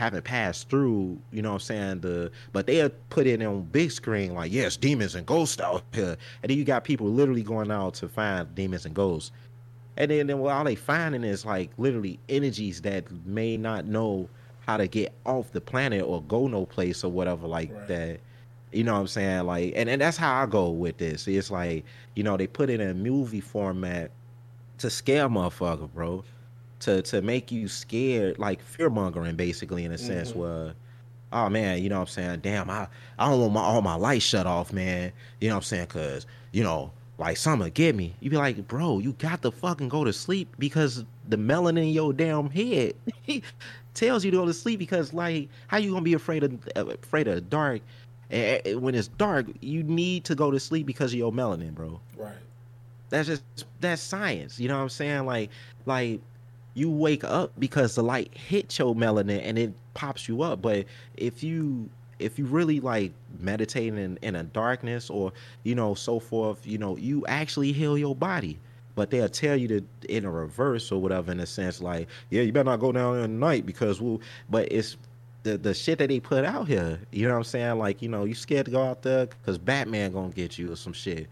haven't 0.02 0.24
passed 0.24 0.70
through 0.70 1.18
you 1.32 1.42
know 1.42 1.50
what 1.50 1.56
i'm 1.56 1.60
saying 1.60 2.00
the 2.02 2.32
but 2.54 2.66
they 2.68 2.90
put 3.10 3.28
it 3.28 3.42
on 3.42 3.62
big 3.72 3.92
screen 3.92 4.34
like 4.34 4.52
yes 4.52 4.76
demons 4.76 5.16
and 5.16 5.26
ghosts 5.26 5.62
out 5.62 5.84
here 5.94 6.18
and 6.42 6.50
then 6.50 6.58
you 6.58 6.64
got 6.64 6.84
people 6.84 7.08
literally 7.08 7.44
going 7.44 7.72
out 7.72 7.94
to 7.94 8.08
find 8.08 8.54
demons 8.56 8.86
and 8.86 8.96
ghosts 8.96 9.32
and 9.98 10.10
then, 10.10 10.28
then 10.28 10.40
well, 10.40 10.56
all 10.56 10.64
they 10.64 10.76
finding 10.76 11.24
is 11.24 11.46
like 11.46 11.70
literally 11.78 12.20
energies 12.30 12.82
that 12.82 13.06
may 13.26 13.58
not 13.58 13.86
know 13.86 14.30
how 14.62 14.78
to 14.78 14.88
get 14.88 15.14
off 15.26 15.52
the 15.52 15.62
planet 15.62 16.04
or 16.04 16.22
go 16.24 16.48
no 16.48 16.66
place 16.66 17.04
or 17.04 17.12
whatever 17.12 17.48
like 17.48 17.72
right. 17.74 17.88
that. 17.88 18.20
You 18.72 18.86
know 18.86 18.94
what 18.94 19.02
I'm 19.02 19.08
saying? 19.08 19.46
Like, 19.46 19.74
and, 19.76 19.90
and 19.90 20.02
that's 20.02 20.16
how 20.16 20.42
I 20.42 20.46
go 20.46 20.70
with 20.70 20.98
this. 20.98 21.28
It's 21.28 21.52
like, 21.52 21.84
you 22.16 22.24
know, 22.24 22.38
they 22.38 22.48
put 22.48 22.70
it 22.70 22.80
in 22.80 22.90
a 22.90 22.94
movie 22.94 23.42
format 23.42 24.12
to 24.78 24.90
scare 24.90 25.28
motherfucker, 25.28 25.92
bro. 25.94 26.24
To 26.82 27.02
to 27.04 27.22
make 27.22 27.52
you 27.52 27.68
scared, 27.68 28.40
like 28.40 28.62
fear 28.62 28.90
mongering, 28.90 29.36
basically, 29.36 29.86
in 29.86 29.92
a 29.92 29.96
mm-hmm. 29.96 30.06
sense, 30.06 30.36
where 30.36 30.74
oh 31.34 31.50
man, 31.50 31.82
you 31.82 31.90
know 31.90 31.96
what 31.96 32.10
I'm 32.10 32.14
saying? 32.14 32.40
Damn, 32.42 32.70
I, 32.70 32.88
I 33.18 33.30
don't 33.30 33.40
want 33.40 33.54
my 33.54 33.62
all 33.62 33.82
my 33.82 33.96
lights 33.96 34.26
shut 34.26 34.46
off, 34.46 34.74
man. 34.74 35.12
You 35.40 35.50
know 35.50 35.56
what 35.56 35.60
I'm 35.60 35.64
saying? 35.64 35.88
Cause, 35.88 36.26
you 36.52 36.64
know, 36.64 36.92
like 37.18 37.38
summer 37.38 37.70
get 37.70 37.96
me. 37.96 38.16
You 38.20 38.30
be 38.30 38.38
like, 38.38 38.68
bro, 38.68 39.00
you 39.00 39.14
got 39.14 39.42
to 39.44 39.52
fucking 39.52 39.90
go 39.90 40.04
to 40.04 40.14
sleep 40.14 40.56
because 40.60 41.06
the 41.30 41.38
melanin 41.38 41.84
in 41.84 41.90
your 41.90 42.14
damn 42.14 42.50
head 42.50 42.96
tells 43.94 44.26
you 44.26 44.32
to 44.32 44.38
go 44.38 44.46
to 44.46 44.54
sleep 44.54 44.80
because 44.80 45.14
like 45.14 45.50
how 45.68 45.78
you 45.78 45.92
gonna 45.92 46.02
be 46.02 46.14
afraid 46.14 46.44
of 46.44 46.70
afraid 46.76 47.28
of 47.28 47.50
dark 47.50 47.82
and 48.30 48.82
when 48.82 48.96
it's 48.96 49.10
dark 49.10 49.46
you 49.60 49.84
need 49.84 50.24
to 50.24 50.36
go 50.36 50.52
to 50.52 50.60
sleep 50.60 50.86
because 50.86 51.12
of 51.12 51.20
your 51.20 51.32
melanin 51.32 51.74
bro 51.74 52.00
right 52.18 52.34
that's 53.10 53.28
just 53.28 53.44
that's 53.82 54.02
science 54.02 54.60
you 54.60 54.70
know 54.70 54.78
what 54.78 54.84
i'm 54.84 54.90
saying 54.90 55.26
like 55.26 55.50
like 55.86 56.22
you 56.74 56.90
wake 56.90 57.24
up 57.24 57.52
because 57.60 57.96
the 57.96 58.04
light 58.04 58.34
hits 58.36 58.80
your 58.80 58.96
melanin 58.96 59.42
and 59.44 59.58
it 59.58 59.74
pops 59.94 60.28
you 60.28 60.42
up. 60.42 60.62
But 60.62 60.86
if 61.18 61.44
you 61.44 61.90
if 62.22 62.38
you 62.38 62.46
really 62.46 62.80
like 62.80 63.12
meditating 63.40 63.98
in, 63.98 64.18
in 64.22 64.36
a 64.36 64.44
darkness 64.44 65.10
or 65.10 65.34
you 65.64 65.76
know 65.76 65.96
so 65.96 66.20
forth 66.20 66.66
you 66.66 66.78
know 66.78 66.96
you 66.98 67.26
actually 67.28 67.72
heal 67.72 67.98
your 67.98 68.16
body. 68.16 68.60
But 68.94 69.10
they'll 69.10 69.30
tell 69.30 69.56
you 69.56 69.68
to 69.70 69.84
in 70.10 70.26
a 70.26 70.32
reverse 70.32 70.92
or 70.92 71.02
whatever 71.02 71.32
in 71.32 71.40
a 71.40 71.46
sense 71.46 71.82
like 71.82 72.08
yeah 72.30 72.42
you 72.42 72.52
better 72.52 72.70
not 72.70 72.80
go 72.80 72.92
down 72.92 73.16
in 73.16 73.22
the 73.22 73.28
night 73.28 73.66
because 73.66 74.02
we'll 74.02 74.22
but 74.50 74.72
it's 74.72 74.98
the 75.44 75.58
the 75.58 75.74
shit 75.74 75.98
that 76.00 76.10
they 76.10 76.20
put 76.20 76.46
out 76.46 76.68
here. 76.68 77.00
You 77.12 77.28
know 77.28 77.34
what 77.34 77.40
i'm 77.40 77.44
saying? 77.46 77.80
Like 77.80 78.02
you 78.02 78.10
know 78.10 78.26
you 78.26 78.36
scared 78.36 78.66
to 78.66 78.72
go 78.72 78.84
out 78.84 79.02
there 79.02 79.26
because 79.26 79.58
batman 79.58 80.12
gonna 80.12 80.30
get 80.30 80.58
you 80.58 80.72
or 80.72 80.76
some 80.76 80.94
shit. 80.94 81.28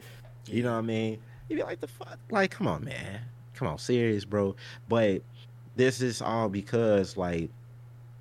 You 0.47 0.63
know 0.63 0.73
what 0.73 0.79
i 0.79 0.81
mean? 0.81 1.19
You 1.47 1.57
be 1.57 1.63
like 1.63 1.79
the 1.79 1.87
fuck? 1.87 2.17
Like 2.31 2.51
come 2.51 2.67
on 2.67 2.83
man. 2.83 3.21
Come 3.53 3.67
on 3.67 3.77
serious 3.77 4.25
bro. 4.25 4.55
But 4.87 5.21
this 5.79 6.01
is 6.01 6.21
all 6.21 6.49
because 6.49 7.15
like 7.15 7.49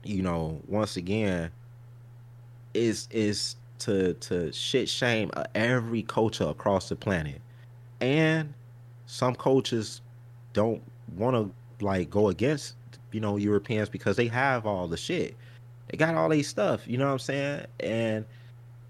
you 0.04 0.22
know 0.22 0.60
once 0.68 0.96
again 0.96 1.50
is 2.72 3.08
is 3.10 3.56
to 3.80 4.14
to 4.14 4.52
shit 4.52 4.88
shame 4.88 5.28
uh, 5.34 5.42
every 5.56 6.02
culture 6.02 6.44
across 6.44 6.88
the 6.88 6.94
planet, 6.94 7.40
and 8.00 8.54
some 9.06 9.34
cultures 9.34 10.02
don't 10.52 10.80
want 11.16 11.34
to 11.34 11.84
like 11.84 12.08
go 12.10 12.28
against 12.28 12.76
you 13.10 13.18
know 13.18 13.36
Europeans 13.36 13.88
because 13.88 14.16
they 14.16 14.28
have 14.28 14.64
all 14.64 14.86
the 14.86 14.96
shit. 14.96 15.34
They 15.88 15.96
got 15.96 16.14
all 16.14 16.28
these 16.28 16.46
stuff, 16.46 16.86
you 16.86 16.96
know 16.96 17.06
what 17.06 17.12
I'm 17.12 17.18
saying? 17.18 17.66
And 17.80 18.24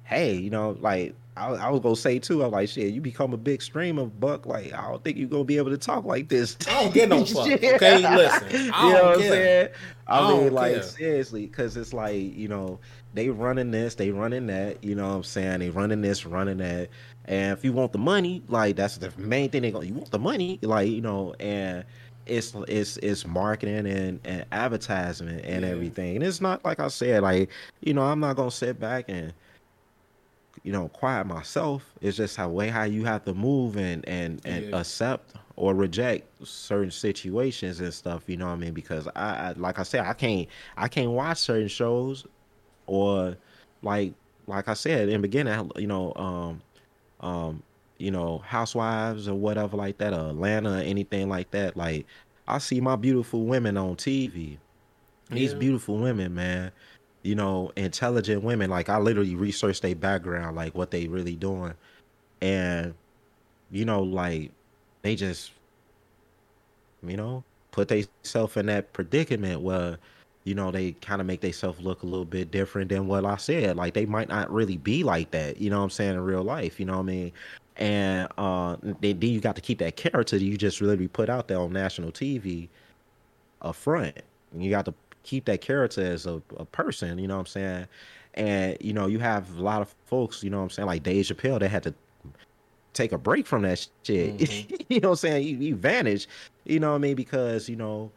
hey, 0.05 0.35
you 0.35 0.51
know, 0.51 0.77
like 0.81 1.15
I, 1.39 1.67
I, 1.67 1.71
was 1.71 1.81
gonna 1.81 1.97
say 1.97 2.19
too. 2.19 2.43
I'm 2.43 2.51
like, 2.51 2.69
shit, 2.69 2.93
you 2.93 3.01
become 3.01 3.33
a 3.33 3.37
big 3.37 3.63
streamer, 3.63 4.07
Buck. 4.07 4.47
Like, 4.47 4.73
I 4.73 4.91
don't 4.91 5.03
think 5.03 5.17
you're 5.17 5.29
gonna 5.29 5.45
be 5.45 5.57
able 5.57 5.71
to 5.71 5.79
talk 5.79 6.05
like 6.05 6.29
this. 6.29 6.57
I 6.69 6.83
don't 6.83 6.95
get 6.95 7.09
no 7.09 7.25
fuck. 7.25 7.47
Okay, 7.47 7.99
listen. 7.99 8.73
I 8.75 8.87
you 8.87 8.93
know 8.93 9.05
what 9.05 9.15
I'm 9.15 9.21
saying? 9.21 9.69
I, 10.07 10.19
I 10.19 10.33
mean, 10.33 10.53
like, 10.53 10.75
care. 10.75 10.83
seriously, 10.83 11.47
because 11.47 11.77
it's 11.77 11.93
like, 11.93 12.17
you 12.17 12.49
know, 12.49 12.81
they 13.15 13.29
running 13.29 13.71
this, 13.71 13.95
they 13.95 14.11
running 14.11 14.47
that. 14.49 14.83
You 14.83 14.95
know 14.95 15.09
what 15.09 15.15
I'm 15.15 15.25
saying? 15.25 15.61
They 15.61 15.71
running 15.71 16.03
this, 16.03 16.27
running 16.27 16.59
that. 16.59 16.89
And 17.27 17.57
if 17.57 17.65
you 17.65 17.73
want 17.73 17.93
the 17.93 17.99
money, 17.99 18.43
like, 18.49 18.77
that's 18.77 18.97
the 18.97 19.13
main 19.17 19.51
thing 19.51 19.63
they 19.63 19.71
go. 19.71 19.83
You 19.83 19.95
want 19.95 20.11
the 20.11 20.19
money, 20.19 20.59
like, 20.63 20.89
you 20.89 21.03
know, 21.03 21.35
and 21.39 21.85
it's 22.29 22.55
it's 22.69 22.99
it's 22.99 23.27
marketing 23.27 23.87
and, 23.87 24.21
and 24.25 24.45
advertisement 24.53 25.45
and 25.45 25.65
yeah. 25.65 25.71
everything. 25.71 26.17
And 26.17 26.25
it's 26.25 26.41
not 26.41 26.65
like 26.65 26.81
I 26.81 26.89
said, 26.89 27.23
like, 27.23 27.51
you 27.81 27.95
know, 27.95 28.03
I'm 28.03 28.21
not 28.21 28.37
gonna 28.37 28.51
sit 28.51 28.79
back 28.79 29.07
and 29.09 29.33
you 30.63 30.73
know, 30.73 30.89
quiet 30.89 31.27
myself. 31.27 31.95
It's 32.01 32.17
just 32.17 32.37
how 32.37 32.49
way 32.49 32.69
how 32.69 32.85
you 32.85 33.05
have 33.05 33.25
to 33.25 33.35
move 33.35 33.77
and 33.77 34.07
and 34.09 34.41
and 34.45 34.67
yeah. 34.67 34.81
accept 34.81 35.35
or 35.57 35.75
reject 35.75 36.27
certain 36.47 36.91
situations 36.91 37.81
and 37.81 37.93
stuff. 37.93 38.25
You 38.27 38.37
know 38.37 38.47
what 38.47 38.53
I 38.53 38.57
mean? 38.57 38.75
Because 38.75 39.09
I, 39.17 39.49
I, 39.49 39.53
like 39.57 39.79
I 39.79 39.83
said, 39.83 40.05
I 40.05 40.13
can't 40.13 40.49
I 40.77 40.89
can't 40.89 41.11
watch 41.11 41.39
certain 41.39 41.69
shows 41.69 42.27
or 42.87 43.37
like 43.83 44.13
like 44.47 44.69
I 44.69 44.75
said 44.75 45.09
in 45.09 45.21
the 45.21 45.29
beginning. 45.29 45.71
You 45.77 45.87
know, 45.87 46.13
um, 46.17 46.63
um, 47.21 47.63
you 47.99 48.11
know, 48.11 48.39
Housewives 48.39 49.29
or 49.29 49.35
whatever 49.35 49.77
like 49.77 49.99
that, 49.99 50.13
or 50.13 50.31
Atlanta, 50.31 50.75
or 50.75 50.83
anything 50.83 51.29
like 51.29 51.51
that. 51.51 51.77
Like 51.77 52.07
I 52.47 52.59
see 52.59 52.81
my 52.81 52.97
beautiful 52.97 53.45
women 53.45 53.77
on 53.77 53.97
TV. 53.97 54.59
These 55.31 55.53
beautiful 55.53 55.99
women, 55.99 56.35
man 56.35 56.73
you 57.29 57.35
know, 57.35 57.71
intelligent 57.77 58.43
women. 58.43 58.71
Like 58.71 58.89
I 58.89 58.97
literally 58.97 59.35
researched 59.35 59.83
their 59.83 59.95
background, 59.95 60.57
like 60.57 60.75
what 60.75 60.91
they 60.91 61.09
really 61.09 61.37
doing, 61.37 61.75
and 62.41 62.95
you 63.71 63.85
know, 63.85 64.03
like 64.03 64.51
they 65.03 65.15
just, 65.15 65.53
you 67.07 67.19
know, 67.19 67.45
put 67.71 67.89
themselves 67.89 68.57
in 68.57 68.65
that 68.67 68.95
predicament 68.95 69.61
where, 69.61 69.99
you 70.45 70.55
know, 70.55 70.71
they 70.71 70.93
kind 70.93 71.21
of 71.21 71.27
make 71.27 71.43
themselves 71.43 71.79
look 71.81 72.03
a 72.03 72.07
little 72.07 72.25
bit 72.25 72.51
different 72.51 72.89
than 72.89 73.07
what 73.07 73.27
I 73.27 73.37
said. 73.37 73.77
Like 73.77 73.93
they 73.93 74.07
might 74.07 74.31
not 74.31 74.51
really 74.51 74.79
be 74.79 75.05
like 75.05 75.31
that. 75.33 75.61
You 75.61 75.69
know 75.69 75.81
what 75.81 75.85
I'm 75.85 75.91
saying 75.91 76.15
in 76.15 76.21
real 76.21 76.43
life. 76.43 76.81
You 76.81 76.87
know 76.87 76.95
what 76.95 77.01
I 77.01 77.13
mean? 77.13 77.33
And 77.77 78.29
uh, 78.39 78.77
then 79.03 79.21
you 79.21 79.41
got 79.41 79.55
to 79.57 79.61
keep 79.61 79.81
that 79.81 79.97
character 79.97 80.39
that 80.39 80.45
you 80.45 80.57
just 80.57 80.81
really 80.81 81.09
put 81.09 81.29
out 81.29 81.47
there 81.47 81.61
on 81.61 81.75
national 81.75 82.11
TV 82.11 82.69
up 83.61 83.77
front. 83.77 84.17
You 84.57 84.71
got 84.71 84.87
to 84.87 84.95
keep 85.29 85.45
that 85.45 85.61
character 85.61 86.01
as 86.01 86.27
a, 86.27 86.41
a 86.57 86.65
person, 86.65 87.19
you 87.19 87.29
know 87.29 87.35
what 87.35 87.41
I'm 87.41 87.47
saying? 87.47 87.87
And 88.35 88.77
you 88.81 88.93
know, 88.93 89.07
you 89.07 89.19
have 89.19 89.59
a 89.59 89.63
lot 89.63 89.83
of 89.83 89.95
folks, 90.07 90.43
you 90.43 90.51
know 90.51 90.59
what 90.59 90.65
I'm 90.65 90.71
saying, 90.71 90.87
like 90.87 91.03
Dave 91.03 91.27
Chappelle, 91.27 91.61
they 91.61 91.69
had 91.69 91.83
to 91.83 91.95
take 92.95 93.13
a 93.13 93.19
break 93.19 93.47
from 93.47 93.63
that 93.63 93.87
shit. 94.03 94.39
Mm-hmm. 94.39 94.75
you 94.89 95.01
know 95.01 95.11
what 95.11 95.25
I'm 95.25 95.31
saying? 95.31 95.43
He, 95.45 95.55
he 95.67 95.73
vanished. 95.73 96.29
You 96.65 96.81
know 96.81 96.91
what 96.91 96.97
I 96.97 96.99
mean? 96.99 97.15
Because, 97.15 97.69
you 97.69 97.77
know, 97.77 98.11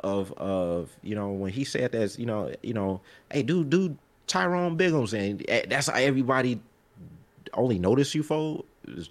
of 0.00 0.32
of, 0.32 0.90
you 1.02 1.14
know, 1.14 1.30
when 1.30 1.52
he 1.52 1.64
said 1.64 1.92
that, 1.92 2.18
you 2.18 2.26
know, 2.26 2.52
you 2.62 2.74
know, 2.74 3.00
hey, 3.32 3.42
dude, 3.42 3.70
dude, 3.70 3.96
Tyrone 4.26 4.76
Biggums, 4.76 5.12
and 5.12 5.44
eh, 5.48 5.64
that's 5.68 5.88
how 5.88 5.98
everybody 5.98 6.60
only 7.54 7.78
notice 7.78 8.14
you 8.14 8.22
for 8.22 8.62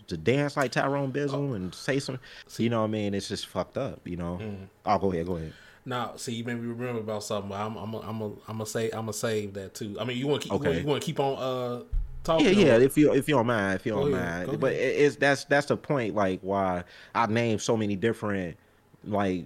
to 0.07 0.17
dance 0.17 0.57
like 0.57 0.71
Tyrone 0.71 1.11
Biggums 1.11 1.51
oh. 1.51 1.53
and 1.53 1.73
say 1.73 1.99
some, 1.99 2.19
So 2.47 2.63
you 2.63 2.69
know 2.69 2.81
what 2.81 2.87
I 2.87 2.91
mean? 2.91 3.13
It's 3.13 3.27
just 3.27 3.47
fucked 3.47 3.77
up, 3.77 3.99
you 4.05 4.17
know. 4.17 4.39
Mm-hmm. 4.41 4.63
Oh, 4.85 4.97
go 4.97 5.11
ahead, 5.11 5.25
go 5.25 5.37
ahead. 5.37 5.53
Now, 5.87 6.17
see, 6.17 6.33
you 6.33 6.43
made 6.43 6.55
me 6.55 6.67
remember 6.67 6.99
about 6.99 7.23
something. 7.23 7.53
I'm, 7.53 7.77
I'm, 7.77 7.93
I'm, 7.93 8.03
I'm, 8.03 8.21
I'm 8.21 8.57
gonna 8.57 8.65
say, 8.65 8.87
I'm 8.91 9.05
gonna 9.05 9.13
save 9.13 9.53
that 9.53 9.73
too. 9.73 9.95
I 9.97 10.03
mean, 10.03 10.17
you 10.17 10.27
want 10.27 10.41
to 10.41 10.49
keep, 10.49 10.59
okay. 10.59 10.81
you 10.81 10.85
want 10.85 11.01
to 11.01 11.05
keep 11.05 11.17
on 11.17 11.37
uh 11.37 11.83
talking? 12.25 12.45
Yeah, 12.45 12.51
yeah. 12.51 12.77
If 12.77 12.97
you, 12.97 13.13
if 13.13 13.29
you 13.29 13.35
don't 13.35 13.47
mind, 13.47 13.75
if 13.79 13.85
you 13.85 13.93
don't 13.93 14.11
mind, 14.11 14.59
but 14.59 14.73
it's 14.73 15.15
that's 15.15 15.45
that's 15.45 15.67
the 15.67 15.77
point. 15.77 16.13
Like 16.13 16.41
why 16.41 16.83
I 17.15 17.25
named 17.27 17.61
so 17.61 17.77
many 17.77 17.95
different 17.95 18.57
like 19.05 19.45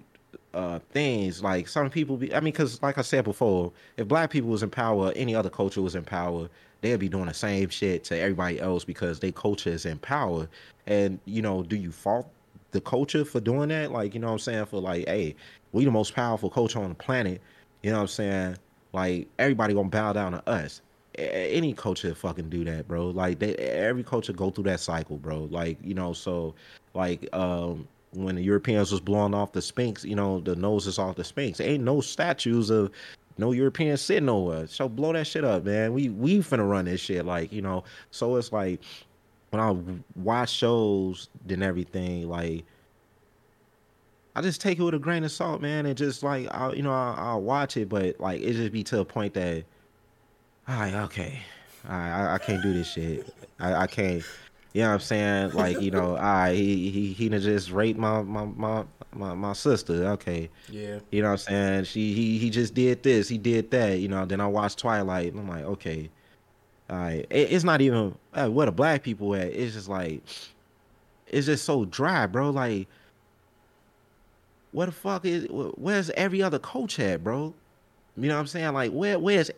uh 0.55 0.79
things. 0.89 1.43
Like 1.43 1.67
some 1.67 1.91
people 1.91 2.17
be, 2.17 2.33
I 2.33 2.39
mean, 2.39 2.53
because 2.53 2.81
like 2.81 2.97
I 2.97 3.03
said 3.03 3.23
before, 3.23 3.71
if 3.97 4.07
black 4.07 4.31
people 4.31 4.49
was 4.49 4.63
in 4.63 4.71
power, 4.71 5.13
any 5.15 5.35
other 5.35 5.51
culture 5.51 5.83
was 5.83 5.93
in 5.93 6.03
power, 6.03 6.49
they'll 6.81 6.97
be 6.97 7.07
doing 7.07 7.27
the 7.27 7.35
same 7.35 7.69
shit 7.69 8.03
to 8.05 8.17
everybody 8.17 8.59
else 8.59 8.83
because 8.83 9.19
their 9.19 9.31
culture 9.31 9.69
is 9.69 9.85
in 9.85 9.99
power. 9.99 10.49
And 10.87 11.19
you 11.25 11.43
know, 11.43 11.61
do 11.61 11.75
you 11.75 11.91
fault 11.91 12.27
the 12.71 12.81
culture 12.81 13.25
for 13.25 13.39
doing 13.39 13.69
that? 13.69 13.91
Like, 13.91 14.13
you 14.13 14.19
know 14.19 14.27
what 14.27 14.33
I'm 14.33 14.39
saying? 14.39 14.65
For 14.65 14.79
like, 14.79 15.07
hey, 15.07 15.35
we 15.71 15.85
the 15.85 15.91
most 15.91 16.15
powerful 16.15 16.49
culture 16.49 16.79
on 16.79 16.89
the 16.89 16.95
planet. 16.95 17.41
You 17.83 17.91
know 17.91 17.97
what 17.97 18.01
I'm 18.03 18.07
saying? 18.07 18.57
Like 18.93 19.27
everybody 19.39 19.73
gonna 19.73 19.89
bow 19.89 20.13
down 20.13 20.33
to 20.33 20.49
us. 20.49 20.81
Any 21.15 21.73
culture 21.73 22.15
fucking 22.15 22.49
do 22.49 22.63
that, 22.65 22.87
bro. 22.87 23.07
Like 23.07 23.39
they, 23.39 23.55
every 23.55 24.03
culture 24.03 24.33
go 24.33 24.49
through 24.49 24.65
that 24.65 24.79
cycle, 24.79 25.17
bro. 25.17 25.47
Like 25.51 25.77
you 25.83 25.93
know, 25.93 26.13
so 26.13 26.55
like 26.93 27.27
um 27.33 27.87
when 28.13 28.35
the 28.35 28.41
Europeans 28.41 28.91
was 28.91 28.99
blowing 28.99 29.33
off 29.33 29.53
the 29.53 29.61
Sphinx, 29.61 30.03
you 30.03 30.15
know, 30.15 30.41
the 30.41 30.55
noses 30.55 30.99
off 30.99 31.15
the 31.15 31.23
Sphinx. 31.23 31.61
Ain't 31.61 31.83
no 31.83 32.01
statues 32.01 32.69
of 32.69 32.91
no 33.37 33.51
European 33.51 33.95
sitting 33.97 34.25
nowhere. 34.25 34.67
So 34.67 34.89
blow 34.89 35.13
that 35.13 35.27
shit 35.27 35.43
up, 35.43 35.63
man. 35.63 35.93
We 35.93 36.09
we 36.09 36.39
finna 36.39 36.69
run 36.69 36.85
this 36.85 37.01
shit, 37.01 37.25
like 37.25 37.51
you 37.51 37.61
know. 37.61 37.83
So 38.11 38.35
it's 38.35 38.51
like 38.51 38.81
when 39.51 39.61
I 39.61 39.75
watch 40.15 40.49
shows 40.49 41.29
and 41.47 41.63
everything, 41.63 42.27
like 42.27 42.65
I 44.35 44.41
just 44.41 44.61
take 44.61 44.79
it 44.79 44.83
with 44.83 44.93
a 44.93 44.99
grain 44.99 45.23
of 45.23 45.31
salt, 45.31 45.61
man, 45.61 45.85
and 45.85 45.97
just 45.97 46.23
like 46.23 46.47
I, 46.51 46.71
you 46.73 46.81
know, 46.81 46.91
I'll, 46.91 47.15
I'll 47.17 47.41
watch 47.41 47.77
it, 47.77 47.89
but 47.89 48.19
like 48.19 48.41
it 48.41 48.53
just 48.53 48.71
be 48.71 48.83
to 48.85 49.01
a 49.01 49.05
point 49.05 49.33
that, 49.33 49.65
all 50.67 50.79
right, 50.79 50.93
okay, 50.93 51.39
all 51.87 51.95
right, 51.95 52.11
I, 52.11 52.35
I 52.35 52.37
can't 52.37 52.63
do 52.63 52.73
this 52.73 52.91
shit. 52.91 53.33
I, 53.59 53.73
I 53.75 53.87
can't. 53.87 54.23
You 54.73 54.83
know 54.83 54.87
what 54.87 54.93
I'm 54.93 54.99
saying? 55.01 55.51
Like, 55.51 55.81
you 55.81 55.91
know, 55.91 56.15
I 56.19 56.53
he 56.55 56.89
he 56.89 57.13
he 57.13 57.29
just 57.29 57.71
raped 57.71 57.99
my 57.99 58.21
my 58.21 58.45
my 58.45 58.85
my, 59.13 59.33
my 59.33 59.53
sister. 59.53 60.07
Okay. 60.11 60.49
Yeah. 60.69 60.99
You 61.11 61.21
know 61.21 61.29
what 61.29 61.33
I'm 61.33 61.37
saying? 61.37 61.83
She 61.85 62.13
he 62.13 62.37
he 62.37 62.49
just 62.49 62.73
did 62.73 63.03
this, 63.03 63.27
he 63.27 63.37
did 63.37 63.69
that, 63.71 63.99
you 63.99 64.07
know, 64.07 64.25
then 64.25 64.39
I 64.39 64.47
watched 64.47 64.79
Twilight 64.79 65.33
and 65.33 65.41
I'm 65.41 65.49
like, 65.49 65.65
okay. 65.65 66.09
Right. 66.91 67.25
It, 67.29 67.53
it's 67.53 67.63
not 67.63 67.79
even 67.79 68.15
uh, 68.33 68.49
where 68.49 68.65
the 68.65 68.71
black 68.73 69.01
people 69.01 69.33
at. 69.33 69.47
It's 69.47 69.75
just 69.75 69.87
like 69.87 70.21
it's 71.27 71.45
just 71.45 71.63
so 71.63 71.85
dry, 71.85 72.27
bro. 72.27 72.49
Like 72.49 72.87
what 74.73 74.87
the 74.87 74.91
fuck 74.91 75.25
is 75.25 75.47
where's 75.49 76.09
every 76.11 76.41
other 76.43 76.59
coach 76.59 76.99
at, 76.99 77.23
bro? 77.23 77.53
You 78.17 78.27
know 78.27 78.35
what 78.35 78.41
I'm 78.41 78.47
saying? 78.47 78.73
Like 78.73 78.91
where 78.91 79.17
where's 79.17 79.49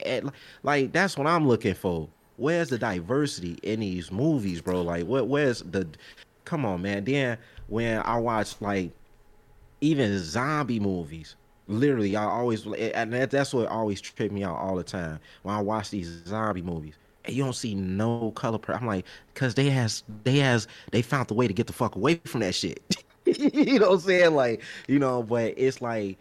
like 0.62 0.92
that's 0.92 1.18
what 1.18 1.26
I'm 1.26 1.48
looking 1.48 1.74
for. 1.74 2.08
Where's 2.38 2.70
the 2.70 2.78
diversity 2.78 3.58
in 3.64 3.80
these 3.80 4.12
movies, 4.12 4.62
bro? 4.62 4.84
Like 4.84 5.08
what 5.08 5.28
where's 5.28 5.64
the 5.64 5.88
come 6.46 6.66
on, 6.66 6.84
man. 6.84 7.04
Then 7.04 7.40
when 7.68 8.00
I 8.06 8.18
watch 8.18 8.62
like 8.62 8.92
even 9.82 10.20
zombie 10.20 10.80
movies, 10.80 11.36
literally 11.68 12.16
I 12.16 12.26
always 12.26 12.68
and 12.68 13.12
that's 13.12 13.56
what 13.56 13.68
always 13.70 14.02
tripped 14.02 14.34
me 14.34 14.44
out 14.44 14.58
all 14.58 14.76
the 14.76 14.84
time 14.84 15.20
when 15.42 15.56
I 15.56 15.62
watch 15.62 15.90
these 15.90 16.22
zombie 16.28 16.62
movies. 16.62 16.94
You 17.28 17.44
don't 17.44 17.54
see 17.54 17.74
no 17.76 18.32
color. 18.32 18.60
I'm 18.68 18.86
like, 18.86 19.06
cause 19.34 19.56
they 19.56 19.70
has 19.70 20.04
they 20.24 20.38
has 20.40 20.68
they 20.92 21.02
found 21.02 21.28
the 21.28 21.34
way 21.34 21.48
to 21.48 21.54
get 21.54 21.68
the 21.68 21.74
fuck 21.74 21.96
away 21.96 22.16
from 22.26 22.42
that 22.42 22.56
shit. 22.56 22.82
you 23.26 23.80
know 23.80 23.90
what 23.90 23.96
I'm 23.96 24.00
saying? 24.02 24.36
Like, 24.36 24.62
you 24.88 25.00
know, 25.00 25.24
but 25.24 25.54
it's 25.56 25.82
like 25.82 26.18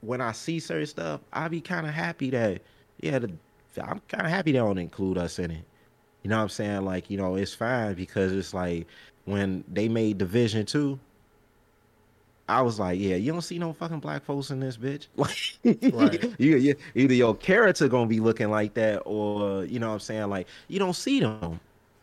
when 0.00 0.20
I 0.20 0.32
see 0.32 0.60
certain 0.60 0.86
stuff, 0.86 1.20
I 1.32 1.48
be 1.48 1.60
kind 1.60 1.86
of 1.86 1.92
happy 1.92 2.30
that, 2.30 2.62
yeah, 3.00 3.18
the, 3.18 3.30
I'm 3.82 4.00
kind 4.08 4.24
of 4.24 4.30
happy 4.30 4.52
they 4.52 4.58
don't 4.58 4.78
include 4.78 5.18
us 5.18 5.38
in 5.38 5.50
it. 5.50 5.64
You 6.22 6.30
know 6.30 6.36
what 6.36 6.42
I'm 6.42 6.48
saying? 6.48 6.84
Like, 6.84 7.10
you 7.10 7.18
know, 7.18 7.36
it's 7.36 7.54
fine 7.54 7.94
because 7.94 8.32
it's 8.32 8.54
like 8.54 8.86
when 9.26 9.64
they 9.68 9.88
made 9.88 10.18
Division 10.18 10.66
2, 10.66 10.98
I 12.48 12.62
was 12.62 12.78
like, 12.78 13.00
yeah, 13.00 13.16
you 13.16 13.32
don't 13.32 13.42
see 13.42 13.58
no 13.58 13.72
fucking 13.72 13.98
black 13.98 14.24
folks 14.24 14.50
in 14.50 14.60
this 14.60 14.76
bitch. 14.76 15.08
Like, 15.16 15.92
right. 15.92 16.34
you, 16.38 16.56
you, 16.56 16.76
either 16.94 17.14
your 17.14 17.34
character 17.34 17.88
gonna 17.88 18.06
be 18.06 18.20
looking 18.20 18.50
like 18.50 18.74
that, 18.74 19.02
or 19.04 19.64
you 19.64 19.80
know 19.80 19.88
what 19.88 19.94
I'm 19.94 20.00
saying, 20.00 20.28
like 20.30 20.46
you 20.68 20.78
don't 20.78 20.94
see 20.94 21.20
them. 21.20 21.58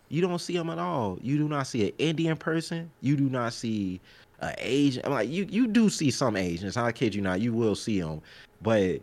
You 0.10 0.22
don't 0.22 0.40
see 0.40 0.56
them 0.56 0.70
at 0.70 0.80
all. 0.80 1.18
You 1.22 1.38
do 1.38 1.48
not 1.48 1.68
see 1.68 1.88
an 1.88 1.94
Indian 1.98 2.38
person. 2.38 2.91
You 3.02 3.15
do 3.15 3.30
not 3.30 3.53
see 3.53 4.02
an 4.41 4.53
Asian. 4.57 5.03
I'm 5.06 5.11
like 5.11 5.30
you 5.30 5.48
you 5.49 5.68
do 5.68 5.90
see 5.90 6.11
some 6.11 6.36
Asians. 6.36 6.76
I 6.76 6.91
kid 6.91 7.15
you 7.15 7.22
not. 7.22 7.40
You 7.40 7.53
will 7.53 7.76
see 7.76 8.02
them, 8.02 8.22
but 8.61 9.02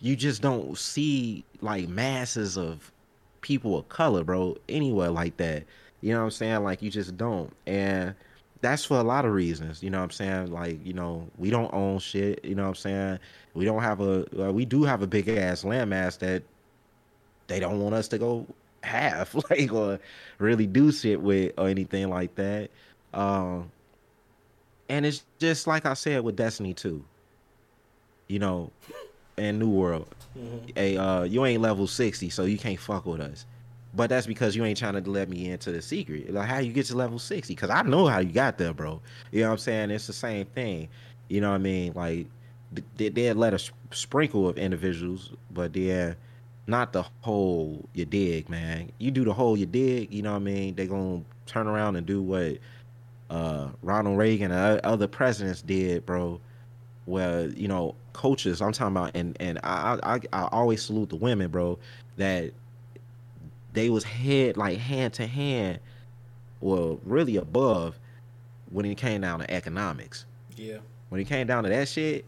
you 0.00 0.16
just 0.16 0.42
don't 0.42 0.76
see 0.76 1.44
like 1.60 1.88
masses 1.88 2.56
of 2.56 2.92
people 3.40 3.78
of 3.78 3.88
color, 3.88 4.22
bro, 4.22 4.56
anywhere 4.68 5.10
like 5.10 5.36
that. 5.38 5.64
You 6.02 6.12
know 6.12 6.18
what 6.18 6.24
I'm 6.26 6.30
saying? 6.30 6.62
Like 6.62 6.82
you 6.82 6.90
just 6.90 7.16
don't. 7.16 7.52
And 7.66 8.14
that's 8.60 8.84
for 8.84 8.98
a 8.98 9.02
lot 9.02 9.24
of 9.24 9.32
reasons. 9.32 9.82
You 9.82 9.90
know 9.90 9.98
what 9.98 10.04
I'm 10.04 10.10
saying? 10.10 10.52
Like, 10.52 10.84
you 10.84 10.92
know, 10.92 11.28
we 11.36 11.50
don't 11.50 11.72
own 11.72 11.98
shit. 11.98 12.44
You 12.44 12.54
know 12.54 12.62
what 12.62 12.68
I'm 12.70 12.74
saying? 12.74 13.18
We 13.54 13.64
don't 13.64 13.82
have 13.82 14.00
a, 14.00 14.48
uh, 14.48 14.52
we 14.52 14.64
do 14.64 14.84
have 14.84 15.02
a 15.02 15.06
big 15.06 15.28
ass 15.28 15.62
landmass 15.62 16.18
that 16.18 16.42
they 17.46 17.60
don't 17.60 17.80
want 17.80 17.94
us 17.94 18.08
to 18.08 18.18
go 18.18 18.46
have, 18.82 19.34
like, 19.50 19.72
or 19.72 20.00
really 20.38 20.66
do 20.66 20.92
shit 20.92 21.20
with 21.20 21.52
or 21.58 21.68
anything 21.68 22.08
like 22.10 22.34
that. 22.36 22.70
Um, 23.14 23.70
and 24.88 25.06
it's 25.06 25.24
just 25.38 25.66
like 25.66 25.86
I 25.86 25.94
said 25.94 26.22
with 26.22 26.36
Destiny 26.36 26.74
2. 26.74 27.04
You 28.28 28.38
know, 28.38 28.70
and 29.38 29.58
New 29.58 29.70
World. 29.70 30.14
Mm-hmm. 30.38 30.66
Hey, 30.74 30.96
uh, 30.96 31.22
you 31.22 31.44
ain't 31.46 31.62
level 31.62 31.86
60, 31.86 32.28
so 32.30 32.44
you 32.44 32.58
can't 32.58 32.78
fuck 32.78 33.06
with 33.06 33.20
us. 33.20 33.46
But 33.98 34.10
that's 34.10 34.28
because 34.28 34.54
you 34.54 34.64
ain't 34.64 34.78
trying 34.78 35.02
to 35.02 35.10
let 35.10 35.28
me 35.28 35.50
into 35.50 35.72
the 35.72 35.82
secret. 35.82 36.32
Like 36.32 36.48
how 36.48 36.58
you 36.58 36.72
get 36.72 36.86
to 36.86 36.96
level 36.96 37.18
60? 37.18 37.52
Because 37.52 37.68
I 37.68 37.82
know 37.82 38.06
how 38.06 38.20
you 38.20 38.30
got 38.30 38.56
there, 38.56 38.72
bro. 38.72 39.02
You 39.32 39.40
know 39.40 39.48
what 39.48 39.52
I'm 39.54 39.58
saying? 39.58 39.90
It's 39.90 40.06
the 40.06 40.12
same 40.12 40.46
thing. 40.46 40.88
You 41.26 41.40
know 41.40 41.48
what 41.48 41.56
I 41.56 41.58
mean? 41.58 41.94
Like 41.96 42.28
they 42.96 43.08
they 43.08 43.32
let 43.32 43.54
a 43.54 43.60
sprinkle 43.90 44.48
of 44.48 44.56
individuals, 44.56 45.32
but 45.50 45.72
they're 45.72 46.16
not 46.68 46.92
the 46.92 47.06
whole 47.22 47.88
you 47.92 48.04
dig, 48.04 48.48
man. 48.48 48.92
You 48.98 49.10
do 49.10 49.24
the 49.24 49.32
whole 49.32 49.56
you 49.56 49.66
dig, 49.66 50.14
you 50.14 50.22
know 50.22 50.30
what 50.30 50.42
I 50.42 50.44
mean? 50.44 50.76
They 50.76 50.86
gonna 50.86 51.24
turn 51.46 51.66
around 51.66 51.96
and 51.96 52.06
do 52.06 52.22
what 52.22 52.58
uh, 53.30 53.70
Ronald 53.82 54.16
Reagan 54.16 54.52
and 54.52 54.80
other 54.82 55.08
presidents 55.08 55.60
did, 55.60 56.06
bro. 56.06 56.40
Where 57.06 57.48
you 57.48 57.66
know 57.66 57.96
coaches, 58.12 58.62
I'm 58.62 58.70
talking 58.70 58.96
about, 58.96 59.16
and 59.16 59.36
and 59.40 59.58
I 59.64 59.98
I, 60.04 60.20
I 60.32 60.48
always 60.52 60.84
salute 60.84 61.08
the 61.08 61.16
women, 61.16 61.50
bro. 61.50 61.80
That 62.16 62.52
they 63.72 63.90
was 63.90 64.04
head 64.04 64.56
like 64.56 64.78
hand 64.78 65.14
to 65.14 65.26
hand, 65.26 65.80
well, 66.60 67.00
really 67.04 67.36
above 67.36 67.98
when 68.70 68.84
it 68.84 68.96
came 68.96 69.20
down 69.20 69.40
to 69.40 69.50
economics. 69.50 70.24
Yeah. 70.56 70.78
When 71.08 71.20
it 71.20 71.24
came 71.24 71.46
down 71.46 71.64
to 71.64 71.70
that 71.70 71.88
shit, 71.88 72.24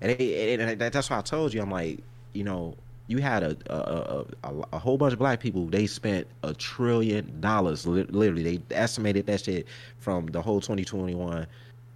and, 0.00 0.12
it, 0.12 0.60
and 0.60 0.80
that's 0.80 1.10
why 1.10 1.18
I 1.18 1.22
told 1.22 1.54
you, 1.54 1.62
I'm 1.62 1.70
like, 1.70 2.00
you 2.32 2.44
know, 2.44 2.76
you 3.08 3.18
had 3.18 3.42
a 3.42 3.56
a, 3.70 4.24
a, 4.44 4.54
a 4.74 4.78
whole 4.78 4.98
bunch 4.98 5.14
of 5.14 5.18
black 5.18 5.40
people. 5.40 5.66
They 5.66 5.86
spent 5.86 6.26
a 6.42 6.52
trillion 6.54 7.40
dollars. 7.40 7.86
Literally, 7.86 8.58
they 8.58 8.74
estimated 8.74 9.26
that 9.26 9.44
shit 9.44 9.66
from 9.98 10.26
the 10.26 10.42
whole 10.42 10.60
2021 10.60 11.46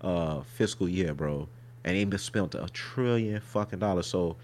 uh, 0.00 0.40
fiscal 0.42 0.88
year, 0.88 1.14
bro. 1.14 1.48
And 1.84 2.10
they 2.10 2.16
spent 2.16 2.54
a 2.54 2.66
trillion 2.72 3.40
fucking 3.40 3.78
dollars. 3.78 4.06
So 4.06 4.36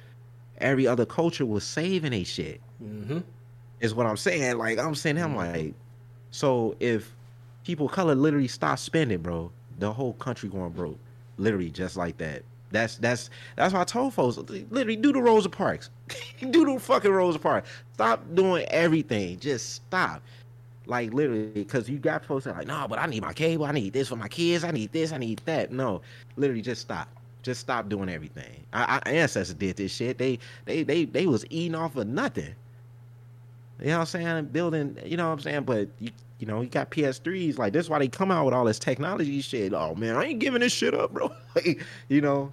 every 0.59 0.87
other 0.87 1.07
culture 1.07 1.47
was 1.47 1.65
saving 1.65 2.13
a 2.13 2.25
shit. 2.25 2.61
Mm-hmm. 2.83 3.21
Is 3.81 3.95
what 3.95 4.07
I'm 4.07 4.17
saying. 4.17 4.59
Like 4.59 4.79
I'm 4.79 4.95
saying, 4.95 5.19
I'm 5.19 5.35
mm-hmm. 5.35 5.53
like, 5.53 5.75
so 6.31 6.77
if 6.81 7.15
people 7.65 7.89
color 7.89 8.15
literally 8.15 8.49
stop 8.49 8.79
spending, 8.79 9.19
bro, 9.19 9.53
the 9.79 9.93
whole 9.93 10.15
country 10.15 10.49
going 10.49 10.71
broke. 10.71 10.99
Literally, 11.37 11.71
just 11.71 11.97
like 11.97 12.17
that. 12.19 12.43
That's 12.71 12.97
that's 12.97 13.31
that's 13.57 13.73
why 13.73 13.81
I 13.81 13.85
told 13.85 14.15
folks 14.15 14.37
literally 14.37 14.97
do 14.97 15.13
the 15.13 15.23
Rosa 15.23 15.49
Parks, 15.49 15.91
do 16.51 16.65
the 16.65 16.79
fucking 16.79 17.11
Rosa 17.11 17.39
Parks. 17.39 17.71
Stop 17.95 18.23
doing 18.35 18.65
everything. 18.69 19.39
Just 19.39 19.75
stop. 19.75 20.23
Like 20.87 21.13
literally, 21.13 21.49
because 21.49 21.89
you 21.89 21.99
got 21.99 22.25
folks 22.25 22.45
that 22.45 22.55
are 22.55 22.59
like, 22.59 22.67
no, 22.67 22.87
but 22.89 22.99
I 22.99 23.07
need 23.07 23.23
my 23.23 23.33
cable. 23.33 23.67
I 23.67 23.73
need 23.73 23.93
this 23.93 24.09
for 24.09 24.17
my 24.17 24.29
kids. 24.29 24.65
I 24.65 24.71
need 24.71 24.93
this. 24.93 25.13
I 25.13 25.19
need 25.19 25.41
that. 25.45 25.71
No, 25.71 26.01
literally, 26.37 26.63
just 26.63 26.81
stop. 26.83 27.09
Just 27.43 27.61
stop 27.61 27.89
doing 27.89 28.09
everything. 28.09 28.65
Our, 28.73 28.85
our 28.85 29.03
ancestors 29.07 29.55
did 29.55 29.77
this 29.77 29.95
shit. 29.95 30.19
They 30.19 30.39
they 30.65 30.83
they 30.83 31.05
they 31.05 31.27
was 31.27 31.45
eating 31.51 31.75
off 31.75 31.97
of 31.97 32.07
nothing. 32.07 32.55
You 33.81 33.87
know 33.87 33.93
what 33.95 34.01
I'm 34.01 34.07
saying? 34.07 34.45
Building, 34.47 34.99
you 35.05 35.17
know 35.17 35.29
what 35.29 35.35
I'm 35.35 35.41
saying? 35.41 35.63
But 35.63 35.89
you, 35.99 36.11
you 36.39 36.47
know, 36.47 36.61
you 36.61 36.69
got 36.69 36.91
PS3s. 36.91 37.59
Like, 37.59 37.73
that's 37.73 37.89
why 37.89 37.99
they 37.99 38.09
come 38.09 38.31
out 38.31 38.45
with 38.45 38.55
all 38.55 38.65
this 38.65 38.79
technology 38.79 39.41
shit. 39.41 39.73
Oh 39.73 39.95
man, 39.95 40.17
I 40.17 40.25
ain't 40.25 40.41
giving 40.41 40.61
this 40.61 40.73
shit 40.73 40.95
up, 40.95 41.13
bro. 41.13 41.33
like, 41.55 41.85
you 42.09 42.21
know, 42.21 42.51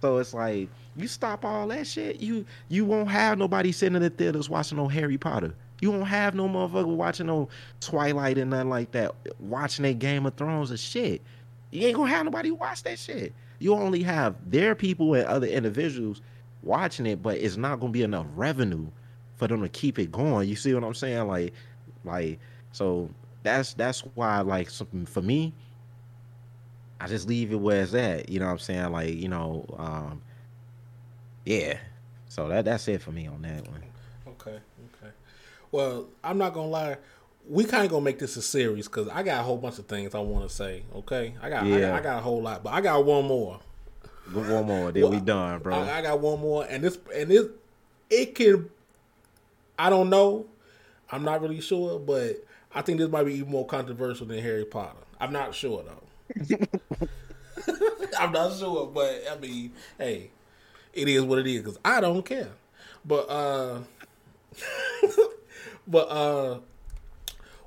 so 0.00 0.18
it's 0.18 0.34
like 0.34 0.68
you 0.96 1.08
stop 1.08 1.44
all 1.44 1.68
that 1.68 1.86
shit, 1.86 2.20
you 2.20 2.44
you 2.68 2.84
won't 2.84 3.08
have 3.08 3.38
nobody 3.38 3.72
sitting 3.72 3.96
in 3.96 4.02
the 4.02 4.10
theaters 4.10 4.50
watching 4.50 4.76
no 4.76 4.88
Harry 4.88 5.18
Potter. 5.18 5.54
You 5.80 5.90
won't 5.90 6.08
have 6.08 6.34
no 6.34 6.48
motherfucker 6.48 6.94
watching 6.94 7.26
no 7.26 7.48
Twilight 7.80 8.38
and 8.38 8.50
nothing 8.50 8.70
like 8.70 8.92
that, 8.92 9.14
watching 9.38 9.84
a 9.84 9.92
Game 9.92 10.24
of 10.24 10.34
Thrones 10.34 10.72
or 10.72 10.76
shit. 10.76 11.22
You 11.70 11.86
ain't 11.86 11.96
gonna 11.96 12.10
have 12.10 12.24
nobody 12.24 12.50
watch 12.50 12.82
that 12.84 12.98
shit. 12.98 13.34
You 13.58 13.74
only 13.74 14.02
have 14.02 14.36
their 14.50 14.74
people 14.74 15.14
and 15.14 15.26
other 15.26 15.46
individuals 15.46 16.22
watching 16.62 17.06
it, 17.06 17.22
but 17.22 17.36
it's 17.38 17.56
not 17.56 17.80
gonna 17.80 17.92
be 17.92 18.02
enough 18.02 18.26
revenue 18.34 18.86
for 19.36 19.46
them 19.46 19.62
to 19.62 19.68
keep 19.68 19.98
it 19.98 20.10
going. 20.10 20.48
You 20.48 20.56
see 20.56 20.74
what 20.74 20.84
I'm 20.84 20.94
saying? 20.94 21.26
Like, 21.26 21.52
like 22.04 22.38
so 22.72 23.08
that's 23.42 23.74
that's 23.74 24.00
why 24.14 24.40
like 24.40 24.70
something 24.70 25.06
for 25.06 25.22
me, 25.22 25.54
I 27.00 27.06
just 27.06 27.28
leave 27.28 27.52
it 27.52 27.56
where 27.56 27.82
it's 27.82 27.94
at. 27.94 28.28
You 28.28 28.40
know 28.40 28.46
what 28.46 28.52
I'm 28.52 28.58
saying? 28.58 28.92
Like, 28.92 29.14
you 29.14 29.28
know, 29.28 29.66
um, 29.78 30.22
yeah. 31.44 31.78
So 32.28 32.48
that 32.48 32.64
that's 32.64 32.88
it 32.88 33.02
for 33.02 33.12
me 33.12 33.26
on 33.26 33.42
that 33.42 33.66
one. 33.68 33.82
Okay, 34.28 34.58
okay. 34.60 35.12
Well, 35.70 36.08
I'm 36.24 36.38
not 36.38 36.54
gonna 36.54 36.68
lie. 36.68 36.96
We 37.48 37.64
kind 37.64 37.84
of 37.84 37.90
gonna 37.90 38.04
make 38.04 38.18
this 38.18 38.36
a 38.36 38.42
series 38.42 38.88
because 38.88 39.08
I 39.08 39.22
got 39.22 39.40
a 39.40 39.42
whole 39.42 39.58
bunch 39.58 39.78
of 39.78 39.86
things 39.86 40.14
I 40.14 40.18
want 40.18 40.48
to 40.48 40.54
say. 40.54 40.82
Okay, 40.96 41.34
I 41.40 41.48
got, 41.48 41.66
yeah. 41.66 41.76
I 41.76 41.80
got, 41.80 41.92
I 41.92 42.00
got 42.02 42.18
a 42.18 42.22
whole 42.22 42.42
lot, 42.42 42.64
but 42.64 42.72
I 42.72 42.80
got 42.80 43.04
one 43.04 43.26
more. 43.26 43.60
One 44.32 44.66
more, 44.66 44.90
then 44.90 45.04
well, 45.04 45.12
we 45.12 45.20
done, 45.20 45.60
bro. 45.60 45.76
I, 45.76 45.98
I 45.98 46.02
got 46.02 46.18
one 46.18 46.40
more, 46.40 46.66
and 46.68 46.82
this 46.82 46.98
and 47.14 47.30
this 47.30 47.46
it 48.10 48.34
can. 48.34 48.68
I 49.78 49.90
don't 49.90 50.10
know. 50.10 50.46
I'm 51.10 51.22
not 51.22 51.40
really 51.40 51.60
sure, 51.60 51.98
but 51.98 52.44
I 52.74 52.82
think 52.82 52.98
this 52.98 53.08
might 53.08 53.24
be 53.24 53.34
even 53.34 53.50
more 53.50 53.66
controversial 53.66 54.26
than 54.26 54.38
Harry 54.42 54.64
Potter. 54.64 54.98
I'm 55.20 55.32
not 55.32 55.54
sure 55.54 55.82
though. 55.84 56.58
I'm 58.18 58.32
not 58.32 58.56
sure, 58.58 58.86
but 58.86 59.24
I 59.30 59.38
mean, 59.38 59.72
hey, 59.98 60.30
it 60.92 61.08
is 61.08 61.22
what 61.22 61.38
it 61.38 61.46
is 61.46 61.62
because 61.62 61.78
I 61.84 62.00
don't 62.00 62.24
care. 62.24 62.50
But 63.04 63.30
uh, 63.30 63.80
but 65.86 66.08
uh, 66.08 66.58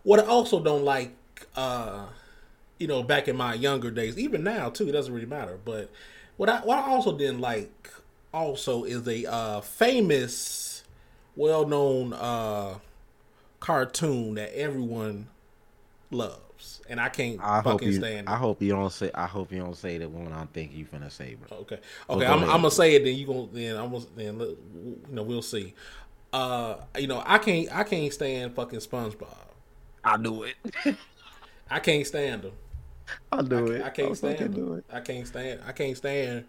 what 0.04 0.20
I 0.20 0.26
also 0.26 0.62
don't 0.62 0.84
like, 0.84 1.16
uh, 1.56 2.06
you 2.78 2.88
know, 2.88 3.04
back 3.04 3.28
in 3.28 3.38
my 3.38 3.54
younger 3.54 3.92
days, 3.92 4.18
even 4.18 4.44
now 4.44 4.70
too, 4.70 4.90
it 4.90 4.92
doesn't 4.92 5.14
really 5.14 5.26
matter. 5.26 5.58
But 5.64 5.90
what 6.38 6.50
I 6.50 6.60
what 6.60 6.80
I 6.80 6.90
also 6.90 7.18
didn't 7.18 7.42
like 7.42 7.92
also 8.34 8.84
is 8.84 9.08
a 9.08 9.32
uh, 9.32 9.62
famous, 9.62 10.69
well 11.40 11.66
known 11.66 12.12
uh, 12.12 12.76
cartoon 13.62 14.36
that 14.36 14.54
everyone 14.58 15.28
loves 16.12 16.82
and 16.90 17.00
I 17.00 17.08
can't 17.08 17.40
I 17.42 17.62
fucking 17.62 17.88
you, 17.88 17.94
stand 17.94 18.28
it. 18.28 18.32
I 18.32 18.36
hope 18.36 18.62
you 18.62 18.70
don't 18.70 18.92
say. 18.92 19.10
I 19.14 19.26
hope 19.26 19.52
you 19.54 19.60
don't 19.60 19.78
say 19.78 19.98
the 19.98 20.10
one 20.10 20.34
I 20.34 20.46
think 20.48 20.76
you 20.76 20.86
finna 20.86 21.10
say, 21.10 21.36
bro. 21.36 21.60
Okay, 21.60 21.80
okay. 22.10 22.26
I'm, 22.26 22.44
I'm, 22.44 22.48
gonna 22.48 22.72
say 22.72 22.96
it. 22.96 23.06
Then 23.06 23.16
you 23.16 23.26
gonna 23.26 23.48
then 23.54 23.78
I'm 23.78 23.92
gonna 23.92 24.06
then 24.18 24.40
you 24.40 24.98
know 25.10 25.24
we'll 25.24 25.42
see. 25.42 25.74
Uh, 26.34 26.76
you 26.98 27.08
know 27.08 27.24
I 27.26 27.38
can't 27.38 27.74
I 27.74 27.84
can't 27.84 28.12
stand 28.12 28.54
fucking 28.54 28.80
SpongeBob. 28.80 29.28
I 30.04 30.18
do 30.18 30.44
it. 30.44 30.56
I 31.72 31.80
can't 31.80 32.06
stand 32.06 32.44
him. 32.44 32.54
I'll 33.32 33.44
do 33.44 33.72
I, 33.72 33.76
it. 33.76 33.86
I 33.86 33.90
can't 33.92 34.10
I'll 34.10 34.16
stand 34.16 34.40
him. 34.40 34.78
It. 34.78 34.86
I 34.92 35.00
can't 35.00 35.26
stand. 35.28 35.62
I 35.66 35.72
can't 35.72 35.96
stand. 35.96 36.46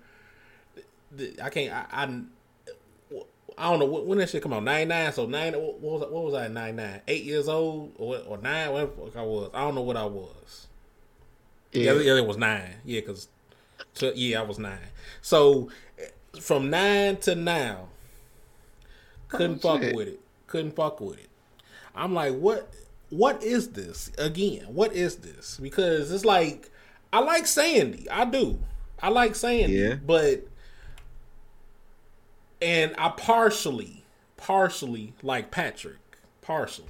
I 1.40 1.50
can't. 1.50 1.72
I, 1.72 1.86
I 1.92 2.22
I 3.60 3.70
don't 3.70 3.78
know 3.80 3.86
when 3.86 4.18
that 4.18 4.30
shit 4.30 4.42
come 4.42 4.54
out. 4.54 4.64
Ninety 4.64 4.86
nine. 4.86 5.12
So 5.12 5.26
nine. 5.26 5.52
What 5.52 5.80
was 5.80 6.00
what 6.10 6.24
was 6.24 6.34
I? 6.34 6.48
Ninety 6.48 6.76
nine. 6.76 7.00
Eight 7.06 7.24
years 7.24 7.46
old 7.46 7.92
or, 7.96 8.16
or 8.26 8.38
nine? 8.38 8.72
What 8.72 9.14
I 9.14 9.22
was? 9.22 9.50
I 9.52 9.60
don't 9.60 9.74
know 9.74 9.82
what 9.82 9.98
I 9.98 10.06
was. 10.06 10.66
Yeah, 11.72 11.92
yeah, 11.92 12.16
it 12.16 12.26
was 12.26 12.38
nine. 12.38 12.76
Yeah, 12.84 13.00
because 13.00 13.28
yeah, 14.14 14.40
I 14.40 14.42
was 14.42 14.58
nine. 14.58 14.78
So 15.20 15.68
eh, 15.98 16.06
from 16.40 16.70
nine 16.70 17.18
to 17.18 17.34
now, 17.34 17.88
couldn't 19.28 19.64
oh, 19.64 19.78
fuck 19.78 19.94
with 19.94 20.08
it. 20.08 20.20
Couldn't 20.46 20.74
fuck 20.74 21.00
with 21.00 21.18
it. 21.18 21.28
I'm 21.94 22.14
like, 22.14 22.34
what? 22.36 22.72
What 23.10 23.42
is 23.42 23.70
this 23.70 24.10
again? 24.16 24.64
What 24.68 24.94
is 24.94 25.16
this? 25.16 25.58
Because 25.60 26.10
it's 26.10 26.24
like 26.24 26.70
I 27.12 27.20
like 27.20 27.46
Sandy. 27.46 28.08
I 28.08 28.24
do. 28.24 28.58
I 29.02 29.08
like 29.10 29.34
Sandy. 29.34 29.74
Yeah. 29.74 29.94
But 29.94 30.46
and 32.62 32.94
I 32.98 33.10
partially, 33.10 34.05
partially 34.36 35.14
like 35.22 35.50
Patrick, 35.50 35.98
partially, 36.42 36.86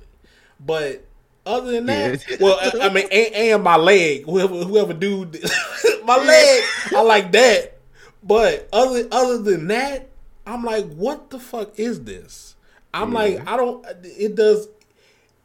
but 0.58 1.04
other 1.46 1.72
than 1.72 1.86
that, 1.86 2.24
yeah. 2.28 2.36
well, 2.40 2.58
I, 2.60 2.86
I, 2.86 2.92
mean, 2.92 3.08
and, 3.10 3.34
and, 3.34 3.62
my 3.62 3.76
leg, 3.76 4.24
whoever, 4.24 4.56
whoever 4.56 4.92
dude, 4.92 5.42
my 6.04 6.16
leg, 6.16 6.64
I 6.94 7.02
like 7.02 7.32
that. 7.32 7.78
But 8.22 8.68
other 8.72 9.08
other 9.10 9.38
than 9.38 9.68
that, 9.68 10.10
I'm 10.46 10.62
like, 10.62 10.86
what 10.92 11.30
the 11.30 11.38
fuck 11.38 11.78
is 11.78 12.04
this? 12.04 12.56
I'm 12.92 13.12
yeah. 13.12 13.18
like, 13.18 13.48
I 13.48 13.56
don't. 13.56 13.86
It 14.02 14.34
does 14.34 14.68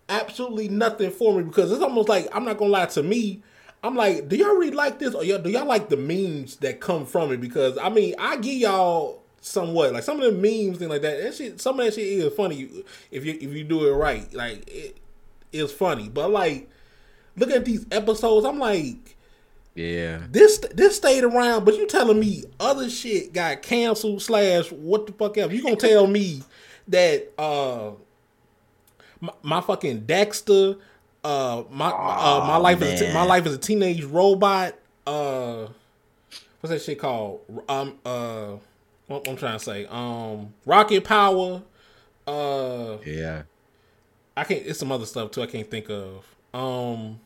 absolutely 0.09 0.67
nothing 0.67 1.11
for 1.11 1.37
me 1.37 1.43
because 1.43 1.71
it's 1.71 1.81
almost 1.81 2.09
like 2.09 2.27
I'm 2.33 2.45
not 2.45 2.57
gonna 2.57 2.71
lie 2.71 2.85
to 2.87 3.03
me. 3.03 3.41
I'm 3.83 3.95
like, 3.95 4.27
do 4.27 4.35
y'all 4.35 4.55
really 4.55 4.71
like 4.71 4.99
this, 4.99 5.13
or 5.13 5.23
y'all, 5.23 5.37
do 5.37 5.49
y'all 5.49 5.65
like 5.65 5.89
the 5.89 5.97
memes 5.97 6.57
that 6.57 6.81
come 6.81 7.05
from 7.05 7.31
it? 7.31 7.39
Because 7.39 7.77
I 7.77 7.89
mean, 7.89 8.15
I 8.17 8.37
give 8.37 8.55
y'all 8.55 9.23
somewhat. 9.45 9.93
Like 9.93 10.03
some 10.03 10.19
of 10.19 10.25
the 10.25 10.31
memes 10.31 10.81
and 10.81 10.89
like 10.89 11.01
that. 11.03 11.21
That 11.21 11.35
shit, 11.35 11.61
some 11.61 11.79
of 11.79 11.85
that 11.85 11.93
shit 11.93 12.05
is 12.05 12.33
funny 12.33 12.69
if 13.11 13.25
you 13.25 13.33
if 13.33 13.53
you 13.53 13.63
do 13.63 13.87
it 13.87 13.91
right. 13.91 14.31
Like 14.33 14.67
it 14.67 14.97
is 15.51 15.71
funny, 15.71 16.09
but 16.09 16.31
like 16.31 16.69
looking 17.37 17.55
at 17.55 17.65
these 17.65 17.85
episodes, 17.91 18.45
I'm 18.45 18.59
like, 18.59 19.15
yeah, 19.75 20.21
this 20.31 20.59
this 20.73 20.97
stayed 20.97 21.23
around. 21.23 21.65
But 21.65 21.75
you 21.75 21.87
telling 21.87 22.19
me 22.19 22.43
other 22.59 22.89
shit 22.89 23.33
got 23.33 23.61
canceled 23.61 24.21
slash 24.21 24.71
what 24.71 25.07
the 25.07 25.13
fuck 25.13 25.37
else? 25.37 25.51
You 25.53 25.63
gonna 25.63 25.75
tell 25.75 26.07
me 26.07 26.41
that 26.87 27.31
uh 27.37 27.91
my, 29.21 29.33
my 29.43 29.61
fucking 29.61 30.01
Dexter, 30.01 30.75
uh 31.23 31.63
my 31.69 31.91
oh, 31.91 32.41
uh, 32.41 32.47
my 32.47 32.57
life 32.57 32.79
man. 32.79 32.93
is 32.93 33.01
a, 33.01 33.13
my 33.13 33.23
life 33.23 33.45
is 33.45 33.55
a 33.55 33.59
teenage 33.59 34.03
robot. 34.03 34.75
Uh, 35.05 35.67
what's 36.59 36.71
that 36.71 36.81
shit 36.81 36.99
called? 36.99 37.41
Um 37.69 37.99
uh 38.03 38.55
what 39.07 39.27
I'm 39.27 39.35
trying 39.35 39.57
to 39.57 39.63
say. 39.63 39.85
Um, 39.87 40.53
Rocket 40.65 41.03
Power. 41.03 41.61
Uh, 42.27 42.97
yeah. 43.05 43.43
I 44.37 44.43
can't. 44.43 44.65
It's 44.65 44.79
some 44.79 44.91
other 44.91 45.05
stuff 45.05 45.31
too. 45.31 45.41
I 45.41 45.47
can't 45.47 45.69
think 45.69 45.89
of. 45.89 46.25
Um, 46.53 47.19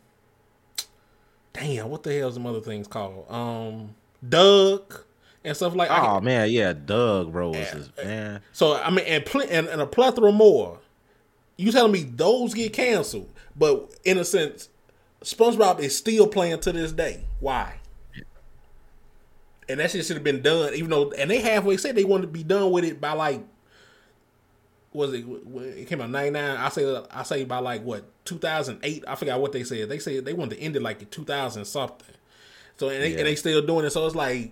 damn, 1.53 1.89
what 1.89 2.03
the 2.03 2.13
hell 2.13 2.29
is 2.29 2.35
some 2.35 2.45
other 2.45 2.61
things 2.61 2.87
called? 2.87 3.29
Um, 3.31 3.95
Doug 4.27 5.03
and 5.43 5.55
stuff 5.55 5.75
like. 5.75 5.89
Oh 5.89 6.19
man, 6.21 6.49
yeah, 6.49 6.73
Doug 6.73 7.33
Rose, 7.33 7.89
man. 8.03 8.41
So 8.51 8.75
I 8.75 8.89
mean, 8.89 9.05
and, 9.05 9.25
pl- 9.25 9.47
and 9.49 9.67
and 9.67 9.81
a 9.81 9.87
plethora 9.87 10.31
more. 10.31 10.79
You 11.57 11.71
telling 11.71 11.91
me 11.91 12.03
those 12.03 12.53
get 12.53 12.71
canceled, 12.71 13.29
but 13.55 13.93
in 14.05 14.17
a 14.17 14.23
sense, 14.23 14.69
SpongeBob 15.23 15.79
is 15.79 15.97
still 15.97 16.27
playing 16.27 16.61
to 16.61 16.71
this 16.71 16.93
day. 16.93 17.25
Why? 17.39 17.79
And 19.69 19.79
that 19.79 19.91
shit 19.91 20.05
should 20.05 20.17
have 20.17 20.23
been 20.23 20.41
done. 20.41 20.73
Even 20.73 20.89
though, 20.89 21.11
and 21.11 21.29
they 21.29 21.39
halfway 21.39 21.77
said 21.77 21.95
they 21.95 22.03
wanted 22.03 22.23
to 22.23 22.27
be 22.27 22.43
done 22.43 22.71
with 22.71 22.83
it 22.83 22.99
by 22.99 23.13
like, 23.13 23.41
was 24.91 25.13
it? 25.13 25.23
It 25.23 25.87
came 25.87 26.01
out 26.01 26.09
ninety 26.09 26.31
nine. 26.31 26.57
I 26.57 26.69
say, 26.69 27.03
I 27.11 27.23
say 27.23 27.45
by 27.45 27.59
like 27.59 27.83
what 27.83 28.05
two 28.25 28.39
thousand 28.39 28.79
eight. 28.83 29.03
I 29.07 29.15
forgot 29.15 29.39
what 29.39 29.51
they 29.51 29.63
said. 29.63 29.87
They 29.87 29.99
said 29.99 30.25
they 30.25 30.33
wanted 30.33 30.55
to 30.55 30.61
end 30.61 30.75
it 30.75 30.81
like 30.81 31.09
two 31.11 31.23
thousand 31.23 31.65
something. 31.65 32.15
So 32.77 32.89
and 32.89 33.03
they, 33.03 33.11
yeah. 33.11 33.19
and 33.19 33.27
they 33.27 33.35
still 33.35 33.65
doing 33.65 33.85
it. 33.85 33.91
So 33.91 34.05
it's 34.07 34.15
like 34.15 34.51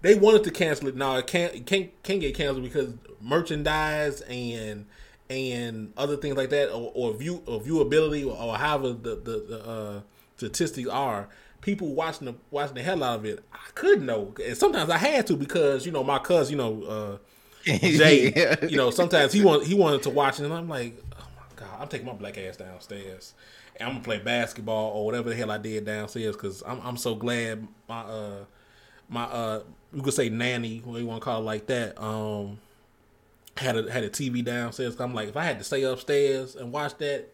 they 0.00 0.14
wanted 0.14 0.44
to 0.44 0.50
cancel 0.50 0.88
it. 0.88 0.96
Now 0.96 1.16
it 1.16 1.26
can't 1.26 1.54
it 1.54 1.66
can't 1.66 1.90
can't 2.02 2.20
get 2.20 2.34
canceled 2.34 2.64
because 2.64 2.94
merchandise 3.20 4.22
and 4.22 4.86
and 5.28 5.92
other 5.96 6.16
things 6.16 6.36
like 6.36 6.50
that, 6.50 6.70
or, 6.70 6.92
or 6.94 7.12
view 7.14 7.42
or 7.46 7.60
viewability, 7.60 8.26
or, 8.26 8.36
or 8.36 8.56
however 8.56 8.94
the 8.94 9.16
the, 9.16 9.44
the 9.48 9.68
uh, 9.68 10.00
statistics 10.36 10.88
are 10.88 11.28
people 11.64 11.94
watching 11.94 12.26
the 12.26 12.34
watching 12.50 12.74
the 12.74 12.82
hell 12.82 13.02
out 13.02 13.20
of 13.20 13.24
it, 13.24 13.42
I 13.52 13.70
could 13.74 14.02
know, 14.02 14.34
and 14.44 14.56
sometimes 14.56 14.90
I 14.90 14.98
had 14.98 15.26
to 15.28 15.36
because 15.36 15.86
you 15.86 15.92
know 15.92 16.04
my 16.04 16.18
cousin, 16.18 16.52
you 16.52 16.58
know, 16.58 16.82
uh, 16.84 17.16
Jay, 17.64 18.32
yeah. 18.36 18.64
you 18.66 18.76
know, 18.76 18.90
sometimes 18.90 19.32
he 19.32 19.42
want 19.42 19.64
he 19.64 19.74
wanted 19.74 20.02
to 20.02 20.10
watch 20.10 20.38
it, 20.38 20.44
and 20.44 20.52
I'm 20.52 20.68
like, 20.68 21.02
oh 21.18 21.26
my 21.36 21.56
god, 21.56 21.80
I'm 21.80 21.88
taking 21.88 22.06
my 22.06 22.12
black 22.12 22.36
ass 22.36 22.58
downstairs, 22.58 23.32
and 23.76 23.88
I'm 23.88 23.94
gonna 23.94 24.04
play 24.04 24.18
basketball 24.18 24.92
or 24.92 25.06
whatever 25.06 25.30
the 25.30 25.36
hell 25.36 25.50
I 25.50 25.56
did 25.56 25.86
downstairs 25.86 26.36
because 26.36 26.62
I'm 26.66 26.80
I'm 26.82 26.98
so 26.98 27.14
glad 27.14 27.66
my 27.88 28.00
uh 28.02 28.44
my 29.08 29.24
uh 29.24 29.62
you 29.94 30.02
could 30.02 30.14
say 30.14 30.28
nanny, 30.28 30.82
what 30.84 31.00
you 31.00 31.06
want 31.06 31.22
to 31.22 31.24
call 31.24 31.40
it 31.40 31.44
like 31.44 31.66
that, 31.68 32.00
um 32.00 32.58
had 33.56 33.76
a 33.76 33.90
had 33.90 34.04
a 34.04 34.10
TV 34.10 34.44
downstairs. 34.44 35.00
I'm 35.00 35.14
like, 35.14 35.30
if 35.30 35.36
I 35.36 35.44
had 35.44 35.58
to 35.58 35.64
stay 35.64 35.82
upstairs 35.84 36.56
and 36.56 36.72
watch 36.72 36.98
that 36.98 37.32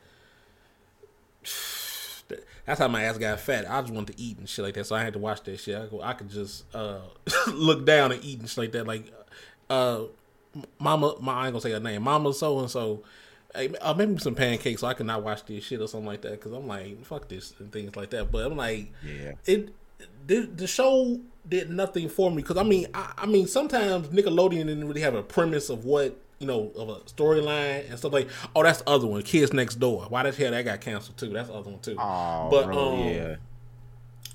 that's 2.66 2.78
how 2.78 2.88
my 2.88 3.04
ass 3.04 3.18
got 3.18 3.40
fat. 3.40 3.70
I 3.70 3.80
just 3.80 3.92
wanted 3.92 4.16
to 4.16 4.22
eat 4.22 4.38
and 4.38 4.48
shit 4.48 4.64
like 4.64 4.74
that, 4.74 4.86
so 4.86 4.96
I 4.96 5.02
had 5.02 5.12
to 5.14 5.18
watch 5.18 5.42
that 5.44 5.58
shit. 5.58 5.76
I, 5.76 5.86
could, 5.86 6.00
I 6.00 6.12
could 6.12 6.30
just 6.30 6.64
uh, 6.74 7.00
look 7.48 7.84
down 7.84 8.12
and 8.12 8.24
eat 8.24 8.40
and 8.40 8.48
shit 8.48 8.58
like 8.58 8.72
that. 8.72 8.86
Like, 8.86 9.12
uh, 9.68 10.02
mama, 10.78 11.14
my 11.20 11.32
I 11.32 11.46
ain't 11.46 11.52
gonna 11.54 11.60
say 11.60 11.72
her 11.72 11.80
name, 11.80 12.02
mama 12.02 12.32
so 12.32 12.60
and 12.60 12.70
so. 12.70 13.02
Hey, 13.52 13.74
uh, 13.80 13.94
maybe 13.94 14.16
some 14.18 14.36
pancakes 14.36 14.80
so 14.80 14.86
I 14.86 14.94
can 14.94 15.08
not 15.08 15.24
watch 15.24 15.44
this 15.44 15.64
shit 15.64 15.80
or 15.80 15.88
something 15.88 16.06
like 16.06 16.22
that 16.22 16.30
because 16.32 16.52
I'm 16.52 16.68
like 16.68 17.04
fuck 17.04 17.28
this 17.28 17.52
and 17.58 17.72
things 17.72 17.96
like 17.96 18.10
that. 18.10 18.30
But 18.30 18.46
I'm 18.46 18.56
like, 18.56 18.92
yeah, 19.04 19.32
it 19.44 19.74
the, 20.26 20.46
the 20.46 20.66
show 20.66 21.20
did 21.48 21.70
nothing 21.70 22.08
for 22.08 22.30
me 22.30 22.38
because 22.38 22.56
I 22.56 22.62
mean 22.62 22.86
I, 22.94 23.12
I 23.18 23.26
mean 23.26 23.46
sometimes 23.46 24.08
Nickelodeon 24.08 24.66
didn't 24.66 24.86
really 24.86 25.00
have 25.00 25.14
a 25.14 25.22
premise 25.22 25.68
of 25.68 25.84
what 25.84 26.16
you 26.40 26.46
know 26.46 26.72
of 26.76 26.88
a 26.88 26.96
storyline 27.00 27.88
and 27.88 27.98
stuff 27.98 28.12
like. 28.12 28.28
Oh, 28.56 28.62
that's 28.62 28.78
the 28.82 28.88
other 28.88 29.06
one, 29.06 29.22
Kids 29.22 29.52
Next 29.52 29.76
Door. 29.76 30.06
Why 30.08 30.28
the 30.28 30.32
hell 30.32 30.50
that 30.50 30.64
got 30.64 30.80
canceled 30.80 31.16
too? 31.16 31.28
That's 31.28 31.48
the 31.48 31.54
other 31.54 31.70
one 31.70 31.80
too. 31.80 31.96
Oh, 31.98 32.48
but 32.50 32.66
bro, 32.66 32.94
um, 32.94 33.08
yeah, 33.08 33.36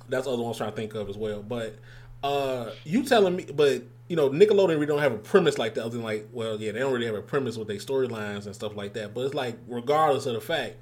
that's 0.08 0.26
the 0.26 0.32
other 0.32 0.42
one 0.42 0.46
I 0.46 0.50
was 0.50 0.58
trying 0.58 0.70
to 0.70 0.76
think 0.76 0.94
of 0.96 1.10
as 1.10 1.18
well. 1.18 1.44
But 1.44 1.76
uh 2.24 2.72
you 2.86 3.04
telling 3.04 3.36
me, 3.36 3.46
but 3.54 3.84
you 4.08 4.16
know, 4.16 4.30
Nickelodeon 4.30 4.70
really 4.70 4.86
don't 4.86 5.00
have 5.00 5.14
a 5.14 5.18
premise 5.18 5.58
like 5.58 5.74
that. 5.76 5.82
Other 5.82 5.98
than 5.98 6.04
like, 6.04 6.28
well, 6.32 6.60
yeah, 6.60 6.72
they 6.72 6.80
don't 6.80 6.94
really 6.94 7.08
have 7.08 7.16
a 7.16 7.22
premise 7.22 7.58
with 7.58 7.68
their 7.68 7.78
storylines 7.78 8.46
and 8.46 8.54
stuff 8.54 8.76
like 8.76 8.94
that. 8.94 9.14
But 9.14 9.22
it's 9.22 9.34
like, 9.34 9.58
regardless 9.68 10.28
of 10.28 10.36
the 10.36 10.42
fact, 10.42 10.76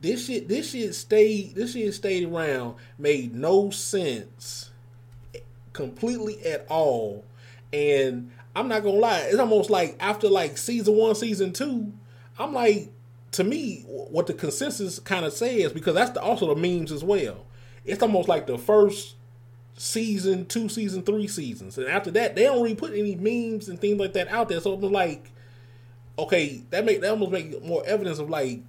this 0.00 0.26
shit, 0.26 0.48
this 0.48 0.70
shit 0.70 0.94
stayed, 0.94 1.56
this 1.56 1.72
shit 1.72 1.92
stayed 1.94 2.28
around, 2.28 2.76
made 2.98 3.34
no 3.34 3.70
sense, 3.70 4.70
completely 5.72 6.44
at 6.46 6.66
all. 6.68 7.24
And 7.72 8.30
I'm 8.54 8.68
not 8.68 8.82
gonna 8.82 8.98
lie, 8.98 9.20
it's 9.20 9.38
almost 9.38 9.70
like 9.70 9.96
after 9.98 10.28
like 10.28 10.58
season 10.58 10.94
one, 10.94 11.14
season 11.14 11.52
two, 11.52 11.92
I'm 12.38 12.52
like, 12.52 12.90
to 13.32 13.44
me, 13.44 13.82
what 13.86 14.26
the 14.26 14.34
consensus 14.34 14.98
kind 14.98 15.24
of 15.24 15.32
says 15.32 15.72
because 15.72 15.94
that's 15.94 16.10
the, 16.10 16.20
also 16.20 16.54
the 16.54 16.60
memes 16.60 16.92
as 16.92 17.02
well. 17.02 17.46
It's 17.84 18.02
almost 18.02 18.28
like 18.28 18.46
the 18.46 18.58
first 18.58 19.16
season, 19.74 20.44
two 20.46 20.68
season, 20.68 21.02
three 21.02 21.26
seasons, 21.26 21.78
and 21.78 21.88
after 21.88 22.10
that, 22.10 22.36
they 22.36 22.42
don't 22.44 22.62
really 22.62 22.74
put 22.74 22.92
any 22.92 23.16
memes 23.16 23.68
and 23.68 23.80
things 23.80 23.98
like 23.98 24.12
that 24.12 24.28
out 24.28 24.50
there. 24.50 24.60
So 24.60 24.74
was 24.74 24.92
like, 24.92 25.30
okay, 26.18 26.62
that 26.70 26.84
make 26.84 27.00
that 27.00 27.10
almost 27.10 27.32
make 27.32 27.64
more 27.64 27.82
evidence 27.86 28.18
of 28.18 28.28
like, 28.28 28.60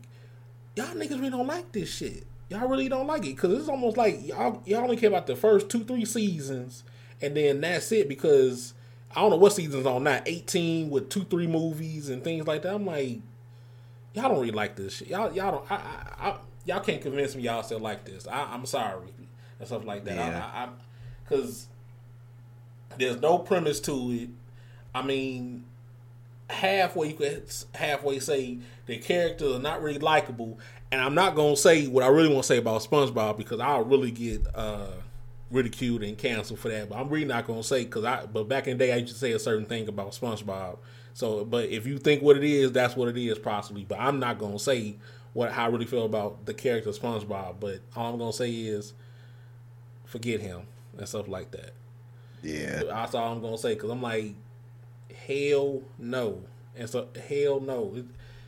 y'all 0.77 0.95
niggas 0.95 1.17
really 1.19 1.29
don't 1.29 1.47
like 1.47 1.73
this 1.73 1.93
shit. 1.93 2.25
Y'all 2.49 2.69
really 2.69 2.87
don't 2.87 3.07
like 3.07 3.25
it 3.25 3.35
because 3.35 3.59
it's 3.59 3.69
almost 3.69 3.97
like 3.97 4.25
y'all 4.25 4.61
y'all 4.65 4.83
only 4.83 4.95
care 4.95 5.09
about 5.09 5.27
the 5.27 5.35
first 5.35 5.69
two 5.69 5.83
three 5.83 6.05
seasons, 6.05 6.85
and 7.21 7.35
then 7.35 7.59
that's 7.59 7.91
it 7.91 8.07
because. 8.07 8.73
I 9.16 9.22
don't 9.22 9.30
know 9.30 9.38
what 9.38 9.53
season's 9.53 9.85
on 9.85 10.03
now. 10.03 10.22
Eighteen 10.25 10.90
with 10.90 11.09
two, 11.09 11.24
three 11.24 11.48
movies 11.48 12.09
and 12.09 12.24
things 12.24 12.48
like 12.48 12.64
that. 12.64 12.74
I'm 12.74 12.85
like, 12.85 13.19
y'all 14.14 14.30
don't 14.30 14.40
really 14.40 14.51
like 14.51 14.75
this 14.75 14.98
shit. 14.98 15.09
Y'all, 15.09 15.32
y'all 15.33 15.51
don't. 15.51 15.72
I, 15.72 15.75
I, 15.75 16.30
I 16.30 16.38
y'all 16.66 16.80
can't 16.80 17.01
convince 17.01 17.35
me 17.35 17.43
y'all 17.43 17.64
still 17.64 17.80
like 17.80 18.06
this. 18.06 18.27
I, 18.27 18.53
am 18.53 18.66
sorry 18.66 19.09
and 19.59 19.67
stuff 19.67 19.85
like 19.85 20.06
that. 20.06 20.16
Yeah. 20.16 20.51
I, 20.53 20.64
I, 20.64 20.69
because 21.24 21.67
there's 22.98 23.19
no 23.22 23.40
premise 23.40 23.80
to 23.82 24.11
it. 24.11 24.30
I 24.95 25.01
mean, 25.01 25.66
halfway 26.50 27.09
you 27.09 27.14
could 27.16 27.51
halfway 27.74 28.19
say 28.19 28.59
the 28.85 28.98
characters 28.98 29.56
are 29.56 29.59
not 29.59 29.82
really 29.82 30.00
likable, 30.00 30.59
and 30.92 31.01
I'm 31.01 31.16
not 31.16 31.35
gonna 31.35 31.56
say 31.56 31.88
what 31.88 32.03
I 32.03 32.08
really 32.08 32.30
want 32.30 32.43
to 32.43 32.48
say 32.48 32.58
about 32.58 32.82
SpongeBob 32.82 33.38
because 33.38 33.59
I'll 33.59 33.83
really 33.83 34.11
get 34.11 34.45
uh, 34.53 34.88
ridiculed 35.53 36.03
and 36.03 36.17
canceled 36.17 36.59
for 36.59 36.69
that. 36.69 36.90
But 36.90 36.98
I'm 36.98 37.09
really 37.09 37.25
not 37.25 37.48
gonna 37.48 37.64
say 37.64 37.85
because 37.85 38.03
I. 38.03 38.25
But 38.25 38.49
back 38.49 38.67
in 38.67 38.77
the 38.77 38.85
day, 38.85 38.91
I 38.91 38.98
used 38.98 39.14
to 39.14 39.19
say 39.19 39.32
a 39.32 39.40
certain 39.40 39.65
thing 39.65 39.88
about 39.88 40.11
SpongeBob. 40.11 40.77
So, 41.14 41.45
but 41.45 41.69
if 41.69 41.85
you 41.85 41.99
think 41.99 42.23
what 42.23 42.35
it 42.35 42.43
is, 42.43 42.72
that's 42.72 42.95
what 42.95 43.07
it 43.07 43.17
is, 43.17 43.38
possibly. 43.38 43.85
But 43.88 43.99
I'm 43.99 44.19
not 44.19 44.40
gonna 44.40 44.59
say 44.59 44.95
what 45.33 45.51
how 45.51 45.65
I 45.65 45.67
really 45.67 45.85
feel 45.85 46.06
about 46.06 46.45
the 46.45 46.53
character 46.53 46.90
SpongeBob. 46.90 47.59
But 47.59 47.80
all 47.95 48.14
I'm 48.14 48.19
gonna 48.19 48.33
say 48.33 48.51
is, 48.51 48.93
forget 50.06 50.41
him 50.41 50.64
and 50.98 51.07
stuff 51.07 51.27
like 51.27 51.51
that. 51.51 51.73
Yeah, 52.41 52.83
that's 52.83 53.15
all 53.15 53.32
I'm 53.32 53.41
gonna 53.41 53.57
say 53.57 53.75
because 53.75 53.90
I'm 53.90 54.01
like, 54.01 54.33
hell 55.27 55.82
no, 55.98 56.41
and 56.75 56.90
so 56.90 57.07
hell 57.30 57.59
no, 57.59 58.03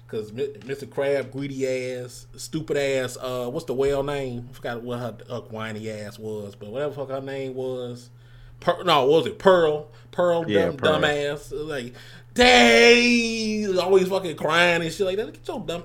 because 0.05 0.31
Mr. 0.31 0.89
Crab, 0.89 1.31
greedy 1.31 1.67
ass, 1.67 2.27
stupid 2.35 2.77
ass. 2.77 3.17
Uh, 3.19 3.49
what's 3.49 3.65
the 3.65 3.73
whale 3.73 4.03
name? 4.03 4.47
I 4.49 4.53
forgot 4.53 4.81
what 4.83 4.99
her, 4.99 5.17
her 5.29 5.39
whiny 5.41 5.89
ass 5.89 6.19
was, 6.19 6.55
but 6.55 6.69
whatever 6.69 6.93
fuck 6.93 7.09
her 7.09 7.21
name 7.21 7.55
was. 7.55 8.09
Per, 8.59 8.83
no, 8.83 9.05
was 9.05 9.25
it 9.25 9.39
Pearl? 9.39 9.87
Pearl, 10.11 10.49
yeah, 10.49 10.67
dumb, 10.67 10.77
Pearl. 10.77 11.01
dumbass. 11.01 11.51
Like, 11.51 11.93
dang, 12.33 13.77
always 13.77 14.07
fucking 14.07 14.37
crying 14.37 14.81
and 14.81 14.93
shit 14.93 15.05
like 15.05 15.17
that. 15.17 15.33
Get 15.33 15.47
your 15.47 15.59
dumb 15.59 15.83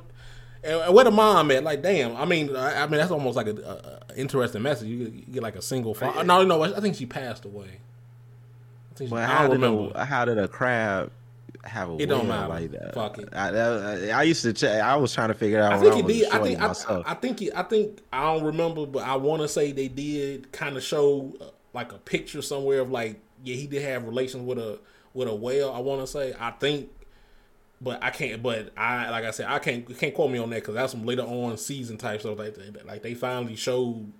and 0.63 0.95
where 0.95 1.05
the 1.05 1.11
mom 1.11 1.51
at? 1.51 1.65
Like, 1.65 1.83
damn. 1.83 2.17
I 2.17 2.25
mean, 2.25 2.55
I, 2.55 2.83
I 2.83 2.87
mean 2.87 2.99
that's 2.99 3.11
almost 3.11 3.37
like 3.37 3.47
a, 3.47 4.01
a 4.11 4.19
interesting 4.19 4.63
message. 4.63 4.89
You, 4.89 4.97
you, 4.99 5.33
get 5.33 5.43
like 5.43 5.57
a 5.57 5.63
single. 5.63 5.95
Fa- 5.95 6.23
no, 6.25 6.45
no. 6.45 6.63
I 6.63 6.81
think 6.81 6.97
she 6.97 7.07
passed 7.07 7.45
away. 7.45 7.81
I 8.91 8.95
think 8.95 9.09
she, 9.09 9.15
well, 9.15 9.27
how 9.27 9.49
did 9.49 9.63
a, 9.63 10.05
how 10.05 10.25
did 10.25 10.39
a 10.39 10.49
crab 10.49 11.11
have 11.65 11.91
a 11.91 11.97
it 11.99 12.07
don't 12.07 12.29
matter 12.29 12.49
like 12.49 12.71
that? 12.73 12.95
Fuck 12.95 13.19
it. 13.19 13.29
I, 13.33 13.49
I, 13.49 14.09
I, 14.09 14.23
used 14.23 14.43
to 14.43 14.53
check. 14.53 14.83
I 14.83 14.97
was 14.97 15.13
trying 15.13 15.29
to 15.29 15.35
figure 15.35 15.61
out. 15.61 15.73
I 15.73 15.79
think 15.79 15.97
it 15.97 16.07
did. 16.07 16.31
I 16.31 16.43
think 16.43 16.61
I, 16.61 17.03
I, 17.07 17.15
think 17.15 17.43
it, 17.43 17.53
I 17.55 17.63
think 17.63 18.01
I 18.13 18.23
don't 18.33 18.45
remember, 18.45 18.87
but 18.87 19.03
I 19.03 19.17
want 19.17 19.43
to 19.43 19.49
say 19.49 19.73
they 19.73 19.89
did 19.89 20.53
kind 20.53 20.77
of 20.77 20.83
show 20.83 21.35
uh, 21.41 21.47
like 21.73 21.93
a 21.93 21.99
picture 21.99 22.43
somewhere 22.43 22.81
of 22.81 22.91
like 22.91 23.21
yeah 23.45 23.57
he 23.57 23.67
did 23.67 23.83
have 23.83 24.05
relations 24.05 24.45
with 24.45 24.59
a 24.59 24.79
with 25.15 25.29
a 25.29 25.35
whale. 25.35 25.73
I 25.73 25.81
want 25.81 26.01
to 26.01 26.07
say 26.07 26.35
I 26.39 26.53
think 26.53 26.91
but 27.81 28.03
I 28.03 28.11
can't. 28.11 28.43
But 28.43 28.73
I 28.77 29.11
like 29.11 29.25
I 29.25 29.31
said, 29.31 29.47
I 29.49 29.59
can't 29.59 29.99
can't 29.99 30.15
quote 30.15 30.31
me 30.31 30.39
on 30.39 30.51
that 30.51 30.57
because 30.57 30.75
that's 30.75 30.93
some 30.93 31.05
later 31.07 31.23
on 31.23 31.57
season 31.57 31.97
type 31.97 32.21
stuff 32.21 32.39
like 32.39 32.55
that. 32.55 32.87
Like 32.87 33.03
they 33.03 33.15
finally 33.15 33.57
showed, 33.57 34.13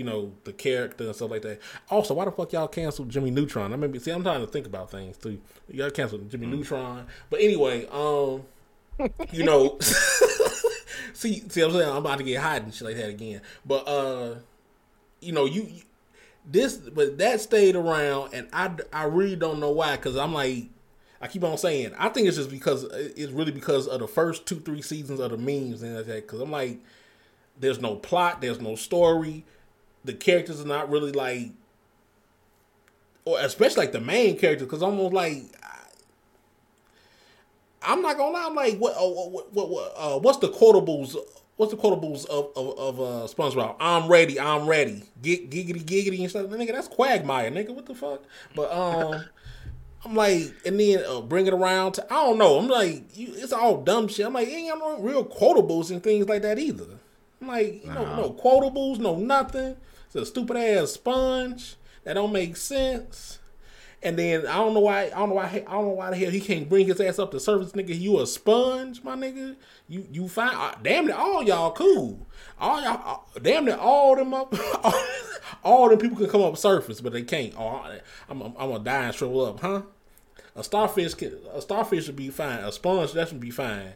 you 0.00 0.06
know, 0.06 0.32
the 0.44 0.52
character 0.54 1.04
and 1.04 1.14
stuff 1.14 1.30
like 1.30 1.42
that. 1.42 1.60
Also, 1.90 2.14
why 2.14 2.24
the 2.24 2.30
fuck 2.30 2.54
y'all 2.54 2.66
canceled 2.66 3.10
Jimmy 3.10 3.30
Neutron? 3.30 3.70
I 3.70 3.76
mean, 3.76 4.00
see, 4.00 4.10
I'm 4.10 4.22
trying 4.22 4.40
to 4.40 4.46
think 4.46 4.64
about 4.64 4.90
things 4.90 5.18
too. 5.18 5.38
Y'all 5.70 5.90
canceled 5.90 6.30
Jimmy 6.30 6.46
mm. 6.46 6.52
Neutron, 6.52 7.06
but 7.28 7.40
anyway, 7.40 7.86
um, 7.92 8.44
you 9.30 9.44
know, 9.44 9.76
see, 11.12 11.44
see, 11.50 11.60
I'm 11.60 11.70
saying 11.70 11.86
I'm 11.86 11.98
about 11.98 12.16
to 12.16 12.24
get 12.24 12.40
hot 12.40 12.62
and 12.62 12.72
shit 12.72 12.88
like 12.88 12.96
that 12.96 13.10
again. 13.10 13.42
But 13.66 13.86
uh, 13.86 14.36
you 15.20 15.32
know, 15.32 15.44
you 15.44 15.68
this, 16.46 16.78
but 16.78 17.18
that 17.18 17.42
stayed 17.42 17.76
around, 17.76 18.32
and 18.32 18.48
I 18.54 18.70
I 18.94 19.04
really 19.04 19.36
don't 19.36 19.60
know 19.60 19.70
why 19.70 19.96
because 19.96 20.16
I'm 20.16 20.32
like 20.32 20.68
I 21.20 21.28
keep 21.28 21.44
on 21.44 21.58
saying. 21.58 21.92
I 21.98 22.08
think 22.08 22.26
it's 22.26 22.38
just 22.38 22.48
because 22.50 22.84
it's 22.84 23.32
really 23.32 23.52
because 23.52 23.86
of 23.86 24.00
the 24.00 24.08
first 24.08 24.46
two, 24.46 24.60
three 24.60 24.80
seasons 24.80 25.20
of 25.20 25.30
the 25.32 25.36
memes 25.36 25.82
and 25.82 25.94
that. 25.94 26.06
Because 26.06 26.40
I'm 26.40 26.50
like, 26.50 26.78
there's 27.58 27.80
no 27.80 27.96
plot, 27.96 28.40
there's 28.40 28.62
no 28.62 28.76
story, 28.76 29.44
the 30.04 30.14
characters 30.14 30.60
are 30.60 30.66
not 30.66 30.90
really 30.90 31.12
like, 31.12 31.50
or 33.24 33.40
especially 33.40 33.84
like 33.84 33.92
the 33.92 34.00
main 34.00 34.38
characters. 34.38 34.66
Because 34.66 34.82
almost 34.82 35.12
like, 35.12 35.44
I'm 37.82 38.02
not 38.02 38.16
gonna 38.16 38.32
lie. 38.32 38.46
I'm 38.46 38.54
like, 38.54 38.78
what, 38.78 38.94
uh, 38.96 39.08
what, 39.08 39.52
what, 39.52 39.68
what 39.68 39.92
uh, 39.96 40.18
what's 40.18 40.38
the 40.38 40.48
quotables? 40.48 41.16
What's 41.56 41.72
the 41.72 41.78
quotables 41.78 42.26
of 42.26 42.50
of, 42.56 42.78
of 42.78 43.00
uh, 43.00 43.26
SpongeBob? 43.26 43.76
I'm 43.80 44.08
ready. 44.08 44.40
I'm 44.40 44.66
ready. 44.66 45.04
Get 45.22 45.50
giggity 45.50 45.82
giggity 45.82 46.20
and 46.20 46.30
stuff. 46.30 46.46
Nigga, 46.46 46.72
that's 46.72 46.88
Quagmire, 46.88 47.50
nigga. 47.50 47.74
What 47.74 47.86
the 47.86 47.94
fuck? 47.94 48.22
But 48.54 48.72
um. 48.72 49.24
I'm 50.02 50.14
like, 50.14 50.54
and 50.64 50.80
then 50.80 51.04
uh, 51.06 51.20
bring 51.20 51.46
it 51.46 51.52
around 51.52 51.92
to 51.92 52.04
I 52.10 52.24
don't 52.24 52.38
know. 52.38 52.58
I'm 52.58 52.68
like, 52.68 53.16
you, 53.16 53.34
it's 53.36 53.52
all 53.52 53.82
dumb 53.82 54.08
shit. 54.08 54.24
I'm 54.24 54.32
like, 54.32 54.48
ain't 54.48 54.70
got 54.70 54.78
no 54.78 54.98
real 54.98 55.24
quotables 55.24 55.90
and 55.90 56.02
things 56.02 56.26
like 56.26 56.42
that 56.42 56.58
either. 56.58 56.86
I'm 57.40 57.48
like, 57.48 57.84
you 57.84 57.92
know, 57.92 58.16
no 58.16 58.32
quotables, 58.32 58.98
no 58.98 59.16
nothing. 59.16 59.76
It's 60.10 60.16
a 60.16 60.26
stupid 60.26 60.56
ass 60.56 60.90
sponge 60.90 61.76
that 62.02 62.14
don't 62.14 62.32
make 62.32 62.56
sense. 62.56 63.38
And 64.02 64.18
then 64.18 64.44
I 64.44 64.56
don't 64.56 64.74
know 64.74 64.80
why 64.80 65.04
I 65.04 65.10
don't 65.10 65.28
know 65.28 65.34
why 65.36 65.44
I 65.44 65.72
don't 65.72 65.84
know 65.84 65.90
why 65.90 66.10
the 66.10 66.16
hell 66.16 66.30
he 66.32 66.40
can't 66.40 66.68
bring 66.68 66.88
his 66.88 67.00
ass 67.00 67.20
up 67.20 67.30
to 67.30 67.38
service, 67.38 67.72
nigga. 67.72 67.96
You 67.96 68.18
a 68.20 68.26
sponge, 68.26 69.04
my 69.04 69.14
nigga. 69.14 69.54
You 69.86 70.08
you 70.10 70.26
find 70.26 70.56
uh, 70.56 70.74
damn 70.82 71.08
it, 71.08 71.14
all 71.14 71.44
y'all 71.44 71.70
cool. 71.70 72.26
All 72.58 72.82
y'all 72.82 73.24
uh, 73.36 73.38
damn 73.40 73.68
it, 73.68 73.78
all 73.78 74.16
them 74.16 74.34
up, 74.34 74.52
all, 74.82 75.04
all 75.62 75.88
them 75.90 75.98
people 75.98 76.16
can 76.16 76.28
come 76.28 76.42
up 76.42 76.56
surface, 76.56 77.00
but 77.00 77.12
they 77.12 77.22
can't. 77.22 77.54
Oh, 77.56 77.86
I'm 78.28 78.42
I'm, 78.42 78.54
I'm 78.58 78.70
gonna 78.70 78.82
die 78.82 79.04
and 79.04 79.14
shrivel 79.14 79.44
up, 79.44 79.60
huh? 79.60 79.82
A 80.56 80.64
starfish 80.64 81.14
can, 81.14 81.38
a 81.54 81.60
starfish 81.60 82.08
would 82.08 82.16
be 82.16 82.30
fine. 82.30 82.64
A 82.64 82.72
sponge 82.72 83.12
that 83.12 83.28
should 83.28 83.38
be 83.38 83.50
fine. 83.50 83.92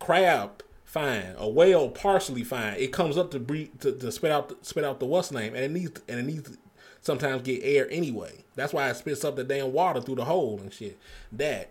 Crab 0.00 0.62
fine. 0.96 1.34
A 1.36 1.48
whale 1.48 1.90
partially 1.90 2.42
fine. 2.42 2.74
It 2.78 2.92
comes 2.92 3.18
up 3.18 3.30
to 3.32 3.38
breathe 3.38 3.80
to, 3.80 3.92
to 3.92 4.10
spit 4.10 4.30
out 4.30 4.48
the, 4.48 4.56
spit 4.62 4.82
out 4.82 4.98
the 4.98 5.06
what's 5.06 5.30
name, 5.30 5.54
and 5.54 5.64
it 5.64 5.70
needs 5.70 6.00
and 6.08 6.20
it 6.20 6.24
needs 6.24 6.56
sometimes 7.02 7.42
get 7.42 7.60
air 7.62 7.86
anyway. 7.90 8.44
That's 8.54 8.72
why 8.72 8.88
it 8.88 8.96
spits 8.96 9.24
up 9.24 9.36
the 9.36 9.44
damn 9.44 9.72
water 9.72 10.00
through 10.00 10.16
the 10.16 10.24
hole 10.24 10.58
and 10.60 10.72
shit. 10.72 10.98
That. 11.32 11.70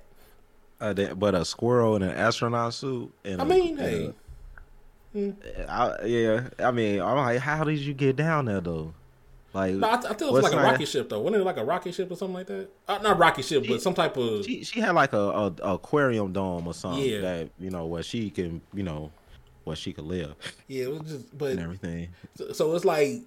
Uh, 0.79 0.93
but 0.93 1.33
a 1.33 1.43
squirrel 1.43 1.95
in 1.95 2.03
an 2.03 2.11
astronaut 2.11 2.73
suit. 2.73 3.11
And 3.23 3.41
I 3.41 3.45
mean, 3.45 3.79
a, 3.79 3.81
hey. 3.81 4.13
Uh, 5.15 5.31
I, 5.67 6.05
yeah, 6.05 6.49
I 6.59 6.71
mean, 6.71 7.01
I'm 7.01 7.17
like, 7.17 7.39
how 7.39 7.63
did 7.63 7.79
you 7.79 7.93
get 7.93 8.17
down 8.17 8.45
there 8.45 8.61
though? 8.61 8.93
Like, 9.55 9.73
no, 9.75 9.89
I, 9.89 9.95
th- 9.95 10.05
I 10.05 10.25
it 10.25 10.33
was 10.33 10.43
like 10.43 10.51
a 10.51 10.57
rocket 10.57 10.85
ship 10.85 11.07
though. 11.07 11.21
Wasn't 11.21 11.41
it 11.41 11.45
like 11.45 11.55
a 11.55 11.63
rocket 11.63 11.95
ship 11.95 12.11
or 12.11 12.17
something 12.17 12.33
like 12.33 12.47
that? 12.47 12.67
Uh, 12.89 12.97
not 12.97 13.17
rocket 13.17 13.45
ship, 13.45 13.63
she, 13.63 13.69
but 13.69 13.81
some 13.81 13.93
type 13.93 14.17
of. 14.17 14.43
She, 14.43 14.65
she 14.65 14.81
had 14.81 14.91
like 14.91 15.13
a, 15.13 15.17
a, 15.17 15.45
a, 15.63 15.73
aquarium 15.75 16.33
dome 16.33 16.67
or 16.67 16.73
something 16.73 17.01
yeah. 17.01 17.21
that 17.21 17.49
you 17.57 17.69
know 17.69 17.85
where 17.85 18.03
she 18.03 18.29
can 18.29 18.61
you 18.73 18.83
know 18.83 19.11
where 19.63 19.77
she 19.77 19.93
could 19.93 20.03
live. 20.03 20.35
Yeah, 20.67 20.83
it 20.83 20.91
was 20.91 21.09
just 21.09 21.37
but 21.37 21.51
and 21.51 21.61
everything. 21.61 22.09
So, 22.35 22.51
so 22.51 22.75
it's 22.75 22.83
like 22.83 23.21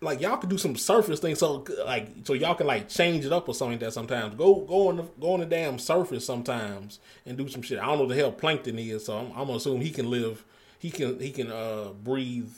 like 0.00 0.20
y'all 0.20 0.38
could 0.38 0.50
do 0.50 0.58
some 0.58 0.74
surface 0.74 1.20
things, 1.20 1.38
so 1.38 1.64
like 1.86 2.08
so 2.24 2.32
y'all 2.32 2.56
can 2.56 2.66
like 2.66 2.88
change 2.88 3.24
it 3.24 3.32
up 3.32 3.48
or 3.48 3.54
something 3.54 3.74
like 3.74 3.80
that 3.86 3.92
sometimes. 3.92 4.34
Go 4.34 4.56
go 4.62 4.88
on 4.88 4.96
the 4.96 5.02
go 5.20 5.34
on 5.34 5.40
the 5.40 5.46
damn 5.46 5.78
surface 5.78 6.26
sometimes 6.26 6.98
and 7.24 7.38
do 7.38 7.48
some 7.48 7.62
shit. 7.62 7.78
I 7.78 7.86
don't 7.86 7.98
know 7.98 8.06
the 8.06 8.16
hell 8.16 8.32
plankton 8.32 8.76
is, 8.76 9.04
so 9.04 9.16
I'm, 9.16 9.26
I'm 9.26 9.46
gonna 9.46 9.54
assume 9.54 9.80
he 9.82 9.90
can 9.90 10.10
live. 10.10 10.44
He 10.80 10.90
can 10.90 11.20
he 11.20 11.30
can 11.30 11.52
uh 11.52 11.90
breathe. 12.02 12.50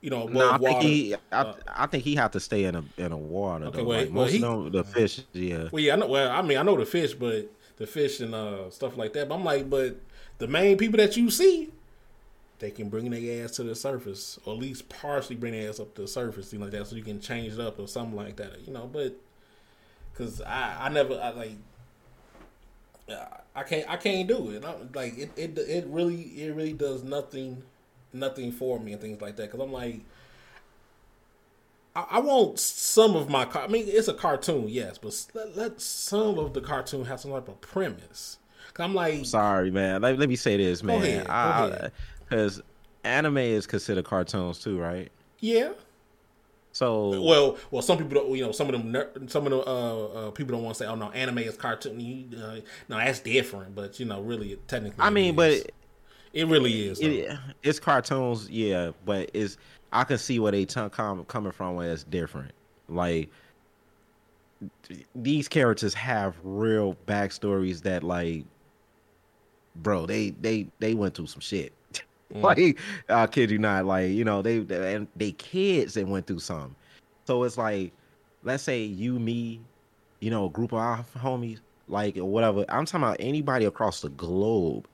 You 0.00 0.08
know, 0.08 0.26
no, 0.26 0.52
I 0.52 0.58
think 0.58 0.82
he. 0.82 1.14
I, 1.14 1.18
uh, 1.32 1.54
I, 1.68 1.86
think 1.86 2.04
he 2.04 2.14
have 2.14 2.30
to 2.30 2.40
stay 2.40 2.64
in 2.64 2.74
a 2.74 2.84
in 2.96 3.12
a 3.12 3.18
water. 3.18 3.66
Okay, 3.66 3.78
though. 3.78 3.84
Well, 3.84 3.98
like, 4.00 4.08
well, 4.08 4.24
most 4.24 4.32
he, 4.32 4.42
of 4.42 4.72
the 4.72 4.84
fish, 4.84 5.20
yeah. 5.32 5.68
Well, 5.70 5.82
yeah, 5.82 5.92
I 5.92 5.96
know. 5.96 6.06
Well, 6.06 6.30
I 6.30 6.40
mean, 6.40 6.56
I 6.56 6.62
know 6.62 6.76
the 6.76 6.86
fish, 6.86 7.12
but 7.12 7.50
the 7.76 7.86
fish 7.86 8.20
and 8.20 8.34
uh 8.34 8.70
stuff 8.70 8.96
like 8.96 9.12
that. 9.12 9.28
But 9.28 9.34
I'm 9.34 9.44
like, 9.44 9.68
but 9.68 9.96
the 10.38 10.48
main 10.48 10.78
people 10.78 10.96
that 10.96 11.16
you 11.18 11.30
see, 11.30 11.70
they 12.60 12.70
can 12.70 12.88
bring 12.88 13.10
their 13.10 13.44
ass 13.44 13.52
to 13.52 13.62
the 13.62 13.74
surface, 13.74 14.38
or 14.44 14.54
at 14.54 14.58
least 14.58 14.88
partially 14.88 15.36
bring 15.36 15.52
their 15.52 15.68
ass 15.68 15.80
up 15.80 15.94
to 15.94 16.02
the 16.02 16.08
surface, 16.08 16.52
you 16.52 16.58
know, 16.58 16.64
like 16.64 16.72
that, 16.72 16.86
so 16.86 16.96
you 16.96 17.02
can 17.02 17.20
change 17.20 17.54
it 17.54 17.60
up 17.60 17.78
or 17.78 17.86
something 17.86 18.16
like 18.16 18.36
that, 18.36 18.66
you 18.66 18.72
know. 18.72 18.88
But 18.90 19.16
because 20.12 20.40
I, 20.42 20.86
I 20.86 20.88
never, 20.88 21.14
I 21.20 21.30
like, 21.30 21.56
I 23.54 23.62
can't, 23.64 23.90
I 23.90 23.96
can't 23.96 24.28
do 24.28 24.50
it. 24.50 24.64
I, 24.64 24.74
like 24.94 25.18
it, 25.18 25.30
it, 25.36 25.58
it 25.58 25.86
really, 25.88 26.22
it 26.22 26.54
really 26.54 26.72
does 26.72 27.02
nothing, 27.02 27.62
nothing 28.12 28.52
for 28.52 28.78
me 28.78 28.92
and 28.92 29.00
things 29.00 29.20
like 29.20 29.36
that. 29.36 29.50
Because 29.50 29.60
I'm 29.60 29.72
like, 29.72 30.00
I, 31.94 32.06
I, 32.10 32.18
want 32.20 32.58
some 32.58 33.16
of 33.16 33.28
my, 33.28 33.48
I 33.54 33.66
mean, 33.66 33.84
it's 33.86 34.08
a 34.08 34.14
cartoon, 34.14 34.68
yes, 34.68 34.98
but 34.98 35.26
let, 35.34 35.56
let 35.56 35.80
some 35.80 36.38
of 36.38 36.54
the 36.54 36.60
cartoon 36.60 37.04
have 37.06 37.20
some 37.20 37.32
type 37.32 37.48
of 37.48 37.60
premise. 37.60 38.38
I'm 38.78 38.94
like, 38.94 39.26
sorry, 39.26 39.70
man. 39.70 40.00
Let, 40.02 40.18
let 40.18 40.28
me 40.28 40.36
say 40.36 40.56
this, 40.56 40.82
man. 40.82 41.24
Because 42.28 42.62
anime 43.04 43.38
is 43.38 43.66
considered 43.66 44.04
cartoons 44.04 44.58
too, 44.58 44.78
right? 44.78 45.10
Yeah. 45.40 45.72
So 46.72 47.20
well, 47.20 47.58
well, 47.70 47.82
some 47.82 47.98
people 47.98 48.14
don't. 48.14 48.36
You 48.36 48.46
know, 48.46 48.52
some 48.52 48.72
of 48.72 48.72
them, 48.72 49.28
some 49.28 49.44
of 49.44 49.50
the 49.50 49.58
uh, 49.58 50.04
uh, 50.04 50.30
people 50.30 50.54
don't 50.54 50.62
want 50.62 50.76
to 50.76 50.84
say, 50.84 50.88
"Oh 50.88 50.94
no, 50.94 51.10
anime 51.10 51.38
is 51.38 51.56
cartoon." 51.56 52.32
Uh, 52.32 52.60
no, 52.88 52.96
that's 52.96 53.18
different. 53.18 53.74
But 53.74 53.98
you 53.98 54.06
know, 54.06 54.22
really, 54.22 54.56
technically, 54.68 55.02
I 55.04 55.10
mean, 55.10 55.34
but 55.34 55.72
it 56.32 56.46
really 56.46 56.88
is. 56.88 57.00
It, 57.00 57.36
it's 57.62 57.80
cartoons, 57.80 58.48
yeah. 58.50 58.92
But 59.04 59.30
it's 59.34 59.56
I 59.92 60.04
can 60.04 60.18
see 60.18 60.38
where 60.38 60.52
they 60.52 60.64
t- 60.64 60.88
come 60.90 61.24
coming 61.24 61.52
from 61.52 61.74
where 61.74 61.90
it's 61.92 62.04
different. 62.04 62.52
Like 62.88 63.30
these 65.14 65.48
characters 65.48 65.94
have 65.94 66.36
real 66.42 66.96
backstories 67.06 67.82
that 67.82 68.02
like 68.02 68.44
bro, 69.76 70.06
they 70.06 70.30
they 70.30 70.68
they 70.78 70.94
went 70.94 71.14
through 71.14 71.26
some 71.26 71.40
shit. 71.40 71.72
Mm. 72.32 72.42
like 72.42 72.78
I 73.08 73.26
kid 73.26 73.50
you 73.50 73.58
not, 73.58 73.86
like 73.86 74.10
you 74.10 74.24
know 74.24 74.42
they, 74.42 74.58
they 74.58 74.94
and 74.94 75.08
they 75.16 75.32
kids 75.32 75.94
that 75.94 76.06
went 76.06 76.26
through 76.26 76.40
some. 76.40 76.76
So 77.26 77.44
it's 77.44 77.58
like, 77.58 77.92
let's 78.42 78.62
say 78.62 78.82
you, 78.82 79.18
me, 79.18 79.60
you 80.20 80.30
know, 80.30 80.46
a 80.46 80.50
group 80.50 80.72
of 80.72 80.78
our 80.78 81.04
homies, 81.16 81.60
like 81.88 82.16
or 82.16 82.24
whatever. 82.24 82.64
I'm 82.68 82.86
talking 82.86 83.04
about 83.04 83.16
anybody 83.20 83.64
across 83.64 84.00
the 84.00 84.08
globe 84.10 84.86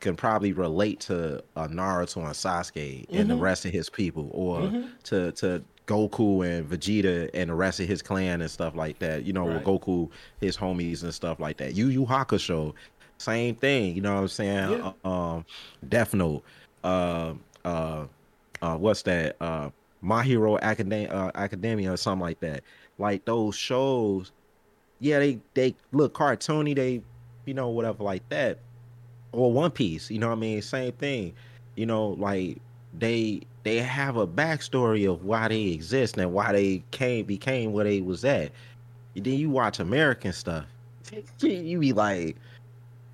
can 0.00 0.14
probably 0.16 0.52
relate 0.52 1.00
to 1.00 1.42
a 1.56 1.68
Naruto 1.68 2.18
and 2.18 2.34
Sasuke 2.34 3.06
mm-hmm. 3.06 3.16
and 3.16 3.28
the 3.30 3.34
mm-hmm. 3.34 3.42
rest 3.42 3.64
of 3.64 3.72
his 3.72 3.90
people, 3.90 4.30
or 4.32 4.60
mm-hmm. 4.60 4.88
to 5.04 5.32
to 5.32 5.62
Goku 5.86 6.46
and 6.46 6.68
Vegeta 6.68 7.30
and 7.34 7.50
the 7.50 7.54
rest 7.54 7.80
of 7.80 7.88
his 7.88 8.02
clan 8.02 8.40
and 8.40 8.50
stuff 8.50 8.74
like 8.74 8.98
that. 9.00 9.24
You 9.24 9.32
know, 9.32 9.48
right. 9.48 9.64
Goku, 9.64 10.10
his 10.40 10.56
homies 10.56 11.02
and 11.02 11.12
stuff 11.12 11.40
like 11.40 11.56
that. 11.56 11.74
Yu 11.74 11.88
Yu 11.88 12.04
Hakusho, 12.04 12.74
same 13.18 13.54
thing. 13.56 13.96
You 13.96 14.02
know 14.02 14.14
what 14.14 14.20
I'm 14.20 14.28
saying? 14.28 14.70
Yeah. 14.70 14.92
Uh, 15.04 15.08
um, 15.08 15.46
Death 15.88 16.14
Note. 16.14 16.44
Uh, 16.84 17.34
uh, 17.64 18.06
uh, 18.62 18.76
what's 18.76 19.02
that? 19.02 19.36
Uh, 19.40 19.70
My 20.00 20.22
Hero 20.22 20.58
Academia, 20.58 21.10
uh, 21.10 21.30
Academia 21.34 21.92
or 21.92 21.96
something 21.96 22.22
like 22.22 22.40
that. 22.40 22.62
Like 22.98 23.24
those 23.24 23.56
shows, 23.56 24.32
yeah, 25.00 25.18
they 25.18 25.40
they 25.54 25.74
look 25.92 26.14
cartoony. 26.14 26.74
They, 26.74 27.02
you 27.46 27.54
know, 27.54 27.68
whatever 27.68 28.04
like 28.04 28.28
that. 28.28 28.58
Or 29.32 29.52
One 29.52 29.70
Piece. 29.70 30.10
You 30.10 30.18
know 30.18 30.28
what 30.28 30.38
I 30.38 30.40
mean? 30.40 30.62
Same 30.62 30.92
thing. 30.92 31.34
You 31.76 31.86
know, 31.86 32.08
like 32.08 32.58
they 32.98 33.42
they 33.62 33.78
have 33.78 34.16
a 34.16 34.26
backstory 34.26 35.10
of 35.10 35.24
why 35.24 35.48
they 35.48 35.64
exist 35.68 36.16
and 36.16 36.32
why 36.32 36.52
they 36.52 36.82
came 36.90 37.26
became 37.26 37.72
where 37.72 37.84
they 37.84 38.00
was 38.00 38.24
at. 38.24 38.52
And 39.14 39.24
then 39.24 39.34
you 39.34 39.50
watch 39.50 39.78
American 39.78 40.32
stuff, 40.32 40.64
you 41.40 41.78
be 41.78 41.92
like, 41.92 42.36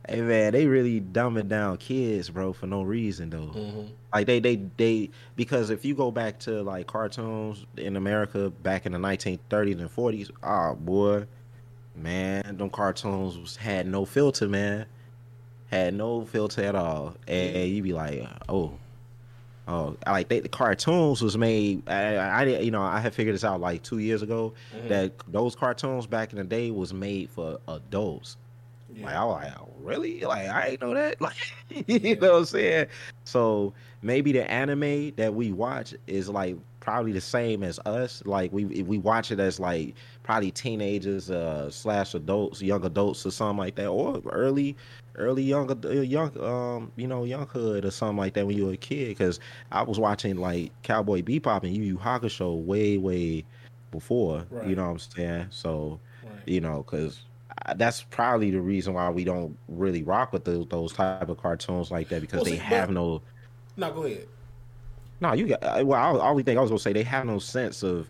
Hey 0.08 0.20
man, 0.20 0.52
they 0.52 0.66
really 0.66 1.00
dumbing 1.00 1.48
down 1.48 1.78
kids, 1.78 2.28
bro, 2.28 2.52
for 2.52 2.66
no 2.66 2.82
reason 2.82 3.30
though. 3.30 3.52
Mm-hmm. 3.54 3.86
Like 4.12 4.26
they, 4.26 4.38
they, 4.38 4.56
they, 4.76 5.10
because 5.34 5.70
if 5.70 5.84
you 5.84 5.94
go 5.94 6.10
back 6.10 6.38
to 6.40 6.62
like 6.62 6.86
cartoons 6.86 7.64
in 7.78 7.96
America 7.96 8.50
back 8.50 8.84
in 8.84 8.92
the 8.92 8.98
1930s 8.98 9.80
and 9.80 9.90
40s, 9.90 10.30
ah, 10.42 10.70
oh, 10.70 10.74
boy, 10.74 11.26
man, 11.96 12.58
them 12.58 12.68
cartoons 12.68 13.56
had 13.56 13.86
no 13.86 14.04
filter, 14.04 14.46
man, 14.46 14.84
had 15.74 15.94
no 15.94 16.24
filter 16.24 16.62
at 16.62 16.74
all, 16.74 17.14
and, 17.26 17.56
and 17.56 17.70
you 17.70 17.82
be 17.82 17.92
like, 17.92 18.26
oh, 18.48 18.72
oh, 19.66 19.96
like 20.06 20.28
they, 20.28 20.40
the 20.40 20.48
cartoons 20.48 21.20
was 21.20 21.36
made. 21.36 21.88
I, 21.88 22.16
I, 22.16 22.44
you 22.44 22.70
know, 22.70 22.82
I 22.82 23.00
had 23.00 23.14
figured 23.14 23.34
this 23.34 23.44
out 23.44 23.60
like 23.60 23.82
two 23.82 23.98
years 23.98 24.22
ago 24.22 24.54
mm-hmm. 24.74 24.88
that 24.88 25.12
those 25.28 25.56
cartoons 25.56 26.06
back 26.06 26.32
in 26.32 26.38
the 26.38 26.44
day 26.44 26.70
was 26.70 26.94
made 26.94 27.30
for 27.30 27.58
adults. 27.68 28.36
Yeah. 28.94 29.06
Like 29.06 29.14
I 29.16 29.24
was 29.24 29.42
like, 29.42 29.54
really? 29.80 30.20
Like 30.20 30.48
I 30.48 30.68
ain't 30.68 30.80
know 30.80 30.94
that. 30.94 31.16
Like 31.20 31.34
you 31.88 32.16
know 32.16 32.32
what 32.32 32.38
I'm 32.38 32.44
saying? 32.44 32.86
So 33.24 33.72
maybe 34.02 34.30
the 34.30 34.48
anime 34.48 35.12
that 35.16 35.34
we 35.34 35.52
watch 35.52 35.94
is 36.06 36.28
like 36.28 36.56
probably 36.78 37.12
the 37.12 37.20
same 37.20 37.64
as 37.64 37.80
us. 37.80 38.22
Like 38.24 38.52
we 38.52 38.64
we 38.64 38.98
watch 38.98 39.32
it 39.32 39.40
as 39.40 39.58
like 39.58 39.94
probably 40.22 40.52
teenagers 40.52 41.30
uh 41.30 41.70
slash 41.70 42.14
adults, 42.14 42.62
young 42.62 42.84
adults 42.84 43.26
or 43.26 43.32
something 43.32 43.58
like 43.58 43.74
that, 43.76 43.88
or 43.88 44.22
early 44.30 44.76
early 45.16 45.42
young 45.42 45.68
young 45.84 46.40
um 46.42 46.90
you 46.96 47.06
know 47.06 47.24
younghood 47.24 47.84
or 47.84 47.90
something 47.90 48.16
like 48.16 48.34
that 48.34 48.46
when 48.46 48.56
you 48.56 48.66
were 48.66 48.72
a 48.72 48.76
kid. 48.76 49.08
Because 49.08 49.40
I 49.72 49.82
was 49.82 49.98
watching 49.98 50.36
like 50.36 50.70
Cowboy 50.82 51.22
Bebop 51.22 51.62
and 51.64 51.76
Yu 51.76 51.82
Yu 51.82 51.98
Hakusho 51.98 52.64
way 52.64 52.98
way 52.98 53.44
before. 53.90 54.46
Right. 54.50 54.66
You 54.66 54.76
know 54.76 54.84
what 54.84 54.90
I'm 54.90 54.98
saying? 54.98 55.46
So 55.50 56.00
right. 56.24 56.32
you 56.46 56.60
know 56.60 56.82
because 56.82 57.22
that's 57.76 58.02
probably 58.02 58.50
the 58.50 58.60
reason 58.60 58.94
why 58.94 59.10
we 59.10 59.24
don't 59.24 59.56
really 59.68 60.02
rock 60.02 60.32
with 60.32 60.44
the, 60.44 60.66
those 60.68 60.92
type 60.92 61.28
of 61.28 61.38
cartoons 61.38 61.90
like 61.90 62.08
that 62.08 62.20
because 62.20 62.42
well, 62.42 62.50
they 62.50 62.56
have 62.56 62.90
no. 62.90 63.22
No, 63.76 63.92
go 63.92 64.04
ahead. 64.04 64.26
No, 65.20 65.32
you 65.32 65.48
got. 65.48 65.62
Uh, 65.62 65.84
well, 65.84 66.20
I 66.20 66.28
only 66.28 66.42
think 66.42 66.58
I 66.58 66.60
was 66.60 66.70
gonna 66.70 66.78
say 66.78 66.92
they 66.92 67.02
have 67.02 67.26
no 67.26 67.38
sense 67.38 67.82
of, 67.82 68.08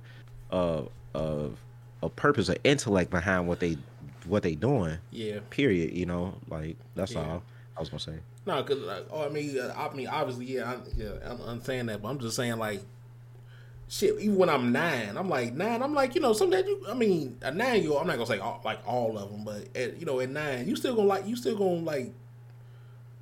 uh, 0.50 0.82
of, 1.14 1.58
a 2.02 2.08
purpose 2.08 2.50
or 2.50 2.56
intellect 2.64 3.10
behind 3.10 3.48
what 3.48 3.60
they, 3.60 3.78
what 4.26 4.42
they 4.42 4.54
doing. 4.54 4.98
Yeah. 5.10 5.40
Period. 5.50 5.92
You 5.92 6.06
know, 6.06 6.34
like 6.48 6.76
that's 6.94 7.12
yeah. 7.12 7.20
all 7.20 7.42
I 7.76 7.80
was 7.80 7.88
gonna 7.88 8.00
say. 8.00 8.18
No, 8.46 8.62
because 8.62 8.80
like, 8.80 9.06
oh, 9.10 9.24
I 9.24 9.28
mean, 9.30 9.58
uh, 9.58 9.74
I 9.76 9.94
mean, 9.94 10.06
obviously, 10.06 10.46
yeah, 10.46 10.72
I, 10.72 10.76
yeah, 10.96 11.12
I'm, 11.24 11.40
I'm 11.40 11.62
saying 11.62 11.86
that, 11.86 12.02
but 12.02 12.08
I'm 12.08 12.18
just 12.18 12.36
saying 12.36 12.58
like 12.58 12.82
shit, 13.88 14.18
even 14.20 14.36
when 14.36 14.48
I'm 14.48 14.72
nine, 14.72 15.16
I'm 15.16 15.28
like 15.28 15.54
nine. 15.54 15.82
I'm 15.82 15.94
like, 15.94 16.14
you 16.14 16.20
know, 16.20 16.32
some 16.32 16.50
that 16.50 16.66
you, 16.66 16.84
I 16.88 16.94
mean, 16.94 17.38
a 17.42 17.50
nine 17.50 17.82
year 17.82 17.92
old. 17.92 18.00
I'm 18.00 18.06
not 18.06 18.14
gonna 18.14 18.26
say 18.26 18.38
all, 18.38 18.60
like 18.64 18.80
all 18.86 19.18
of 19.18 19.30
them, 19.30 19.44
but 19.44 19.68
at, 19.76 19.98
you 19.98 20.06
know, 20.06 20.20
at 20.20 20.30
nine, 20.30 20.66
you 20.68 20.76
still 20.76 20.94
gonna 20.94 21.08
like, 21.08 21.26
you 21.26 21.36
still 21.36 21.56
gonna 21.56 21.80
like, 21.80 22.12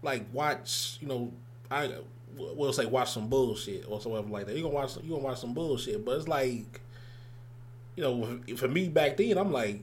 like 0.02 0.24
watch, 0.32 0.98
you 1.00 1.08
know, 1.08 1.32
I 1.70 1.92
will 2.36 2.72
say 2.72 2.86
watch 2.86 3.12
some 3.12 3.28
bullshit 3.28 3.84
or 3.88 4.00
something 4.00 4.30
like 4.30 4.46
that. 4.46 4.56
You 4.56 4.62
gonna 4.62 4.74
watch, 4.74 4.96
you 5.02 5.10
gonna 5.10 5.22
watch 5.22 5.38
some 5.40 5.54
bullshit, 5.54 6.04
but 6.04 6.16
it's 6.16 6.28
like, 6.28 6.80
you 7.96 8.02
know, 8.02 8.40
for 8.56 8.68
me 8.68 8.88
back 8.88 9.16
then, 9.16 9.36
I'm 9.36 9.52
like, 9.52 9.82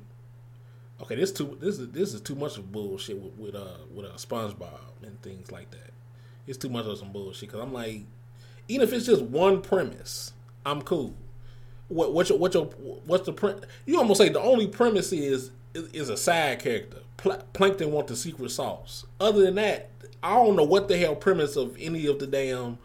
okay, 1.02 1.16
this 1.16 1.32
too, 1.32 1.58
this 1.60 1.80
is 1.80 1.90
this 1.90 2.14
is 2.14 2.22
too 2.22 2.36
much 2.36 2.58
of 2.58 2.72
bullshit 2.72 3.18
with, 3.18 3.38
with 3.38 3.56
uh 3.56 3.78
with 3.94 4.06
uh, 4.06 4.14
SpongeBob 4.16 4.80
and 5.04 5.22
things 5.22 5.52
like 5.52 5.72
that. 5.72 5.92
It's 6.48 6.58
too 6.58 6.70
much 6.70 6.86
of 6.86 6.98
some 6.98 7.12
bullshit 7.12 7.50
because 7.50 7.62
I'm 7.62 7.74
like, 7.74 8.02
even 8.68 8.88
if 8.88 8.94
it's 8.94 9.06
just 9.06 9.22
one 9.22 9.62
premise 9.62 10.34
I'm 10.66 10.82
cool. 10.82 11.14
What 11.88 12.14
what's 12.14 12.30
your 12.30 12.38
what's 12.38 12.56
your 12.56 12.66
what's 12.66 13.26
the 13.26 13.34
pre- 13.34 13.56
you 13.86 13.98
almost 13.98 14.20
say 14.20 14.30
the 14.30 14.40
only 14.42 14.68
premise 14.68 15.12
is 15.12 15.52
is, 15.74 16.10
a 16.10 16.18
side 16.18 16.60
character. 16.60 16.98
Pl- 17.18 17.44
Plankton 17.54 17.92
want 17.92 18.08
the 18.08 18.16
secret 18.16 18.52
sauce. 18.52 19.06
Other 19.20 19.44
than 19.44 19.56
that, 19.56 19.90
I 20.22 20.34
don't 20.36 20.56
know 20.56 20.64
what 20.64 20.88
the 20.88 20.98
hell 20.98 21.16
premise 21.16 21.56
of 21.56 21.76
any 21.80 22.06
of 22.08 22.20
the 22.20 22.28
damn 22.28 22.78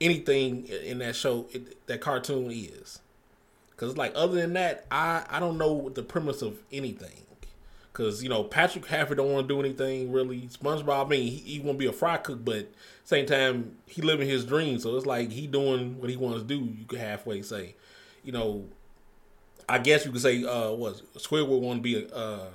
anything 0.00 0.66
in 0.66 0.98
that 0.98 1.16
show 1.16 1.46
that 1.86 2.00
cartoon 2.00 2.50
is. 2.50 3.00
Cause 3.82 3.96
like 3.96 4.12
other 4.14 4.40
than 4.40 4.52
that, 4.52 4.86
I 4.92 5.24
I 5.28 5.40
don't 5.40 5.58
know 5.58 5.88
the 5.88 6.04
premise 6.04 6.40
of 6.40 6.62
anything. 6.70 7.26
Cause 7.92 8.22
you 8.22 8.28
know 8.28 8.44
Patrick 8.44 8.86
Hafford 8.86 9.16
don't 9.16 9.32
want 9.32 9.48
to 9.48 9.54
do 9.54 9.58
anything 9.58 10.12
really. 10.12 10.42
SpongeBob, 10.42 11.06
I 11.06 11.08
mean, 11.08 11.22
he, 11.22 11.38
he 11.38 11.58
want 11.58 11.78
to 11.78 11.78
be 11.78 11.86
a 11.86 11.92
fry 11.92 12.16
cook, 12.18 12.44
but 12.44 12.70
same 13.02 13.26
time 13.26 13.78
he 13.86 14.00
living 14.00 14.28
his 14.28 14.44
dream. 14.44 14.78
So 14.78 14.96
it's 14.96 15.04
like 15.04 15.32
he 15.32 15.48
doing 15.48 16.00
what 16.00 16.10
he 16.10 16.16
wants 16.16 16.42
to 16.42 16.46
do. 16.46 16.60
You 16.60 16.84
could 16.86 17.00
halfway 17.00 17.42
say, 17.42 17.74
you 18.22 18.30
know, 18.30 18.66
I 19.68 19.78
guess 19.78 20.06
you 20.06 20.12
could 20.12 20.22
say, 20.22 20.44
uh, 20.44 20.70
what 20.70 21.02
Squidward 21.14 21.60
want 21.60 21.78
to 21.78 21.82
be 21.82 22.04
a, 22.04 22.14
uh, 22.14 22.50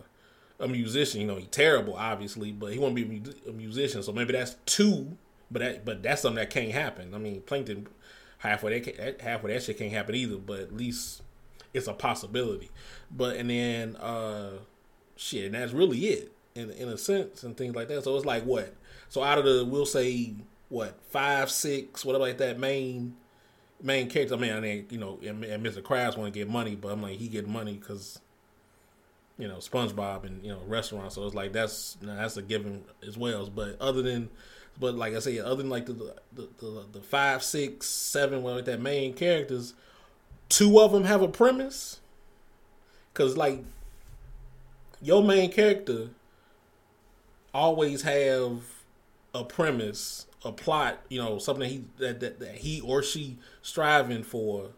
a 0.62 0.68
musician. 0.70 1.20
You 1.20 1.28
know, 1.28 1.36
he 1.36 1.48
terrible, 1.48 1.96
obviously, 1.96 2.54
but 2.54 2.72
he 2.72 2.80
want 2.80 2.96
to 2.96 3.06
be 3.06 3.22
a 3.50 3.52
musician. 3.52 4.02
So 4.02 4.14
maybe 4.14 4.32
that's 4.32 4.56
two, 4.66 5.18
but 5.52 5.60
that 5.60 5.84
but 5.84 6.02
that's 6.02 6.22
something 6.22 6.38
that 6.38 6.52
can't 6.52 6.72
happen. 6.72 7.14
I 7.14 7.18
mean, 7.18 7.42
Plankton 7.42 7.90
halfway 8.48 8.80
that 8.80 9.22
halfway 9.22 9.54
that 9.54 9.64
shit 9.64 9.78
can't 9.78 9.92
happen 9.92 10.16
either. 10.16 10.38
But 10.38 10.60
at 10.60 10.76
least 10.76 11.22
it's 11.74 11.88
a 11.88 11.94
possibility. 11.94 12.70
But 13.12 13.38
and 13.38 13.50
then 13.50 13.96
uh 13.98 14.52
shit, 15.16 15.46
and 15.46 15.56
that's 15.56 15.74
really 15.74 16.00
it 16.08 16.32
in 16.56 16.72
in 16.72 16.90
a 16.90 16.98
sense 16.98 17.44
and 17.44 17.56
things 17.56 17.76
like 17.76 17.88
that. 17.90 18.04
So 18.04 18.16
it's 18.16 18.26
like 18.26 18.44
what? 18.44 18.74
So 19.10 19.24
out 19.24 19.38
of 19.38 19.46
the 19.46 19.66
we'll 19.66 19.86
say 19.86 20.34
what 20.70 20.98
five, 21.10 21.50
six, 21.50 22.04
whatever 22.04 22.26
like 22.26 22.38
that 22.40 22.60
main 22.60 23.16
main 23.82 24.10
character. 24.10 24.36
I 24.36 24.38
mean, 24.38 24.54
I 24.54 24.60
mean, 24.60 24.88
you 24.90 24.98
know, 24.98 25.20
and, 25.26 25.44
and 25.44 25.66
Mr. 25.66 25.82
Krabs 25.82 26.18
want 26.18 26.34
to 26.34 26.40
get 26.40 26.50
money, 26.50 26.76
but 26.76 26.90
I'm 26.90 27.02
like 27.02 27.18
he 27.18 27.28
get 27.28 27.48
money 27.48 27.74
because 27.74 28.20
you 29.38 29.48
know 29.48 29.58
SpongeBob 29.58 30.26
and 30.26 30.44
you 30.44 30.52
know 30.52 30.62
restaurants. 30.66 31.16
So 31.16 31.26
it's 31.26 31.36
like 31.36 31.54
that's 31.54 31.98
that's 32.02 32.38
a 32.38 32.42
given 32.42 32.84
as 33.06 33.18
well. 33.18 33.50
But 33.54 33.80
other 33.80 34.02
than 34.02 34.30
but 34.80 34.96
like 34.96 35.16
I 35.16 35.20
said, 35.20 35.40
other 35.40 35.58
than 35.58 35.70
like 35.70 35.86
the 35.86 35.94
the, 36.34 36.48
the, 36.60 36.86
the 36.92 37.02
five, 37.02 37.44
six, 37.44 37.88
seven, 37.88 38.44
well, 38.44 38.62
that 38.62 38.82
main 38.82 39.14
characters, 39.14 39.74
two 40.50 40.80
of 40.80 40.92
them 40.92 41.06
have 41.06 41.22
a 41.22 41.28
premise. 41.28 42.00
Cause 43.14 43.36
like 43.36 43.64
your 45.02 45.24
main 45.24 45.52
character 45.52 46.10
always 47.54 48.04
have 48.04 48.62
a 49.34 49.44
premise, 49.44 50.28
a 50.46 50.52
plot, 50.52 51.00
you 51.10 51.20
know, 51.20 51.40
something 51.40 51.62
that 51.62 51.70
he 51.70 51.84
that, 51.98 52.20
that, 52.20 52.40
that 52.40 52.56
he 52.56 52.82
or 52.82 53.02
she 53.02 53.38
striving 53.64 54.24
for, 54.24 54.70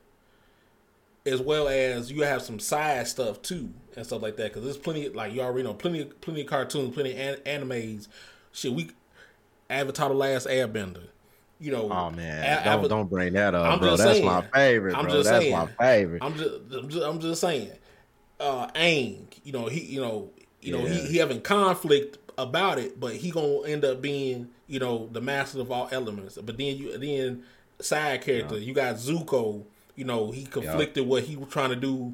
as 1.26 1.42
well 1.42 1.68
as 1.68 2.12
you 2.12 2.22
have 2.24 2.42
some 2.42 2.60
side 2.60 3.08
stuff 3.08 3.42
too 3.42 3.70
and 3.98 4.06
stuff 4.06 4.22
like 4.22 4.38
that. 4.38 4.54
Because 4.54 4.64
there's 4.64 4.78
plenty, 4.78 5.10
like 5.10 5.34
you 5.34 5.42
already 5.42 5.64
know, 5.64 5.74
plenty, 5.74 6.06
plenty 6.06 6.42
of 6.42 6.48
cartoons, 6.48 6.94
plenty 6.94 7.12
of 7.12 7.42
an- 7.46 7.62
animes. 7.68 8.08
Shit, 8.52 8.74
we 8.74 8.90
Avatar: 9.70 10.10
The 10.10 10.16
Last 10.16 10.48
Airbender. 10.48 11.08
You 11.62 11.74
know, 11.74 11.92
oh 11.92 12.10
man, 12.12 12.44
a- 12.44 12.64
don't 12.64 12.80
Ava- 12.80 12.88
don't 12.88 13.10
bring 13.10 13.34
that 13.34 13.54
up, 13.54 13.66
I'm 13.66 13.80
bro. 13.80 13.98
That's 13.98 14.14
saying, 14.14 14.26
my 14.26 14.42
favorite, 14.54 14.94
bro. 14.94 15.02
I'm 15.02 15.10
just 15.10 15.30
That's 15.30 15.44
saying, 15.44 15.52
my 15.54 15.66
favorite. 15.66 16.24
I'm 16.24 16.36
just, 16.36 16.56
I'm 16.74 16.90
just, 16.90 17.06
I'm 17.06 17.20
just 17.20 17.42
saying. 17.42 17.72
Uh, 18.40 18.68
Aang, 18.68 19.26
you 19.44 19.52
know, 19.52 19.66
he, 19.66 19.82
you 19.82 20.00
know, 20.00 20.30
you 20.62 20.78
yeah. 20.78 20.82
know, 20.82 20.88
he, 20.88 21.00
he 21.08 21.18
having 21.18 21.42
conflict 21.42 22.18
about 22.38 22.80
it, 22.80 22.98
but 22.98 23.16
he 23.16 23.32
gonna 23.32 23.64
end 23.64 23.84
up 23.84 24.02
being, 24.02 24.48
you 24.68 24.80
know, 24.80 25.10
the 25.12 25.20
master 25.20 25.60
of 25.60 25.70
all 25.70 25.90
elements. 25.92 26.38
But 26.38 26.58
then 26.58 26.78
you, 26.78 26.98
then 26.98 27.44
side 27.82 28.22
character, 28.22 28.56
yeah. 28.56 28.62
you 28.62 28.74
got 28.74 28.96
Zuko. 28.96 29.66
You 29.98 30.06
know, 30.06 30.32
he 30.32 30.46
conflicted 30.46 31.04
yeah. 31.04 31.10
what 31.10 31.24
he 31.24 31.36
was 31.36 31.50
trying 31.50 31.72
to 31.72 31.76
do 31.76 32.14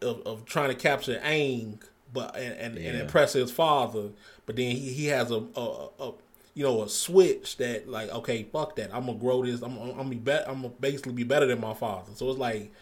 of, 0.00 0.22
of 0.24 0.44
trying 0.44 0.68
to 0.68 0.76
capture 0.76 1.18
Aang, 1.24 1.80
but 2.12 2.36
and 2.36 2.54
and, 2.54 2.78
and 2.78 3.00
impress 3.00 3.32
his 3.32 3.50
father. 3.50 4.10
But 4.46 4.54
then 4.54 4.76
he, 4.76 4.92
he 4.92 5.06
has 5.06 5.32
a, 5.32 5.42
a, 5.56 5.88
a 5.98 6.12
you 6.54 6.64
know, 6.64 6.82
a 6.82 6.88
switch 6.88 7.56
that 7.58 7.88
like, 7.88 8.10
okay, 8.10 8.44
fuck 8.44 8.76
that. 8.76 8.94
I'm 8.94 9.06
gonna 9.06 9.18
grow 9.18 9.44
this. 9.44 9.62
I'm, 9.62 9.78
I'm, 9.78 9.96
gonna 9.96 10.08
be 10.08 10.16
bet. 10.16 10.48
I'm 10.48 10.62
gonna 10.62 10.74
basically 10.80 11.12
be 11.12 11.24
better 11.24 11.46
than 11.46 11.60
my 11.60 11.74
father. 11.74 12.12
So 12.14 12.30
it's 12.30 12.38
like 12.38 12.72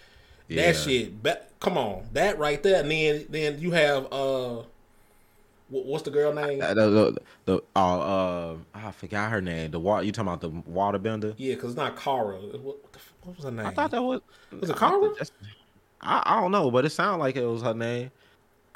yeah. 0.49 0.67
that 0.73 0.77
shit. 0.77 1.23
Be- 1.23 1.33
come 1.61 1.77
on, 1.77 2.07
that 2.13 2.39
right 2.39 2.63
there. 2.63 2.81
And 2.81 2.91
then 2.91 3.27
then 3.29 3.59
you 3.61 3.73
have 3.73 4.13
uh, 4.13 4.63
what's 5.69 6.05
the 6.05 6.11
girl 6.11 6.33
name? 6.33 6.63
Uh, 6.63 6.75
the, 6.75 6.91
the, 6.91 7.21
the 7.45 7.63
uh, 7.77 7.99
uh, 8.01 8.57
I 8.75 8.91
forgot 8.93 9.31
her 9.31 9.41
name. 9.41 9.71
The 9.71 9.81
water. 9.81 10.05
You 10.05 10.13
talking 10.13 10.33
about 10.33 10.41
the 10.41 10.51
waterbender? 10.51 11.35
Yeah, 11.37 11.55
because 11.55 11.71
it's 11.71 11.77
not 11.77 11.97
Kara. 11.97 12.37
What, 12.37 12.79
what, 13.23 13.37
was 13.37 13.45
her 13.45 13.51
name? 13.51 13.67
I 13.67 13.71
thought 13.73 13.91
that 13.91 14.03
was. 14.03 14.21
Was 14.59 14.71
it 14.71 14.77
Kara? 14.77 15.13
I, 16.01 16.23
I 16.25 16.41
don't 16.41 16.53
know, 16.53 16.71
but 16.71 16.85
it 16.85 16.91
sounded 16.91 17.19
like 17.19 17.37
it 17.37 17.45
was 17.45 17.63
her 17.63 17.75
name. 17.75 18.11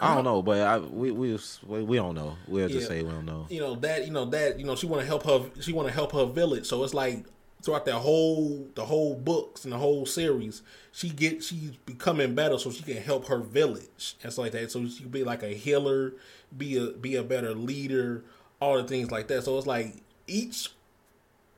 I 0.03 0.15
don't 0.15 0.25
know, 0.25 0.43
but 0.43 0.61
I, 0.61 0.79
we 0.79 1.13
we 1.13 1.39
we 1.65 1.97
don't 1.97 2.15
know. 2.15 2.37
We'll 2.49 2.69
just 2.69 2.83
yeah. 2.83 2.89
say 2.89 3.03
we 3.03 3.11
don't 3.11 3.25
know. 3.25 3.47
You 3.49 3.61
know 3.61 3.77
that 3.77 4.05
you 4.05 4.13
know 4.13 4.25
that 4.27 4.59
you 4.59 4.67
know 4.67 4.75
she 4.75 4.87
want 4.87 5.01
to 5.01 5.07
help 5.07 5.25
her. 5.25 5.49
She 5.61 5.73
want 5.73 5.87
to 5.87 5.95
help 5.95 6.13
her 6.13 6.27
village. 6.27 6.67
So 6.67 6.83
it's 6.83 6.93
like 6.93 7.25
throughout 7.63 7.85
that 7.85 7.99
whole 7.99 8.67
the 8.75 8.85
whole 8.85 9.15
books 9.15 9.65
and 9.65 9.73
the 9.73 9.79
whole 9.79 10.05
series, 10.05 10.63
she 10.91 11.09
get 11.09 11.45
she's 11.45 11.71
becoming 11.87 12.35
better 12.35 12.59
so 12.59 12.71
she 12.73 12.83
can 12.83 12.97
help 12.97 13.29
her 13.29 13.39
village 13.39 14.17
and 14.23 14.33
stuff 14.33 14.39
like 14.39 14.53
that. 14.53 14.73
So 14.73 14.87
she 14.89 15.03
can 15.03 15.11
be 15.11 15.23
like 15.23 15.45
a 15.45 15.55
healer, 15.55 16.15
be 16.57 16.77
a 16.77 16.89
be 16.89 17.15
a 17.15 17.23
better 17.23 17.55
leader, 17.55 18.25
all 18.61 18.77
the 18.77 18.85
things 18.85 19.11
like 19.13 19.29
that. 19.29 19.45
So 19.45 19.57
it's 19.57 19.69
like 19.69 19.95
each 20.27 20.71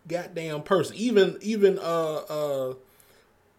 goddamn 0.07 0.63
person, 0.63 0.97
even 0.97 1.39
even 1.41 1.79
uh 1.79 2.17
uh 2.29 2.75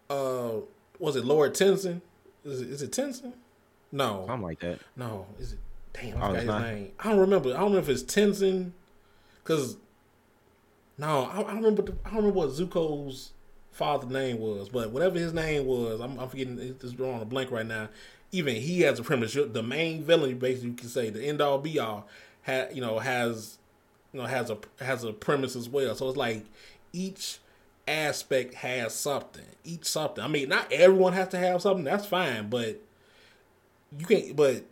uh 0.08 0.60
was 1.00 1.16
it 1.16 1.24
Lord 1.24 1.54
Tenzin? 1.54 2.00
Is 2.44 2.60
it, 2.60 2.68
is 2.70 2.82
it 2.82 2.92
Tenzin? 2.92 3.32
No, 3.96 4.24
something 4.26 4.42
like 4.42 4.60
that. 4.60 4.78
No, 4.94 5.26
is 5.38 5.54
it? 5.54 5.58
Damn, 5.94 6.22
I 6.22 6.28
oh, 6.28 6.34
his 6.34 6.44
name. 6.44 6.92
I 6.98 7.08
don't 7.08 7.20
remember. 7.20 7.54
I 7.54 7.60
don't 7.60 7.72
know 7.72 7.78
if 7.78 7.88
it's 7.88 8.02
Tenzin, 8.02 8.72
because 9.42 9.78
no, 10.98 11.24
I, 11.24 11.40
I, 11.40 11.42
don't 11.44 11.56
remember. 11.56 11.82
The, 11.82 11.92
I 12.04 12.10
don't 12.10 12.16
remember 12.16 12.38
what 12.38 12.50
Zuko's 12.50 13.32
father 13.72 14.06
name 14.06 14.38
was, 14.38 14.68
but 14.68 14.90
whatever 14.90 15.18
his 15.18 15.32
name 15.32 15.64
was, 15.64 16.00
I'm, 16.00 16.18
I'm 16.18 16.28
forgetting. 16.28 16.58
It's 16.58 16.92
drawing 16.92 17.22
a 17.22 17.24
blank 17.24 17.50
right 17.50 17.64
now. 17.64 17.88
Even 18.32 18.56
he 18.56 18.82
has 18.82 18.98
a 18.98 19.02
premise. 19.02 19.32
The 19.34 19.62
main 19.62 20.02
villain, 20.02 20.38
basically, 20.38 20.70
you 20.70 20.74
can 20.74 20.88
say 20.88 21.08
the 21.08 21.24
end 21.24 21.40
all 21.40 21.58
be 21.58 21.78
all, 21.78 22.06
ha, 22.44 22.66
you 22.72 22.82
know, 22.82 22.98
has 22.98 23.56
you 24.12 24.20
know 24.20 24.26
has 24.26 24.50
a 24.50 24.58
has 24.80 25.04
a 25.04 25.12
premise 25.14 25.56
as 25.56 25.70
well. 25.70 25.94
So 25.94 26.08
it's 26.08 26.18
like 26.18 26.44
each 26.92 27.38
aspect 27.88 28.54
has 28.54 28.94
something. 28.94 29.44
Each 29.64 29.86
something. 29.86 30.22
I 30.22 30.28
mean, 30.28 30.50
not 30.50 30.70
everyone 30.70 31.14
has 31.14 31.28
to 31.28 31.38
have 31.38 31.62
something. 31.62 31.84
That's 31.84 32.04
fine, 32.04 32.50
but 32.50 32.82
you 33.98 34.06
can't. 34.06 34.36
But 34.36 34.64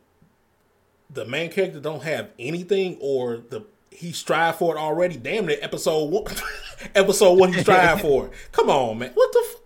the 1.10 1.24
main 1.24 1.50
character 1.50 1.80
don't 1.80 2.02
have 2.02 2.30
anything, 2.38 2.98
or 3.00 3.38
the 3.38 3.64
he 3.90 4.12
strive 4.12 4.56
for 4.56 4.76
it 4.76 4.78
already. 4.78 5.16
Damn 5.16 5.48
it, 5.48 5.60
episode 5.62 6.06
one, 6.06 6.24
episode 6.94 7.38
one 7.38 7.52
he 7.52 7.60
strive 7.60 8.00
for 8.00 8.26
it. 8.26 8.32
Come 8.52 8.70
on, 8.70 8.98
man. 8.98 9.10
What 9.14 9.32
the? 9.32 9.44
F- 9.44 9.60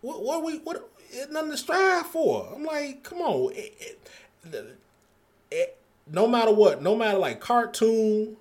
what, 0.00 0.22
what 0.22 0.44
we 0.44 0.58
what? 0.58 0.90
It, 1.10 1.30
nothing 1.30 1.52
to 1.52 1.56
strive 1.56 2.06
for. 2.06 2.52
I'm 2.54 2.64
like, 2.64 3.04
come 3.04 3.20
on. 3.20 3.52
It, 3.54 4.00
it, 5.50 5.78
no 6.10 6.26
matter 6.26 6.52
what, 6.52 6.82
no 6.82 6.96
matter 6.96 7.18
like 7.18 7.40
cartoon 7.40 8.36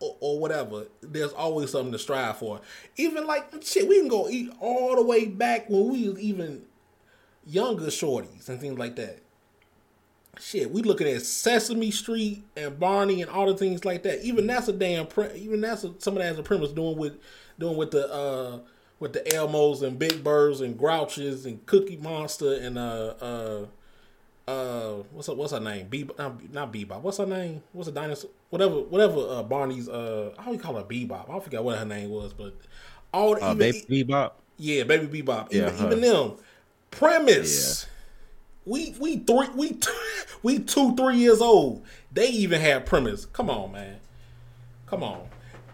or, 0.00 0.16
or, 0.20 0.38
whatever, 0.38 0.86
there's 1.00 1.32
always 1.32 1.70
something 1.70 1.92
to 1.92 1.98
strive 1.98 2.38
for. 2.38 2.60
Even 2.96 3.26
like 3.26 3.52
shit, 3.62 3.88
we 3.88 3.98
can 3.98 4.08
go 4.08 4.28
eat 4.28 4.50
all 4.60 4.96
the 4.96 5.02
way 5.02 5.26
back 5.26 5.68
when 5.68 5.88
we 5.88 6.08
was 6.08 6.18
even 6.20 6.62
younger 7.46 7.86
shorties 7.86 8.48
and 8.48 8.60
things 8.60 8.78
like 8.78 8.96
that. 8.96 9.18
Shit, 10.40 10.70
we 10.70 10.82
looking 10.82 11.06
at 11.06 11.22
Sesame 11.22 11.90
Street 11.90 12.42
and 12.56 12.78
Barney 12.78 13.20
and 13.20 13.30
all 13.30 13.46
the 13.46 13.56
things 13.56 13.84
like 13.84 14.02
that. 14.04 14.22
Even 14.22 14.46
that's 14.46 14.66
a 14.66 14.72
damn 14.72 15.06
pre- 15.06 15.34
even 15.34 15.60
that's 15.60 15.84
a, 15.84 15.92
some 15.98 16.16
of 16.16 16.22
that 16.22 16.32
as 16.32 16.38
a 16.38 16.42
premise 16.42 16.72
doing 16.72 16.96
with 16.96 17.18
doing 17.58 17.76
with 17.76 17.90
the 17.90 18.10
uh 18.12 18.58
with 18.98 19.12
the 19.12 19.20
Elmos 19.20 19.82
and 19.82 19.98
Big 19.98 20.24
Birds 20.24 20.62
and 20.62 20.78
Grouches 20.78 21.44
and 21.44 21.64
Cookie 21.66 21.98
Monster 21.98 22.54
and 22.54 22.78
uh 22.78 23.14
uh 23.20 23.66
uh 24.48 25.02
what's 25.12 25.26
her, 25.26 25.34
what's 25.34 25.52
her 25.52 25.60
name? 25.60 25.88
Bebop 25.88 26.16
not, 26.16 26.52
not 26.52 26.72
Bebop. 26.72 27.02
What's 27.02 27.18
her 27.18 27.26
name? 27.26 27.62
What's 27.72 27.90
a 27.90 27.92
dinosaur? 27.92 28.30
Whatever 28.48 28.80
whatever 28.80 29.20
uh 29.28 29.42
Barney's 29.42 29.86
uh 29.86 30.32
how 30.38 30.46
do 30.46 30.52
you 30.52 30.58
call 30.58 30.76
her 30.76 30.84
Bebop? 30.84 31.28
I 31.28 31.40
forgot 31.40 31.62
what 31.62 31.78
her 31.78 31.84
name 31.84 32.08
was, 32.08 32.32
but 32.32 32.54
all 33.12 33.34
uh, 33.34 33.54
even, 33.54 33.58
baby 33.58 34.04
Bebop. 34.04 34.32
Yeah, 34.56 34.84
baby 34.84 35.22
Bebop. 35.22 35.48
Yeah, 35.52 35.68
even, 35.74 35.86
even 35.86 36.00
them 36.00 36.32
premise. 36.92 37.82
Yeah. 37.82 37.88
We 38.64 38.94
we 39.00 39.18
three 39.18 39.48
we 39.56 39.78
we 40.44 40.60
two 40.60 40.94
three 40.94 41.16
years 41.16 41.40
old. 41.40 41.84
They 42.12 42.28
even 42.28 42.60
had 42.60 42.86
premise. 42.86 43.26
Come 43.26 43.50
on, 43.50 43.72
man. 43.72 43.96
Come 44.86 45.02
on. 45.02 45.26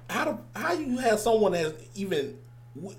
How 0.08 0.24
do 0.24 0.38
how 0.56 0.72
you 0.72 0.96
have 0.96 1.20
someone 1.20 1.52
that's 1.52 1.74
even 1.94 2.38
we, 2.74 2.94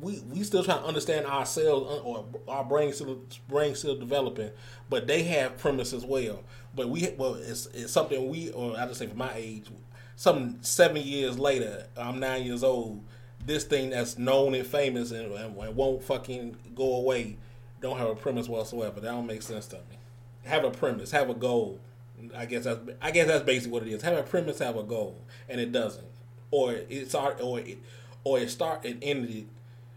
we, 0.00 0.20
we 0.20 0.42
still 0.44 0.64
trying 0.64 0.80
to 0.80 0.86
understand 0.86 1.26
ourselves 1.26 1.90
uh, 1.90 2.02
or 2.02 2.24
our 2.48 2.64
brain 2.64 2.92
still 2.94 3.20
brain 3.48 3.74
still 3.74 3.98
developing, 3.98 4.50
but 4.88 5.06
they 5.06 5.24
have 5.24 5.58
premise 5.58 5.92
as 5.92 6.06
well. 6.06 6.42
But 6.74 6.88
we 6.88 7.10
well 7.18 7.34
it's 7.34 7.66
it's 7.66 7.92
something 7.92 8.30
we 8.30 8.50
or 8.52 8.78
I 8.78 8.86
just 8.86 8.98
say 8.98 9.08
for 9.08 9.14
my 9.14 9.32
age, 9.34 9.66
some 10.16 10.56
seven 10.62 11.02
years 11.02 11.38
later, 11.38 11.86
I'm 11.98 12.18
nine 12.18 12.44
years 12.44 12.64
old. 12.64 13.04
This 13.44 13.64
thing 13.64 13.90
that's 13.90 14.16
known 14.16 14.54
and 14.54 14.66
famous 14.66 15.10
and, 15.10 15.30
and, 15.32 15.54
and 15.58 15.76
won't 15.76 16.02
fucking 16.02 16.56
go 16.74 16.94
away 16.96 17.36
don't 17.84 17.98
have 17.98 18.08
a 18.08 18.14
premise 18.14 18.48
whatsoever. 18.48 18.98
That 18.98 19.12
don't 19.12 19.26
make 19.26 19.42
sense 19.42 19.66
to 19.68 19.76
me. 19.76 19.98
Have 20.44 20.64
a 20.64 20.70
premise, 20.70 21.10
have 21.10 21.28
a 21.28 21.34
goal. 21.34 21.78
I 22.34 22.46
guess 22.46 22.64
that's 22.64 22.80
I 23.02 23.10
guess 23.10 23.26
that's 23.26 23.44
basically 23.44 23.72
what 23.72 23.82
it 23.82 23.92
is. 23.92 24.02
Have 24.02 24.16
a 24.16 24.22
premise, 24.22 24.58
have 24.60 24.76
a 24.76 24.82
goal, 24.82 25.20
and 25.48 25.60
it 25.60 25.70
doesn't, 25.70 26.06
or 26.50 26.72
it's 26.72 27.14
or 27.14 27.60
it 27.60 27.78
or 28.24 28.38
it 28.38 28.50
start 28.50 28.84
and 28.84 29.02
ended 29.02 29.46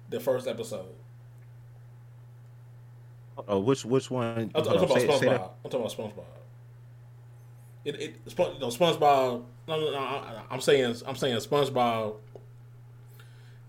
the 0.10 0.20
first 0.20 0.48
episode. 0.48 0.94
Oh, 3.48 3.60
which 3.60 3.86
which 3.86 4.12
one? 4.12 4.52
I'm, 4.54 4.64
talking, 4.64 4.84
about 4.84 4.90
SpongeBob. 4.90 5.50
I'm 5.64 5.72
talking 5.72 5.80
about 5.80 5.98
SpongeBob. 5.98 6.24
It, 7.86 7.96
it 7.96 8.16
you 8.28 8.60
know 8.60 8.68
SpongeBob. 8.68 9.44
No, 9.68 9.80
no, 9.80 9.92
no, 9.92 10.42
I'm 10.50 10.60
saying 10.62 10.96
I'm 11.06 11.16
saying 11.16 11.38
SpongeBob 11.38 12.16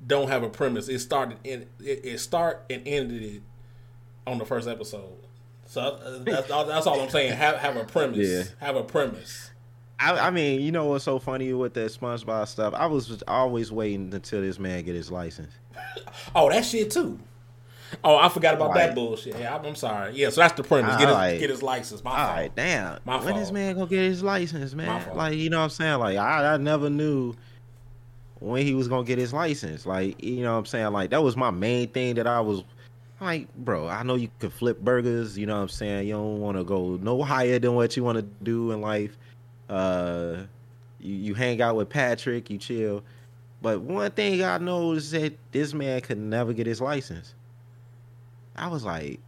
don't 0.05 0.29
have 0.29 0.43
a 0.43 0.49
premise. 0.49 0.89
It 0.89 0.99
started 0.99 1.39
in 1.45 1.67
it, 1.79 2.01
it 2.05 2.19
start 2.19 2.65
and 2.69 2.83
ended 2.87 3.23
it 3.23 3.43
on 4.29 4.39
the 4.39 4.45
first 4.45 4.69
episode. 4.69 5.17
So 5.67 5.81
uh, 5.81 6.19
that's, 6.25 6.49
that's 6.49 6.87
all 6.87 7.01
I'm 7.01 7.11
saying. 7.11 7.33
Have 7.33 7.57
have 7.57 7.77
a 7.77 7.85
premise. 7.85 8.29
Yeah. 8.29 8.67
Have 8.67 8.77
a 8.77 8.85
premise. 8.85 9.51
I, 10.01 10.29
I, 10.29 10.31
mean, 10.31 10.61
you 10.61 10.71
know 10.71 10.87
what's 10.87 11.05
so 11.05 11.19
funny 11.19 11.53
with 11.53 11.75
that 11.75 11.91
SpongeBob 11.91 12.47
stuff? 12.47 12.73
I 12.73 12.87
was 12.87 13.21
always 13.27 13.73
waiting 13.73 14.15
until 14.15 14.41
this 14.41 14.57
man 14.57 14.85
get 14.85 14.95
his 14.95 15.11
license. 15.11 15.53
oh, 16.37 16.49
that 16.51 16.65
shit 16.65 16.93
too. 16.93 17.19
Oh, 18.05 18.17
I 18.17 18.29
forgot 18.29 18.55
about 18.55 18.71
like, 18.71 18.89
that 18.89 18.95
bullshit. 18.95 19.39
Yeah, 19.39 19.57
I'm, 19.57 19.75
sorry. 19.75 20.15
Yeah, 20.15 20.31
so 20.31 20.43
that's 20.43 20.53
the 20.53 20.63
premise. 20.63 20.97
Get 20.99 21.09
his, 21.09 21.15
like, 21.15 21.41
get 21.41 21.51
his 21.51 21.63
license. 21.63 22.05
My 22.05 22.11
all 22.11 22.17
fault. 22.17 22.37
right, 22.37 22.55
damn. 22.55 22.99
My 23.05 23.17
when 23.17 23.29
fault. 23.29 23.37
this 23.37 23.51
man 23.51 23.75
gonna 23.75 23.87
get 23.87 24.03
his 24.05 24.23
license, 24.23 24.75
man? 24.75 25.17
Like, 25.17 25.37
you 25.37 25.51
know 25.51 25.59
what 25.59 25.65
I'm 25.65 25.71
saying? 25.71 25.99
Like, 25.99 26.17
I, 26.19 26.55
I 26.55 26.57
never 26.59 26.91
knew 26.91 27.35
when 28.41 28.65
he 28.65 28.75
was 28.75 28.89
gonna 28.89 29.05
get 29.05 29.19
his 29.19 29.33
license. 29.33 29.87
Like, 29.87 30.23
you 30.23 30.43
know 30.43 30.53
what 30.53 30.59
I'm 30.59 30.67
saying? 30.67 30.93
Like, 30.93 31.11
that 31.11 31.23
was 31.23 31.37
my 31.37 31.51
main 31.51 31.89
thing 31.89 32.17
that 32.17 32.27
I 32.27 32.41
was 32.41 32.63
like, 33.21 33.55
bro, 33.57 33.89
I 33.89 34.03
know 34.03 34.15
you 34.15 34.31
can 34.39 34.51
flip 34.51 34.81
burgers, 34.81 35.37
you 35.37 35.47
know 35.47 35.57
what 35.57 35.63
I'm 35.63 35.69
saying? 35.69 36.09
You 36.09 36.15
don't 36.15 36.41
want 36.41 36.57
to 36.57 36.65
go 36.65 36.99
no 37.03 37.23
higher 37.23 37.59
than 37.59 37.75
what 37.75 37.97
you 37.97 38.05
want 38.05 38.17
to 38.17 38.23
do 38.43 38.73
in 38.73 38.81
life. 38.81 39.17
Uh, 39.69 40.43
you, 41.01 41.15
you 41.15 41.35
hang 41.35 41.61
out 41.61 41.77
with 41.77 41.89
Patrick, 41.89 42.51
you 42.51 42.59
chill. 42.59 43.03
But 43.61 43.81
one 43.81 44.11
thing 44.13 44.43
I 44.43 44.59
know 44.59 44.93
is 44.93 45.11
that 45.11 45.37
this 45.53 45.75
man 45.75 46.01
could 46.01 46.19
never 46.19 46.53
get 46.53 46.67
his 46.67 46.81
license. 46.81 47.35
I 48.55 48.69
was 48.69 48.85
like, 48.85 49.21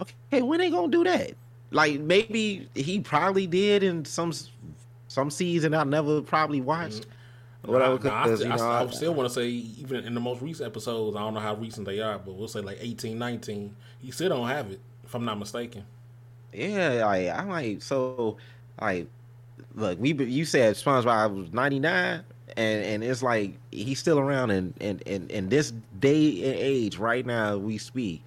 okay, 0.00 0.42
when 0.42 0.58
they 0.58 0.70
gonna 0.70 0.88
do 0.88 1.04
that? 1.04 1.32
Like 1.70 2.00
maybe 2.00 2.68
he 2.74 3.00
probably 3.00 3.46
did 3.46 3.82
in 3.82 4.04
some 4.04 4.32
some 5.08 5.30
season 5.30 5.74
I 5.74 5.84
never 5.84 6.20
probably 6.20 6.60
watched. 6.60 7.02
Mm-hmm. 7.02 7.10
Whatever, 7.66 8.08
nah, 8.08 8.24
I, 8.24 8.28
you 8.28 8.44
know, 8.44 8.54
I, 8.56 8.84
I, 8.84 8.90
still 8.90 9.14
want 9.14 9.28
to 9.28 9.34
say 9.34 9.48
even 9.48 10.04
in 10.04 10.14
the 10.14 10.20
most 10.20 10.40
recent 10.40 10.68
episodes, 10.68 11.16
I 11.16 11.20
don't 11.20 11.34
know 11.34 11.40
how 11.40 11.54
recent 11.54 11.86
they 11.86 12.00
are, 12.00 12.18
but 12.18 12.34
we'll 12.34 12.48
say 12.48 12.60
like 12.60 12.78
18, 12.80 13.18
19, 13.18 13.74
he 13.98 14.10
still 14.10 14.28
don't 14.28 14.48
have 14.48 14.70
it, 14.70 14.80
if 15.04 15.14
I'm 15.14 15.24
not 15.24 15.38
mistaken. 15.38 15.84
Yeah, 16.52 17.04
like 17.04 17.28
I'm 17.28 17.48
like 17.48 17.82
so, 17.82 18.36
like 18.80 19.08
look, 19.74 19.98
we 20.00 20.14
you 20.14 20.44
said 20.44 20.74
SpongeBob 20.76 21.36
was 21.36 21.52
99, 21.52 22.22
and 22.56 22.84
and 22.84 23.04
it's 23.04 23.22
like 23.22 23.54
he's 23.72 23.98
still 23.98 24.18
around 24.18 24.50
in 24.50 24.72
in 24.80 25.00
in, 25.00 25.28
in 25.28 25.48
this 25.48 25.72
day 25.98 26.44
and 26.44 26.58
age 26.58 26.98
right 26.98 27.26
now 27.26 27.56
we 27.56 27.78
speak, 27.78 28.22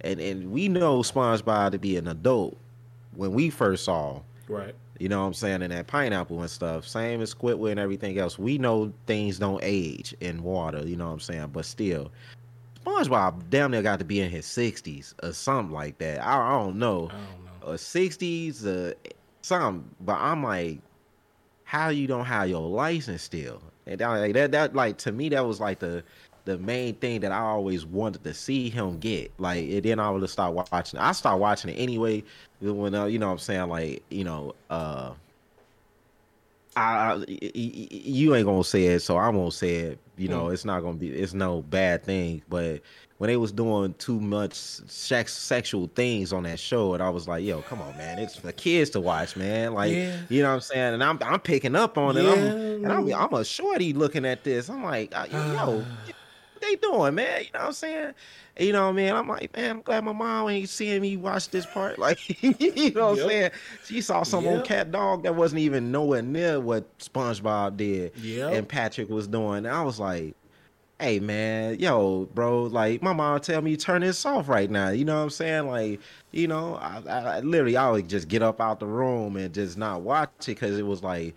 and 0.00 0.20
and 0.20 0.52
we 0.52 0.68
know 0.68 1.00
SpongeBob 1.00 1.72
to 1.72 1.78
be 1.78 1.96
an 1.96 2.08
adult 2.08 2.56
when 3.16 3.32
we 3.32 3.50
first 3.50 3.84
saw, 3.84 4.20
right 4.48 4.74
you 4.98 5.08
know 5.08 5.20
what 5.20 5.26
I'm 5.26 5.34
saying? 5.34 5.62
And 5.62 5.72
that 5.72 5.86
pineapple 5.86 6.40
and 6.40 6.50
stuff. 6.50 6.86
Same 6.86 7.20
as 7.20 7.34
Squidward 7.34 7.72
and 7.72 7.80
everything 7.80 8.18
else. 8.18 8.38
We 8.38 8.58
know 8.58 8.92
things 9.06 9.38
don't 9.38 9.60
age 9.62 10.14
in 10.20 10.42
water, 10.42 10.86
you 10.86 10.96
know 10.96 11.06
what 11.06 11.12
I'm 11.12 11.20
saying? 11.20 11.48
But 11.52 11.64
still, 11.64 12.12
SpongeBob 12.84 13.50
damn 13.50 13.70
near 13.70 13.82
got 13.82 13.98
to 13.98 14.04
be 14.04 14.20
in 14.20 14.30
his 14.30 14.46
60s 14.46 15.14
or 15.22 15.32
something 15.32 15.74
like 15.74 15.98
that. 15.98 16.24
I, 16.24 16.38
I 16.38 16.50
don't 16.52 16.78
know. 16.78 17.08
I 17.10 17.12
don't 17.12 17.44
know. 17.66 17.72
Or 17.72 17.74
60s 17.74 18.64
or 18.64 18.94
something. 19.42 19.88
But 20.00 20.18
I'm 20.18 20.42
like, 20.42 20.80
how 21.64 21.88
you 21.88 22.06
don't 22.06 22.26
have 22.26 22.48
your 22.48 22.68
license 22.68 23.22
still? 23.22 23.60
And 23.86 24.00
that, 24.00 24.08
like, 24.08 24.34
that, 24.34 24.52
that, 24.52 24.74
like, 24.74 24.98
to 24.98 25.12
me, 25.12 25.28
that 25.30 25.44
was 25.44 25.60
like 25.60 25.80
the 25.80 26.04
the 26.44 26.58
main 26.58 26.94
thing 26.96 27.20
that 27.20 27.32
I 27.32 27.40
always 27.40 27.86
wanted 27.86 28.24
to 28.24 28.34
see 28.34 28.68
him 28.68 28.98
get. 28.98 29.32
Like, 29.38 29.68
and 29.68 29.82
then 29.82 29.98
I 29.98 30.10
would 30.10 30.28
start 30.28 30.54
watching. 30.54 31.00
I 31.00 31.12
start 31.12 31.38
watching 31.38 31.70
it 31.70 31.74
anyway 31.74 32.22
when 32.60 32.94
uh, 32.94 33.06
you 33.06 33.18
know 33.18 33.26
what 33.26 33.32
I'm 33.32 33.38
saying 33.38 33.68
like 33.68 34.02
you 34.08 34.24
know 34.24 34.54
uh 34.70 35.12
I, 36.76 37.12
I, 37.12 37.24
you 37.28 38.34
ain't 38.34 38.46
gonna 38.46 38.64
say 38.64 38.86
it, 38.86 39.00
so 39.00 39.16
I 39.16 39.28
won't 39.28 39.52
say 39.52 39.76
it. 39.76 39.98
You 40.16 40.26
know, 40.26 40.46
mm. 40.46 40.52
it's 40.52 40.64
not 40.64 40.80
gonna 40.80 40.96
be. 40.96 41.08
It's 41.08 41.32
no 41.32 41.62
bad 41.62 42.02
thing. 42.02 42.42
But 42.48 42.80
when 43.18 43.28
they 43.28 43.36
was 43.36 43.52
doing 43.52 43.94
too 43.98 44.18
much 44.18 44.54
sex, 44.54 45.32
sexual 45.32 45.88
things 45.94 46.32
on 46.32 46.42
that 46.44 46.58
show, 46.58 46.94
and 46.94 47.00
I 47.00 47.10
was 47.10 47.28
like, 47.28 47.44
"Yo, 47.44 47.62
come 47.62 47.80
on, 47.80 47.96
man! 47.96 48.18
It's 48.18 48.34
for 48.34 48.50
kids 48.50 48.90
to 48.90 49.00
watch, 49.00 49.36
man." 49.36 49.72
Like, 49.74 49.92
yeah. 49.92 50.16
you 50.28 50.42
know 50.42 50.48
what 50.48 50.54
I'm 50.54 50.60
saying? 50.62 50.94
And 50.94 51.04
I'm 51.04 51.20
I'm 51.22 51.38
picking 51.38 51.76
up 51.76 51.96
on 51.96 52.16
it. 52.16 52.24
Yeah. 52.24 52.32
I'm, 52.32 52.84
and 52.84 52.92
I'm 52.92 53.14
I'm 53.14 53.34
a 53.34 53.44
shorty 53.44 53.92
looking 53.92 54.24
at 54.24 54.42
this. 54.42 54.68
I'm 54.68 54.82
like, 54.82 55.16
uh, 55.16 55.26
"Yo, 55.30 55.84
they 56.68 56.76
doing, 56.76 57.14
man?" 57.14 57.40
You 57.40 57.50
know 57.54 57.60
what 57.60 57.66
I'm 57.66 57.72
saying? 57.72 58.14
You 58.58 58.72
know 58.72 58.84
what 58.84 58.90
I 58.90 58.92
mean? 58.92 59.12
I'm 59.12 59.26
like, 59.26 59.56
man, 59.56 59.70
I'm 59.70 59.82
glad 59.82 60.04
my 60.04 60.12
mom 60.12 60.48
ain't 60.48 60.68
seeing 60.68 61.02
me 61.02 61.16
watch 61.16 61.48
this 61.50 61.66
part. 61.66 61.98
Like, 62.04 62.42
you 62.42 62.92
know 62.92 63.10
what 63.10 63.16
yep. 63.16 63.24
I'm 63.24 63.30
saying? 63.30 63.50
She 63.86 64.00
saw 64.02 64.24
some 64.24 64.44
yep. 64.44 64.52
old 64.52 64.64
cat 64.64 64.92
dog 64.92 65.22
that 65.22 65.34
wasn't 65.34 65.60
even 65.60 65.90
nowhere 65.90 66.20
near 66.20 66.60
what 66.60 66.98
SpongeBob 66.98 67.78
did 67.78 68.14
yep. 68.18 68.52
and 68.52 68.68
Patrick 68.68 69.08
was 69.08 69.26
doing. 69.26 69.58
And 69.58 69.68
I 69.68 69.82
was 69.82 69.98
like, 69.98 70.34
hey 71.00 71.18
man, 71.18 71.78
yo, 71.78 72.26
bro, 72.34 72.64
like 72.64 73.02
my 73.02 73.12
mom 73.12 73.40
tell 73.40 73.62
me 73.62 73.76
turn 73.76 74.02
this 74.02 74.24
off 74.26 74.48
right 74.48 74.70
now. 74.70 74.90
You 74.90 75.04
know 75.04 75.16
what 75.16 75.22
I'm 75.22 75.30
saying? 75.30 75.66
Like, 75.66 76.00
you 76.30 76.46
know, 76.46 76.76
I, 76.76 77.02
I 77.08 77.40
literally 77.40 77.76
I 77.76 77.90
would 77.90 78.08
just 78.08 78.28
get 78.28 78.42
up 78.42 78.60
out 78.60 78.80
the 78.80 78.86
room 78.86 79.36
and 79.36 79.52
just 79.54 79.78
not 79.78 80.02
watch 80.02 80.30
it 80.40 80.46
because 80.46 80.78
it 80.78 80.86
was 80.86 81.02
like 81.02 81.34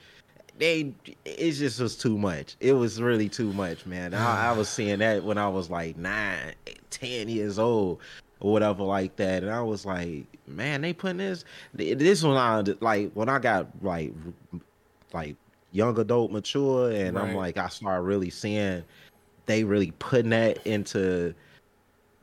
they 0.57 0.93
it 1.25 1.51
just 1.51 1.79
was 1.79 1.95
too 1.95 2.17
much. 2.17 2.55
It 2.59 2.73
was 2.73 3.01
really 3.01 3.29
too 3.29 3.53
much, 3.53 3.85
man. 3.85 4.13
I, 4.13 4.49
I, 4.49 4.51
was 4.51 4.69
seeing 4.69 4.99
that 4.99 5.23
when 5.23 5.37
I 5.37 5.47
was 5.47 5.69
like 5.69 5.97
nine, 5.97 6.53
ten 6.89 7.29
years 7.29 7.59
old 7.59 7.99
or 8.39 8.51
whatever 8.51 8.83
like 8.83 9.15
that, 9.17 9.43
and 9.43 9.51
I 9.51 9.61
was 9.61 9.85
like, 9.85 10.25
man, 10.47 10.81
they 10.81 10.93
putting 10.93 11.17
this. 11.17 11.45
This 11.73 12.23
one 12.23 12.37
I 12.37 12.63
like 12.81 13.11
when 13.13 13.29
I 13.29 13.39
got 13.39 13.67
like 13.81 14.13
like 15.13 15.35
young 15.71 15.97
adult 15.99 16.31
mature, 16.31 16.91
and 16.91 17.15
right. 17.15 17.29
I'm 17.29 17.35
like 17.35 17.57
I 17.57 17.67
started 17.67 18.01
really 18.01 18.29
seeing 18.29 18.83
they 19.45 19.63
really 19.63 19.91
putting 19.99 20.31
that 20.31 20.65
into 20.65 21.33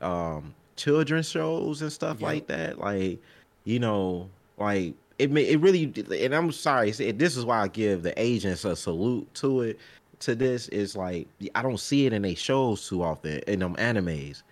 um 0.01 0.53
children's 0.75 1.29
shows 1.29 1.81
and 1.81 1.91
stuff 1.91 2.19
yep. 2.19 2.27
like 2.27 2.47
that. 2.47 2.79
Like 2.79 3.19
you 3.63 3.79
know, 3.79 4.29
like 4.57 4.93
it 5.17 5.35
it 5.37 5.57
really 5.59 5.93
and 6.23 6.35
I'm 6.35 6.51
sorry, 6.51 6.91
this 6.91 7.37
is 7.37 7.45
why 7.45 7.61
I 7.61 7.67
give 7.67 8.03
the 8.03 8.19
agents 8.21 8.65
a 8.65 8.75
salute 8.75 9.33
to 9.35 9.61
it. 9.61 9.79
To 10.21 10.33
this 10.33 10.69
is 10.69 10.95
like 10.95 11.27
I 11.55 11.61
don't 11.61 11.79
see 11.79 12.05
it 12.05 12.13
in 12.13 12.21
they 12.21 12.35
shows 12.35 12.87
too 12.87 13.03
often 13.03 13.39
in 13.47 13.59
them 13.59 13.75
animes. 13.75 14.43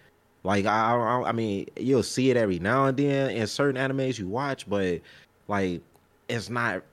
Like 0.44 0.66
I, 0.66 0.94
I, 0.94 1.30
I 1.30 1.32
mean, 1.32 1.68
you'll 1.78 2.04
see 2.04 2.30
it 2.30 2.38
every 2.38 2.60
now 2.60 2.86
and 2.86 2.98
then 2.98 3.30
in 3.32 3.48
certain 3.48 3.82
animes 3.82 4.20
you 4.20 4.28
watch, 4.28 4.70
but 4.70 5.00
like 5.48 5.82
it's 6.28 6.50
not. 6.50 6.84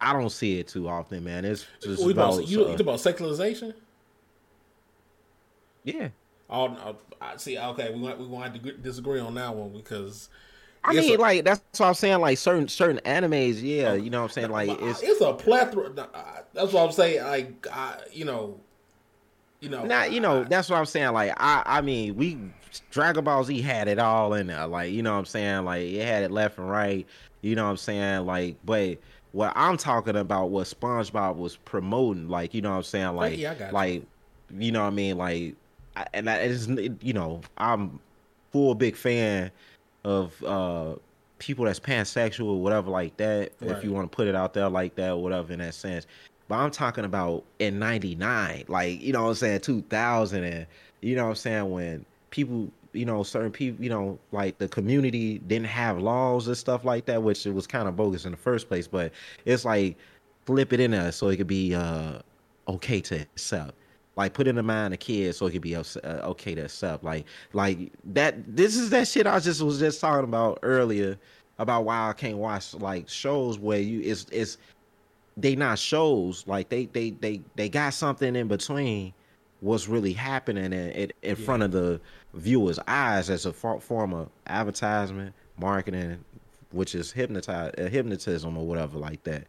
I 0.00 0.12
don't 0.12 0.30
see 0.30 0.58
it 0.58 0.66
too 0.66 0.88
often, 0.88 1.24
man. 1.24 1.44
It's 1.44 1.66
just 1.80 2.02
about, 2.02 2.34
about 2.34 2.48
you, 2.48 2.66
uh, 2.66 2.72
about 2.72 2.98
sexualization. 2.98 3.74
Yeah. 5.84 6.08
Oh, 6.50 6.96
I 7.20 7.36
see. 7.36 7.58
Okay, 7.58 7.92
we 7.92 8.00
we 8.14 8.26
want 8.26 8.54
to 8.54 8.72
disagree 8.72 9.20
on 9.20 9.34
that 9.34 9.54
one 9.54 9.70
because 9.72 10.28
I 10.84 10.94
mean, 10.94 11.18
a, 11.18 11.20
like 11.20 11.44
that's 11.44 11.62
what 11.78 11.86
I'm 11.86 11.94
saying. 11.94 12.20
Like 12.20 12.38
certain 12.38 12.68
certain 12.68 13.00
animes, 13.04 13.62
yeah, 13.62 13.94
you 13.94 14.10
know 14.10 14.22
what 14.22 14.30
I'm 14.30 14.30
saying. 14.30 14.50
Like 14.50 14.70
it's 14.82 15.02
it's 15.02 15.20
a 15.20 15.32
plethora. 15.32 15.90
That's 16.52 16.72
what 16.72 16.84
I'm 16.84 16.92
saying. 16.92 17.22
Like 17.22 17.66
I, 17.72 18.00
you 18.12 18.24
know, 18.24 18.58
you 19.60 19.68
know, 19.68 19.84
not 19.84 20.12
you 20.12 20.20
know. 20.20 20.42
that's 20.44 20.68
what 20.68 20.78
I'm 20.78 20.86
saying. 20.86 21.12
Like 21.12 21.32
I, 21.36 21.62
I 21.64 21.80
mean, 21.82 22.16
we 22.16 22.38
Dragon 22.90 23.22
Ball 23.22 23.44
Z 23.44 23.60
had 23.60 23.86
it 23.86 24.00
all 24.00 24.34
in 24.34 24.48
there. 24.48 24.66
Like 24.66 24.92
you 24.92 25.02
know 25.02 25.12
what 25.12 25.20
I'm 25.20 25.24
saying. 25.26 25.64
Like 25.64 25.82
it 25.82 26.04
had 26.04 26.24
it 26.24 26.32
left 26.32 26.58
and 26.58 26.68
right. 26.68 27.06
You 27.42 27.54
know 27.54 27.64
what 27.64 27.70
I'm 27.70 27.76
saying. 27.76 28.26
Like, 28.26 28.56
but 28.64 28.98
what 29.30 29.52
I'm 29.54 29.76
talking 29.76 30.16
about, 30.16 30.50
what 30.50 30.66
SpongeBob 30.66 31.36
was 31.36 31.56
promoting, 31.56 32.28
like 32.28 32.54
you 32.54 32.60
know 32.62 32.70
what 32.70 32.76
I'm 32.78 32.82
saying. 32.82 33.06
Oh, 33.06 33.14
like, 33.14 33.38
yeah, 33.38 33.70
like 33.72 33.94
you. 33.94 34.06
you 34.58 34.72
know 34.72 34.80
what 34.80 34.88
I 34.88 34.90
mean. 34.90 35.16
Like, 35.16 35.54
and 36.12 36.26
that 36.26 36.42
is 36.42 36.68
you 37.00 37.12
know 37.12 37.40
I'm 37.56 38.00
full 38.52 38.74
big 38.74 38.96
fan 38.96 39.50
of 40.04 40.42
uh 40.44 40.94
people 41.42 41.64
that's 41.64 41.80
pansexual 41.80 42.46
or 42.46 42.62
whatever 42.62 42.88
like 42.88 43.16
that, 43.16 43.52
right. 43.60 43.70
if 43.72 43.82
you 43.82 43.90
want 43.90 44.10
to 44.10 44.14
put 44.14 44.28
it 44.28 44.34
out 44.34 44.54
there 44.54 44.68
like 44.68 44.94
that 44.94 45.10
or 45.10 45.22
whatever 45.22 45.52
in 45.52 45.58
that 45.58 45.74
sense. 45.74 46.06
But 46.46 46.56
I'm 46.56 46.70
talking 46.70 47.04
about 47.04 47.44
in 47.58 47.78
99, 47.78 48.64
like, 48.68 49.02
you 49.02 49.12
know 49.12 49.24
what 49.24 49.30
I'm 49.30 49.34
saying, 49.34 49.60
2000 49.60 50.44
and 50.44 50.66
you 51.00 51.16
know 51.16 51.24
what 51.24 51.30
I'm 51.30 51.34
saying 51.34 51.70
when 51.70 52.06
people, 52.30 52.70
you 52.92 53.04
know, 53.04 53.24
certain 53.24 53.50
people, 53.50 53.82
you 53.82 53.90
know, 53.90 54.18
like 54.30 54.58
the 54.58 54.68
community 54.68 55.38
didn't 55.38 55.66
have 55.66 55.98
laws 55.98 56.46
and 56.46 56.56
stuff 56.56 56.84
like 56.84 57.06
that, 57.06 57.22
which 57.22 57.44
it 57.44 57.52
was 57.52 57.66
kind 57.66 57.88
of 57.88 57.96
bogus 57.96 58.24
in 58.24 58.30
the 58.30 58.36
first 58.36 58.68
place, 58.68 58.86
but 58.86 59.10
it's 59.44 59.64
like 59.64 59.96
flip 60.46 60.72
it 60.72 60.78
in 60.78 60.92
there 60.92 61.10
so 61.10 61.28
it 61.28 61.36
could 61.36 61.46
be 61.46 61.74
uh 61.74 62.18
okay 62.68 63.00
to 63.00 63.16
accept 63.16 63.74
like 64.16 64.34
put 64.34 64.46
in 64.46 64.56
the 64.56 64.62
mind 64.62 64.92
of 64.92 65.00
kids 65.00 65.38
so 65.38 65.46
it 65.46 65.52
could 65.52 65.62
be 65.62 65.74
uh, 65.74 65.82
okay 66.04 66.54
to 66.54 66.62
accept. 66.62 67.04
Like 67.04 67.26
like 67.52 67.92
that 68.12 68.56
this 68.56 68.76
is 68.76 68.90
that 68.90 69.08
shit 69.08 69.26
i 69.26 69.38
just 69.40 69.62
was 69.62 69.78
just 69.78 70.00
talking 70.00 70.24
about 70.24 70.58
earlier 70.62 71.18
about 71.58 71.84
why 71.84 72.08
i 72.08 72.12
can't 72.12 72.38
watch 72.38 72.74
like 72.74 73.08
shows 73.08 73.58
where 73.58 73.78
you 73.78 74.00
it's 74.00 74.26
it's 74.32 74.58
they 75.36 75.56
not 75.56 75.78
shows. 75.78 76.44
Like 76.46 76.68
they 76.68 76.86
they 76.86 77.10
they 77.10 77.40
they 77.56 77.68
got 77.68 77.94
something 77.94 78.36
in 78.36 78.48
between 78.48 79.12
what's 79.60 79.88
really 79.88 80.12
happening 80.12 80.66
in, 80.66 80.72
in, 80.72 81.12
in 81.22 81.28
yeah. 81.30 81.34
front 81.34 81.62
of 81.62 81.72
the 81.72 82.00
viewer's 82.34 82.78
eyes 82.88 83.30
as 83.30 83.46
a 83.46 83.52
form 83.52 84.12
of 84.12 84.28
advertisement 84.46 85.34
marketing 85.58 86.24
which 86.72 86.94
is 86.94 87.12
hypnotize 87.12 87.72
uh, 87.78 87.82
hypnotism 87.82 88.56
or 88.56 88.66
whatever 88.66 88.98
like 88.98 89.22
that. 89.24 89.44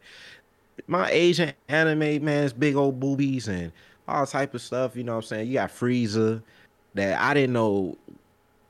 My 0.86 1.10
asian 1.10 1.52
anime 1.68 2.24
man's 2.24 2.52
big 2.52 2.76
old 2.76 3.00
boobies 3.00 3.48
and 3.48 3.72
all 4.06 4.26
type 4.26 4.54
of 4.54 4.62
stuff. 4.62 4.96
You 4.96 5.04
know 5.04 5.12
what 5.12 5.24
I'm 5.24 5.28
saying? 5.28 5.48
You 5.48 5.54
got 5.54 5.70
Frieza 5.70 6.42
that 6.94 7.20
I 7.20 7.34
didn't 7.34 7.52
know 7.52 7.96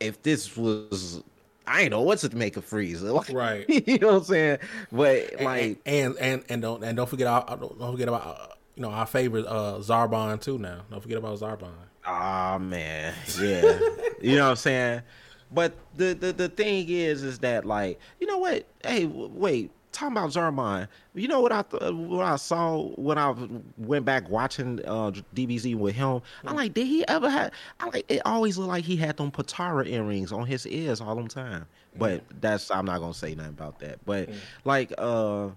if 0.00 0.22
this 0.22 0.56
was. 0.56 1.22
I 1.66 1.82
ain't 1.82 1.92
know 1.92 2.02
what 2.02 2.18
to 2.18 2.36
make 2.36 2.56
of 2.56 2.68
Frieza. 2.68 3.12
Like, 3.14 3.30
right. 3.32 3.64
you 3.88 3.98
know 3.98 4.08
what 4.08 4.16
I'm 4.16 4.24
saying? 4.24 4.58
But 4.92 5.40
like, 5.40 5.80
and 5.86 6.16
and 6.18 6.44
and 6.48 6.62
don't 6.62 6.82
and 6.84 6.96
don't 6.96 7.08
forget 7.08 7.26
our, 7.26 7.44
don't 7.56 7.92
forget 7.92 8.08
about 8.08 8.26
uh, 8.26 8.54
you 8.76 8.82
know 8.82 8.90
our 8.90 9.06
favorite 9.06 9.46
uh 9.46 9.78
Zarbon 9.78 10.40
too. 10.40 10.58
Now, 10.58 10.82
don't 10.90 11.00
forget 11.00 11.18
about 11.18 11.38
Zarbon. 11.38 11.70
Ah 12.06 12.54
oh, 12.54 12.58
man, 12.58 13.14
yeah. 13.40 13.78
you 14.20 14.36
know 14.36 14.44
what 14.44 14.50
I'm 14.50 14.56
saying? 14.56 15.02
But 15.50 15.74
the, 15.94 16.14
the 16.14 16.32
the 16.32 16.48
thing 16.48 16.88
is, 16.88 17.22
is 17.22 17.38
that 17.40 17.64
like, 17.64 18.00
you 18.20 18.26
know 18.26 18.38
what? 18.38 18.66
Hey, 18.82 19.06
wait. 19.06 19.70
Talking 19.94 20.16
about 20.16 20.30
Zarbon, 20.30 20.88
you 21.14 21.28
know 21.28 21.40
what 21.40 21.52
I 21.52 21.62
th- 21.62 21.92
what 21.92 22.26
I 22.26 22.34
saw 22.34 22.88
when 22.96 23.16
I 23.16 23.32
went 23.78 24.04
back 24.04 24.28
watching 24.28 24.80
uh, 24.84 25.12
DBZ 25.36 25.76
with 25.76 25.94
him. 25.94 26.20
I 26.44 26.50
am 26.50 26.56
like, 26.56 26.74
did 26.74 26.88
he 26.88 27.06
ever 27.06 27.30
have? 27.30 27.52
I 27.78 27.86
like 27.86 28.04
it. 28.08 28.20
Always 28.24 28.58
looked 28.58 28.70
like 28.70 28.84
he 28.84 28.96
had 28.96 29.16
them 29.16 29.30
Potara 29.30 29.88
earrings 29.88 30.32
on 30.32 30.46
his 30.46 30.66
ears 30.66 31.00
all 31.00 31.14
the 31.14 31.28
time. 31.28 31.66
But 31.96 32.24
that's 32.40 32.72
I'm 32.72 32.86
not 32.86 32.98
gonna 32.98 33.14
say 33.14 33.36
nothing 33.36 33.52
about 33.52 33.78
that. 33.78 34.04
But 34.04 34.30
like, 34.64 34.92
uh, 34.98 35.50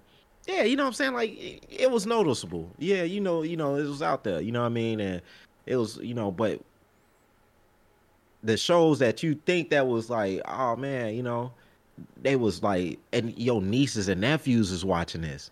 yeah, 0.47 0.63
you 0.63 0.75
know 0.75 0.83
what 0.83 0.89
I'm 0.89 0.93
saying? 0.93 1.13
Like 1.13 1.31
it, 1.31 1.63
it 1.67 1.91
was 1.91 2.05
noticeable. 2.05 2.69
Yeah, 2.77 3.01
you 3.01 3.19
know, 3.19 3.41
you 3.41 3.57
know, 3.57 3.75
it 3.75 3.85
was 3.85 4.03
out 4.03 4.23
there. 4.23 4.39
You 4.39 4.51
know 4.51 4.61
what 4.61 4.67
I 4.67 4.69
mean? 4.69 4.99
And 4.99 5.21
it 5.65 5.77
was, 5.77 5.97
you 5.97 6.13
know, 6.13 6.29
but 6.31 6.61
the 8.43 8.55
shows 8.55 8.99
that 8.99 9.23
you 9.23 9.35
think 9.45 9.71
that 9.71 9.87
was 9.87 10.09
like, 10.09 10.41
oh 10.47 10.75
man, 10.75 11.15
you 11.15 11.23
know, 11.23 11.51
they 12.21 12.35
was 12.35 12.63
like, 12.63 12.99
and 13.13 13.37
your 13.37 13.61
nieces 13.61 14.07
and 14.07 14.21
nephews 14.21 14.71
is 14.71 14.85
watching 14.85 15.21
this. 15.21 15.51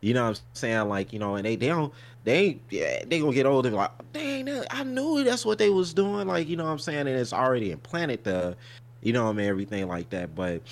You 0.00 0.14
know 0.14 0.24
what 0.24 0.38
I'm 0.38 0.44
saying? 0.52 0.88
Like, 0.88 1.12
you 1.12 1.18
know, 1.18 1.36
and 1.36 1.44
they 1.44 1.56
they 1.56 1.68
don't 1.68 1.92
they 2.24 2.58
yeah, 2.70 3.04
they 3.06 3.20
gonna 3.20 3.32
get 3.32 3.46
older 3.46 3.70
like, 3.70 3.90
dang, 4.12 4.48
I 4.70 4.84
knew 4.84 5.24
that's 5.24 5.44
what 5.44 5.58
they 5.58 5.70
was 5.70 5.94
doing. 5.94 6.26
Like, 6.26 6.48
you 6.48 6.56
know 6.56 6.64
what 6.64 6.70
I'm 6.70 6.78
saying? 6.78 7.00
And 7.00 7.10
it's 7.10 7.32
already 7.32 7.70
implanted 7.70 8.24
the, 8.24 8.56
you 9.02 9.12
know, 9.12 9.28
I 9.28 9.32
mean, 9.32 9.46
everything 9.46 9.88
like 9.88 10.10
that. 10.10 10.34
But 10.34 10.62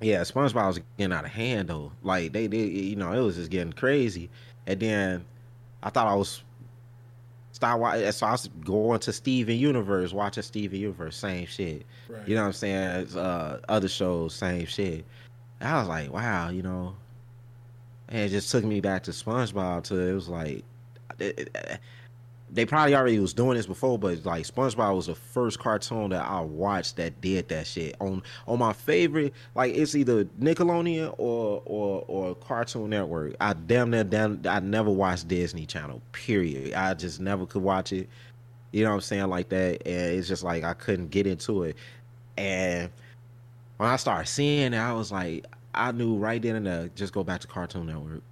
yeah, 0.00 0.20
SpongeBob 0.22 0.66
was 0.66 0.80
getting 0.98 1.12
out 1.12 1.24
of 1.24 1.30
hand 1.30 1.68
though. 1.68 1.92
Like 2.02 2.32
they 2.32 2.48
did, 2.48 2.70
you 2.72 2.96
know, 2.96 3.12
it 3.12 3.20
was 3.20 3.36
just 3.36 3.50
getting 3.50 3.72
crazy. 3.72 4.30
And 4.66 4.80
then 4.80 5.24
I 5.82 5.90
thought 5.90 6.08
I 6.08 6.14
was 6.14 6.42
start 7.52 7.80
watching. 7.80 8.10
So 8.12 8.26
I 8.26 8.32
was 8.32 8.48
going 8.64 9.00
to 9.00 9.12
Steven 9.12 9.56
Universe, 9.56 10.12
watching 10.12 10.42
Steven 10.42 10.78
Universe, 10.78 11.16
same 11.16 11.46
shit. 11.46 11.86
Right. 12.08 12.26
You 12.28 12.34
know 12.34 12.42
what 12.42 12.48
I'm 12.48 12.52
saying? 12.52 13.16
Uh, 13.16 13.60
other 13.68 13.88
shows, 13.88 14.34
same 14.34 14.66
shit. 14.66 15.04
And 15.60 15.68
I 15.68 15.78
was 15.78 15.88
like, 15.88 16.12
wow, 16.12 16.50
you 16.50 16.62
know. 16.62 16.96
And 18.08 18.22
it 18.22 18.28
just 18.30 18.50
took 18.50 18.64
me 18.64 18.80
back 18.80 19.04
to 19.04 19.12
SpongeBob. 19.12 19.84
To 19.84 19.98
it 19.98 20.14
was 20.14 20.28
like, 20.28 20.64
it, 21.18 21.50
it, 21.54 21.80
they 22.52 22.66
probably 22.66 22.94
already 22.94 23.18
was 23.18 23.32
doing 23.32 23.56
this 23.56 23.66
before, 23.66 23.98
but 23.98 24.24
like 24.24 24.44
SpongeBob 24.44 24.96
was 24.96 25.06
the 25.06 25.14
first 25.14 25.58
cartoon 25.58 26.10
that 26.10 26.24
I 26.24 26.40
watched 26.40 26.96
that 26.96 27.20
did 27.20 27.48
that 27.48 27.66
shit 27.66 27.96
on 28.00 28.22
on 28.46 28.58
my 28.58 28.72
favorite. 28.72 29.34
Like 29.54 29.74
it's 29.74 29.94
either 29.94 30.24
Nickelodeon 30.40 31.14
or 31.18 31.62
or 31.64 32.04
or 32.08 32.34
Cartoon 32.34 32.90
Network. 32.90 33.36
I 33.40 33.52
damn 33.52 33.90
near 33.90 34.04
damn 34.04 34.40
I 34.48 34.60
never 34.60 34.90
watched 34.90 35.28
Disney 35.28 35.66
Channel. 35.66 36.02
Period. 36.12 36.74
I 36.74 36.94
just 36.94 37.20
never 37.20 37.46
could 37.46 37.62
watch 37.62 37.92
it. 37.92 38.08
You 38.72 38.84
know 38.84 38.90
what 38.90 38.96
I'm 38.96 39.00
saying 39.02 39.28
like 39.28 39.48
that, 39.50 39.86
and 39.86 40.18
it's 40.18 40.28
just 40.28 40.42
like 40.42 40.64
I 40.64 40.74
couldn't 40.74 41.10
get 41.10 41.26
into 41.26 41.64
it. 41.64 41.76
And 42.36 42.90
when 43.76 43.88
I 43.88 43.96
started 43.96 44.28
seeing 44.28 44.72
it, 44.72 44.78
I 44.78 44.92
was 44.92 45.10
like, 45.12 45.46
I 45.74 45.92
knew 45.92 46.16
right 46.16 46.40
then 46.40 46.56
and 46.56 46.66
there, 46.66 46.90
just 46.94 47.12
go 47.12 47.24
back 47.24 47.40
to 47.40 47.46
Cartoon 47.46 47.86
Network. 47.86 48.22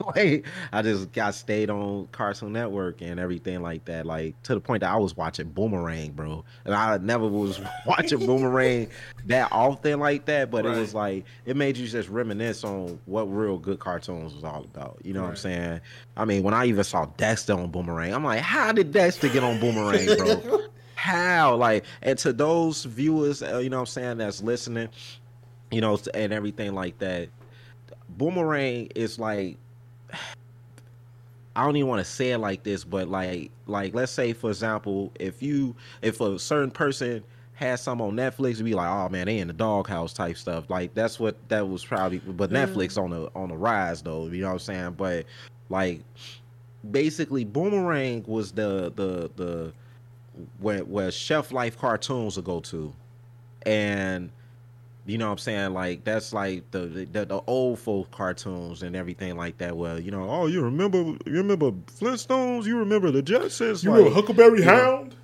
like 0.16 0.46
I 0.72 0.82
just 0.82 1.12
got 1.12 1.34
stayed 1.34 1.70
on 1.70 2.08
Cartoon 2.12 2.52
Network 2.52 3.00
and 3.00 3.20
everything 3.20 3.62
like 3.62 3.84
that. 3.84 4.06
Like 4.06 4.40
to 4.44 4.54
the 4.54 4.60
point 4.60 4.80
that 4.80 4.92
I 4.92 4.96
was 4.96 5.16
watching 5.16 5.48
Boomerang, 5.50 6.12
bro. 6.12 6.44
And 6.64 6.74
I 6.74 6.98
never 6.98 7.26
was 7.26 7.60
watching 7.86 8.24
Boomerang 8.24 8.88
that 9.26 9.48
often 9.52 10.00
like 10.00 10.24
that, 10.26 10.50
but 10.50 10.64
right. 10.64 10.76
it 10.76 10.80
was 10.80 10.94
like 10.94 11.24
it 11.44 11.56
made 11.56 11.76
you 11.76 11.86
just 11.86 12.08
reminisce 12.08 12.64
on 12.64 12.98
what 13.06 13.24
real 13.24 13.58
good 13.58 13.78
cartoons 13.78 14.34
was 14.34 14.44
all 14.44 14.64
about. 14.64 14.98
You 15.04 15.12
know 15.12 15.20
right. 15.20 15.26
what 15.26 15.30
I'm 15.30 15.36
saying? 15.36 15.80
I 16.16 16.24
mean, 16.24 16.42
when 16.42 16.54
I 16.54 16.66
even 16.66 16.84
saw 16.84 17.06
Dexter 17.16 17.54
on 17.54 17.70
Boomerang, 17.70 18.14
I'm 18.14 18.24
like, 18.24 18.40
how 18.40 18.72
did 18.72 18.92
Dexter 18.92 19.28
get 19.28 19.44
on 19.44 19.60
Boomerang, 19.60 20.06
bro? 20.16 20.60
how? 20.94 21.54
Like, 21.56 21.84
and 22.02 22.18
to 22.18 22.32
those 22.32 22.84
viewers, 22.84 23.42
uh, 23.42 23.58
you 23.58 23.70
know 23.70 23.76
what 23.76 23.82
I'm 23.82 23.86
saying, 23.86 24.18
that's 24.18 24.42
listening, 24.42 24.88
you 25.70 25.80
know, 25.80 25.98
and 26.14 26.32
everything 26.32 26.74
like 26.74 26.98
that. 26.98 27.28
Boomerang 28.08 28.90
is 28.94 29.18
like 29.18 29.56
I 31.56 31.64
don't 31.64 31.76
even 31.76 31.88
want 31.88 32.04
to 32.04 32.10
say 32.10 32.32
it 32.32 32.38
like 32.38 32.62
this, 32.64 32.84
but 32.84 33.08
like 33.08 33.50
like 33.66 33.94
let's 33.94 34.12
say 34.12 34.32
for 34.32 34.50
example, 34.50 35.12
if 35.20 35.42
you 35.42 35.74
if 36.02 36.20
a 36.20 36.38
certain 36.38 36.70
person 36.70 37.22
has 37.54 37.80
some 37.80 38.00
on 38.00 38.14
Netflix, 38.14 38.62
be 38.62 38.74
like, 38.74 38.88
oh 38.88 39.08
man, 39.08 39.26
they 39.26 39.38
in 39.38 39.46
the 39.46 39.54
doghouse 39.54 40.12
type 40.12 40.36
stuff. 40.36 40.68
Like 40.68 40.94
that's 40.94 41.20
what 41.20 41.36
that 41.48 41.68
was 41.68 41.84
probably. 41.84 42.18
But 42.18 42.50
mm. 42.50 42.66
Netflix 42.66 43.00
on 43.00 43.10
the 43.10 43.30
on 43.34 43.48
the 43.50 43.56
rise 43.56 44.02
though, 44.02 44.26
you 44.26 44.42
know 44.42 44.48
what 44.48 44.52
I'm 44.54 44.58
saying? 44.58 44.90
But 44.92 45.26
like 45.68 46.02
basically, 46.90 47.44
Boomerang 47.44 48.24
was 48.26 48.52
the 48.52 48.92
the 48.96 49.30
the 49.36 49.72
where 50.58 50.84
where 50.84 51.10
Chef 51.10 51.52
Life 51.52 51.78
cartoons 51.78 52.36
will 52.36 52.42
go 52.42 52.60
to, 52.60 52.92
and 53.64 54.30
you 55.06 55.18
know 55.18 55.26
what 55.26 55.32
I'm 55.32 55.38
saying? 55.38 55.74
Like 55.74 56.04
that's 56.04 56.32
like 56.32 56.70
the, 56.70 56.80
the 56.80 57.26
the, 57.26 57.42
old 57.46 57.78
folk 57.78 58.10
cartoons 58.10 58.82
and 58.82 58.96
everything 58.96 59.36
like 59.36 59.58
that. 59.58 59.76
Well, 59.76 60.00
you 60.00 60.10
know, 60.10 60.28
oh, 60.28 60.46
you 60.46 60.62
remember 60.62 60.98
you 60.98 61.18
remember 61.26 61.72
Flintstones? 61.72 62.64
You 62.64 62.78
remember 62.78 63.10
the 63.10 63.22
Jetsons? 63.22 63.84
You 63.84 63.90
like, 63.90 63.98
remember 63.98 64.14
Huckleberry 64.14 64.62
Hound? 64.62 65.14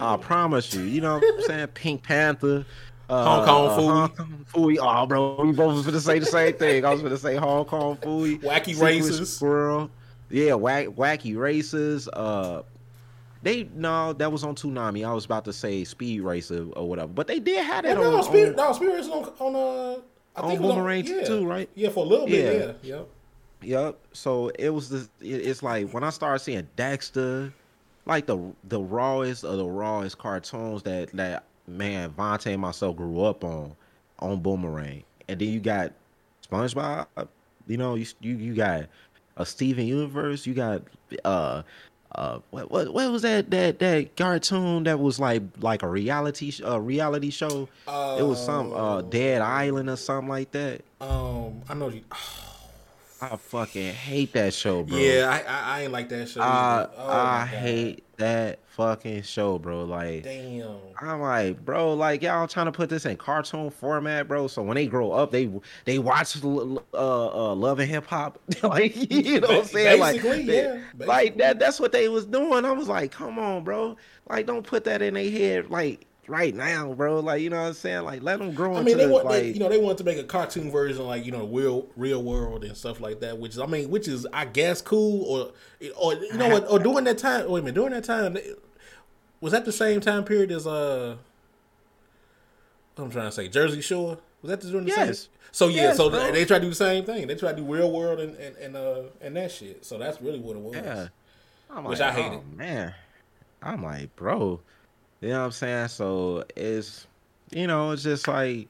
I 0.00 0.16
promise 0.16 0.72
you. 0.72 0.82
You 0.82 1.02
know 1.02 1.18
what 1.18 1.34
I'm 1.34 1.42
saying? 1.42 1.66
Pink 1.68 2.02
Panther. 2.02 2.64
Uh, 3.10 3.24
Hong 3.24 3.46
Kong 3.46 3.66
uh, 3.66 3.76
Phooey. 3.76 3.98
Hong 3.98 4.08
Kong 4.10 4.46
Phooey. 4.52 4.78
Oh, 4.80 5.06
bro, 5.06 5.42
we 5.42 5.52
both 5.52 5.74
was 5.74 5.82
going 5.82 5.94
to 5.94 6.00
say 6.00 6.18
the 6.18 6.26
same 6.26 6.54
thing. 6.54 6.84
I 6.84 6.90
was 6.90 7.00
going 7.00 7.12
to 7.12 7.18
say 7.18 7.36
Hong 7.36 7.64
Kong 7.64 7.96
Phooey. 7.96 8.40
Wacky 8.40 8.80
Races. 8.80 9.34
Squirrel. 9.34 9.90
Yeah, 10.30 10.54
wack, 10.54 10.86
wacky 10.86 11.36
races. 11.36 12.08
Uh, 12.08 12.62
they 13.42 13.68
no, 13.74 14.12
that 14.14 14.30
was 14.32 14.44
on 14.44 14.54
Toonami. 14.54 15.06
I 15.06 15.12
was 15.12 15.24
about 15.24 15.44
to 15.44 15.52
say 15.52 15.84
Speed 15.84 16.22
Racer 16.22 16.66
or 16.74 16.88
whatever, 16.88 17.08
but 17.08 17.26
they 17.26 17.38
did 17.38 17.64
have 17.64 17.84
that 17.84 17.96
on. 17.96 18.02
No, 18.02 18.22
Speed, 18.22 18.48
on, 18.48 18.56
no, 18.56 18.72
Speed 18.72 18.88
Racer 18.88 19.10
on 19.10 19.24
on 19.38 19.54
uh, 19.56 20.00
I 20.36 20.40
on 20.40 20.58
Boomerang 20.58 21.06
on, 21.06 21.18
yeah. 21.18 21.24
too, 21.24 21.46
right? 21.46 21.68
Yeah, 21.74 21.90
for 21.90 22.04
a 22.04 22.08
little 22.08 22.26
bit. 22.26 22.78
Yeah, 22.82 22.96
yep. 22.96 23.08
Yep. 23.62 23.98
So 24.12 24.48
it 24.58 24.70
was 24.70 24.88
the. 24.88 25.08
It's 25.20 25.62
like 25.62 25.90
when 25.90 26.04
I 26.04 26.10
started 26.10 26.40
seeing 26.40 26.66
Dexter, 26.76 27.52
like 28.06 28.26
the 28.26 28.38
the 28.64 28.80
rawest 28.80 29.44
of 29.44 29.56
the 29.58 29.66
rawest 29.66 30.18
cartoons 30.18 30.82
that 30.84 31.10
that 31.12 31.44
man 31.66 32.10
Vontae 32.10 32.52
and 32.52 32.60
myself 32.60 32.96
grew 32.96 33.22
up 33.22 33.44
on 33.44 33.74
on 34.18 34.40
Boomerang, 34.40 35.04
and 35.28 35.40
then 35.40 35.48
you 35.48 35.60
got 35.60 35.92
SpongeBob. 36.50 37.06
You 37.66 37.76
know, 37.76 37.94
you 37.94 38.06
you 38.20 38.36
you 38.36 38.54
got 38.54 38.86
a 39.36 39.46
Steven 39.46 39.86
Universe. 39.86 40.46
You 40.46 40.54
got 40.54 40.82
uh 41.24 41.62
uh 42.14 42.38
what, 42.50 42.70
what 42.70 42.92
what 42.92 43.10
was 43.12 43.22
that 43.22 43.50
that 43.50 43.78
that 43.80 44.16
cartoon 44.16 44.84
that 44.84 44.98
was 44.98 45.20
like 45.20 45.42
like 45.60 45.82
a 45.82 45.88
reality 45.88 46.52
uh 46.64 46.80
reality 46.80 47.30
show? 47.30 47.68
Uh, 47.86 48.16
it 48.18 48.22
was 48.22 48.42
some 48.44 48.72
uh 48.72 49.02
dead 49.02 49.42
island 49.42 49.90
or 49.90 49.96
something 49.96 50.28
like 50.28 50.50
that. 50.52 50.82
Um 51.00 51.62
i 51.68 51.74
know 51.74 51.88
you 51.88 52.02
I 53.20 53.36
fucking 53.36 53.94
hate 53.94 54.32
that 54.34 54.54
show, 54.54 54.84
bro. 54.84 54.96
Yeah, 54.96 55.28
I 55.28 55.50
I, 55.50 55.78
I 55.78 55.82
ain't 55.82 55.92
like 55.92 56.08
that 56.10 56.28
show. 56.28 56.40
I 56.40 56.88
oh 56.96 57.08
I 57.08 57.46
hate 57.46 58.04
that 58.16 58.60
fucking 58.68 59.22
show, 59.22 59.58
bro. 59.58 59.84
Like, 59.84 60.22
damn. 60.22 60.76
I'm 61.00 61.20
like, 61.20 61.64
bro, 61.64 61.94
like 61.94 62.22
y'all 62.22 62.46
trying 62.46 62.66
to 62.66 62.72
put 62.72 62.88
this 62.88 63.06
in 63.06 63.16
cartoon 63.16 63.70
format, 63.70 64.28
bro. 64.28 64.46
So 64.46 64.62
when 64.62 64.76
they 64.76 64.86
grow 64.86 65.10
up, 65.10 65.32
they 65.32 65.50
they 65.84 65.98
watch 65.98 66.36
uh, 66.44 66.48
uh 66.94 67.54
Love 67.54 67.80
and 67.80 67.90
Hip 67.90 68.06
Hop, 68.06 68.38
like 68.62 68.94
you 69.12 69.40
know 69.40 69.48
what 69.48 69.58
I'm 69.58 69.64
saying, 69.64 70.00
like, 70.00 70.22
yeah, 70.22 70.80
they, 70.94 71.06
like 71.06 71.38
that. 71.38 71.58
That's 71.58 71.80
what 71.80 71.90
they 71.90 72.08
was 72.08 72.24
doing. 72.24 72.64
I 72.64 72.72
was 72.72 72.88
like, 72.88 73.10
come 73.10 73.38
on, 73.38 73.64
bro. 73.64 73.96
Like, 74.28 74.46
don't 74.46 74.66
put 74.66 74.84
that 74.84 75.02
in 75.02 75.14
their 75.14 75.30
head. 75.30 75.70
Like, 75.70 76.06
right 76.28 76.54
now, 76.54 76.92
bro. 76.92 77.20
Like 77.20 77.42
you 77.42 77.50
know 77.50 77.60
what 77.60 77.68
I'm 77.68 77.74
saying? 77.74 78.02
Like 78.02 78.22
let 78.22 78.38
them 78.38 78.54
grow. 78.54 78.76
I 78.76 78.82
mean, 78.82 78.96
they 78.96 79.06
the, 79.06 79.12
want 79.12 79.24
like, 79.24 79.42
they, 79.42 79.50
you 79.50 79.58
know 79.58 79.68
they 79.68 79.78
want 79.78 79.98
to 79.98 80.04
make 80.04 80.18
a 80.18 80.24
cartoon 80.24 80.70
version, 80.70 81.04
like 81.06 81.24
you 81.24 81.32
know 81.32 81.46
real 81.46 81.86
real 81.96 82.22
world 82.22 82.64
and 82.64 82.76
stuff 82.76 83.00
like 83.00 83.20
that. 83.20 83.38
Which 83.38 83.52
is 83.52 83.58
I 83.58 83.66
mean, 83.66 83.90
which 83.90 84.08
is 84.08 84.26
I 84.32 84.44
guess 84.44 84.80
cool 84.80 85.24
or 85.24 85.52
or 85.96 86.14
you 86.14 86.34
know 86.34 86.48
what? 86.48 86.70
Or 86.70 86.78
during 86.78 87.04
that 87.04 87.18
time, 87.18 87.50
wait 87.50 87.60
a 87.60 87.62
minute, 87.62 87.74
during 87.74 87.92
that 87.92 88.04
time 88.04 88.36
was 89.40 89.52
that 89.52 89.64
the 89.64 89.72
same 89.72 90.00
time 90.00 90.24
period 90.24 90.50
as 90.50 90.66
uh? 90.66 91.16
I'm 92.96 93.10
trying 93.10 93.26
to 93.26 93.32
say 93.32 93.48
Jersey 93.48 93.80
Shore. 93.80 94.18
Was 94.42 94.50
that 94.50 94.60
during 94.60 94.84
the 94.84 94.90
yes. 94.90 95.20
same? 95.20 95.30
So 95.52 95.68
yeah, 95.68 95.82
yes, 95.82 95.96
so 95.96 96.10
bro. 96.10 96.32
they 96.32 96.44
try 96.44 96.58
to 96.58 96.64
do 96.64 96.70
the 96.70 96.74
same 96.74 97.04
thing. 97.04 97.26
They 97.26 97.34
try 97.34 97.52
to 97.52 97.56
do 97.56 97.64
real 97.64 97.90
world 97.90 98.20
and 98.20 98.36
and 98.36 98.56
and, 98.56 98.76
uh, 98.76 99.02
and 99.20 99.36
that 99.36 99.52
shit. 99.52 99.84
So 99.84 99.98
that's 99.98 100.20
really 100.20 100.40
what 100.40 100.56
it 100.56 100.62
was. 100.62 100.74
Yeah. 100.74 101.08
I'm 101.70 101.84
which 101.84 102.00
like, 102.00 102.12
I 102.12 102.22
hated. 102.22 102.38
Oh, 102.38 102.56
man, 102.56 102.94
I'm 103.62 103.82
like, 103.82 104.14
bro, 104.16 104.60
you 105.20 105.28
know 105.30 105.40
what 105.40 105.46
I'm 105.46 105.52
saying? 105.52 105.88
So 105.88 106.44
it's 106.56 107.06
you 107.50 107.66
know, 107.66 107.90
it's 107.92 108.02
just 108.02 108.28
like 108.28 108.68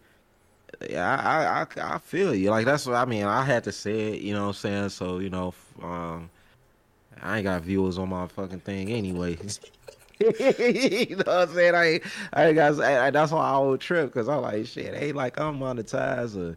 yeah, 0.88 1.66
I, 1.76 1.82
I 1.82 1.94
I 1.94 1.98
feel 1.98 2.34
you. 2.34 2.50
Like 2.50 2.64
that's 2.64 2.86
what 2.86 2.96
I 2.96 3.04
mean. 3.04 3.24
I 3.24 3.44
had 3.44 3.64
to 3.64 3.72
say 3.72 4.14
it, 4.14 4.20
you 4.20 4.32
know 4.32 4.42
what 4.42 4.48
I'm 4.48 4.54
saying? 4.54 4.88
So, 4.90 5.18
you 5.18 5.30
know, 5.30 5.54
um 5.82 6.30
I 7.20 7.38
ain't 7.38 7.44
got 7.44 7.62
viewers 7.62 7.98
on 7.98 8.08
my 8.08 8.28
fucking 8.28 8.60
thing 8.60 8.90
anyway. 8.90 9.36
you 10.20 11.16
know 11.16 11.24
what 11.26 11.48
I'm 11.48 11.54
saying? 11.54 11.74
I 11.74 12.00
I 12.32 12.46
ain't 12.46 12.54
got 12.54 12.80
I, 12.80 13.10
that's 13.10 13.32
why 13.32 13.50
I 13.50 13.58
would 13.58 13.80
trip 13.80 14.12
because 14.12 14.28
I'm 14.28 14.42
like 14.42 14.66
shit, 14.66 14.94
ain't 14.94 15.16
like 15.16 15.38
I'm 15.40 15.58
monetized 15.58 16.36
or 16.36 16.56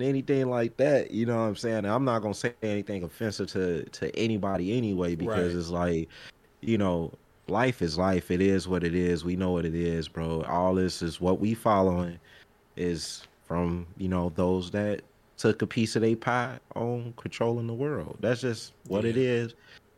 anything 0.00 0.50
like 0.50 0.76
that. 0.76 1.10
You 1.10 1.26
know 1.26 1.36
what 1.36 1.44
I'm 1.44 1.56
saying? 1.56 1.78
And 1.78 1.86
I'm 1.88 2.04
not 2.04 2.20
gonna 2.22 2.34
say 2.34 2.52
anything 2.62 3.02
offensive 3.02 3.48
to 3.52 3.84
to 3.84 4.14
anybody 4.16 4.76
anyway 4.76 5.14
because 5.14 5.54
right. 5.54 5.58
it's 5.58 5.70
like, 5.70 6.08
you 6.60 6.78
know, 6.78 7.12
life 7.48 7.82
is 7.82 7.98
life. 7.98 8.30
It 8.30 8.40
is 8.40 8.68
what 8.68 8.84
it 8.84 8.94
is. 8.94 9.24
We 9.24 9.36
know 9.36 9.52
what 9.52 9.64
it 9.64 9.74
is, 9.74 10.08
bro. 10.08 10.42
All 10.42 10.74
this 10.74 11.02
is 11.02 11.20
what 11.20 11.40
we 11.40 11.54
following 11.54 12.18
is 12.76 13.26
from 13.46 13.86
you 13.96 14.08
know 14.08 14.32
those 14.34 14.70
that 14.72 15.02
took 15.36 15.62
a 15.62 15.66
piece 15.66 15.96
of 15.96 16.02
their 16.02 16.16
pie 16.16 16.58
on 16.74 17.12
controlling 17.16 17.66
the 17.66 17.74
world. 17.74 18.16
That's 18.20 18.40
just 18.40 18.72
what 18.86 19.04
yeah. 19.04 19.10
it 19.10 19.16
is. 19.16 19.54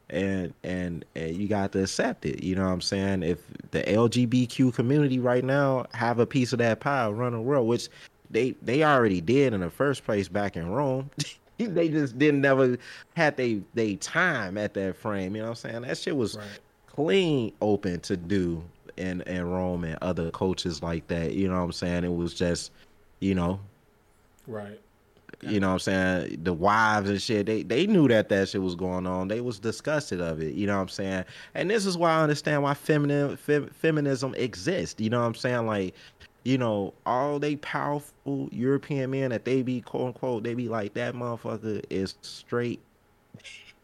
And, 0.08 0.54
and 0.62 1.04
and 1.16 1.36
you 1.36 1.48
got 1.48 1.72
to 1.72 1.82
accept 1.82 2.26
it. 2.26 2.42
You 2.42 2.54
know 2.54 2.64
what 2.64 2.72
I'm 2.72 2.80
saying? 2.80 3.24
If 3.24 3.40
the 3.72 3.82
LGBTQ 3.82 4.72
community 4.72 5.18
right 5.18 5.44
now 5.44 5.86
have 5.94 6.20
a 6.20 6.26
piece 6.26 6.52
of 6.52 6.60
that 6.60 6.78
pie 6.78 7.08
run 7.08 7.32
the 7.32 7.40
world, 7.40 7.66
which 7.66 7.88
they 8.30 8.52
they 8.62 8.84
already 8.84 9.20
did 9.20 9.52
in 9.52 9.60
the 9.60 9.70
first 9.70 10.04
place 10.04 10.28
back 10.28 10.56
in 10.56 10.68
Rome. 10.68 11.10
they 11.58 11.88
just 11.88 12.18
didn't 12.18 12.40
never 12.40 12.76
had 13.14 13.36
they 13.36 13.62
they 13.74 13.96
time 13.96 14.58
at 14.58 14.74
that 14.74 14.96
frame. 14.96 15.34
You 15.34 15.42
know 15.42 15.48
what 15.48 15.64
I'm 15.64 15.70
saying? 15.70 15.82
That 15.82 15.98
shit 15.98 16.16
was 16.16 16.36
right. 16.36 16.46
Clean 16.96 17.52
open 17.60 18.00
to 18.00 18.16
do 18.16 18.62
in 18.96 19.20
in 19.22 19.44
Rome 19.48 19.84
and 19.84 19.98
other 20.02 20.30
coaches 20.30 20.82
like 20.82 21.06
that. 21.08 21.34
You 21.34 21.48
know 21.48 21.56
what 21.56 21.64
I'm 21.64 21.72
saying? 21.72 22.04
It 22.04 22.14
was 22.14 22.34
just, 22.34 22.72
you 23.20 23.34
know, 23.34 23.60
right. 24.46 24.80
You 25.42 25.60
know 25.60 25.68
what 25.68 25.72
I'm 25.74 25.78
saying? 25.80 26.40
The 26.44 26.54
wives 26.54 27.10
and 27.10 27.20
shit, 27.20 27.44
they 27.44 27.62
they 27.62 27.86
knew 27.86 28.08
that 28.08 28.30
that 28.30 28.48
shit 28.48 28.62
was 28.62 28.74
going 28.74 29.06
on. 29.06 29.28
They 29.28 29.42
was 29.42 29.58
disgusted 29.58 30.20
of 30.20 30.40
it. 30.40 30.54
You 30.54 30.66
know 30.66 30.76
what 30.76 30.82
I'm 30.82 30.88
saying? 30.88 31.24
And 31.54 31.68
this 31.68 31.84
is 31.84 31.98
why 31.98 32.12
I 32.12 32.22
understand 32.22 32.62
why 32.62 32.72
feminine 32.72 33.36
fem, 33.36 33.68
feminism 33.68 34.34
exists. 34.34 34.98
You 34.98 35.10
know 35.10 35.20
what 35.20 35.26
I'm 35.26 35.34
saying? 35.34 35.66
Like 35.66 35.94
you 36.44 36.56
know, 36.56 36.94
all 37.04 37.40
they 37.40 37.56
powerful 37.56 38.48
European 38.52 39.10
men 39.10 39.30
that 39.30 39.44
they 39.44 39.62
be 39.62 39.80
quote 39.80 40.06
unquote, 40.06 40.44
they 40.44 40.54
be 40.54 40.68
like 40.68 40.94
that 40.94 41.14
motherfucker 41.14 41.84
is 41.90 42.14
straight. 42.22 42.80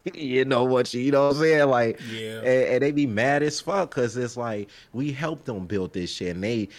you 0.13 0.45
know 0.45 0.63
what 0.63 0.93
you, 0.93 1.01
you 1.01 1.11
know 1.11 1.27
what 1.27 1.35
I'm 1.35 1.41
saying? 1.41 1.69
Like, 1.69 1.99
yeah, 2.11 2.39
and, 2.39 2.47
and 2.47 2.81
they 2.83 2.91
be 2.91 3.05
mad 3.05 3.43
as 3.43 3.59
fuck 3.61 3.93
because 3.93 4.17
it's 4.17 4.37
like 4.37 4.69
we 4.91 5.11
helped 5.11 5.45
them 5.45 5.65
build 5.65 5.93
this 5.93 6.11
shit, 6.11 6.35
and 6.35 6.43
they 6.43 6.69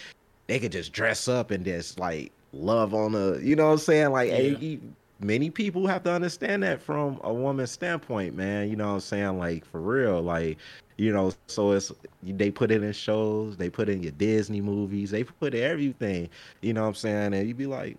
they 0.47 0.59
could 0.59 0.71
just 0.71 0.93
dress 0.93 1.27
up 1.27 1.51
and 1.51 1.65
just 1.65 1.99
like 1.99 2.31
love 2.53 2.93
on 2.93 3.15
a, 3.15 3.37
you 3.39 3.55
know 3.55 3.65
what 3.65 3.73
I'm 3.73 3.77
saying? 3.79 4.11
Like, 4.11 4.29
yeah. 4.29 4.35
hey, 4.35 4.79
many 5.19 5.49
people 5.49 5.87
have 5.87 6.03
to 6.03 6.11
understand 6.11 6.63
that 6.63 6.81
from 6.81 7.19
a 7.23 7.33
woman's 7.33 7.71
standpoint, 7.71 8.35
man. 8.35 8.69
You 8.69 8.75
know 8.75 8.87
what 8.87 8.93
I'm 8.93 8.99
saying? 8.99 9.37
Like 9.39 9.65
for 9.65 9.81
real, 9.81 10.21
like 10.21 10.57
you 10.97 11.11
know 11.11 11.31
so 11.47 11.71
it's 11.71 11.91
they 12.23 12.49
put 12.49 12.71
it 12.71 12.83
in 12.83 12.93
shows 12.93 13.57
they 13.57 13.69
put 13.69 13.89
in 13.89 14.01
your 14.01 14.11
disney 14.13 14.61
movies 14.61 15.11
they 15.11 15.23
put 15.23 15.53
everything 15.53 16.29
you 16.61 16.73
know 16.73 16.81
what 16.81 16.87
i'm 16.87 16.95
saying 16.95 17.33
and 17.33 17.47
you'd 17.47 17.57
be 17.57 17.65
like 17.65 17.97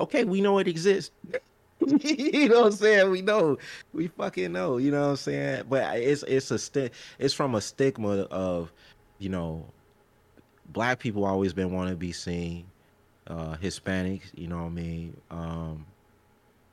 okay 0.00 0.24
we 0.24 0.40
know 0.40 0.58
it 0.58 0.66
exists 0.66 1.12
you 2.02 2.48
know 2.48 2.62
what 2.62 2.66
i'm 2.66 2.72
saying? 2.72 3.10
We 3.10 3.22
know. 3.22 3.58
We 3.92 4.08
fucking 4.08 4.52
know 4.52 4.78
you 4.78 4.90
know 4.90 5.02
what 5.02 5.10
i'm 5.10 5.16
saying? 5.16 5.64
But 5.68 5.98
it's 5.98 6.22
it's 6.24 6.50
a 6.50 6.58
sti- 6.58 6.90
it's 7.18 7.34
from 7.34 7.54
a 7.54 7.60
stigma 7.60 8.22
of 8.30 8.72
you 9.18 9.28
know 9.28 9.66
black 10.66 10.98
people 10.98 11.24
always 11.24 11.52
been 11.52 11.72
wanting 11.72 11.94
to 11.94 11.98
be 11.98 12.12
seen 12.12 12.66
uh 13.26 13.56
hispanics 13.56 14.30
you 14.34 14.48
know 14.48 14.56
what 14.56 14.64
i 14.64 14.70
mean? 14.70 15.16
Um 15.30 15.86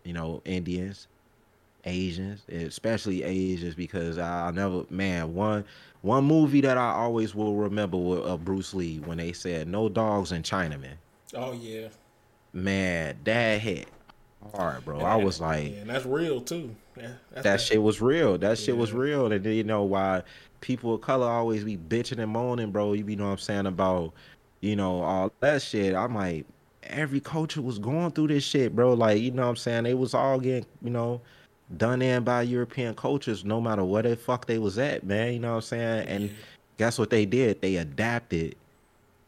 you 0.04 0.14
know 0.14 0.42
indians 0.46 1.08
Asians, 1.86 2.44
especially 2.50 3.24
Asians, 3.24 3.74
because 3.76 4.18
I 4.18 4.52
never, 4.52 4.84
man, 4.90 5.34
one 5.34 5.64
one 6.02 6.26
movie 6.26 6.62
that 6.62 6.78
I 6.78 6.92
always 6.92 7.34
will 7.34 7.56
remember 7.56 7.98
with 7.98 8.26
uh, 8.26 8.38
Bruce 8.38 8.74
Lee 8.74 9.00
when 9.00 9.18
they 9.18 9.32
said 9.32 9.68
"No 9.68 9.90
dogs 9.90 10.32
in 10.32 10.44
Chinaman." 10.44 10.96
Oh 11.34 11.54
yeah, 11.54 11.88
man, 12.54 13.18
that 13.24 13.62
hit 13.62 13.88
hard, 14.54 14.86
bro. 14.86 14.98
And 14.98 15.08
I 15.08 15.16
was 15.16 15.40
like, 15.40 15.72
yeah, 15.72 15.78
and 15.80 15.90
that's 15.90 16.06
real 16.06 16.42
too. 16.42 16.76
Yeah, 16.98 17.12
that, 17.32 17.44
that 17.44 17.62
shit 17.62 17.82
was 17.82 18.02
real. 18.02 18.38
That 18.38 18.58
shit 18.58 18.78
was 18.78 18.94
real, 18.94 19.32
and 19.32 19.46
you 19.46 19.64
know 19.64 19.84
why 19.84 20.24
people 20.62 20.94
of 20.94 21.02
color 21.02 21.28
always 21.28 21.64
be 21.64 21.78
bitching 21.78 22.20
and 22.20 22.32
moaning, 22.32 22.72
bro. 22.72 22.94
You 22.94 23.16
know 23.16 23.26
what 23.26 23.32
I'm 23.32 23.38
saying 23.38 23.66
about, 23.66 24.14
you 24.62 24.76
know, 24.76 25.02
all 25.02 25.32
that 25.40 25.62
shit. 25.62 25.96
I'm 25.96 26.16
like, 26.16 26.46
every 26.84 27.20
culture 27.20 27.62
was 27.62 27.80
going 27.80 28.12
through 28.12 28.28
this 28.28 28.44
shit, 28.44 28.76
bro. 28.76 28.94
Like, 28.94 29.22
you 29.22 29.32
know 29.32 29.44
what 29.44 29.50
I'm 29.50 29.56
saying? 29.56 29.84
They 29.84 29.94
was 29.94 30.14
all 30.14 30.40
getting, 30.40 30.66
you 30.82 30.90
know 30.90 31.22
done 31.78 32.02
in 32.02 32.24
by 32.24 32.42
European 32.42 32.96
cultures, 32.96 33.46
no 33.46 33.62
matter 33.62 33.84
where 33.84 34.04
the 34.04 34.16
fuck 34.16 34.46
they 34.46 34.58
was 34.58 34.78
at, 34.78 35.04
man. 35.04 35.34
You 35.34 35.40
know 35.40 35.50
what 35.50 35.56
I'm 35.56 35.62
saying? 35.62 36.08
And 36.08 36.36
guess 36.78 36.98
what 36.98 37.10
they 37.10 37.26
did? 37.26 37.62
They 37.62 37.76
adapted 37.78 38.56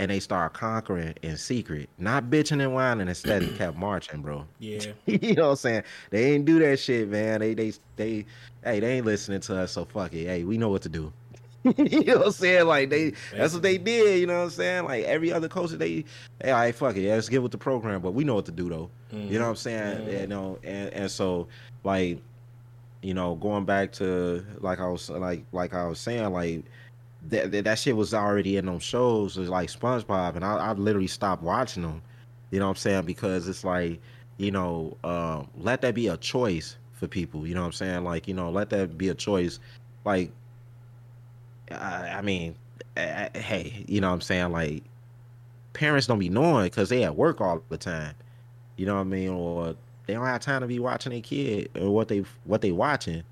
and 0.02 0.10
they 0.10 0.20
start 0.20 0.54
conquering 0.54 1.14
in 1.22 1.38
secret, 1.38 1.88
not 2.00 2.24
bitching 2.24 2.60
and 2.60 2.74
whining. 2.74 3.08
Instead, 3.08 3.44
they 3.44 3.48
kept 3.58 3.78
marching, 3.78 4.24
bro. 4.24 4.48
Yeah, 4.58 4.94
you 5.06 5.36
know 5.36 5.44
what 5.44 5.50
I'm 5.52 5.56
saying? 5.58 5.84
They 6.10 6.34
ain't 6.34 6.46
do 6.46 6.58
that 6.58 6.80
shit, 6.80 7.08
man. 7.08 7.40
They 7.40 7.54
they 7.54 7.74
they 7.98 8.26
hey, 8.64 8.80
they 8.80 8.98
ain't 8.98 9.06
listening 9.06 9.42
to 9.42 9.58
us, 9.60 9.74
so 9.74 9.86
fuck 9.86 10.12
it. 10.14 10.26
Hey, 10.26 10.44
we 10.44 10.58
know 10.58 10.70
what 10.70 10.82
to 10.82 10.90
do. 10.90 11.14
you 11.78 12.04
know 12.04 12.18
what 12.18 12.26
I'm 12.26 12.32
saying? 12.32 12.66
Like 12.66 12.90
they 12.90 13.14
that's 13.32 13.54
what 13.54 13.62
they 13.62 13.78
did, 13.78 14.20
you 14.20 14.26
know 14.26 14.40
what 14.40 14.46
I'm 14.46 14.50
saying? 14.50 14.86
Like 14.86 15.04
every 15.04 15.32
other 15.32 15.48
coach 15.48 15.70
they 15.70 16.04
hey, 16.42 16.50
all 16.50 16.54
right, 16.54 16.74
fuck 16.74 16.96
it, 16.96 17.02
yeah, 17.02 17.14
let's 17.14 17.30
get 17.30 17.44
with 17.44 17.52
the 17.52 17.60
program, 17.60 18.02
but 18.02 18.16
we 18.16 18.24
know 18.24 18.34
what 18.34 18.46
to 18.46 18.52
do 18.52 18.70
though. 18.70 18.90
Mm-hmm. 19.14 19.32
You 19.32 19.38
know 19.38 19.46
what 19.46 19.52
I'm 19.52 19.56
saying? 19.58 19.98
Mm-hmm. 20.00 20.22
You 20.22 20.28
know, 20.28 20.58
and 20.64 20.92
and 20.94 21.12
so 21.12 21.48
like 21.84 22.20
you 23.04 23.14
know, 23.14 23.36
going 23.36 23.66
back 23.66 23.92
to 23.94 24.44
like 24.62 24.80
I 24.80 24.88
was 24.88 25.12
like 25.12 25.46
like 25.52 25.76
I 25.76 25.86
was 25.86 26.00
saying, 26.00 26.34
like 26.34 26.66
that 27.30 27.52
that, 27.52 27.64
that 27.66 27.80
shit 27.80 27.96
was 27.96 28.14
already 28.14 28.58
in 28.58 28.66
them 28.66 28.80
shows, 28.80 29.38
like 29.38 29.70
SpongeBob, 29.70 30.36
and 30.36 30.46
I, 30.46 30.56
I 30.58 30.74
literally 30.74 31.08
stopped 31.08 31.44
watching 31.44 31.84
them. 31.84 32.02
You 32.50 32.60
know 32.60 32.66
what 32.66 32.72
I'm 32.72 32.78
saying? 32.78 33.06
Because 33.06 33.48
it's 33.48 33.64
like, 33.64 34.02
you 34.38 34.52
know, 34.52 34.98
uh, 35.04 35.44
let 35.58 35.82
that 35.82 35.96
be 35.96 36.08
a 36.08 36.18
choice 36.18 36.78
for 36.94 37.08
people. 37.08 37.48
You 37.48 37.56
know 37.56 37.62
what 37.62 37.68
I'm 37.68 37.74
saying? 37.74 38.04
Like, 38.04 38.28
you 38.28 38.34
know, 38.34 38.50
let 38.50 38.70
that 38.72 38.98
be 38.98 39.10
a 39.10 39.14
choice. 39.16 39.60
Like, 40.04 40.32
I, 41.70 42.16
I 42.18 42.22
mean, 42.22 42.56
I, 42.98 43.30
hey, 43.34 43.86
you 43.88 44.02
know 44.02 44.10
what 44.10 44.16
I'm 44.16 44.22
saying? 44.22 44.52
Like, 44.52 44.84
parents 45.74 46.08
don't 46.08 46.20
be 46.20 46.30
knowing 46.30 46.66
because 46.66 46.90
they 46.90 47.04
at 47.04 47.16
work 47.16 47.40
all 47.40 47.64
the 47.70 47.78
time. 47.78 48.14
You 48.76 48.86
know 48.86 48.96
what 48.96 49.02
I 49.02 49.06
mean? 49.06 49.30
Or 49.30 49.76
they 50.06 50.14
don't 50.14 50.26
have 50.26 50.42
time 50.42 50.62
to 50.62 50.68
be 50.68 50.80
watching 50.80 51.12
their 51.12 51.22
kid 51.22 51.70
or 51.80 51.92
what 51.92 52.08
they 52.08 52.26
what 52.44 52.62
they 52.62 52.72
watching 52.72 53.24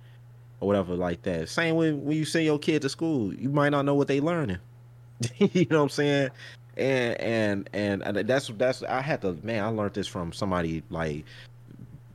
or 0.60 0.68
whatever 0.68 0.96
like 0.96 1.22
that. 1.24 1.50
Same 1.50 1.76
when 1.76 2.04
when 2.04 2.18
you 2.18 2.26
send 2.26 2.46
your 2.46 2.60
kid 2.60 2.82
to 2.84 2.90
school, 2.90 3.34
you 3.34 3.50
might 3.50 3.70
not 3.70 3.86
know 3.86 3.96
what 3.96 4.08
they 4.08 4.20
learning. 4.20 4.60
you 5.38 5.68
know 5.70 5.78
what 5.78 5.84
I'm 5.84 5.90
saying? 5.90 6.30
And 6.78 7.70
and 7.74 8.04
and 8.06 8.28
that's 8.28 8.48
that's 8.58 8.84
I 8.84 9.02
had 9.02 9.22
to 9.22 9.38
man, 9.44 9.64
I 9.64 9.68
learned 9.68 9.94
this 9.94 10.08
from 10.08 10.32
somebody 10.34 10.84
like 10.90 11.26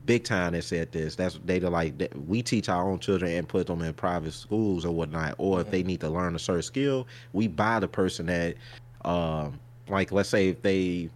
big 0.05 0.23
time 0.23 0.53
that 0.53 0.63
said 0.63 0.91
this. 0.91 1.15
That's 1.15 1.39
they 1.45 1.59
like 1.59 1.93
we 2.27 2.41
teach 2.41 2.69
our 2.69 2.89
own 2.89 2.99
children 2.99 3.31
and 3.31 3.47
put 3.47 3.67
them 3.67 3.81
in 3.81 3.93
private 3.93 4.33
schools 4.33 4.85
or 4.85 4.93
whatnot. 4.93 5.35
Or 5.37 5.61
if 5.61 5.71
they 5.71 5.83
need 5.83 5.99
to 6.01 6.09
learn 6.09 6.35
a 6.35 6.39
certain 6.39 6.61
skill, 6.61 7.07
we 7.33 7.47
buy 7.47 7.79
the 7.79 7.87
person 7.87 8.27
that, 8.27 8.55
um, 9.03 9.59
like 9.87 10.11
let's 10.11 10.29
say 10.29 10.49
if 10.49 10.61
they 10.61 11.09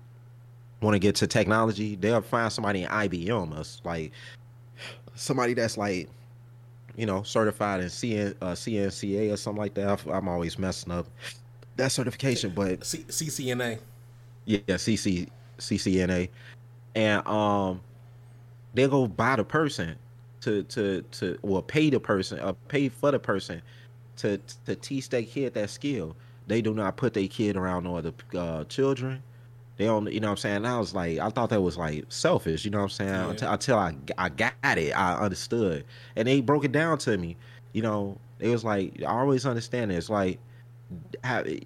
want 0.81 0.95
to 0.95 0.99
get 0.99 1.15
to 1.15 1.27
technology, 1.27 1.95
they'll 1.95 2.21
find 2.21 2.51
somebody 2.51 2.83
in 2.83 2.89
IBM, 2.89 3.53
us 3.53 3.81
like 3.83 4.11
somebody 5.15 5.53
that's 5.53 5.77
like, 5.77 6.09
you 6.99 7.05
know, 7.05 7.23
certified 7.23 7.79
in 7.79 7.87
CN, 7.87 8.35
uh, 8.41 8.51
CNCA 8.51 9.31
or 9.31 9.37
something 9.37 9.61
like 9.61 9.73
that. 9.75 10.05
I'm 10.05 10.27
always 10.27 10.59
messing 10.59 10.91
up 10.91 11.07
that 11.77 11.93
certification, 11.93 12.51
but 12.53 12.85
C- 12.85 13.05
CCNA. 13.07 13.79
Yeah, 14.43 14.59
CC 14.67 15.29
CCNA, 15.59 16.27
and 16.95 17.25
um, 17.25 17.79
they 18.73 18.85
go 18.87 19.07
buy 19.07 19.37
the 19.37 19.45
person 19.45 19.95
to 20.41 20.63
to 20.63 21.01
to 21.11 21.39
well 21.41 21.61
pay 21.61 21.89
the 21.89 22.01
person, 22.01 22.39
uh, 22.39 22.51
pay 22.67 22.89
for 22.89 23.11
the 23.11 23.19
person 23.19 23.61
to 24.17 24.37
to 24.65 24.75
teach 24.75 25.07
their 25.07 25.23
kid 25.23 25.53
that 25.53 25.69
skill. 25.69 26.17
They 26.47 26.61
do 26.61 26.73
not 26.73 26.97
put 26.97 27.13
their 27.13 27.27
kid 27.27 27.55
around 27.55 27.85
no 27.85 27.95
other 27.95 28.13
uh, 28.35 28.65
children 28.65 29.23
they 29.79 29.85
don't, 29.85 30.11
you 30.11 30.19
know 30.19 30.27
what 30.27 30.31
I'm 30.31 30.37
saying? 30.37 30.65
I 30.65 30.77
was 30.77 30.93
like, 30.93 31.19
I 31.19 31.29
thought 31.29 31.49
that 31.51 31.61
was 31.61 31.77
like 31.77 32.03
selfish, 32.09 32.65
you 32.65 32.71
know 32.71 32.79
what 32.79 32.83
I'm 32.83 32.89
saying? 32.89 33.09
Yeah. 33.13 33.29
Until, 33.29 33.51
until 33.53 33.77
I, 33.77 33.95
I 34.17 34.27
got 34.27 34.53
it, 34.61 34.91
I 34.91 35.15
understood. 35.15 35.85
And 36.17 36.27
they 36.27 36.41
broke 36.41 36.65
it 36.65 36.73
down 36.73 36.97
to 36.97 37.17
me, 37.17 37.37
you 37.71 37.81
know, 37.81 38.17
it 38.39 38.49
was 38.49 38.65
like, 38.65 39.01
I 39.01 39.05
always 39.05 39.45
understand. 39.45 39.93
It's 39.93 40.09
like, 40.09 40.37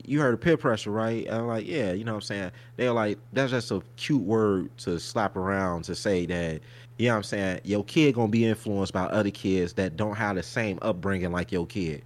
you 0.05 0.21
heard 0.21 0.35
of 0.35 0.41
peer 0.41 0.57
pressure, 0.57 0.91
right? 0.91 1.25
And 1.25 1.37
I'm 1.37 1.47
like, 1.47 1.65
yeah, 1.65 1.93
you 1.93 2.03
know 2.03 2.11
what 2.11 2.17
I'm 2.17 2.21
saying? 2.21 2.51
They're 2.75 2.91
like, 2.91 3.17
that's 3.31 3.49
just 3.49 3.71
a 3.71 3.81
cute 3.95 4.21
word 4.21 4.69
to 4.79 4.99
slap 4.99 5.35
around 5.35 5.85
to 5.85 5.95
say 5.95 6.27
that, 6.27 6.61
you 6.99 7.07
know 7.07 7.13
what 7.13 7.17
I'm 7.17 7.23
saying? 7.23 7.61
Your 7.63 7.83
kid 7.83 8.13
gonna 8.13 8.27
be 8.27 8.45
influenced 8.45 8.93
by 8.93 9.05
other 9.05 9.31
kids 9.31 9.73
that 9.73 9.97
don't 9.97 10.15
have 10.15 10.35
the 10.35 10.43
same 10.43 10.77
upbringing 10.83 11.31
like 11.31 11.51
your 11.51 11.65
kid. 11.65 12.03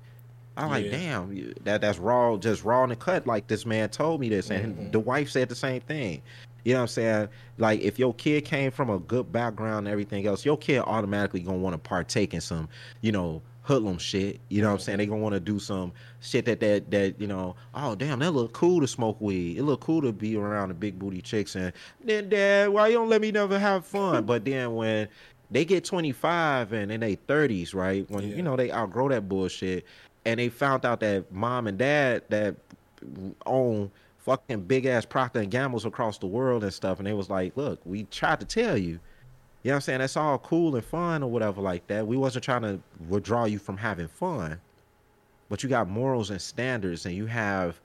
I'm 0.58 0.70
like, 0.70 0.90
damn, 0.90 1.54
that 1.64 1.82
that's 1.82 2.00
raw, 2.00 2.36
just 2.38 2.64
raw 2.64 2.84
in 2.84 2.90
the 2.90 2.96
cut. 2.96 3.28
Like 3.28 3.48
this 3.48 3.66
man 3.66 3.90
told 3.90 4.20
me 4.20 4.30
this, 4.30 4.50
and 4.50 4.76
mm-hmm. 4.76 4.92
the 4.92 5.00
wife 5.00 5.30
said 5.30 5.50
the 5.50 5.56
same 5.56 5.82
thing. 5.82 6.22
You 6.64 6.74
know 6.74 6.80
what 6.80 6.84
I'm 6.84 6.88
saying? 6.88 7.28
Like 7.58 7.82
if 7.82 7.98
your 7.98 8.14
kid 8.14 8.44
came 8.46 8.72
from 8.72 8.90
a 8.90 9.00
good 9.00 9.32
background 9.32 9.88
and 9.88 9.88
everything 9.88 10.26
else, 10.28 10.46
your 10.46 10.58
kid 10.58 10.80
automatically 10.80 11.40
gonna 11.42 11.60
want 11.60 11.76
to 11.76 11.78
partake 11.78 12.34
in 12.34 12.42
some, 12.42 12.68
you 13.02 13.12
know, 13.12 13.42
hoodlum 13.62 13.98
shit. 13.98 14.40
You 14.50 14.62
know 14.62 14.70
what 14.70 14.74
I'm 14.76 14.80
saying? 14.80 14.98
They 14.98 15.06
gonna 15.06 15.22
want 15.22 15.34
to 15.34 15.40
do 15.40 15.60
some 15.60 15.92
shit 16.22 16.46
that 16.46 16.60
that 16.62 16.90
that 16.92 17.22
you 17.22 17.28
know. 17.28 17.56
Oh 17.76 17.96
damn, 17.96 18.20
that 18.20 18.32
look 18.32 18.54
cool 18.54 18.82
to 18.82 18.88
smoke 18.88 19.22
weed. 19.22 19.58
It 19.58 19.64
look 19.64 19.82
cool 19.82 20.02
to 20.02 20.12
be 20.12 20.36
around 20.36 20.70
the 20.70 20.74
big 20.74 20.98
booty 20.98 21.22
chicks. 21.22 21.56
And 21.56 21.72
then 22.04 22.30
dad, 22.30 22.70
why 22.70 22.88
you 22.88 22.96
don't 22.96 23.10
let 23.10 23.22
me 23.22 23.32
never 23.32 23.60
have 23.60 23.86
fun? 23.86 24.26
but 24.26 24.44
then 24.44 24.74
when 24.76 25.08
they 25.50 25.64
get 25.64 25.86
25 25.86 26.74
and 26.74 26.92
in 26.92 27.00
their 27.00 27.16
30s, 27.16 27.74
right? 27.74 28.10
When 28.10 28.28
yeah. 28.28 28.36
you 28.36 28.42
know 28.42 28.56
they 28.56 28.72
outgrow 28.72 29.10
that 29.10 29.30
bullshit, 29.30 29.86
and 30.28 30.42
they 30.42 30.50
found 30.50 30.86
out 30.86 31.00
that 31.00 31.32
mom 31.32 31.68
and 31.68 31.78
dad 31.78 32.22
that 32.28 32.54
own 33.46 33.90
fucking 34.18 34.60
big 34.64 34.86
ass 34.86 35.06
Procter 35.06 35.40
and 35.40 35.50
Gambles 35.50 35.86
across 35.86 36.18
the 36.18 36.28
world 36.28 36.66
and 36.66 36.74
stuff, 36.74 36.98
and 36.98 37.08
they 37.08 37.14
was 37.14 37.30
like, 37.30 37.56
"Look, 37.56 37.80
we 37.86 38.04
tried 38.04 38.42
to 38.42 38.46
tell 38.46 38.78
you." 38.78 39.00
You 39.64 39.72
know 39.72 39.72
what 39.72 39.76
I'm 39.76 39.82
saying? 39.82 40.00
That's 40.00 40.18
all 40.18 40.38
cool 40.40 40.76
and 40.76 40.84
fun 40.84 41.24
or 41.24 41.32
whatever 41.32 41.62
like 41.62 41.88
that. 41.88 42.06
We 42.06 42.18
wasn't 42.18 42.44
trying 42.44 42.64
to 42.64 42.80
withdraw 43.08 43.46
you 43.46 43.58
from 43.58 43.78
having 43.78 44.10
fun, 44.10 44.60
but 45.48 45.64
you 45.64 45.70
got 45.70 45.90
morals 45.90 46.30
and 46.30 46.42
standards, 46.42 47.06
and 47.06 47.16
you 47.16 47.26
have 47.28 47.80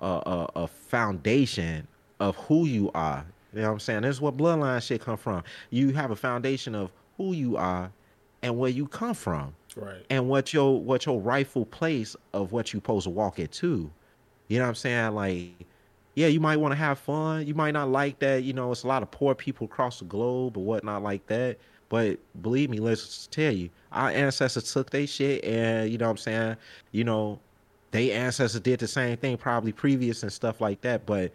a, 0.00 0.06
a, 0.06 0.50
a 0.56 0.66
foundation 0.66 1.86
of 2.20 2.36
who 2.36 2.64
you 2.64 2.90
are. 2.94 3.26
You 3.52 3.60
know 3.60 3.68
what 3.68 3.72
I'm 3.74 3.80
saying? 3.80 4.02
This 4.02 4.16
is 4.16 4.20
what 4.22 4.38
bloodline 4.38 4.82
shit 4.82 5.02
come 5.02 5.18
from. 5.18 5.42
You 5.68 5.92
have 5.92 6.10
a 6.10 6.16
foundation 6.16 6.74
of 6.74 6.90
who 7.18 7.34
you 7.34 7.58
are 7.58 7.92
and 8.42 8.56
where 8.56 8.70
you 8.70 8.86
come 8.86 9.12
from. 9.12 9.54
Right. 9.76 10.04
And 10.10 10.28
what 10.28 10.52
your 10.52 10.80
what 10.80 11.06
your 11.06 11.20
rightful 11.20 11.66
place 11.66 12.16
of 12.32 12.52
what 12.52 12.72
you 12.72 12.78
supposed 12.78 13.04
to 13.04 13.10
walk 13.10 13.38
into. 13.38 13.90
You 14.48 14.58
know 14.58 14.64
what 14.64 14.70
I'm 14.70 14.74
saying? 14.74 15.14
Like, 15.14 15.66
yeah, 16.14 16.26
you 16.26 16.40
might 16.40 16.56
want 16.56 16.72
to 16.72 16.76
have 16.76 16.98
fun. 16.98 17.46
You 17.46 17.54
might 17.54 17.70
not 17.70 17.88
like 17.88 18.18
that. 18.18 18.42
You 18.42 18.52
know, 18.52 18.72
it's 18.72 18.82
a 18.82 18.88
lot 18.88 19.02
of 19.02 19.10
poor 19.10 19.34
people 19.34 19.66
across 19.66 20.00
the 20.00 20.04
globe 20.06 20.56
or 20.56 20.64
whatnot 20.64 21.02
like 21.02 21.26
that. 21.28 21.58
But 21.88 22.18
believe 22.40 22.70
me, 22.70 22.78
let's 22.78 23.26
tell 23.26 23.52
you, 23.52 23.68
our 23.92 24.10
ancestors 24.10 24.72
took 24.72 24.90
their 24.90 25.06
shit 25.06 25.44
and 25.44 25.90
you 25.90 25.98
know 25.98 26.06
what 26.06 26.12
I'm 26.12 26.16
saying, 26.18 26.56
you 26.92 27.04
know, 27.04 27.38
they 27.90 28.12
ancestors 28.12 28.60
did 28.60 28.78
the 28.78 28.86
same 28.86 29.16
thing 29.16 29.36
probably 29.36 29.72
previous 29.72 30.22
and 30.22 30.32
stuff 30.32 30.60
like 30.60 30.80
that. 30.82 31.04
But 31.04 31.32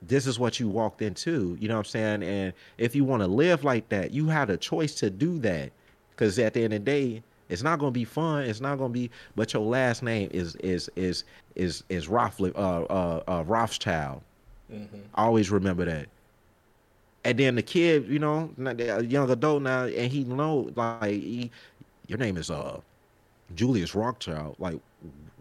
this 0.00 0.26
is 0.26 0.38
what 0.38 0.58
you 0.58 0.68
walked 0.68 1.02
into, 1.02 1.58
you 1.60 1.68
know 1.68 1.74
what 1.74 1.86
I'm 1.86 1.90
saying? 1.90 2.22
And 2.22 2.54
if 2.78 2.94
you 2.94 3.04
want 3.04 3.22
to 3.22 3.26
live 3.26 3.62
like 3.62 3.90
that, 3.90 4.12
you 4.12 4.28
had 4.28 4.48
a 4.48 4.56
choice 4.56 4.94
to 4.96 5.10
do 5.10 5.38
that. 5.40 5.72
Cause 6.16 6.38
at 6.38 6.54
the 6.54 6.64
end 6.64 6.74
of 6.74 6.84
the 6.84 6.90
day, 6.90 7.22
it's 7.50 7.62
not 7.62 7.78
gonna 7.78 7.90
be 7.90 8.04
fun. 8.04 8.44
It's 8.44 8.60
not 8.60 8.78
gonna 8.78 8.92
be. 8.92 9.10
But 9.34 9.52
your 9.52 9.62
last 9.62 10.02
name 10.02 10.30
is 10.32 10.54
is 10.56 10.88
is 10.96 11.24
is 11.56 11.82
is 11.88 12.06
Rothli, 12.06 12.52
uh, 12.54 12.82
uh, 12.84 13.22
uh, 13.26 13.44
Rothschild. 13.44 14.22
Mm-hmm. 14.72 14.98
Always 15.16 15.50
remember 15.50 15.84
that. 15.84 16.06
And 17.24 17.38
then 17.38 17.56
the 17.56 17.62
kid, 17.62 18.06
you 18.08 18.18
know, 18.18 18.50
a 18.64 19.02
young 19.04 19.28
adult 19.30 19.62
now, 19.62 19.84
and 19.84 20.10
he 20.10 20.24
know 20.24 20.70
like 20.76 21.10
he, 21.10 21.50
your 22.06 22.18
name 22.18 22.36
is 22.36 22.50
uh 22.50 22.80
Julius 23.56 23.94
Rothschild. 23.94 24.54
Like, 24.58 24.80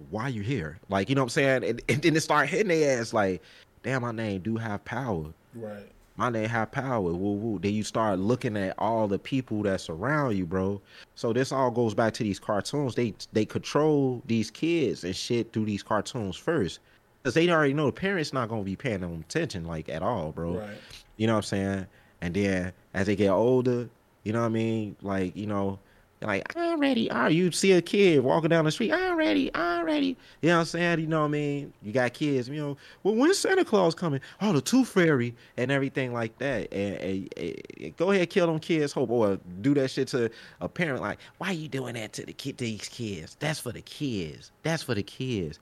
why 0.09 0.23
are 0.23 0.29
you 0.29 0.41
here? 0.41 0.79
Like, 0.89 1.09
you 1.09 1.15
know 1.15 1.21
what 1.21 1.25
I'm 1.25 1.29
saying? 1.29 1.63
And, 1.63 1.81
and 1.87 2.01
then 2.01 2.15
it 2.15 2.21
start 2.21 2.49
hitting 2.49 2.67
their 2.67 2.99
ass 2.99 3.13
like, 3.13 3.41
damn, 3.83 4.01
my 4.01 4.11
name 4.11 4.41
do 4.41 4.57
have 4.57 4.83
power. 4.83 5.27
Right 5.53 5.89
my 6.19 6.29
name 6.29 6.49
have 6.49 6.71
power. 6.71 7.01
Woo 7.01 7.31
woo. 7.33 7.59
Then 7.59 7.73
you 7.73 7.83
start 7.83 8.19
looking 8.19 8.57
at 8.57 8.75
all 8.77 9.07
the 9.07 9.17
people 9.17 9.63
that 9.63 9.79
surround 9.79 10.37
you, 10.37 10.45
bro. 10.45 10.81
So 11.15 11.31
this 11.31 11.53
all 11.53 11.71
goes 11.71 11.93
back 11.93 12.13
to 12.15 12.23
these 12.23 12.39
cartoons. 12.39 12.93
They 12.93 13.13
they 13.31 13.45
control 13.45 14.21
these 14.27 14.51
kids 14.51 15.05
and 15.05 15.15
shit 15.15 15.53
through 15.53 15.65
these 15.65 15.81
cartoons 15.81 16.35
first. 16.35 16.79
Cause 17.23 17.33
they 17.33 17.49
already 17.49 17.73
know 17.73 17.85
the 17.85 17.93
parents 17.93 18.33
not 18.33 18.49
gonna 18.49 18.63
be 18.63 18.75
paying 18.75 18.99
them 18.99 19.21
attention 19.21 19.63
like 19.63 19.87
at 19.87 20.03
all, 20.03 20.33
bro. 20.33 20.57
Right. 20.57 20.77
You 21.15 21.27
know 21.27 21.33
what 21.33 21.37
I'm 21.37 21.43
saying? 21.43 21.87
And 22.21 22.33
then 22.33 22.73
as 22.93 23.07
they 23.07 23.15
get 23.15 23.29
older, 23.29 23.89
you 24.23 24.33
know 24.33 24.41
what 24.41 24.47
I 24.47 24.49
mean? 24.49 24.97
Like, 25.01 25.37
you 25.37 25.47
know, 25.47 25.79
like, 26.21 26.53
I'm 26.57 26.81
ready. 26.81 27.09
Are 27.11 27.25
oh, 27.25 27.29
you 27.29 27.49
see 27.51 27.71
a 27.71 27.81
kid 27.81 28.23
walking 28.23 28.49
down 28.49 28.65
the 28.65 28.71
street? 28.71 28.91
I'm 28.91 29.15
ready. 29.15 29.49
I'm 29.55 29.85
ready. 29.85 30.17
You 30.41 30.49
know 30.49 30.55
what 30.55 30.59
I'm 30.61 30.65
saying? 30.65 30.99
You 30.99 31.07
know 31.07 31.21
what 31.21 31.27
I 31.27 31.29
mean? 31.29 31.73
You 31.81 31.93
got 31.93 32.13
kids, 32.13 32.49
you 32.49 32.59
know, 32.59 32.77
well, 33.03 33.15
when's 33.15 33.37
Santa 33.37 33.63
Claus 33.63 33.95
coming? 33.95 34.19
Oh, 34.41 34.51
the 34.51 34.59
Tooth 34.59 34.89
Fairy 34.89 35.33
and 35.55 35.71
everything 35.71 36.11
like 36.13 36.37
that. 36.39 36.73
And, 36.73 36.95
and, 36.95 37.33
and, 37.77 37.97
go 37.97 38.11
ahead, 38.11 38.29
kill 38.29 38.47
them 38.47 38.59
kids, 38.59 38.91
hope, 38.91 39.09
or 39.09 39.39
do 39.61 39.73
that 39.75 39.91
shit 39.91 40.09
to 40.09 40.29
a 40.59 40.67
parent. 40.67 41.01
Like, 41.01 41.19
why 41.37 41.51
are 41.51 41.53
you 41.53 41.69
doing 41.69 41.93
that 41.93 42.11
to 42.13 42.25
the 42.25 42.33
kid, 42.33 42.57
these 42.57 42.89
kids? 42.89 43.37
That's 43.39 43.59
for 43.59 43.71
the 43.71 43.81
kids. 43.81 44.51
That's 44.63 44.83
for 44.83 44.95
the 44.95 45.03
kids. 45.03 45.59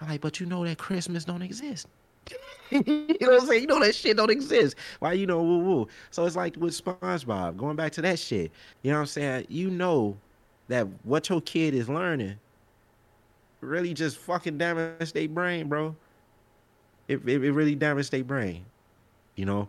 I'm 0.00 0.08
like, 0.08 0.20
but 0.20 0.38
you 0.38 0.46
know 0.46 0.64
that 0.64 0.78
Christmas 0.78 1.24
don't 1.24 1.42
exist. 1.42 1.88
You 2.70 3.16
know 3.20 3.28
what 3.32 3.42
I'm 3.42 3.46
saying? 3.46 3.62
You 3.62 3.66
know 3.68 3.80
that 3.80 3.94
shit 3.94 4.16
don't 4.16 4.30
exist. 4.30 4.76
Why 4.98 5.12
you 5.12 5.26
know 5.26 5.42
woo 5.42 5.58
woo? 5.58 5.88
So 6.10 6.24
it's 6.26 6.36
like 6.36 6.56
with 6.56 6.72
SpongeBob, 6.72 7.56
going 7.56 7.76
back 7.76 7.92
to 7.92 8.02
that 8.02 8.18
shit. 8.18 8.50
You 8.82 8.90
know 8.90 8.98
what 8.98 9.02
I'm 9.02 9.06
saying? 9.06 9.46
You 9.48 9.70
know 9.70 10.16
that 10.68 10.86
what 11.04 11.28
your 11.28 11.40
kid 11.40 11.74
is 11.74 11.88
learning 11.88 12.38
really 13.60 13.94
just 13.94 14.16
fucking 14.18 14.58
damage 14.58 15.12
their 15.12 15.28
brain, 15.28 15.68
bro. 15.68 15.94
It, 17.08 17.20
it, 17.26 17.44
it 17.44 17.52
really 17.52 17.74
damaged 17.74 18.10
their 18.12 18.24
brain. 18.24 18.64
You 19.34 19.44
know? 19.44 19.68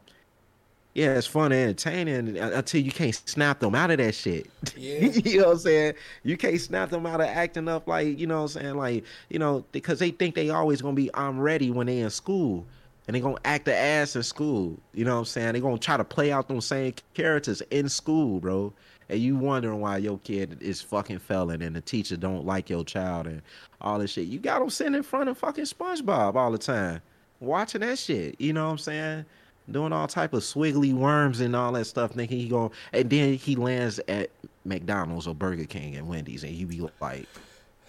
Yeah, 0.97 1.13
it's 1.13 1.27
fun 1.27 1.51
and 1.51 1.69
entertaining 1.69 2.39
until 2.39 2.81
you 2.81 2.91
can't 2.91 3.13
snap 3.13 3.59
them 3.59 3.75
out 3.75 3.91
of 3.91 3.99
that 3.99 4.15
shit. 4.15 4.49
Yeah. 4.75 5.01
you 5.25 5.41
know 5.41 5.45
what 5.45 5.51
I'm 5.51 5.59
saying? 5.59 5.93
You 6.23 6.37
can't 6.37 6.59
snap 6.59 6.89
them 6.89 7.05
out 7.05 7.21
of 7.21 7.27
acting 7.27 7.67
up 7.67 7.87
like, 7.87 8.17
you 8.17 8.25
know 8.25 8.37
what 8.37 8.55
I'm 8.55 8.61
saying? 8.61 8.77
Like, 8.77 9.03
you 9.29 9.37
know, 9.37 9.63
because 9.73 9.99
they 9.99 10.09
think 10.09 10.33
they 10.33 10.49
always 10.49 10.81
gonna 10.81 10.95
be 10.95 11.11
I'm 11.13 11.39
ready 11.39 11.69
when 11.69 11.85
they 11.85 11.99
in 11.99 12.09
school. 12.09 12.65
And 13.05 13.15
they 13.15 13.19
gonna 13.19 13.37
act 13.45 13.65
the 13.65 13.75
ass 13.75 14.15
in 14.15 14.23
school. 14.23 14.79
You 14.95 15.05
know 15.05 15.13
what 15.13 15.19
I'm 15.19 15.25
saying? 15.25 15.53
they 15.53 15.59
gonna 15.59 15.77
try 15.77 15.97
to 15.97 16.03
play 16.03 16.31
out 16.31 16.47
those 16.47 16.65
same 16.65 16.95
characters 17.13 17.61
in 17.69 17.89
school, 17.89 18.39
bro. 18.39 18.73
And 19.07 19.19
you 19.19 19.35
wondering 19.35 19.79
why 19.79 19.97
your 19.97 20.17
kid 20.17 20.57
is 20.61 20.81
fucking 20.81 21.19
failing 21.19 21.61
and 21.61 21.75
the 21.75 21.81
teacher 21.81 22.17
don't 22.17 22.43
like 22.43 22.71
your 22.71 22.83
child 22.83 23.27
and 23.27 23.43
all 23.81 23.99
this 23.99 24.13
shit. 24.13 24.25
You 24.25 24.39
got 24.39 24.59
them 24.59 24.71
sitting 24.71 24.95
in 24.95 25.03
front 25.03 25.29
of 25.29 25.37
fucking 25.37 25.65
SpongeBob 25.65 26.33
all 26.33 26.51
the 26.51 26.57
time. 26.57 27.01
Watching 27.39 27.81
that 27.81 27.99
shit. 27.99 28.41
You 28.41 28.51
know 28.53 28.65
what 28.65 28.71
I'm 28.71 28.77
saying? 28.79 29.25
Doing 29.69 29.91
all 29.93 30.07
type 30.07 30.33
of 30.33 30.43
swiggly 30.43 30.93
worms 30.93 31.39
and 31.39 31.55
all 31.55 31.71
that 31.73 31.85
stuff, 31.85 32.11
thinking 32.11 32.39
he 32.39 32.47
going, 32.47 32.71
and 32.93 33.09
then 33.09 33.33
he 33.33 33.55
lands 33.55 33.99
at 34.07 34.29
McDonald's 34.65 35.27
or 35.27 35.35
Burger 35.35 35.65
King 35.65 35.95
and 35.95 36.07
Wendy's, 36.07 36.43
and 36.43 36.53
you 36.53 36.65
be 36.67 36.87
like, 36.99 37.27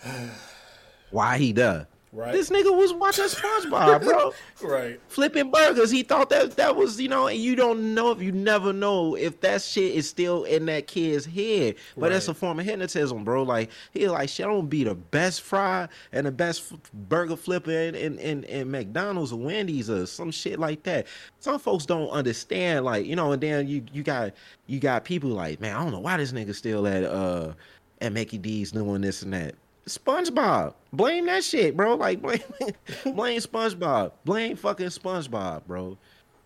why 1.10 1.38
he 1.38 1.52
does? 1.52 1.86
Right. 2.12 2.32
This 2.32 2.48
nigga 2.48 2.74
was 2.74 2.92
watching 2.94 3.26
SpongeBob, 3.26 4.02
bro. 4.02 4.32
right. 4.62 5.00
Flipping 5.08 5.50
burgers. 5.50 5.90
He 5.90 6.02
thought 6.02 6.30
that 6.30 6.56
that 6.56 6.74
was, 6.74 6.98
you 6.98 7.08
know, 7.08 7.26
and 7.26 7.38
you 7.38 7.54
don't 7.54 7.94
know 7.94 8.10
if 8.10 8.22
you 8.22 8.32
never 8.32 8.72
know 8.72 9.14
if 9.14 9.40
that 9.40 9.60
shit 9.60 9.94
is 9.94 10.08
still 10.08 10.44
in 10.44 10.66
that 10.66 10.86
kid's 10.86 11.26
head. 11.26 11.74
But 11.96 12.04
right. 12.04 12.12
that's 12.12 12.28
a 12.28 12.34
form 12.34 12.60
of 12.60 12.64
hypnotism, 12.64 13.24
bro. 13.24 13.42
Like 13.42 13.70
he 13.92 14.08
like 14.08 14.30
shit, 14.30 14.46
I 14.46 14.48
don't 14.48 14.68
be 14.68 14.84
the 14.84 14.94
best 14.94 15.42
fry 15.42 15.88
and 16.12 16.26
the 16.26 16.32
best 16.32 16.72
burger 17.08 17.36
flipper 17.36 17.70
in, 17.70 17.94
in, 17.94 18.18
in, 18.18 18.44
in 18.44 18.70
McDonald's 18.70 19.32
or 19.32 19.40
Wendy's 19.40 19.90
or 19.90 20.06
some 20.06 20.30
shit 20.30 20.58
like 20.58 20.84
that. 20.84 21.06
Some 21.40 21.58
folks 21.58 21.84
don't 21.84 22.08
understand, 22.08 22.86
like, 22.86 23.04
you 23.04 23.16
know, 23.16 23.32
and 23.32 23.42
then 23.42 23.68
you 23.68 23.84
you 23.92 24.02
got 24.02 24.32
you 24.66 24.80
got 24.80 25.04
people 25.04 25.30
like, 25.30 25.60
man, 25.60 25.76
I 25.76 25.82
don't 25.82 25.92
know 25.92 26.00
why 26.00 26.16
this 26.16 26.32
nigga 26.32 26.54
still 26.54 26.86
at 26.86 27.04
uh 27.04 27.52
at 28.00 28.12
Mickey 28.12 28.38
D's 28.38 28.72
doing 28.72 29.02
this 29.02 29.22
and 29.22 29.34
that. 29.34 29.54
SpongeBob. 29.88 30.74
Blame 30.92 31.26
that 31.26 31.44
shit, 31.44 31.76
bro. 31.76 31.94
Like 31.96 32.22
blame 32.22 32.40
blame 33.04 33.40
SpongeBob. 33.40 34.12
Blame 34.24 34.56
fucking 34.56 34.86
SpongeBob, 34.86 35.66
bro. 35.66 35.96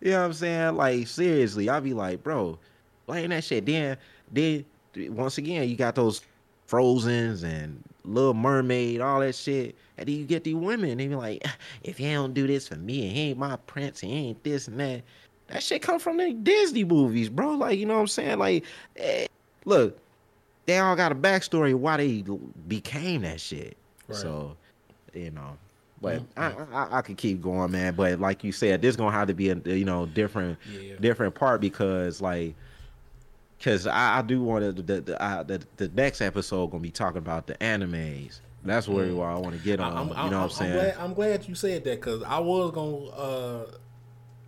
You 0.01 0.11
know 0.11 0.19
what 0.19 0.25
I'm 0.25 0.33
saying? 0.33 0.75
Like 0.75 1.07
seriously, 1.07 1.69
I'll 1.69 1.81
be 1.81 1.93
like, 1.93 2.23
bro, 2.23 2.57
blame 3.05 3.29
that 3.29 3.43
shit. 3.43 3.65
Then 3.65 3.97
then 4.31 4.65
once 5.09 5.37
again, 5.37 5.69
you 5.69 5.75
got 5.75 5.95
those 5.95 6.21
Frozens 6.67 7.43
and 7.43 7.83
Little 8.05 8.33
Mermaid, 8.33 9.01
all 9.01 9.19
that 9.19 9.35
shit. 9.35 9.75
And 9.97 10.07
then 10.07 10.15
you 10.15 10.25
get 10.25 10.43
these 10.43 10.55
women, 10.55 10.97
they 10.97 11.07
be 11.07 11.15
like, 11.15 11.45
if 11.83 11.97
he 11.97 12.11
don't 12.11 12.33
do 12.33 12.47
this 12.47 12.67
for 12.67 12.75
me, 12.75 13.09
he 13.09 13.21
ain't 13.29 13.39
my 13.39 13.55
prince, 13.67 13.99
he 13.99 14.11
ain't 14.11 14.43
this 14.43 14.67
and 14.67 14.79
that. 14.79 15.03
That 15.47 15.61
shit 15.61 15.81
come 15.81 15.99
from 15.99 16.17
the 16.17 16.33
Disney 16.33 16.83
movies, 16.83 17.29
bro. 17.29 17.51
Like, 17.51 17.77
you 17.77 17.85
know 17.85 17.95
what 17.95 18.01
I'm 18.01 18.07
saying? 18.07 18.39
Like, 18.39 18.63
eh, 18.95 19.27
look, 19.65 19.99
they 20.65 20.79
all 20.79 20.95
got 20.95 21.11
a 21.11 21.15
backstory 21.15 21.73
why 21.73 21.97
they 21.97 22.23
became 22.67 23.21
that 23.21 23.41
shit. 23.41 23.77
Right. 24.07 24.17
So, 24.17 24.55
you 25.13 25.31
know, 25.31 25.57
but 26.01 26.21
mm-hmm. 26.35 26.73
I, 26.73 26.85
I, 26.85 26.97
I 26.97 27.01
could 27.01 27.17
keep 27.17 27.41
going, 27.41 27.71
man. 27.71 27.95
But 27.95 28.19
like 28.19 28.43
you 28.43 28.51
said, 28.51 28.81
this 28.81 28.95
gonna 28.95 29.11
have 29.11 29.27
to 29.27 29.33
be 29.33 29.49
a 29.49 29.55
you 29.65 29.85
know 29.85 30.05
different 30.05 30.57
yeah. 30.71 30.95
different 30.99 31.35
part 31.35 31.61
because 31.61 32.21
like. 32.21 32.55
Cause 33.63 33.87
I, 33.87 34.17
I 34.17 34.21
do 34.21 34.43
want 34.43 34.75
to 34.75 34.81
the 34.81 34.99
the, 34.99 35.23
I, 35.23 35.41
the 35.43 35.63
the 35.77 35.87
next 35.87 36.19
episode 36.19 36.67
gonna 36.67 36.83
be 36.83 36.91
talking 36.91 37.19
about 37.19 37.47
the 37.47 37.53
animes. 37.55 38.41
That's 38.65 38.89
where, 38.89 39.05
mm. 39.05 39.15
where 39.15 39.29
I 39.29 39.37
want 39.37 39.55
to 39.57 39.63
get 39.63 39.79
on. 39.79 39.95
I'm, 39.95 40.07
you 40.09 40.13
know 40.13 40.19
I'm, 40.19 40.31
what 40.31 40.41
I'm 40.43 40.49
saying? 40.49 40.71
I'm 40.71 40.77
glad, 40.77 40.97
I'm 40.97 41.13
glad 41.13 41.47
you 41.47 41.55
said 41.55 41.85
that 41.85 42.01
because 42.01 42.23
I 42.23 42.39
was 42.39 42.71
gonna 42.71 43.05
uh, 43.05 43.65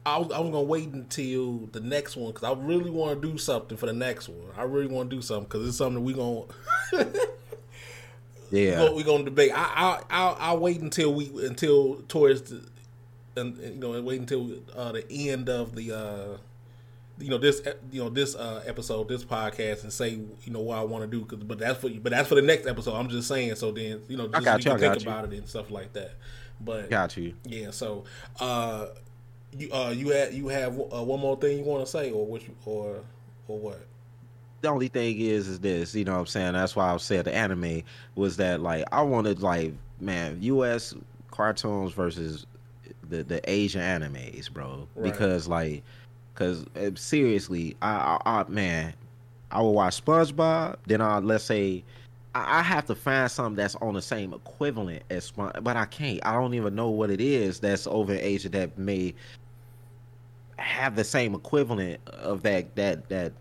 I 0.06 0.18
I 0.18 0.20
was 0.20 0.30
gonna 0.30 0.62
wait 0.62 0.90
until 0.90 1.68
the 1.72 1.80
next 1.80 2.16
one 2.16 2.32
because 2.32 2.44
I 2.44 2.54
really 2.60 2.92
want 2.92 3.22
to 3.22 3.32
do 3.32 3.38
something 3.38 3.78
for 3.78 3.88
the 3.88 3.94
next 3.94 4.30
one. 4.30 4.50
I 4.56 4.64
really 4.64 4.88
want 4.88 5.10
to 5.10 5.16
do 5.16 5.22
something 5.22 5.46
because 5.46 5.68
it's 5.68 5.78
something 5.78 6.04
we 6.04 6.14
gonna. 6.14 6.44
yeah, 8.52 8.82
what 8.82 8.96
we 8.96 9.04
gonna 9.04 9.24
debate. 9.24 9.52
I 9.54 9.64
I 9.64 10.02
I'll, 10.10 10.38
I'll, 10.40 10.60
wait 10.60 10.82
until 10.82 11.14
we 11.14 11.32
until 11.46 12.04
towards 12.08 12.44
the, 12.44 12.68
and 13.36 13.58
you 13.58 13.80
know 13.80 14.00
wait 14.02 14.20
until 14.20 14.52
uh, 14.76 14.92
the 14.92 15.12
end 15.12 15.50
of 15.50 15.76
the 15.76 15.92
uh, 15.92 16.38
you 17.18 17.30
know 17.30 17.38
this 17.38 17.62
you 17.92 18.04
know 18.04 18.10
this 18.10 18.36
uh, 18.36 18.64
episode 18.68 19.08
this 19.08 19.24
podcast 19.24 19.84
and 19.84 19.92
say 19.92 20.10
you 20.10 20.52
know 20.52 20.60
what 20.60 20.78
I 20.78 20.84
want 20.84 21.04
to 21.04 21.08
do 21.08 21.26
cause, 21.26 21.40
but 21.44 21.60
that's 21.60 21.80
for 21.80 21.90
but 21.90 22.12
that's 22.12 22.28
for 22.28 22.36
the 22.36 22.42
next 22.42 22.68
episode 22.68 22.94
I'm 22.94 23.10
just 23.10 23.28
saying 23.28 23.56
so 23.56 23.72
then 23.72 24.02
you 24.08 24.18
know 24.18 24.28
just 24.28 24.36
I 24.36 24.44
got 24.44 24.66
you, 24.66 24.72
I 24.72 24.78
think 24.78 25.04
you. 25.04 25.10
about 25.10 25.26
it 25.26 25.38
and 25.38 25.48
stuff 25.48 25.72
like 25.72 25.94
that 25.94 26.12
but 26.60 26.90
got 26.90 27.16
you 27.18 27.34
yeah 27.46 27.72
so 27.72 28.04
uh 28.40 28.88
you 29.58 29.72
uh 29.72 29.90
you 29.90 30.10
had 30.10 30.34
you 30.34 30.48
have 30.48 30.80
uh, 30.80 31.04
one 31.04 31.20
more 31.20 31.38
thing 31.38 31.58
you 31.58 31.64
want 31.64 31.86
to 31.86 31.92
say 31.92 32.12
or 32.12 32.26
what 32.26 32.44
you 32.44 32.56
or 32.66 33.04
or 33.48 33.60
what? 33.60 33.80
the 34.66 34.72
only 34.72 34.88
thing 34.88 35.20
is 35.20 35.48
is 35.48 35.60
this, 35.60 35.94
you 35.94 36.04
know 36.04 36.14
what 36.14 36.20
I'm 36.20 36.26
saying? 36.26 36.54
That's 36.54 36.76
why 36.76 36.92
I 36.92 36.98
said 36.98 37.26
the 37.26 37.36
anime 37.36 37.84
was 38.16 38.38
that 38.38 38.62
like 38.62 38.84
I 38.92 39.02
wanted 39.04 39.42
like 39.42 39.74
man, 40.00 40.38
US 40.42 40.96
cartoons 41.32 41.94
versus 41.94 42.46
the 43.10 43.24
the 43.24 43.48
Asian 43.50 43.82
animes, 43.82 44.52
bro. 44.52 44.88
Right. 44.96 45.12
Because 45.12 45.48
like 45.48 45.84
cuz 46.34 46.66
eh, 46.76 46.92
seriously, 46.96 47.76
I, 47.82 48.20
I, 48.26 48.40
I 48.40 48.46
man, 48.50 48.94
I 49.52 49.62
will 49.62 49.74
watch 49.74 50.04
SpongeBob, 50.04 50.78
then 50.88 51.02
I 51.02 51.20
let's 51.20 51.44
say 51.44 51.84
I 52.34 52.62
have 52.64 52.86
to 52.88 52.96
find 52.96 53.32
something 53.32 53.56
that's 53.56 53.76
on 53.76 53.94
the 53.94 54.02
same 54.02 54.34
equivalent 54.34 55.04
as 55.10 55.32
but 55.32 55.78
I 55.78 55.86
can't. 55.86 56.20
I 56.26 56.34
don't 56.34 56.54
even 56.54 56.76
know 56.76 56.90
what 56.90 57.10
it 57.10 57.22
is 57.22 57.60
that's 57.60 57.88
over 57.88 58.14
in 58.14 58.20
Asia 58.20 58.50
that 58.50 58.78
may 58.78 59.14
have 60.58 60.96
the 60.96 61.04
same 61.04 61.36
equivalent 61.36 62.00
of 62.08 62.44
that 62.44 62.76
that 62.76 63.10
that 63.10 63.34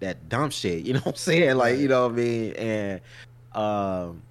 that 0.00 0.28
dumb 0.28 0.50
shit. 0.50 0.84
You 0.84 0.92
know 0.94 1.00
what 1.00 1.12
I'm 1.12 1.16
saying? 1.16 1.56
Like 1.56 1.78
you 1.78 1.88
know 1.88 2.08
what 2.08 2.12
I 2.12 2.16
mean? 2.16 2.52
And 2.54 3.00
um, 3.54 4.22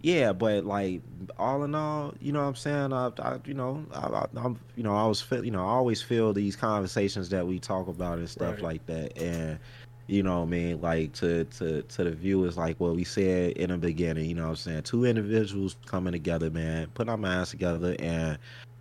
yeah, 0.00 0.32
but 0.32 0.64
like 0.64 1.00
all 1.38 1.64
in 1.64 1.74
all, 1.74 2.14
you 2.20 2.32
know 2.32 2.40
what 2.40 2.48
I'm 2.48 2.54
saying? 2.54 2.92
I, 2.92 3.10
I 3.18 3.38
you 3.44 3.54
know, 3.54 3.84
I, 3.92 4.26
am 4.36 4.58
you 4.76 4.82
know, 4.82 4.94
I 4.94 5.06
was 5.06 5.24
you 5.30 5.50
know, 5.50 5.62
I 5.62 5.70
always 5.70 6.02
feel 6.02 6.32
these 6.32 6.56
conversations 6.56 7.28
that 7.30 7.46
we 7.46 7.58
talk 7.58 7.88
about 7.88 8.18
and 8.18 8.28
stuff 8.28 8.54
right. 8.54 8.62
like 8.62 8.86
that, 8.86 9.16
and 9.18 9.58
you 10.06 10.22
know 10.22 10.40
what 10.40 10.46
I 10.46 10.50
mean, 10.50 10.80
like 10.80 11.12
to 11.14 11.44
to 11.44 11.82
to 11.82 12.04
the 12.04 12.12
viewers, 12.12 12.56
like 12.56 12.78
what 12.78 12.94
we 12.94 13.04
said 13.04 13.52
in 13.52 13.70
the 13.70 13.78
beginning, 13.78 14.28
you 14.28 14.34
know 14.34 14.44
what 14.44 14.50
I'm 14.50 14.56
saying? 14.56 14.82
Two 14.82 15.04
individuals 15.04 15.76
coming 15.86 16.12
together, 16.12 16.50
man, 16.50 16.88
putting 16.94 17.10
our 17.10 17.16
minds 17.16 17.50
together 17.50 17.96
and 17.98 18.38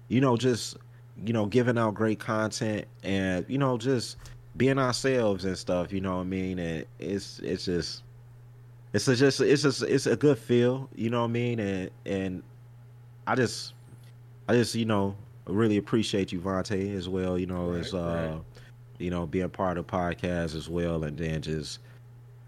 you 0.08 0.22
know, 0.22 0.38
just 0.38 0.78
you 1.24 1.34
know, 1.34 1.46
giving 1.46 1.78
out 1.78 1.94
great 1.94 2.20
content 2.20 2.86
and, 3.04 3.46
you 3.48 3.58
know, 3.58 3.78
just 3.78 4.18
being 4.58 4.80
ourselves 4.80 5.46
and 5.46 5.58
stuff, 5.58 5.92
you 5.94 6.02
know 6.02 6.16
what 6.18 6.22
I 6.22 6.26
mean? 6.26 6.60
And 6.60 6.86
it's 7.00 7.40
it's 7.40 7.66
just 7.66 8.04
it's 8.94 9.08
a 9.08 9.16
just 9.16 9.42
it's 9.42 9.62
just 9.62 9.84
it's 9.84 10.08
a 10.08 10.16
good 10.16 10.38
feel, 10.38 10.90
you 10.96 11.10
know 11.10 11.22
what 11.22 11.30
I 11.30 11.34
mean? 11.34 11.60
And 11.60 11.92
and 12.06 12.44
I 13.28 13.36
just 13.36 13.74
I 14.48 14.54
just, 14.54 14.76
you 14.76 14.86
know, 14.86 15.16
really 15.48 15.78
appreciate 15.78 16.32
you, 16.32 16.40
Vontae, 16.40 16.96
as 16.96 17.08
well, 17.08 17.38
you 17.38 17.46
know, 17.46 17.72
right, 17.72 17.80
as 17.80 17.94
uh 17.94 18.32
right 18.34 18.42
you 18.98 19.10
know, 19.10 19.26
being 19.26 19.50
part 19.50 19.78
of 19.78 19.86
the 19.86 19.92
podcast 19.92 20.56
as 20.56 20.70
well, 20.70 21.04
and 21.04 21.18
then 21.18 21.42
just 21.42 21.80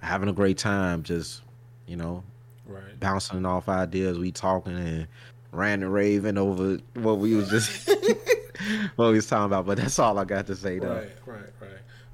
having 0.01 0.29
a 0.29 0.33
great 0.33 0.57
time, 0.57 1.03
just 1.03 1.41
you 1.87 1.95
know, 1.95 2.23
right, 2.65 2.99
bouncing 2.99 3.45
off 3.45 3.69
ideas, 3.69 4.17
we 4.17 4.31
talking 4.31 4.75
and 4.75 5.07
ranting, 5.51 5.89
raving 5.89 6.37
over 6.37 6.77
what 6.95 7.17
we 7.17 7.35
was 7.35 7.49
just 7.49 7.89
what 8.95 9.09
we 9.09 9.15
was 9.15 9.27
talking 9.27 9.45
about. 9.45 9.65
But 9.65 9.77
that's 9.77 9.99
all 9.99 10.17
I 10.17 10.25
got 10.25 10.47
to 10.47 10.55
say, 10.55 10.79
though. 10.79 10.95
Right, 10.95 11.09
right, 11.25 11.53
right. 11.61 11.69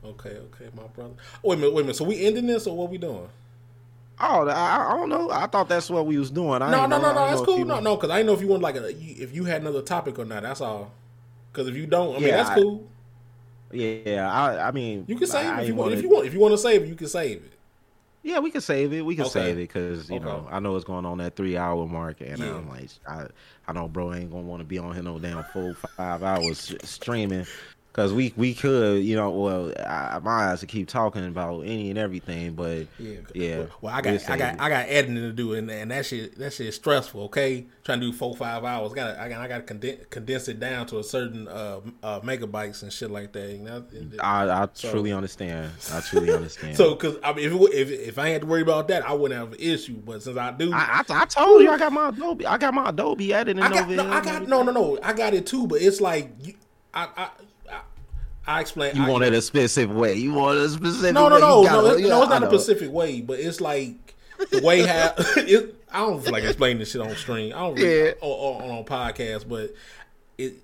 Okay, 0.06 0.30
okay, 0.30 0.66
my 0.76 0.84
brother. 0.88 1.14
Wait 1.44 1.56
a 1.56 1.58
minute, 1.58 1.74
wait 1.74 1.82
a 1.82 1.84
minute. 1.86 1.96
So 1.96 2.06
we 2.06 2.26
ending 2.26 2.48
this, 2.48 2.68
or 2.68 2.76
what 2.76 2.90
we 2.90 2.98
doing? 2.98 3.30
Oh, 4.20 4.48
I, 4.48 4.94
I, 4.94 4.96
don't 4.96 5.10
know. 5.10 5.32
I 5.32 5.48
thought 5.48 5.68
that's 5.68 5.90
what 5.90 6.06
we 6.06 6.18
was 6.18 6.30
doing. 6.30 6.62
I 6.62 6.70
no, 6.72 6.86
no, 6.86 7.00
no, 7.00 7.14
no. 7.14 7.28
That's 7.28 7.42
cool. 7.42 7.66
No, 7.66 7.80
no, 7.80 7.96
because 7.96 8.12
I 8.12 8.18
didn't 8.18 8.28
know 8.28 8.34
if 8.34 8.42
you 8.42 8.48
want 8.48 8.62
like 8.62 8.76
a, 8.76 8.90
if 8.90 9.34
you 9.34 9.46
had 9.46 9.62
another 9.62 9.82
topic 9.82 10.20
or 10.20 10.26
not. 10.26 10.44
That's 10.44 10.62
all. 10.62 10.92
Because 11.52 11.68
if 11.68 11.76
you 11.76 11.88
don't, 11.88 12.16
I 12.16 12.20
mean, 12.20 12.28
yeah, 12.28 12.44
that's 12.44 12.62
cool. 12.62 12.88
Yeah, 13.72 14.32
I 14.32 14.68
I 14.68 14.72
mean, 14.72 15.06
you 15.08 15.16
can 15.16 15.28
save 15.28 15.46
I, 15.46 15.60
it 15.60 15.64
if 15.64 15.68
you 15.70 15.76
want. 15.76 15.94
If 15.94 16.02
you 16.04 16.10
want, 16.10 16.26
if 16.28 16.34
you 16.34 16.40
want 16.40 16.54
to 16.54 16.58
save 16.58 16.84
it, 16.84 16.88
you 16.88 16.96
can 16.96 17.08
save 17.08 17.38
it. 17.38 17.54
Yeah, 18.24 18.40
we 18.40 18.52
can 18.52 18.61
save 18.61 18.93
it. 18.93 19.02
We 19.02 19.16
can 19.16 19.26
okay. 19.26 19.34
save 19.34 19.58
it 19.58 19.68
because 19.68 20.10
you 20.10 20.16
okay. 20.16 20.26
know 20.26 20.48
I 20.50 20.60
know 20.60 20.76
it's 20.77 20.85
going 20.85 21.06
on 21.06 21.18
that 21.18 21.35
three 21.35 21.58
hour 21.58 21.85
mark, 21.85 22.22
and 22.22 22.40
yeah. 22.40 22.56
I'm 22.56 22.69
like, 22.69 22.90
I 23.08 23.27
I 23.68 23.74
know 23.74 23.90
bro 23.90 24.14
ain't 24.14 24.32
gonna 24.32 24.43
want 24.43 24.61
to 24.61 24.66
be 24.66 24.80
on 24.80 24.93
here 24.93 25.03
no 25.03 25.19
damn 25.19 25.43
full 25.43 25.74
five 25.74 26.24
hours 26.24 26.74
streaming. 26.84 27.45
Cause 27.94 28.12
we 28.12 28.34
we 28.36 28.56
could, 28.56 29.04
you 29.04 29.16
know, 29.16 29.30
well, 29.30 29.72
I, 29.80 30.18
my 30.24 30.50
eyes 30.50 30.62
to 30.62 30.66
keep 30.66 30.88
talking 30.88 31.28
about 31.28 31.60
any 31.60 31.92
and 31.92 32.00
everything, 32.00 32.54
but 32.54 32.88
yeah, 32.98 33.18
yeah. 33.36 33.66
Well, 33.82 33.94
I 33.94 34.02
got 34.02 34.30
I 34.32 34.36
got 34.36 34.60
I 34.60 34.70
got 34.70 34.86
editing 34.90 35.14
to 35.18 35.32
do, 35.32 35.54
and, 35.54 35.70
and 35.70 35.92
that 35.92 36.08
shit 36.08 36.36
that 36.40 36.54
shit 36.54 36.66
is 36.66 36.76
stressful. 36.76 37.26
Okay, 37.26 37.68
trying 37.84 38.00
to 38.00 38.08
do 38.08 38.12
four 38.12 38.36
five 38.36 38.64
hours, 38.64 38.94
got 38.94 39.20
I 39.20 39.30
got 39.30 39.42
I 39.42 39.48
got 39.48 39.58
to 39.58 39.64
condense, 39.64 40.08
condense 40.10 40.48
it 40.48 40.60
down 40.60 40.88
to 40.88 40.98
a 40.98 41.04
certain 41.04 41.48
uh, 41.48 41.82
uh, 42.02 42.20
megabytes 42.22 42.82
and 42.82 42.92
shit 42.92 43.12
like 43.12 43.32
that. 43.34 43.52
You 43.52 43.60
know, 43.60 43.86
I, 44.22 44.50
I 44.50 44.68
so, 44.74 44.90
truly 44.90 45.14
understand. 45.14 45.72
I 45.92 46.00
truly 46.00 46.34
understand. 46.34 46.76
so, 46.78 46.96
cause 46.96 47.18
I 47.24 47.32
mean, 47.34 47.46
if, 47.46 47.72
if 47.72 47.92
if 47.92 48.18
I 48.18 48.30
had 48.30 48.42
to 48.42 48.48
worry 48.48 48.64
about 48.64 48.88
that, 48.88 49.08
I 49.08 49.14
wouldn't 49.14 49.40
have 49.40 49.54
an 49.54 49.60
issue. 49.60 49.98
But 49.98 50.24
since 50.24 50.36
I 50.36 50.50
do, 50.50 50.74
I, 50.74 51.04
I, 51.08 51.22
I 51.22 51.26
told 51.26 51.62
you 51.62 51.70
I 51.70 51.78
got 51.78 51.94
my 51.94 52.10
Adobe, 52.10 52.48
I 52.48 52.58
got 52.58 52.74
my 52.74 52.90
Adobe 52.90 53.32
editing 53.32 53.62
I 53.62 53.70
got, 53.70 53.84
over 53.84 53.96
no, 53.98 54.12
I 54.12 54.20
got 54.20 54.48
no 54.48 54.64
no 54.64 54.72
no, 54.72 54.98
I 55.04 55.14
got 55.14 55.36
it 55.36 55.46
too. 55.46 55.68
But 55.68 55.84
it's 55.84 56.02
like 56.02 56.32
I, 56.92 57.08
I 57.16 57.30
I 58.46 58.62
explain. 58.62 58.96
You 58.96 59.04
I, 59.04 59.10
want 59.10 59.24
it 59.24 59.34
a 59.34 59.42
specific 59.42 59.96
way. 59.96 60.16
You 60.16 60.34
want 60.34 60.58
it 60.58 60.66
a 60.66 60.70
specific. 60.70 61.14
No, 61.14 61.30
no, 61.30 61.38
no, 61.38 61.64
no. 61.64 61.86
It's, 61.88 62.08
no, 62.08 62.22
it's 62.22 62.30
not 62.30 62.44
a 62.44 62.48
specific 62.48 62.92
way, 62.92 63.22
but 63.22 63.40
it's 63.40 63.62
like 63.62 64.16
the 64.52 64.62
way 64.62 64.82
how. 64.86 65.14
it, 65.18 65.76
I 65.92 66.00
don't 66.00 66.22
feel 66.22 66.34
like 66.34 66.44
explaining 66.44 66.80
this 66.80 66.92
shit 66.92 67.02
on 67.02 67.16
stream. 67.16 67.54
I 67.54 67.60
don't 67.60 67.76
really, 67.76 68.06
yeah. 68.06 68.12
on, 68.22 68.64
on, 68.64 68.78
on 68.80 68.86
podcast, 68.86 69.48
but 69.48 69.74
it 70.38 70.56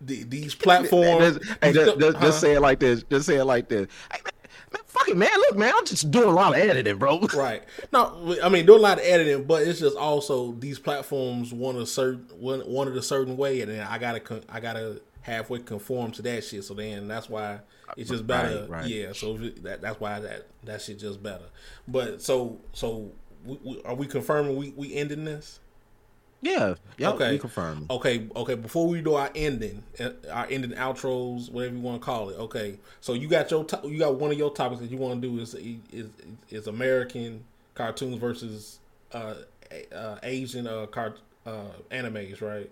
the, 0.00 0.24
these 0.24 0.54
platforms. 0.54 1.38
hey, 1.62 1.72
just, 1.72 1.98
just, 1.98 2.20
just, 2.20 2.40
say 2.40 2.54
it 2.54 2.60
like 2.60 2.80
this. 2.80 3.02
Just 3.04 3.26
say 3.26 3.36
it 3.36 3.44
like 3.44 3.68
this. 3.68 3.88
Hey, 4.12 4.20
man, 4.24 4.32
man, 4.72 4.82
fucking 4.86 5.18
man, 5.18 5.30
look, 5.36 5.56
man, 5.56 5.72
I'm 5.76 5.86
just 5.86 6.10
doing 6.10 6.28
a 6.28 6.32
lot 6.32 6.54
of 6.54 6.58
editing, 6.58 6.98
bro. 6.98 7.20
Right. 7.34 7.62
No, 7.92 8.36
I 8.42 8.48
mean 8.48 8.66
doing 8.66 8.80
a 8.80 8.82
lot 8.82 8.98
of 8.98 9.04
editing, 9.04 9.44
but 9.44 9.62
it's 9.62 9.80
just 9.80 9.96
also 9.96 10.52
these 10.52 10.78
platforms 10.78 11.52
want 11.52 11.78
a 11.78 11.86
certain 11.86 12.26
want, 12.38 12.68
wanted 12.68 12.96
a 12.96 13.02
certain 13.02 13.36
way, 13.36 13.60
and 13.60 13.70
then 13.70 13.86
I 13.86 13.98
gotta 13.98 14.42
I 14.48 14.60
gotta 14.60 15.00
halfway 15.22 15.60
conform 15.60 16.12
to 16.12 16.22
that 16.22 16.44
shit. 16.44 16.64
So 16.64 16.74
then 16.74 17.08
that's 17.08 17.28
why 17.28 17.60
it's 17.96 18.10
just 18.10 18.26
better. 18.26 18.62
Right, 18.62 18.70
right. 18.70 18.86
Yeah. 18.86 19.12
So 19.12 19.36
that 19.36 19.80
that's 19.80 19.98
why 20.00 20.20
that 20.20 20.46
that 20.64 20.82
shit 20.82 20.98
just 20.98 21.22
better. 21.22 21.46
But 21.88 22.22
so 22.22 22.58
so 22.72 23.10
we, 23.44 23.58
we, 23.64 23.82
are 23.84 23.94
we 23.94 24.06
confirming 24.06 24.56
we 24.56 24.72
we 24.76 24.94
ending 24.94 25.24
this? 25.24 25.60
Yeah. 26.42 26.74
Yep, 26.98 27.14
okay. 27.14 27.30
We 27.32 27.38
confirm. 27.38 27.86
Okay. 27.88 28.28
Okay. 28.34 28.56
Before 28.56 28.88
we 28.88 29.00
do 29.00 29.14
our 29.14 29.30
ending, 29.34 29.84
uh, 30.00 30.10
our 30.30 30.46
ending 30.50 30.72
outros, 30.72 31.50
whatever 31.50 31.76
you 31.76 31.80
want 31.80 32.02
to 32.02 32.04
call 32.04 32.30
it. 32.30 32.38
Okay. 32.38 32.78
So 33.00 33.14
you 33.14 33.28
got 33.28 33.50
your 33.50 33.64
you 33.84 33.98
got 33.98 34.16
one 34.16 34.32
of 34.32 34.38
your 34.38 34.52
topics 34.52 34.80
that 34.80 34.90
you 34.90 34.96
want 34.96 35.22
to 35.22 35.28
do 35.28 35.40
is 35.40 35.54
is 35.54 36.08
is 36.50 36.66
American 36.66 37.44
cartoons 37.74 38.18
versus 38.18 38.80
uh, 39.12 39.34
uh 39.94 40.16
Asian 40.24 40.66
uh 40.66 40.86
cart 40.86 41.20
uh 41.46 41.70
animes, 41.92 42.40
right? 42.40 42.68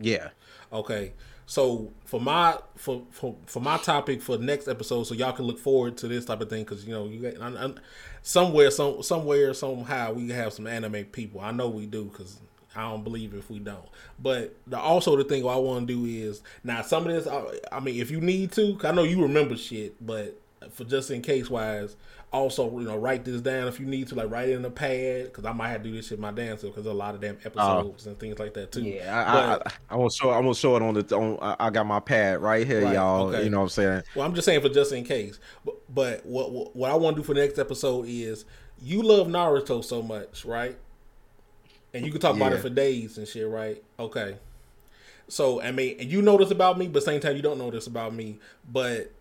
Yeah. 0.00 0.30
Okay. 0.72 1.12
So 1.46 1.92
for 2.04 2.20
my 2.20 2.58
for, 2.76 3.02
for 3.10 3.36
for 3.46 3.60
my 3.60 3.76
topic 3.78 4.22
for 4.22 4.38
next 4.38 4.68
episode, 4.68 5.04
so 5.04 5.14
y'all 5.14 5.32
can 5.32 5.44
look 5.44 5.58
forward 5.58 5.96
to 5.98 6.08
this 6.08 6.24
type 6.24 6.40
of 6.40 6.48
thing 6.48 6.64
because 6.64 6.86
you 6.86 6.92
know 6.94 7.06
you 7.06 7.30
got 7.30 7.40
I, 7.40 7.66
I, 7.66 7.74
somewhere 8.22 8.70
some 8.70 9.02
somewhere 9.02 9.52
somehow 9.52 10.12
we 10.12 10.30
have 10.30 10.52
some 10.52 10.66
anime 10.66 11.04
people. 11.04 11.40
I 11.40 11.52
know 11.52 11.68
we 11.68 11.86
do 11.86 12.04
because 12.04 12.40
I 12.74 12.82
don't 12.82 13.04
believe 13.04 13.34
if 13.34 13.50
we 13.50 13.58
don't. 13.58 13.86
But 14.18 14.56
the, 14.66 14.78
also 14.78 15.16
the 15.16 15.24
thing 15.24 15.46
I 15.46 15.56
want 15.56 15.86
to 15.86 15.94
do 15.94 16.06
is 16.06 16.42
now 16.64 16.82
some 16.82 17.06
of 17.06 17.12
this. 17.12 17.26
I, 17.26 17.44
I 17.76 17.80
mean, 17.80 18.00
if 18.00 18.10
you 18.10 18.20
need 18.20 18.52
to, 18.52 18.78
I 18.82 18.92
know 18.92 19.02
you 19.02 19.22
remember 19.22 19.56
shit, 19.56 19.94
but 20.04 20.40
for 20.70 20.84
just 20.84 21.10
in 21.10 21.22
case 21.22 21.50
wise, 21.50 21.96
also, 22.34 22.68
you 22.78 22.84
know, 22.84 22.96
write 22.96 23.24
this 23.24 23.40
down 23.40 23.68
if 23.68 23.78
you 23.78 23.86
need 23.86 24.08
to, 24.08 24.16
like 24.16 24.28
write 24.28 24.48
it 24.48 24.56
in 24.56 24.64
a 24.64 24.70
pad, 24.70 25.26
because 25.26 25.44
I 25.44 25.52
might 25.52 25.68
have 25.68 25.84
to 25.84 25.88
do 25.88 25.94
this 25.94 26.08
shit 26.08 26.18
my 26.18 26.32
damn 26.32 26.58
self, 26.58 26.74
because 26.74 26.84
a 26.84 26.92
lot 26.92 27.14
of 27.14 27.20
damn 27.20 27.36
oh. 27.36 27.46
episodes 27.46 28.06
uh, 28.06 28.10
and 28.10 28.18
things 28.18 28.38
like 28.40 28.54
that 28.54 28.72
too. 28.72 28.82
Yeah, 28.82 29.20
I, 29.20 29.32
but, 29.32 29.72
I, 29.88 29.94
I, 29.94 30.04
I 30.04 30.08
show, 30.08 30.30
I'm 30.30 30.42
gonna 30.42 30.54
show 30.54 30.76
it 30.76 30.82
on 30.82 30.94
the, 30.94 31.16
on, 31.16 31.56
I 31.60 31.70
got 31.70 31.86
my 31.86 32.00
pad 32.00 32.42
right 32.42 32.66
here, 32.66 32.84
right, 32.84 32.94
y'all. 32.94 33.28
Okay. 33.28 33.44
You 33.44 33.50
know 33.50 33.58
what 33.58 33.64
I'm 33.64 33.68
saying? 33.70 34.02
Well, 34.16 34.26
I'm 34.26 34.34
just 34.34 34.46
saying 34.46 34.60
for 34.60 34.68
just 34.68 34.92
in 34.92 35.04
case. 35.04 35.38
But, 35.64 35.76
but 35.94 36.26
what, 36.26 36.50
what, 36.50 36.74
what 36.74 36.90
I 36.90 36.94
want 36.96 37.16
to 37.16 37.22
do 37.22 37.26
for 37.26 37.34
the 37.34 37.40
next 37.40 37.58
episode 37.58 38.06
is, 38.08 38.44
you 38.82 39.02
love 39.02 39.28
Naruto 39.28 39.84
so 39.84 40.02
much, 40.02 40.44
right? 40.44 40.76
And 41.94 42.04
you 42.04 42.10
can 42.10 42.20
talk 42.20 42.36
yeah. 42.36 42.46
about 42.46 42.52
it 42.58 42.60
for 42.60 42.68
days 42.68 43.16
and 43.16 43.28
shit, 43.28 43.48
right? 43.48 43.82
Okay. 44.00 44.36
So 45.28 45.62
I 45.62 45.70
mean, 45.70 45.96
and 46.00 46.10
you 46.10 46.20
know 46.20 46.36
this 46.36 46.50
about 46.50 46.76
me, 46.78 46.88
but 46.88 47.04
same 47.04 47.20
time 47.20 47.36
you 47.36 47.42
don't 47.42 47.58
know 47.58 47.70
this 47.70 47.86
about 47.86 48.12
me. 48.12 48.40
But 48.70 49.12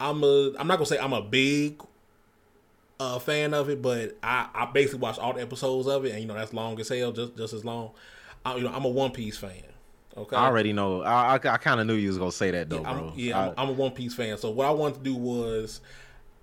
I'm 0.00 0.24
a, 0.24 0.52
I'm 0.58 0.66
not 0.66 0.76
gonna 0.76 0.86
say 0.86 0.98
I'm 0.98 1.12
a 1.12 1.20
big 1.20 1.80
a 3.00 3.20
fan 3.20 3.54
of 3.54 3.68
it, 3.68 3.82
but 3.82 4.16
I, 4.22 4.48
I 4.54 4.66
basically 4.66 5.00
watched 5.00 5.18
all 5.18 5.32
the 5.32 5.42
episodes 5.42 5.88
of 5.88 6.04
it, 6.04 6.12
and 6.12 6.20
you 6.20 6.26
know 6.26 6.34
that's 6.34 6.52
long 6.52 6.78
as 6.80 6.88
hell, 6.88 7.12
just 7.12 7.36
just 7.36 7.52
as 7.52 7.64
long. 7.64 7.90
I, 8.44 8.56
you 8.56 8.62
know, 8.62 8.72
I'm 8.72 8.84
a 8.84 8.88
One 8.88 9.10
Piece 9.10 9.36
fan. 9.36 9.62
Okay, 10.16 10.36
I 10.36 10.46
already 10.46 10.72
know. 10.72 11.02
I 11.02 11.32
I, 11.32 11.34
I 11.34 11.56
kind 11.56 11.80
of 11.80 11.86
knew 11.86 11.94
you 11.94 12.08
was 12.08 12.18
gonna 12.18 12.32
say 12.32 12.50
that 12.52 12.70
though, 12.70 12.82
yeah, 12.82 12.92
bro. 12.92 13.08
I'm, 13.08 13.12
yeah, 13.18 13.38
I, 13.38 13.46
I'm, 13.48 13.54
I'm, 13.56 13.68
a 13.70 13.72
One 13.72 13.92
Piece 13.92 14.14
fan. 14.14 14.38
So 14.38 14.50
what 14.50 14.66
I 14.66 14.70
wanted 14.70 14.98
to 14.98 15.00
do 15.00 15.14
was, 15.14 15.80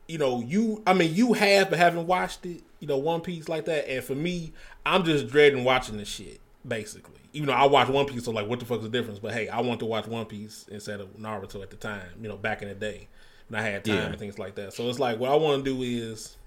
you 0.07 0.17
know, 0.17 0.41
you. 0.41 0.83
I 0.85 0.93
mean, 0.93 1.13
you 1.13 1.33
have 1.33 1.69
but 1.69 1.79
haven't 1.79 2.07
watched 2.07 2.45
it. 2.45 2.63
You 2.79 2.87
know, 2.87 2.97
One 2.97 3.21
Piece 3.21 3.47
like 3.47 3.65
that, 3.65 3.89
and 3.89 4.03
for 4.03 4.15
me, 4.15 4.51
I'm 4.85 5.03
just 5.03 5.27
dreading 5.27 5.63
watching 5.63 5.97
the 5.97 6.05
shit. 6.05 6.39
Basically, 6.67 7.21
even 7.33 7.47
though 7.47 7.53
I 7.53 7.65
watch 7.65 7.87
One 7.87 8.05
Piece, 8.05 8.25
so 8.25 8.31
like, 8.31 8.47
what 8.47 8.59
the 8.59 8.65
fuck's 8.65 8.83
the 8.83 8.89
difference? 8.89 9.19
But 9.19 9.33
hey, 9.33 9.47
I 9.47 9.61
want 9.61 9.79
to 9.79 9.85
watch 9.85 10.05
One 10.05 10.25
Piece 10.25 10.67
instead 10.69 10.99
of 10.99 11.17
Naruto 11.17 11.61
at 11.63 11.69
the 11.69 11.77
time. 11.77 12.09
You 12.21 12.27
know, 12.27 12.37
back 12.37 12.61
in 12.61 12.67
the 12.67 12.75
day 12.75 13.07
when 13.47 13.61
I 13.61 13.63
had 13.63 13.85
time 13.85 13.95
yeah. 13.95 14.05
and 14.05 14.19
things 14.19 14.39
like 14.39 14.55
that. 14.55 14.73
So 14.73 14.87
it's 14.89 14.99
like 14.99 15.19
what 15.19 15.31
I 15.31 15.35
want 15.35 15.63
to 15.63 15.73
do 15.73 15.81
is 15.81 16.37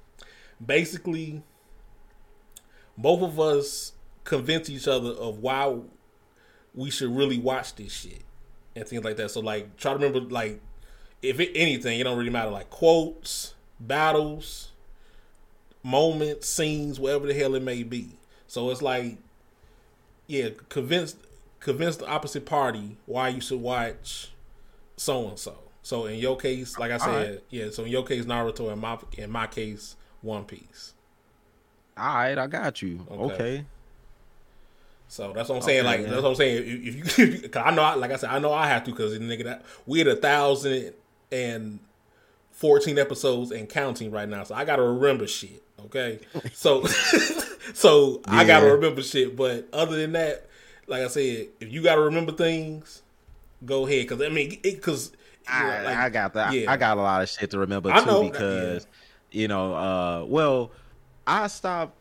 basically 0.65 1.43
both 2.97 3.23
of 3.23 3.41
us 3.41 3.93
convince 4.25 4.71
each 4.71 4.89
other 4.89 5.11
of 5.11 5.39
why 5.39 5.77
we 6.75 6.91
should 6.91 7.15
really 7.15 7.39
watch 7.39 7.75
this 7.75 7.93
shit 7.93 8.23
and 8.75 8.87
things 8.87 9.05
like 9.05 9.17
that. 9.17 9.31
So 9.31 9.41
like 9.41 9.77
try 9.77 9.93
to 9.93 9.99
remember 9.99 10.21
like 10.21 10.61
if 11.23 11.41
it, 11.41 11.53
anything, 11.55 11.99
it 11.99 12.05
don't 12.05 12.19
really 12.19 12.31
matter 12.31 12.51
like 12.51 12.71
quotes, 12.71 13.55
battles, 13.81 14.71
moments, 15.83 16.49
scenes, 16.49 17.01
whatever 17.01 17.27
the 17.27 17.35
hell 17.35 17.55
it 17.55 17.63
may 17.63 17.83
be. 17.83 18.11
So 18.47 18.71
it's 18.71 18.83
like, 18.83 19.19
yeah, 20.27 20.51
convince 20.69 21.17
convince 21.61 21.97
the 21.97 22.07
opposite 22.07 22.45
party 22.45 22.97
why 23.07 23.29
you 23.29 23.41
should 23.41 23.61
watch 23.61 24.31
so 24.97 25.29
and 25.29 25.39
so. 25.39 25.57
So 25.83 26.07
in 26.07 26.19
your 26.19 26.37
case, 26.37 26.79
like 26.79 26.91
I 26.91 26.99
said, 26.99 27.31
right. 27.31 27.43
yeah. 27.51 27.71
So 27.71 27.85
in 27.85 27.91
your 27.91 28.05
case, 28.05 28.25
Naruto. 28.25 28.73
In 28.73 28.79
my 28.79 28.99
in 29.19 29.31
my 29.31 29.47
case, 29.47 29.97
One 30.25 30.45
Piece. 30.45 30.95
All 31.97 32.15
right, 32.15 32.37
I 32.37 32.47
got 32.47 32.83
you. 32.83 33.07
Okay. 33.11 33.35
okay. 33.35 33.65
So 35.07 35.33
that's 35.33 35.49
what 35.49 35.57
I'm 35.57 35.63
saying. 35.63 35.87
Okay, 35.87 35.99
like 35.99 36.07
that's 36.07 36.23
what 36.23 36.31
I'm 36.31 36.35
saying. 36.35 36.65
If 36.67 37.19
you, 37.43 37.49
cause 37.49 37.63
I 37.65 37.71
know, 37.71 37.97
like 37.99 38.11
I 38.11 38.17
said, 38.17 38.31
I 38.31 38.39
know 38.39 38.53
I 38.53 38.67
have 38.67 38.85
to 38.85 38.91
because 38.91 39.17
nigga, 39.19 39.45
that 39.45 39.65
we 39.87 40.01
had 40.01 40.09
a 40.09 40.17
thousand 40.17 40.95
and 41.31 41.79
fourteen 42.51 42.99
episodes 42.99 43.53
and 43.53 43.69
counting 43.69 44.11
right 44.11 44.29
now. 44.29 44.43
So 44.45 44.55
I 44.55 44.65
gotta 44.65 44.83
remember 44.83 45.27
shit. 45.27 45.63
Okay, 45.85 46.21
so 46.53 46.85
so 47.75 48.23
yeah. 48.27 48.35
I 48.35 48.45
gotta 48.45 48.73
remember 48.73 49.03
shit. 49.03 49.37
But 49.37 49.69
other 49.73 49.97
than 49.97 50.13
that, 50.13 50.49
like 50.87 51.03
I 51.03 51.09
said, 51.09 51.49
if 51.61 51.71
you 51.71 51.83
gotta 51.83 52.01
remember 52.01 52.33
things, 52.33 53.03
go 53.65 53.87
ahead. 53.87 54.09
Because 54.09 54.21
I 54.21 54.31
mean, 54.31 54.59
because 54.63 55.13
I, 55.47 55.83
like, 55.83 55.97
I, 55.97 56.09
got 56.09 56.33
that. 56.35 56.53
Yeah. 56.55 56.73
I 56.73 56.77
got 56.77 56.97
a 56.97 57.01
lot 57.03 57.23
of 57.23 57.29
shit 57.29 57.51
to 57.51 57.59
remember 57.59 57.93
too 57.93 58.31
because 58.31 58.85
yeah. 58.85 59.04
You 59.35 59.49
know, 59.49 59.75
uh, 59.75 60.25
well, 60.25 60.71
I 61.27 61.47
stopped. 61.49 61.99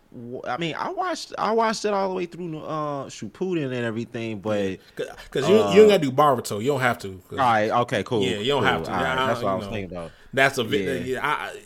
I 0.48 0.58
mean, 0.58 0.76
I 0.78 0.92
watched 0.92 1.34
I 1.40 1.52
watched 1.54 1.86
it 1.86 1.94
all 1.94 2.10
the 2.10 2.14
way 2.14 2.28
through 2.28 2.60
uh 2.60 3.10
and 3.10 3.74
everything, 3.74 4.40
but 4.40 4.78
because 4.96 5.50
you 5.50 5.56
uh, 5.56 5.74
you 5.74 5.82
ain't 5.82 5.90
gotta 5.90 6.04
do 6.04 6.12
Boruto, 6.12 6.62
you 6.62 6.68
don't 6.68 6.82
have 6.82 7.00
to. 7.00 7.20
All 7.32 7.38
right, 7.38 7.72
okay, 7.72 8.04
cool. 8.04 8.22
Yeah, 8.22 8.38
you 8.38 8.50
don't 8.50 8.62
cool. 8.62 8.72
have 8.72 8.84
to. 8.84 8.92
Right, 8.92 9.16
that's 9.28 9.42
what 9.42 9.52
I 9.52 9.56
was 9.56 9.66
know, 9.66 9.72
thinking 9.72 9.98
about. 9.98 10.12
That's 10.34 10.60
a 10.60 10.64
yeah. 10.64 10.94
yeah 10.94 11.26
I, 11.26 11.60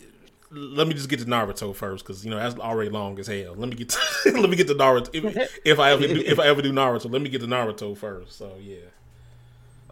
let 0.52 0.88
me 0.88 0.94
just 0.94 1.10
get 1.10 1.20
to 1.20 1.26
Naruto 1.26 1.76
first 1.76 2.06
because 2.06 2.24
you 2.24 2.32
know 2.32 2.38
that's 2.38 2.58
already 2.58 2.90
long 2.90 3.20
as 3.20 3.28
hell. 3.28 3.54
Let 3.56 3.68
me 3.70 3.76
get 3.76 3.90
to, 3.90 4.00
let 4.32 4.50
me 4.50 4.56
get 4.56 4.68
to 4.68 4.76
Naruto 4.76 5.10
if, 5.14 5.60
if 5.66 5.80
I 5.80 5.92
ever 5.92 6.08
do, 6.08 6.24
if 6.26 6.40
I 6.40 6.48
ever 6.48 6.62
do 6.62 6.72
Naruto. 6.72 7.12
Let 7.12 7.22
me 7.22 7.30
get 7.30 7.42
to 7.42 7.48
Naruto 7.48 7.98
first. 7.98 8.38
So 8.38 8.54
yeah. 8.62 8.78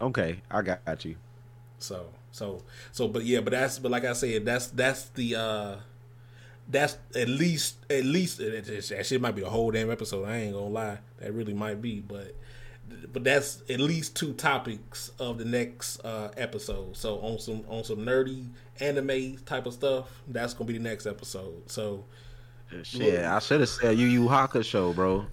Okay, 0.00 0.40
I 0.50 0.62
got 0.62 1.04
you. 1.04 1.16
So 1.78 2.06
so 2.36 2.62
so, 2.92 3.08
but 3.08 3.24
yeah, 3.24 3.40
but 3.40 3.52
that's 3.52 3.78
but 3.78 3.90
like 3.90 4.04
I 4.04 4.12
said, 4.12 4.44
that's 4.44 4.66
that's 4.68 5.08
the 5.10 5.36
uh 5.36 5.76
that's 6.68 6.98
at 7.14 7.28
least 7.28 7.76
at 7.90 8.04
least 8.04 8.38
that 8.38 9.06
shit 9.06 9.20
might 9.20 9.34
be 9.34 9.42
a 9.42 9.48
whole 9.48 9.70
damn 9.70 9.90
episode. 9.90 10.26
I 10.26 10.38
ain't 10.38 10.52
gonna 10.52 10.66
lie, 10.66 10.98
that 11.18 11.32
really 11.32 11.54
might 11.54 11.80
be, 11.80 12.00
but 12.00 12.34
but 13.12 13.24
that's 13.24 13.62
at 13.70 13.80
least 13.80 14.16
two 14.16 14.34
topics 14.34 15.10
of 15.18 15.38
the 15.38 15.46
next 15.46 16.04
uh 16.04 16.30
episode. 16.36 16.94
So 16.94 17.20
on 17.20 17.38
some 17.38 17.64
on 17.68 17.84
some 17.84 17.98
nerdy 17.98 18.46
anime 18.80 19.38
type 19.46 19.64
of 19.64 19.72
stuff, 19.72 20.22
that's 20.28 20.52
gonna 20.52 20.68
be 20.68 20.74
the 20.74 20.84
next 20.84 21.06
episode. 21.06 21.70
So 21.70 22.04
shit, 22.82 23.24
I 23.24 23.38
should 23.38 23.60
have 23.60 23.68
said 23.70 23.96
you 23.96 24.08
Yu 24.08 24.24
Yu 24.24 24.28
Hakusho, 24.28 24.94
bro. 24.94 25.24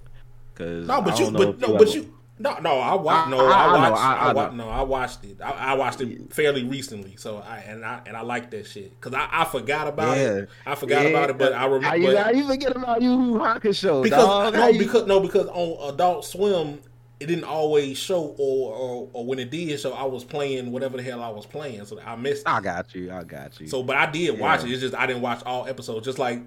Cause 0.56 0.88
no, 0.88 1.02
but 1.02 1.20
you, 1.20 1.32
but 1.32 1.60
no, 1.60 1.78
but 1.78 1.94
you. 1.94 2.14
No, 2.40 2.58
no, 2.60 2.80
I 2.80 2.96
watched. 2.96 3.30
No, 3.30 3.46
I, 3.46 3.52
I, 3.52 3.66
I 3.66 3.90
watched. 3.90 4.02
I, 4.02 4.16
I, 4.16 4.34
watched, 4.34 4.56
no, 4.56 4.70
I 4.70 4.82
watched 4.82 5.24
it. 5.24 5.42
I, 5.42 5.76
watched 5.76 6.02
it 6.02 6.34
fairly 6.34 6.64
recently. 6.64 7.16
So 7.16 7.38
I 7.38 7.58
and 7.60 7.86
I 7.86 8.02
and 8.08 8.18
I 8.18 8.22
like 8.22 8.50
that 8.52 8.66
shit 8.66 9.00
because 9.00 9.14
I, 9.14 9.30
I 9.32 9.46
forgot 9.46 9.88
about 9.88 10.18
yeah. 10.18 10.24
it. 10.24 10.50
I 10.66 10.74
forgot 10.76 11.04
yeah. 11.04 11.10
about 11.10 11.30
it, 11.30 11.38
but 11.38 11.54
I 11.54 11.66
remember. 11.66 11.88
How 11.88 11.94
you, 11.94 12.18
how 12.18 12.32
you 12.32 12.48
forget 12.48 12.76
about 12.76 13.02
you 13.04 13.10
Hakusho? 13.10 14.04
Because 14.04 14.26
dog? 14.26 14.54
no, 14.54 14.74
because 14.78 15.06
no, 15.06 15.20
because 15.20 15.48
on 15.48 15.94
Adult 15.94 16.26
Swim 16.26 16.80
it 17.24 17.28
didn't 17.28 17.46
always 17.46 17.98
show, 17.98 18.36
or, 18.38 18.74
or, 18.74 19.10
or 19.14 19.26
when 19.26 19.40
it 19.40 19.50
did 19.50 19.80
show, 19.80 19.94
I 19.94 20.04
was 20.04 20.24
playing 20.26 20.72
whatever 20.72 20.98
the 20.98 21.04
hell 21.04 21.22
I 21.22 21.30
was 21.30 21.46
playing, 21.46 21.86
so 21.86 22.00
I 22.02 22.16
missed. 22.16 22.42
It. 22.42 22.50
I 22.50 22.60
got 22.60 22.94
you. 22.94 23.12
I 23.12 23.24
got 23.24 23.60
you. 23.62 23.68
So, 23.68 23.82
but 23.82 23.96
I 23.96 24.12
did 24.12 24.38
watch 24.38 24.64
it. 24.64 24.72
It's 24.72 24.82
just 24.82 24.96
I 24.96 25.08
didn't 25.08 25.22
watch 25.22 25.42
all 25.46 25.66
episodes. 25.68 26.06
Just 26.06 26.20
like 26.20 26.42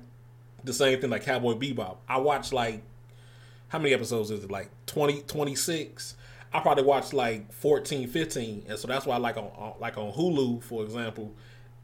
the 0.65 0.73
same 0.73 1.00
thing, 1.00 1.10
like 1.10 1.24
Cowboy 1.24 1.55
Bebop. 1.55 1.97
I 2.08 2.18
watched 2.18 2.52
like 2.52 2.82
how 3.68 3.78
many 3.78 3.94
episodes 3.94 4.30
is 4.30 4.44
it? 4.44 4.50
Like 4.50 4.70
20, 4.86 5.22
26? 5.22 6.16
I 6.52 6.60
probably 6.60 6.84
watched 6.84 7.12
like 7.12 7.52
14, 7.52 8.08
15. 8.08 8.66
and 8.68 8.78
so 8.78 8.88
that's 8.88 9.04
why 9.06 9.16
I 9.16 9.18
like 9.18 9.36
on 9.36 9.74
like 9.78 9.98
on 9.98 10.12
Hulu, 10.12 10.62
for 10.62 10.84
example, 10.84 11.34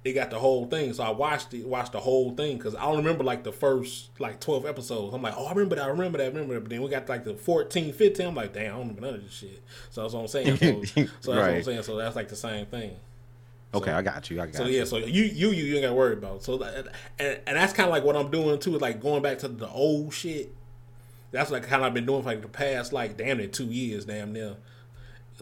it 0.05 0.15
got 0.15 0.31
the 0.31 0.39
whole 0.39 0.67
thing. 0.67 0.93
So 0.93 1.05
I 1.05 1.11
watched 1.11 1.55
it, 1.55 1.67
watched 1.67 1.93
the 1.93 2.01
whole 2.01 2.35
thing 2.35 2.57
because 2.57 2.75
I 2.75 2.83
don't 2.83 2.99
remember 2.99 3.23
like 3.23 3.45
the 3.45 3.53
first 3.53 4.11
like 4.19 4.41
twelve 4.41 4.67
episodes. 4.67 5.15
I'm 5.15 5.23
like, 5.23 5.35
oh, 5.37 5.47
I 5.47 5.51
remember 5.51 5.77
that, 5.77 5.85
I 5.85 5.89
remember 5.89 6.19
that, 6.19 6.25
I 6.25 6.29
remember 6.29 6.55
that. 6.55 6.61
But 6.61 6.71
then 6.71 6.83
we 6.83 6.89
got 6.89 7.09
like 7.09 7.25
the 7.25 7.35
14, 7.35 7.93
15. 7.93 8.27
I'm 8.27 8.35
like, 8.35 8.53
damn, 8.53 8.65
I 8.65 8.69
don't 8.79 8.81
remember 8.81 9.01
none 9.03 9.15
of 9.17 9.23
this 9.23 9.33
shit. 9.33 9.63
So 9.91 10.03
that's 10.03 10.15
what 10.15 10.21
I'm 10.21 10.29
saying. 10.29 10.57
So, 10.57 10.83
so 10.85 11.03
that's 11.03 11.27
right. 11.27 11.37
what 11.37 11.51
I'm 11.51 11.63
saying. 11.63 11.83
So 11.83 11.97
that's 11.97 12.17
like 12.17 12.29
the 12.29 12.37
same 12.37 12.67
thing. 12.67 12.97
Okay, 13.75 13.91
so, 13.91 13.97
I 13.97 14.03
got 14.03 14.31
you. 14.31 14.41
I 14.41 14.47
got 14.47 14.55
so 14.55 14.65
you. 14.65 14.85
So 14.85 14.97
yeah, 14.97 15.03
so 15.03 15.07
you 15.07 15.25
you 15.25 15.51
you, 15.51 15.65
you 15.65 15.75
ain't 15.77 15.83
got 15.83 15.91
to 15.91 15.95
worry 15.95 16.15
about. 16.15 16.43
So 16.43 16.63
and 16.63 17.41
and 17.47 17.57
that's 17.57 17.73
kind 17.73 17.89
of 17.89 17.93
like 17.93 18.05
what 18.05 18.17
I'm 18.17 18.31
doing 18.31 18.59
too. 18.59 18.75
Is 18.75 18.83
like 18.83 19.01
going 19.01 19.23
back 19.23 19.39
to 19.41 19.49
the 19.49 19.69
old 19.69 20.13
shit. 20.13 20.55
That's 21.33 21.51
like 21.51 21.65
kind 21.65 21.83
of 21.83 21.87
I've 21.87 21.95
been 21.95 22.07
doing 22.07 22.23
for 22.23 22.29
like 22.29 22.43
the 22.43 22.49
past 22.49 22.93
like 22.93 23.17
damn 23.17 23.41
it 23.41 23.53
two 23.53 23.67
years, 23.67 24.05
damn 24.05 24.33
near 24.33 24.57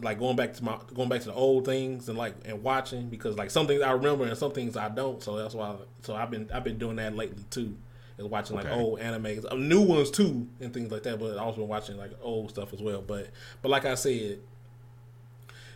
like 0.03 0.19
going 0.19 0.35
back 0.35 0.53
to 0.53 0.63
my 0.63 0.77
going 0.93 1.09
back 1.09 1.21
to 1.21 1.27
the 1.27 1.33
old 1.33 1.65
things 1.65 2.09
and 2.09 2.17
like 2.17 2.35
and 2.45 2.63
watching 2.63 3.09
because 3.09 3.37
like 3.37 3.51
some 3.51 3.67
things 3.67 3.81
I 3.81 3.91
remember 3.91 4.25
and 4.25 4.37
some 4.37 4.51
things 4.51 4.77
I 4.77 4.89
don't. 4.89 5.21
So 5.21 5.37
that's 5.37 5.53
why. 5.53 5.75
So 6.01 6.15
I've 6.15 6.31
been 6.31 6.49
I've 6.53 6.63
been 6.63 6.77
doing 6.77 6.95
that 6.97 7.15
lately 7.15 7.43
too. 7.49 7.77
Is 8.17 8.25
watching 8.25 8.55
like 8.55 8.65
okay. 8.65 8.75
old 8.75 8.99
animes, 8.99 9.45
uh, 9.49 9.55
new 9.55 9.81
ones 9.81 10.11
too, 10.11 10.47
and 10.59 10.73
things 10.73 10.91
like 10.91 11.03
that. 11.03 11.19
But 11.19 11.37
I 11.37 11.41
also 11.41 11.59
been 11.59 11.67
watching 11.67 11.97
like 11.97 12.11
old 12.21 12.49
stuff 12.49 12.73
as 12.73 12.81
well. 12.81 13.01
But 13.01 13.29
but 13.61 13.69
like 13.69 13.85
I 13.85 13.95
said, 13.95 14.39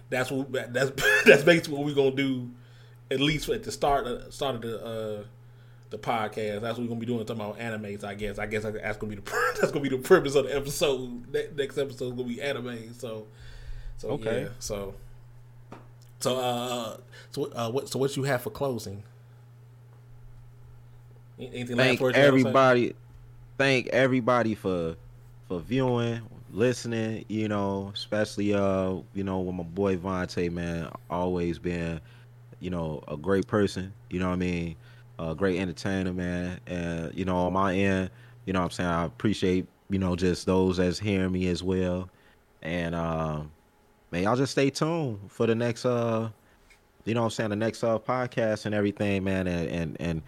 that's 0.09 0.31
what 0.31 0.51
that's 0.51 0.91
that's 1.25 1.43
basically 1.43 1.75
what 1.75 1.85
we're 1.85 1.95
gonna 1.95 2.11
do. 2.11 2.49
At 3.11 3.19
least 3.19 3.47
at 3.49 3.63
the 3.63 3.71
start 3.71 4.07
uh, 4.07 4.29
start 4.31 4.55
of 4.55 4.61
the 4.61 4.83
uh, 4.83 5.23
the 5.95 6.07
podcast. 6.07 6.61
That's 6.61 6.77
what 6.77 6.83
we're 6.83 6.87
gonna 6.87 6.99
be 6.99 7.05
doing. 7.05 7.25
Talking 7.25 7.41
about 7.41 7.59
animes. 7.59 8.03
I 8.03 8.15
guess. 8.15 8.39
I 8.39 8.45
guess 8.45 8.63
that's 8.63 8.97
gonna 8.97 9.15
be 9.15 9.21
the 9.21 9.53
that's 9.59 9.71
gonna 9.71 9.83
be 9.83 9.89
the 9.89 9.97
purpose 9.97 10.35
of 10.35 10.45
the 10.45 10.55
episode. 10.55 11.33
Next 11.55 11.77
episode 11.77 12.05
is 12.05 12.11
gonna 12.11 12.23
be 12.23 12.41
anime. 12.41 12.93
So 12.93 13.27
so 13.97 14.09
okay. 14.09 14.43
Yeah, 14.43 14.47
so 14.59 14.93
so 16.19 16.37
uh 16.37 16.97
so 17.31 17.51
uh 17.53 17.69
what 17.69 17.89
so 17.89 17.99
what 17.99 18.15
you 18.15 18.23
have 18.23 18.41
for 18.41 18.49
closing? 18.49 19.03
Anything 21.37 21.75
thank 21.75 22.01
everybody 22.01 22.95
thank 23.57 23.87
everybody 23.87 24.55
for 24.55 24.95
for 25.47 25.59
viewing, 25.59 26.21
listening, 26.51 27.25
you 27.27 27.47
know, 27.47 27.91
especially 27.93 28.53
uh, 28.53 28.95
you 29.13 29.23
know, 29.23 29.41
with 29.41 29.55
my 29.55 29.63
boy 29.63 29.97
Vontae, 29.97 30.51
man, 30.51 30.89
always 31.09 31.59
been, 31.59 31.99
you 32.59 32.69
know, 32.69 33.03
a 33.07 33.17
great 33.17 33.47
person, 33.47 33.93
you 34.09 34.19
know 34.19 34.27
what 34.27 34.33
I 34.33 34.37
mean? 34.37 34.75
A 35.17 35.33
great 35.35 35.59
entertainer, 35.59 36.13
man. 36.13 36.59
And, 36.67 37.13
you 37.15 37.25
know, 37.25 37.37
on 37.37 37.53
my 37.53 37.75
end, 37.75 38.09
you 38.45 38.53
know 38.53 38.59
what 38.59 38.65
I'm 38.65 38.71
saying, 38.71 38.89
I 38.89 39.05
appreciate, 39.05 39.67
you 39.89 39.99
know, 39.99 40.15
just 40.15 40.45
those 40.45 40.77
that's 40.77 40.99
hearing 40.99 41.31
me 41.31 41.47
as 41.47 41.63
well. 41.63 42.09
And 42.61 42.95
um 42.95 43.51
man, 44.11 44.23
y'all 44.23 44.35
just 44.35 44.51
stay 44.51 44.69
tuned 44.69 45.19
for 45.29 45.47
the 45.47 45.55
next 45.55 45.85
uh 45.85 46.29
you 47.05 47.13
know 47.13 47.21
what 47.21 47.25
I'm 47.25 47.31
saying, 47.31 47.49
the 47.51 47.55
next 47.55 47.83
uh 47.83 47.99
podcast 47.99 48.65
and 48.65 48.75
everything, 48.75 49.23
man. 49.23 49.47
And 49.47 49.69
and, 49.69 49.97
and 49.99 50.21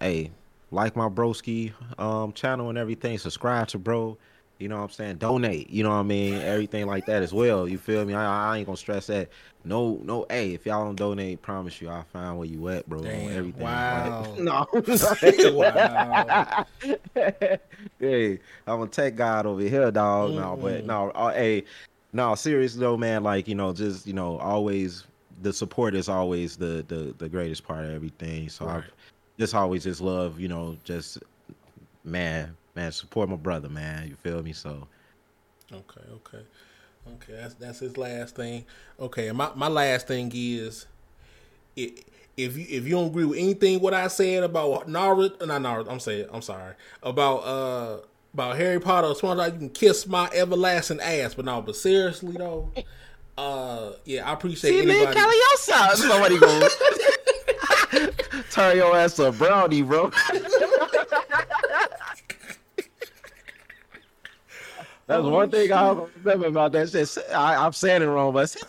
hey, 0.00 0.30
like 0.70 0.96
my 0.96 1.08
broski 1.08 1.72
um 1.98 2.32
channel 2.32 2.68
and 2.68 2.78
everything, 2.78 3.18
subscribe 3.18 3.68
to 3.68 3.78
bro. 3.78 4.18
You 4.58 4.68
know 4.68 4.76
what 4.76 4.84
I'm 4.84 4.90
saying? 4.90 5.16
Donate. 5.16 5.68
You 5.68 5.82
know 5.82 5.90
what 5.90 5.96
I 5.96 6.02
mean? 6.04 6.34
Everything 6.34 6.86
like 6.86 7.06
that 7.06 7.22
as 7.22 7.32
well. 7.32 7.68
You 7.68 7.76
feel 7.76 8.04
me? 8.04 8.14
I, 8.14 8.54
I 8.54 8.58
ain't 8.58 8.66
gonna 8.66 8.76
stress 8.76 9.08
that. 9.08 9.28
No, 9.64 10.00
no. 10.04 10.26
Hey, 10.30 10.54
if 10.54 10.64
y'all 10.64 10.84
don't 10.84 10.94
donate, 10.94 11.42
promise 11.42 11.80
you, 11.80 11.88
I'll 11.88 12.04
find 12.04 12.38
where 12.38 12.46
you 12.46 12.68
at, 12.68 12.88
bro. 12.88 13.00
Damn, 13.00 13.36
everything. 13.36 13.62
Wow. 13.62 14.34
no. 14.38 14.66
wow. 15.52 16.66
hey, 17.98 18.38
I'm 18.66 18.82
a 18.82 18.86
tech 18.86 19.16
god 19.16 19.46
over 19.46 19.62
here, 19.62 19.90
dog. 19.90 20.30
Mm. 20.30 20.34
No, 20.36 20.56
but 20.56 20.84
no. 20.86 21.10
Uh, 21.10 21.32
hey, 21.32 21.64
no, 22.12 22.34
seriously 22.36 22.80
though, 22.80 22.96
man. 22.96 23.24
Like 23.24 23.48
you 23.48 23.56
know, 23.56 23.72
just 23.72 24.06
you 24.06 24.12
know, 24.12 24.38
always 24.38 25.04
the 25.42 25.52
support 25.52 25.96
is 25.96 26.08
always 26.08 26.56
the 26.56 26.84
the 26.86 27.12
the 27.18 27.28
greatest 27.28 27.64
part 27.64 27.84
of 27.84 27.90
everything. 27.90 28.48
So 28.48 28.66
right. 28.66 28.84
I 28.84 28.90
just 29.38 29.54
always 29.54 29.82
just 29.82 30.00
love 30.00 30.38
you 30.38 30.46
know 30.46 30.76
just 30.84 31.18
man 32.04 32.54
man 32.74 32.92
support 32.92 33.28
my 33.28 33.36
brother 33.36 33.68
man. 33.68 34.08
You 34.08 34.16
feel 34.16 34.42
me? 34.42 34.52
So 34.52 34.86
okay, 35.72 36.00
okay, 36.12 36.44
okay. 37.14 37.32
That's 37.32 37.54
that's 37.54 37.78
his 37.80 37.96
last 37.96 38.36
thing. 38.36 38.64
Okay, 39.00 39.28
and 39.28 39.38
my 39.38 39.50
my 39.54 39.68
last 39.68 40.06
thing 40.06 40.30
is 40.34 40.86
it 41.76 42.04
if 42.36 42.56
you 42.56 42.66
if 42.68 42.84
you 42.84 42.90
don't 42.90 43.06
agree 43.06 43.24
with 43.24 43.38
anything 43.38 43.80
what 43.80 43.94
I 43.94 44.08
said 44.08 44.42
about 44.42 44.88
Naruto, 44.88 45.46
not 45.46 45.62
Naruto, 45.62 45.90
I'm 45.90 46.00
saying 46.00 46.26
I'm 46.32 46.42
sorry 46.42 46.74
about 47.02 47.38
uh 47.38 47.98
about 48.32 48.56
Harry 48.56 48.80
Potter 48.80 49.06
or 49.08 49.14
SpongeBob, 49.14 49.52
you 49.52 49.58
can 49.58 49.70
kiss 49.70 50.06
my 50.08 50.28
everlasting 50.34 51.00
ass. 51.00 51.34
But 51.34 51.44
no, 51.44 51.62
but 51.62 51.76
seriously 51.76 52.32
though, 52.32 52.70
uh, 53.38 53.92
yeah, 54.04 54.28
I 54.28 54.32
appreciate 54.32 54.72
See, 54.72 54.82
anybody. 54.82 55.04
Man, 55.04 55.30
Caliosa. 55.30 55.94
Somebody 55.94 56.38
go 56.38 56.68
turn 58.50 58.76
your 58.76 58.96
ass 58.96 59.18
a 59.20 59.30
brownie, 59.30 59.82
bro. 59.82 60.10
That's 65.06 65.22
oh, 65.22 65.28
one 65.28 65.50
thing 65.50 65.72
I 65.72 65.90
remember 66.22 66.46
about 66.46 66.72
that 66.72 66.88
shit. 66.88 67.18
I, 67.34 67.66
am 67.66 67.72
saying 67.72 68.02
it 68.02 68.06
wrong, 68.06 68.32
but 68.32 68.44
it's 68.44 68.56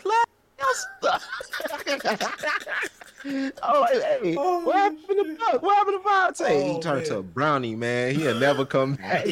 Oh, 3.62 3.86
hey, 3.90 4.36
oh, 4.38 4.64
what 4.64 4.76
happened 4.76 5.00
to? 5.08 5.58
What 5.58 5.76
happened 5.76 6.02
to 6.02 6.08
Vontae? 6.08 6.48
Oh, 6.48 6.74
he 6.74 6.80
turned 6.80 6.98
man. 6.98 7.06
to 7.06 7.18
a 7.18 7.22
brownie, 7.22 7.74
man. 7.74 8.14
He'll 8.14 8.38
never 8.38 8.64
come 8.64 8.94
back. 8.94 9.26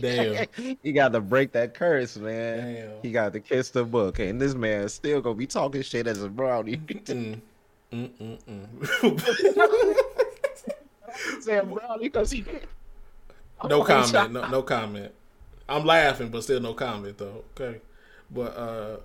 Damn. 0.00 0.46
He 0.82 0.92
got 0.92 1.12
to 1.12 1.20
break 1.20 1.52
that 1.52 1.74
curse, 1.74 2.16
man. 2.16 2.74
Damn. 2.74 2.90
He 3.02 3.12
got 3.12 3.32
to 3.34 3.40
kiss 3.40 3.70
the 3.70 3.84
book. 3.84 4.18
And 4.18 4.40
this 4.40 4.54
man 4.54 4.88
still 4.88 5.20
gonna 5.20 5.34
be 5.34 5.46
talking 5.46 5.82
shit 5.82 6.06
as 6.06 6.22
a 6.22 6.28
brownie. 6.28 6.78
mm. 6.78 7.40
Mm-mm-mm. 7.92 8.66
Brownie 11.44 12.04
because 12.04 12.30
he 12.30 12.44
no 13.68 13.82
oh, 13.82 13.84
comment. 13.84 14.32
No, 14.32 14.48
no 14.48 14.62
comment. 14.62 15.12
I'm 15.70 15.84
laughing, 15.84 16.28
but 16.28 16.42
still 16.42 16.60
no 16.60 16.74
comment 16.74 17.16
though. 17.16 17.44
Okay, 17.54 17.80
but 18.30 18.56
uh, 18.56 18.96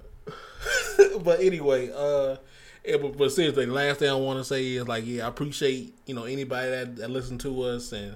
but 1.19 1.39
anyway, 1.39 1.91
uh, 1.95 2.37
but, 2.83 3.17
but 3.17 3.31
seriously, 3.31 3.65
the 3.65 3.73
last 3.73 3.99
thing 3.99 4.09
I 4.09 4.15
want 4.15 4.39
to 4.39 4.43
say 4.43 4.73
is 4.73 4.87
like, 4.87 5.05
yeah, 5.05 5.25
I 5.25 5.29
appreciate 5.29 5.93
you 6.07 6.15
know 6.15 6.23
anybody 6.23 6.71
that, 6.71 6.95
that 6.97 7.11
listen 7.11 7.37
to 7.39 7.61
us 7.63 7.91
and 7.91 8.15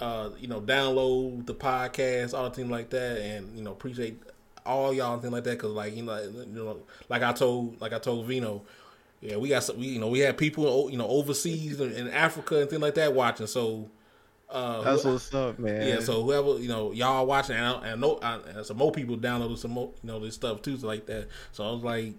uh, 0.00 0.30
you 0.38 0.48
know 0.48 0.60
download 0.60 1.46
the 1.46 1.54
podcast, 1.54 2.32
all 2.32 2.48
the 2.48 2.56
things 2.56 2.70
like 2.70 2.90
that, 2.90 3.18
and 3.20 3.56
you 3.56 3.62
know 3.62 3.72
appreciate 3.72 4.20
all 4.64 4.94
y'all 4.94 5.12
and 5.12 5.22
things 5.22 5.32
like 5.34 5.44
that 5.44 5.58
because 5.58 5.72
like 5.72 5.94
you 5.94 6.02
know 6.02 6.18
you 6.22 6.46
know 6.46 6.78
like 7.10 7.22
I 7.22 7.32
told 7.32 7.80
like 7.80 7.92
I 7.92 7.98
told 7.98 8.26
Vino. 8.26 8.62
Yeah, 9.20 9.36
we 9.36 9.48
got 9.48 9.62
some, 9.62 9.78
we 9.78 9.86
you 9.86 10.00
know 10.00 10.08
we 10.08 10.18
had 10.18 10.36
people 10.36 10.90
you 10.90 10.98
know 10.98 11.08
overseas 11.08 11.80
and 11.80 11.92
in 11.92 12.08
Africa 12.08 12.60
and 12.60 12.68
things 12.68 12.82
like 12.82 12.94
that 12.96 13.14
watching. 13.14 13.46
So 13.46 13.88
uh, 14.54 14.82
That's 14.82 15.04
what's 15.04 15.34
up, 15.34 15.58
man. 15.58 15.88
Yeah, 15.88 15.98
so 15.98 16.22
whoever 16.22 16.58
you 16.60 16.68
know, 16.68 16.92
y'all 16.92 17.26
watching, 17.26 17.56
and 17.56 17.66
I, 17.66 17.72
and 17.78 17.86
I 17.86 17.94
know, 17.96 18.18
I, 18.22 18.36
and 18.36 18.64
some 18.64 18.76
more 18.76 18.92
people 18.92 19.16
downloaded 19.16 19.58
some 19.58 19.72
more, 19.72 19.90
you 20.02 20.06
know, 20.06 20.20
this 20.20 20.36
stuff 20.36 20.62
too, 20.62 20.76
so 20.76 20.86
like 20.86 21.06
that. 21.06 21.26
So 21.50 21.68
I 21.68 21.72
was 21.72 21.82
like, 21.82 22.14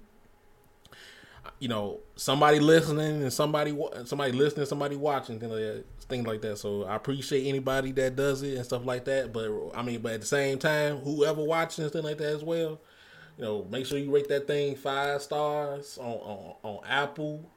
you 1.59 1.69
know, 1.69 2.01
somebody 2.17 2.59
listening 2.59 3.21
and 3.21 3.31
somebody 3.31 3.77
somebody 4.03 4.33
listening, 4.33 4.65
somebody 4.65 4.97
watching, 4.97 5.39
things 5.39 5.51
like 5.51 5.61
that. 5.61 5.85
Things 6.07 6.27
like 6.27 6.41
that. 6.41 6.57
So 6.57 6.83
I 6.83 6.95
appreciate 6.97 7.47
anybody 7.47 7.91
that 7.93 8.15
does 8.15 8.43
it 8.43 8.57
and 8.57 8.65
stuff 8.65 8.85
like 8.85 9.05
that. 9.05 9.33
But 9.33 9.49
I 9.73 9.81
mean, 9.81 10.01
but 10.01 10.11
at 10.13 10.21
the 10.21 10.27
same 10.27 10.59
time, 10.59 10.97
whoever 10.97 11.41
watching 11.41 11.83
and 11.83 11.91
stuff 11.91 12.03
like 12.03 12.17
that 12.17 12.27
as 12.27 12.43
well, 12.43 12.79
you 13.37 13.43
know, 13.43 13.65
make 13.71 13.85
sure 13.85 13.97
you 13.97 14.13
rate 14.13 14.27
that 14.27 14.45
thing 14.45 14.75
five 14.75 15.21
stars 15.21 15.97
on 15.97 16.13
on, 16.13 16.55
on 16.63 16.79
Apple, 16.85 17.49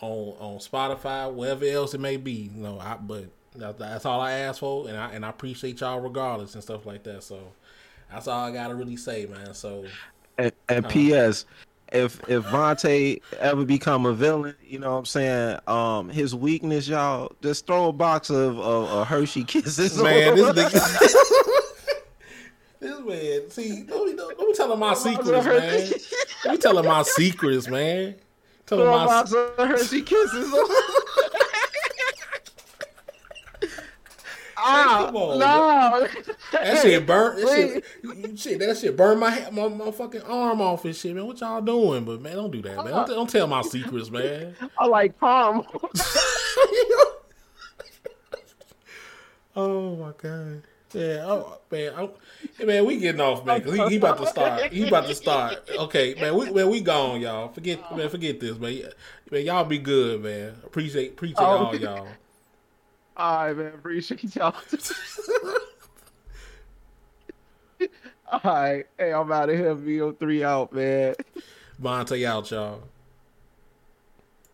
on 0.00 0.34
on 0.38 0.58
Spotify, 0.58 1.32
wherever 1.32 1.64
else 1.64 1.94
it 1.94 2.00
may 2.00 2.16
be. 2.18 2.50
You 2.54 2.62
know, 2.62 2.78
I 2.78 2.96
but 2.96 3.30
that's 3.54 4.04
all 4.04 4.20
I 4.20 4.32
ask 4.32 4.60
for, 4.60 4.88
and 4.88 4.96
I 4.96 5.10
and 5.12 5.24
I 5.24 5.30
appreciate 5.30 5.80
y'all 5.80 6.00
regardless 6.00 6.54
and 6.54 6.62
stuff 6.62 6.86
like 6.86 7.02
that. 7.04 7.22
So 7.22 7.40
that's 8.10 8.28
all 8.28 8.46
I 8.46 8.52
gotta 8.52 8.74
really 8.74 8.96
say, 8.96 9.26
man. 9.26 9.54
So 9.54 9.84
and, 10.38 10.52
and 10.68 10.84
um, 10.84 10.90
P.S. 10.90 11.44
If 11.90 12.20
if 12.28 12.44
Vontae 12.44 13.22
ever 13.40 13.64
become 13.64 14.04
a 14.04 14.12
villain, 14.12 14.54
you 14.62 14.78
know 14.78 14.92
what 14.92 14.98
I'm 14.98 15.04
saying? 15.06 15.58
Um, 15.66 16.10
his 16.10 16.34
weakness, 16.34 16.86
y'all, 16.86 17.32
just 17.42 17.66
throw 17.66 17.88
a 17.88 17.92
box 17.92 18.28
of, 18.28 18.58
of, 18.58 18.88
of 18.90 19.06
Hershey 19.06 19.44
kisses. 19.44 20.00
Man, 20.00 20.36
this 20.36 20.48
nigga. 20.50 22.02
this 22.80 23.00
man, 23.00 23.50
see, 23.50 23.82
don't, 23.84 24.14
don't, 24.16 24.38
don't 24.38 24.54
tell 24.54 24.72
him 24.72 24.80
my 24.80 24.92
secrets, 24.92 25.46
man. 25.46 25.90
Let 26.44 26.52
me 26.52 26.58
tell 26.58 26.78
him 26.78 26.84
my 26.84 27.02
secrets, 27.02 27.68
man. 27.68 28.16
Tell 28.66 28.82
him 28.82 28.88
my 28.88 29.06
box 29.06 29.32
of 29.32 29.56
Hershey 29.56 30.02
kisses. 30.02 30.54
Ah, 34.60 35.04
come 35.06 35.16
on, 35.16 35.38
no. 35.38 36.08
That 36.52 36.82
shit 36.82 37.06
burnt. 37.06 37.40
That 37.40 37.82
shit, 38.02 38.38
shit, 38.38 38.58
that 38.58 38.76
shit 38.76 38.96
burned 38.96 39.20
my, 39.20 39.48
my 39.50 39.68
my 39.68 39.90
fucking 39.90 40.22
arm 40.22 40.60
off 40.60 40.84
and 40.84 40.96
shit, 40.96 41.14
man. 41.14 41.26
What 41.26 41.40
y'all 41.40 41.60
doing? 41.60 42.04
But 42.04 42.20
man, 42.20 42.34
don't 42.34 42.50
do 42.50 42.60
that, 42.62 42.76
man. 42.76 42.86
Don't, 42.86 43.08
don't 43.08 43.30
tell 43.30 43.46
my 43.46 43.62
secrets, 43.62 44.10
man. 44.10 44.56
I 44.78 44.86
like 44.86 45.18
palm. 45.18 45.64
oh 49.56 49.96
my 49.96 50.12
god. 50.18 50.62
Yeah, 50.94 51.24
oh 51.26 51.58
man, 51.70 51.92
I'm, 51.96 52.66
man, 52.66 52.86
we 52.86 52.96
getting 52.96 53.20
off, 53.20 53.44
man. 53.44 53.60
Cause 53.62 53.74
he, 53.74 53.88
he 53.90 53.96
about 53.96 54.18
to 54.18 54.26
start. 54.26 54.72
He 54.72 54.88
about 54.88 55.06
to 55.06 55.14
start. 55.14 55.68
Okay, 55.70 56.14
man, 56.14 56.34
we 56.34 56.50
man, 56.50 56.70
we 56.70 56.80
gone, 56.80 57.20
y'all. 57.20 57.48
Forget, 57.48 57.94
man, 57.94 58.08
forget 58.08 58.40
this, 58.40 58.58
man. 58.58 58.84
Man, 59.30 59.44
y'all 59.44 59.64
be 59.64 59.78
good, 59.78 60.22
man. 60.22 60.56
Appreciate, 60.64 61.12
appreciate 61.12 61.40
oh. 61.40 61.66
all 61.66 61.76
y'all. 61.76 62.08
All 63.18 63.46
right, 63.46 63.56
man. 63.56 63.74
Appreciate 63.74 64.36
y'all. 64.36 64.54
All 68.30 68.40
right. 68.44 68.86
Hey, 68.96 69.12
I'm 69.12 69.32
out 69.32 69.50
of 69.50 69.56
here. 69.56 69.74
VO3 69.74 70.42
out, 70.42 70.72
man. 70.72 71.14
Monte 71.80 72.24
out, 72.24 72.50
y'all. 72.50 72.82